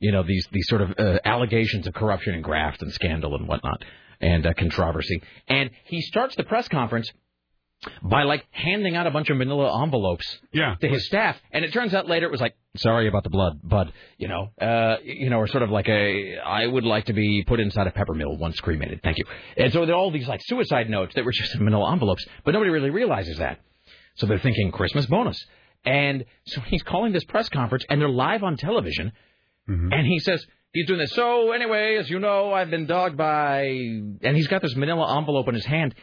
you 0.06 0.12
know 0.12 0.24
these 0.24 0.48
these 0.52 0.68
sort 0.68 0.82
of 0.82 0.94
uh, 1.00 1.20
allegations 1.26 1.88
of 1.88 1.94
corruption 1.96 2.36
and 2.36 2.44
graft 2.44 2.84
and 2.84 2.94
scandal 2.94 3.36
and 3.36 3.48
whatnot 3.48 3.84
and 4.22 4.46
uh, 4.46 4.54
controversy. 4.54 5.22
And 5.48 5.72
he 5.86 6.02
starts 6.02 6.36
the 6.36 6.44
press 6.44 6.68
conference 6.68 7.12
by 8.02 8.24
like 8.24 8.46
handing 8.52 8.96
out 8.96 9.08
a 9.08 9.12
bunch 9.12 9.30
of 9.30 9.38
manila 9.38 9.82
envelopes 9.84 10.40
yeah. 10.52 10.76
to 10.80 10.88
his 10.88 11.08
staff. 11.08 11.38
And 11.52 11.66
it 11.66 11.74
turns 11.74 11.94
out 11.94 12.08
later 12.08 12.28
it 12.28 12.32
was 12.32 12.42
like, 12.42 12.56
sorry 12.78 13.08
about 13.08 13.24
the 13.24 13.30
blood, 13.30 13.60
bud, 13.64 13.92
you 14.18 14.28
know, 14.28 14.50
uh, 14.62 14.98
you 15.04 15.30
know, 15.30 15.38
or 15.38 15.48
sort 15.48 15.64
of 15.64 15.70
like 15.72 15.88
a, 15.88 16.38
I 16.38 16.66
would 16.66 16.84
like 16.84 17.06
to 17.06 17.14
be 17.14 17.44
put 17.46 17.60
inside 17.60 17.88
a 17.88 17.92
pepper 17.92 18.14
mill 18.14 18.38
once 18.38 18.60
cremated. 18.60 19.02
Thank 19.04 19.18
you. 19.18 19.26
And 19.58 19.74
so 19.74 19.86
there 19.86 19.96
are 19.96 19.98
all 19.98 20.12
these 20.12 20.28
like 20.28 20.42
suicide 20.46 20.90
notes 20.90 21.16
that 21.16 21.26
were 21.26 21.32
just 21.32 21.56
manila 21.60 21.92
envelopes, 21.92 22.26
but 22.44 22.52
nobody 22.52 22.72
really 22.72 22.92
realizes 22.92 23.38
that. 23.38 23.60
So 24.16 24.28
they're 24.28 24.40
thinking 24.40 24.72
Christmas 24.72 25.06
bonus. 25.08 25.44
And 25.84 26.26
so 26.46 26.62
he's 26.62 26.84
calling 26.84 27.12
this 27.12 27.26
press 27.26 27.50
conference 27.50 27.86
and 27.90 28.02
they're 28.02 28.10
live 28.10 28.44
on 28.44 28.58
television. 28.58 29.12
Mm-hmm. 29.70 29.92
And 29.94 30.06
he 30.08 30.20
says, 30.20 30.46
he's 30.74 30.86
doing 30.88 31.00
this. 31.00 31.12
So 31.14 31.52
anyway, 31.52 31.96
as 31.98 32.10
you 32.10 32.20
know, 32.20 32.54
I've 32.54 32.70
been 32.70 32.86
dogged 32.86 33.18
by, 33.18 33.64
and 33.64 34.36
he's 34.36 34.48
got 34.48 34.62
this 34.62 34.76
manila 34.76 35.18
envelope 35.18 35.48
in 35.48 35.56
his 35.56 35.66
hand, 35.66 35.96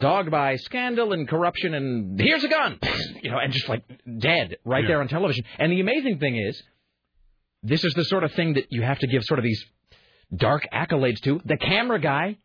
dogged 0.00 0.30
by 0.30 0.56
scandal 0.56 1.12
and 1.12 1.28
corruption, 1.28 1.74
and 1.74 2.20
here's 2.20 2.44
a 2.44 2.48
gun, 2.48 2.78
you 3.22 3.30
know, 3.30 3.38
and 3.38 3.52
just 3.52 3.68
like 3.68 3.82
dead 4.18 4.56
right 4.64 4.84
there 4.86 5.00
on 5.00 5.08
television. 5.08 5.44
And 5.58 5.72
the 5.72 5.80
amazing 5.80 6.18
thing 6.18 6.36
is, 6.36 6.60
this 7.62 7.84
is 7.84 7.94
the 7.94 8.04
sort 8.04 8.24
of 8.24 8.32
thing 8.32 8.54
that 8.54 8.66
you 8.70 8.82
have 8.82 8.98
to 9.00 9.06
give 9.06 9.22
sort 9.24 9.38
of 9.38 9.44
these 9.44 9.64
dark 10.34 10.66
accolades 10.72 11.20
to. 11.22 11.40
The 11.44 11.56
camera 11.56 12.00
guy 12.00 12.36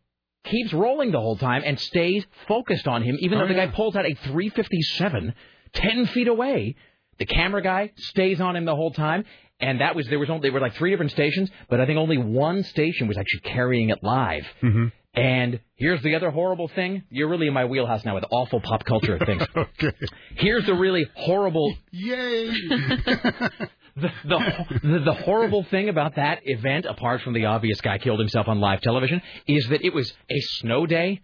keeps 0.46 0.74
rolling 0.74 1.12
the 1.12 1.20
whole 1.20 1.38
time 1.38 1.62
and 1.66 1.80
stays 1.80 2.26
focused 2.48 2.88
on 2.88 3.04
him, 3.04 3.18
even 3.20 3.38
though 3.38 3.46
Oh, 3.46 3.48
the 3.48 3.54
yeah. 3.54 3.68
guy 3.68 3.72
pulls 3.76 3.96
out 3.96 4.06
a 4.06 4.14
357 4.16 5.34
10 5.74 6.06
feet 6.08 6.28
away. 6.28 6.76
The 7.20 7.26
camera 7.26 7.62
guy 7.62 7.92
stays 7.98 8.42
on 8.42 8.56
him 8.56 8.66
the 8.66 8.76
whole 8.76 8.92
time, 8.92 9.26
and 9.62 9.80
that 9.80 9.96
was 9.96 10.08
there 10.08 10.20
was 10.20 10.30
only 10.30 10.42
there 10.42 10.52
were 10.52 10.60
like 10.60 10.76
three 10.76 10.90
different 10.90 11.12
stations, 11.12 11.50
but 11.70 11.80
I 11.80 11.86
think 11.86 11.98
only 11.98 12.18
one 12.18 12.64
station 12.64 13.08
was 13.08 13.18
actually 13.18 13.42
carrying 13.42 13.90
it 13.90 14.00
live. 14.02 14.46
Mm-hmm. 14.62 14.88
And 15.14 15.60
here's 15.76 16.02
the 16.04 16.16
other 16.16 16.32
horrible 16.32 16.70
thing. 16.70 17.04
You're 17.10 17.28
really 17.28 17.48
in 17.48 17.54
my 17.54 17.66
wheelhouse 17.66 18.06
now 18.06 18.16
with 18.16 18.24
awful 18.32 18.62
pop 18.62 18.86
culture 18.86 19.20
things. 19.20 19.44
okay. 19.56 19.92
Here's 20.36 20.66
the 20.66 20.74
really 20.74 21.06
horrible. 21.16 21.76
Yay! 21.92 22.48
the, 22.70 24.10
the, 24.24 24.66
the 24.84 25.00
the 25.06 25.14
horrible 25.14 25.64
thing 25.66 25.90
about 25.90 26.16
that 26.16 26.40
event, 26.46 26.86
apart 26.86 27.22
from 27.22 27.34
the 27.34 27.46
obvious 27.46 27.82
guy 27.82 27.98
killed 27.98 28.20
himself 28.20 28.48
on 28.48 28.62
live 28.62 28.82
television, 28.82 29.22
is 29.48 29.68
that 29.68 29.84
it 29.84 29.94
was 29.94 30.12
a 30.30 30.40
snow 30.40 30.86
day. 30.86 31.22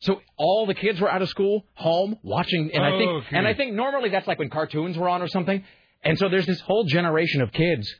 So 0.00 0.20
all 0.36 0.66
the 0.66 0.74
kids 0.74 1.00
were 1.00 1.10
out 1.10 1.22
of 1.22 1.28
school, 1.28 1.64
home, 1.74 2.18
watching, 2.22 2.70
and 2.74 2.84
I 2.84 2.98
think, 2.98 3.08
okay. 3.08 3.36
and 3.36 3.46
I 3.46 3.54
think 3.54 3.72
normally 3.74 4.10
that's 4.10 4.26
like 4.26 4.38
when 4.38 4.50
cartoons 4.50 4.98
were 4.98 5.08
on 5.08 5.22
or 5.22 5.28
something. 5.28 5.64
And 6.02 6.18
so 6.18 6.28
there's 6.28 6.46
this 6.46 6.60
whole 6.60 6.84
generation 6.84 7.42
of 7.42 7.52
kids 7.52 7.92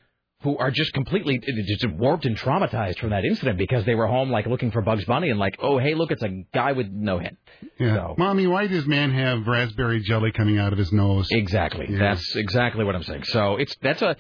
who 0.43 0.57
are 0.59 0.71
just 0.71 0.93
completely 0.93 1.39
just 1.39 1.89
warped 1.91 2.25
and 2.25 2.37
traumatized 2.37 2.99
from 2.99 3.11
that 3.11 3.25
incident 3.25 3.59
because 3.59 3.85
they 3.85 3.95
were 3.95 4.09
home 4.09 4.31
like 4.31 4.47
looking 4.47 4.73
for 4.73 4.83
Bugs 4.83 5.05
Bunny 5.05 5.31
and 5.31 5.39
like, 5.39 5.57
oh 5.61 5.79
hey, 5.79 5.95
look, 5.95 6.11
it's 6.11 6.23
a 6.23 6.45
guy 6.53 6.73
with 6.73 6.89
no 6.91 7.19
head. 7.19 7.37
Yeah. 7.79 8.15
Mommy, 8.19 8.47
why 8.47 8.67
does 8.67 8.87
man 8.87 9.13
have 9.13 9.47
raspberry 9.47 10.01
jelly 10.01 10.33
coming 10.33 10.59
out 10.59 10.73
of 10.73 10.79
his 10.79 10.93
nose? 10.93 11.29
Exactly. 11.31 11.87
Yeah. 11.89 11.99
That's 11.99 12.35
exactly 12.37 12.85
what 12.85 12.97
I'm 12.97 13.05
saying. 13.05 13.25
So 13.25 13.57
it's 13.57 13.77
that's 13.81 14.03
a 14.03 14.17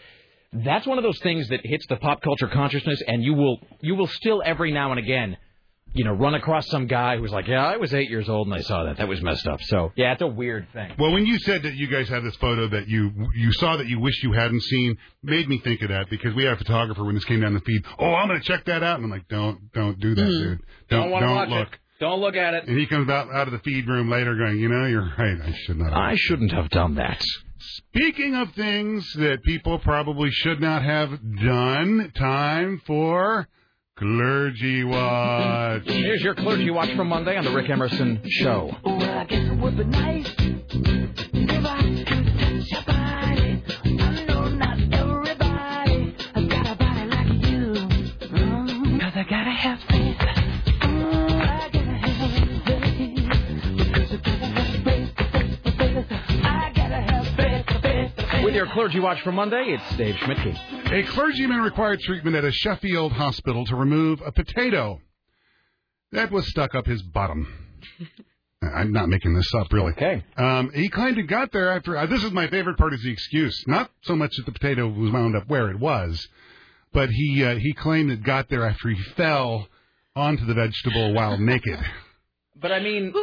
that's 0.52 0.86
one 0.86 0.98
of 0.98 1.04
those 1.04 1.18
things 1.20 1.48
that 1.48 1.60
hits 1.64 1.86
the 1.88 1.96
pop 1.96 2.22
culture 2.22 2.48
consciousness, 2.48 3.02
and 3.06 3.24
you 3.24 3.34
will 3.34 3.59
you 3.80 3.94
will 3.96 4.06
still 4.06 4.42
every 4.44 4.70
now 4.70 4.90
and 4.90 5.00
again, 5.00 5.36
you 5.94 6.05
know, 6.05 6.12
run 6.12 6.35
across 6.35 6.66
some 6.69 6.86
guy 6.86 7.16
who's 7.19 7.32
like, 7.32 7.47
yeah, 7.48 7.64
I 7.66 7.77
was 7.77 7.93
eight 7.93 8.09
years 8.10 8.28
old 8.28 8.47
and 8.47 8.55
I 8.56 8.60
saw 8.60 8.85
that. 8.85 8.97
That 8.97 9.09
was 9.09 9.20
messed 9.23 9.47
up. 9.47 9.60
So 9.62 9.93
yeah, 9.97 10.12
it's 10.12 10.23
a 10.23 10.27
weird 10.27 10.66
thing. 10.73 10.93
Well, 10.98 11.12
when 11.12 11.27
you 11.27 11.39
said 11.40 11.62
that 11.64 11.74
you 11.74 11.86
guys 11.86 12.09
have 12.09 12.23
this 12.24 12.36
photo 12.36 12.69
that 12.69 12.89
you 12.89 13.10
you 13.35 13.52
saw 13.52 13.77
that 13.77 13.86
you 13.89 14.01
wish 14.01 14.23
you 14.23 14.32
hadn't 14.32 14.62
seen, 14.62 14.97
made 15.23 15.48
me 15.48 15.59
think 15.59 15.82
of 15.82 15.89
that 15.90 16.09
because 16.10 16.35
we 16.35 16.44
had 16.44 16.55
a 16.55 16.56
photographer 16.56 17.05
when 17.05 17.14
this 17.14 17.24
came 17.24 17.40
down 17.40 17.55
the 17.55 17.60
feed. 17.60 17.85
Oh, 17.98 18.14
I'm 18.14 18.28
going 18.28 18.40
to 18.40 18.47
check 18.47 18.64
that 18.66 18.82
out, 18.82 18.97
and 18.97 19.05
I'm 19.05 19.10
like, 19.10 19.28
don't 19.28 19.73
don't 19.73 19.98
do 20.01 20.14
that, 20.14 20.23
Mhm. 20.23 20.43
dude. 20.43 20.60
Don't 20.89 21.01
Don't 21.02 21.10
wanna 21.10 21.27
don't 21.27 21.36
watch 21.36 21.48
look. 21.51 21.69
it. 21.74 21.78
Don't 22.01 22.20
look 22.20 22.35
at 22.35 22.55
it. 22.55 22.64
And 22.66 22.77
he 22.78 22.86
comes 22.86 23.09
out 23.09 23.32
out 23.32 23.47
of 23.47 23.52
the 23.52 23.60
feed 23.60 23.86
room 23.86 24.10
later, 24.10 24.35
going, 24.35 24.59
you 24.59 24.69
know, 24.69 24.86
you're 24.86 25.12
right. 25.19 25.39
I 25.40 25.52
should 25.66 25.78
not. 25.78 25.90
Have. 25.90 25.98
I 25.98 26.14
shouldn't 26.16 26.51
have 26.52 26.69
done 26.70 26.94
that. 26.97 27.23
Speaking 27.59 28.35
of 28.35 28.51
things 28.55 29.12
that 29.14 29.44
people 29.44 29.78
probably 29.78 30.31
should 30.32 30.60
not 30.60 30.82
have 30.82 31.10
done, 31.40 32.10
time 32.16 32.81
for 32.86 33.47
clergy 34.02 34.82
watch. 34.82 35.82
Here's 35.86 36.22
your 36.22 36.34
clergy 36.34 36.70
watch 36.70 36.94
from 36.96 37.08
Monday 37.08 37.36
on 37.36 37.44
the 37.44 37.52
Rick 37.52 37.70
Emerson 37.70 38.20
Show. 38.28 38.74
With 58.44 58.54
your 58.56 58.66
clergy 58.72 58.98
watch 58.98 59.22
for 59.22 59.30
Monday, 59.30 59.64
it's 59.68 59.96
Dave 59.96 60.16
Schmidtke. 60.16 60.81
A 60.93 61.02
clergyman 61.05 61.62
required 61.62 62.01
treatment 62.01 62.36
at 62.36 62.44
a 62.44 62.52
Sheffield 62.52 63.12
hospital 63.12 63.64
to 63.64 63.77
remove 63.77 64.20
a 64.20 64.31
potato 64.31 65.01
that 66.10 66.31
was 66.31 66.47
stuck 66.48 66.74
up 66.74 66.85
his 66.85 67.01
bottom. 67.01 67.48
I'm 68.62 68.93
not 68.93 69.09
making 69.09 69.32
this 69.32 69.51
up, 69.55 69.73
really. 69.73 69.93
Okay. 69.93 70.23
Um, 70.36 70.70
he 70.74 70.90
claimed 70.90 71.16
it 71.16 71.28
got 71.28 71.51
there 71.51 71.70
after. 71.70 71.97
Uh, 71.97 72.05
this 72.05 72.23
is 72.23 72.31
my 72.32 72.47
favorite 72.48 72.77
part: 72.77 72.93
is 72.93 73.02
the 73.02 73.10
excuse. 73.10 73.64
Not 73.66 73.90
so 74.02 74.14
much 74.14 74.36
that 74.36 74.44
the 74.44 74.52
potato 74.52 74.86
was 74.86 75.10
wound 75.10 75.35
up 75.35 75.48
where 75.48 75.70
it 75.70 75.78
was, 75.81 76.28
but 76.93 77.09
he 77.09 77.43
uh, 77.43 77.56
he 77.56 77.73
claimed 77.73 78.10
it 78.10 78.23
got 78.23 78.51
there 78.51 78.69
after 78.69 78.90
he 78.90 79.02
fell 79.14 79.69
onto 80.14 80.44
the 80.44 80.52
vegetable 80.52 81.14
while 81.14 81.39
naked. 81.40 81.81
But 82.55 82.70
I 82.70 82.81
mean, 82.81 83.14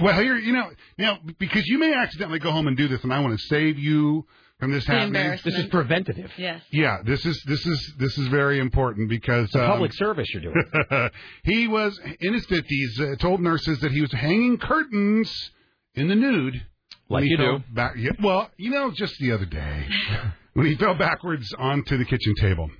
Well, 0.00 0.20
here, 0.20 0.36
you 0.36 0.52
know, 0.52 0.70
now 0.96 1.18
because 1.38 1.66
you 1.66 1.78
may 1.78 1.92
accidentally 1.92 2.38
go 2.38 2.52
home 2.52 2.68
and 2.68 2.76
do 2.76 2.86
this, 2.86 3.02
and 3.02 3.12
I 3.12 3.18
want 3.18 3.36
to 3.36 3.46
save 3.46 3.80
you 3.80 4.26
from 4.58 4.72
this 4.72 4.84
The 4.86 4.92
happening. 4.92 5.38
This 5.44 5.54
is 5.54 5.66
preventative. 5.66 6.30
Yes. 6.38 6.62
Yeah, 6.70 6.98
this 7.04 7.24
is 7.26 7.42
this 7.46 7.64
is 7.66 7.94
this 7.98 8.16
is 8.18 8.28
very 8.28 8.58
important 8.58 9.08
because 9.08 9.46
It's 9.46 9.54
a 9.56 9.64
um, 9.64 9.70
public 9.72 9.92
service 9.94 10.28
you're 10.32 10.42
doing. 10.42 11.10
he 11.44 11.68
was 11.68 11.98
in 12.20 12.34
his 12.34 12.46
fifties. 12.46 12.98
Uh, 13.00 13.16
told 13.18 13.40
nurses 13.40 13.80
that 13.80 13.92
he 13.92 14.00
was 14.00 14.12
hanging 14.12 14.58
curtains 14.58 15.50
in 15.94 16.08
the 16.08 16.14
nude. 16.14 16.64
Like 17.08 17.24
you 17.24 17.36
do. 17.36 17.58
Back, 17.72 17.94
yeah, 17.98 18.12
well, 18.22 18.50
you 18.56 18.70
know, 18.70 18.90
just 18.90 19.18
the 19.18 19.32
other 19.32 19.44
day 19.44 19.86
when 20.54 20.66
he 20.66 20.74
fell 20.76 20.94
backwards 20.94 21.52
onto 21.58 21.98
the 21.98 22.04
kitchen 22.04 22.34
table. 22.40 22.70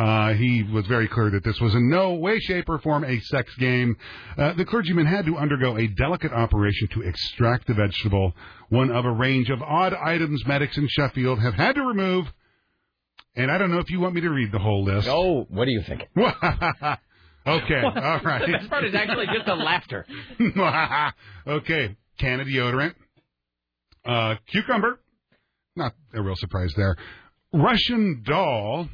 Uh, 0.00 0.32
he 0.32 0.62
was 0.62 0.86
very 0.86 1.06
clear 1.06 1.28
that 1.28 1.44
this 1.44 1.60
was 1.60 1.74
in 1.74 1.90
no 1.90 2.14
way, 2.14 2.38
shape, 2.40 2.70
or 2.70 2.78
form 2.78 3.04
a 3.04 3.20
sex 3.20 3.54
game. 3.56 3.94
Uh, 4.38 4.54
the 4.54 4.64
clergyman 4.64 5.04
had 5.04 5.26
to 5.26 5.36
undergo 5.36 5.76
a 5.76 5.86
delicate 5.88 6.32
operation 6.32 6.88
to 6.88 7.02
extract 7.02 7.66
the 7.66 7.74
vegetable, 7.74 8.32
one 8.70 8.90
of 8.90 9.04
a 9.04 9.10
range 9.10 9.50
of 9.50 9.60
odd 9.60 9.92
items 9.92 10.42
medics 10.46 10.78
in 10.78 10.88
Sheffield 10.88 11.38
have 11.40 11.52
had 11.52 11.74
to 11.74 11.82
remove. 11.82 12.24
And 13.36 13.50
I 13.50 13.58
don't 13.58 13.70
know 13.70 13.76
if 13.76 13.90
you 13.90 14.00
want 14.00 14.14
me 14.14 14.22
to 14.22 14.30
read 14.30 14.50
the 14.52 14.58
whole 14.58 14.84
list. 14.84 15.06
Oh, 15.06 15.44
what 15.50 15.66
do 15.66 15.70
you 15.70 15.82
think? 15.82 16.08
okay, 16.16 17.82
all 17.84 18.20
right. 18.24 18.46
The 18.46 18.52
best 18.58 18.70
part 18.70 18.86
is 18.86 18.94
actually 18.94 19.26
just 19.26 19.44
the 19.44 19.54
laughter. 19.54 20.06
okay, 21.46 21.94
can 22.18 22.40
of 22.40 22.46
deodorant, 22.46 22.94
uh, 24.06 24.36
cucumber, 24.50 24.98
not 25.76 25.92
a 26.14 26.22
real 26.22 26.36
surprise 26.36 26.72
there. 26.74 26.96
Russian 27.52 28.22
doll, 28.24 28.88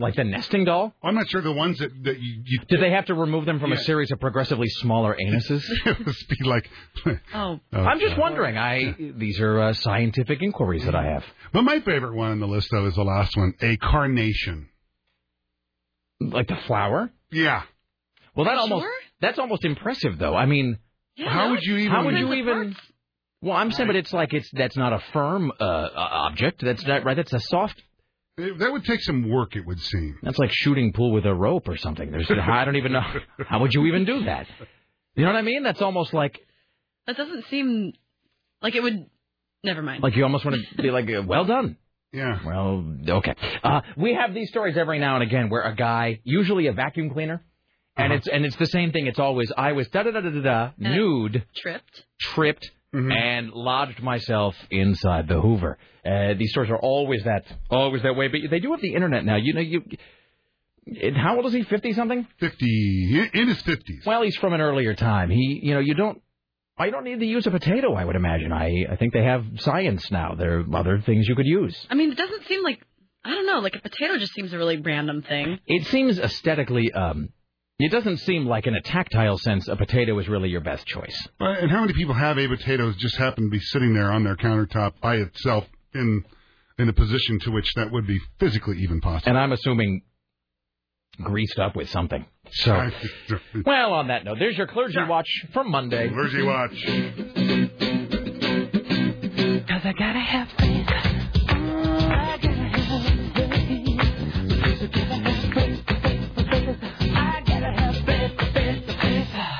like 0.00 0.14
the 0.14 0.24
nesting 0.24 0.64
doll. 0.64 0.94
I'm 1.02 1.14
not 1.14 1.28
sure 1.28 1.40
the 1.42 1.52
ones 1.52 1.78
that 1.78 1.90
that 2.04 2.20
you. 2.20 2.42
you 2.44 2.60
Did 2.68 2.80
they 2.80 2.90
have 2.92 3.06
to 3.06 3.14
remove 3.14 3.46
them 3.46 3.58
from 3.58 3.70
Yeah. 3.70 3.78
a 3.78 3.80
series 3.80 4.10
of 4.12 4.20
progressively 4.20 4.68
smaller 4.68 5.16
anuses? 5.20 5.62
it 5.86 6.06
must 6.06 6.28
be 6.28 6.44
like. 6.44 6.68
Oh. 7.34 7.60
I'm 7.72 7.98
just 8.00 8.16
wondering. 8.16 8.56
I 8.56 8.94
these 9.16 9.40
are 9.40 9.60
uh, 9.60 9.72
scientific 9.72 10.40
inquiries 10.42 10.84
that 10.84 10.94
I 10.94 11.04
have. 11.04 11.24
But 11.52 11.62
my 11.62 11.80
favorite 11.80 12.14
one 12.14 12.30
on 12.32 12.40
the 12.40 12.46
list 12.48 12.68
though 12.70 12.86
is 12.86 12.94
the 12.94 13.02
last 13.04 13.36
one, 13.36 13.54
a 13.60 13.76
carnation. 13.76 14.68
Like 16.20 16.48
the 16.48 16.56
flower? 16.66 17.10
Yeah. 17.30 17.62
Well, 18.34 18.46
that 18.46 18.56
almost 18.58 18.82
sure? 18.84 18.92
that's 19.20 19.38
almost 19.38 19.64
impressive 19.64 20.18
though. 20.18 20.34
I 20.34 20.46
mean, 20.46 20.78
Yeah, 21.16 21.30
How 21.30 21.44
no, 21.46 21.50
would 21.52 21.62
you 21.62 21.76
even- 21.76 21.90
how 21.92 22.04
would 22.04 22.16
you 22.16 22.32
even? 22.34 22.72
parts. 22.74 22.80
Well, 23.40 23.56
I'm 23.56 23.70
saying, 23.70 23.86
but 23.88 23.94
it's 23.96 24.12
like 24.12 24.32
it's 24.34 24.50
that's 24.52 24.76
not 24.76 24.92
a 24.92 24.98
firm 25.12 25.52
uh, 25.60 25.64
uh, 25.64 25.90
object. 26.28 26.60
That's 26.64 26.84
not 26.84 27.04
right. 27.04 27.16
That's 27.16 27.32
a 27.32 27.38
soft. 27.40 27.80
That 28.38 28.70
would 28.72 28.84
take 28.84 29.00
some 29.00 29.28
work, 29.28 29.56
it 29.56 29.66
would 29.66 29.80
seem. 29.80 30.16
That's 30.22 30.38
like 30.38 30.50
shooting 30.52 30.92
pool 30.92 31.10
with 31.12 31.26
a 31.26 31.34
rope 31.34 31.68
or 31.68 31.76
something. 31.76 32.10
There's 32.10 32.30
I 32.30 32.64
don't 32.64 32.76
even 32.76 32.92
know 32.92 33.02
how 33.48 33.60
would 33.60 33.74
you 33.74 33.86
even 33.86 34.04
do 34.04 34.24
that. 34.24 34.46
You 35.16 35.24
know 35.24 35.32
what 35.32 35.38
I 35.38 35.42
mean? 35.42 35.62
That's 35.64 35.82
almost 35.82 36.14
like 36.14 36.38
That 37.06 37.16
doesn't 37.16 37.46
seem 37.50 37.92
like 38.62 38.74
it 38.76 38.82
would. 38.82 39.06
Never 39.64 39.82
mind. 39.82 40.04
like 40.04 40.14
you 40.14 40.22
almost 40.22 40.44
want 40.44 40.56
to 40.76 40.82
be 40.82 40.90
like, 40.92 41.10
uh, 41.10 41.22
well 41.26 41.44
done. 41.44 41.76
Yeah. 42.12 42.38
Well, 42.46 42.84
okay. 43.08 43.34
Uh, 43.64 43.80
we 43.96 44.14
have 44.14 44.32
these 44.32 44.48
stories 44.50 44.76
every 44.76 45.00
now 45.00 45.16
and 45.16 45.24
again 45.24 45.50
where 45.50 45.62
a 45.62 45.74
guy, 45.74 46.20
usually 46.22 46.68
a 46.68 46.72
vacuum 46.72 47.10
cleaner, 47.10 47.42
and 47.96 48.12
Uh-huh. 48.12 48.18
it's 48.18 48.28
and 48.28 48.44
it's 48.46 48.54
the 48.56 48.66
same 48.66 48.92
thing. 48.92 49.08
It's 49.08 49.18
always 49.18 49.52
I 49.58 49.72
was 49.72 49.88
da 49.88 50.04
da 50.04 50.12
da 50.12 50.20
da 50.20 50.30
da 50.30 50.40
da 50.40 50.70
nude, 50.78 51.44
tripped. 51.56 52.04
tripped, 52.20 52.70
Mhm. 52.94 53.12
and 53.12 53.50
lodged 53.52 54.02
myself 54.02 54.56
inside 54.70 55.28
the 55.28 55.40
Hoover. 55.40 55.76
Uh, 56.06 56.34
these 56.34 56.50
stores 56.52 56.70
are 56.70 56.78
always 56.78 57.22
that 57.24 57.44
always 57.70 58.02
that 58.02 58.16
way, 58.16 58.28
but 58.28 58.40
they 58.50 58.60
do 58.60 58.70
have 58.72 58.80
the 58.80 58.94
internet 58.94 59.24
now. 59.24 59.36
You 59.36 59.52
know 59.54 59.60
you. 59.60 59.82
it- 60.86 61.14
How 61.16 61.36
old 61.36 61.44
is 61.46 61.52
he? 61.52 61.62
Fifty 61.64 61.92
something. 61.92 62.26
50, 62.38 63.28
in 63.34 63.48
his 63.48 63.62
50s. 63.62 64.06
Well, 64.06 64.22
he's 64.22 64.36
from 64.36 64.54
an 64.54 64.62
earlier 64.62 64.94
time. 64.94 65.28
He, 65.28 65.60
you 65.62 65.74
know, 65.74 65.80
you 65.80 65.94
don't. 65.94 66.22
I 66.78 66.90
don't 66.90 67.04
need 67.04 67.20
to 67.20 67.26
use 67.26 67.46
a 67.46 67.50
potato. 67.50 67.92
I 67.94 68.04
would 68.04 68.16
imagine. 68.16 68.52
I, 68.52 68.86
I 68.90 68.96
think 68.96 69.12
they 69.12 69.24
have 69.24 69.44
science 69.56 70.10
now. 70.10 70.34
There 70.34 70.60
are 70.60 70.76
other 70.76 71.00
things 71.00 71.28
you 71.28 71.34
could 71.34 71.46
use. 71.46 71.76
I 71.90 71.94
mean, 71.94 72.12
it 72.12 72.16
doesn't 72.16 72.46
seem 72.46 72.62
like 72.62 72.80
I 73.24 73.30
don't 73.34 73.46
know. 73.46 73.58
Like 73.58 73.74
a 73.74 73.80
potato 73.80 74.16
just 74.16 74.32
seems 74.32 74.52
a 74.54 74.56
really 74.56 74.78
random 74.78 75.20
thing. 75.22 75.58
It 75.66 75.86
seems 75.88 76.18
aesthetically. 76.18 76.90
Um, 76.92 77.30
it 77.78 77.92
doesn't 77.92 78.18
seem 78.18 78.46
like, 78.46 78.66
in 78.66 78.74
a 78.74 78.80
tactile 78.80 79.38
sense, 79.38 79.68
a 79.68 79.76
potato 79.76 80.18
is 80.18 80.28
really 80.28 80.48
your 80.48 80.60
best 80.60 80.84
choice. 80.84 81.16
And 81.38 81.70
how 81.70 81.82
many 81.82 81.92
people 81.92 82.14
have 82.14 82.36
a 82.36 82.48
potato 82.48 82.92
just 82.92 83.16
happen 83.16 83.44
to 83.44 83.50
be 83.50 83.60
sitting 83.60 83.94
there 83.94 84.10
on 84.10 84.24
their 84.24 84.36
countertop 84.36 84.94
by 85.00 85.16
itself 85.16 85.64
in 85.94 86.24
in 86.76 86.88
a 86.88 86.92
position 86.92 87.40
to 87.40 87.50
which 87.50 87.72
that 87.74 87.90
would 87.90 88.06
be 88.06 88.20
physically 88.40 88.78
even 88.78 89.00
possible? 89.00 89.30
And 89.30 89.38
I'm 89.38 89.52
assuming 89.52 90.02
greased 91.22 91.58
up 91.58 91.76
with 91.76 91.88
something. 91.90 92.24
So, 92.50 92.90
well, 93.64 93.92
on 93.92 94.08
that 94.08 94.24
note, 94.24 94.38
there's 94.40 94.56
your 94.56 94.66
clergy 94.66 94.98
watch 95.08 95.28
for 95.52 95.62
Monday. 95.62 96.08
Clergy 96.08 96.42
watch. 96.42 96.84
Cause 99.68 99.82
I 99.84 99.92
gotta 99.96 100.18
have 100.18 100.48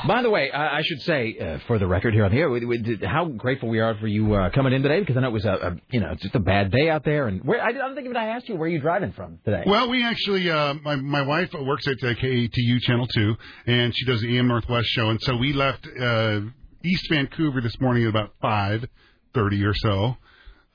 By 0.08 0.22
the 0.22 0.30
way, 0.30 0.50
I, 0.50 0.78
I 0.78 0.82
should 0.82 1.02
say, 1.02 1.36
uh, 1.38 1.58
for 1.66 1.78
the 1.78 1.86
record 1.86 2.14
here 2.14 2.24
on 2.24 2.30
the 2.30 2.38
air, 2.38 2.48
we, 2.48 2.64
we 2.64 2.98
how 3.04 3.26
grateful 3.26 3.68
we 3.68 3.78
are 3.78 3.94
for 3.98 4.06
you 4.06 4.32
uh, 4.32 4.48
coming 4.48 4.72
in 4.72 4.82
today 4.82 5.00
because 5.00 5.18
I 5.18 5.20
know 5.20 5.28
it 5.28 5.32
was 5.34 5.44
a, 5.44 5.52
a 5.52 5.76
you 5.90 6.00
know 6.00 6.14
just 6.14 6.34
a 6.34 6.38
bad 6.38 6.72
day 6.72 6.88
out 6.88 7.04
there. 7.04 7.28
And 7.28 7.44
where 7.44 7.62
I, 7.62 7.68
I 7.68 7.72
don't 7.72 7.94
think 7.94 8.06
even 8.06 8.16
I 8.16 8.28
asked 8.28 8.48
you 8.48 8.56
where 8.56 8.70
you 8.70 8.80
driving 8.80 9.12
from 9.12 9.38
today. 9.44 9.64
Well, 9.66 9.90
we 9.90 10.02
actually, 10.02 10.50
uh, 10.50 10.72
my 10.82 10.96
my 10.96 11.20
wife 11.20 11.52
works 11.52 11.86
at 11.86 12.02
uh, 12.02 12.14
KATU 12.14 12.80
Channel 12.80 13.06
Two, 13.08 13.36
and 13.66 13.94
she 13.94 14.06
does 14.06 14.22
the 14.22 14.38
AM 14.38 14.48
Northwest 14.48 14.88
show, 14.88 15.10
and 15.10 15.20
so 15.20 15.36
we 15.36 15.52
left 15.52 15.86
uh, 15.86 16.40
East 16.82 17.06
Vancouver 17.10 17.60
this 17.60 17.78
morning 17.78 18.04
at 18.04 18.08
about 18.08 18.32
five 18.40 18.86
thirty 19.34 19.62
or 19.62 19.74
so. 19.74 20.16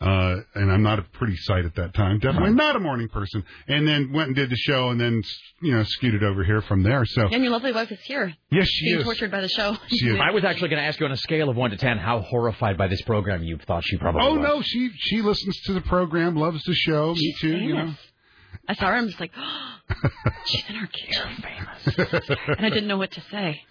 Uh, 0.04 0.42
and 0.56 0.70
I'm 0.70 0.84
not 0.84 1.00
a 1.00 1.04
pretty 1.04 1.38
sight 1.38 1.64
at 1.64 1.76
that 1.76 1.94
time. 1.94 2.20
Definitely 2.20 2.52
not 2.56 2.76
a 2.76 2.80
morning 2.80 3.08
person. 3.08 3.42
And 3.70 3.88
then 3.88 4.12
went 4.12 4.28
and 4.28 4.36
did 4.36 4.50
the 4.50 4.58
show, 4.58 4.90
and 4.90 5.00
then 5.00 5.22
you 5.62 5.74
know 5.74 5.84
scooted 5.84 6.24
over 6.24 6.44
here 6.44 6.62
from 6.62 6.84
there. 6.84 7.06
So 7.06 7.28
And 7.32 7.42
your 7.42 7.52
lovely 7.54 7.72
wife 7.72 7.90
is 7.92 8.02
here. 8.02 8.34
yes, 8.52 8.68
she 8.68 8.88
being 8.88 9.00
is. 9.00 9.06
tortured 9.06 9.32
by 9.32 9.40
the 9.40 9.48
show. 9.48 9.78
She 9.88 10.08
is. 10.10 10.20
I 10.22 10.32
was 10.32 10.44
actually 10.44 10.68
going 10.70 10.82
to 10.82 10.86
ask 10.88 11.00
you 11.00 11.06
on 11.06 11.14
a 11.14 11.18
scale 11.18 11.48
of 11.50 11.56
one 11.56 11.72
to 11.72 11.78
ten 11.78 11.98
how 11.98 12.20
horrified 12.20 12.78
by 12.78 12.88
this 12.88 13.02
program 13.04 13.44
you 13.44 13.58
thought 13.66 13.84
she 13.86 13.98
probably 13.98 14.22
Oh 14.24 14.36
was. 14.36 14.44
no, 14.44 14.62
she 14.62 14.90
she 14.98 15.22
listens 15.22 15.58
to 15.68 15.74
the 15.74 15.82
program, 15.82 16.36
loves 16.36 16.62
the 16.66 16.74
show. 16.76 17.14
Me 17.14 17.36
too. 17.40 17.56
You 17.58 17.76
know. 17.76 17.94
I 18.68 18.76
saw 18.76 18.88
her. 18.88 18.96
I'm 18.96 19.08
just 19.08 19.20
like, 19.22 19.32
she's 20.46 20.64
in 20.70 20.76
our 20.76 20.88
care. 20.88 21.32
She's 21.86 21.96
famous, 21.96 22.30
and 22.58 22.66
I 22.66 22.70
didn't 22.70 22.88
know 22.88 22.98
what 22.98 23.12
to 23.12 23.22
say. 23.32 23.62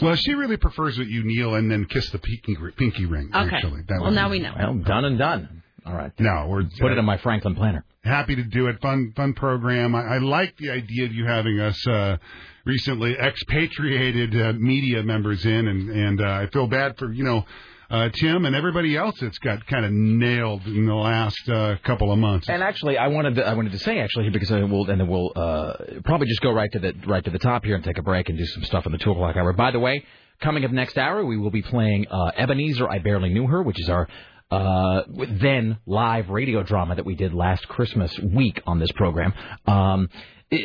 Well, 0.00 0.16
she 0.16 0.34
really 0.34 0.56
prefers 0.56 0.96
that 0.96 1.08
you 1.08 1.22
kneel 1.24 1.54
and 1.54 1.70
then 1.70 1.84
kiss 1.86 2.08
the 2.10 2.18
pinky, 2.18 2.56
pinky 2.76 3.06
ring. 3.06 3.30
Okay. 3.34 3.56
Actually, 3.56 3.82
that 3.88 4.00
Well, 4.00 4.10
now 4.10 4.28
be- 4.28 4.38
we 4.38 4.38
know. 4.40 4.54
Well, 4.58 4.74
done 4.74 5.04
and 5.04 5.18
done. 5.18 5.62
All 5.86 5.94
right. 5.94 6.12
No, 6.20 6.46
we're 6.48 6.64
Put 6.78 6.92
it 6.92 6.98
in 6.98 7.04
my 7.04 7.16
Franklin 7.18 7.54
planner. 7.54 7.84
happy 8.04 8.36
to 8.36 8.42
do 8.44 8.66
it. 8.68 8.80
Fun, 8.80 9.12
fun 9.16 9.32
program. 9.34 9.94
I, 9.94 10.16
I 10.16 10.18
like 10.18 10.56
the 10.58 10.70
idea 10.70 11.06
of 11.06 11.12
you 11.12 11.24
having 11.26 11.58
us 11.58 11.86
uh, 11.86 12.18
recently 12.64 13.14
expatriated 13.14 14.34
uh, 14.40 14.52
media 14.58 15.02
members 15.02 15.44
in, 15.44 15.68
and 15.68 15.90
and 15.90 16.20
uh, 16.20 16.24
I 16.24 16.46
feel 16.52 16.66
bad 16.66 16.96
for 16.98 17.10
you 17.12 17.24
know 17.24 17.44
uh, 17.90 18.08
Tim 18.10 18.44
and 18.44 18.54
everybody 18.54 18.96
else 18.96 19.16
that's 19.20 19.38
got 19.38 19.66
kind 19.66 19.84
of 19.84 19.92
nailed 19.92 20.64
in 20.66 20.86
the 20.86 20.94
last 20.94 21.48
uh, 21.48 21.76
couple 21.82 22.12
of 22.12 22.18
months. 22.18 22.48
And 22.48 22.62
actually, 22.62 22.96
I 22.96 23.08
wanted 23.08 23.34
to, 23.36 23.46
I 23.46 23.54
wanted 23.54 23.72
to 23.72 23.78
say 23.78 23.98
actually 23.98 24.30
because 24.30 24.52
I 24.52 24.62
will, 24.62 24.88
and 24.88 25.00
then 25.00 25.08
we'll 25.08 25.32
uh, 25.34 25.74
probably 26.04 26.28
just 26.28 26.40
go 26.40 26.52
right 26.52 26.70
to 26.72 26.78
the 26.78 26.94
right 27.06 27.24
to 27.24 27.30
the 27.30 27.38
top 27.38 27.64
here 27.64 27.74
and 27.74 27.84
take 27.84 27.98
a 27.98 28.02
break 28.02 28.28
and 28.28 28.38
do 28.38 28.46
some 28.46 28.62
stuff 28.64 28.86
in 28.86 28.92
the 28.92 28.98
two 28.98 29.10
o'clock 29.10 29.36
hour. 29.36 29.52
By 29.52 29.72
the 29.72 29.80
way, 29.80 30.04
coming 30.40 30.64
up 30.64 30.70
next 30.70 30.96
hour, 30.98 31.24
we 31.24 31.36
will 31.36 31.50
be 31.50 31.62
playing 31.62 32.06
uh, 32.08 32.30
Ebenezer. 32.36 32.88
I 32.88 33.00
barely 33.00 33.30
knew 33.30 33.46
her, 33.46 33.62
which 33.62 33.80
is 33.80 33.88
our 33.88 34.08
uh, 34.50 35.02
then 35.08 35.78
live 35.86 36.28
radio 36.28 36.62
drama 36.62 36.96
that 36.96 37.04
we 37.04 37.14
did 37.14 37.34
last 37.34 37.66
Christmas 37.68 38.16
week 38.18 38.60
on 38.66 38.78
this 38.78 38.90
program. 38.92 39.32
Um, 39.66 40.08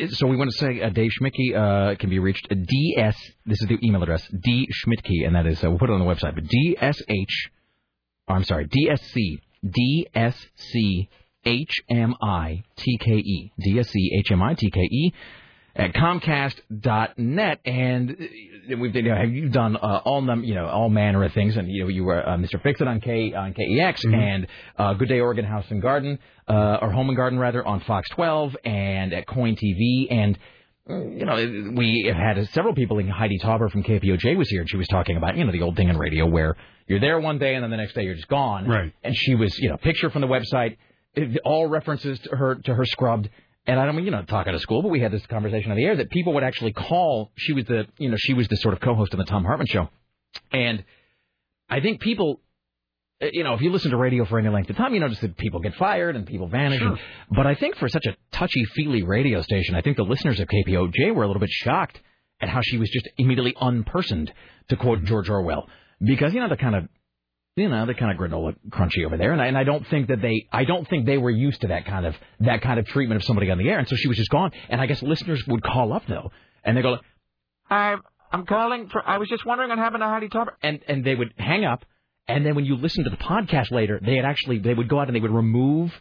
so 0.09 0.27
we 0.27 0.35
want 0.35 0.51
to 0.51 0.57
say 0.57 0.81
uh, 0.81 0.89
Dave 0.89 1.11
Schmidtke 1.19 1.55
uh, 1.55 1.95
can 1.95 2.09
be 2.09 2.19
reached 2.19 2.47
at 2.51 2.65
ds. 2.65 3.15
This 3.45 3.61
is 3.61 3.67
the 3.67 3.77
email 3.83 4.03
address 4.03 4.27
d 4.27 4.67
Schmidtke, 4.83 5.25
and 5.25 5.35
that 5.35 5.45
is 5.45 5.63
uh, 5.63 5.69
we'll 5.69 5.79
put 5.79 5.89
it 5.89 5.93
on 5.93 5.99
the 5.99 6.05
website. 6.05 6.35
But 6.35 6.45
dsh, 6.45 7.49
oh, 8.27 8.33
I'm 8.33 8.43
sorry, 8.43 8.67
dsc 8.67 9.39
dsc 9.63 11.07
H-M-I-T-K-E. 11.45 13.51
D-S-C 13.59 14.11
H-M-I-T-K-E 14.19 15.13
at 15.75 15.93
Comcast.net. 15.93 17.59
And 17.65 18.11
uh, 18.11 18.77
we've 18.77 18.95
you 18.95 19.03
know, 19.03 19.21
you've 19.21 19.51
done 19.51 19.77
uh, 19.77 20.01
all 20.05 20.21
num 20.21 20.43
you 20.43 20.55
know 20.55 20.67
all 20.67 20.89
manner 20.89 21.23
of 21.23 21.33
things, 21.33 21.57
and 21.57 21.69
you 21.69 21.83
know 21.83 21.89
you 21.89 22.03
were 22.03 22.27
uh, 22.27 22.37
Mr. 22.37 22.61
Fix 22.61 22.81
It 22.81 22.87
on 22.87 23.01
K 23.01 23.33
on 23.33 23.53
KEX 23.53 24.03
and 24.05 24.47
uh, 24.77 24.93
Good 24.93 25.09
Day 25.09 25.19
Oregon 25.19 25.45
House 25.45 25.65
and 25.69 25.81
Garden 25.81 26.19
uh, 26.47 26.77
or 26.81 26.91
Home 26.91 27.09
and 27.09 27.17
Garden 27.17 27.39
rather 27.39 27.65
on 27.65 27.79
Fox 27.81 28.09
12 28.09 28.55
and 28.63 29.13
at 29.13 29.27
KOIN 29.27 29.55
TV 29.55 30.07
and. 30.09 30.37
You 30.87 31.25
know, 31.25 31.73
we 31.75 32.03
have 32.13 32.37
had 32.37 32.47
several 32.49 32.75
people. 32.75 32.97
Like 32.97 33.09
Heidi 33.09 33.39
Tauber 33.39 33.71
from 33.71 33.81
KPOJ 33.81 34.37
was 34.37 34.47
here, 34.51 34.61
and 34.61 34.69
she 34.69 34.77
was 34.77 34.87
talking 34.87 35.17
about 35.17 35.35
you 35.35 35.43
know 35.43 35.51
the 35.51 35.63
old 35.63 35.75
thing 35.75 35.89
in 35.89 35.97
radio 35.97 36.27
where 36.27 36.55
you're 36.85 36.99
there 36.99 37.19
one 37.19 37.39
day 37.39 37.55
and 37.55 37.63
then 37.63 37.71
the 37.71 37.77
next 37.77 37.95
day 37.95 38.03
you're 38.03 38.13
just 38.13 38.27
gone. 38.27 38.67
Right. 38.67 38.93
And 39.03 39.15
she 39.17 39.33
was 39.33 39.57
you 39.57 39.69
know 39.69 39.77
picture 39.77 40.11
from 40.11 40.21
the 40.21 40.27
website, 40.27 40.77
all 41.43 41.65
references 41.65 42.19
to 42.19 42.35
her 42.35 42.53
to 42.65 42.75
her 42.75 42.85
scrubbed. 42.85 43.29
And 43.67 43.79
I 43.79 43.85
don't 43.85 43.95
mean, 43.95 44.05
you 44.05 44.11
know, 44.11 44.21
talk 44.21 44.47
out 44.47 44.53
of 44.53 44.61
school, 44.61 44.83
but 44.83 44.89
we 44.89 44.99
had 44.99 45.11
this 45.11 45.25
conversation 45.25 45.71
on 45.71 45.77
the 45.77 45.83
air 45.83 45.95
that 45.95 46.11
people 46.11 46.33
would 46.35 46.43
actually 46.43 46.73
call. 46.73 47.31
She 47.35 47.53
was 47.53 47.65
the, 47.65 47.87
you 47.97 48.09
know, 48.09 48.17
she 48.19 48.33
was 48.33 48.47
the 48.47 48.57
sort 48.57 48.75
of 48.75 48.79
co-host 48.79 49.13
of 49.13 49.17
the 49.17 49.25
Thom 49.25 49.43
Hartmann 49.43 49.65
show. 49.65 49.89
And 50.51 50.83
I 51.67 51.79
think 51.79 51.99
people, 51.99 52.41
Uh, 53.21 53.27
you 53.31 53.43
know, 53.43 53.53
if 53.53 53.61
you 53.61 53.71
listen 53.71 53.91
to 53.91 53.97
radio 53.97 54.25
for 54.25 54.39
any 54.39 54.49
length 54.49 54.69
of 54.69 54.75
time, 54.75 54.93
you 54.93 54.99
notice 54.99 55.19
that 55.19 55.37
people 55.37 55.59
get 55.59 55.75
fired 55.75 56.15
and 56.15 56.25
people 56.25 56.47
vanish. 56.47 56.81
And, 56.81 56.99
but 57.31 57.47
I 57.47 57.55
think 57.55 57.77
for 57.77 57.87
such 57.87 58.05
a 58.05 58.15
touchy-feely 58.31 59.03
radio 59.03 59.41
station, 59.41 59.75
I 59.75 59.81
think 59.81 59.97
the 59.97 60.03
listeners 60.03 60.39
of 60.39 60.47
KPOJ 60.47 61.15
were 61.15 61.23
a 61.23 61.27
little 61.27 61.39
bit 61.39 61.49
shocked 61.49 61.99
at 62.41 62.49
how 62.49 62.59
she 62.61 62.77
was 62.77 62.89
just 62.89 63.07
immediately 63.17 63.53
unpersoned, 63.53 64.31
to 64.69 64.75
quote 64.75 64.99
mm-hmm. 64.99 65.07
George 65.07 65.29
Orwell. 65.29 65.69
Because, 66.01 66.33
you 66.33 66.41
know, 66.41 66.49
the 66.49 66.57
kind 66.57 66.75
of 66.75 66.89
you 67.55 67.69
know, 67.69 67.85
they're 67.85 67.95
kind 67.95 68.11
of 68.11 68.17
granola 68.17 68.55
crunchy 68.69 69.05
over 69.05 69.15
there, 69.15 69.31
and 69.31 69.41
I, 69.41 69.45
and 69.45 69.57
I 69.57 69.63
don't 69.63 69.87
think 69.87 70.09
that 70.09 70.21
they, 70.21 70.47
I 70.51 70.65
don't 70.65 70.87
think 70.89 71.05
they 71.05 71.17
were 71.17 71.29
used 71.29 71.61
to 71.61 71.67
that 71.67 71.85
kind 71.85 72.05
of 72.05 72.13
that 72.41 72.61
kind 72.61 72.79
of 72.79 72.85
treatment 72.85 73.21
of 73.21 73.25
somebody 73.25 73.49
on 73.49 73.57
the 73.57 73.69
air, 73.69 73.79
and 73.79 73.87
so 73.87 73.95
she 73.95 74.09
was 74.09 74.17
just 74.17 74.29
gone. 74.29 74.51
And 74.67 74.81
I 74.81 74.87
guess 74.87 75.01
listeners 75.01 75.41
would 75.47 75.63
call 75.63 75.93
up 75.93 76.03
though, 76.05 76.31
and 76.65 76.75
they 76.75 76.81
go, 76.81 76.97
"I'm 77.69 78.01
I'm 78.29 78.45
calling 78.45 78.89
for, 78.89 79.01
I 79.07 79.19
was 79.19 79.29
just 79.29 79.45
wondering 79.45 79.69
what 79.69 79.77
happened 79.77 80.01
to 80.01 80.07
Heidi 80.07 80.27
Tauber," 80.27 80.51
and 80.61 80.81
and 80.85 81.05
they 81.05 81.15
would 81.15 81.33
hang 81.37 81.63
up, 81.63 81.85
and 82.27 82.45
then 82.45 82.55
when 82.55 82.65
you 82.65 82.75
listen 82.75 83.03
to 83.03 83.09
the 83.09 83.17
podcast 83.17 83.71
later, 83.71 83.99
they 84.03 84.15
had 84.15 84.25
actually 84.25 84.59
they 84.59 84.73
would 84.73 84.89
go 84.89 84.99
out 84.99 85.07
and 85.07 85.15
they 85.15 85.19
would 85.19 85.31
remove 85.33 85.91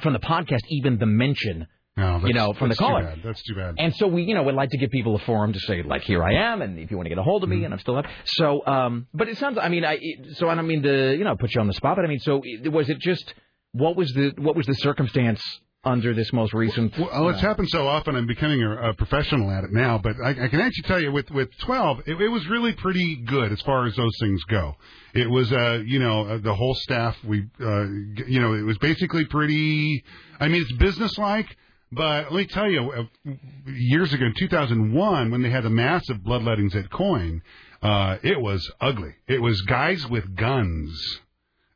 from 0.00 0.12
the 0.12 0.18
podcast 0.18 0.60
even 0.68 0.98
the 0.98 1.06
mention, 1.06 1.66
No, 1.96 2.20
you 2.24 2.32
know, 2.34 2.52
from 2.52 2.70
the 2.70 2.74
that's 2.74 2.78
too 2.78 3.04
bad. 3.04 3.20
That's 3.24 3.42
too 3.42 3.54
bad. 3.54 3.74
And 3.78 3.94
so 3.96 4.06
we, 4.06 4.22
you 4.22 4.34
know, 4.34 4.42
would 4.42 4.54
like 4.54 4.70
to 4.70 4.78
give 4.78 4.90
people 4.90 5.14
a 5.14 5.18
forum 5.20 5.52
to 5.52 5.60
say, 5.60 5.82
like, 5.82 6.02
here 6.02 6.22
I 6.22 6.52
am, 6.52 6.62
and 6.62 6.78
if 6.78 6.90
you 6.90 6.96
want 6.96 7.06
to 7.06 7.10
get 7.10 7.18
a 7.18 7.22
hold 7.22 7.42
of 7.42 7.50
me, 7.50 7.64
and 7.64 7.72
I'm 7.72 7.80
still 7.80 7.96
up. 7.96 8.06
So, 8.24 8.66
um, 8.66 9.06
but 9.12 9.28
it 9.28 9.38
sounds, 9.38 9.58
I 9.60 9.68
mean, 9.68 9.84
I, 9.84 9.98
so 10.34 10.48
I 10.48 10.54
don't 10.54 10.66
mean 10.66 10.82
to, 10.82 11.14
you 11.16 11.24
know, 11.24 11.36
put 11.36 11.54
you 11.54 11.60
on 11.60 11.66
the 11.66 11.74
spot, 11.74 11.96
but 11.96 12.04
I 12.04 12.08
mean, 12.08 12.20
so 12.20 12.42
was 12.66 12.88
it 12.88 12.98
just, 12.98 13.32
what 13.72 13.96
was 13.96 14.12
the, 14.12 14.32
what 14.38 14.56
was 14.56 14.66
the 14.66 14.74
circumstance 14.74 15.42
under 15.84 16.12
this 16.12 16.32
most 16.32 16.52
recent? 16.52 16.96
Well, 16.98 17.30
it's 17.30 17.40
happened 17.40 17.68
so 17.70 17.86
often. 17.86 18.14
I'm 18.14 18.26
becoming 18.26 18.62
a, 18.62 18.90
a 18.90 18.94
professional 18.94 19.50
at 19.50 19.64
it 19.64 19.72
now. 19.72 19.98
But 19.98 20.16
I, 20.22 20.30
I 20.30 20.48
can 20.48 20.60
actually 20.60 20.84
tell 20.84 21.00
you, 21.00 21.10
with 21.10 21.30
with 21.30 21.48
12, 21.58 22.00
it, 22.06 22.20
it 22.20 22.28
was 22.28 22.46
really 22.48 22.72
pretty 22.72 23.16
good 23.26 23.52
as 23.52 23.60
far 23.62 23.86
as 23.86 23.96
those 23.96 24.12
things 24.20 24.42
go. 24.44 24.76
It 25.14 25.28
was, 25.30 25.50
uh, 25.52 25.82
you 25.86 25.98
know, 25.98 26.26
uh, 26.26 26.38
the 26.38 26.54
whole 26.54 26.74
staff. 26.74 27.16
We, 27.24 27.46
uh, 27.60 27.84
you 28.26 28.40
know, 28.40 28.54
it 28.54 28.62
was 28.62 28.78
basically 28.78 29.24
pretty. 29.24 30.04
I 30.38 30.48
mean, 30.48 30.62
it's 30.62 30.72
businesslike. 30.72 31.56
But 31.92 32.30
let 32.30 32.38
me 32.38 32.46
tell 32.46 32.70
you, 32.70 32.92
uh, 32.92 33.32
years 33.66 34.12
ago 34.12 34.26
in 34.26 34.34
2001, 34.38 35.30
when 35.30 35.42
they 35.42 35.50
had 35.50 35.64
the 35.64 35.70
massive 35.70 36.18
bloodlettings 36.18 36.76
at 36.76 36.88
KOIN, 36.88 37.42
uh, 37.82 38.18
it 38.22 38.40
was 38.40 38.70
ugly. 38.80 39.16
It 39.26 39.42
was 39.42 39.60
guys 39.62 40.06
with 40.06 40.36
guns 40.36 41.20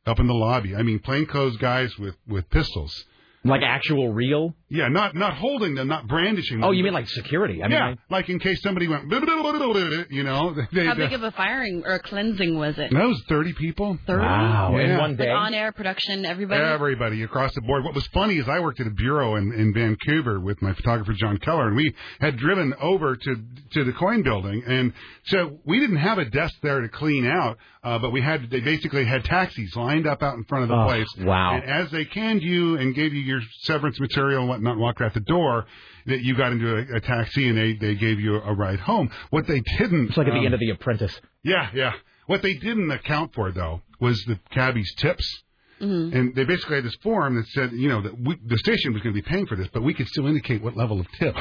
up 0.05 0.19
in 0.19 0.27
the 0.27 0.33
lobby. 0.33 0.73
I 0.73 0.83
mean, 0.83 0.99
plainclothes 0.99 1.57
guys 1.57 1.97
with 1.97 2.15
with 2.27 2.49
pistols. 2.49 3.05
Like 3.45 3.61
actual 3.63 4.11
real? 4.11 4.55
Yeah, 4.75 4.89
not 4.89 5.15
not 5.15 5.33
holding 5.35 5.75
them, 5.75 5.87
not 5.87 6.07
brandishing 6.07 6.59
them. 6.59 6.65
Oh, 6.67 6.71
you 6.71 6.83
mean 6.83 6.93
like 6.93 7.07
security? 7.07 7.63
I 7.63 7.67
mean, 7.67 7.77
yeah, 7.77 7.85
I- 7.85 7.97
like 8.09 8.29
in 8.29 8.39
case 8.39 8.61
somebody 8.61 8.87
went, 8.87 9.09
you 9.09 10.23
know, 10.23 10.55
they, 10.73 10.85
How 10.85 10.95
big 10.95 11.13
of 11.13 11.23
a 11.23 11.31
firing 11.31 11.83
or 11.85 11.93
a 11.95 11.99
cleansing 11.99 12.57
was 12.57 12.77
it? 12.77 12.91
that 12.91 13.07
was 13.07 13.21
thirty 13.29 13.53
people. 13.53 13.97
30? 14.07 14.21
Wow, 14.21 14.77
Yeah. 14.77 14.97
Like 15.07 15.19
on-air 15.29 15.71
production, 15.71 16.25
everybody. 16.25 16.61
Everybody 16.63 17.23
across 17.23 17.53
the 17.55 17.61
board. 17.61 17.83
What 17.83 17.93
was 17.95 18.05
funny 18.07 18.37
is 18.37 18.47
I 18.49 18.59
worked 18.59 18.79
at 18.79 18.87
a 18.87 18.91
bureau 18.91 19.35
in, 19.35 19.53
in 19.53 19.73
Vancouver 19.73 20.39
with 20.39 20.61
my 20.61 20.73
photographer 20.73 21.13
John 21.13 21.37
Keller, 21.37 21.67
and 21.67 21.75
we 21.75 21.93
had 22.19 22.37
driven 22.37 22.73
over 22.81 23.15
to 23.15 23.35
to 23.71 23.83
the 23.83 23.93
KOIN 23.93 24.23
building, 24.23 24.63
and 24.67 24.93
so 25.25 25.59
we 25.65 25.79
didn't 25.79 25.97
have 25.97 26.17
a 26.17 26.25
desk 26.25 26.55
there 26.61 26.81
to 26.81 26.89
clean 26.89 27.25
out, 27.25 27.57
uh, 27.83 27.99
but 27.99 28.11
we 28.11 28.21
had 28.21 28.49
they 28.49 28.59
basically 28.59 29.05
had 29.05 29.23
taxis 29.23 29.75
lined 29.75 30.07
up 30.07 30.21
out 30.21 30.35
in 30.35 30.43
front 30.45 30.63
of 30.63 30.69
the 30.69 30.75
Oh, 30.75 30.85
place. 30.85 31.07
wow. 31.19 31.53
And 31.55 31.63
as 31.63 31.91
they 31.91 32.05
canned 32.05 32.41
you 32.41 32.77
and 32.77 32.93
gave 32.93 33.13
you 33.13 33.21
your 33.21 33.41
severance 33.61 33.99
material 33.99 34.41
and 34.41 34.49
whatnot, 34.49 34.64
and 34.73 34.81
walked 34.81 35.01
out 35.01 35.13
the 35.13 35.19
door. 35.21 35.65
That 36.07 36.21
you 36.21 36.35
got 36.35 36.51
into 36.51 36.75
a, 36.75 36.97
a 36.97 37.01
taxi 37.01 37.49
and 37.49 37.57
they 37.57 37.73
they 37.73 37.95
gave 37.95 38.19
you 38.19 38.35
a 38.35 38.53
ride 38.53 38.79
home. 38.79 39.09
What 39.31 39.47
they 39.47 39.61
didn't. 39.77 40.09
It's 40.09 40.17
like 40.17 40.27
at 40.27 40.33
the 40.33 40.39
um, 40.39 40.45
end 40.45 40.53
of 40.53 40.59
The 40.59 40.69
Apprentice. 40.69 41.19
Yeah, 41.43 41.69
yeah. 41.73 41.93
What 42.27 42.41
they 42.41 42.53
didn't 42.53 42.91
account 42.91 43.33
for 43.33 43.51
though 43.51 43.81
was 43.99 44.23
the 44.27 44.39
cabbie's 44.51 44.93
tips. 44.97 45.43
Mm-hmm. 45.81 46.15
And 46.15 46.35
they 46.35 46.45
basically 46.45 46.77
had 46.77 46.85
this 46.85 46.95
form 47.03 47.35
that 47.35 47.47
said, 47.47 47.71
you 47.73 47.89
know, 47.89 48.01
that 48.01 48.17
we, 48.17 48.37
the 48.45 48.57
station 48.59 48.93
was 48.93 49.01
going 49.01 49.13
to 49.13 49.21
be 49.21 49.27
paying 49.27 49.45
for 49.45 49.57
this, 49.57 49.67
but 49.73 49.83
we 49.83 49.93
could 49.93 50.07
still 50.07 50.25
indicate 50.25 50.63
what 50.63 50.77
level 50.77 51.01
of 51.01 51.07
tip. 51.19 51.35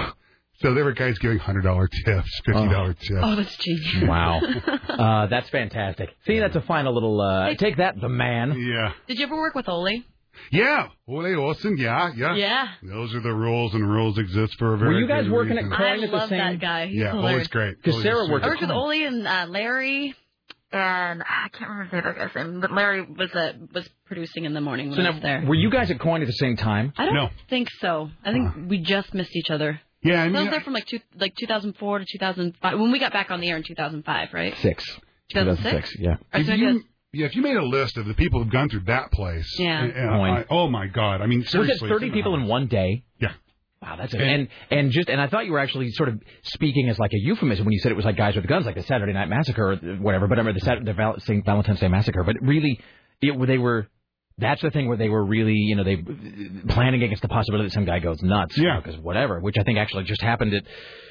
So 0.61 0.73
there 0.73 0.85
were 0.85 0.93
guys 0.93 1.19
giving 1.19 1.39
hundred 1.39 1.63
dollar 1.63 1.89
tips, 1.89 2.31
fifty 2.45 2.69
dollar 2.69 2.95
tips. 2.95 3.21
Oh, 3.23 3.37
that's 3.37 3.57
genius. 3.57 4.09
Wow. 4.09 4.41
uh, 4.89 5.27
that's 5.27 5.49
fantastic. 5.51 6.11
See, 6.27 6.39
that's 6.39 6.55
a 6.55 6.61
final 6.63 6.95
little, 6.95 7.21
uh, 7.21 7.55
take 7.55 7.79
that, 7.79 8.01
the 8.01 8.09
man. 8.09 8.59
Yeah. 8.59 8.93
Did 9.09 9.19
you 9.19 9.27
ever 9.27 9.37
work 9.37 9.55
with 9.55 9.69
Ole? 9.69 10.05
Yeah, 10.51 10.89
Ole 11.09 11.35
Olsen. 11.37 11.77
Yeah, 11.79 12.11
yeah. 12.17 12.35
Yeah. 12.35 12.69
Those 12.83 13.15
are 13.15 13.21
the 13.21 13.33
rules, 13.33 13.75
and 13.75 13.89
rules 13.89 14.19
exist 14.19 14.55
for 14.59 14.75
a 14.75 14.79
very. 14.79 14.95
Were 14.95 15.01
you 15.01 15.07
guys 15.09 15.25
good 15.25 15.33
working 15.33 15.57
reason. 15.57 15.73
at 15.73 15.79
KOIN 15.79 15.87
I 15.87 15.95
at 16.05 16.11
the 16.11 16.17
love 16.17 16.29
same? 16.29 16.39
that 16.39 16.61
guy. 16.61 16.87
He's 16.89 17.01
Yeah, 17.01 17.13
hilarious. 17.13 17.39
Ole's 17.41 17.49
great. 17.49 17.77
Because 17.83 18.03
Sarah 18.03 18.25
a 18.27 18.31
worked 18.31 18.45
I 18.45 18.49
worked 18.49 18.61
with 18.61 18.71
KOIN. 18.71 18.77
Ole 18.77 19.07
and 19.07 19.27
uh, 19.27 19.47
Larry, 19.49 20.15
and 20.73 21.23
I 21.23 21.49
can't 21.53 21.71
remember 21.71 22.01
the 22.03 22.09
other 22.09 22.19
guy's 22.19 22.35
name, 22.35 22.61
but 22.61 22.73
Larry 22.73 23.03
was 23.03 23.33
uh, 23.35 23.53
was 23.73 23.89
producing 24.07 24.45
in 24.45 24.55
the 24.55 24.61
morning 24.61 24.89
when 24.91 24.97
So 24.97 25.03
I 25.03 25.11
now, 25.13 25.21
there. 25.21 25.45
were 25.47 25.55
you 25.55 25.71
guys 25.71 25.91
at 25.91 25.99
KOIN 25.99 26.21
at 26.23 26.27
the 26.27 26.33
same 26.33 26.57
time? 26.57 26.93
I 26.97 27.05
don't 27.07 27.31
think 27.49 27.69
so. 27.81 28.11
I 28.25 28.33
think 28.33 28.69
we 28.69 28.79
just 28.79 29.15
missed 29.15 29.35
each 29.37 29.51
other. 29.51 29.81
Yeah, 30.03 30.15
I 30.15 30.17
So 30.17 30.21
I 30.21 30.29
mean, 30.29 30.43
was 30.43 30.51
there 30.51 30.61
from 30.61 30.73
like 30.75 30.87
two, 30.87 31.01
like 31.19 31.35
2004 31.37 31.99
to 32.01 32.05
2005 32.19 32.79
when 32.79 32.93
we 32.93 32.99
got 32.99 33.13
back 33.13 33.31
on 33.31 33.41
the 33.41 33.49
air 33.49 33.57
in 33.57 33.63
2005, 33.63 34.29
right? 34.35 34.55
Six. 34.59 34.85
2006? 35.33 35.97
Yeah. 35.99 36.17
Or 36.33 36.41
if 36.41 36.47
so 36.47 36.53
I 36.53 36.57
you, 36.57 36.75
guess- 36.75 36.83
yeah, 37.15 37.27
if 37.27 37.35
you 37.37 37.43
made 37.43 37.57
a 37.57 37.65
list 37.65 37.97
of 37.97 38.07
the 38.07 38.15
people 38.15 38.43
who've 38.43 38.53
gone 38.53 38.69
through 38.69 38.85
that 38.87 39.11
place, 39.13 39.49
Yeah. 39.59 39.87
KOIN. 39.89 40.31
I- 40.31 40.45
oh 40.51 40.69
my 40.69 40.87
God! 40.87 41.21
I 41.23 41.27
mean, 41.27 41.41
Was 41.41 41.51
seriously, 41.51 41.89
it 41.89 41.93
30 41.93 42.11
people 42.11 42.35
in 42.35 42.45
one 42.47 42.67
day? 42.67 43.05
Yeah. 43.21 43.33
Wow, 43.83 43.97
that's 43.97 44.15
it. 44.15 44.21
And 44.21 44.49
and 44.71 44.91
just 44.93 45.09
and 45.11 45.21
I 45.21 45.27
thought 45.27 45.45
you 45.47 45.53
were 45.53 45.59
actually 45.59 45.91
sort 45.91 46.09
of 46.09 46.21
speaking 46.43 46.89
as 46.89 46.99
like 46.99 47.13
a 47.13 47.19
euphemism 47.19 47.67
when 47.67 47.73
you 47.73 47.81
said 47.81 47.93
it 47.93 47.97
was 47.97 48.05
like 48.07 48.17
guys 48.17 48.35
with 48.35 48.47
guns, 48.47 48.65
like 48.67 48.77
the 48.77 48.83
Saturday 48.83 49.13
Night 49.13 49.29
Massacre 49.29 49.73
or 49.73 49.77
whatever. 49.99 50.27
But 50.27 50.39
I 50.39 50.41
remember 50.41 50.59
the 50.59 50.65
Saturday, 50.65 50.87
the 50.87 50.95
Val- 50.95 51.21
St. 51.21 51.45
Valentine's 51.45 51.81
Day 51.81 51.89
Massacre. 51.89 52.23
But 52.25 52.37
really, 52.41 52.81
it 53.21 53.47
they 53.47 53.59
were. 53.59 53.87
That's 54.37 54.61
the 54.63 54.73
thing 54.73 54.89
where 54.89 54.97
they 54.97 55.09
were 55.09 55.25
really, 55.25 55.55
you 55.55 55.77
know, 55.77 55.85
they 55.85 55.95
planning 56.69 57.05
against 57.05 57.23
the 57.23 57.29
possibility 57.29 57.69
that 57.69 57.73
some 57.73 57.85
guy 57.85 58.01
goes 58.01 58.21
nuts. 58.21 58.59
Yeah. 58.59 58.81
Because 58.83 58.99
whatever, 58.99 59.39
which 59.39 59.57
I 59.59 59.63
think 59.63 59.79
actually 59.79 60.03
just 60.05 60.21
happened 60.23 60.55
at 60.55 60.65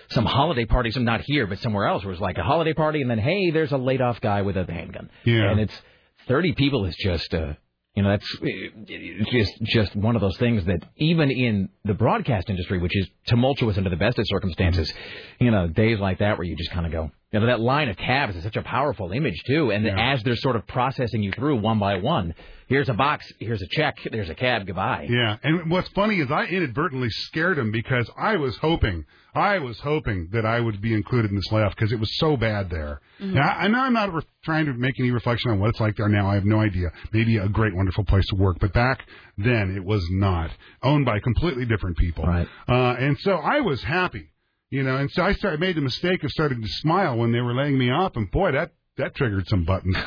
some 0.09 0.25
holiday 0.25 0.65
parties, 0.65 0.97
not 0.97 1.21
here, 1.21 1.47
but 1.47 1.59
somewhere 1.59 1.87
else, 1.87 2.03
where 2.03 2.11
it 2.11 2.15
was 2.15 2.19
like 2.21 2.37
a 2.37 2.43
holiday 2.43 2.73
party, 2.73 3.01
and 3.01 3.09
then 3.09 3.19
hey, 3.19 3.51
there's 3.51 3.71
a 3.71 3.77
laid 3.77 4.01
off 4.01 4.19
guy 4.19 4.41
with 4.41 4.57
a 4.57 4.65
handgun. 4.69 5.09
Yeah. 5.23 5.49
And 5.51 5.59
it's 5.61 5.81
30 6.27 6.53
people 6.53 6.85
is 6.85 6.95
just, 6.95 7.33
uh, 7.33 7.53
you 7.95 8.01
know, 8.01 8.09
that's 8.09 8.37
it's 8.41 9.29
just 9.29 9.51
just 9.61 9.95
one 9.95 10.15
of 10.15 10.21
those 10.21 10.37
things 10.37 10.65
that 10.65 10.83
even 10.97 11.29
in 11.29 11.69
the 11.85 11.93
broadcast 11.93 12.49
industry, 12.49 12.79
which 12.79 12.95
is 12.95 13.07
tumultuous 13.27 13.77
under 13.77 13.91
the 13.91 13.95
best 13.95 14.17
of 14.17 14.25
circumstances, 14.27 14.91
you 15.39 15.51
know, 15.51 15.67
days 15.67 15.99
like 15.99 16.17
that 16.19 16.37
where 16.39 16.45
you 16.45 16.55
just 16.55 16.71
kind 16.71 16.87
of 16.87 16.91
go, 16.91 17.11
You 17.31 17.39
know, 17.39 17.45
that 17.45 17.59
line 17.59 17.89
of 17.89 17.97
cabs 17.97 18.35
is 18.35 18.43
such 18.43 18.55
a 18.55 18.63
powerful 18.63 19.11
image 19.11 19.39
too. 19.45 19.71
And 19.71 19.87
as 19.87 20.23
they're 20.23 20.35
sort 20.35 20.55
of 20.55 20.65
processing 20.65 21.21
you 21.21 21.31
through 21.33 21.57
one 21.57 21.77
by 21.77 21.97
one, 21.97 22.33
here's 22.67 22.89
a 22.89 22.93
box, 22.95 23.31
here's 23.39 23.61
a 23.61 23.67
check, 23.69 23.97
there's 24.11 24.29
a 24.29 24.35
cab, 24.35 24.65
goodbye. 24.65 25.07
Yeah, 25.07 25.37
and 25.43 25.69
what's 25.69 25.89
funny 25.89 26.19
is 26.19 26.31
I 26.31 26.45
inadvertently 26.45 27.09
scared 27.11 27.59
him 27.59 27.71
because 27.71 28.09
I 28.17 28.37
was 28.37 28.57
hoping, 28.57 29.05
I 29.35 29.59
was 29.59 29.79
hoping 29.79 30.29
that 30.31 30.45
I 30.45 30.59
would 30.59 30.81
be 30.81 30.93
included 30.93 31.31
in 31.31 31.35
this 31.35 31.51
layoff 31.51 31.75
because 31.75 31.91
it 31.91 31.99
was 31.99 32.17
so 32.17 32.37
bad 32.37 32.69
there. 32.69 33.01
Mhm. 33.19 33.33
Now, 33.33 33.49
I 33.57 33.67
know 33.67 33.79
I'm 33.79 33.93
not 33.93 34.13
re- 34.13 34.21
trying 34.43 34.65
to 34.67 34.73
make 34.73 34.99
any 34.99 35.11
reflection 35.11 35.51
on 35.51 35.59
what 35.59 35.69
it's 35.69 35.79
like 35.79 35.95
there 35.95 36.07
now. 36.09 36.29
I 36.29 36.35
have 36.35 36.45
no 36.45 36.59
idea. 36.59 36.91
Maybe 37.11 37.37
a 37.37 37.49
great, 37.49 37.75
wonderful 37.75 38.03
place 38.05 38.25
to 38.27 38.35
work, 38.35 38.57
but 38.59 38.73
back 38.73 39.05
then 39.37 39.75
it 39.75 39.83
was 39.83 40.07
not 40.11 40.51
owned 40.83 41.05
by 41.05 41.19
completely 41.19 41.65
different 41.65 41.97
people. 41.97 42.25
Right. 42.25 42.47
Uh, 42.67 42.95
and 42.99 43.17
so 43.19 43.33
I 43.37 43.61
was 43.61 43.83
happy, 43.83 44.29
you 44.69 44.83
know. 44.83 44.97
And 44.97 45.09
so 45.11 45.23
I 45.23 45.33
started 45.33 45.59
made 45.59 45.75
the 45.77 45.81
mistake 45.81 46.23
of 46.23 46.31
starting 46.31 46.61
to 46.61 46.67
smile 46.67 47.17
when 47.17 47.31
they 47.31 47.41
were 47.41 47.53
laying 47.55 47.77
me 47.77 47.89
off, 47.89 48.15
and 48.15 48.29
boy, 48.29 48.51
that 48.51 48.71
that 48.97 49.15
triggered 49.15 49.47
some 49.47 49.63
buttons. 49.65 49.97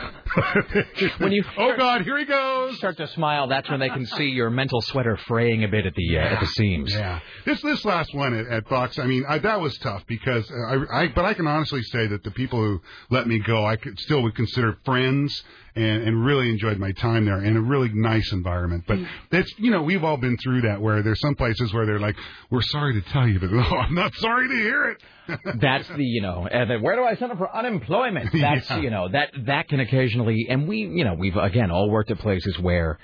When 1.18 1.32
you 1.32 1.42
oh 1.58 1.74
God, 1.76 2.02
here 2.02 2.18
he 2.18 2.26
goes. 2.26 2.76
Start 2.76 2.98
to 2.98 3.08
smile. 3.08 3.48
That's 3.48 3.68
when 3.70 3.80
they 3.80 3.88
can 3.88 4.04
see 4.04 4.26
your 4.26 4.50
mental 4.50 4.82
sweater 4.82 5.16
fraying 5.16 5.64
a 5.64 5.68
bit 5.68 5.86
at 5.86 5.94
the 5.94 6.18
uh, 6.18 6.20
at 6.20 6.40
the 6.40 6.46
seams. 6.46 6.92
Yeah. 6.92 7.20
This 7.46 7.62
this 7.62 7.84
last 7.84 8.14
one 8.14 8.34
at, 8.34 8.46
at 8.46 8.68
Fox, 8.68 8.98
I 8.98 9.06
mean, 9.06 9.24
I, 9.26 9.38
that 9.38 9.60
was 9.60 9.76
tough 9.78 10.04
because 10.06 10.50
uh, 10.50 10.54
I, 10.54 11.04
I 11.04 11.08
but 11.08 11.24
I 11.24 11.32
can 11.32 11.46
honestly 11.46 11.82
say 11.84 12.06
that 12.08 12.22
the 12.22 12.30
people 12.32 12.58
who 12.58 12.82
let 13.10 13.26
me 13.26 13.38
go, 13.38 13.64
I 13.64 13.76
could 13.76 13.98
still 13.98 14.22
would 14.22 14.34
consider 14.34 14.76
friends 14.84 15.42
and 15.76 16.02
and 16.08 16.24
really 16.24 16.48
enjoyed 16.50 16.78
my 16.78 16.90
time 16.92 17.24
there 17.26 17.42
in 17.44 17.56
a 17.56 17.60
really 17.60 17.90
nice 17.92 18.32
environment. 18.32 18.84
But 18.88 18.98
that's, 19.30 19.52
you 19.58 19.70
know 19.70 19.82
we've 19.82 20.02
all 20.02 20.16
been 20.16 20.36
through 20.38 20.62
that 20.62 20.80
where 20.80 21.02
there's 21.02 21.20
some 21.20 21.34
places 21.36 21.72
where 21.72 21.86
they're 21.86 22.00
like, 22.00 22.16
we're 22.50 22.62
sorry 22.62 22.94
to 23.00 23.08
tell 23.10 23.28
you, 23.28 23.38
but 23.38 23.50
oh, 23.52 23.76
I'm 23.76 23.94
not 23.94 24.14
sorry 24.14 24.48
to 24.48 24.54
hear 24.54 24.84
it. 24.90 25.02
That's 25.60 25.86
the 25.88 26.02
you 26.04 26.22
know, 26.22 26.48
and 26.50 26.70
then 26.70 26.82
where 26.82 26.96
do 26.96 27.04
I 27.04 27.14
sign 27.16 27.30
up 27.30 27.38
for 27.38 27.54
unemployment? 27.54 28.30
That's 28.40 28.68
Yeah. 28.70 28.78
you 28.80 28.90
know 28.90 29.08
that 29.10 29.30
that 29.46 29.68
can 29.68 29.80
occasionally, 29.80 30.46
and 30.48 30.66
we 30.66 30.78
you 30.78 31.04
know 31.04 31.14
we've 31.14 31.36
again 31.36 31.70
all 31.70 31.90
worked 31.90 32.10
at 32.10 32.18
places 32.18 32.58
where. 32.58 32.98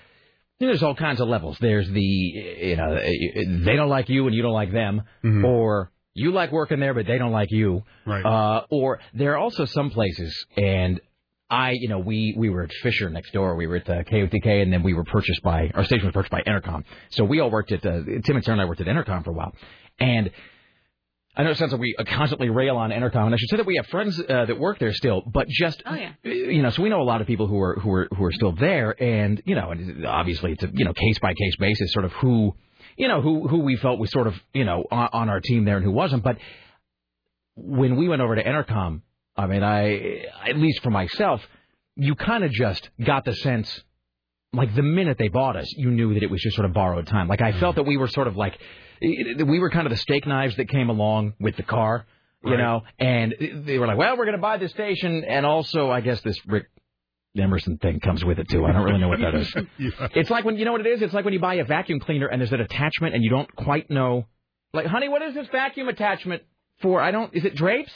There's 0.61 0.81
all 0.85 0.94
kinds 0.94 1.20
of 1.20 1.27
levels. 1.27 1.59
There's 1.61 1.90
the, 1.90 2.01
you 2.01 2.77
know, 2.77 2.94
they 3.65 3.74
don't 3.74 3.89
like 3.89 4.09
you 4.09 4.27
and 4.27 4.35
you 4.35 4.43
don't 4.43 4.53
like 4.53 4.70
them, 4.70 5.03
Mm-hmm. 5.24 5.44
or 5.44 5.90
you 6.15 6.31
like 6.31 6.53
working 6.53 6.78
there 6.78 6.94
but 6.94 7.05
they 7.07 7.19
don't 7.19 7.32
like 7.32 7.51
you. 7.51 7.82
Right. 8.07 8.24
Uh, 8.24 8.65
or 8.70 9.01
there 9.12 9.32
are 9.32 9.39
also 9.39 9.65
some 9.65 9.90
places, 9.90 10.47
and 10.57 11.01
I, 11.53 11.73
you 11.73 11.89
know, 11.89 11.99
we 11.99 12.35
we 12.37 12.49
were 12.49 12.62
at 12.62 12.73
Fisher 12.83 13.11
next 13.11 13.33
door. 13.33 13.55
We 13.57 13.66
were 13.66 13.77
at 13.77 13.89
uh, 13.89 14.05
KOTK, 14.05 14.62
and 14.62 14.73
then 14.73 14.83
we 14.83 14.95
were 14.95 15.05
purchased 15.05 15.43
by 15.43 15.70
our 15.74 15.85
station 15.85 16.07
was 16.07 16.15
purchased 16.15 16.33
by 16.33 16.41
Entercom. 16.43 16.85
So 17.11 17.24
we 17.24 17.41
all 17.41 17.51
worked 17.51 17.73
at 17.73 17.85
uh, 17.85 18.01
Tim 18.24 18.37
and 18.37 18.45
Sarah 18.45 18.55
and 18.55 18.62
I 18.62 18.65
worked 18.65 18.81
at 18.81 18.87
Entercom 18.87 19.23
for 19.23 19.31
a 19.31 19.35
while, 19.35 19.53
and 20.01 20.31
I 21.37 21.43
know 21.43 21.51
it 21.51 21.59
sounds 21.59 21.73
like 21.73 21.81
we 21.81 21.95
constantly 22.07 22.49
rail 22.49 22.79
on 22.79 22.91
Entercom, 22.91 23.27
and 23.27 23.35
I 23.35 23.37
should 23.37 23.51
say 23.51 23.59
that 23.59 23.66
we 23.66 23.77
have 23.77 23.87
friends 23.89 24.19
uh, 24.19 24.47
that 24.47 24.59
work 24.59 24.79
there 24.79 24.95
still, 24.95 25.22
but 25.27 25.47
just 25.48 25.82
Oh 25.85 25.95
yeah. 25.95 26.13
you 26.24 26.63
know, 26.63 26.71
so 26.71 26.82
we 26.82 26.89
know 26.89 27.03
a 27.03 27.05
lot 27.05 27.21
of 27.21 27.27
people 27.27 27.47
who 27.47 27.61
are 27.61 27.74
who 27.81 27.93
are 27.93 28.09
who 28.16 28.24
are 28.24 28.32
still 28.32 28.53
there, 28.53 28.95
and 29.03 29.43
you 29.45 29.55
know, 29.55 29.72
and 29.72 30.06
obviously 30.06 30.53
it's 30.53 30.64
a 30.64 30.71
you 30.72 30.87
know 30.87 30.95
case 30.95 31.19
by 31.21 31.35
case 31.35 31.56
basis, 31.56 31.93
sort 31.93 32.06
of 32.06 32.13
who 32.13 32.55
you 32.97 33.09
know 33.09 33.21
who 33.21 33.47
who 33.47 33.59
we 33.59 33.77
felt 33.77 33.98
was 33.98 34.11
sort 34.11 34.27
of 34.27 34.35
you 34.55 34.64
know 34.64 34.85
on, 34.90 35.09
on 35.13 35.29
our 35.29 35.40
team 35.40 35.66
there 35.66 35.77
and 35.77 35.85
who 35.85 35.93
wasn't. 35.93 36.22
But 36.22 36.39
when 37.56 37.97
we 37.97 38.09
went 38.09 38.22
over 38.22 38.35
to 38.37 38.43
Entercom, 38.43 39.03
I 39.36 39.46
mean, 39.46 39.62
I 39.62 40.27
at 40.46 40.56
least 40.56 40.82
for 40.82 40.90
myself, 40.90 41.40
you 41.96 42.14
kind 42.14 42.44
of 42.44 42.51
just 42.51 42.88
got 43.04 43.24
the 43.24 43.35
sense. 43.35 43.82
Like 44.54 44.74
the 44.74 44.82
minute 44.82 45.16
they 45.16 45.28
bought 45.28 45.56
us, 45.56 45.72
you 45.77 45.90
knew 45.90 46.12
that 46.12 46.22
it 46.22 46.30
was 46.30 46.43
just 46.43 46.56
sort 46.56 46.66
of 46.66 46.74
borrowed 46.74 47.06
time. 47.06 47.27
Like 47.27 47.40
I 47.40 47.52
mm. 47.52 47.61
felt 47.61 47.77
that 47.77 47.85
we 47.85 47.96
were 47.96 48.09
sort 48.09 48.27
of 48.27 48.36
like, 48.36 48.59
we 49.01 49.59
were 49.59 49.70
kind 49.70 49.86
of 49.86 49.90
the 49.90 49.96
steak 49.96 50.27
knives 50.27 50.56
that 50.56 50.69
came 50.69 50.90
along 50.90 51.32
with 51.40 51.56
the 51.56 51.62
car, 51.62 52.04
you 52.44 52.51
Right. 52.51 52.59
know. 52.59 52.82
And 52.98 53.35
they 53.64 53.78
were 53.78 53.86
like, 53.86 53.96
well, 53.96 54.14
we're 54.19 54.27
going 54.27 54.36
to 54.36 54.43
buy 54.43 54.59
the 54.59 54.69
station, 54.69 55.24
and 55.24 55.46
also 55.46 55.90
I 55.90 56.02
guess 56.02 56.20
this 56.20 56.38
Rick 56.46 56.66
Emerson 57.35 57.78
thing 57.78 58.01
comes 58.01 58.22
with 58.24 58.38
it 58.38 58.48
too. 58.51 58.66
I 58.66 58.72
don't 58.72 58.85
really 58.85 59.01
know 59.01 59.09
what 59.09 59.20
that 59.20 59.35
is. 59.35 59.54
It's 60.14 60.28
like 60.28 60.44
when 60.44 60.59
you 60.59 60.66
know 60.66 60.72
what 60.72 60.82
it 60.86 60.86
is. 60.86 61.01
It's 61.01 61.14
like 61.14 61.24
when 61.24 61.32
you 61.32 61.40
buy 61.40 61.54
a 61.54 61.64
vacuum 61.64 61.98
cleaner 61.98 62.27
and 62.27 62.38
there's 62.38 62.52
an 62.52 62.61
attachment 62.61 63.14
and 63.14 63.24
you 63.24 63.30
don't 63.30 63.54
quite 63.56 63.90
know. 63.90 64.27
Like, 64.74 64.86
honey, 64.86 65.09
what 65.09 65.22
is 65.22 65.32
this 65.35 65.48
vacuum 65.48 65.88
attachment 65.88 66.43
for? 66.82 67.01
I 67.01 67.11
don't. 67.11 67.35
Is 67.35 67.46
it 67.46 67.54
drapes? 67.54 67.93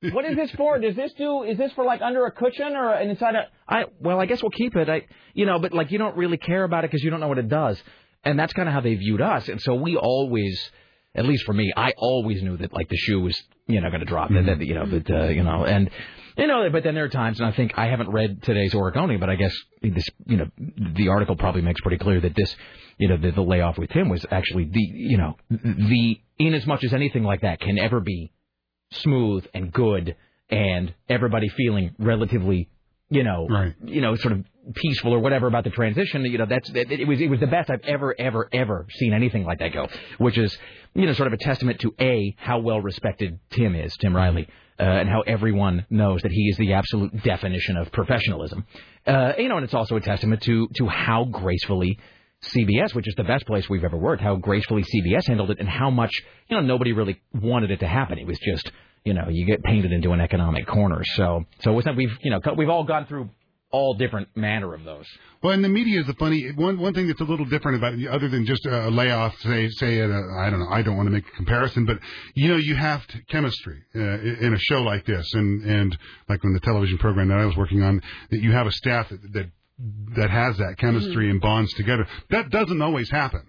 What 0.00 0.24
is 0.24 0.36
this 0.36 0.50
for? 0.52 0.78
Does 0.78 0.94
this 0.94 1.12
do? 1.14 1.42
Is 1.42 1.58
this 1.58 1.72
for 1.72 1.84
like 1.84 2.00
under 2.02 2.24
a 2.24 2.30
cushion 2.30 2.76
or 2.76 2.94
inside 3.00 3.34
a? 3.34 3.48
I 3.68 3.86
well, 4.00 4.20
I 4.20 4.26
guess 4.26 4.42
we'll 4.42 4.50
keep 4.50 4.76
it. 4.76 4.88
I 4.88 5.06
you 5.34 5.44
know, 5.44 5.58
but 5.58 5.72
like 5.72 5.90
you 5.90 5.98
don't 5.98 6.16
really 6.16 6.36
care 6.36 6.62
about 6.62 6.84
it 6.84 6.90
because 6.90 7.02
you 7.02 7.10
don't 7.10 7.18
know 7.18 7.28
what 7.28 7.38
it 7.38 7.48
does, 7.48 7.82
and 8.22 8.38
that's 8.38 8.52
kind 8.52 8.68
of 8.68 8.74
how 8.74 8.80
they 8.80 8.94
viewed 8.94 9.20
us. 9.20 9.48
And 9.48 9.60
so 9.60 9.74
we 9.74 9.96
always, 9.96 10.70
at 11.16 11.26
least 11.26 11.44
for 11.44 11.52
me, 11.52 11.72
I 11.76 11.94
always 11.96 12.42
knew 12.42 12.56
that 12.58 12.72
like 12.72 12.88
the 12.88 12.96
shoe 12.96 13.20
was 13.20 13.42
you 13.66 13.80
know 13.80 13.88
going 13.88 14.00
to 14.00 14.06
drop. 14.06 14.30
That, 14.30 14.46
that 14.46 14.64
you 14.64 14.74
know 14.74 14.86
that 14.86 15.10
uh, 15.10 15.28
you 15.28 15.42
know 15.42 15.64
and. 15.64 15.90
You 16.36 16.46
know, 16.46 16.70
but 16.70 16.84
then 16.84 16.94
there 16.94 17.02
are 17.02 17.08
times, 17.08 17.40
and 17.40 17.48
I 17.48 17.50
think 17.50 17.72
I 17.76 17.86
haven't 17.86 18.10
read 18.10 18.44
today's 18.44 18.72
Oregonian, 18.72 19.18
but 19.18 19.28
I 19.28 19.34
guess 19.34 19.52
this, 19.82 20.06
you 20.24 20.36
know, 20.36 20.46
the 20.94 21.08
article 21.08 21.34
probably 21.34 21.62
makes 21.62 21.80
pretty 21.80 21.98
clear 21.98 22.20
that 22.20 22.36
this, 22.36 22.54
you 22.96 23.08
know, 23.08 23.16
the, 23.16 23.32
the 23.32 23.42
layoff 23.42 23.76
with 23.76 23.90
him 23.90 24.08
was 24.08 24.24
actually 24.30 24.66
the, 24.66 24.80
you 24.80 25.18
know, 25.18 25.34
the 25.50 26.20
in 26.38 26.54
as 26.54 26.64
much 26.64 26.84
as 26.84 26.94
anything 26.94 27.24
like 27.24 27.40
that 27.40 27.58
can 27.58 27.76
ever 27.76 27.98
be 27.98 28.30
smooth 28.92 29.46
and 29.54 29.72
good 29.72 30.16
and 30.50 30.94
everybody 31.08 31.48
feeling 31.48 31.94
relatively 31.98 32.68
you 33.10 33.22
know 33.22 33.46
you 33.84 34.00
know 34.00 34.16
sort 34.16 34.32
of 34.32 34.44
peaceful 34.74 35.14
or 35.14 35.18
whatever 35.18 35.46
about 35.46 35.64
the 35.64 35.70
transition 35.70 36.24
you 36.24 36.38
know 36.38 36.46
that's 36.46 36.68
it, 36.70 36.90
it 36.90 37.08
was 37.08 37.20
it 37.20 37.28
was 37.28 37.40
the 37.40 37.46
best 37.46 37.70
I've 37.70 37.84
ever 37.84 38.14
ever 38.18 38.48
ever 38.52 38.86
seen 38.90 39.12
anything 39.12 39.44
like 39.44 39.58
that 39.60 39.72
go 39.72 39.88
which 40.18 40.36
is 40.38 40.56
you 40.94 41.06
know 41.06 41.12
sort 41.12 41.26
of 41.26 41.32
a 41.32 41.38
testament 41.38 41.80
to 41.80 41.94
a 42.00 42.34
how 42.38 42.58
well 42.58 42.80
respected 42.80 43.38
Tim 43.50 43.74
is 43.74 43.96
Tim 43.96 44.14
Riley 44.14 44.48
uh, 44.78 44.82
and 44.82 45.08
how 45.08 45.22
everyone 45.22 45.86
knows 45.90 46.22
that 46.22 46.32
he 46.32 46.48
is 46.48 46.56
the 46.56 46.74
absolute 46.74 47.24
definition 47.24 47.76
of 47.76 47.90
professionalism. 47.90 48.64
Uh, 49.06 49.32
you 49.38 49.48
know 49.48 49.56
and 49.56 49.64
it's 49.64 49.74
also 49.74 49.96
a 49.96 50.00
testament 50.00 50.42
to 50.42 50.68
to 50.76 50.86
how 50.86 51.24
gracefully 51.24 51.98
CBS, 52.44 52.94
which 52.94 53.08
is 53.08 53.14
the 53.16 53.24
best 53.24 53.46
place 53.46 53.68
we've 53.68 53.84
ever 53.84 53.96
worked, 53.96 54.22
how 54.22 54.36
gracefully 54.36 54.82
CBS 54.82 55.26
handled 55.26 55.50
it, 55.50 55.58
and 55.58 55.68
how 55.68 55.90
much 55.90 56.12
you 56.48 56.56
know 56.56 56.62
nobody 56.62 56.92
really 56.92 57.20
wanted 57.34 57.70
it 57.70 57.80
to 57.80 57.86
happen. 57.86 58.18
It 58.18 58.26
was 58.26 58.38
just 58.38 58.70
you 59.04 59.14
know 59.14 59.26
you 59.28 59.46
get 59.46 59.62
painted 59.62 59.92
into 59.92 60.12
an 60.12 60.20
economic 60.20 60.66
corner. 60.66 61.02
So 61.16 61.44
so 61.62 61.76
it's 61.78 61.86
not 61.86 61.96
we've 61.96 62.16
you 62.22 62.30
know 62.30 62.40
we've 62.56 62.68
all 62.68 62.84
gone 62.84 63.06
through 63.06 63.30
all 63.70 63.94
different 63.94 64.34
manner 64.34 64.74
of 64.74 64.84
those. 64.84 65.04
Well, 65.42 65.52
and 65.52 65.62
the 65.62 65.68
media 65.68 66.00
is 66.00 66.06
the 66.06 66.14
funny 66.14 66.50
one. 66.52 66.78
One 66.78 66.94
thing 66.94 67.06
that's 67.06 67.20
a 67.20 67.24
little 67.24 67.44
different 67.44 67.78
about 67.78 67.94
other 68.12 68.28
than 68.28 68.46
just 68.46 68.64
a 68.66 68.88
layoff, 68.88 69.38
say, 69.40 69.68
say, 69.68 70.00
at 70.00 70.10
a, 70.10 70.36
I 70.38 70.50
don't 70.50 70.60
know, 70.60 70.68
I 70.70 70.82
don't 70.82 70.96
want 70.96 71.06
to 71.06 71.10
make 71.10 71.26
a 71.26 71.36
comparison, 71.36 71.84
but 71.84 71.98
you 72.34 72.48
know, 72.48 72.56
you 72.56 72.74
have 72.74 73.06
to, 73.08 73.22
chemistry 73.28 73.82
uh, 73.94 74.00
in 74.00 74.54
a 74.54 74.58
show 74.58 74.82
like 74.82 75.04
this, 75.04 75.32
and 75.34 75.64
and 75.64 75.98
like 76.28 76.42
in 76.44 76.54
the 76.54 76.60
television 76.60 76.98
program 76.98 77.28
that 77.28 77.38
I 77.38 77.44
was 77.44 77.56
working 77.56 77.82
on, 77.82 78.02
that 78.30 78.40
you 78.40 78.52
have 78.52 78.66
a 78.66 78.72
staff 78.72 79.08
that 79.10 79.20
that, 79.32 79.50
Mm-hmm. 79.80 80.20
that 80.20 80.30
has 80.30 80.56
that 80.56 80.76
chemistry 80.78 81.26
mm-hmm. 81.26 81.32
and 81.32 81.40
bonds 81.40 81.72
together. 81.74 82.04
That 82.30 82.50
doesn't 82.50 82.82
always 82.82 83.08
happen. 83.10 83.42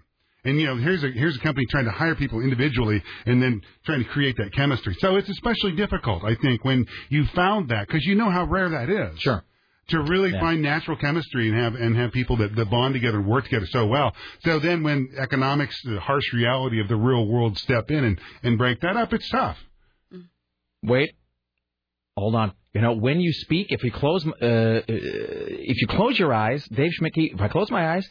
And 0.44 0.60
you 0.60 0.66
know, 0.66 0.76
here's 0.76 1.02
a 1.02 1.08
here's 1.08 1.36
a 1.36 1.40
company 1.40 1.66
trying 1.66 1.86
to 1.86 1.90
hire 1.90 2.14
people 2.14 2.40
individually 2.40 3.02
and 3.26 3.42
then 3.42 3.62
trying 3.84 4.04
to 4.04 4.08
create 4.10 4.36
that 4.36 4.52
chemistry. 4.54 4.94
So 5.00 5.16
it's 5.16 5.28
especially 5.28 5.72
difficult, 5.72 6.22
I 6.24 6.36
think, 6.36 6.64
when 6.64 6.86
you 7.08 7.26
found 7.34 7.70
that 7.70 7.88
because 7.88 8.04
you 8.04 8.14
know 8.14 8.30
how 8.30 8.44
rare 8.44 8.68
that 8.68 8.88
is. 8.88 9.18
Sure. 9.20 9.44
To 9.88 10.02
really 10.02 10.30
find 10.30 10.62
natural 10.62 10.96
chemistry 10.96 11.48
and 11.48 11.58
have 11.58 11.74
and 11.74 11.96
have 11.96 12.12
people 12.12 12.36
that, 12.36 12.54
that 12.54 12.70
bond 12.70 12.94
together 12.94 13.18
and 13.18 13.26
work 13.26 13.44
together 13.44 13.66
so 13.66 13.86
well. 13.86 14.14
So 14.44 14.60
then 14.60 14.84
when 14.84 15.08
economics, 15.18 15.76
the 15.82 15.98
harsh 15.98 16.32
reality 16.32 16.80
of 16.80 16.86
the 16.86 16.94
real 16.94 17.26
world 17.26 17.58
step 17.58 17.90
in 17.90 18.04
and, 18.04 18.20
and 18.44 18.56
break 18.56 18.80
that 18.82 18.96
up, 18.96 19.12
it's 19.12 19.28
tough. 19.30 19.58
Wait, 20.84 21.10
hold 22.16 22.34
on. 22.34 22.52
You 22.74 22.80
know, 22.80 22.92
when 22.92 23.20
you 23.20 23.32
speak, 23.32 23.68
if 23.70 23.82
you 23.82 23.90
close, 23.90 24.24
uh, 24.26 24.30
uh, 24.30 24.82
if 24.86 25.80
you 25.80 25.86
close 25.88 26.18
your 26.18 26.32
eyes, 26.32 26.64
Dave 26.70 26.92
Schmidt, 26.92 27.12
if 27.16 27.40
I 27.40 27.48
close 27.48 27.70
my 27.70 27.94
eyes, 27.94 28.08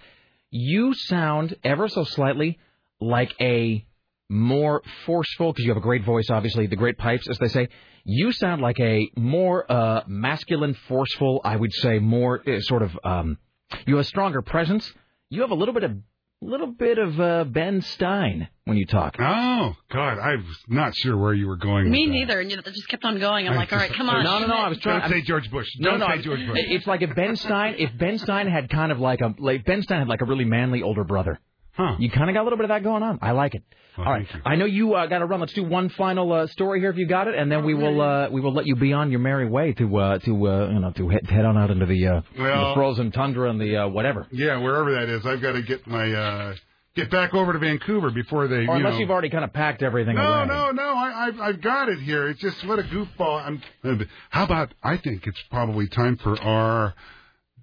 you 0.52 0.94
sound 0.94 1.56
ever 1.64 1.88
so 1.88 2.04
slightly 2.04 2.60
like 3.00 3.34
a 3.40 3.86
more 4.30 4.82
forceful, 5.06 5.52
because 5.52 5.66
you 5.66 5.72
have 5.72 5.78
a 5.78 5.82
great 5.82 6.04
voice, 6.04 6.30
obviously, 6.30 6.68
the 6.68 6.76
great 6.76 6.98
pipes, 6.98 7.28
as 7.30 7.38
they 7.40 7.48
say. 7.48 7.68
You 8.06 8.32
sound 8.32 8.62
like 8.62 8.80
a 8.80 9.10
more 9.16 9.72
uh, 9.72 10.04
masculine, 10.08 10.76
forceful, 10.88 11.42
I 11.44 11.56
would 11.56 11.74
say, 11.74 12.00
more 12.00 12.42
uh, 12.48 12.60
sort 12.62 12.84
of. 12.84 12.98
Um, 13.04 13.38
you 13.86 13.96
have 13.96 14.06
a 14.06 14.08
stronger 14.08 14.42
presence. 14.42 14.92
You 15.30 15.42
have 15.42 15.52
a 15.52 15.56
little 15.56 15.74
bit 15.74 15.84
of, 15.84 15.94
little 16.42 16.68
bit 16.68 16.98
of 16.98 17.20
uh, 17.20 17.44
Ben 17.46 17.82
Stein 17.82 18.48
when 18.66 18.78
you 18.78 18.86
talk. 18.86 19.16
Oh 19.20 19.74
God, 19.92 20.20
I 20.20 20.36
was 20.36 20.58
not 20.68 20.96
sure 20.96 21.18
where 21.18 21.34
you 21.34 21.48
were 21.48 21.58
going. 21.58 21.90
Me 21.90 22.06
with 22.06 22.14
neither, 22.14 22.40
and 22.40 22.50
you 22.50 22.56
know, 22.58 22.62
that 22.64 22.74
just 22.74 22.88
kept 22.88 23.04
on 23.04 23.20
going. 23.20 23.48
I'm 23.48 23.54
I 23.54 23.58
like, 23.58 23.74
all 23.74 23.80
right, 23.80 23.92
come 23.94 24.10
on. 24.10 24.24
No, 24.24 24.40
no, 24.40 24.48
no. 24.48 24.54
I 24.56 24.70
was 24.70 24.78
trying. 24.80 25.02
Don't 25.02 25.10
say 25.10 25.16
I'm- 25.18 25.26
George 25.26 25.52
Bush. 25.52 25.68
No, 25.80 25.92
Don't 25.92 26.00
no. 26.00 26.08
say 26.08 26.22
George 26.22 26.40
Bush. 26.48 26.60
It's 26.62 26.88
like 26.88 27.02
if 27.02 27.14
Ben 27.16 27.36
Stein, 27.36 27.76
if 27.78 27.92
Ben 27.98 28.18
Stein 28.18 28.48
had 28.48 28.70
kind 28.70 28.92
of 28.92 29.00
like 29.00 29.22
a 29.22 29.34
like 29.38 29.66
Ben 29.66 29.82
Stein 29.82 30.00
had 30.00 30.08
like 30.08 30.22
a 30.22 30.26
really 30.26 30.46
manly 30.46 30.82
older 30.82 31.04
brother. 31.04 31.40
Huh. 31.80 31.96
You 31.98 32.12
kind 32.12 32.30
of 32.30 32.34
got 32.34 32.42
a 32.42 32.44
little 32.44 32.58
bit 32.58 32.66
of 32.66 32.70
that 32.72 32.84
going 32.84 33.04
on. 33.04 33.20
I 33.22 33.32
like 33.32 33.56
it. 33.56 33.64
All 33.98 34.04
right. 34.04 34.28
I 34.46 34.58
know 34.58 34.66
you 34.66 34.96
uh, 34.96 35.06
got 35.08 35.20
to 35.20 35.26
run. 35.26 35.40
Let's 35.40 35.54
do 35.54 35.64
one 35.64 35.88
final 35.88 36.30
uh, 36.34 36.48
story 36.48 36.82
here 36.82 36.90
if 36.90 36.98
you 36.98 37.08
got 37.08 37.30
it, 37.30 37.36
and 37.36 37.50
then 37.50 37.64
we 37.64 37.74
will 37.74 38.02
uh, 38.02 38.30
we 38.30 38.42
will 38.42 38.54
let 38.54 38.66
you 38.66 38.76
be 38.76 38.92
on 38.92 39.12
your 39.12 39.22
merry 39.22 39.48
way 39.48 39.72
to 39.74 39.98
uh, 39.98 40.20
to 40.20 40.48
uh, 40.48 40.70
you 40.72 40.80
know 40.80 40.92
to 40.92 41.08
head, 41.08 41.26
head 41.30 41.46
on 41.46 41.58
out 41.58 41.72
into 41.72 41.86
the, 41.86 42.06
uh, 42.06 42.22
Well- 42.38 42.70
the 42.70 42.74
frozen 42.76 43.12
tundra 43.14 43.50
and 43.50 43.62
the 43.62 43.78
uh, 43.78 43.88
whatever. 43.88 44.28
Yeah, 44.30 44.58
wherever 44.58 44.92
that 44.96 45.08
is, 45.08 45.26
I've 45.26 45.42
got 45.42 45.54
to 45.54 45.62
get 45.62 45.88
my 45.88 46.12
uh 46.12 46.56
get 46.96 47.10
back 47.12 47.34
over 47.34 47.54
to 47.54 47.60
Vancouver 47.60 48.12
before 48.12 48.50
they. 48.50 48.56
Or 48.58 48.62
you 48.62 48.72
unless 48.72 48.94
know, 48.96 49.00
you've 49.00 49.12
already 49.12 49.30
kind 49.30 49.46
of 49.46 49.54
packed 49.54 49.82
everything 49.82 50.18
up. 50.18 50.48
No, 50.50 50.56
away. 50.56 50.72
no, 50.74 50.84
no. 50.84 50.98
I, 50.98 51.28
I've, 51.28 51.40
I've 51.40 51.62
got 51.62 51.88
it 51.88 52.00
here. 52.00 52.28
It's 52.28 52.42
just 52.42 52.68
what 52.68 52.80
a 52.80 52.84
goofball. 52.84 53.42
I'm, 53.42 54.10
how 54.30 54.44
about? 54.44 54.74
I 54.84 54.98
think 54.98 55.26
it's 55.26 55.42
probably 55.50 55.88
time 55.88 56.18
for 56.18 56.38
our 56.42 56.94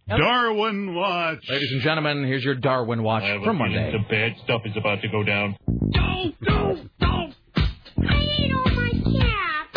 Darwin 0.08 0.94
Watch. 0.94 1.40
Ladies 1.48 1.72
and 1.72 1.82
gentlemen, 1.82 2.24
here's 2.24 2.44
your 2.44 2.54
Darwin 2.54 3.02
Watch 3.02 3.24
I 3.24 3.30
have 3.30 3.42
a 3.42 3.44
for 3.44 3.52
Monday. 3.52 3.90
Some 3.92 4.06
bad 4.08 4.34
stuff 4.44 4.62
is 4.64 4.76
about 4.76 5.02
to 5.02 5.08
go 5.08 5.24
down. 5.24 5.56
Don't, 5.66 6.34
don't, 6.42 6.90
don't. 7.00 7.34
I 7.56 8.14
ate 8.38 8.52
all 8.54 8.70
my 8.72 8.92
cap. 9.20 9.68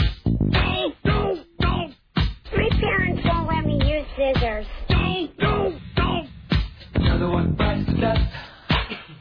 Don't, 0.52 0.96
don't, 1.04 1.46
don't. 1.60 1.96
My 2.16 2.70
parents 2.80 3.22
won't 3.26 3.48
let 3.48 3.66
me 3.66 3.80
use 3.84 4.06
scissors. 4.16 4.68
Don't, 4.90 5.36
don't, 5.40 5.82
don't. 5.96 6.30
Another 6.94 7.30
one 7.32 7.56
bites 7.56 7.88
the 7.88 7.94
dust. 8.00 8.22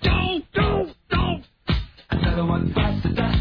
Don't, 0.02 0.44
don't, 0.52 0.94
don't. 1.10 1.44
Another 2.10 2.44
one 2.44 2.72
bites 2.74 3.02
the 3.04 3.14
dust. 3.14 3.38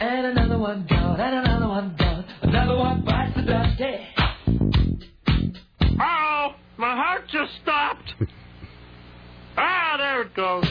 And 0.00 0.26
another 0.26 0.58
one 0.58 0.86
gone. 0.88 1.20
And 1.20 1.34
another 1.34 1.66
one 1.66 1.96
gone. 1.98 2.24
Another 2.42 2.76
one 2.76 3.04
bites 3.04 3.34
the 3.34 3.42
dust. 3.42 3.78
Hey. 3.78 4.08
Oh, 6.00 6.54
my 6.76 6.94
heart 6.94 7.28
just 7.28 7.52
stopped. 7.62 8.14
ah, 9.56 9.96
there 9.98 10.22
it 10.22 10.34
goes. 10.34 10.64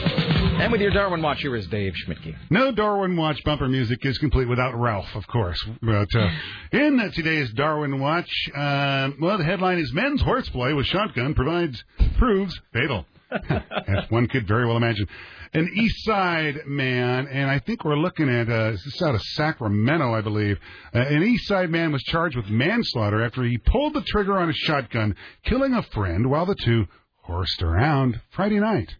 And 0.62 0.70
with 0.70 0.80
your 0.80 0.90
Darwin 0.90 1.22
Watch, 1.22 1.40
here 1.40 1.56
is 1.56 1.66
Dave 1.68 1.92
Schmidtke. 2.06 2.36
No 2.50 2.72
Darwin 2.72 3.16
Watch 3.16 3.42
bumper 3.44 3.68
music 3.68 3.98
is 4.04 4.18
complete 4.18 4.48
without 4.48 4.74
Ralph, 4.78 5.08
of 5.14 5.26
course. 5.26 5.58
But 5.80 6.08
uh, 6.14 6.30
in 6.72 7.00
uh, 7.00 7.10
today's 7.12 7.50
Darwin 7.54 7.98
Watch, 7.98 8.30
uh, 8.54 9.10
well, 9.20 9.38
the 9.38 9.44
headline 9.44 9.78
is 9.78 9.92
"Men's 9.92 10.22
Horseplay 10.22 10.72
with 10.72 10.86
Shotgun 10.86 11.34
provides 11.34 11.82
proves 12.18 12.58
fatal." 12.72 13.06
As 13.30 14.10
one 14.10 14.28
could 14.28 14.46
very 14.46 14.66
well 14.66 14.76
imagine. 14.76 15.08
An 15.54 15.70
East 15.74 16.04
Side 16.04 16.66
man, 16.66 17.26
and 17.26 17.50
I 17.50 17.58
think 17.58 17.84
we're 17.84 17.96
looking 17.96 18.30
at 18.30 18.48
uh, 18.48 18.70
this 18.70 18.86
is 18.86 19.02
out 19.02 19.14
of 19.14 19.22
Sacramento, 19.22 20.14
I 20.14 20.22
believe. 20.22 20.58
Uh, 20.94 21.00
an 21.00 21.22
East 21.22 21.46
Side 21.46 21.68
man 21.68 21.92
was 21.92 22.02
charged 22.04 22.36
with 22.36 22.48
manslaughter 22.48 23.22
after 23.22 23.42
he 23.44 23.58
pulled 23.58 23.92
the 23.92 24.00
trigger 24.00 24.38
on 24.38 24.48
a 24.48 24.54
shotgun, 24.54 25.14
killing 25.44 25.74
a 25.74 25.82
friend 25.82 26.30
while 26.30 26.46
the 26.46 26.54
two 26.54 26.86
horsed 27.16 27.62
around 27.62 28.18
Friday 28.30 28.60
night. 28.60 28.94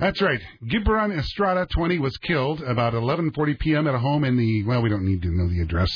That's 0.00 0.20
right. 0.20 0.40
Gibran 0.68 1.16
Estrada, 1.16 1.66
20, 1.66 2.00
was 2.00 2.16
killed 2.18 2.62
about 2.62 2.94
11:40 2.94 3.58
p.m. 3.60 3.86
at 3.86 3.94
a 3.94 3.98
home 3.98 4.24
in 4.24 4.36
the 4.36 4.64
well, 4.64 4.82
we 4.82 4.90
don't 4.90 5.06
need 5.06 5.22
to 5.22 5.30
know 5.30 5.48
the 5.48 5.62
address. 5.62 5.90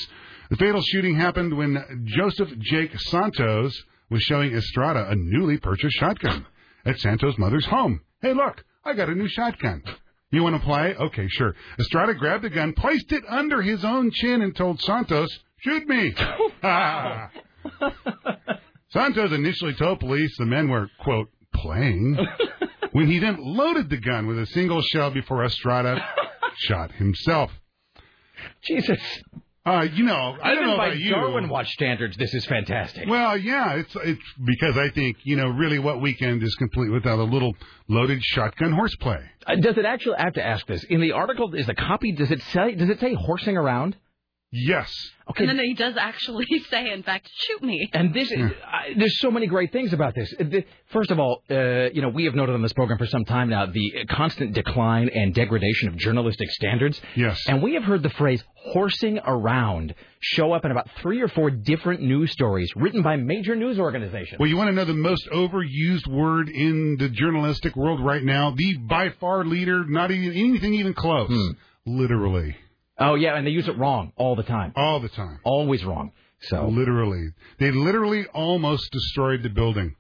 The 0.50 0.56
fatal 0.56 0.82
shooting 0.82 1.16
happened 1.16 1.56
when 1.56 2.04
Joseph 2.04 2.56
Jake 2.60 2.98
Santos 3.00 3.76
was 4.08 4.22
showing 4.22 4.54
Estrada 4.54 5.08
a 5.10 5.16
newly 5.16 5.58
purchased 5.58 5.96
shotgun 5.96 6.46
at 6.84 7.00
Santos' 7.00 7.38
mother's 7.38 7.66
home. 7.66 8.00
Hey, 8.22 8.32
look, 8.32 8.64
I 8.84 8.94
got 8.94 9.08
a 9.08 9.14
new 9.14 9.28
shotgun. 9.28 9.82
You 10.30 10.42
want 10.42 10.56
to 10.56 10.62
play? 10.66 10.94
Okay, 10.94 11.26
sure. 11.28 11.54
Estrada 11.78 12.14
grabbed 12.14 12.44
the 12.44 12.50
gun, 12.50 12.72
placed 12.72 13.12
it 13.12 13.24
under 13.28 13.60
his 13.62 13.84
own 13.84 14.10
chin, 14.12 14.42
and 14.42 14.54
told 14.54 14.80
Santos, 14.80 15.28
"Shoot 15.58 15.88
me." 15.88 16.14
Santos 18.90 19.32
initially 19.32 19.74
told 19.74 20.00
police 20.00 20.34
the 20.38 20.46
men 20.46 20.68
were, 20.68 20.88
quote, 21.00 21.30
playing, 21.54 22.16
when 22.92 23.08
he 23.08 23.18
then 23.18 23.36
loaded 23.38 23.90
the 23.90 23.96
gun 23.98 24.26
with 24.26 24.38
a 24.38 24.46
single 24.46 24.82
shell 24.82 25.10
before 25.10 25.44
Estrada 25.44 26.04
shot 26.56 26.92
himself. 26.92 27.50
Jesus. 28.64 29.00
Uh, 29.66 29.86
you 29.92 30.04
know, 30.04 30.36
I 30.42 30.54
don't 30.54 30.58
Even 30.58 30.70
know 30.70 30.76
by 30.78 30.86
about 30.86 30.98
you. 30.98 31.10
Darwin 31.10 31.48
Watch 31.50 31.70
standards, 31.72 32.16
this 32.16 32.32
is 32.32 32.46
fantastic. 32.46 33.06
Well, 33.06 33.36
yeah, 33.36 33.74
it's 33.74 33.94
it's 34.04 34.22
because 34.42 34.78
I 34.78 34.88
think 34.88 35.18
you 35.24 35.36
know 35.36 35.48
really 35.48 35.78
what 35.78 36.00
weekend 36.00 36.42
is 36.42 36.54
complete 36.54 36.88
without 36.90 37.18
a 37.18 37.24
little 37.24 37.54
loaded 37.86 38.22
shotgun 38.22 38.72
horseplay. 38.72 39.22
Uh, 39.46 39.56
does 39.56 39.76
it 39.76 39.84
actually? 39.84 40.16
I 40.16 40.22
have 40.24 40.34
to 40.34 40.46
ask 40.46 40.66
this. 40.66 40.82
In 40.84 41.02
the 41.02 41.12
article, 41.12 41.54
is 41.54 41.66
the 41.66 41.74
copy? 41.74 42.12
Does 42.12 42.30
it 42.30 42.40
say? 42.54 42.74
Does 42.74 42.88
it 42.88 43.00
say 43.00 43.12
horsing 43.12 43.58
around? 43.58 43.96
Yes. 44.52 44.92
Okay. 45.30 45.44
And 45.44 45.58
then 45.58 45.64
he 45.64 45.74
does 45.74 45.94
actually 45.96 46.46
say, 46.70 46.90
in 46.90 47.04
fact, 47.04 47.30
shoot 47.36 47.62
me. 47.62 47.88
And 47.92 48.12
this, 48.12 48.32
is, 48.32 48.50
I, 48.66 48.94
there's 48.96 49.20
so 49.20 49.30
many 49.30 49.46
great 49.46 49.70
things 49.70 49.92
about 49.92 50.16
this. 50.16 50.34
First 50.92 51.12
of 51.12 51.20
all, 51.20 51.44
uh, 51.48 51.90
you 51.92 52.02
know, 52.02 52.08
we 52.08 52.24
have 52.24 52.34
noted 52.34 52.54
on 52.56 52.62
this 52.62 52.72
program 52.72 52.98
for 52.98 53.06
some 53.06 53.24
time 53.24 53.48
now 53.48 53.66
the 53.66 54.06
constant 54.08 54.54
decline 54.54 55.08
and 55.08 55.32
degradation 55.32 55.88
of 55.88 55.96
journalistic 55.96 56.50
standards. 56.50 57.00
Yes. 57.14 57.40
And 57.46 57.62
we 57.62 57.74
have 57.74 57.84
heard 57.84 58.02
the 58.02 58.10
phrase 58.10 58.42
"horsing 58.56 59.20
around" 59.24 59.94
show 60.18 60.52
up 60.52 60.64
in 60.64 60.72
about 60.72 60.88
three 61.00 61.22
or 61.22 61.28
four 61.28 61.50
different 61.50 62.02
news 62.02 62.32
stories 62.32 62.70
written 62.74 63.02
by 63.02 63.16
major 63.16 63.54
news 63.54 63.78
organizations. 63.78 64.40
Well, 64.40 64.48
you 64.48 64.56
want 64.56 64.68
to 64.68 64.74
know 64.74 64.84
the 64.84 64.94
most 64.94 65.28
overused 65.32 66.08
word 66.08 66.48
in 66.48 66.96
the 66.98 67.08
journalistic 67.08 67.76
world 67.76 68.04
right 68.04 68.22
now? 68.22 68.52
The 68.56 68.78
by 68.78 69.10
far 69.20 69.44
leader, 69.44 69.84
not 69.86 70.10
even 70.10 70.36
anything 70.36 70.74
even 70.74 70.94
close. 70.94 71.28
Hmm. 71.28 71.52
Literally. 71.86 72.56
Oh 73.00 73.14
yeah, 73.14 73.36
and 73.36 73.46
they 73.46 73.50
use 73.50 73.66
it 73.66 73.78
wrong 73.78 74.12
all 74.16 74.36
the 74.36 74.42
time. 74.42 74.72
All 74.76 75.00
the 75.00 75.08
time. 75.08 75.40
Always 75.42 75.84
wrong. 75.84 76.12
So 76.42 76.68
literally, 76.68 77.30
they 77.58 77.70
literally 77.70 78.26
almost 78.32 78.90
destroyed 78.92 79.42
the 79.42 79.48
building. 79.48 79.96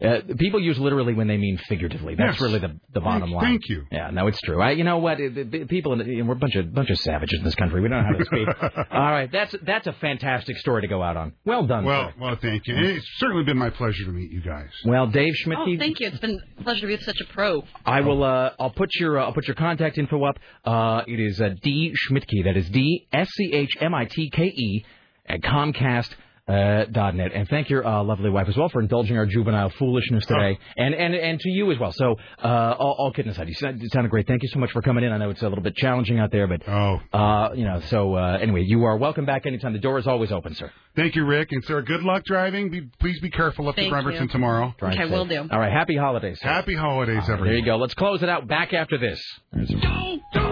Uh, 0.00 0.20
people 0.38 0.60
use 0.60 0.78
literally 0.78 1.12
when 1.14 1.26
they 1.26 1.36
mean 1.36 1.58
figuratively. 1.68 2.14
That's 2.14 2.34
Yes. 2.34 2.40
really 2.40 2.58
the 2.60 2.78
the 2.92 3.00
bottom 3.00 3.30
line. 3.32 3.44
thank 3.44 3.68
you. 3.68 3.84
Yeah, 3.90 4.10
no, 4.10 4.26
it's 4.28 4.40
true. 4.40 4.62
I, 4.62 4.70
you 4.72 4.84
know 4.84 4.98
what? 4.98 5.18
It- 5.20 5.36
it- 5.54 5.68
people, 5.68 5.92
in 5.94 5.98
the, 5.98 6.04
you 6.04 6.18
know, 6.22 6.24
we're 6.28 6.34
a 6.34 6.38
bunch 6.38 6.54
of 6.54 6.72
bunch 6.72 6.90
of 6.90 6.98
savages 6.98 7.38
in 7.40 7.44
this 7.44 7.54
country. 7.56 7.80
We 7.80 7.88
don't 7.88 8.02
know 8.02 8.12
how 8.12 8.18
to 8.18 8.24
speak. 8.24 8.48
All 8.92 9.10
right, 9.10 9.30
that's 9.32 9.54
that's 9.62 9.86
a 9.88 9.92
fantastic 9.94 10.56
story 10.58 10.82
to 10.82 10.88
go 10.88 11.02
out 11.02 11.16
on. 11.16 11.32
Well 11.44 11.66
done. 11.66 11.84
Well, 11.84 12.10
sir. 12.10 12.14
well, 12.20 12.36
thank 12.40 12.66
you. 12.68 12.76
It's 12.76 13.06
certainly 13.16 13.44
been 13.44 13.58
my 13.58 13.70
pleasure 13.70 14.04
to 14.04 14.10
meet 14.12 14.30
you 14.30 14.40
guys. 14.40 14.70
Well, 14.84 15.08
Dave 15.08 15.34
Schmidt, 15.34 15.58
Oh, 15.60 15.66
thank 15.78 15.98
you. 16.00 16.06
It's 16.08 16.18
been 16.20 16.40
a 16.58 16.62
pleasure 16.62 16.82
to 16.82 16.86
be 16.86 16.92
with 16.94 17.02
such 17.02 17.20
a 17.20 17.32
pro. 17.32 17.64
I 17.84 18.00
will. 18.02 18.22
Uh, 18.22 18.50
I'll 18.60 18.70
put 18.70 18.90
your. 18.94 19.18
Uh, 19.18 19.24
I'll 19.24 19.32
put 19.32 19.48
your 19.48 19.56
contact 19.56 19.98
info 19.98 20.22
up. 20.24 20.38
Uh, 20.64 21.02
it 21.08 21.18
is 21.18 21.40
uh, 21.40 21.50
D 21.62 21.92
Schmidtke. 22.08 22.44
That 22.44 22.56
is 22.56 22.68
D 22.70 23.08
S 23.12 23.28
C 23.30 23.52
H 23.52 23.76
M 23.80 23.94
I 23.94 24.04
T 24.04 24.30
K 24.30 24.44
E 24.44 24.84
at 25.26 25.40
Comcast. 25.40 26.10
Uh, 26.48 27.10
net 27.14 27.32
and 27.34 27.46
thank 27.48 27.68
your 27.68 27.86
uh, 27.86 28.02
lovely 28.02 28.30
wife 28.30 28.48
as 28.48 28.56
well 28.56 28.68
for 28.70 28.80
indulging 28.80 29.16
our 29.18 29.26
juvenile 29.26 29.70
foolishness 29.78 30.24
today, 30.26 30.58
and 30.76 30.94
and 30.94 31.14
and 31.14 31.38
to 31.38 31.50
you 31.50 31.70
as 31.70 31.78
well. 31.78 31.92
So, 31.92 32.16
uh, 32.42 32.74
all, 32.78 32.96
all 32.98 33.12
kidding 33.12 33.30
aside, 33.30 33.48
you 33.48 33.54
sound- 33.54 33.82
sounded 33.92 34.08
great. 34.10 34.26
Thank 34.26 34.42
you 34.42 34.48
so 34.48 34.58
much 34.58 34.70
for 34.72 34.80
coming 34.80 35.04
in. 35.04 35.12
I 35.12 35.18
know 35.18 35.30
it's 35.30 35.42
a 35.42 35.48
little 35.48 35.62
bit 35.62 35.76
challenging 35.76 36.18
out 36.18 36.30
there, 36.32 36.46
but 36.46 36.66
oh, 36.66 37.00
uh, 37.12 37.52
you 37.54 37.64
know. 37.64 37.80
So 37.88 38.14
uh, 38.14 38.38
anyway, 38.40 38.64
you 38.66 38.84
are 38.84 38.96
welcome 38.96 39.26
back 39.26 39.46
anytime. 39.46 39.72
The 39.74 39.78
door 39.78 39.98
is 39.98 40.06
always 40.06 40.32
open, 40.32 40.54
sir. 40.54 40.70
Thank 40.96 41.16
you, 41.16 41.24
Rick. 41.24 41.48
And 41.52 41.62
sir. 41.64 41.82
good 41.82 42.02
luck 42.02 42.24
driving. 42.24 42.70
Be, 42.70 42.88
please 42.98 43.20
be 43.20 43.30
careful 43.30 43.68
up 43.68 43.76
Thank 43.76 43.88
to 43.88 43.92
Bremerton 43.92 44.22
you. 44.24 44.28
tomorrow. 44.28 44.74
Drive 44.78 44.94
safe. 44.94 45.10
Will 45.10 45.26
do. 45.26 45.46
All 45.50 45.58
right, 45.58 45.72
happy 45.72 45.96
holidays. 45.96 46.38
Sir. 46.40 46.48
Happy 46.48 46.74
holidays, 46.74 47.16
All 47.22 47.28
right, 47.28 47.30
everyone. 47.34 47.48
There 47.48 47.56
you 47.58 47.64
go. 47.64 47.76
Let's 47.76 47.94
close 47.94 48.22
it 48.22 48.28
out. 48.28 48.48
Back 48.48 48.72
after 48.72 48.96
this. 48.98 49.20
Don't, 49.54 49.80
don't, 49.80 50.22
don't. 50.32 50.47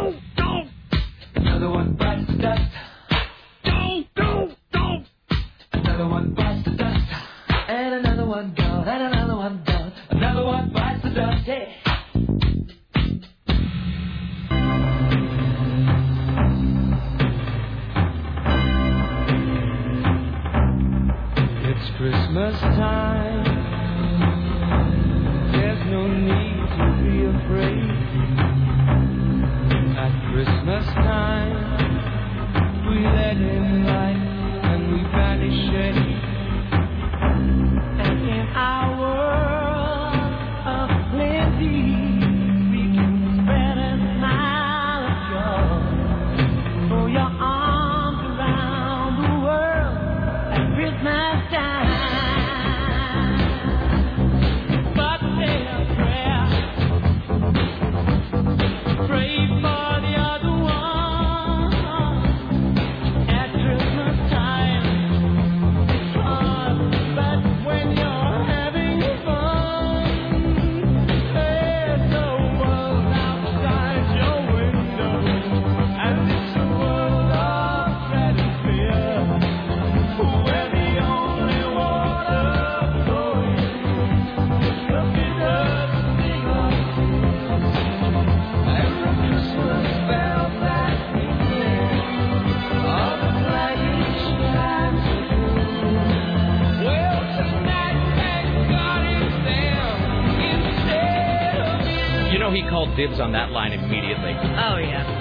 Dibs 102.97 103.21
on 103.21 103.33
that 103.33 103.51
line 103.53 103.73
immediately. 103.73 104.33
Oh 104.33 104.77
yeah. 104.79 105.16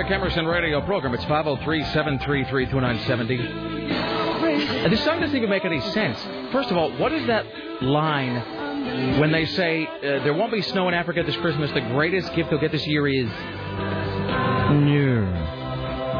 Rick 0.00 0.10
Emerson 0.12 0.46
radio 0.46 0.80
program. 0.80 1.12
It's 1.12 1.24
503 1.24 1.84
733 1.92 2.64
2970. 2.70 4.82
Uh, 4.82 4.88
This 4.88 5.04
song 5.04 5.20
doesn't 5.20 5.36
even 5.36 5.50
make 5.50 5.66
any 5.66 5.78
sense. 5.92 6.18
First 6.52 6.70
of 6.70 6.78
all, 6.78 6.90
what 6.96 7.12
is 7.12 7.26
that 7.26 7.44
line 7.82 9.20
when 9.20 9.30
they 9.30 9.44
say 9.44 9.86
uh, 9.86 10.24
there 10.24 10.32
won't 10.32 10.52
be 10.52 10.62
snow 10.62 10.88
in 10.88 10.94
Africa 10.94 11.22
this 11.22 11.36
Christmas? 11.36 11.70
The 11.72 11.82
greatest 11.82 12.34
gift 12.34 12.48
they'll 12.48 12.58
get 12.58 12.72
this 12.72 12.86
year 12.86 13.06
is. 13.08 13.28
No. 13.28 15.26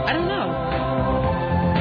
I 0.07 0.13
don't 0.13 0.29
know. 0.29 0.51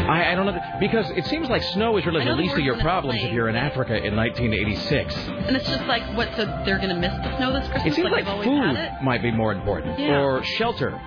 I, 0.09 0.31
I 0.31 0.35
don't 0.35 0.45
know. 0.45 0.53
that- 0.53 0.79
Because 0.79 1.09
it 1.17 1.25
seems 1.25 1.49
like 1.49 1.61
snow 1.73 1.97
is 1.97 2.05
really 2.05 2.23
the 2.23 2.31
least 2.31 2.53
of 2.53 2.59
your 2.63 2.79
problems 2.79 3.21
if 3.21 3.33
you're 3.33 3.49
in 3.49 3.57
Africa 3.57 3.97
in 4.01 4.15
1986. 4.15 5.17
And 5.17 5.53
it's 5.57 5.67
just 5.67 5.83
like, 5.83 6.03
what? 6.15 6.29
So 6.37 6.45
they're 6.65 6.79
gonna 6.79 6.95
miss 6.95 7.11
the 7.11 7.35
snow 7.35 7.51
this 7.51 7.67
Christmas? 7.67 7.91
It 7.91 7.95
seems 7.95 8.09
like, 8.09 8.23
they've 8.23 8.43
food 8.45 8.77
might 9.03 9.21
be 9.21 9.31
more 9.31 9.51
important, 9.51 9.99
Yeah. 9.99 10.21
or 10.21 10.41
shelter. 10.45 10.97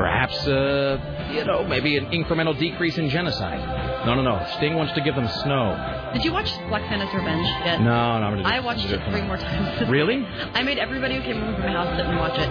Perhaps, 0.00 0.46
uh, 0.48 1.28
you 1.30 1.44
know, 1.44 1.62
maybe 1.62 1.98
an 1.98 2.06
incremental 2.06 2.58
decrease 2.58 2.96
in 2.96 3.10
genocide. 3.10 3.60
No, 4.06 4.14
no, 4.14 4.22
no. 4.22 4.42
Sting 4.56 4.74
wants 4.74 4.94
to 4.94 5.02
give 5.02 5.14
them 5.14 5.28
snow. 5.44 5.76
Did 6.14 6.24
you 6.24 6.32
watch 6.32 6.50
Black 6.70 6.88
Santa's 6.88 7.12
Revenge 7.14 7.46
yet? 7.66 7.82
No, 7.82 7.84
no. 8.18 8.24
I'm 8.26 8.36
gonna 8.36 8.48
I 8.48 8.54
just- 8.56 8.64
watched 8.64 8.86
it 8.86 9.00
three 9.10 9.20
more 9.20 9.36
times. 9.36 9.88
Really? 9.90 10.24
I 10.54 10.62
made 10.62 10.78
everybody 10.78 11.16
who 11.16 11.22
came 11.22 11.42
over 11.42 11.52
to 11.52 11.58
my 11.58 11.72
house 11.72 11.94
sit 11.98 12.06
and 12.06 12.18
watch 12.18 12.38
it. 12.38 12.48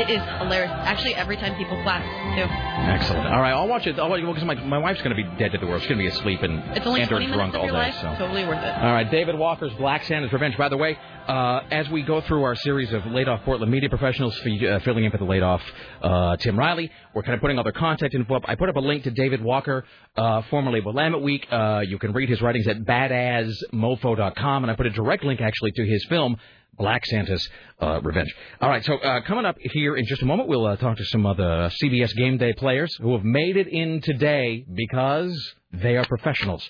It 0.00 0.10
is 0.10 0.22
hilarious. 0.40 0.72
Actually, 0.72 1.14
every 1.14 1.36
time 1.36 1.54
people 1.56 1.80
clap 1.84 2.02
too. 2.34 2.42
Excellent. 2.90 3.28
All 3.28 3.40
right, 3.40 3.52
I'll 3.52 3.68
watch 3.68 3.86
it. 3.86 3.96
I'll 4.00 4.08
watch 4.08 4.18
it 4.20 4.26
because 4.26 4.42
my, 4.44 4.54
my 4.54 4.78
wife's 4.78 5.00
going 5.02 5.14
to 5.16 5.22
be 5.22 5.28
dead 5.38 5.52
to 5.52 5.58
the 5.58 5.66
world. 5.66 5.82
She's 5.82 5.88
going 5.90 5.98
to 5.98 6.04
be 6.04 6.08
asleep 6.08 6.42
and, 6.42 6.58
It's 6.76 6.86
only 6.86 7.02
and 7.02 7.12
or 7.12 7.18
20 7.20 7.32
drunk 7.32 7.54
all 7.54 7.66
day. 7.66 7.72
life. 7.72 7.94
So. 8.00 8.14
Totally 8.18 8.44
worth 8.46 8.58
it. 8.64 8.74
All 8.82 8.92
right, 8.92 9.08
David 9.08 9.38
Walker's 9.38 9.72
Black 9.74 10.02
Santa's 10.04 10.32
Revenge. 10.32 10.56
By 10.56 10.68
the 10.68 10.76
way, 10.76 10.98
uh, 11.28 11.60
as 11.70 11.88
we 11.88 12.02
go 12.02 12.20
through 12.22 12.42
our 12.42 12.54
series 12.54 12.92
of 12.92 13.06
laid 13.06 13.28
off 13.28 13.42
Portland 13.44 13.72
media 13.72 13.88
professionals 13.88 14.38
uh, 14.40 14.78
filling 14.80 15.04
in 15.04 15.10
for 15.10 15.18
the 15.18 15.24
laid 15.24 15.42
off 15.42 15.62
uh, 16.02 16.36
Tim 16.36 16.58
Riley, 16.58 16.90
we're 17.14 17.22
kind 17.22 17.34
of 17.34 17.40
putting 17.40 17.56
all 17.56 17.64
their 17.64 17.72
contact 17.72 18.14
info 18.14 18.36
up. 18.36 18.42
I 18.46 18.54
put 18.54 18.68
up 18.68 18.76
a 18.76 18.80
link 18.80 19.04
to 19.04 19.10
David 19.10 19.42
Walker, 19.42 19.84
uh, 20.16 20.42
formerly 20.50 20.80
of 20.80 20.84
Willamette 20.84 21.22
Week. 21.22 21.46
Uh, 21.50 21.82
you 21.86 21.98
can 21.98 22.12
read 22.12 22.28
his 22.28 22.42
writings 22.42 22.66
at 22.68 22.84
badazzmofo.com, 22.84 24.64
and 24.64 24.70
I 24.70 24.76
put 24.76 24.86
a 24.86 24.90
direct 24.90 25.24
link 25.24 25.40
actually 25.40 25.72
to 25.72 25.86
his 25.86 26.04
film. 26.06 26.36
Black 26.76 27.06
Santa's 27.06 27.48
uh, 27.80 28.00
Revenge. 28.02 28.34
All 28.60 28.68
right, 28.68 28.84
so 28.84 28.98
coming 29.26 29.44
up 29.44 29.56
here 29.60 29.96
in 29.96 30.04
just 30.06 30.22
a 30.22 30.26
moment, 30.26 30.48
we'll 30.48 30.76
talk 30.76 30.96
to 30.96 31.04
some 31.04 31.24
of 31.24 31.36
the 31.36 31.70
CBS 31.80 32.14
Game 32.16 32.36
Day 32.36 32.52
players 32.52 32.92
who 33.00 33.12
have 33.12 33.24
made 33.24 33.56
it 33.56 33.68
in 33.68 34.00
today 34.00 34.66
because 34.74 35.54
they 35.72 35.96
are 35.96 36.04
professionals. 36.04 36.68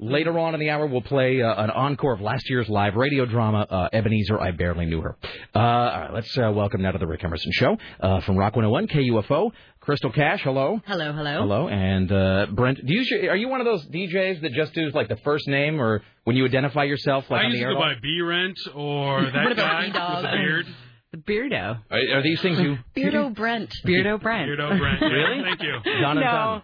Later 0.00 0.38
on 0.38 0.54
in 0.54 0.60
the 0.60 0.70
hour, 0.70 0.86
we'll 0.86 1.00
play 1.02 1.42
uh, 1.42 1.62
an 1.62 1.70
encore 1.70 2.12
of 2.14 2.20
last 2.20 2.48
year's 2.48 2.68
live 2.68 2.94
radio 2.94 3.26
drama, 3.26 3.66
uh, 3.68 3.88
Ebenezer, 3.92 4.40
I 4.40 4.52
Barely 4.52 4.86
Knew 4.86 5.00
Her. 5.00 5.16
Uh, 5.54 5.58
all 5.58 6.00
right, 6.00 6.12
let's 6.14 6.38
uh, 6.38 6.52
welcome 6.52 6.82
now 6.82 6.92
to 6.92 6.98
the 6.98 7.06
Rick 7.06 7.24
Emerson 7.24 7.50
Show 7.52 7.76
uh, 8.00 8.20
from 8.20 8.36
Rock 8.36 8.54
101, 8.54 8.86
KUFO, 8.88 9.50
Crystal 9.80 10.12
Cash, 10.12 10.42
hello. 10.44 10.80
Hello, 10.86 11.12
hello. 11.12 11.38
Hello, 11.40 11.68
and 11.68 12.12
uh, 12.12 12.46
Brent. 12.52 12.78
Do 12.84 12.92
you 12.92 13.00
usually, 13.00 13.28
are 13.28 13.36
you 13.36 13.48
one 13.48 13.60
of 13.60 13.64
those 13.64 13.84
DJs 13.86 14.42
that 14.42 14.52
just 14.52 14.72
do 14.74 14.88
like 14.90 15.08
the 15.08 15.16
first 15.24 15.48
name, 15.48 15.80
or 15.80 16.02
when 16.24 16.36
you 16.36 16.44
identify 16.44 16.84
yourself, 16.84 17.24
like 17.30 17.40
I 17.42 17.44
on 17.46 17.50
the 17.50 17.56
used 17.58 17.62
to 17.64 17.68
air? 17.68 17.74
go 17.74 17.80
by 17.80 17.94
B 18.00 18.20
Rent 18.20 18.58
or 18.74 19.22
that 19.32 19.42
What 19.44 19.52
about 19.52 19.56
guy 19.80 19.86
B-Dog? 19.86 20.22
with 20.22 20.30
the 20.30 20.36
beard. 20.36 20.66
The 21.10 21.18
Beardo. 21.18 21.78
Are, 21.90 22.18
are 22.18 22.22
these 22.22 22.40
things 22.42 22.60
you? 22.60 22.76
Beardo 22.96 23.34
Brent. 23.34 23.72
Beardo 23.86 24.20
Brent. 24.20 24.48
Beardo 24.50 24.78
Brent. 24.78 25.00
Really? 25.00 25.42
Thank 25.42 25.62
you. 25.62 25.72
Done 26.02 26.18
and 26.18 26.20
No. 26.20 26.22
done. 26.30 26.62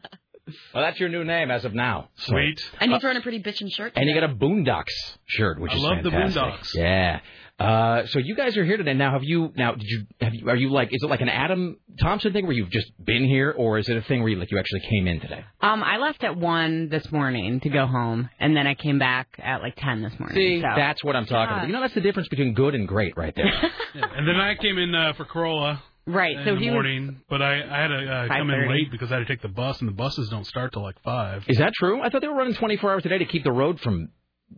Well, 0.74 0.84
that's 0.84 1.00
your 1.00 1.08
new 1.08 1.24
name 1.24 1.50
as 1.50 1.64
of 1.64 1.74
now. 1.74 2.08
So- 2.16 2.32
Sweet. 2.32 2.60
And 2.81 2.90
you've 2.92 3.00
thrown 3.00 3.16
a 3.16 3.20
pretty 3.23 3.42
bitchin' 3.42 3.73
shirt. 3.74 3.92
And 3.97 4.08
you 4.08 4.14
got 4.14 4.28
a 4.31 4.34
Boondocks 4.34 4.84
shirt, 5.26 5.58
which 5.60 5.73
I 5.73 5.76
is 5.76 5.82
love 5.82 6.02
the. 6.02 6.10
Boondocks. 6.10 6.74
Yeah. 6.74 7.20
Uh, 7.58 8.05
so 8.06 8.18
you 8.18 8.34
guys 8.34 8.56
are 8.56 8.64
here 8.64 8.76
today. 8.76 8.94
Now, 8.94 9.12
have 9.12 9.23
you? 9.23 9.52
Now, 9.56 9.74
did 9.76 9.86
you? 9.89 10.06
Have 10.20 10.34
you? 10.34 10.48
Are 10.48 10.56
you 10.56 10.70
like? 10.73 10.89
Is 10.92 11.05
it 11.05 11.06
like 11.08 11.20
an 11.20 11.28
Adam 11.28 11.76
Thompson 12.00 12.32
thing 12.32 12.47
where 12.47 12.52
you've 12.52 12.68
just 12.70 12.90
been 13.02 13.24
here, 13.24 13.55
or 13.56 13.78
is 13.78 13.89
it 13.89 13.97
a 13.97 14.02
thing 14.02 14.20
where 14.23 14.28
you 14.28 14.36
like 14.40 14.50
you 14.50 14.58
actually 14.58 14.81
came 14.90 15.06
in 15.06 15.20
today? 15.20 15.44
Um, 15.60 15.81
I 15.84 15.98
left 15.98 16.24
at 16.24 16.36
one 16.36 16.89
this 16.89 17.12
morning 17.12 17.60
to 17.60 17.68
go 17.68 17.86
home, 17.86 18.28
and 18.40 18.56
then 18.56 18.66
I 18.66 18.74
came 18.74 18.98
back 18.98 19.28
at 19.39 19.62
like 19.62 19.74
ten 19.76 20.02
this 20.02 20.12
morning. 20.18 20.34
See, 20.36 20.60
so. 20.62 20.66
that's 20.74 21.05
what 21.05 21.14
I'm 21.14 21.26
talking 21.26 21.39
Yeah. 21.39 21.55
about. 21.58 21.66
You 21.68 21.73
know, 21.74 21.81
that's 21.81 21.94
the 21.94 22.00
difference 22.00 22.26
between 22.28 22.55
good 22.55 22.74
and 22.74 22.89
great, 22.89 23.16
right 23.16 23.34
there. 23.36 23.47
Yeah. 23.94 24.06
And 24.16 24.26
then 24.26 24.34
I 24.34 24.56
came 24.56 24.76
in 24.76 24.92
uh, 24.92 25.12
for 25.16 25.24
Corolla. 25.24 25.81
Right, 26.07 26.36
In 26.36 26.44
so 26.44 26.55
the 26.55 26.60
he 26.60 26.70
was- 26.70 27.15
but 27.31 27.41
I, 27.41 27.62
I 27.62 27.81
had 27.81 27.89
to 27.89 27.94
uh, 28.12 28.28
come 28.28 28.50
in 28.50 28.68
late 28.68 28.91
because 28.91 29.10
I 29.10 29.16
had 29.16 29.26
to 29.26 29.33
take 29.33 29.41
the 29.41 29.49
bus, 29.49 29.81
and 29.81 29.89
the 29.89 29.94
buses 29.94 30.28
don't 30.28 30.47
start 30.47 30.73
till 30.73 30.83
like 30.83 31.00
five. 31.02 31.44
is 31.49 31.58
that 31.58 31.73
true? 31.74 32.02
I 32.02 32.10
thought 32.10 32.20
they 32.20 32.28
were 32.28 32.34
running 32.36 32.55
24 32.55 32.92
hours 32.92 33.07
a 33.07 33.08
day 33.08 33.18
to 33.18 33.24
keep 33.24 33.42
the 33.44 33.52
road 33.52 33.81
from 33.81 34.10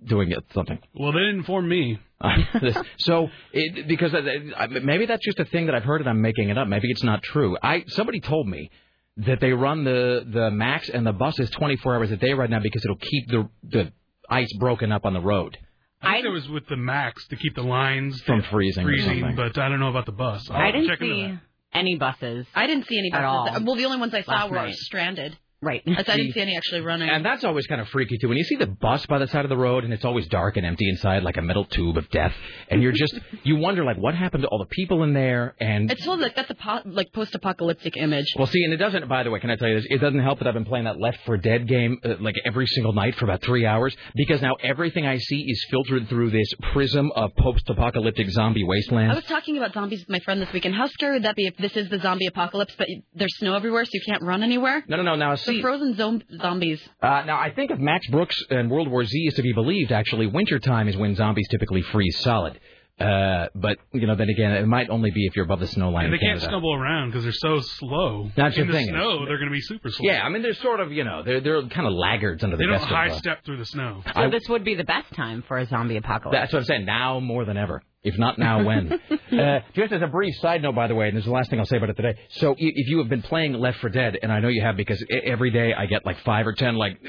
doing 0.04 0.32
it, 0.32 0.44
something. 0.52 0.78
Well, 0.94 1.12
they 1.12 1.20
didn't 1.20 1.36
inform 1.38 1.68
me. 1.68 1.98
so, 2.98 3.28
it, 3.52 3.86
because 3.86 4.12
I- 4.14 4.66
maybe 4.66 5.06
that's 5.06 5.24
just 5.24 5.38
a 5.38 5.44
thing 5.44 5.66
that 5.66 5.74
I've 5.76 5.84
heard 5.84 6.00
and 6.00 6.10
I'm 6.10 6.20
making 6.20 6.48
it 6.48 6.58
up. 6.58 6.66
Maybe 6.66 6.90
it's 6.90 7.04
not 7.04 7.22
true. 7.22 7.56
I 7.62 7.84
somebody 7.88 8.20
told 8.20 8.48
me 8.48 8.70
that 9.18 9.38
they 9.40 9.52
run 9.52 9.84
the 9.84 10.26
the 10.28 10.50
max 10.50 10.88
and 10.88 11.06
the 11.06 11.12
buses 11.12 11.48
24 11.50 11.94
hours 11.96 12.10
a 12.10 12.16
day 12.16 12.32
right 12.32 12.50
now 12.50 12.58
because 12.60 12.84
it'll 12.84 12.96
keep 12.96 13.28
the 13.28 13.48
the 13.62 13.92
ice 14.28 14.52
broken 14.58 14.90
up 14.92 15.04
on 15.04 15.12
the 15.14 15.20
road 15.20 15.56
I 16.02 16.14
think 16.14 16.26
it 16.26 16.30
was 16.30 16.48
with 16.48 16.66
the 16.68 16.76
max 16.76 17.26
to 17.28 17.36
keep 17.36 17.54
the 17.54 17.62
lines 17.62 18.20
from 18.22 18.42
freezing. 18.42 18.84
freezing, 18.84 19.20
something. 19.20 19.36
but 19.36 19.58
I 19.58 19.68
don't 19.68 19.80
know 19.80 19.88
about 19.88 20.06
the 20.06 20.12
bus. 20.12 20.48
I'll 20.50 20.56
I 20.60 20.70
didn't 20.70 20.88
check 20.88 21.00
into 21.00 21.14
see 21.14 21.22
that. 21.32 21.40
any 21.72 21.96
buses. 21.96 22.46
I 22.54 22.66
didn't 22.66 22.86
see 22.86 22.98
any 22.98 23.10
At 23.12 23.22
buses. 23.22 23.56
all. 23.60 23.64
Well, 23.66 23.76
the 23.76 23.84
only 23.86 23.98
ones 23.98 24.14
I 24.14 24.22
saw 24.22 24.32
Last 24.32 24.50
were 24.50 24.56
night. 24.56 24.74
stranded. 24.74 25.36
Right. 25.62 25.82
I 25.86 26.00
I 26.00 26.02
didn't 26.02 26.32
see 26.32 26.40
any 26.40 26.56
actually 26.56 26.82
running. 26.82 27.08
And 27.08 27.24
that's 27.24 27.42
always 27.42 27.66
kind 27.66 27.80
of 27.80 27.88
freaky 27.88 28.18
too. 28.18 28.28
When 28.28 28.36
you 28.36 28.44
see 28.44 28.56
the 28.56 28.66
bus 28.66 29.06
by 29.06 29.18
the 29.18 29.26
side 29.26 29.44
of 29.44 29.48
the 29.48 29.56
road 29.56 29.84
and 29.84 29.92
it's 29.92 30.04
always 30.04 30.26
dark 30.28 30.58
and 30.58 30.66
empty 30.66 30.86
inside, 30.88 31.22
like 31.22 31.38
a 31.38 31.42
metal 31.42 31.64
tube 31.64 31.96
of 31.96 32.08
death, 32.10 32.34
and 32.68 32.82
you're 32.82 32.92
just 32.92 33.18
you 33.42 33.56
wonder 33.56 33.82
like 33.84 33.96
what 33.96 34.14
happened 34.14 34.42
to 34.42 34.48
all 34.48 34.58
the 34.58 34.66
people 34.66 35.02
in 35.02 35.14
there 35.14 35.54
and 35.58 35.90
It's 35.90 36.04
totally 36.04 36.24
like 36.24 36.36
that's 36.36 36.50
a 36.50 36.54
po- 36.54 36.82
like 36.84 37.10
post-apocalyptic 37.14 37.96
image. 37.96 38.26
Well, 38.36 38.46
see, 38.46 38.62
and 38.64 38.72
it 38.74 38.76
doesn't. 38.76 39.08
By 39.08 39.22
the 39.22 39.30
way, 39.30 39.40
can 39.40 39.48
I 39.50 39.56
tell 39.56 39.68
you 39.68 39.76
this? 39.76 39.86
It 39.88 39.98
doesn't 40.00 40.20
help 40.20 40.40
that 40.40 40.48
I've 40.48 40.54
been 40.54 40.66
playing 40.66 40.84
that 40.84 41.00
Left 41.00 41.18
4 41.24 41.38
Dead 41.38 41.66
game 41.66 41.98
uh, 42.04 42.14
like 42.20 42.34
every 42.44 42.66
single 42.66 42.92
night 42.92 43.14
for 43.14 43.24
about 43.24 43.42
three 43.42 43.64
hours 43.64 43.96
because 44.14 44.42
now 44.42 44.56
everything 44.62 45.06
I 45.06 45.16
see 45.18 45.40
is 45.48 45.64
filtered 45.70 46.08
through 46.10 46.30
this 46.30 46.52
prism 46.72 47.10
of 47.16 47.34
post-apocalyptic 47.36 48.28
zombie 48.30 48.64
wasteland. 48.64 49.10
I 49.10 49.14
was 49.14 49.24
talking 49.24 49.56
about 49.56 49.72
zombies 49.72 50.00
with 50.00 50.10
my 50.10 50.20
friend 50.20 50.40
this 50.42 50.52
weekend. 50.52 50.74
How 50.74 50.86
scary 50.88 51.14
would 51.14 51.24
that 51.24 51.34
be 51.34 51.46
if 51.46 51.56
this 51.56 51.76
is 51.76 51.88
the 51.88 51.98
zombie 51.98 52.26
apocalypse, 52.26 52.74
but 52.76 52.88
there's 53.14 53.34
snow 53.38 53.54
everywhere, 53.54 53.84
so 53.86 53.90
you 53.94 54.02
can't 54.06 54.22
run 54.22 54.42
anywhere? 54.42 54.84
No, 54.86 54.98
no, 54.98 55.02
no. 55.02 55.14
Now, 55.16 55.34
The 55.46 55.60
frozen 55.62 55.94
zo- 55.96 56.20
zombies. 56.40 56.80
uh, 57.02 57.22
now 57.26 57.38
I 57.38 57.50
think 57.54 57.70
if 57.70 57.78
Max 57.78 58.06
Brooks 58.08 58.36
and 58.50 58.70
World 58.70 58.88
War 58.90 59.04
Z 59.04 59.18
is 59.26 59.34
to 59.34 59.42
be 59.42 59.52
believed, 59.52 59.92
actually, 59.92 60.26
wintertime 60.26 60.88
is 60.88 60.96
when 60.96 61.14
zombies 61.14 61.46
typically 61.50 61.82
freeze 61.82 62.18
solid. 62.20 62.58
Uh, 62.98 63.48
but 63.54 63.76
you 63.92 64.06
know, 64.06 64.14
then 64.14 64.30
again, 64.30 64.52
it 64.52 64.66
might 64.66 64.88
only 64.88 65.10
be 65.10 65.26
if 65.26 65.36
you're 65.36 65.44
above 65.44 65.60
the 65.60 65.66
snow 65.66 65.90
line 65.90 66.06
And 66.06 66.14
they 66.14 66.16
in 66.16 66.20
can't 66.20 66.38
Canada. 66.40 66.46
stumble 66.46 66.74
around 66.74 67.10
because 67.10 67.24
they're 67.24 67.32
so 67.32 67.60
slow. 67.60 68.30
That's 68.34 68.56
In 68.56 68.66
the 68.68 68.72
the 68.72 68.78
thing. 68.78 68.86
snow, 68.88 69.26
they're 69.26 69.36
going 69.36 69.50
to 69.50 69.52
be 69.54 69.60
super 69.60 69.90
slow. 69.90 70.08
Yeah, 70.10 70.22
I 70.22 70.30
mean, 70.30 70.40
they're 70.40 70.54
sort 70.54 70.80
of, 70.80 70.90
you 70.92 71.04
know, 71.04 71.22
they're 71.22 71.40
they're 71.42 71.60
kind 71.68 71.86
of 71.86 71.92
laggards 71.92 72.42
under 72.42 72.56
the 72.56 72.62
They 72.62 72.66
don't 72.66 72.78
best 72.78 72.86
high 72.88 73.06
of. 73.08 73.12
Uh, 73.12 73.18
step 73.18 73.44
through 73.44 73.58
the 73.58 73.66
snow. 73.66 74.02
So 74.14 74.30
this 74.30 74.48
would 74.48 74.64
be 74.64 74.76
the 74.76 74.84
best 74.84 75.12
time 75.12 75.44
for 75.46 75.58
a 75.58 75.66
zombie 75.66 75.98
apocalypse. 75.98 76.38
That's 76.40 76.52
what 76.54 76.60
I'm 76.60 76.64
saying. 76.64 76.86
Now 76.86 77.20
more 77.20 77.44
than 77.44 77.58
ever. 77.58 77.82
If 78.06 78.16
not 78.18 78.38
now, 78.38 78.62
when? 78.62 78.92
uh, 79.32 79.60
just 79.74 79.92
as 79.92 80.00
a 80.00 80.06
brief 80.06 80.32
side 80.36 80.62
note, 80.62 80.76
by 80.76 80.86
the 80.86 80.94
way, 80.94 81.08
and 81.08 81.16
this 81.16 81.22
is 81.22 81.26
the 81.26 81.32
last 81.32 81.50
thing 81.50 81.58
I'll 81.58 81.66
say 81.66 81.76
about 81.76 81.90
it 81.90 81.96
today. 81.96 82.16
So, 82.30 82.54
if 82.56 82.86
you 82.88 82.98
have 82.98 83.08
been 83.08 83.22
playing 83.22 83.54
Left 83.54 83.80
4 83.80 83.90
Dead, 83.90 84.16
and 84.22 84.30
I 84.30 84.38
know 84.38 84.46
you 84.46 84.62
have 84.62 84.76
because 84.76 85.04
every 85.10 85.50
day 85.50 85.74
I 85.74 85.86
get 85.86 86.06
like 86.06 86.20
five 86.20 86.46
or 86.46 86.52
ten, 86.52 86.76
like, 86.76 87.02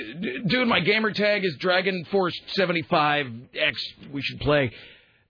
dude, 0.48 0.67
my 0.67 0.80
gamer 0.80 1.11
tag 1.11 1.45
is 1.45 1.56
Dragon 1.59 2.03
Force 2.09 2.34
75 2.48 3.27
X. 3.53 3.80
We 4.11 4.24
should 4.24 4.40
play. 4.40 4.72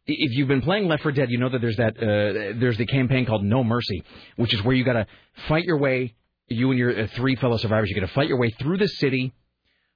If 0.05 0.37
you've 0.37 0.47
been 0.47 0.61
playing 0.61 0.87
Left 0.87 1.03
4 1.03 1.11
Dead, 1.11 1.29
you 1.29 1.37
know 1.37 1.49
that 1.49 1.59
there's 1.59 1.75
that 1.75 1.97
uh, 1.97 2.57
there's 2.57 2.77
the 2.77 2.85
campaign 2.85 3.25
called 3.25 3.43
No 3.43 3.61
Mercy, 3.61 4.05
which 4.37 4.53
is 4.53 4.63
where 4.63 4.73
you 4.73 4.85
got 4.85 4.93
to 4.93 5.05
fight 5.49 5.65
your 5.65 5.79
way. 5.79 6.15
You 6.47 6.69
and 6.69 6.79
your 6.79 6.97
uh, 6.97 7.07
three 7.15 7.35
fellow 7.35 7.57
survivors, 7.57 7.89
you 7.89 7.95
got 7.99 8.07
to 8.07 8.13
fight 8.13 8.29
your 8.29 8.39
way 8.39 8.51
through 8.51 8.77
the 8.77 8.87
city, 8.87 9.33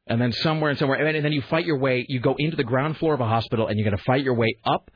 and 0.05 0.19
then 0.19 0.33
somewhere 0.33 0.69
and 0.69 0.77
somewhere, 0.77 0.97
and 0.97 1.07
then, 1.07 1.15
and 1.15 1.23
then 1.23 1.31
you 1.31 1.41
fight 1.43 1.65
your 1.65 1.79
way. 1.79 2.05
You 2.09 2.19
go 2.19 2.35
into 2.37 2.57
the 2.57 2.65
ground 2.65 2.97
floor 2.97 3.13
of 3.13 3.21
a 3.21 3.25
hospital, 3.25 3.67
and 3.67 3.79
you 3.79 3.85
got 3.85 3.95
to 3.95 4.03
fight 4.03 4.25
your 4.25 4.33
way 4.33 4.53
up 4.65 4.91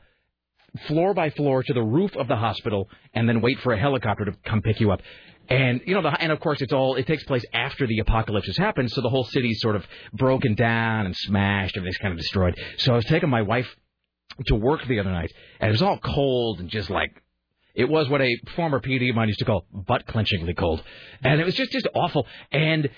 floor 0.88 1.14
by 1.14 1.30
floor 1.30 1.62
to 1.62 1.72
the 1.72 1.82
roof 1.82 2.16
of 2.16 2.28
the 2.28 2.36
hospital, 2.36 2.88
and 3.14 3.28
then 3.28 3.40
wait 3.40 3.60
for 3.60 3.72
a 3.72 3.78
helicopter 3.78 4.24
to 4.26 4.32
come 4.44 4.62
pick 4.62 4.80
you 4.80 4.92
up. 4.92 5.00
And 5.48 5.80
you 5.86 5.94
know, 5.94 6.02
the, 6.02 6.20
and 6.20 6.32
of 6.32 6.40
course, 6.40 6.60
it's 6.60 6.72
all 6.72 6.96
it 6.96 7.06
takes 7.06 7.24
place 7.24 7.44
after 7.52 7.86
the 7.86 8.00
apocalypse 8.00 8.46
has 8.46 8.56
happened, 8.56 8.90
so 8.90 9.00
the 9.00 9.08
whole 9.08 9.24
city's 9.24 9.60
sort 9.60 9.76
of 9.76 9.86
broken 10.12 10.54
down 10.54 11.06
and 11.06 11.14
smashed. 11.16 11.76
Everything's 11.76 11.98
kind 11.98 12.12
of 12.12 12.18
destroyed. 12.18 12.58
So 12.78 12.92
I 12.92 12.96
was 12.96 13.04
taking 13.04 13.28
my 13.28 13.42
wife 13.42 13.68
to 14.46 14.54
work 14.54 14.86
the 14.86 14.98
other 14.98 15.12
night, 15.12 15.32
and 15.60 15.68
it 15.68 15.72
was 15.72 15.82
all 15.82 15.98
cold 15.98 16.60
and 16.60 16.68
just 16.68 16.90
like 16.90 17.22
it 17.74 17.88
was 17.88 18.08
what 18.08 18.22
a 18.22 18.36
former 18.56 18.80
PD 18.80 19.10
of 19.10 19.16
mine 19.16 19.28
used 19.28 19.38
to 19.38 19.44
call 19.44 19.66
butt 19.72 20.06
clenchingly 20.06 20.56
cold, 20.56 20.82
and 21.22 21.40
it 21.40 21.44
was 21.44 21.54
just 21.54 21.70
just 21.70 21.86
awful. 21.94 22.26
And 22.50 22.90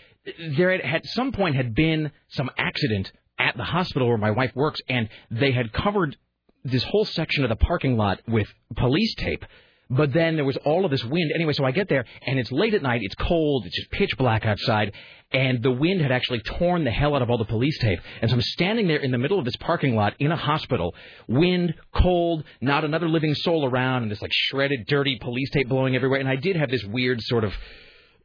there 0.57 0.70
had 0.70 0.81
at 0.81 1.07
some 1.07 1.32
point 1.32 1.57
had 1.57 1.74
been 1.74 2.12
some 2.28 2.50
accident 2.57 3.12
at 3.39 3.57
the 3.57 3.65
hospital 3.65 4.08
where 4.08 4.18
my 4.18 4.31
wife 4.31 4.52
works, 4.55 4.81
and 4.89 5.08
they 5.31 5.52
had 5.52 5.73
covered 5.73 6.16
this 6.65 6.85
whole 6.85 7.05
section 7.05 7.45
of 7.45 7.51
the 7.51 7.57
parking 7.57 7.97
lot 7.97 8.20
with 8.27 8.49
police 8.77 9.15
tape. 9.15 9.45
But 9.91 10.12
then 10.12 10.37
there 10.37 10.45
was 10.45 10.59
all 10.59 10.85
of 10.85 10.91
this 10.91 11.03
wind. 11.03 11.33
Anyway, 11.35 11.55
so 11.55 11.65
I 11.65 11.70
get 11.70 11.89
there, 11.89 12.05
and 12.27 12.39
it's 12.39 12.53
late 12.53 12.75
at 12.75 12.83
night. 12.83 13.01
It's 13.03 13.15
cold. 13.15 13.65
It's 13.65 13.75
just 13.75 13.91
pitch 13.91 14.19
black 14.19 14.45
outside. 14.45 14.93
And 15.33 15.62
the 15.62 15.70
wind 15.70 16.03
had 16.03 16.12
actually 16.12 16.41
torn 16.41 16.85
the 16.85 16.91
hell 16.91 17.15
out 17.15 17.23
of 17.23 17.31
all 17.31 17.39
the 17.39 17.47
police 17.47 17.78
tape. 17.78 18.01
And 18.20 18.31
so 18.31 18.35
I'm 18.37 18.43
standing 18.43 18.87
there 18.87 18.99
in 18.99 19.12
the 19.12 19.19
middle 19.19 19.39
of 19.39 19.47
this 19.47 19.57
parking 19.57 19.97
lot 19.97 20.15
in 20.19 20.31
a 20.31 20.37
hospital. 20.37 20.95
Wind, 21.27 21.75
cold, 21.95 22.45
not 22.61 22.85
another 22.85 23.09
living 23.09 23.35
soul 23.35 23.67
around, 23.67 24.03
and 24.03 24.12
this 24.12 24.20
like 24.20 24.33
shredded, 24.33 24.87
dirty 24.87 25.19
police 25.19 25.51
tape 25.51 25.69
blowing 25.69 25.97
everywhere. 25.97 26.20
And 26.20 26.28
I 26.28 26.37
did 26.37 26.57
have 26.57 26.70
this 26.70 26.85
weird 26.85 27.23
sort 27.23 27.45
of 27.45 27.55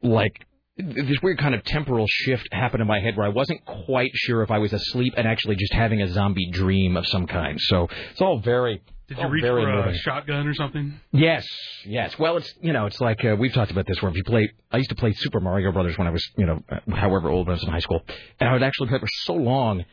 like 0.02 0.46
this 0.76 1.18
weird 1.22 1.38
kind 1.38 1.54
of 1.54 1.64
temporal 1.64 2.06
shift 2.08 2.48
happened 2.52 2.80
in 2.80 2.88
my 2.88 2.98
head 3.00 3.16
where 3.16 3.26
I 3.26 3.30
wasn't 3.30 3.64
quite 3.64 4.10
sure 4.14 4.42
if 4.42 4.50
I 4.50 4.58
was 4.58 4.72
asleep 4.72 5.14
and 5.16 5.26
actually 5.26 5.56
just 5.56 5.72
having 5.72 6.02
a 6.02 6.08
zombie 6.08 6.50
dream 6.50 6.96
of 6.96 7.06
some 7.06 7.26
kind. 7.26 7.60
So 7.60 7.88
it's 8.10 8.20
all 8.20 8.40
very 8.40 8.82
Did 9.08 9.18
you 9.18 9.28
reach 9.28 9.42
for 9.44 9.58
a 9.58 9.76
moving. 9.84 9.94
shotgun 10.00 10.48
or 10.48 10.54
something? 10.54 10.98
Yes, 11.12 11.46
yes. 11.86 12.18
Well, 12.18 12.38
it's 12.38 12.52
you 12.60 12.72
know, 12.72 12.86
it's 12.86 13.00
like 13.00 13.24
uh, 13.24 13.36
we've 13.38 13.52
talked 13.52 13.70
about 13.70 13.86
this. 13.86 14.02
Where 14.02 14.10
if 14.10 14.16
you 14.16 14.24
play, 14.24 14.50
I 14.72 14.78
used 14.78 14.90
to 14.90 14.96
play 14.96 15.12
Super 15.12 15.38
Mario 15.38 15.70
Brothers 15.70 15.96
when 15.96 16.08
I 16.08 16.10
was 16.10 16.24
you 16.36 16.46
know, 16.46 16.62
uh, 16.68 16.80
however 16.94 17.28
old 17.28 17.48
I 17.48 17.52
was 17.52 17.62
in 17.62 17.70
high 17.70 17.78
school, 17.78 18.02
and 18.40 18.48
I 18.48 18.52
would 18.52 18.62
actually 18.64 18.88
play 18.88 18.96
it 18.96 19.00
for 19.00 19.08
so 19.24 19.34
long 19.34 19.84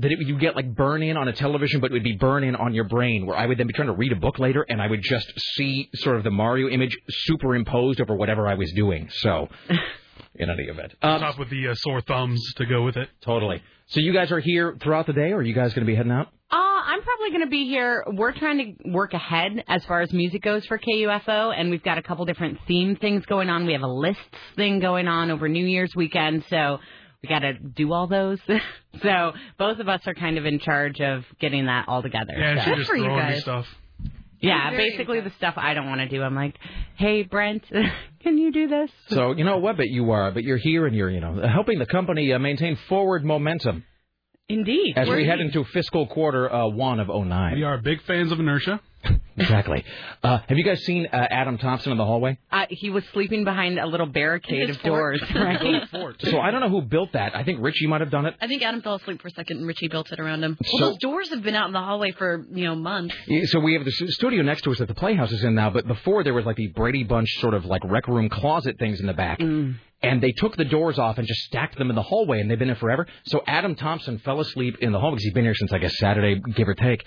that 0.00 0.12
it, 0.12 0.20
you 0.20 0.38
get 0.38 0.54
like 0.54 0.72
burn 0.72 1.02
in 1.02 1.16
on 1.16 1.26
a 1.26 1.32
television, 1.32 1.80
but 1.80 1.90
it 1.90 1.94
would 1.94 2.04
be 2.04 2.12
burn 2.12 2.44
in 2.44 2.54
on 2.54 2.72
your 2.74 2.84
brain. 2.84 3.26
Where 3.26 3.36
I 3.36 3.46
would 3.46 3.58
then 3.58 3.66
be 3.66 3.72
trying 3.72 3.88
to 3.88 3.94
read 3.94 4.12
a 4.12 4.16
book 4.16 4.38
later, 4.38 4.64
and 4.68 4.80
I 4.80 4.86
would 4.86 5.02
just 5.02 5.26
see 5.56 5.90
sort 5.94 6.16
of 6.16 6.22
the 6.22 6.30
Mario 6.30 6.68
image 6.68 6.96
superimposed 7.08 8.00
over 8.00 8.14
whatever 8.14 8.46
I 8.46 8.54
was 8.54 8.70
doing. 8.76 9.08
So, 9.10 9.48
in 10.38 10.50
any 10.50 10.64
event, 10.64 10.94
um, 11.02 11.20
Top 11.20 11.38
with 11.38 11.50
the 11.50 11.68
uh, 11.68 11.74
sore 11.74 12.00
thumbs 12.00 12.42
to 12.56 12.66
go 12.66 12.82
with 12.82 12.96
it. 12.96 13.08
totally. 13.20 13.62
So 13.86 14.00
you 14.00 14.12
guys 14.12 14.30
are 14.32 14.40
here 14.40 14.76
throughout 14.82 15.06
the 15.06 15.12
day, 15.12 15.32
or 15.32 15.36
are 15.36 15.42
you 15.42 15.54
guys 15.54 15.72
going 15.72 15.86
to 15.86 15.90
be 15.90 15.96
heading 15.96 16.12
out? 16.12 16.28
Uh, 16.50 16.56
I'm 16.56 17.02
probably 17.02 17.30
going 17.30 17.42
to 17.42 17.50
be 17.50 17.64
here. 17.66 18.04
We're 18.06 18.32
trying 18.32 18.58
to 18.58 18.90
work 18.90 19.14
ahead 19.14 19.64
as 19.66 19.84
far 19.84 20.02
as 20.02 20.12
music 20.12 20.42
goes 20.42 20.64
for 20.66 20.78
KUFO, 20.78 21.54
and 21.58 21.70
we've 21.70 21.82
got 21.82 21.98
a 21.98 22.02
couple 22.02 22.24
different 22.24 22.58
theme 22.66 22.96
things 22.96 23.24
going 23.26 23.50
on. 23.50 23.66
We 23.66 23.72
have 23.72 23.82
a 23.82 23.86
lists 23.86 24.22
thing 24.56 24.80
going 24.80 25.08
on 25.08 25.30
over 25.30 25.48
New 25.48 25.66
Year's 25.66 25.94
weekend, 25.96 26.44
so 26.48 26.78
we 27.22 27.28
got 27.28 27.40
to 27.40 27.54
do 27.54 27.92
all 27.92 28.06
those. 28.06 28.38
so 29.02 29.32
both 29.58 29.78
of 29.78 29.88
us 29.88 30.00
are 30.06 30.14
kind 30.14 30.38
of 30.38 30.46
in 30.46 30.58
charge 30.60 31.00
of 31.00 31.24
getting 31.40 31.66
that 31.66 31.86
all 31.88 32.02
together. 32.02 32.34
Yeah, 32.36 32.64
so. 32.64 32.70
she's 32.70 32.78
just 32.86 32.90
throwing 32.90 33.28
me 33.28 33.40
stuff. 33.40 33.66
Yeah, 34.40 34.70
basically 34.70 35.20
the 35.20 35.32
stuff 35.36 35.54
I 35.56 35.74
don't 35.74 35.86
want 35.86 36.00
to 36.00 36.08
do. 36.08 36.22
I'm 36.22 36.34
like, 36.34 36.54
hey 36.96 37.22
Brent, 37.22 37.64
can 38.22 38.38
you 38.38 38.52
do 38.52 38.68
this? 38.68 38.90
So 39.08 39.32
you 39.32 39.44
know 39.44 39.58
what, 39.58 39.76
but 39.76 39.88
you 39.88 40.10
are, 40.10 40.30
but 40.30 40.42
you're 40.44 40.56
here 40.58 40.86
and 40.86 40.94
you're 40.94 41.10
you 41.10 41.20
know 41.20 41.40
helping 41.46 41.78
the 41.78 41.86
company 41.86 42.32
uh, 42.32 42.38
maintain 42.38 42.78
forward 42.88 43.24
momentum. 43.24 43.84
Indeed. 44.48 44.94
As 44.96 45.06
we 45.08 45.16
We're- 45.16 45.26
head 45.26 45.40
into 45.40 45.64
fiscal 45.64 46.06
quarter 46.06 46.50
uh, 46.50 46.68
one 46.68 47.00
of 47.00 47.08
09. 47.08 47.54
We 47.54 47.64
are 47.64 47.76
big 47.78 48.02
fans 48.06 48.32
of 48.32 48.40
inertia. 48.40 48.80
Exactly. 49.40 49.84
Uh, 50.24 50.38
have 50.48 50.58
you 50.58 50.64
guys 50.64 50.80
seen 50.84 51.06
uh, 51.12 51.16
Adam 51.30 51.58
Thompson 51.58 51.92
in 51.92 51.98
the 51.98 52.04
hallway? 52.04 52.38
Uh, 52.50 52.66
he 52.70 52.90
was 52.90 53.04
sleeping 53.12 53.44
behind 53.44 53.78
a 53.78 53.86
little 53.86 54.06
barricade 54.06 54.66
His 54.68 54.76
of 54.76 54.82
fort. 54.82 55.20
doors, 55.20 55.32
right? 55.32 55.88
So 56.22 56.40
I 56.40 56.50
don't 56.50 56.60
know 56.60 56.68
who 56.68 56.82
built 56.82 57.12
that. 57.12 57.36
I 57.36 57.44
think 57.44 57.60
Richie 57.62 57.86
might 57.86 58.00
have 58.00 58.10
done 58.10 58.26
it. 58.26 58.34
I 58.40 58.48
think 58.48 58.62
Adam 58.64 58.82
fell 58.82 58.96
asleep 58.96 59.22
for 59.22 59.28
a 59.28 59.30
second 59.30 59.58
and 59.58 59.66
Richie 59.68 59.86
built 59.86 60.10
it 60.10 60.18
around 60.18 60.42
him. 60.42 60.58
So- 60.64 60.78
Well, 60.80 60.90
those 60.90 60.98
doors 60.98 61.28
have 61.30 61.44
been 61.44 61.54
out 61.54 61.68
in 61.68 61.72
the 61.72 61.78
hallway 61.80 62.10
for, 62.10 62.44
you 62.52 62.64
know, 62.64 62.74
months. 62.74 63.14
Yeah, 63.28 63.42
So 63.44 63.60
we 63.60 63.74
have 63.74 63.84
the 63.84 63.92
studio 63.92 64.42
next 64.42 64.62
to 64.62 64.72
us 64.72 64.78
that 64.78 64.88
the 64.88 64.94
Playhouse 64.94 65.30
is 65.30 65.44
in 65.44 65.54
now, 65.54 65.70
but 65.70 65.86
before 65.86 66.24
there 66.24 66.34
was 66.34 66.44
like 66.44 66.56
the 66.56 66.66
Brady 66.66 67.04
Bunch 67.04 67.28
sort 67.38 67.54
of 67.54 67.64
like 67.64 67.82
rec 67.84 68.08
room 68.08 68.28
closet 68.28 68.76
things 68.80 68.98
in 68.98 69.06
the 69.06 69.14
back. 69.14 69.38
And 70.00 70.20
they 70.20 70.30
took 70.32 70.56
the 70.56 70.64
doors 70.64 70.98
off 70.98 71.18
and 71.18 71.26
just 71.28 71.40
stacked 71.42 71.76
them 71.78 71.90
in 71.90 71.96
the 71.96 72.02
hallway, 72.02 72.40
and 72.40 72.48
they've 72.50 72.58
been 72.58 72.68
there 72.68 72.76
forever. 72.76 73.06
So 73.26 73.42
Adam 73.46 73.74
Thompson 73.76 74.18
fell 74.18 74.40
asleep 74.40 74.78
in 74.80 74.90
the 74.92 74.98
hallway 74.98 75.14
because 75.16 75.24
he's 75.24 75.32
been 75.34 75.44
here 75.44 75.54
since 75.54 75.72
I 75.72 75.78
guess 75.78 75.96
Saturday, 75.98 76.40
give 76.54 76.68
or 76.68 76.74
take. 76.74 77.04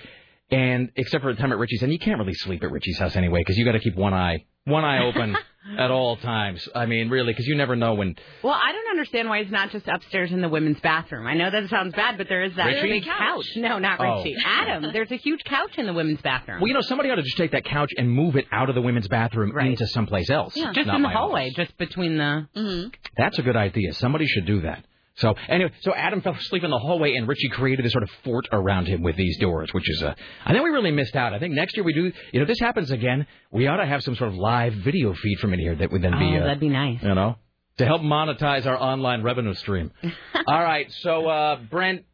And 0.51 0.89
except 0.97 1.23
for 1.23 1.33
the 1.33 1.39
time 1.41 1.51
at 1.53 1.57
Richie's, 1.57 1.81
and 1.81 1.93
you 1.93 1.99
can't 1.99 2.19
really 2.19 2.33
sleep 2.33 2.61
at 2.63 2.71
Richie's 2.71 2.99
house 2.99 3.15
anyway 3.15 3.39
because 3.39 3.57
you 3.57 3.63
got 3.63 3.71
to 3.71 3.79
keep 3.79 3.95
one 3.95 4.13
eye, 4.13 4.45
one 4.65 4.83
eye 4.83 5.01
open 5.05 5.37
at 5.79 5.91
all 5.91 6.17
times. 6.17 6.67
I 6.75 6.85
mean, 6.87 7.09
really, 7.09 7.31
because 7.31 7.47
you 7.47 7.55
never 7.55 7.77
know 7.77 7.93
when. 7.93 8.15
Well, 8.43 8.53
I 8.53 8.73
don't 8.73 8.89
understand 8.91 9.29
why 9.29 9.37
it's 9.39 9.49
not 9.51 9.71
just 9.71 9.87
upstairs 9.87 10.29
in 10.33 10.41
the 10.41 10.49
women's 10.49 10.81
bathroom. 10.81 11.25
I 11.25 11.35
know 11.35 11.49
that 11.49 11.69
sounds 11.69 11.93
bad, 11.95 12.17
but 12.17 12.27
there 12.27 12.43
is 12.43 12.53
that 12.57 12.65
Richie? 12.65 12.99
big 12.99 13.05
couch. 13.05 13.45
No, 13.55 13.79
not 13.79 13.97
Oh. 14.01 14.17
Richie. 14.17 14.35
Adam, 14.45 14.91
there's 14.91 15.11
a 15.11 15.15
huge 15.15 15.41
couch 15.45 15.77
in 15.77 15.85
the 15.85 15.93
women's 15.93 16.21
bathroom. 16.21 16.59
Well, 16.59 16.67
you 16.67 16.73
know, 16.73 16.81
somebody 16.81 17.09
ought 17.11 17.15
to 17.15 17.21
just 17.23 17.37
take 17.37 17.51
that 17.51 17.63
couch 17.63 17.93
and 17.97 18.11
move 18.11 18.35
it 18.35 18.45
out 18.51 18.67
of 18.67 18.75
the 18.75 18.81
women's 18.81 19.07
bathroom 19.07 19.57
into 19.57 19.87
someplace 19.87 20.29
else. 20.29 20.57
Yeah, 20.57 20.73
just 20.73 20.85
Not 20.87 20.97
in 20.97 21.01
the 21.03 21.09
hallway, 21.09 21.43
office. 21.45 21.53
just 21.55 21.77
between 21.77 22.17
the. 22.17 22.47
Mm-hmm. 22.57 22.89
That's 23.17 23.39
a 23.39 23.41
good 23.41 23.55
idea. 23.55 23.93
Somebody 23.93 24.25
should 24.25 24.45
do 24.45 24.61
that. 24.61 24.83
So 25.21 25.35
anyway, 25.47 25.71
so 25.81 25.93
Adam 25.93 26.21
fell 26.21 26.33
asleep 26.33 26.63
in 26.63 26.71
the 26.71 26.79
hallway, 26.79 27.13
and 27.15 27.27
Richie 27.27 27.49
created 27.49 27.85
a 27.85 27.89
sort 27.91 28.03
of 28.03 28.09
fort 28.23 28.47
around 28.51 28.87
him 28.87 29.03
with 29.03 29.15
these 29.15 29.37
doors, 29.37 29.71
which 29.71 29.87
is 29.89 30.01
uh, 30.01 30.15
I 30.45 30.51
think 30.51 30.63
we 30.63 30.71
really 30.71 30.91
missed 30.91 31.15
out. 31.15 31.33
I 31.33 31.39
think 31.39 31.53
next 31.53 31.77
year 31.77 31.83
we 31.83 31.93
do. 31.93 32.11
You 32.31 32.39
know, 32.39 32.41
if 32.41 32.47
this 32.47 32.59
happens 32.59 32.89
again, 32.89 33.27
we 33.51 33.67
ought 33.67 33.77
to 33.77 33.85
have 33.85 34.03
some 34.03 34.15
sort 34.15 34.31
of 34.31 34.35
live 34.35 34.73
video 34.73 35.13
feed 35.13 35.37
from 35.39 35.53
in 35.53 35.59
here 35.59 35.75
that 35.75 35.91
would 35.91 36.01
then 36.01 36.17
be. 36.17 36.35
Oh, 36.35 36.41
uh, 36.41 36.43
that'd 36.45 36.59
be 36.59 36.69
nice. 36.69 37.03
You 37.03 37.13
know, 37.13 37.35
to 37.77 37.85
help 37.85 38.01
monetize 38.01 38.65
our 38.65 38.77
online 38.81 39.21
revenue 39.21 39.53
stream. 39.53 39.91
All 40.47 40.63
right, 40.63 40.91
so 40.91 41.27
uh, 41.27 41.59
Brent. 41.69 42.05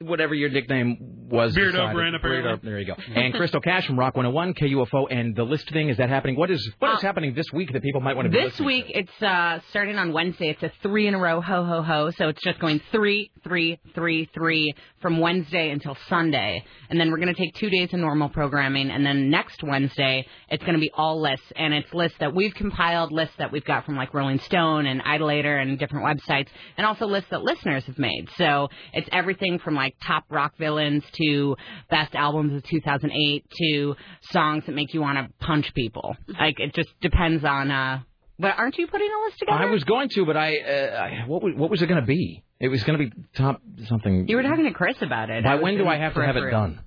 Whatever 0.00 0.32
your 0.32 0.48
nickname 0.48 0.96
was, 1.28 1.56
Beardo 1.56 1.72
decided- 1.72 1.92
Brent, 1.92 2.14
apparently. 2.14 2.52
Beardo, 2.52 2.62
there 2.62 2.78
you 2.78 2.86
go. 2.86 2.94
And 3.16 3.34
Crystal 3.34 3.60
Cash 3.60 3.84
from 3.84 3.98
Rock 3.98 4.14
101, 4.16 4.54
KUFO, 4.54 5.08
and 5.10 5.34
the 5.34 5.42
list 5.42 5.68
thing 5.72 5.88
is 5.88 5.96
that 5.96 6.08
happening? 6.08 6.36
What 6.36 6.52
is 6.52 6.72
what 6.78 6.94
is 6.94 7.02
happening 7.02 7.34
this 7.34 7.52
week 7.52 7.72
that 7.72 7.82
people 7.82 8.00
might 8.00 8.14
want 8.14 8.26
to 8.26 8.30
be 8.30 8.38
Uh, 8.38 8.42
This 8.44 8.52
listening 8.60 8.66
week, 8.68 8.84
it's 8.94 9.20
uh, 9.22 9.58
starting 9.70 9.98
on 9.98 10.12
Wednesday. 10.12 10.50
It's 10.50 10.62
a 10.62 10.70
three 10.84 11.08
in 11.08 11.14
a 11.14 11.18
row, 11.18 11.40
ho 11.40 11.64
ho 11.64 11.82
ho. 11.82 12.10
So 12.10 12.28
it's 12.28 12.40
just 12.44 12.60
going 12.60 12.78
three, 12.92 13.32
three, 13.42 13.80
three, 13.92 14.26
three 14.32 14.72
from 15.00 15.20
Wednesday 15.20 15.70
until 15.70 15.96
Sunday, 16.08 16.64
and 16.90 17.00
then 17.00 17.10
we're 17.10 17.18
going 17.18 17.34
to 17.34 17.40
take 17.40 17.54
two 17.54 17.70
days 17.70 17.92
of 17.92 18.00
normal 18.00 18.28
programming, 18.28 18.90
and 18.90 19.04
then 19.04 19.30
next 19.30 19.62
Wednesday 19.62 20.26
it's 20.48 20.62
going 20.62 20.74
to 20.74 20.80
be 20.80 20.90
all 20.94 21.20
lists, 21.20 21.46
and 21.56 21.72
it's 21.74 21.92
lists 21.94 22.18
that 22.20 22.34
we've 22.34 22.54
compiled, 22.54 23.12
lists 23.12 23.34
that 23.38 23.52
we've 23.52 23.64
got 23.64 23.84
from 23.84 23.96
like 23.96 24.14
Rolling 24.14 24.38
Stone 24.40 24.86
and 24.86 25.02
Idolator 25.02 25.58
and 25.58 25.78
different 25.78 26.04
websites, 26.04 26.48
and 26.76 26.86
also 26.86 27.06
lists 27.06 27.30
that 27.30 27.42
listeners 27.42 27.84
have 27.84 27.98
made. 27.98 28.28
So 28.36 28.68
it's 28.92 29.08
everything 29.12 29.58
from 29.58 29.74
like 29.74 29.94
top 30.06 30.24
rock 30.30 30.54
villains 30.58 31.04
to 31.22 31.56
best 31.90 32.14
albums 32.14 32.54
of 32.54 32.64
2008 32.64 33.44
to 33.62 33.94
songs 34.30 34.64
that 34.66 34.74
make 34.74 34.92
you 34.94 35.00
want 35.00 35.18
to 35.18 35.44
punch 35.44 35.72
people. 35.74 36.16
Like 36.28 36.58
it 36.58 36.74
just 36.74 36.90
depends 37.00 37.44
on. 37.44 37.70
uh 37.70 38.00
but 38.38 38.54
aren't 38.56 38.76
you 38.78 38.86
putting 38.86 39.08
a 39.08 39.24
list 39.26 39.38
together? 39.38 39.58
I 39.58 39.66
was 39.66 39.84
going 39.84 40.08
to, 40.10 40.26
but 40.26 40.36
I, 40.36 40.58
uh, 40.58 40.96
I 40.96 41.24
what 41.26 41.42
was, 41.42 41.54
what 41.56 41.70
was 41.70 41.82
it 41.82 41.86
going 41.86 42.00
to 42.00 42.06
be? 42.06 42.44
It 42.60 42.68
was 42.68 42.82
going 42.84 42.98
to 42.98 43.04
be 43.06 43.12
top 43.36 43.62
something. 43.86 44.28
You 44.28 44.36
were 44.36 44.42
talking 44.42 44.64
to 44.64 44.72
Chris 44.72 44.96
about 45.00 45.30
it. 45.30 45.44
By 45.44 45.56
when 45.56 45.76
do 45.78 45.86
I 45.86 45.96
have 45.96 46.14
to 46.14 46.24
have 46.24 46.36
it 46.36 46.50
done? 46.50 46.80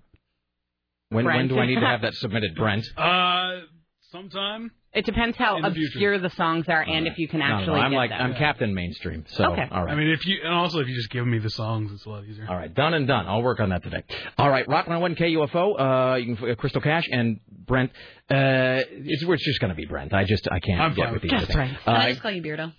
When 1.09 1.25
when 1.25 1.47
do 1.47 1.59
I 1.59 1.65
need 1.65 1.79
to 1.79 1.85
have 1.85 2.01
that 2.01 2.13
submitted, 2.15 2.55
Brent? 2.55 2.85
Uh, 2.97 3.61
sometime. 4.11 4.71
It 4.93 5.05
depends 5.05 5.37
how 5.37 5.55
In 5.55 5.61
the 5.63 5.71
future. 5.71 5.87
obscure 5.87 6.19
the 6.19 6.29
songs 6.31 6.65
are 6.67 6.81
and 6.81 7.07
if 7.07 7.17
you 7.17 7.27
can 7.29 7.39
No, 7.39 7.47
no, 7.47 7.55
actually. 7.59 7.79
I'm 7.79 7.91
get 7.91 7.97
like 7.97 8.09
them. 8.09 8.21
I'm 8.21 8.33
Captain 8.35 8.73
Mainstream. 8.73 9.23
So 9.27 9.53
Okay. 9.53 9.65
all 9.71 9.85
right. 9.85 9.93
I 9.93 9.95
mean, 9.95 10.09
if 10.09 10.25
you 10.25 10.39
and 10.43 10.53
also 10.53 10.79
if 10.79 10.87
you 10.89 10.95
just 10.95 11.09
give 11.09 11.25
me 11.25 11.39
the 11.39 11.49
songs, 11.49 11.91
it's 11.93 12.05
a 12.05 12.09
lot 12.09 12.25
easier. 12.25 12.45
All 12.49 12.57
right, 12.57 12.73
done 12.73 12.93
and 12.93 13.07
done. 13.07 13.25
I'll 13.25 13.41
work 13.41 13.61
on 13.61 13.69
that 13.69 13.83
today. 13.83 14.03
All 14.37 14.49
right, 14.49 14.67
Rock 14.67 14.87
101 14.87 15.15
KUFO. 15.15 15.79
Uh, 15.79 16.15
you 16.17 16.35
can 16.35 16.49
uh, 16.51 16.55
Crystal 16.55 16.81
Cash 16.81 17.05
and 17.09 17.39
Brent. 17.65 17.91
Uh, 18.29 18.83
it's, 18.89 19.23
it's 19.23 19.45
just 19.45 19.61
going 19.61 19.69
to 19.69 19.75
be 19.75 19.85
Brent. 19.85 20.13
I 20.13 20.25
just 20.25 20.45
I 20.51 20.59
can't 20.59 20.81
I'm 20.81 20.93
get 20.93 21.05
fine 21.05 21.13
with 21.13 21.21
with 21.23 21.31
the 21.31 21.37
that. 21.37 21.43
other. 21.45 21.53
Can 21.53 21.77
I 21.87 22.05
Uh, 22.05 22.09
just 22.09 22.21
call 22.21 22.31
you 22.31 22.41
Beardo? 22.41 22.73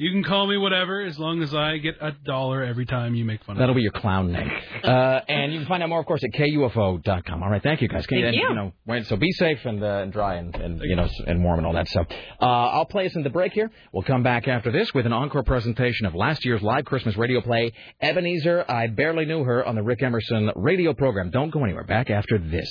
You 0.00 0.12
can 0.12 0.24
call 0.24 0.46
me 0.46 0.56
whatever 0.56 1.02
as 1.02 1.18
long 1.18 1.42
as 1.42 1.54
I 1.54 1.76
get 1.76 1.96
a 2.00 2.12
dollar 2.24 2.62
every 2.62 2.86
time 2.86 3.14
you 3.14 3.26
make 3.26 3.44
fun 3.44 3.50
of 3.50 3.58
me. 3.58 3.60
That'll 3.60 3.74
be 3.74 3.82
your 3.82 3.92
clown 3.92 4.32
name. 4.32 4.50
Uh, 4.82 5.20
and 5.28 5.52
you 5.52 5.58
can 5.58 5.68
find 5.68 5.82
out 5.82 5.90
more, 5.90 6.00
of 6.00 6.06
course, 6.06 6.24
at 6.24 6.30
KUFO.com. 6.32 7.42
All 7.42 7.50
right, 7.50 7.62
thank 7.62 7.82
you, 7.82 7.88
guys. 7.88 8.06
Thank 8.08 8.24
and, 8.24 8.34
you. 8.34 8.54
know, 8.54 8.72
wait, 8.86 9.06
so 9.08 9.16
be 9.16 9.30
safe 9.32 9.58
and, 9.66 9.84
uh, 9.84 9.98
and 9.98 10.10
dry 10.10 10.36
and, 10.36 10.54
and 10.54 10.80
you 10.82 10.96
know 10.96 11.06
and 11.26 11.44
warm 11.44 11.58
and 11.58 11.66
all 11.66 11.74
that 11.74 11.86
stuff. 11.86 12.06
Uh, 12.40 12.46
I'll 12.46 12.86
play 12.86 13.04
us 13.04 13.14
in 13.14 13.24
the 13.24 13.28
break 13.28 13.52
here. 13.52 13.70
We'll 13.92 14.02
come 14.02 14.22
back 14.22 14.48
after 14.48 14.72
this 14.72 14.94
with 14.94 15.04
an 15.04 15.12
encore 15.12 15.42
presentation 15.42 16.06
of 16.06 16.14
last 16.14 16.46
year's 16.46 16.62
live 16.62 16.86
Christmas 16.86 17.18
radio 17.18 17.42
play, 17.42 17.74
Ebenezer. 18.00 18.64
I 18.66 18.86
barely 18.86 19.26
knew 19.26 19.44
her 19.44 19.66
on 19.66 19.74
the 19.74 19.82
Rick 19.82 20.02
Emerson 20.02 20.50
radio 20.56 20.94
program. 20.94 21.28
Don't 21.28 21.50
go 21.50 21.62
anywhere. 21.62 21.84
Back 21.84 22.08
after 22.08 22.38
this. 22.38 22.70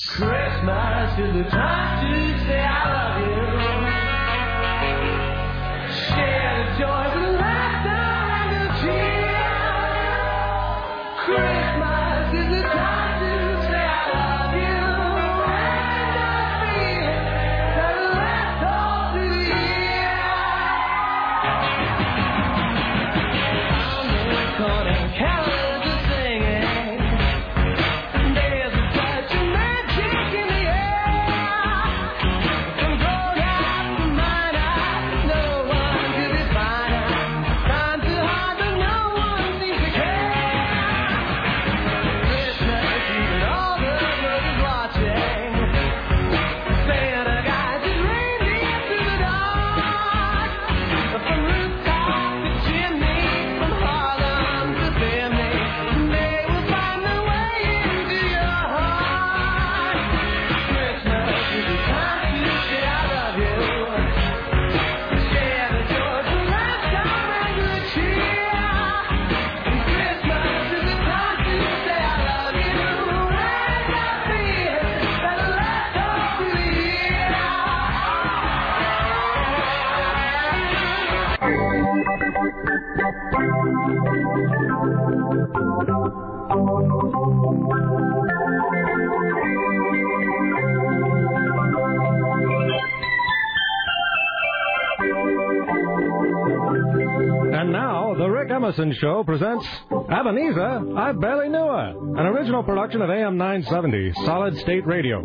Show 98.79 99.25
presents 99.25 99.67
Ebenezer, 99.91 100.97
I 100.97 101.11
Barely 101.11 101.49
Knew 101.49 101.57
Her, 101.57 101.93
an 102.17 102.25
original 102.27 102.63
production 102.63 103.01
of 103.01 103.09
AM 103.09 103.35
970, 103.35 104.13
Solid 104.25 104.57
State 104.59 104.87
Radio, 104.87 105.19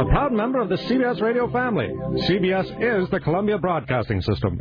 a 0.00 0.06
proud 0.06 0.32
member 0.32 0.58
of 0.58 0.70
the 0.70 0.76
CBS 0.76 1.20
radio 1.20 1.50
family. 1.52 1.88
CBS 2.26 2.64
is 3.02 3.10
the 3.10 3.20
Columbia 3.20 3.58
Broadcasting 3.58 4.22
System. 4.22 4.58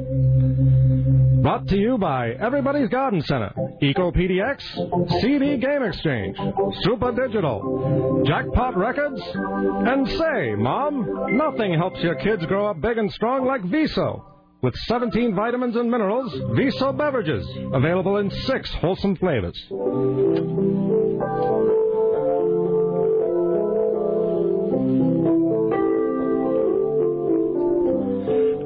Brought 1.42 1.70
to 1.70 1.78
you 1.78 1.98
by 1.98 2.32
Everybody's 2.32 2.90
Garden 2.90 3.22
Center, 3.22 3.54
EcoPDX, 3.82 5.22
CD 5.22 5.56
Game 5.56 5.84
Exchange, 5.84 6.36
Super 6.82 7.14
Digital, 7.14 8.24
Jackpot 8.28 8.76
Records, 8.76 9.22
and 9.34 10.06
say, 10.10 10.56
Mom, 10.56 11.38
nothing 11.38 11.74
helps 11.76 12.02
your 12.02 12.16
kids 12.16 12.46
grow 12.48 12.68
up 12.70 12.82
big 12.82 12.98
and 12.98 13.10
strong 13.14 13.46
like 13.46 13.64
Viso. 13.64 14.33
With 14.64 14.78
17 14.88 15.36
vitamins 15.36 15.76
and 15.76 15.92
minerals, 15.92 16.34
Viso 16.56 16.94
beverages, 16.94 17.46
available 17.74 18.16
in 18.16 18.32
six 18.32 18.72
wholesome 18.76 19.18
flavors. 19.18 19.58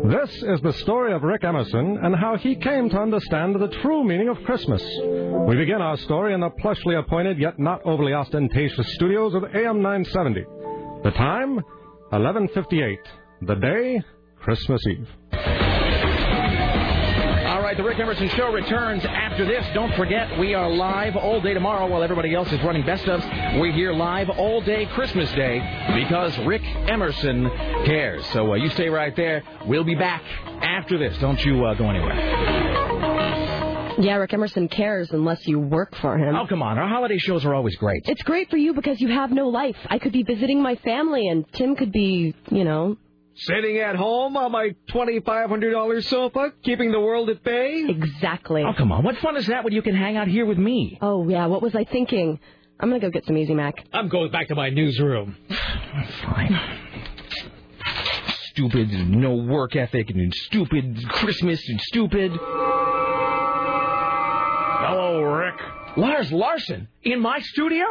This 0.05 0.43
is 0.43 0.61
the 0.61 0.73
story 0.83 1.13
of 1.13 1.23
Rick 1.23 1.43
Emerson 1.43 1.97
and 2.03 2.15
how 2.15 2.37
he 2.37 2.55
came 2.55 2.91
to 2.91 2.99
understand 2.99 3.55
the 3.55 3.75
true 3.81 4.03
meaning 4.03 4.29
of 4.29 4.37
Christmas. 4.43 4.83
We 5.47 5.55
begin 5.55 5.81
our 5.81 5.97
story 5.97 6.35
in 6.35 6.41
the 6.41 6.51
plushly 6.51 6.99
appointed 6.99 7.39
yet 7.39 7.57
not 7.57 7.81
overly 7.85 8.13
ostentatious 8.13 8.93
studios 8.93 9.33
of 9.33 9.45
AM 9.45 9.81
970. 9.81 10.45
The 11.03 11.11
time, 11.17 11.59
11:58. 12.13 12.99
The 13.41 13.55
day, 13.55 14.03
Christmas 14.39 14.81
Eve. 14.85 15.56
The 17.77 17.83
Rick 17.83 17.99
Emerson 17.99 18.27
Show 18.29 18.51
returns 18.51 19.05
after 19.05 19.45
this. 19.45 19.63
Don't 19.75 19.93
forget, 19.93 20.39
we 20.39 20.55
are 20.55 20.67
live 20.67 21.15
all 21.15 21.39
day 21.39 21.53
tomorrow 21.53 21.85
while 21.85 22.01
everybody 22.01 22.33
else 22.33 22.51
is 22.51 22.59
running 22.63 22.83
best 22.83 23.05
ofs. 23.05 23.59
We're 23.59 23.71
here 23.71 23.93
live 23.93 24.31
all 24.31 24.61
day 24.61 24.87
Christmas 24.87 25.31
Day 25.33 25.59
because 25.93 26.35
Rick 26.39 26.63
Emerson 26.63 27.47
cares. 27.85 28.25
So 28.33 28.51
uh, 28.51 28.55
you 28.55 28.71
stay 28.71 28.89
right 28.89 29.15
there. 29.15 29.43
We'll 29.67 29.83
be 29.83 29.93
back 29.93 30.23
after 30.63 30.97
this. 30.97 31.15
Don't 31.19 31.39
you 31.45 31.65
uh, 31.65 31.75
go 31.75 31.87
anywhere. 31.87 32.15
Yeah, 33.99 34.15
Rick 34.15 34.33
Emerson 34.33 34.67
cares 34.69 35.11
unless 35.11 35.47
you 35.47 35.59
work 35.59 35.95
for 35.97 36.17
him. 36.17 36.35
Oh, 36.35 36.47
come 36.47 36.63
on. 36.63 36.79
Our 36.79 36.87
holiday 36.87 37.19
shows 37.19 37.45
are 37.45 37.53
always 37.53 37.75
great. 37.75 38.03
It's 38.07 38.23
great 38.23 38.49
for 38.49 38.57
you 38.57 38.73
because 38.73 38.99
you 38.99 39.09
have 39.09 39.29
no 39.31 39.49
life. 39.49 39.77
I 39.87 39.99
could 39.99 40.13
be 40.13 40.23
visiting 40.23 40.63
my 40.63 40.75
family, 40.77 41.27
and 41.27 41.45
Tim 41.53 41.75
could 41.75 41.91
be, 41.91 42.33
you 42.49 42.63
know. 42.63 42.97
Sitting 43.39 43.77
at 43.77 43.95
home 43.95 44.35
on 44.35 44.51
my 44.51 44.75
$2,500 44.89 46.03
sofa, 46.05 46.53
keeping 46.63 46.91
the 46.91 46.99
world 46.99 47.29
at 47.29 47.43
bay? 47.43 47.85
Exactly. 47.87 48.63
Oh, 48.63 48.73
come 48.75 48.91
on. 48.91 49.03
What 49.03 49.17
fun 49.17 49.37
is 49.37 49.45
that 49.47 49.63
when 49.63 49.73
you 49.73 49.83
can 49.83 49.95
hang 49.95 50.17
out 50.17 50.27
here 50.27 50.45
with 50.45 50.57
me? 50.57 50.97
Oh, 51.01 51.29
yeah, 51.29 51.45
what 51.45 51.61
was 51.61 51.75
I 51.75 51.83
thinking? 51.83 52.39
I'm 52.79 52.89
going 52.89 52.99
to 52.99 53.07
go 53.07 53.11
get 53.11 53.25
some 53.25 53.37
Easy 53.37 53.53
Mac. 53.53 53.85
I'm 53.93 54.09
going 54.09 54.31
back 54.31 54.47
to 54.47 54.55
my 54.55 54.69
newsroom. 54.69 55.35
Fine. 56.23 56.59
Stupid, 58.53 58.89
no 58.91 59.35
work 59.35 59.75
ethic, 59.75 60.09
and 60.09 60.33
stupid 60.33 60.97
Christmas, 61.09 61.61
and 61.69 61.79
stupid. 61.81 62.31
Hello, 64.81 65.21
Rick. 65.21 65.59
Lars 65.95 66.31
Larson 66.31 66.87
in 67.03 67.19
my 67.21 67.39
studio? 67.41 67.85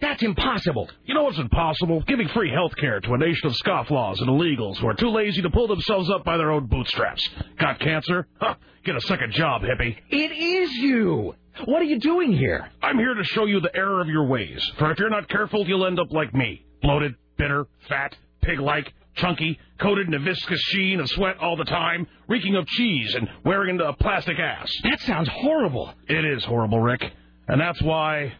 That's 0.00 0.22
impossible. 0.22 0.88
You 1.04 1.14
know 1.14 1.24
what's 1.24 1.38
impossible? 1.38 2.02
Giving 2.06 2.28
free 2.28 2.50
health 2.50 2.72
care 2.76 3.00
to 3.00 3.12
a 3.12 3.18
nation 3.18 3.46
of 3.48 3.52
scofflaws 3.54 4.18
and 4.20 4.28
illegals 4.28 4.78
who 4.78 4.88
are 4.88 4.94
too 4.94 5.10
lazy 5.10 5.42
to 5.42 5.50
pull 5.50 5.68
themselves 5.68 6.10
up 6.10 6.24
by 6.24 6.36
their 6.36 6.50
own 6.50 6.66
bootstraps. 6.66 7.28
Got 7.58 7.80
cancer? 7.80 8.26
Huh, 8.40 8.54
get 8.84 8.96
a 8.96 9.00
second 9.02 9.32
job, 9.32 9.62
hippie. 9.62 9.96
It 10.08 10.32
is 10.32 10.72
you. 10.72 11.34
What 11.66 11.82
are 11.82 11.86
you 11.86 11.98
doing 11.98 12.32
here? 12.32 12.70
I'm 12.82 12.96
here 12.96 13.12
to 13.12 13.24
show 13.24 13.44
you 13.44 13.60
the 13.60 13.74
error 13.76 14.00
of 14.00 14.08
your 14.08 14.26
ways. 14.26 14.62
For 14.78 14.90
if 14.90 14.98
you're 14.98 15.10
not 15.10 15.28
careful, 15.28 15.66
you'll 15.66 15.86
end 15.86 16.00
up 16.00 16.10
like 16.12 16.32
me. 16.32 16.64
Bloated, 16.80 17.14
bitter, 17.36 17.66
fat, 17.88 18.16
pig-like, 18.40 18.92
chunky, 19.16 19.58
coated 19.78 20.06
in 20.06 20.14
a 20.14 20.18
viscous 20.18 20.60
sheen 20.60 21.00
of 21.00 21.08
sweat 21.10 21.36
all 21.38 21.56
the 21.56 21.64
time, 21.64 22.06
reeking 22.28 22.56
of 22.56 22.66
cheese 22.66 23.14
and 23.14 23.28
wearing 23.44 23.78
a 23.80 23.92
plastic 23.94 24.38
ass. 24.38 24.70
That 24.84 25.00
sounds 25.00 25.28
horrible. 25.28 25.92
It 26.08 26.24
is 26.24 26.44
horrible, 26.44 26.80
Rick. 26.80 27.04
And 27.48 27.60
that's 27.60 27.82
why, 27.82 28.32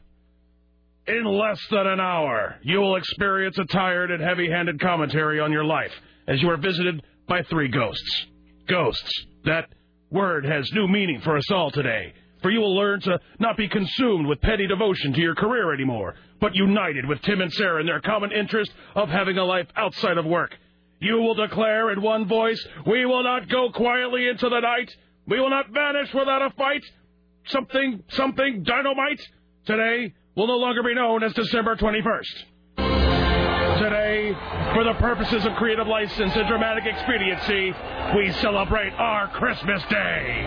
in 1.10 1.24
less 1.24 1.58
than 1.70 1.86
an 1.86 2.00
hour, 2.00 2.56
you 2.62 2.78
will 2.78 2.96
experience 2.96 3.58
a 3.58 3.64
tired 3.64 4.10
and 4.10 4.22
heavy-handed 4.22 4.80
commentary 4.80 5.40
on 5.40 5.50
your 5.50 5.64
life 5.64 5.92
as 6.28 6.40
you 6.40 6.48
are 6.50 6.56
visited 6.56 7.02
by 7.28 7.42
three 7.44 7.68
ghosts. 7.68 8.26
Ghosts. 8.68 9.26
That 9.44 9.68
word 10.10 10.44
has 10.44 10.70
new 10.72 10.86
meaning 10.86 11.20
for 11.22 11.36
us 11.36 11.50
all 11.50 11.70
today. 11.70 12.12
For 12.42 12.50
you 12.50 12.60
will 12.60 12.76
learn 12.76 13.00
to 13.02 13.18
not 13.38 13.56
be 13.56 13.68
consumed 13.68 14.26
with 14.26 14.40
petty 14.40 14.66
devotion 14.66 15.12
to 15.12 15.20
your 15.20 15.34
career 15.34 15.74
anymore, 15.74 16.14
but 16.40 16.54
united 16.54 17.06
with 17.06 17.20
Tim 17.22 17.40
and 17.40 17.52
Sarah 17.52 17.80
in 17.80 17.86
their 17.86 18.00
common 18.00 18.32
interest 18.32 18.72
of 18.94 19.08
having 19.08 19.36
a 19.36 19.44
life 19.44 19.66
outside 19.76 20.16
of 20.16 20.24
work. 20.24 20.56
You 21.00 21.16
will 21.16 21.34
declare 21.34 21.90
in 21.90 22.00
one 22.00 22.28
voice, 22.28 22.64
We 22.86 23.04
will 23.04 23.24
not 23.24 23.48
go 23.48 23.70
quietly 23.72 24.28
into 24.28 24.48
the 24.48 24.60
night. 24.60 24.90
We 25.26 25.40
will 25.40 25.50
not 25.50 25.70
vanish 25.70 26.12
without 26.14 26.42
a 26.42 26.50
fight. 26.50 26.82
Something, 27.46 28.04
something, 28.10 28.62
dynamite. 28.62 29.20
Today 29.66 30.14
will 30.36 30.46
no 30.46 30.56
longer 30.56 30.82
be 30.82 30.94
known 30.94 31.22
as 31.22 31.32
December 31.34 31.76
21st. 31.76 32.44
Today, 33.80 34.32
for 34.74 34.84
the 34.84 34.94
purposes 34.98 35.44
of 35.46 35.54
creative 35.54 35.86
license 35.86 36.34
and 36.36 36.46
dramatic 36.48 36.84
expediency, 36.86 37.72
we 38.16 38.32
celebrate 38.40 38.92
our 38.92 39.28
Christmas 39.28 39.82
Day. 39.88 40.44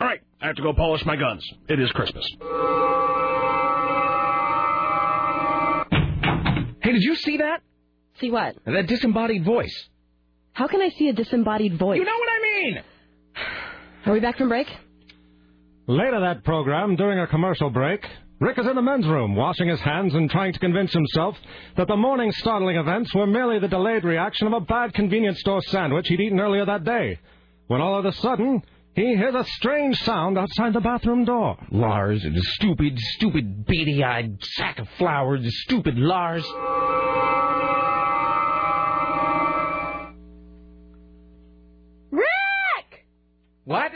All 0.00 0.06
right, 0.06 0.20
I 0.40 0.46
have 0.46 0.56
to 0.56 0.62
go 0.62 0.72
polish 0.72 1.04
my 1.04 1.16
guns. 1.16 1.46
It 1.68 1.78
is 1.78 1.90
Christmas. 1.92 2.24
Hey, 6.82 6.92
did 6.92 7.02
you 7.02 7.14
see 7.16 7.36
that? 7.38 7.60
See 8.20 8.30
what? 8.30 8.56
That 8.64 8.86
disembodied 8.86 9.44
voice. 9.44 9.88
How 10.52 10.66
can 10.66 10.82
I 10.82 10.90
see 10.90 11.08
a 11.08 11.12
disembodied 11.12 11.78
voice? 11.78 11.98
You 11.98 12.04
know 12.04 12.18
what 12.18 12.28
I 12.28 12.40
mean? 12.42 12.82
Are 14.06 14.12
we 14.12 14.20
back 14.20 14.36
from 14.38 14.48
break? 14.48 14.66
Later 15.88 16.20
that 16.20 16.44
program, 16.44 16.94
during 16.94 17.18
a 17.18 17.26
commercial 17.26 17.68
break, 17.68 18.06
Rick 18.38 18.58
is 18.58 18.66
in 18.66 18.76
the 18.76 18.82
men's 18.82 19.06
room, 19.06 19.34
washing 19.34 19.68
his 19.68 19.80
hands 19.80 20.14
and 20.14 20.30
trying 20.30 20.52
to 20.52 20.58
convince 20.60 20.92
himself 20.92 21.36
that 21.76 21.88
the 21.88 21.96
morning's 21.96 22.36
startling 22.38 22.76
events 22.76 23.12
were 23.14 23.26
merely 23.26 23.58
the 23.58 23.68
delayed 23.68 24.04
reaction 24.04 24.46
of 24.46 24.52
a 24.52 24.60
bad 24.60 24.94
convenience 24.94 25.40
store 25.40 25.60
sandwich 25.62 26.06
he'd 26.08 26.20
eaten 26.20 26.38
earlier 26.38 26.64
that 26.64 26.84
day. 26.84 27.18
When 27.66 27.80
all 27.80 27.98
of 27.98 28.04
a 28.04 28.12
sudden, 28.12 28.62
he 28.94 29.16
hears 29.16 29.34
a 29.34 29.44
strange 29.44 29.96
sound 30.02 30.38
outside 30.38 30.72
the 30.72 30.80
bathroom 30.80 31.24
door. 31.24 31.56
Lars, 31.70 32.22
and 32.22 32.36
the 32.36 32.42
stupid, 32.54 32.98
stupid, 33.16 33.66
beady-eyed 33.66 34.38
sack 34.40 34.78
of 34.78 34.88
flowers, 34.98 35.42
the 35.42 35.50
stupid 35.50 35.96
Lars. 35.96 36.44
Rick! 42.10 43.06
What? 43.64 43.92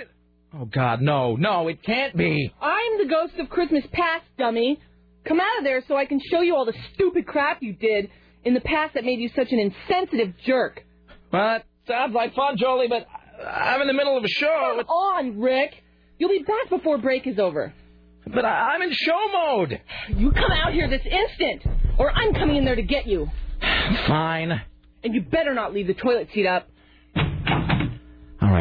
Oh, 0.58 0.64
God, 0.64 1.02
no, 1.02 1.36
no, 1.36 1.68
it 1.68 1.82
can't 1.82 2.16
be. 2.16 2.50
I'm 2.62 2.98
the 2.98 3.06
ghost 3.06 3.34
of 3.38 3.50
Christmas 3.50 3.84
past, 3.92 4.24
dummy. 4.38 4.80
Come 5.26 5.40
out 5.40 5.58
of 5.58 5.64
there 5.64 5.82
so 5.86 5.96
I 5.96 6.06
can 6.06 6.20
show 6.30 6.40
you 6.40 6.56
all 6.56 6.64
the 6.64 6.74
stupid 6.94 7.26
crap 7.26 7.62
you 7.62 7.72
did 7.74 8.10
in 8.44 8.54
the 8.54 8.60
past 8.60 8.94
that 8.94 9.04
made 9.04 9.18
you 9.18 9.28
such 9.34 9.48
an 9.50 9.58
insensitive 9.58 10.34
jerk. 10.46 10.82
Well, 11.32 11.60
sounds 11.86 12.14
like 12.14 12.34
fun, 12.34 12.56
Jolie, 12.56 12.88
but 12.88 13.06
I'm 13.44 13.80
in 13.82 13.86
the 13.86 13.92
middle 13.92 14.16
of 14.16 14.24
a 14.24 14.28
show. 14.28 14.76
Come 14.78 14.86
on, 14.86 15.40
Rick. 15.40 15.74
You'll 16.18 16.30
be 16.30 16.44
back 16.46 16.70
before 16.70 16.96
break 16.96 17.26
is 17.26 17.38
over. 17.38 17.74
But 18.26 18.44
I- 18.44 18.74
I'm 18.74 18.82
in 18.82 18.92
show 18.92 19.28
mode. 19.32 19.80
You 20.08 20.30
come 20.30 20.52
out 20.52 20.72
here 20.72 20.88
this 20.88 21.04
instant, 21.04 21.62
or 21.98 22.10
I'm 22.10 22.32
coming 22.32 22.56
in 22.56 22.64
there 22.64 22.76
to 22.76 22.82
get 22.82 23.06
you. 23.06 23.28
Fine. 24.06 24.60
And 25.04 25.14
you 25.14 25.20
better 25.20 25.52
not 25.54 25.74
leave 25.74 25.86
the 25.86 25.94
toilet 25.94 26.28
seat 26.32 26.46
up. 26.46 26.68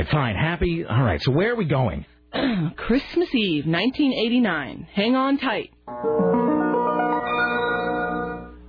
Right, 0.06 0.12
fine. 0.12 0.36
Happy? 0.36 0.86
All 0.86 1.04
right, 1.04 1.22
so 1.22 1.32
where 1.32 1.54
are 1.54 1.56
we 1.56 1.66
going? 1.66 2.06
Christmas 2.78 3.34
Eve, 3.34 3.66
1989. 3.66 4.88
Hang 4.94 5.16
on 5.16 5.38
tight. 5.40 5.72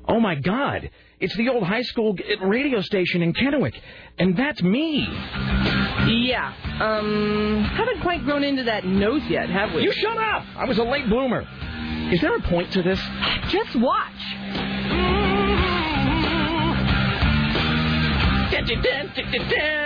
Oh, 0.09 0.21
my 0.21 0.37
God. 0.37 0.89
It's 1.21 1.37
the 1.37 1.49
old 1.49 1.63
high 1.63 1.83
school 1.83 2.17
radio 2.43 2.81
station 2.81 3.23
in 3.23 3.35
Kennewick. 3.35 3.75
And 4.19 4.37
that's 4.37 4.63
me. 4.63 5.07
Yeah. 6.07 6.55
Um, 6.81 7.65
haven't 7.65 8.01
quite 8.01 8.25
grown 8.25 8.43
into 8.45 8.65
that 8.65 8.87
nose 8.87 9.23
yet, 9.29 9.51
have 9.51 9.75
we? 9.75 9.83
You 9.83 9.93
shut 9.93 10.17
up! 10.17 10.45
I 10.57 10.65
was 10.67 10.79
a 10.79 10.85
late 10.85 11.07
bloomer. 11.09 11.47
Is 12.13 12.21
there 12.21 12.35
a 12.37 12.43
point 12.43 12.73
to 12.73 12.83
this? 12.83 13.01
Just 13.49 13.77
watch. 13.77 14.13
Dun, 18.53 18.83
dun, 18.83 19.49
dun. 19.49 19.86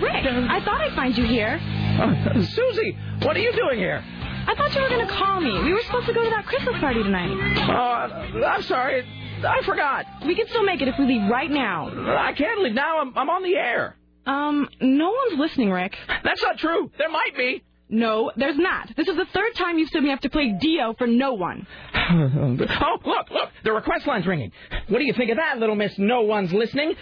Rick, 0.00 0.24
I 0.26 0.60
thought 0.64 0.80
I'd 0.80 0.94
find 0.94 1.16
you 1.16 1.24
here. 1.24 1.58
Uh, 2.00 2.42
Susie, 2.42 2.96
what 3.22 3.36
are 3.36 3.40
you 3.40 3.52
doing 3.52 3.78
here? 3.78 4.02
I 4.46 4.54
thought 4.56 4.74
you 4.74 4.82
were 4.82 4.88
going 4.88 5.06
to 5.06 5.12
call 5.12 5.40
me. 5.40 5.52
We 5.62 5.72
were 5.72 5.82
supposed 5.82 6.06
to 6.06 6.12
go 6.12 6.22
to 6.24 6.30
that 6.30 6.44
Christmas 6.46 6.78
party 6.80 7.02
tonight. 7.02 7.30
Uh, 7.68 8.44
I'm 8.46 8.62
sorry. 8.62 9.06
I 9.44 9.62
forgot. 9.64 10.06
We 10.26 10.34
can 10.34 10.46
still 10.48 10.64
make 10.64 10.82
it 10.82 10.88
if 10.88 10.98
we 10.98 11.06
leave 11.06 11.30
right 11.30 11.50
now. 11.50 11.88
I 12.18 12.32
can't 12.32 12.60
leave 12.60 12.74
now. 12.74 12.98
I'm, 12.98 13.16
I'm 13.16 13.30
on 13.30 13.42
the 13.42 13.56
air. 13.56 13.96
Um, 14.26 14.68
no 14.80 15.10
one's 15.10 15.38
listening, 15.38 15.70
Rick. 15.70 15.96
That's 16.22 16.42
not 16.42 16.58
true. 16.58 16.90
There 16.98 17.10
might 17.10 17.36
be. 17.36 17.62
No, 17.92 18.32
there's 18.36 18.56
not. 18.56 18.90
This 18.96 19.06
is 19.06 19.16
the 19.16 19.26
third 19.34 19.54
time 19.54 19.78
you've 19.78 19.88
stood 19.90 20.02
me 20.02 20.10
up 20.10 20.20
to 20.20 20.30
play 20.30 20.56
Dio 20.58 20.94
for 20.94 21.06
no 21.06 21.34
one. 21.34 21.66
oh, 21.94 22.96
look, 23.04 23.30
look. 23.30 23.50
The 23.64 23.72
request 23.72 24.06
line's 24.06 24.26
ringing. 24.26 24.50
What 24.88 24.98
do 24.98 25.04
you 25.04 25.12
think 25.12 25.30
of 25.30 25.36
that, 25.36 25.58
little 25.58 25.74
miss? 25.76 25.92
No 25.98 26.22
one's 26.22 26.54
listening. 26.54 26.94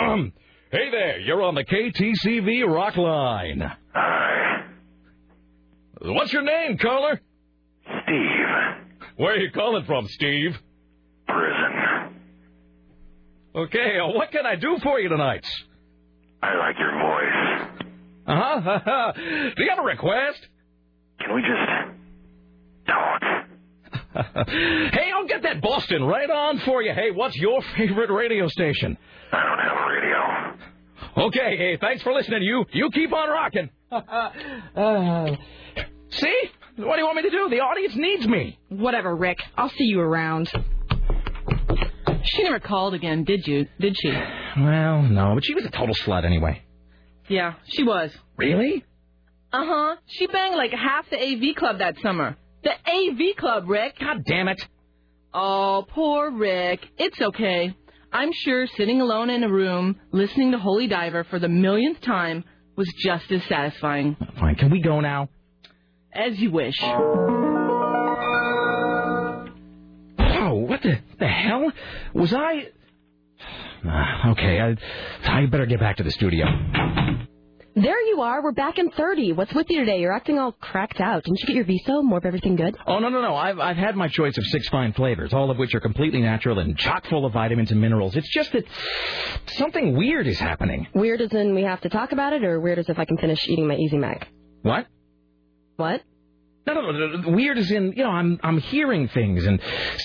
Um, 0.00 0.32
hey 0.72 0.90
there. 0.90 1.20
You're 1.20 1.42
on 1.42 1.54
the 1.54 1.62
KTCV 1.64 2.66
Rock 2.66 2.96
Line. 2.96 3.70
Hi. 3.92 4.64
What's 6.00 6.32
your 6.32 6.42
name, 6.42 6.78
caller? 6.78 7.20
Steve. 7.84 9.06
Where 9.16 9.34
are 9.34 9.36
you 9.36 9.50
calling 9.52 9.84
from, 9.84 10.08
Steve? 10.08 10.56
Prison. 11.28 12.16
Okay, 13.54 13.98
uh, 14.02 14.08
what 14.16 14.30
can 14.30 14.46
I 14.46 14.56
do 14.56 14.78
for 14.82 14.98
you 14.98 15.10
tonight? 15.10 15.44
I 16.42 16.54
like 16.54 16.76
your 16.78 16.92
voice. 16.92 17.79
Uh 18.30 18.60
huh. 18.60 19.12
do 19.16 19.62
you 19.62 19.70
have 19.70 19.78
a 19.78 19.86
request? 19.86 20.46
Can 21.18 21.34
we 21.34 21.42
just 21.42 22.86
talk? 22.86 23.22
hey, 24.46 25.10
I'll 25.14 25.26
get 25.26 25.42
that 25.42 25.60
Boston 25.60 26.04
right 26.04 26.30
on 26.30 26.60
for 26.60 26.82
you. 26.82 26.92
Hey, 26.92 27.10
what's 27.10 27.36
your 27.36 27.60
favorite 27.76 28.10
radio 28.10 28.46
station? 28.48 28.96
I 29.32 29.42
don't 29.42 29.58
have 29.58 29.76
a 29.76 29.88
radio. 29.88 31.26
Okay, 31.26 31.56
hey, 31.56 31.78
thanks 31.80 32.02
for 32.02 32.12
listening. 32.12 32.42
You 32.42 32.64
you 32.72 32.90
keep 32.92 33.12
on 33.12 33.28
rocking. 33.28 33.68
uh, 33.90 35.36
see? 36.10 36.42
What 36.76 36.94
do 36.94 37.00
you 37.00 37.04
want 37.04 37.16
me 37.16 37.22
to 37.22 37.30
do? 37.30 37.48
The 37.50 37.60
audience 37.60 37.94
needs 37.96 38.26
me. 38.28 38.58
Whatever, 38.68 39.14
Rick. 39.14 39.38
I'll 39.56 39.70
see 39.70 39.84
you 39.84 40.00
around. 40.00 40.50
She 42.22 42.42
never 42.44 42.60
called 42.60 42.94
again, 42.94 43.24
did 43.24 43.46
you? 43.46 43.66
Did 43.80 43.96
she? 44.00 44.10
Well, 44.10 45.02
no, 45.02 45.34
but 45.34 45.44
she 45.44 45.54
was 45.54 45.64
a 45.64 45.70
total 45.70 45.94
slut 45.94 46.24
anyway. 46.24 46.62
Yeah, 47.30 47.54
she 47.64 47.84
was. 47.84 48.10
Really? 48.36 48.84
Uh 49.52 49.64
huh. 49.64 49.96
She 50.08 50.26
banged 50.26 50.56
like 50.56 50.72
half 50.72 51.08
the 51.10 51.16
AV 51.16 51.54
club 51.54 51.78
that 51.78 51.96
summer. 52.02 52.36
The 52.64 52.72
AV 52.72 53.36
club, 53.36 53.68
Rick. 53.68 54.00
God 54.00 54.24
damn 54.24 54.48
it. 54.48 54.60
Oh, 55.32 55.86
poor 55.88 56.32
Rick. 56.32 56.80
It's 56.98 57.20
okay. 57.20 57.74
I'm 58.12 58.32
sure 58.32 58.66
sitting 58.66 59.00
alone 59.00 59.30
in 59.30 59.44
a 59.44 59.48
room, 59.48 60.00
listening 60.10 60.50
to 60.50 60.58
Holy 60.58 60.88
Diver 60.88 61.22
for 61.22 61.38
the 61.38 61.48
millionth 61.48 62.00
time, 62.00 62.42
was 62.74 62.92
just 62.98 63.30
as 63.30 63.44
satisfying. 63.44 64.16
Fine, 64.40 64.56
can 64.56 64.70
we 64.70 64.80
go 64.82 64.98
now? 64.98 65.28
As 66.12 66.36
you 66.40 66.50
wish. 66.50 66.74
Oh, 70.18 70.54
what 70.54 70.82
the 70.82 70.98
the 71.20 71.28
hell? 71.28 71.70
Was 72.12 72.34
I? 72.34 72.70
Uh, 73.86 74.30
okay, 74.32 74.60
I 74.60 74.76
I 75.42 75.46
better 75.46 75.66
get 75.66 75.80
back 75.80 75.96
to 75.96 76.02
the 76.02 76.10
studio. 76.10 76.46
There 77.76 78.02
you 78.08 78.20
are. 78.20 78.42
We're 78.42 78.50
back 78.52 78.78
in 78.78 78.90
30. 78.90 79.32
What's 79.34 79.54
with 79.54 79.68
you 79.70 79.78
today? 79.80 80.00
You're 80.00 80.12
acting 80.12 80.38
all 80.40 80.52
cracked 80.52 81.00
out. 81.00 81.22
Didn't 81.24 81.40
you 81.40 81.46
get 81.46 81.54
your 81.56 81.64
Viso? 81.64 82.02
More 82.02 82.18
of 82.18 82.26
everything 82.26 82.56
good? 82.56 82.76
Oh 82.86 82.98
no 82.98 83.08
no 83.08 83.22
no! 83.22 83.34
I've 83.36 83.58
I've 83.60 83.76
had 83.76 83.94
my 83.96 84.08
choice 84.08 84.36
of 84.36 84.44
six 84.46 84.68
fine 84.68 84.92
flavors, 84.92 85.32
all 85.32 85.50
of 85.50 85.56
which 85.56 85.74
are 85.74 85.80
completely 85.80 86.20
natural 86.20 86.58
and 86.58 86.76
chock 86.76 87.06
full 87.06 87.24
of 87.24 87.32
vitamins 87.32 87.70
and 87.70 87.80
minerals. 87.80 88.16
It's 88.16 88.28
just 88.28 88.52
that 88.52 88.64
something 89.52 89.96
weird 89.96 90.26
is 90.26 90.38
happening. 90.38 90.88
Weird 90.94 91.20
as 91.20 91.32
in 91.32 91.54
we 91.54 91.62
have 91.62 91.80
to 91.82 91.88
talk 91.88 92.12
about 92.12 92.32
it, 92.32 92.44
or 92.44 92.60
weird 92.60 92.80
as 92.80 92.88
if 92.88 92.98
I 92.98 93.04
can 93.04 93.16
finish 93.18 93.48
eating 93.48 93.68
my 93.68 93.76
Easy 93.76 93.96
Mac? 93.98 94.28
What? 94.62 94.86
What? 95.76 96.02
No, 96.66 96.74
no, 96.74 96.92
no. 96.92 97.30
Weird 97.30 97.58
is 97.58 97.70
in, 97.70 97.92
you 97.96 98.04
know, 98.04 98.10
I'm 98.10 98.38
I'm 98.42 98.58
hearing 98.58 99.08
things 99.08 99.44
and 99.46 99.60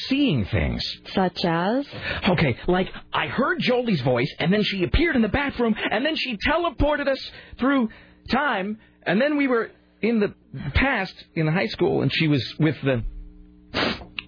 seeing 0.08 0.46
things. 0.46 0.82
Such 1.14 1.44
as? 1.44 1.86
Okay, 2.30 2.58
like 2.68 2.88
I 3.14 3.28
heard 3.28 3.60
Jolie's 3.60 4.02
voice, 4.02 4.34
and 4.40 4.52
then 4.54 4.64
she 4.64 4.84
appeared 4.84 5.16
in 5.16 5.22
the 5.22 5.28
bathroom, 5.28 5.76
and 5.92 6.06
then 6.06 6.16
she 6.16 6.38
teleported 6.38 7.08
us 7.08 7.32
through 7.60 7.90
time, 8.32 8.80
and 9.04 9.22
then 9.22 9.38
we 9.38 9.48
were 9.48 9.70
in 10.02 10.20
the 10.20 10.34
past 10.74 11.14
in 11.36 11.48
high 11.48 11.68
school, 11.68 12.02
and 12.02 12.12
she 12.14 12.28
was 12.28 12.44
with 12.60 12.76
the, 12.84 13.04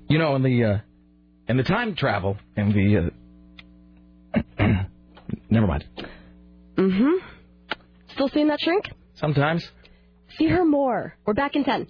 you 0.09 0.17
know, 0.17 0.35
in 0.35 0.43
the, 0.43 0.63
uh, 0.63 0.77
in 1.47 1.57
the 1.57 1.63
time 1.63 1.95
travel, 1.95 2.37
and 2.55 2.73
the, 2.73 3.11
uh, 4.35 4.43
never 5.49 5.67
mind. 5.67 5.85
Mm-hmm. 6.75 7.25
Still 8.13 8.29
seeing 8.29 8.47
that 8.47 8.59
shrink? 8.59 8.89
Sometimes. 9.15 9.67
See 10.37 10.47
her 10.47 10.65
more. 10.65 11.15
We're 11.25 11.33
back 11.33 11.55
in 11.55 11.63
10. 11.63 11.87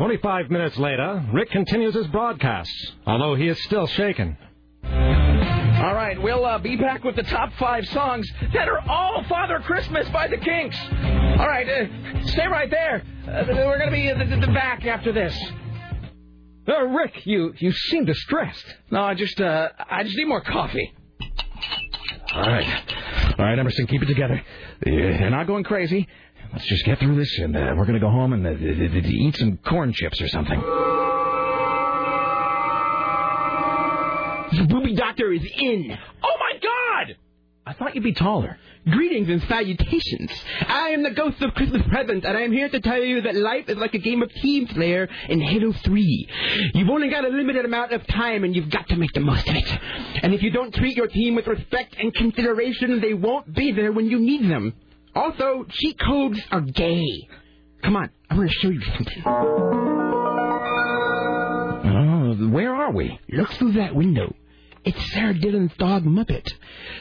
25 0.00 0.50
minutes 0.50 0.78
later, 0.78 1.22
Rick 1.30 1.50
continues 1.50 1.92
his 1.92 2.06
broadcasts, 2.06 2.92
although 3.06 3.34
he 3.34 3.48
is 3.48 3.62
still 3.64 3.86
shaken. 3.86 4.34
All 4.82 5.94
right, 5.94 6.16
we'll 6.22 6.42
uh, 6.42 6.56
be 6.56 6.74
back 6.76 7.04
with 7.04 7.16
the 7.16 7.22
top 7.22 7.52
five 7.58 7.84
songs 7.88 8.26
that 8.54 8.66
are 8.66 8.80
all 8.88 9.22
Father 9.28 9.58
Christmas 9.58 10.08
by 10.08 10.26
the 10.26 10.38
Kinks. 10.38 10.78
All 10.90 11.46
right, 11.46 11.68
uh, 11.68 12.26
stay 12.28 12.46
right 12.46 12.70
there. 12.70 13.04
Uh, 13.28 13.44
we're 13.48 13.76
going 13.76 13.90
to 13.90 13.94
be 13.94 14.10
uh, 14.10 14.40
the, 14.40 14.50
back 14.54 14.86
after 14.86 15.12
this. 15.12 15.38
Uh, 16.66 16.80
Rick, 16.86 17.26
you 17.26 17.52
you 17.58 17.70
seem 17.70 18.06
distressed. 18.06 18.64
No, 18.90 19.02
I 19.02 19.12
just 19.12 19.38
uh, 19.38 19.68
I 19.90 20.02
just 20.02 20.16
need 20.16 20.28
more 20.28 20.40
coffee. 20.40 20.94
All 22.32 22.40
right, 22.40 22.94
all 23.38 23.44
right, 23.44 23.58
Emerson, 23.58 23.86
keep 23.86 24.02
it 24.02 24.06
together. 24.06 24.42
You're 24.86 25.28
not 25.28 25.46
going 25.46 25.64
crazy. 25.64 26.08
Let's 26.52 26.66
just 26.66 26.84
get 26.84 26.98
through 26.98 27.16
this, 27.16 27.38
and 27.38 27.56
uh, 27.56 27.74
we're 27.76 27.86
going 27.86 27.94
to 27.94 28.00
go 28.00 28.10
home 28.10 28.32
and 28.32 28.46
uh, 28.46 28.50
eat 28.50 29.36
some 29.36 29.58
corn 29.58 29.92
chips 29.92 30.20
or 30.20 30.28
something. 30.28 30.60
The 34.52 34.66
booby 34.66 34.94
doctor 34.96 35.32
is 35.32 35.42
in. 35.56 35.96
Oh 36.24 36.36
my 36.40 36.58
God! 36.60 37.16
I 37.66 37.72
thought 37.74 37.94
you'd 37.94 38.02
be 38.02 38.14
taller. 38.14 38.58
Greetings 38.88 39.28
and 39.28 39.42
salutations. 39.42 40.32
I 40.66 40.88
am 40.88 41.04
the 41.04 41.10
ghost 41.10 41.40
of 41.40 41.54
Christmas 41.54 41.82
present, 41.88 42.24
and 42.24 42.36
I 42.36 42.40
am 42.40 42.50
here 42.50 42.68
to 42.68 42.80
tell 42.80 43.00
you 43.00 43.20
that 43.22 43.36
life 43.36 43.68
is 43.68 43.76
like 43.76 43.94
a 43.94 43.98
game 43.98 44.22
of 44.22 44.32
Team 44.32 44.66
Slayer 44.74 45.08
in 45.28 45.40
Halo 45.40 45.72
3. 45.72 46.28
You've 46.74 46.88
only 46.88 47.10
got 47.10 47.24
a 47.24 47.28
limited 47.28 47.64
amount 47.64 47.92
of 47.92 48.04
time, 48.08 48.42
and 48.42 48.56
you've 48.56 48.70
got 48.70 48.88
to 48.88 48.96
make 48.96 49.12
the 49.12 49.20
most 49.20 49.48
of 49.48 49.54
it. 49.54 49.78
And 50.22 50.34
if 50.34 50.42
you 50.42 50.50
don't 50.50 50.74
treat 50.74 50.96
your 50.96 51.06
team 51.06 51.36
with 51.36 51.46
respect 51.46 51.94
and 51.96 52.12
consideration, 52.12 53.00
they 53.00 53.14
won't 53.14 53.54
be 53.54 53.70
there 53.70 53.92
when 53.92 54.06
you 54.06 54.18
need 54.18 54.50
them. 54.50 54.74
Also, 55.14 55.66
cheat 55.68 55.98
codes 55.98 56.40
are 56.50 56.60
gay. 56.60 57.04
Come 57.82 57.96
on, 57.96 58.10
I 58.28 58.36
want 58.36 58.50
to 58.50 58.56
show 58.56 58.68
you 58.68 58.80
something. 58.80 59.22
Oh, 61.82 62.48
where 62.50 62.74
are 62.74 62.92
we? 62.92 63.18
Look 63.30 63.50
through 63.54 63.72
that 63.72 63.94
window. 63.94 64.34
It's 64.84 65.12
Sarah 65.12 65.34
Dillon's 65.34 65.72
dog 65.78 66.04
Muppet. 66.04 66.48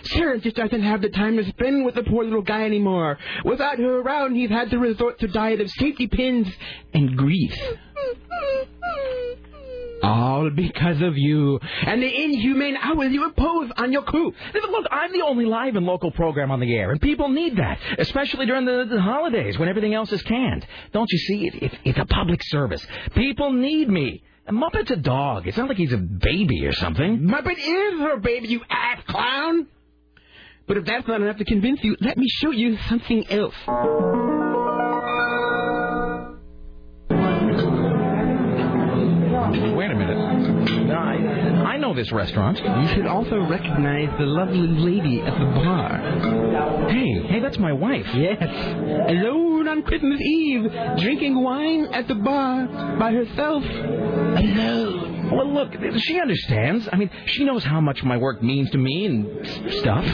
Sarah 0.03 0.39
just 0.39 0.57
doesn't 0.57 0.81
have 0.81 1.01
the 1.01 1.09
time 1.09 1.37
to 1.37 1.45
spend 1.45 1.85
with 1.85 1.95
the 1.95 2.03
poor 2.03 2.25
little 2.25 2.41
guy 2.41 2.65
anymore. 2.65 3.17
Without 3.45 3.77
her 3.77 4.01
around, 4.01 4.35
he's 4.35 4.49
had 4.49 4.69
to 4.71 4.77
resort 4.77 5.19
to 5.19 5.27
diet 5.27 5.61
of 5.61 5.69
safety 5.69 6.07
pins 6.07 6.47
and 6.93 7.15
grief. 7.15 7.53
All 10.01 10.49
because 10.49 11.01
of 11.01 11.17
you 11.17 11.59
and 11.61 12.01
the 12.01 12.23
inhumane 12.23 12.77
hours 12.77 13.11
you 13.11 13.25
impose 13.25 13.71
on 13.77 13.91
your 13.91 14.03
crew. 14.03 14.33
Look, 14.53 14.85
I'm 14.91 15.11
the 15.11 15.23
only 15.23 15.45
live 15.45 15.75
and 15.75 15.85
local 15.85 16.11
program 16.11 16.51
on 16.51 16.59
the 16.59 16.75
air, 16.75 16.91
and 16.91 17.01
people 17.01 17.29
need 17.29 17.57
that, 17.57 17.79
especially 17.97 18.45
during 18.45 18.65
the, 18.65 18.85
the 18.89 19.01
holidays 19.01 19.57
when 19.57 19.69
everything 19.69 19.93
else 19.93 20.11
is 20.11 20.21
canned. 20.21 20.65
Don't 20.93 21.11
you 21.11 21.17
see? 21.19 21.47
It, 21.47 21.63
it, 21.63 21.79
it's 21.85 21.99
a 21.99 22.05
public 22.05 22.41
service. 22.43 22.85
People 23.15 23.51
need 23.51 23.89
me. 23.89 24.23
A 24.47 24.51
Muppet's 24.51 24.89
a 24.91 24.95
dog. 24.95 25.47
It's 25.47 25.57
not 25.57 25.67
like 25.67 25.77
he's 25.77 25.93
a 25.93 25.97
baby 25.97 26.65
or 26.65 26.73
something. 26.73 27.19
Muppet 27.19 27.57
is 27.57 27.99
her 27.99 28.17
baby, 28.17 28.47
you 28.47 28.61
ass 28.69 29.03
clown. 29.07 29.67
But 30.67 30.77
if 30.77 30.85
that's 30.85 31.07
not 31.07 31.21
enough 31.21 31.37
to 31.37 31.45
convince 31.45 31.83
you, 31.83 31.95
let 31.99 32.17
me 32.17 32.27
show 32.29 32.51
you 32.51 32.77
something 32.87 33.29
else. 33.29 34.38
Wait 39.51 39.91
a 39.91 39.95
minute. 39.95 40.17
No, 40.85 40.93
I, 40.93 41.73
I 41.73 41.77
know 41.77 41.93
this 41.93 42.11
restaurant. 42.11 42.57
You 42.59 42.87
should 42.95 43.07
also 43.07 43.39
recognize 43.39 44.09
the 44.19 44.25
lovely 44.25 44.67
lady 44.67 45.21
at 45.21 45.33
the 45.37 45.45
bar. 45.45 46.89
Hey, 46.89 47.21
hey, 47.27 47.39
that's 47.39 47.57
my 47.57 47.73
wife. 47.73 48.05
Yes. 48.13 48.41
Alone 48.41 49.67
on 49.67 49.83
Christmas 49.83 50.19
Eve, 50.21 50.71
drinking 50.99 51.41
wine 51.41 51.85
at 51.93 52.07
the 52.07 52.15
bar 52.15 52.67
by 52.97 53.11
herself. 53.11 53.63
Alone. 53.63 55.29
Well, 55.31 55.53
look, 55.53 55.73
she 55.99 56.19
understands. 56.19 56.89
I 56.91 56.95
mean, 56.95 57.11
she 57.25 57.43
knows 57.43 57.63
how 57.63 57.79
much 57.81 58.03
my 58.03 58.17
work 58.17 58.41
means 58.41 58.71
to 58.71 58.77
me 58.77 59.05
and 59.05 59.73
stuff. 59.79 60.05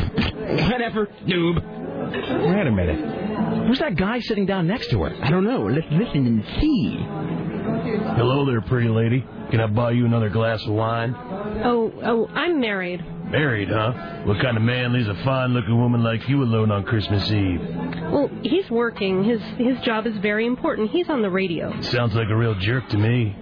Whatever, 0.70 1.08
noob. 1.26 1.64
Wait 2.12 2.68
a 2.68 2.72
minute. 2.72 3.68
Who's 3.68 3.80
that 3.80 3.96
guy 3.96 4.20
sitting 4.20 4.46
down 4.46 4.68
next 4.68 4.90
to 4.92 5.04
her? 5.04 5.16
I 5.22 5.30
don't 5.32 5.44
know. 5.44 5.64
Let's 5.64 5.88
listen 5.90 6.28
and 6.28 6.44
see. 6.60 7.55
Hello 7.86 8.46
there, 8.46 8.62
pretty 8.62 8.90
lady. 8.90 9.24
Can 9.52 9.60
I 9.60 9.68
buy 9.68 9.92
you 9.92 10.06
another 10.06 10.30
glass 10.30 10.60
of 10.66 10.74
wine? 10.74 11.14
Oh, 11.64 11.94
oh, 12.04 12.28
I'm 12.34 12.60
married. 12.60 13.06
Married, 13.30 13.70
huh? 13.70 14.24
What 14.26 14.42
kind 14.42 14.58
of 14.58 14.64
man 14.64 14.94
leaves 14.94 15.08
a 15.08 15.16
fine-looking 15.24 15.78
woman 15.78 16.04
like 16.04 16.28
you 16.28 16.42
alone 16.42 16.72
on 16.72 16.84
Christmas 16.84 17.30
Eve? 17.32 17.62
Well, 18.12 18.30
he's 18.42 18.70
working. 18.72 19.24
His 19.24 19.40
his 19.58 19.80
job 19.82 20.08
is 20.08 20.18
very 20.18 20.48
important. 20.48 20.90
He's 20.90 21.10
on 21.10 21.22
the 21.22 21.30
radio. 21.30 21.80
Sounds 21.82 22.16
like 22.16 22.28
a 22.30 22.36
real 22.36 22.56
jerk 22.56 22.90
to 22.90 22.98
me. 22.98 23.36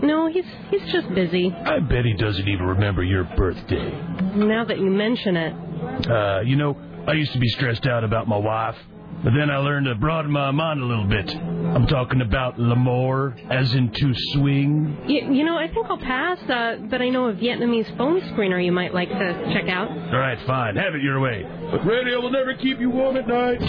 No, 0.00 0.28
he's 0.28 0.46
he's 0.70 0.92
just 0.92 1.12
busy. 1.12 1.52
I 1.52 1.80
bet 1.80 2.04
he 2.04 2.14
doesn't 2.14 2.46
even 2.46 2.66
remember 2.66 3.02
your 3.02 3.24
birthday. 3.24 3.90
Now 4.36 4.64
that 4.64 4.78
you 4.78 4.90
mention 4.90 5.36
it. 5.36 6.08
Uh, 6.08 6.40
you 6.42 6.54
know, 6.54 6.76
I 7.08 7.14
used 7.14 7.32
to 7.32 7.40
be 7.40 7.48
stressed 7.48 7.86
out 7.86 8.04
about 8.04 8.28
my 8.28 8.36
wife, 8.36 8.76
but 9.24 9.32
then 9.36 9.50
I 9.50 9.56
learned 9.58 9.86
to 9.86 9.96
broaden 9.96 10.30
my 10.30 10.52
mind 10.52 10.80
a 10.80 10.84
little 10.84 11.06
bit. 11.08 11.34
I'm 11.74 11.86
talking 11.86 12.22
about 12.22 12.58
l'amour, 12.58 13.36
as 13.50 13.74
in 13.74 13.90
to 13.92 14.14
swing. 14.32 14.96
You, 15.06 15.32
you 15.32 15.44
know, 15.44 15.56
I 15.56 15.68
think 15.68 15.86
I'll 15.88 15.98
pass, 15.98 16.38
uh, 16.48 16.76
but 16.90 17.02
I 17.02 17.08
know 17.10 17.28
a 17.28 17.34
Vietnamese 17.34 17.96
phone 17.96 18.20
screener 18.32 18.64
you 18.64 18.72
might 18.72 18.94
like 18.94 19.10
to 19.10 19.50
check 19.52 19.68
out. 19.68 19.90
All 19.90 20.18
right, 20.18 20.38
fine, 20.46 20.76
have 20.76 20.94
it 20.94 21.02
your 21.02 21.20
way. 21.20 21.46
But 21.70 21.84
radio 21.84 22.20
will 22.20 22.30
never 22.30 22.54
keep 22.54 22.80
you 22.80 22.90
warm 22.90 23.16
at 23.16 23.28
night. 23.28 23.60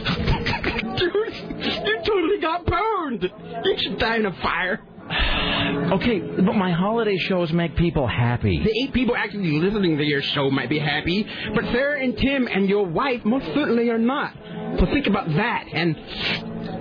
Dude, 0.97 1.85
you 1.85 1.97
totally 2.05 2.39
got 2.41 2.65
burned. 2.65 3.29
You 3.63 3.77
should 3.77 3.99
die 3.99 4.15
in 4.15 4.25
a 4.25 4.33
fire. 4.41 4.81
Okay, 5.11 6.19
but 6.19 6.53
my 6.53 6.71
holiday 6.71 7.17
shows 7.17 7.51
make 7.51 7.75
people 7.75 8.05
happy. 8.07 8.61
The 8.63 8.83
eight 8.83 8.93
people 8.93 9.15
actually 9.15 9.51
listening 9.59 9.97
to 9.97 10.03
your 10.03 10.21
show 10.21 10.51
might 10.51 10.69
be 10.69 10.77
happy, 10.77 11.25
but 11.53 11.63
Sarah 11.65 12.01
and 12.01 12.15
Tim 12.15 12.47
and 12.47 12.69
your 12.69 12.85
wife 12.85 13.25
most 13.25 13.45
certainly 13.47 13.89
are 13.89 13.97
not. 13.97 14.33
So 14.77 14.85
think 14.85 15.07
about 15.07 15.27
that 15.35 15.65
and 15.73 15.95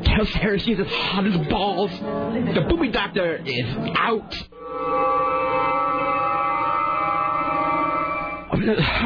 tell 0.04 0.26
Sarah 0.26 0.58
she's 0.58 0.78
as 0.78 0.86
hot 0.86 1.26
as 1.26 1.36
balls. 1.48 1.90
The 1.90 2.66
booby 2.68 2.90
doctor 2.90 3.36
is 3.36 3.66
out. 3.96 4.36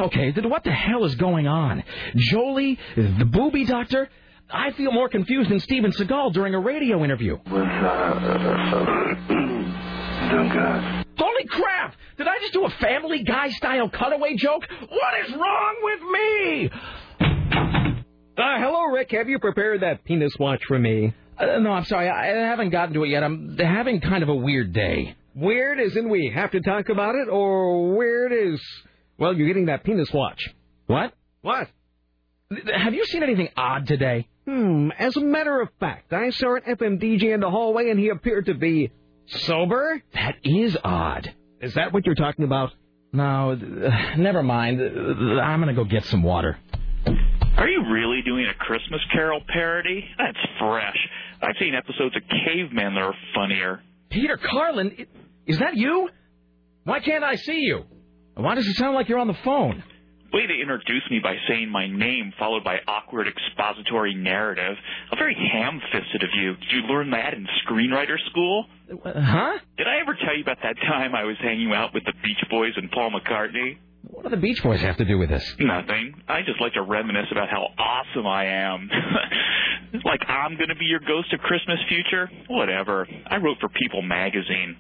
Okay, 0.07 0.33
then 0.33 0.49
what 0.49 0.65
the 0.65 0.73
hell 0.73 1.05
is 1.05 1.15
going 1.17 1.47
on? 1.47 1.85
Jolie, 2.17 2.79
the 2.97 3.29
booby 3.31 3.65
doctor? 3.65 4.09
I 4.51 4.73
feel 4.73 4.93
more 4.93 5.09
confused 5.09 5.51
than 5.51 5.61
Steven 5.61 5.93
Seagal 5.93 6.33
during 6.35 6.55
a 6.55 6.61
radio 6.61 7.05
interview. 7.05 7.39
With, 7.47 7.63
uh, 7.63 8.15
good. 10.53 11.05
Holy 11.17 11.47
crap! 11.49 11.95
Did 12.17 12.27
I 12.27 12.39
just 12.41 12.53
do 12.53 12.65
a 12.65 12.71
Family 12.71 13.23
Guy 13.23 13.49
style 13.51 13.89
cutaway 13.89 14.35
joke? 14.37 14.65
What 14.81 15.27
is 15.27 15.35
wrong 15.35 15.77
with 15.83 16.01
me? 16.03 16.71
Uh, 18.37 18.59
hello, 18.59 18.87
Rick. 18.87 19.11
Have 19.13 19.29
you 19.29 19.39
prepared 19.39 19.83
that 19.83 20.05
penis 20.05 20.33
watch 20.39 20.63
for 20.67 20.79
me? 20.79 21.13
Uh, 21.39 21.59
no, 21.59 21.71
I'm 21.71 21.85
sorry. 21.85 22.09
I 22.09 22.27
haven't 22.49 22.71
gotten 22.71 22.95
to 22.95 23.05
it 23.05 23.09
yet. 23.09 23.23
I'm 23.23 23.59
having 23.59 24.01
kind 24.01 24.23
of 24.23 24.29
a 24.31 24.35
weird 24.35 24.73
day. 24.73 25.15
Weird 25.35 25.79
as 25.81 25.97
in 25.97 26.09
we 26.09 26.33
have 26.35 26.51
to 26.53 26.61
talk 26.61 26.89
about 26.89 27.15
it, 27.15 27.29
or 27.29 27.95
weird 27.95 28.33
is, 28.33 28.61
well, 29.19 29.35
you're 29.35 29.47
getting 29.49 29.67
that 29.67 29.85
penis 29.85 30.11
watch. 30.13 30.43
What? 30.87 31.13
What? 31.43 31.69
Have 32.75 32.95
you 32.95 33.05
seen 33.07 33.23
anything 33.23 33.49
odd 33.57 33.87
today? 33.87 34.29
Hmm, 34.47 34.91
as 34.99 35.17
a 35.17 35.21
matter 35.21 35.61
of 35.61 35.69
fact, 35.79 36.13
I 36.13 36.31
saw 36.31 36.57
an 36.57 36.63
FM 36.63 37.03
DJ 37.03 37.35
in 37.35 37.41
the 37.41 37.51
hallway 37.51 37.91
and 37.91 37.99
he 37.99 38.09
appeared 38.09 38.47
to 38.47 38.55
be 38.55 38.91
sober. 39.27 40.03
That 40.15 40.37
is 40.43 40.77
odd. 40.83 41.33
Is 41.61 41.75
that 41.75 41.93
what 41.93 42.05
you're 42.07 42.15
talking 42.15 42.45
about? 42.45 42.71
No, 43.13 43.55
never 44.17 44.43
mind. 44.43 44.81
I'm 44.81 45.61
going 45.63 45.75
to 45.75 45.81
go 45.81 45.85
get 45.89 46.05
some 46.07 46.23
water. 46.23 46.59
Are 47.57 47.69
you 47.69 47.85
really 47.93 48.23
doing 48.25 48.47
a 48.47 48.55
Christmas 48.55 49.01
Carol 49.13 49.41
parody? 49.49 50.05
That's 50.19 50.39
fresh. 50.59 50.97
I've 51.43 51.55
seen 51.61 51.75
episodes 51.75 52.17
of 52.17 52.23
Caveman 52.47 52.95
that 52.95 53.03
are 53.03 53.15
funnier. 53.35 53.83
Peter 54.11 54.39
Carlin, 54.51 55.07
is 55.47 55.59
that 55.59 55.77
you? 55.77 56.09
Why 56.85 57.01
can't 57.01 57.23
I 57.25 57.37
see 57.37 57.61
you? 57.61 57.85
Why 58.35 58.55
does 58.55 58.67
it 58.67 58.77
sound 58.77 58.95
like 58.95 59.09
you're 59.09 59.19
on 59.19 59.29
the 59.29 59.37
phone? 59.45 59.83
Way 60.33 60.47
to 60.47 60.61
introduce 60.61 61.03
me 61.11 61.21
by 61.23 61.37
saying 61.47 61.69
my 61.69 61.87
name 61.87 62.33
followed 62.39 62.65
by 62.65 62.79
awkward 62.89 63.29
expository 63.29 64.15
narrative. 64.15 64.77
How 65.11 65.17
very 65.19 65.35
ham-fisted 65.53 66.23
of 66.23 66.31
you. 66.41 66.55
Did 66.57 66.73
you 66.73 66.81
learn 66.89 67.11
that 67.11 67.35
in 67.35 67.47
screenwriter 67.67 68.17
school? 68.31 68.65
Uh, 68.91 69.13
huh? 69.15 69.59
Did 69.77 69.87
I 69.87 70.01
ever 70.01 70.17
tell 70.25 70.35
you 70.35 70.43
about 70.43 70.57
that 70.63 70.77
time 70.89 71.15
I 71.15 71.25
was 71.25 71.37
hanging 71.43 71.71
out 71.75 71.93
with 71.93 72.05
the 72.05 72.15
Beach 72.25 72.49
Boys 72.49 72.73
and 72.77 72.91
Paul 72.91 73.11
McCartney? 73.11 73.77
What 74.03 74.25
do 74.25 74.31
the 74.31 74.37
Beach 74.37 74.63
Boys 74.63 74.81
have 74.81 74.97
to 74.99 75.05
do 75.05 75.19
with 75.19 75.31
this? 75.31 75.45
Nothing. 75.59 76.15
I 76.29 76.43
just 76.43 76.61
like 76.61 76.75
to 76.75 76.83
reminisce 76.83 77.29
about 77.31 77.49
how 77.49 77.67
awesome 77.79 78.27
I 78.27 78.47
am. 78.47 78.91
like 80.05 80.21
I'm 80.29 80.57
going 80.57 80.69
to 80.69 80.77
be 80.77 80.87
your 80.87 81.01
ghost 81.01 81.33
of 81.33 81.41
Christmas 81.41 81.79
future? 81.89 82.31
Whatever. 82.49 83.07
I 83.27 83.37
wrote 83.37 83.59
for 83.61 83.69
People 83.69 84.03
magazine. 84.03 84.77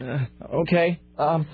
Uh, 0.00 0.26
okay. 0.54 1.00
Um. 1.18 1.46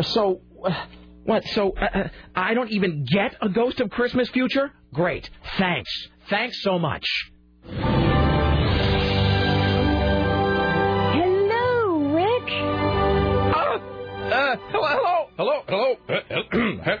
So, 0.00 0.40
uh, 0.64 0.86
what? 1.24 1.44
So, 1.48 1.72
uh, 1.72 1.84
uh, 1.84 2.08
I 2.34 2.54
don't 2.54 2.70
even 2.70 3.04
get 3.04 3.36
a 3.40 3.48
Ghost 3.48 3.80
of 3.80 3.90
Christmas 3.90 4.28
Future? 4.30 4.72
Great. 4.92 5.28
Thanks. 5.58 5.90
Thanks 6.28 6.60
so 6.62 6.78
much. 6.78 7.04
Hello, 11.12 12.14
Rick. 12.14 12.50
Uh, 14.32 14.56
hello, 14.72 14.88
hello, 14.88 15.11
hello, 15.42 15.62
hello. 15.68 16.96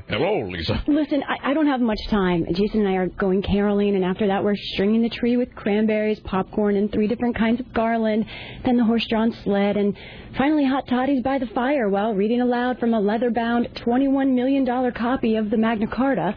hello, 0.08 0.48
Lisa. 0.48 0.82
Listen, 0.86 1.22
I, 1.28 1.50
I 1.50 1.54
don't 1.54 1.66
have 1.66 1.80
much 1.80 1.98
time. 2.08 2.46
Jason 2.54 2.80
and 2.80 2.88
I 2.88 2.94
are 2.94 3.08
going 3.08 3.42
caroling, 3.42 3.94
and 3.94 4.04
after 4.04 4.26
that, 4.26 4.42
we're 4.42 4.56
stringing 4.56 5.02
the 5.02 5.10
tree 5.10 5.36
with 5.36 5.54
cranberries, 5.54 6.18
popcorn, 6.20 6.76
and 6.76 6.90
three 6.90 7.06
different 7.06 7.36
kinds 7.36 7.60
of 7.60 7.72
garland. 7.74 8.24
Then 8.64 8.76
the 8.76 8.84
horse-drawn 8.84 9.36
sled, 9.44 9.76
and 9.76 9.96
finally 10.38 10.64
hot 10.64 10.86
toddies 10.88 11.22
by 11.22 11.38
the 11.38 11.46
fire 11.48 11.88
while 11.88 12.14
reading 12.14 12.40
aloud 12.40 12.78
from 12.78 12.94
a 12.94 13.00
leather-bound, 13.00 13.68
$21 13.74 14.34
million 14.34 14.92
copy 14.92 15.36
of 15.36 15.50
the 15.50 15.56
Magna 15.56 15.86
Carta. 15.86 16.34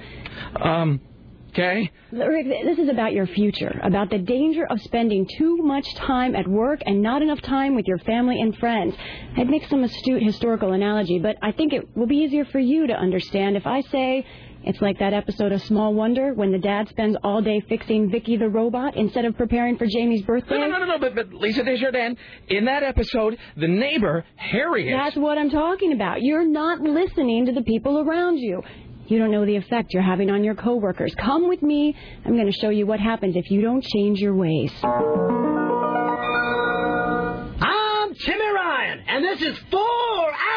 Um. 0.61 1.01
Okay. 1.57 1.91
Rick, 2.11 2.45
this 2.65 2.77
is 2.77 2.87
about 2.87 3.13
your 3.13 3.25
future, 3.25 3.79
about 3.81 4.11
the 4.11 4.19
danger 4.19 4.67
of 4.69 4.79
spending 4.81 5.27
too 5.39 5.57
much 5.57 5.91
time 5.95 6.35
at 6.35 6.47
work 6.47 6.81
and 6.85 7.01
not 7.01 7.23
enough 7.23 7.41
time 7.41 7.73
with 7.73 7.87
your 7.87 7.97
family 7.97 8.39
and 8.39 8.55
friends. 8.57 8.93
I'd 9.35 9.49
make 9.49 9.65
some 9.67 9.83
astute 9.83 10.21
historical 10.21 10.73
analogy, 10.73 11.17
but 11.17 11.35
I 11.41 11.51
think 11.51 11.73
it 11.73 11.97
will 11.97 12.05
be 12.05 12.17
easier 12.17 12.45
for 12.45 12.59
you 12.59 12.85
to 12.85 12.93
understand 12.93 13.57
if 13.57 13.65
I 13.65 13.81
say 13.81 14.23
it's 14.63 14.81
like 14.81 14.99
that 14.99 15.13
episode 15.13 15.51
of 15.51 15.63
Small 15.63 15.95
Wonder 15.95 16.33
when 16.33 16.51
the 16.51 16.59
dad 16.59 16.89
spends 16.89 17.17
all 17.23 17.41
day 17.41 17.59
fixing 17.67 18.11
Vicki 18.11 18.37
the 18.37 18.49
robot 18.49 18.95
instead 18.95 19.25
of 19.25 19.35
preparing 19.35 19.77
for 19.77 19.87
Jamie's 19.87 20.21
birthday. 20.23 20.59
No, 20.59 20.67
no, 20.67 20.77
no, 20.77 20.85
no, 20.85 20.99
but, 20.99 21.15
but 21.15 21.33
Lisa 21.33 21.63
Desjardins, 21.63 22.17
in 22.49 22.65
that 22.65 22.83
episode, 22.83 23.37
the 23.55 23.67
neighbor, 23.67 24.25
Harriet. 24.35 24.95
That's 24.95 25.15
what 25.15 25.39
I'm 25.39 25.49
talking 25.49 25.93
about. 25.93 26.21
You're 26.21 26.47
not 26.47 26.81
listening 26.81 27.47
to 27.47 27.51
the 27.51 27.63
people 27.63 27.99
around 27.99 28.37
you. 28.37 28.61
You 29.07 29.19
don't 29.19 29.31
know 29.31 29.45
the 29.45 29.55
effect 29.55 29.93
you're 29.93 30.03
having 30.03 30.29
on 30.29 30.43
your 30.43 30.55
coworkers. 30.55 31.15
Come 31.15 31.47
with 31.47 31.61
me. 31.61 31.95
I'm 32.25 32.35
going 32.35 32.51
to 32.51 32.59
show 32.59 32.69
you 32.69 32.85
what 32.85 32.99
happens 32.99 33.37
if 33.37 33.49
you 33.49 33.61
don't 33.61 33.81
change 33.81 34.19
your 34.19 34.35
ways. 34.35 34.69
I'm 37.61 38.13
Timmy 38.15 38.49
Ryan, 38.53 38.99
and 39.07 39.23
this 39.23 39.41
is 39.41 39.57
four 39.71 39.79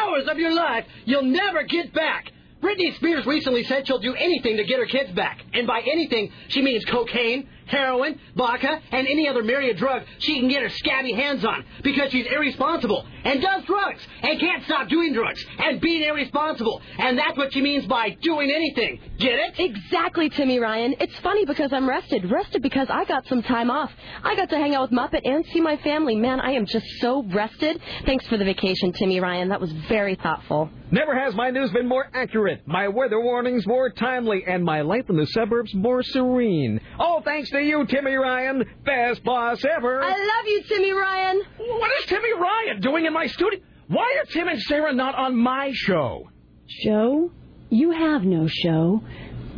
hours 0.01 0.27
of 0.27 0.37
your 0.37 0.53
life 0.53 0.83
you'll 1.05 1.23
never 1.23 1.63
get 1.63 1.93
back. 1.93 2.29
Britney 2.61 2.93
Spears 2.97 3.25
recently 3.25 3.63
said 3.63 3.87
she'll 3.87 3.99
do 3.99 4.13
anything 4.15 4.57
to 4.57 4.65
get 4.65 4.79
her 4.79 4.85
kids 4.85 5.11
back. 5.13 5.39
And 5.53 5.65
by 5.65 5.79
anything, 5.89 6.31
she 6.49 6.61
means 6.61 6.83
cocaine, 6.85 7.47
heroin, 7.71 8.19
vodka, 8.35 8.79
and 8.91 9.07
any 9.07 9.27
other 9.27 9.43
myriad 9.43 9.77
drug 9.77 10.03
she 10.19 10.39
can 10.39 10.49
get 10.49 10.61
her 10.61 10.69
scabby 10.69 11.13
hands 11.13 11.43
on. 11.45 11.63
Because 11.83 12.11
she's 12.11 12.27
irresponsible 12.27 13.05
and 13.23 13.41
does 13.41 13.63
drugs 13.65 14.05
and 14.21 14.39
can't 14.39 14.63
stop 14.65 14.89
doing 14.89 15.13
drugs 15.13 15.43
and 15.59 15.81
being 15.81 16.03
irresponsible. 16.03 16.81
And 16.97 17.17
that's 17.17 17.37
what 17.37 17.53
she 17.53 17.61
means 17.61 17.85
by 17.85 18.11
doing 18.21 18.51
anything. 18.51 18.99
Get 19.17 19.39
it? 19.39 19.59
Exactly, 19.59 20.29
Timmy 20.29 20.59
Ryan. 20.59 20.95
It's 20.99 21.17
funny 21.19 21.45
because 21.45 21.71
I'm 21.73 21.87
rested. 21.87 22.29
Rested 22.29 22.61
because 22.61 22.87
I 22.89 23.05
got 23.05 23.25
some 23.27 23.41
time 23.43 23.71
off. 23.71 23.91
I 24.23 24.35
got 24.35 24.49
to 24.49 24.57
hang 24.57 24.75
out 24.75 24.89
with 24.89 24.99
Muppet 24.99 25.21
and 25.25 25.45
see 25.53 25.61
my 25.61 25.77
family. 25.77 26.15
Man, 26.15 26.39
I 26.39 26.51
am 26.51 26.65
just 26.65 26.85
so 26.99 27.23
rested. 27.23 27.81
Thanks 28.05 28.27
for 28.27 28.37
the 28.37 28.45
vacation, 28.45 28.91
Timmy 28.93 29.19
Ryan. 29.19 29.49
That 29.49 29.61
was 29.61 29.71
very 29.87 30.15
thoughtful. 30.15 30.69
Never 30.91 31.17
has 31.17 31.33
my 31.35 31.51
news 31.51 31.71
been 31.71 31.87
more 31.87 32.09
accurate, 32.13 32.67
my 32.67 32.89
weather 32.89 33.21
warnings 33.21 33.65
more 33.65 33.89
timely, 33.89 34.43
and 34.45 34.61
my 34.61 34.81
life 34.81 35.09
in 35.09 35.15
the 35.15 35.25
suburbs 35.27 35.73
more 35.73 36.03
serene. 36.03 36.81
All 36.99 37.21
thanks 37.21 37.49
to 37.51 37.60
you, 37.61 37.85
Timmy 37.85 38.13
Ryan, 38.15 38.63
best 38.85 39.23
boss 39.23 39.63
ever. 39.65 40.01
I 40.03 40.09
love 40.09 40.45
you, 40.47 40.63
Timmy 40.67 40.91
Ryan. 40.91 41.41
What 41.57 41.91
is 41.99 42.05
Timmy 42.07 42.33
Ryan 42.33 42.81
doing 42.81 43.05
in 43.05 43.13
my 43.13 43.27
studio? 43.27 43.59
Why 43.87 44.19
are 44.19 44.25
Tim 44.25 44.47
and 44.47 44.61
Sarah 44.61 44.93
not 44.93 45.15
on 45.15 45.35
my 45.35 45.71
show? 45.73 46.29
Show? 46.67 47.31
You 47.69 47.91
have 47.91 48.23
no 48.23 48.47
show. 48.47 49.01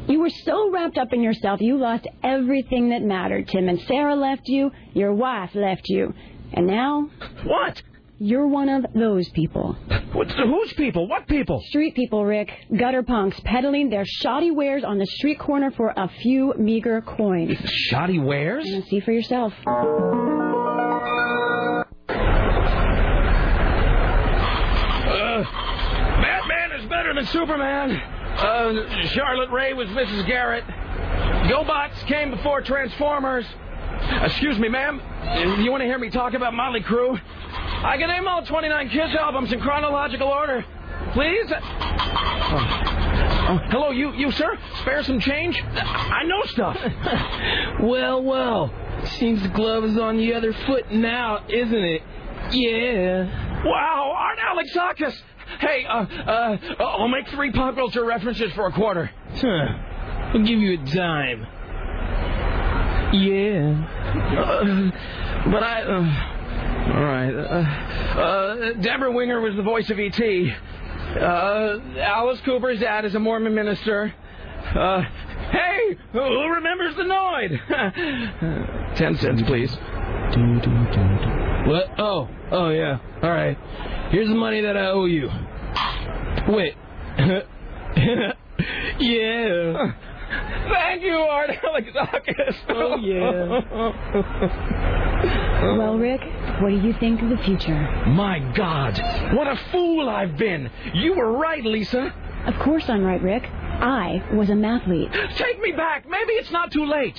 You 0.08 0.20
were 0.20 0.30
so 0.30 0.70
wrapped 0.72 0.98
up 0.98 1.14
in 1.14 1.22
yourself, 1.22 1.62
you 1.62 1.78
lost 1.78 2.08
everything 2.24 2.90
that 2.90 3.02
mattered. 3.02 3.48
Tim 3.48 3.70
and 3.70 3.80
Sarah 3.88 4.16
left 4.16 4.48
you, 4.48 4.72
your 4.94 5.14
wife 5.14 5.52
left 5.56 5.84
you. 5.86 6.14
And 6.52 6.68
now? 6.68 7.10
What? 7.46 7.82
You're 8.20 8.48
one 8.48 8.70
of 8.70 8.86
those 8.94 9.28
people. 9.30 9.76
What, 10.14 10.32
whose 10.32 10.74
people? 10.74 11.08
What 11.08 11.28
people? 11.28 11.62
Street 11.68 11.96
people, 11.96 12.26
Rick. 12.26 12.52
Gutter 12.78 13.04
punks 13.04 13.40
peddling 13.44 13.90
their 13.90 14.06
shoddy 14.06 14.52
wares 14.52 14.84
on 14.84 14.98
the 15.00 15.06
street 15.06 15.40
corner 15.40 15.72
for 15.72 15.94
a 15.96 16.10
few 16.22 16.54
meager 16.58 17.02
coins. 17.02 17.58
Shoddy 17.66 18.20
wares? 18.20 18.70
And 18.70 18.84
see 18.86 19.00
for 19.00 19.12
yourself. 19.12 19.54
Uh, 19.66 19.74
Batman 26.22 26.72
is 26.80 26.90
with 27.16 27.30
Superman. 27.30 27.92
Uh, 27.92 29.06
Charlotte 29.08 29.50
Rae 29.52 29.74
was 29.74 29.88
Mrs. 29.90 30.28
Garrett. 30.28 30.64
GoBots 31.50 32.06
came 32.08 32.32
before 32.32 32.62
Transformers. 32.62 33.46
Excuse 34.24 34.58
me, 34.60 34.70
ma'am. 34.70 35.02
You 35.64 35.72
want 35.72 35.82
to 35.82 35.88
hear 35.88 36.00
me 36.00 36.10
talk 36.10 36.34
about 36.34 36.54
Motley 36.54 36.82
Crue? 36.82 37.20
I 37.84 37.98
can 37.98 38.08
name 38.08 38.28
all 38.28 38.46
29 38.46 38.90
Kiss 38.90 39.14
albums 39.16 39.52
in 39.52 39.60
chronological 39.60 40.28
order. 40.30 40.66
Please? 41.12 41.52
Oh, 43.46 43.60
hello, 43.70 43.92
you, 43.92 44.14
you, 44.14 44.32
sir? 44.32 44.58
Spare 44.82 45.04
some 45.04 45.20
change? 45.20 45.62
I 45.62 46.24
know 46.24 46.42
stuff. 46.46 46.78
well, 47.82 48.24
well. 48.24 48.74
Seems 49.18 49.42
the 49.44 49.50
glove 49.50 49.84
is 49.84 49.98
on 49.98 50.16
the 50.18 50.34
other 50.34 50.54
foot 50.54 50.94
now, 50.94 51.46
isn't 51.50 51.74
it? 51.74 52.02
Yeah. 52.52 53.64
Wow, 53.66 54.14
Art 54.16 54.40
Alexakis. 54.40 55.22
Hey, 55.60 55.86
uh, 55.86 56.06
uh, 56.06 56.58
I'll 56.80 57.10
make 57.10 57.28
three 57.30 57.52
pop 57.52 57.76
culture 57.76 58.06
references 58.06 58.54
for 58.54 58.68
a 58.68 58.72
quarter. 58.72 59.12
Huh. 59.36 59.48
I'll 59.48 60.44
give 60.44 60.60
you 60.60 60.74
a 60.74 60.78
dime. 60.78 61.46
Yeah. 63.14 63.90
Uh, 64.40 65.52
but 65.52 65.64
I. 65.64 65.82
Uh, 65.84 66.33
all 66.88 67.04
right. 67.04 67.34
Uh, 67.34 68.20
uh, 68.20 68.74
Debra 68.74 69.12
Winger 69.12 69.42
was 69.42 69.56
the 69.56 69.64
voice 69.64 69.90
of 69.90 70.00
E.T. 70.00 70.54
Uh, 71.20 71.80
Alice 72.00 72.42
Cooper's 72.46 72.80
dad 72.80 73.06
is 73.06 73.16
a 73.16 73.20
Mormon 73.20 73.54
minister. 73.54 74.14
Uh, 74.76 75.02
hey, 75.52 75.98
who 76.12 76.50
remembers 76.50 76.96
the 76.96 77.04
Noid? 77.04 78.96
Ten 78.96 79.18
cents, 79.18 79.42
please. 79.44 79.72
What? 81.68 82.00
Oh, 82.00 82.28
oh 82.52 82.70
yeah. 82.70 83.00
All 83.22 83.30
right. 83.30 83.58
Here's 84.12 84.28
the 84.28 84.36
money 84.36 84.62
that 84.62 84.76
I 84.76 84.88
owe 84.88 85.06
you. 85.06 85.30
Wait. 86.48 86.76
yeah. 89.00 89.94
Thank 90.70 91.04
you, 91.04 91.16
Art 91.16 91.50
Alexakis. 91.64 92.56
Oh 92.70 92.98
yeah. 92.98 94.80
Well, 95.78 95.98
Rick, 95.98 96.20
what 96.62 96.70
do 96.70 96.76
you 96.76 96.94
think 97.00 97.22
of 97.22 97.30
the 97.30 97.38
future? 97.38 97.80
My 98.08 98.40
God, 98.54 99.00
what 99.34 99.48
a 99.48 99.56
fool 99.72 100.10
I've 100.10 100.36
been. 100.38 100.70
You 100.94 101.14
were 101.16 101.32
right, 101.38 101.64
Lisa. 101.64 102.14
Of 102.46 102.56
course 102.60 102.84
I'm 102.90 103.06
right, 103.06 103.22
Rick. 103.22 103.44
I 103.46 104.22
was 104.34 104.50
a 104.50 104.54
mathlete. 104.54 105.38
Take 105.38 105.62
me 105.62 105.72
back. 105.72 106.06
Maybe 106.10 106.34
it's 106.34 106.52
not 106.52 106.72
too 106.74 106.86
late. 106.86 107.18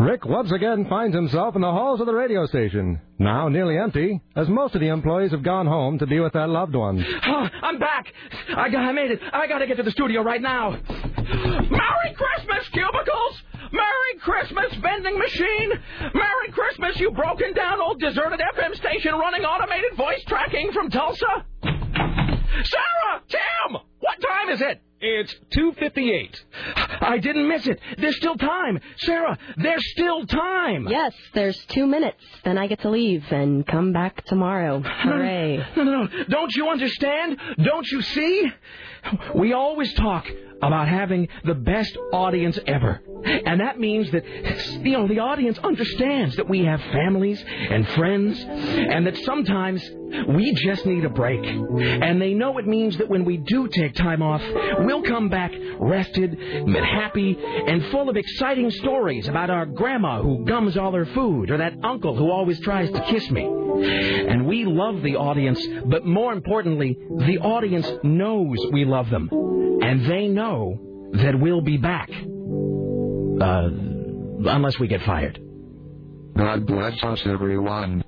Rick 0.00 0.24
once 0.24 0.50
again 0.50 0.86
finds 0.88 1.14
himself 1.14 1.56
in 1.56 1.60
the 1.60 1.70
halls 1.70 2.00
of 2.00 2.06
the 2.06 2.14
radio 2.14 2.46
station, 2.46 2.98
now 3.18 3.48
nearly 3.48 3.76
empty, 3.76 4.18
as 4.34 4.48
most 4.48 4.74
of 4.74 4.80
the 4.80 4.88
employees 4.88 5.30
have 5.32 5.42
gone 5.42 5.66
home 5.66 5.98
to 5.98 6.06
be 6.06 6.20
with 6.20 6.32
their 6.32 6.48
loved 6.48 6.74
ones. 6.74 7.04
Oh, 7.26 7.46
I'm 7.62 7.78
back. 7.78 8.06
I, 8.56 8.68
got, 8.70 8.80
I 8.80 8.92
made 8.92 9.10
it. 9.10 9.20
I 9.32 9.46
gotta 9.46 9.66
get 9.66 9.76
to 9.76 9.82
the 9.82 9.90
studio 9.90 10.22
right 10.22 10.40
now. 10.40 10.70
Merry 10.70 12.14
Christmas, 12.16 12.68
cubicles! 12.72 13.42
Merry 13.72 14.18
Christmas, 14.20 14.74
vending 14.82 15.18
machine! 15.18 15.70
Merry 16.14 16.50
Christmas, 16.52 16.98
you 16.98 17.10
broken 17.12 17.52
down 17.52 17.80
old 17.80 18.00
deserted 18.00 18.40
FM 18.56 18.74
station 18.76 19.12
running 19.14 19.44
automated 19.44 19.96
voice 19.96 20.24
tracking 20.26 20.72
from 20.72 20.90
Tulsa! 20.90 21.44
Sarah! 21.62 23.22
Tim! 23.28 23.80
What 24.00 24.18
time 24.20 24.48
is 24.50 24.60
it? 24.62 24.82
It's 25.02 25.34
2.58. 25.56 26.36
I 27.00 27.16
didn't 27.18 27.48
miss 27.48 27.66
it. 27.66 27.80
There's 27.96 28.16
still 28.16 28.36
time. 28.36 28.80
Sarah, 28.98 29.38
there's 29.56 29.90
still 29.92 30.26
time. 30.26 30.88
Yes, 30.88 31.14
there's 31.32 31.56
two 31.66 31.86
minutes. 31.86 32.22
Then 32.44 32.58
I 32.58 32.66
get 32.66 32.80
to 32.80 32.90
leave 32.90 33.24
and 33.30 33.66
come 33.66 33.94
back 33.94 34.22
tomorrow. 34.26 34.80
Hooray. 34.80 35.64
No, 35.76 35.84
no, 35.84 36.04
no. 36.04 36.24
Don't 36.28 36.54
you 36.54 36.68
understand? 36.68 37.38
Don't 37.62 37.86
you 37.90 38.02
see? 38.02 38.50
We 39.34 39.54
always 39.54 39.92
talk 39.94 40.26
about 40.62 40.88
having 40.88 41.28
the 41.44 41.54
best 41.54 41.96
audience 42.12 42.58
ever. 42.66 43.02
And 43.24 43.60
that 43.60 43.78
means 43.78 44.10
that, 44.12 44.24
you 44.82 44.92
know, 44.92 45.06
the 45.06 45.18
audience 45.18 45.58
understands 45.58 46.36
that 46.36 46.48
we 46.48 46.64
have 46.64 46.80
families 46.80 47.42
and 47.46 47.86
friends, 47.90 48.42
and 48.42 49.06
that 49.06 49.16
sometimes 49.18 49.82
we 50.28 50.54
just 50.54 50.86
need 50.86 51.04
a 51.04 51.10
break. 51.10 51.44
And 51.44 52.20
they 52.20 52.32
know 52.32 52.56
it 52.58 52.66
means 52.66 52.96
that 52.96 53.08
when 53.08 53.24
we 53.24 53.36
do 53.36 53.68
take 53.68 53.94
time 53.94 54.22
off, 54.22 54.42
we'll 54.80 55.02
come 55.02 55.28
back 55.28 55.52
rested, 55.80 56.38
and 56.38 56.76
happy, 56.76 57.36
and 57.40 57.86
full 57.86 58.08
of 58.08 58.16
exciting 58.16 58.70
stories 58.70 59.28
about 59.28 59.50
our 59.50 59.66
grandma 59.66 60.22
who 60.22 60.44
gums 60.44 60.76
all 60.76 60.92
her 60.92 61.06
food, 61.06 61.50
or 61.50 61.58
that 61.58 61.74
uncle 61.82 62.16
who 62.16 62.30
always 62.30 62.60
tries 62.60 62.90
to 62.90 63.00
kiss 63.06 63.30
me. 63.30 63.44
And 63.44 64.46
we 64.46 64.64
love 64.64 65.02
the 65.02 65.16
audience, 65.16 65.60
but 65.86 66.04
more 66.04 66.32
importantly, 66.32 66.98
the 67.26 67.38
audience 67.38 67.90
knows 68.02 68.56
we 68.72 68.84
love 68.84 69.10
them. 69.10 69.28
And 69.82 70.04
they 70.04 70.28
know 70.28 70.49
that 71.12 71.38
we'll 71.38 71.60
be 71.60 71.76
back. 71.76 72.08
Uh, 72.10 73.68
unless 74.50 74.78
we 74.78 74.88
get 74.88 75.00
fired. 75.02 75.38
God 76.36 76.66
bless 76.66 77.02
us, 77.02 77.22
everyone. 77.26 78.02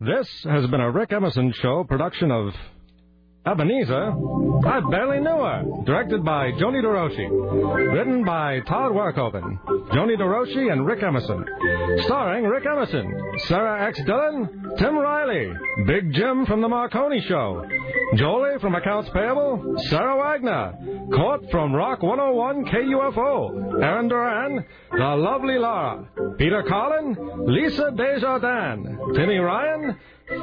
This 0.00 0.28
has 0.44 0.66
been 0.68 0.80
a 0.80 0.90
Rick 0.90 1.12
Emerson 1.12 1.52
Show 1.60 1.84
production 1.84 2.30
of 2.30 2.52
Ebenezer. 3.44 4.12
I 4.64 4.80
barely 4.88 5.18
knew 5.18 5.30
her. 5.42 5.64
Directed 5.84 6.24
by 6.24 6.52
Joni 6.52 6.80
DeRoshi. 6.80 7.92
Written 7.92 8.24
by 8.24 8.60
Todd 8.60 8.92
Werkoven. 8.92 9.58
Joni 9.90 10.16
DeRoshi 10.16 10.70
and 10.70 10.86
Rick 10.86 11.02
Emerson. 11.02 11.44
Starring 12.04 12.44
Rick 12.44 12.64
Emerson, 12.66 13.12
Sarah 13.48 13.88
X. 13.88 14.00
Dillon, 14.06 14.74
Tim 14.78 14.96
Riley, 14.96 15.52
Big 15.86 16.12
Jim 16.12 16.46
from 16.46 16.60
The 16.60 16.68
Marconi 16.68 17.20
Show, 17.28 17.66
Jolie 18.14 18.58
from 18.60 18.74
Accounts 18.76 19.10
Payable, 19.10 19.76
Sarah 19.88 20.16
Wagner, 20.16 20.74
Court 21.12 21.42
from 21.50 21.74
Rock 21.74 22.02
101 22.02 22.64
KUFO, 22.66 23.82
Aaron 23.82 24.08
Duran, 24.08 24.64
The 24.92 25.16
Lovely 25.16 25.58
Laura, 25.58 26.08
Peter 26.38 26.62
Carlin, 26.68 27.16
Lisa 27.46 27.90
Desjardins, 27.96 28.88
Timmy 29.16 29.38
Ryan, 29.38 29.96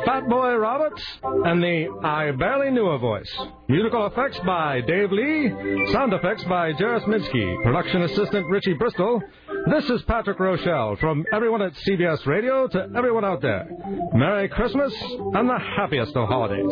Fat 0.06 0.28
Boy 0.28 0.56
Roberts, 0.56 1.04
and 1.24 1.62
the 1.62 1.88
I 2.04 2.32
Barely 2.32 2.72
Knew 2.72 2.88
a 2.88 2.98
Voice. 2.98 3.30
Musical 3.68 4.06
effects 4.08 4.40
by 4.46 4.82
Dave 4.82 5.12
Lee, 5.12 5.50
sound 5.92 6.14
effects 6.14 6.44
by 6.46 6.72
Jairus 6.74 7.04
Minsky, 7.04 7.64
production 7.64 8.04
assistant 8.04 8.48
Richie 8.48 8.74
Bristol. 8.74 9.22
This 9.70 9.90
is 9.90 10.02
Patrick 10.04 10.40
Rochelle 10.40 10.96
from 10.98 11.26
everyone 11.34 11.62
at 11.62 11.74
CBS 11.74 12.26
Radio 12.26 12.68
to 12.68 12.90
everyone 12.96 13.26
out 13.26 13.42
there. 13.42 13.68
Merry 14.14 14.50
Christmas 14.50 14.94
and 15.34 15.50
the 15.50 15.60
happiest 15.78 16.16
of 16.16 16.28
holidays. 16.28 16.66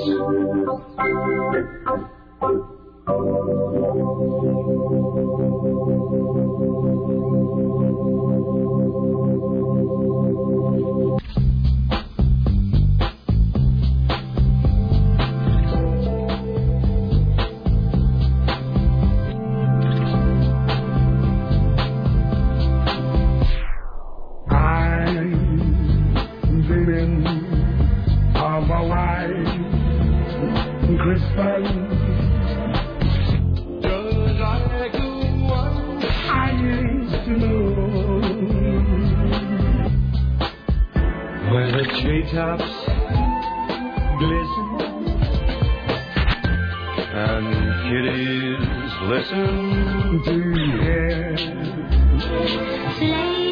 Listen 31.38 31.78
And 47.14 47.48
here 47.86 48.58
listen. 49.08 49.48
To 50.26 50.32
hear 53.00 53.47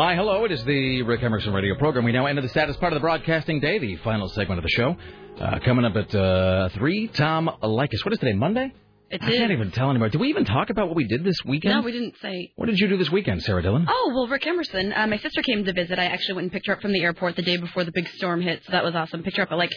Why, 0.00 0.14
hello, 0.14 0.46
it 0.46 0.50
is 0.50 0.64
the 0.64 1.02
Rick 1.02 1.22
Emerson 1.22 1.52
radio 1.52 1.74
program. 1.76 2.06
We 2.06 2.12
now 2.12 2.24
enter 2.24 2.40
the 2.40 2.48
saddest 2.48 2.80
part 2.80 2.94
of 2.94 2.96
the 2.96 3.02
broadcasting 3.02 3.60
day, 3.60 3.78
the 3.78 3.96
final 3.96 4.30
segment 4.30 4.58
of 4.58 4.62
the 4.62 4.70
show. 4.70 4.96
Uh, 5.38 5.58
coming 5.62 5.84
up 5.84 5.94
at 5.94 6.14
uh, 6.14 6.70
3, 6.70 7.08
Tom 7.08 7.50
Leykis. 7.62 8.02
What 8.02 8.14
is 8.14 8.18
today, 8.18 8.32
Monday? 8.32 8.72
It 9.10 9.22
I 9.22 9.30
can't 9.30 9.52
even 9.52 9.70
tell 9.72 9.90
anymore. 9.90 10.08
Did 10.08 10.22
we 10.22 10.28
even 10.28 10.46
talk 10.46 10.70
about 10.70 10.86
what 10.86 10.96
we 10.96 11.04
did 11.04 11.22
this 11.22 11.36
weekend? 11.44 11.74
No, 11.74 11.82
we 11.82 11.92
didn't 11.92 12.14
say. 12.22 12.50
What 12.56 12.70
did 12.70 12.78
you 12.78 12.88
do 12.88 12.96
this 12.96 13.10
weekend, 13.10 13.42
Sarah 13.42 13.60
Dillon? 13.60 13.84
Oh 13.90 14.12
well, 14.14 14.26
Rick 14.26 14.46
Emerson. 14.46 14.94
Uh, 14.94 15.06
my 15.06 15.18
sister 15.18 15.42
came 15.42 15.66
to 15.66 15.72
visit. 15.74 15.98
I 15.98 16.06
actually 16.06 16.36
went 16.36 16.44
and 16.44 16.52
picked 16.52 16.68
her 16.68 16.72
up 16.72 16.80
from 16.80 16.94
the 16.94 17.02
airport 17.02 17.36
the 17.36 17.42
day 17.42 17.58
before 17.58 17.84
the 17.84 17.92
big 17.92 18.08
storm 18.08 18.40
hit, 18.40 18.62
so 18.64 18.72
that 18.72 18.82
was 18.82 18.94
awesome. 18.94 19.22
Picked 19.22 19.36
her 19.36 19.42
up 19.42 19.52
at 19.52 19.58
like 19.58 19.72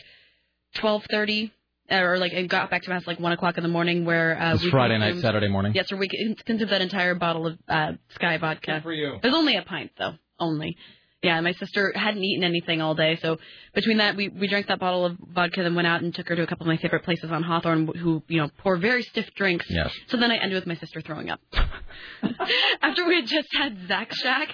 twelve 0.73 1.03
thirty, 1.11 1.51
or 1.89 2.17
like 2.17 2.33
and 2.33 2.49
got 2.49 2.69
back 2.69 2.83
to 2.83 2.89
my 2.89 2.95
house 2.95 3.07
like 3.07 3.19
one 3.19 3.31
o'clock 3.31 3.57
in 3.57 3.63
the 3.63 3.69
morning. 3.69 4.05
Where 4.05 4.39
uh, 4.39 4.55
It's 4.55 4.63
we 4.63 4.71
Friday 4.71 4.97
night, 4.97 5.17
Saturday 5.21 5.47
morning. 5.47 5.73
Yes, 5.75 5.91
or 5.91 5.97
we 5.97 6.07
consumed 6.07 6.69
that 6.69 6.81
entire 6.81 7.15
bottle 7.15 7.47
of 7.47 7.57
uh, 7.67 7.93
Skyy 8.19 8.39
vodka. 8.39 8.73
Good 8.75 8.83
for 8.83 8.93
you. 8.93 9.15
It 9.15 9.23
was 9.23 9.35
only 9.35 9.57
a 9.57 9.63
pint 9.63 9.91
though, 9.97 10.13
only. 10.39 10.77
Yeah, 11.21 11.39
my 11.39 11.53
sister 11.53 11.93
hadn't 11.95 12.21
eaten 12.21 12.43
anything 12.43 12.81
all 12.81 12.95
day, 12.95 13.17
so 13.21 13.37
between 13.73 13.99
that, 13.99 14.17
we 14.17 14.27
we 14.27 14.47
drank 14.49 14.67
that 14.67 14.79
bottle 14.79 15.05
of 15.05 15.17
vodka, 15.33 15.63
then 15.63 15.73
went 15.73 15.87
out 15.87 16.01
and 16.01 16.13
took 16.13 16.27
her 16.27 16.35
to 16.35 16.43
a 16.43 16.47
couple 16.47 16.65
of 16.65 16.67
my 16.67 16.75
favorite 16.75 17.03
places 17.03 17.31
on 17.31 17.43
Hawthorne, 17.43 17.87
who 17.87 18.21
you 18.27 18.41
know 18.41 18.49
pour 18.57 18.75
very 18.75 19.03
stiff 19.03 19.33
drinks. 19.33 19.65
Yes. 19.69 19.93
So 20.07 20.17
then 20.17 20.31
I 20.31 20.35
ended 20.35 20.55
with 20.55 20.67
my 20.67 20.75
sister 20.75 20.99
throwing 20.99 21.29
up. 21.29 21.39
After 22.81 23.07
we 23.07 23.15
had 23.15 23.27
just 23.27 23.47
had 23.53 23.87
Zach 23.87 24.13
Shack, 24.13 24.49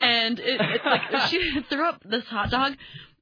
and 0.00 0.38
it, 0.38 0.60
it's 0.60 0.84
like 0.84 1.28
she 1.28 1.60
threw 1.68 1.88
up 1.88 2.00
this 2.04 2.24
hot 2.26 2.50
dog, 2.52 2.76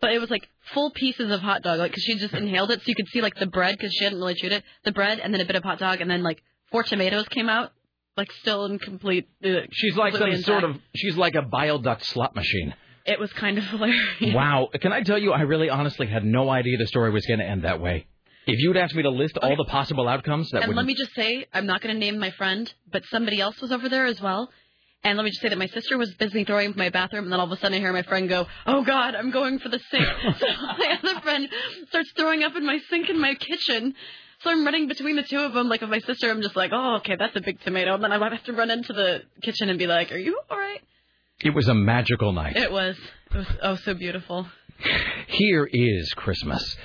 but 0.05 0.13
it 0.13 0.21
was 0.21 0.31
like 0.31 0.49
full 0.73 0.91
pieces 0.91 1.31
of 1.31 1.41
hot 1.41 1.63
dog, 1.63 1.79
like 1.79 1.91
because 1.91 2.05
she 2.05 2.17
just 2.17 2.35
inhaled 2.35 2.71
it, 2.71 2.81
so 2.81 2.85
you 2.87 2.95
could 2.95 3.09
see 3.09 3.21
like 3.21 3.35
the 3.37 3.47
bread 3.47 3.77
because 3.77 3.93
she 3.93 4.05
hadn't 4.05 4.19
really 4.19 4.35
chewed 4.35 4.53
it, 4.53 4.63
the 4.85 4.93
bread, 4.93 5.19
and 5.21 5.33
then 5.33 5.41
a 5.41 5.45
bit 5.45 5.57
of 5.57 5.63
hot 5.63 5.79
dog, 5.79 6.01
and 6.01 6.11
then 6.11 6.23
like 6.23 6.43
four 6.71 6.83
tomatoes 6.83 7.27
came 7.29 7.49
out, 7.49 7.73
like 8.17 8.31
still 8.33 8.67
incomplete. 8.67 9.29
Uh, 9.45 9.61
She's 9.73 9.97
like 9.97 10.13
some 10.13 10.21
completely 10.21 10.43
sort 10.43 10.65
of, 10.65 10.77
she's 10.95 11.17
like 11.17 11.35
a 11.35 11.43
bile 11.43 11.79
duct 11.79 12.05
slot 12.05 12.35
machine. 12.35 12.75
It 13.07 13.19
was 13.21 13.33
kind 13.33 13.59
of 13.59 13.65
hilarious. 13.73 14.35
Wow. 14.35 14.69
Can 14.81 14.93
I 14.93 15.03
tell 15.03 15.19
you, 15.19 15.33
I 15.33 15.43
really 15.43 15.69
honestly 15.71 16.07
had 16.07 16.25
no 16.25 16.49
idea 16.49 16.79
the 16.79 16.87
story 16.87 17.11
was 17.11 17.25
going 17.27 17.41
to 17.41 17.47
end 17.47 17.65
that 17.65 17.81
way. 17.81 18.07
If 18.47 18.59
you'd 18.59 18.77
asked 18.77 18.95
me 18.95 19.03
to 19.03 19.11
list 19.11 19.39
all 19.39 19.57
the 19.57 19.65
possible 19.65 20.07
outcomes, 20.07 20.51
that 20.51 20.63
and 20.63 20.69
would 20.69 20.77
let 20.77 20.85
me 20.85 20.95
just 20.95 21.15
say, 21.15 21.47
I'm 21.53 21.67
not 21.67 21.81
going 21.81 21.95
to 21.95 21.99
name 21.99 22.19
my 22.19 22.31
friend, 22.33 22.71
but 22.93 23.03
somebody 23.11 23.41
else 23.41 23.59
was 23.61 23.73
over 23.73 23.89
there 23.89 24.05
as 24.05 24.21
well. 24.21 24.51
And 25.05 25.19
let 25.19 25.25
me 25.25 25.31
just 25.31 25.43
say 25.43 25.51
that 25.51 25.59
my 25.59 25.67
sister 25.67 25.99
was 25.99 26.13
busy 26.15 26.45
throwing 26.45 26.71
up 26.71 26.77
in 26.77 26.79
my 26.79 26.89
bathroom, 26.89 27.25
and 27.25 27.33
then 27.33 27.39
all 27.39 27.47
of 27.47 27.53
a 27.53 27.57
sudden 27.61 27.77
I 27.77 27.79
hear 27.79 27.93
my 27.93 28.03
friend 28.03 28.27
go, 28.27 28.47
"Oh 28.67 28.83
God, 28.83 29.15
I'm 29.15 29.31
going 29.31 29.59
for 29.59 29.69
the 29.69 29.79
sink." 29.91 30.05
so 30.39 30.47
my 30.79 30.99
other 31.03 31.21
friend 31.21 31.49
starts 31.89 32.11
throwing 32.17 32.43
up 32.43 32.57
in 32.57 32.65
my 32.65 32.79
sink 32.89 33.11
in 33.11 33.21
my 33.21 33.35
kitchen. 33.35 33.95
So 34.41 34.51
I'm 34.51 34.65
running 34.65 34.89
between 34.89 35.17
the 35.17 35.23
two 35.23 35.39
of 35.39 35.53
them, 35.53 35.69
like 35.69 35.83
with 35.83 35.91
my 35.91 36.01
sister. 36.01 36.31
I'm 36.31 36.41
just 36.41 36.57
like, 36.57 36.71
"Oh, 36.73 36.97
okay, 36.97 37.17
that's 37.19 37.37
a 37.37 37.43
big 37.43 37.61
tomato." 37.61 37.95
And 37.95 38.03
then 38.03 38.13
I 38.13 38.19
have 38.31 38.45
to 38.45 38.55
run 38.55 38.71
into 38.71 38.95
the 38.95 39.23
kitchen 39.43 39.69
and 39.69 39.79
be 39.79 39.87
like, 39.87 40.11
"Are 40.11 40.19
you 40.19 40.41
all 40.51 40.59
right?" 40.59 40.81
It 41.41 41.51
was 41.51 41.69
a 41.69 41.75
magical 41.75 42.33
night. 42.33 42.57
It 42.57 42.73
was, 42.73 42.97
it 43.31 43.37
was 43.37 43.47
oh 43.63 43.77
so 43.77 43.93
beautiful. 43.93 44.49
Here 45.27 45.69
is 45.71 46.13
Christmas. 46.15 46.77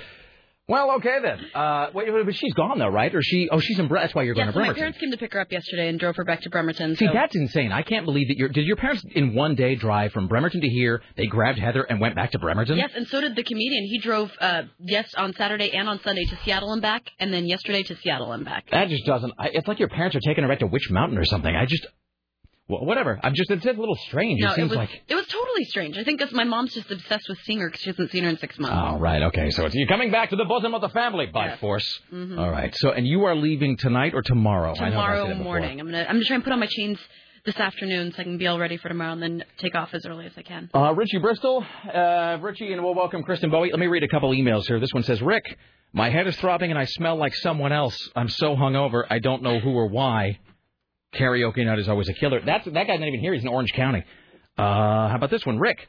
Well, 0.69 0.91
okay 0.97 1.17
then. 1.19 1.39
Uh, 1.55 1.89
wait, 1.95 2.09
but 2.23 2.35
she's 2.35 2.53
gone 2.53 2.77
though, 2.77 2.89
right? 2.89 3.13
Or 3.13 3.23
she? 3.23 3.49
Oh, 3.51 3.59
she's 3.59 3.79
in. 3.79 3.87
Bre- 3.87 3.97
That's 3.97 4.13
why 4.13 4.21
you're 4.21 4.35
going 4.35 4.47
to 4.47 4.53
so 4.53 4.59
my 4.59 4.71
parents 4.73 4.99
came 4.99 5.09
to 5.09 5.17
pick 5.17 5.33
her 5.33 5.39
up 5.39 5.51
yesterday 5.51 5.89
and 5.89 5.99
drove 5.99 6.15
her 6.15 6.23
back 6.23 6.41
to 6.41 6.51
Bremerton. 6.51 6.95
See, 6.95 7.07
so. 7.07 7.11
that's 7.11 7.35
insane. 7.35 7.71
I 7.71 7.81
can't 7.81 8.05
believe 8.05 8.27
that 8.27 8.37
your 8.37 8.49
did 8.49 8.67
your 8.67 8.75
parents 8.75 9.03
in 9.15 9.33
one 9.33 9.55
day 9.55 9.73
drive 9.73 10.11
from 10.11 10.27
Bremerton 10.27 10.61
to 10.61 10.69
here. 10.69 11.01
They 11.17 11.25
grabbed 11.25 11.57
Heather 11.57 11.81
and 11.81 11.99
went 11.99 12.13
back 12.15 12.31
to 12.33 12.39
Bremerton. 12.39 12.77
Yes, 12.77 12.91
and 12.95 13.07
so 13.07 13.19
did 13.19 13.35
the 13.35 13.43
comedian. 13.43 13.85
He 13.85 13.97
drove 13.97 14.31
uh 14.39 14.63
yes 14.77 15.11
on 15.15 15.33
Saturday 15.33 15.71
and 15.71 15.89
on 15.89 15.99
Sunday 16.03 16.25
to 16.25 16.37
Seattle 16.45 16.71
and 16.71 16.83
back, 16.83 17.09
and 17.19 17.33
then 17.33 17.47
yesterday 17.47 17.81
to 17.81 17.95
Seattle 17.95 18.31
and 18.31 18.45
back. 18.45 18.69
That 18.69 18.89
just 18.89 19.07
doesn't. 19.07 19.33
I, 19.39 19.47
it's 19.47 19.67
like 19.67 19.79
your 19.79 19.89
parents 19.89 20.15
are 20.15 20.21
taking 20.21 20.43
her 20.43 20.47
back 20.47 20.59
to 20.59 20.67
Witch 20.67 20.91
Mountain 20.91 21.17
or 21.17 21.25
something. 21.25 21.55
I 21.55 21.65
just, 21.65 21.87
well, 22.69 22.85
whatever. 22.85 23.19
I'm 23.23 23.33
just. 23.33 23.49
It's 23.51 23.65
a 23.65 23.71
little 23.73 23.95
strange. 24.07 24.39
no, 24.41 24.51
it 24.51 24.55
seems 24.55 24.69
was 24.69 24.77
like. 24.77 25.01
it 25.07 25.15
was 25.15 25.25
totally 25.27 25.65
strange. 25.65 25.97
I 25.97 26.03
think 26.03 26.19
because 26.19 26.33
my 26.33 26.43
mom's 26.43 26.73
just 26.73 26.89
obsessed 26.91 27.27
with 27.27 27.39
seeing 27.43 27.59
her 27.59 27.67
because 27.67 27.81
she 27.81 27.89
hasn't 27.89 28.11
seen 28.11 28.23
her 28.23 28.29
in 28.29 28.37
six 28.37 28.57
months. 28.59 28.77
Oh, 28.79 28.99
right. 28.99 29.23
Okay. 29.23 29.49
So 29.49 29.65
it's, 29.65 29.75
you're 29.75 29.87
coming 29.87 30.11
back 30.11 30.29
to 30.29 30.35
the 30.35 30.45
bosom 30.45 30.73
of 30.75 30.81
the 30.81 30.89
family 30.89 31.25
by 31.25 31.57
force. 31.57 31.99
Mhm. 32.13 32.39
All 32.39 32.49
right. 32.51 32.73
So, 32.77 32.91
and 32.91 33.07
you 33.07 33.25
are 33.25 33.35
leaving 33.35 33.75
tonight 33.77 34.13
or 34.13 34.21
tomorrow? 34.21 34.73
I 34.75 34.79
know 34.79 34.85
I 34.85 34.89
Tomorrow 34.89 35.29
it 35.31 35.35
morning, 35.37 35.79
I'm 35.79 35.87
gonna 35.87 36.05
I'm 36.07 36.15
gonna 36.15 36.25
try 36.25 36.35
and 36.35 36.43
put 36.43 36.53
on 36.53 36.59
my 36.59 36.67
chains 36.69 36.99
this 37.45 37.57
afternoon 37.57 38.11
so 38.11 38.19
I 38.19 38.23
can 38.23 38.37
be 38.37 38.45
all 38.47 38.59
ready 38.59 38.77
for 38.77 38.89
tomorrow 38.89 39.13
and 39.13 39.21
then 39.23 39.43
take 39.57 39.73
off 39.73 39.93
as 39.93 40.05
early 40.05 40.25
as 40.25 40.33
I 40.37 40.41
can. 40.43 40.69
Uh, 40.75 40.93
Richie 40.93 41.19
Bristol, 41.19 41.65
uh, 41.91 42.37
Richie, 42.41 42.73
and 42.73 42.83
we'll 42.83 42.93
welcome 42.95 43.23
Kristen 43.23 43.49
Bowie. 43.49 43.71
Let 43.71 43.79
me 43.79 43.87
read 43.87 44.03
a 44.03 44.07
couple 44.09 44.29
emails 44.31 44.67
here. 44.67 44.79
This 44.79 44.93
one 44.93 45.03
says, 45.03 45.21
Rick, 45.21 45.57
my 45.93 46.09
head 46.09 46.27
is 46.27 46.35
throbbing 46.37 46.69
and 46.69 46.77
I 46.77 46.85
smell 46.85 47.15
like 47.15 47.33
someone 47.35 47.71
else. 47.71 47.97
I'm 48.15 48.27
so 48.27 48.55
hungover, 48.55 49.05
I 49.09 49.19
don't 49.19 49.41
know 49.41 49.59
who 49.59 49.71
or 49.71 49.87
why. 49.87 50.37
Karaoke 51.13 51.65
night 51.65 51.79
is 51.79 51.89
always 51.89 52.09
a 52.09 52.13
killer. 52.13 52.41
That's 52.45 52.65
that 52.65 52.87
guy's 52.87 52.99
not 52.99 53.07
even 53.07 53.19
here. 53.19 53.33
He's 53.33 53.43
in 53.43 53.47
Orange 53.47 53.73
County. 53.73 54.03
Uh, 54.57 55.09
how 55.09 55.15
about 55.15 55.31
this 55.31 55.45
one, 55.45 55.57
Rick? 55.57 55.87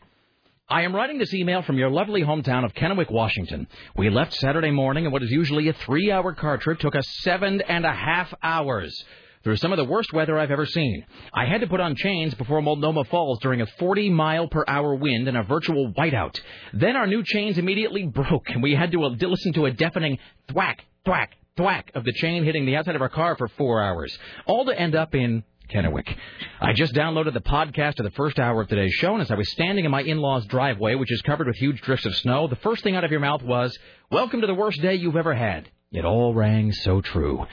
I 0.69 0.83
am 0.83 0.95
writing 0.95 1.19
this 1.19 1.35
email 1.35 1.63
from 1.63 1.79
your 1.79 1.91
lovely 1.91 2.23
hometown 2.23 2.65
of 2.65 2.73
Kennewick, 2.75 3.11
Washington. 3.11 3.67
We 3.97 4.09
left 4.09 4.35
Saturday 4.35 4.71
morning, 4.71 5.05
and 5.05 5.13
what 5.13 5.23
is 5.23 5.31
usually 5.31 5.69
a 5.69 5.73
three-hour 5.73 6.35
car 6.35 6.59
trip 6.59 6.79
took 6.79 6.95
us 6.95 7.05
seven 7.23 7.61
and 7.63 7.85
a 7.85 7.93
half 7.93 8.33
hours 8.41 9.05
through 9.43 9.57
some 9.57 9.73
of 9.73 9.79
the 9.79 9.85
worst 9.85 10.13
weather 10.13 10.39
I've 10.39 10.53
ever 10.53 10.67
seen. 10.67 11.05
I 11.35 11.47
had 11.47 11.63
to 11.63 11.67
put 11.67 11.81
on 11.81 11.97
chains 11.97 12.35
before 12.35 12.63
Multnomah 12.63 13.05
Falls 13.05 13.41
during 13.41 13.61
a 13.63 13.67
40 13.67 14.11
mile 14.11 14.47
per 14.47 14.65
hour 14.69 14.95
wind 14.95 15.27
and 15.27 15.37
a 15.37 15.43
virtual 15.43 15.93
whiteout. 15.93 16.39
Then 16.73 16.95
our 16.95 17.09
new 17.09 17.25
chains 17.25 17.59
immediately 17.59 18.07
broke, 18.15 18.49
and 18.49 18.63
we 18.63 18.75
had 18.75 18.93
to 18.93 19.03
uh, 19.03 19.09
listen 19.09 19.53
to 19.55 19.67
a 19.67 19.73
deafening 19.73 20.19
thwack, 20.49 20.85
thwack, 21.05 21.31
thwack 21.57 21.91
of 21.95 22.05
the 22.05 22.13
chain 22.13 22.45
hitting 22.45 22.67
the 22.67 22.77
outside 22.77 22.97
of 22.97 23.03
our 23.03 23.09
car 23.09 23.37
for 23.37 23.49
four 23.49 23.83
hours, 23.83 24.17
all 24.47 24.65
to 24.67 24.79
end 24.79 24.95
up 24.95 25.15
in 25.15 25.45
Kennewick. 25.69 26.15
I 26.61 26.73
just 26.73 26.95
downloaded 26.95 27.33
the 27.33 27.41
podcast 27.41 27.99
of 27.99 28.05
the 28.05 28.11
first 28.13 28.39
hour 28.39 28.61
of 28.61 28.69
today's 28.69 28.93
show, 28.95 29.13
and 29.13 29.23
as 29.23 29.31
I 29.31 29.37
was 29.37 29.51
standing 29.53 29.85
in 29.85 29.91
my 29.91 30.03
in-laws' 30.03 30.47
driveway, 30.47 30.97
which 30.97 31.13
is 31.13 31.23
covered 31.23 31.47
with 31.47 31.57
huge 31.57 31.81
drifts 31.83 32.07
of 32.07 32.15
snow, 32.17 32.49
the 32.49 32.57
first 32.57 32.83
thing 32.83 32.97
out 32.97 33.05
of 33.05 33.11
your 33.11 33.21
mouth 33.21 33.43
was, 33.43 33.77
"Welcome 34.11 34.41
to 34.41 34.47
the 34.47 34.55
worst 34.55 34.81
day 34.83 34.97
you've 34.97 35.17
ever 35.17 35.35
had." 35.35 35.69
It 35.93 36.05
all 36.05 36.35
rang 36.35 36.73
so 36.73 37.01
true. 37.01 37.47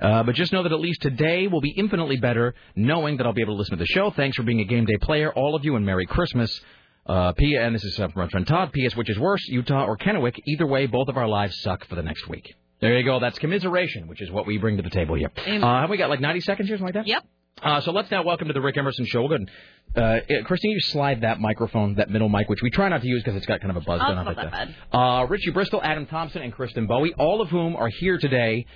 Uh, 0.00 0.22
but 0.22 0.34
just 0.34 0.52
know 0.52 0.62
that 0.62 0.72
at 0.72 0.80
least 0.80 1.02
today 1.02 1.46
will 1.46 1.60
be 1.60 1.70
infinitely 1.70 2.16
better, 2.16 2.54
knowing 2.76 3.16
that 3.16 3.26
I'll 3.26 3.32
be 3.32 3.42
able 3.42 3.54
to 3.54 3.58
listen 3.58 3.78
to 3.78 3.82
the 3.82 3.86
show. 3.86 4.10
Thanks 4.10 4.36
for 4.36 4.42
being 4.42 4.60
a 4.60 4.64
game 4.64 4.84
day 4.84 4.98
player, 5.00 5.32
all 5.32 5.54
of 5.54 5.64
you, 5.64 5.76
and 5.76 5.86
Merry 5.86 6.06
Christmas. 6.06 6.60
Uh, 7.06 7.32
P. 7.32 7.54
And 7.54 7.74
this 7.74 7.84
is 7.84 8.00
uh, 8.00 8.08
from 8.08 8.22
our 8.22 8.30
friend 8.30 8.46
Todd. 8.46 8.72
P.S. 8.72 8.96
Which 8.96 9.10
is 9.10 9.18
worse, 9.18 9.46
Utah 9.48 9.84
or 9.84 9.98
Kennewick? 9.98 10.38
Either 10.46 10.66
way, 10.66 10.86
both 10.86 11.08
of 11.08 11.18
our 11.18 11.28
lives 11.28 11.60
suck 11.60 11.86
for 11.86 11.96
the 11.96 12.02
next 12.02 12.26
week. 12.28 12.54
There 12.84 12.98
you 12.98 13.04
go. 13.04 13.18
That's 13.18 13.38
commiseration, 13.38 14.08
which 14.08 14.20
is 14.20 14.30
what 14.30 14.46
we 14.46 14.58
bring 14.58 14.76
to 14.76 14.82
the 14.82 14.90
table 14.90 15.14
here. 15.14 15.30
Uh, 15.46 15.80
have 15.80 15.88
we 15.88 15.96
got 15.96 16.10
like 16.10 16.20
90 16.20 16.40
seconds 16.40 16.68
here, 16.68 16.76
something 16.76 16.94
like 16.94 17.06
that? 17.06 17.08
Yep. 17.08 17.22
Uh, 17.62 17.80
so 17.80 17.92
let's 17.92 18.10
now 18.10 18.22
welcome 18.22 18.46
to 18.48 18.52
the 18.52 18.60
Rick 18.60 18.76
Emerson 18.76 19.06
Show. 19.06 19.20
We'll 19.22 19.30
go 19.30 19.34
ahead 19.36 19.48
and, 19.96 20.40
uh, 20.42 20.44
Christine, 20.44 20.72
you 20.72 20.80
slide 20.80 21.22
that 21.22 21.40
microphone, 21.40 21.94
that 21.94 22.10
middle 22.10 22.28
mic, 22.28 22.50
which 22.50 22.60
we 22.60 22.68
try 22.68 22.90
not 22.90 23.00
to 23.00 23.08
use 23.08 23.22
because 23.22 23.36
it's 23.38 23.46
got 23.46 23.60
kind 23.62 23.70
of 23.74 23.78
a 23.82 23.86
buzz 23.86 24.02
Oh, 24.04 24.12
on. 24.12 24.24
but, 24.26 24.36
that 24.36 24.68
Uh, 24.92 25.24
Richie 25.30 25.50
Bristol, 25.52 25.80
Adam 25.82 26.04
Thompson, 26.04 26.42
and 26.42 26.52
Kristen 26.52 26.86
Bowie, 26.86 27.14
all 27.14 27.40
of 27.40 27.48
whom 27.48 27.74
are 27.74 27.88
here 27.88 28.18
today 28.18 28.66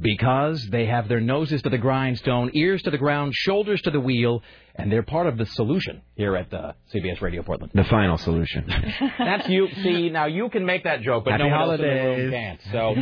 because 0.00 0.64
they 0.70 0.86
have 0.86 1.08
their 1.08 1.20
noses 1.20 1.60
to 1.62 1.70
the 1.70 1.78
grindstone, 1.78 2.50
ears 2.54 2.82
to 2.82 2.90
the 2.90 2.98
ground, 2.98 3.32
shoulders 3.34 3.80
to 3.82 3.90
the 3.90 3.98
wheel, 4.00 4.42
and 4.78 4.92
they're 4.92 5.02
part 5.02 5.26
of 5.26 5.38
the 5.38 5.46
solution 5.46 6.02
here 6.14 6.36
at 6.36 6.52
uh, 6.52 6.72
CBS 6.94 7.20
Radio 7.20 7.42
Portland. 7.42 7.72
The 7.74 7.84
final 7.84 8.18
solution. 8.18 8.66
That's 9.18 9.48
you. 9.48 9.68
See, 9.82 10.10
now 10.10 10.26
you 10.26 10.48
can 10.48 10.64
make 10.64 10.84
that 10.84 11.02
joke, 11.02 11.24
but 11.24 11.32
Happy 11.32 11.44
no 11.44 11.48
one 11.50 11.70
else 11.70 11.80
in 11.80 11.86
the 11.86 11.94
room 11.94 12.30
can't. 12.30 12.60
So, 12.72 12.94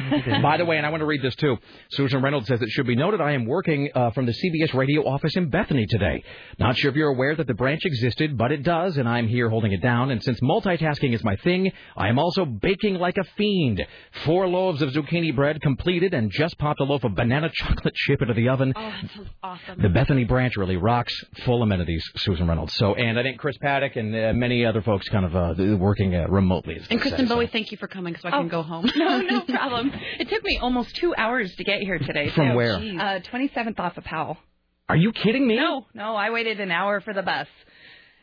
by 0.42 0.56
the 0.56 0.64
way, 0.64 0.76
and 0.76 0.86
I 0.86 0.90
want 0.90 1.00
to 1.00 1.06
read 1.06 1.22
this 1.22 1.34
too. 1.36 1.56
Susan 1.90 2.22
Reynolds 2.22 2.46
says 2.46 2.62
it 2.62 2.70
should 2.70 2.86
be 2.86 2.96
noted 2.96 3.20
I 3.20 3.32
am 3.32 3.46
working 3.46 3.90
uh, 3.94 4.10
from 4.10 4.26
the 4.26 4.32
CBS 4.32 4.74
radio 4.74 5.02
office 5.06 5.36
in 5.36 5.50
Bethany 5.50 5.86
today. 5.86 6.22
Not 6.58 6.76
sure 6.76 6.90
if 6.90 6.96
you're 6.96 7.10
aware 7.10 7.34
that 7.34 7.46
the 7.46 7.54
branch 7.54 7.80
existed, 7.84 8.38
but 8.38 8.52
it 8.52 8.62
does, 8.62 8.96
and 8.96 9.08
I'm 9.08 9.26
here 9.28 9.48
holding 9.48 9.72
it 9.72 9.82
down. 9.82 10.10
And 10.10 10.22
since 10.22 10.38
multitasking 10.40 11.14
is 11.14 11.24
my 11.24 11.36
thing, 11.36 11.72
I 11.96 12.08
am 12.08 12.18
also 12.18 12.44
baking 12.44 12.94
like 12.96 13.16
a 13.18 13.24
fiend. 13.36 13.84
Four 14.24 14.46
loaves 14.46 14.82
of 14.82 14.90
zucchini 14.90 15.34
bread 15.34 15.60
completed, 15.60 16.14
and 16.14 16.30
just 16.30 16.56
popped 16.58 16.80
a 16.80 16.84
loaf 16.84 17.02
of 17.04 17.14
banana 17.14 17.50
chocolate 17.52 17.94
chip 17.94 18.22
into 18.22 18.34
the 18.34 18.48
oven. 18.48 18.72
Oh, 18.76 18.80
that 18.80 19.10
sounds 19.14 19.28
awesome. 19.42 19.82
The 19.82 19.88
Bethany 19.88 20.24
branch 20.24 20.56
really 20.56 20.76
rocks, 20.76 21.14
full 21.44 21.63
amenities, 21.64 22.08
Susan 22.16 22.46
Reynolds. 22.46 22.74
So, 22.76 22.94
and 22.94 23.18
I 23.18 23.22
think 23.22 23.38
Chris 23.38 23.56
Paddock 23.60 23.96
and 23.96 24.14
uh, 24.14 24.32
many 24.32 24.64
other 24.64 24.82
folks 24.82 25.08
kind 25.08 25.24
of 25.24 25.34
uh, 25.34 25.76
working 25.76 26.14
uh, 26.14 26.26
remotely. 26.28 26.80
And 26.88 27.00
Kristen 27.00 27.26
say, 27.26 27.28
so. 27.28 27.34
Bowie, 27.34 27.48
thank 27.48 27.72
you 27.72 27.78
for 27.78 27.88
coming 27.88 28.14
so 28.20 28.28
I 28.28 28.30
can 28.30 28.48
go 28.48 28.62
home. 28.62 28.88
No, 28.94 29.20
no 29.20 29.40
problem. 29.48 29.90
It 30.18 30.28
took 30.28 30.44
me 30.44 30.58
almost 30.62 30.94
two 30.96 31.14
hours 31.16 31.54
to 31.56 31.64
get 31.64 31.80
here 31.80 31.98
today. 31.98 32.30
From 32.30 32.50
so, 32.50 32.54
where? 32.54 32.76
Uh, 32.76 33.20
27th 33.32 33.78
off 33.80 33.96
of 33.96 34.04
Powell. 34.04 34.36
Are 34.88 34.96
you 34.96 35.12
kidding 35.12 35.46
me? 35.46 35.56
No, 35.56 35.86
no, 35.94 36.14
I 36.14 36.30
waited 36.30 36.60
an 36.60 36.70
hour 36.70 37.00
for 37.00 37.14
the 37.14 37.22
bus. 37.22 37.48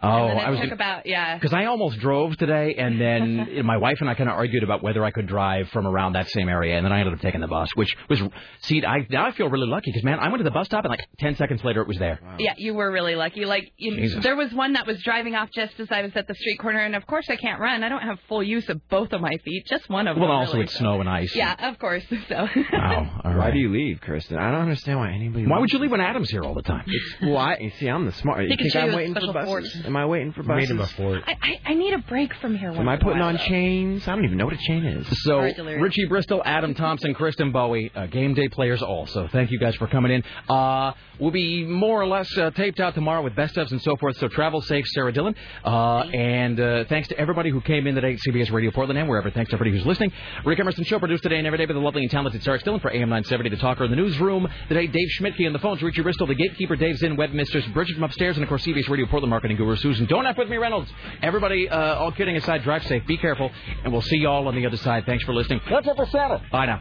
Oh, 0.04 0.28
and 0.28 0.30
then 0.30 0.38
it 0.38 0.48
I 0.48 0.50
was 0.50 0.60
took 0.62 0.72
about 0.72 1.06
yeah. 1.06 1.36
because 1.36 1.54
I 1.54 1.66
almost 1.66 2.00
drove 2.00 2.36
today, 2.38 2.76
and 2.78 3.00
then 3.00 3.66
my 3.66 3.78
wife 3.78 3.98
and 4.02 4.10
I 4.10 4.16
kind 4.16 4.30
of 4.30 4.36
argued 4.36 4.64
about 4.64 4.82
whether 4.84 5.04
I 5.04 5.12
could 5.12 5.28
drive 5.28 5.70
from 5.70 5.86
around 5.88 6.14
that 6.14 6.30
same 6.30 6.50
area, 6.50 6.76
and 6.76 6.86
then 6.86 6.92
I 6.92 7.00
ended 7.00 7.14
up 7.14 7.22
taking 7.22 7.42
the 7.42 7.48
bus, 7.48 7.70
which 7.76 7.96
was 8.10 8.22
see, 8.62 8.84
I 8.86 9.06
now 9.10 9.28
I 9.28 9.32
feel 9.32 9.50
really 9.50 9.68
lucky 9.68 9.92
because 9.92 10.04
man, 10.04 10.20
I 10.20 10.28
went 10.30 10.40
to 10.40 10.44
the 10.44 10.52
bus 10.52 10.66
stop 10.66 10.86
and 10.86 10.90
like 10.92 11.08
ten 11.20 11.36
seconds 11.36 11.64
later 11.64 11.82
it 11.82 11.88
was 11.88 11.98
there. 11.98 12.20
Yeah, 12.40 12.54
you 12.58 12.74
were 12.74 12.92
really 12.92 13.16
lucky. 13.16 13.46
Like 13.46 13.72
you, 13.78 14.20
there 14.22 14.36
was 14.36 14.54
one 14.54 14.74
that 14.74 14.88
was 14.88 15.02
driving 15.04 15.36
off 15.36 15.50
just 15.54 15.80
as 15.80 15.88
I 15.92 16.02
was 16.02 16.12
at 16.16 16.28
the 16.28 16.36
street 16.36 16.58
corner, 16.58 16.80
and 16.80 16.96
of 16.96 17.06
course 17.06 17.26
I 17.30 17.36
can't 17.36 17.60
run. 17.60 17.84
I 17.84 17.90
don't 17.90 18.02
have 18.02 18.20
full 18.28 18.44
use 18.44 18.68
of 18.70 18.88
both 18.90 19.14
of 19.14 19.22
my 19.22 19.38
feet, 19.44 19.66
just 19.68 19.90
one 19.90 20.08
of 20.08 20.16
Well, 20.18 20.24
them. 20.24 20.30
Well, 20.30 20.40
also 20.40 20.54
really. 20.54 20.66
it's 20.66 20.76
snow 20.76 21.00
and 21.00 21.10
ice. 21.10 21.36
Yeah, 21.36 21.70
of 21.70 21.80
course. 21.80 22.04
So. 22.32 22.48
Wow. 22.72 23.22
All 23.26 23.36
Why 23.36 23.52
do 23.52 23.58
you 23.58 23.74
leave, 23.74 24.00
Kristen? 24.00 24.38
I 24.38 24.52
don't 24.52 24.62
understand 24.62 25.00
why 25.00 25.12
anybody. 25.12 25.48
Why 25.48 25.60
would 25.60 25.72
you 25.72 25.80
leave 25.80 25.92
when 25.92 26.00
Adam's 26.02 26.30
here 26.30 26.44
all 26.44 26.54
the 26.54 26.62
time? 26.62 26.84
It's, 26.86 27.16
well, 27.24 27.38
I, 27.38 27.58
you 27.60 27.72
see, 27.78 27.88
I'm 27.88 28.06
the 28.06 28.12
smart. 28.14 28.42
He 28.42 28.48
You 28.48 28.56
think 28.58 28.76
I'm 28.76 28.94
waiting 28.96 29.14
for 29.14 29.22
special 29.22 29.34
buses? 29.34 29.86
Force. 29.92 30.02
Am 30.02 30.03
I 30.03 30.06
waiting 30.06 30.34
for 30.34 30.44
buses? 30.44 31.24
I, 31.28 31.38
I, 31.42 31.72
I 31.72 31.74
need 31.74 31.94
a 31.94 32.00
break 32.00 32.34
from 32.36 32.56
here. 32.56 32.72
Am 32.72 32.88
I 32.88 32.98
putting 32.98 33.22
on 33.22 33.38
chains? 33.38 34.08
I 34.08 34.16
don't 34.16 34.26
even 34.26 34.38
know 34.38 34.45
what 34.45 34.53
a 34.53 34.58
chain 34.58 34.86
is. 34.86 35.08
So 35.24 35.36
All 35.36 35.42
right. 35.42 35.58
Richie 35.58 36.06
Bristol, 36.06 36.42
Adam 36.45 36.74
Thompson, 36.74 37.14
Kristen 37.14 37.52
Bowie, 37.52 37.92
uh, 37.95 38.08
game 38.08 38.34
day 38.34 38.48
players 38.48 38.82
all. 38.82 39.08
So 39.08 39.28
thank 39.28 39.52
you 39.52 39.60
guys 39.60 39.76
for 39.76 39.88
coming 39.88 40.11
in. 40.11 40.24
Uh, 40.50 40.94
we'll 41.20 41.32
be 41.32 41.66
more 41.66 42.02
or 42.02 42.08
less 42.08 42.36
uh, 42.38 42.52
taped 42.52 42.80
out 42.80 42.95
tomorrow 42.95 43.22
with 43.22 43.36
best 43.36 43.56
ofs 43.56 43.72
and 43.72 43.82
so 43.82 43.95
forth. 43.98 44.18
So 44.18 44.28
travel 44.28 44.61
safe, 44.61 44.86
Sarah 44.88 45.11
Dillon. 45.11 45.36
Uh, 45.64 46.00
and 46.14 46.60
uh, 46.60 46.86
thanks 46.86 47.08
to 47.10 47.18
everybody 47.18 47.50
who 47.50 47.61
came 47.61 47.88
in 47.88 47.95
today 47.95 48.14
at 48.14 48.20
CBS 48.20 48.52
Radio 48.52 48.72
Portland 48.72 48.98
and 48.98 49.08
wherever. 49.08 49.30
Thanks 49.32 49.50
to 49.50 49.56
everybody 49.56 49.78
who's 49.78 49.86
listening. 49.86 50.11
Rick 50.45 50.60
Emerson 50.60 50.84
Show 50.86 51.00
produced 51.00 51.24
today 51.24 51.38
and 51.38 51.48
every 51.48 51.58
day 51.58 51.66
by 51.66 51.74
the 51.74 51.80
lovely 51.80 52.02
and 52.02 52.11
talented 52.11 52.44
Sarah 52.44 52.60
Dillon 52.60 52.80
for 52.80 52.92
AM 52.92 53.10
970, 53.10 53.50
the 53.50 53.58
talker 53.58 53.84
in 53.86 53.92
the 53.92 53.98
newsroom. 53.98 54.48
Today, 54.68 54.88
Dave 54.88 55.08
Schmidtke 55.20 55.45
on 55.45 55.53
the 55.53 55.60
phones, 55.60 55.82
Richie 55.82 56.02
Bristol, 56.02 56.28
the 56.28 56.36
gatekeeper, 56.36 56.76
Dave's 56.76 57.03
in, 57.03 57.16
web 57.16 57.32
mistress, 57.32 57.66
Bridget 57.68 57.95
from 57.95 58.03
upstairs, 58.03 58.38
and 58.38 58.44
of 58.44 58.50
course 58.50 58.64
CBS 58.66 58.90
Radio 58.90 59.06
Portland 59.08 59.30
marketing 59.30 59.58
guru 59.58 59.76
Susan. 59.82 60.06
Don't 60.06 60.26
F 60.26 60.38
with 60.38 60.50
me, 60.50 60.58
Reynolds. 60.58 60.90
Everybody, 61.22 61.68
uh, 61.69 61.95
all 61.95 62.11
kidding 62.11 62.38
aside, 62.38 62.64
drive 62.64 62.84
safe, 62.85 63.06
be 63.06 63.18
careful, 63.18 63.51
and 63.84 63.92
we'll 63.92 64.01
see 64.01 64.18
you 64.18 64.30
all 64.30 64.48
on 64.48 64.56
the 64.56 64.66
other 64.66 64.77
side. 64.77 65.06
Thanks 65.06 65.24
for 65.24 65.34
listening. 65.34 65.61
That's 65.69 65.88
it 65.88 65.95
for 65.95 66.06
Santa. 66.08 66.42
Bye 66.51 66.66
now. 66.68 66.80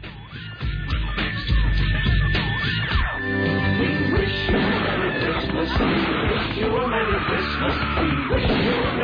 We 3.79 4.11
wish 4.13 4.49
you 4.49 4.55
a 4.55 4.87
Merry 4.87 5.19
Christmas. 5.25 5.69
We 5.79 5.85
wish 6.31 6.57
you 6.57 6.75
a 6.75 6.87
Merry 6.87 7.19
Christmas. 7.25 9.00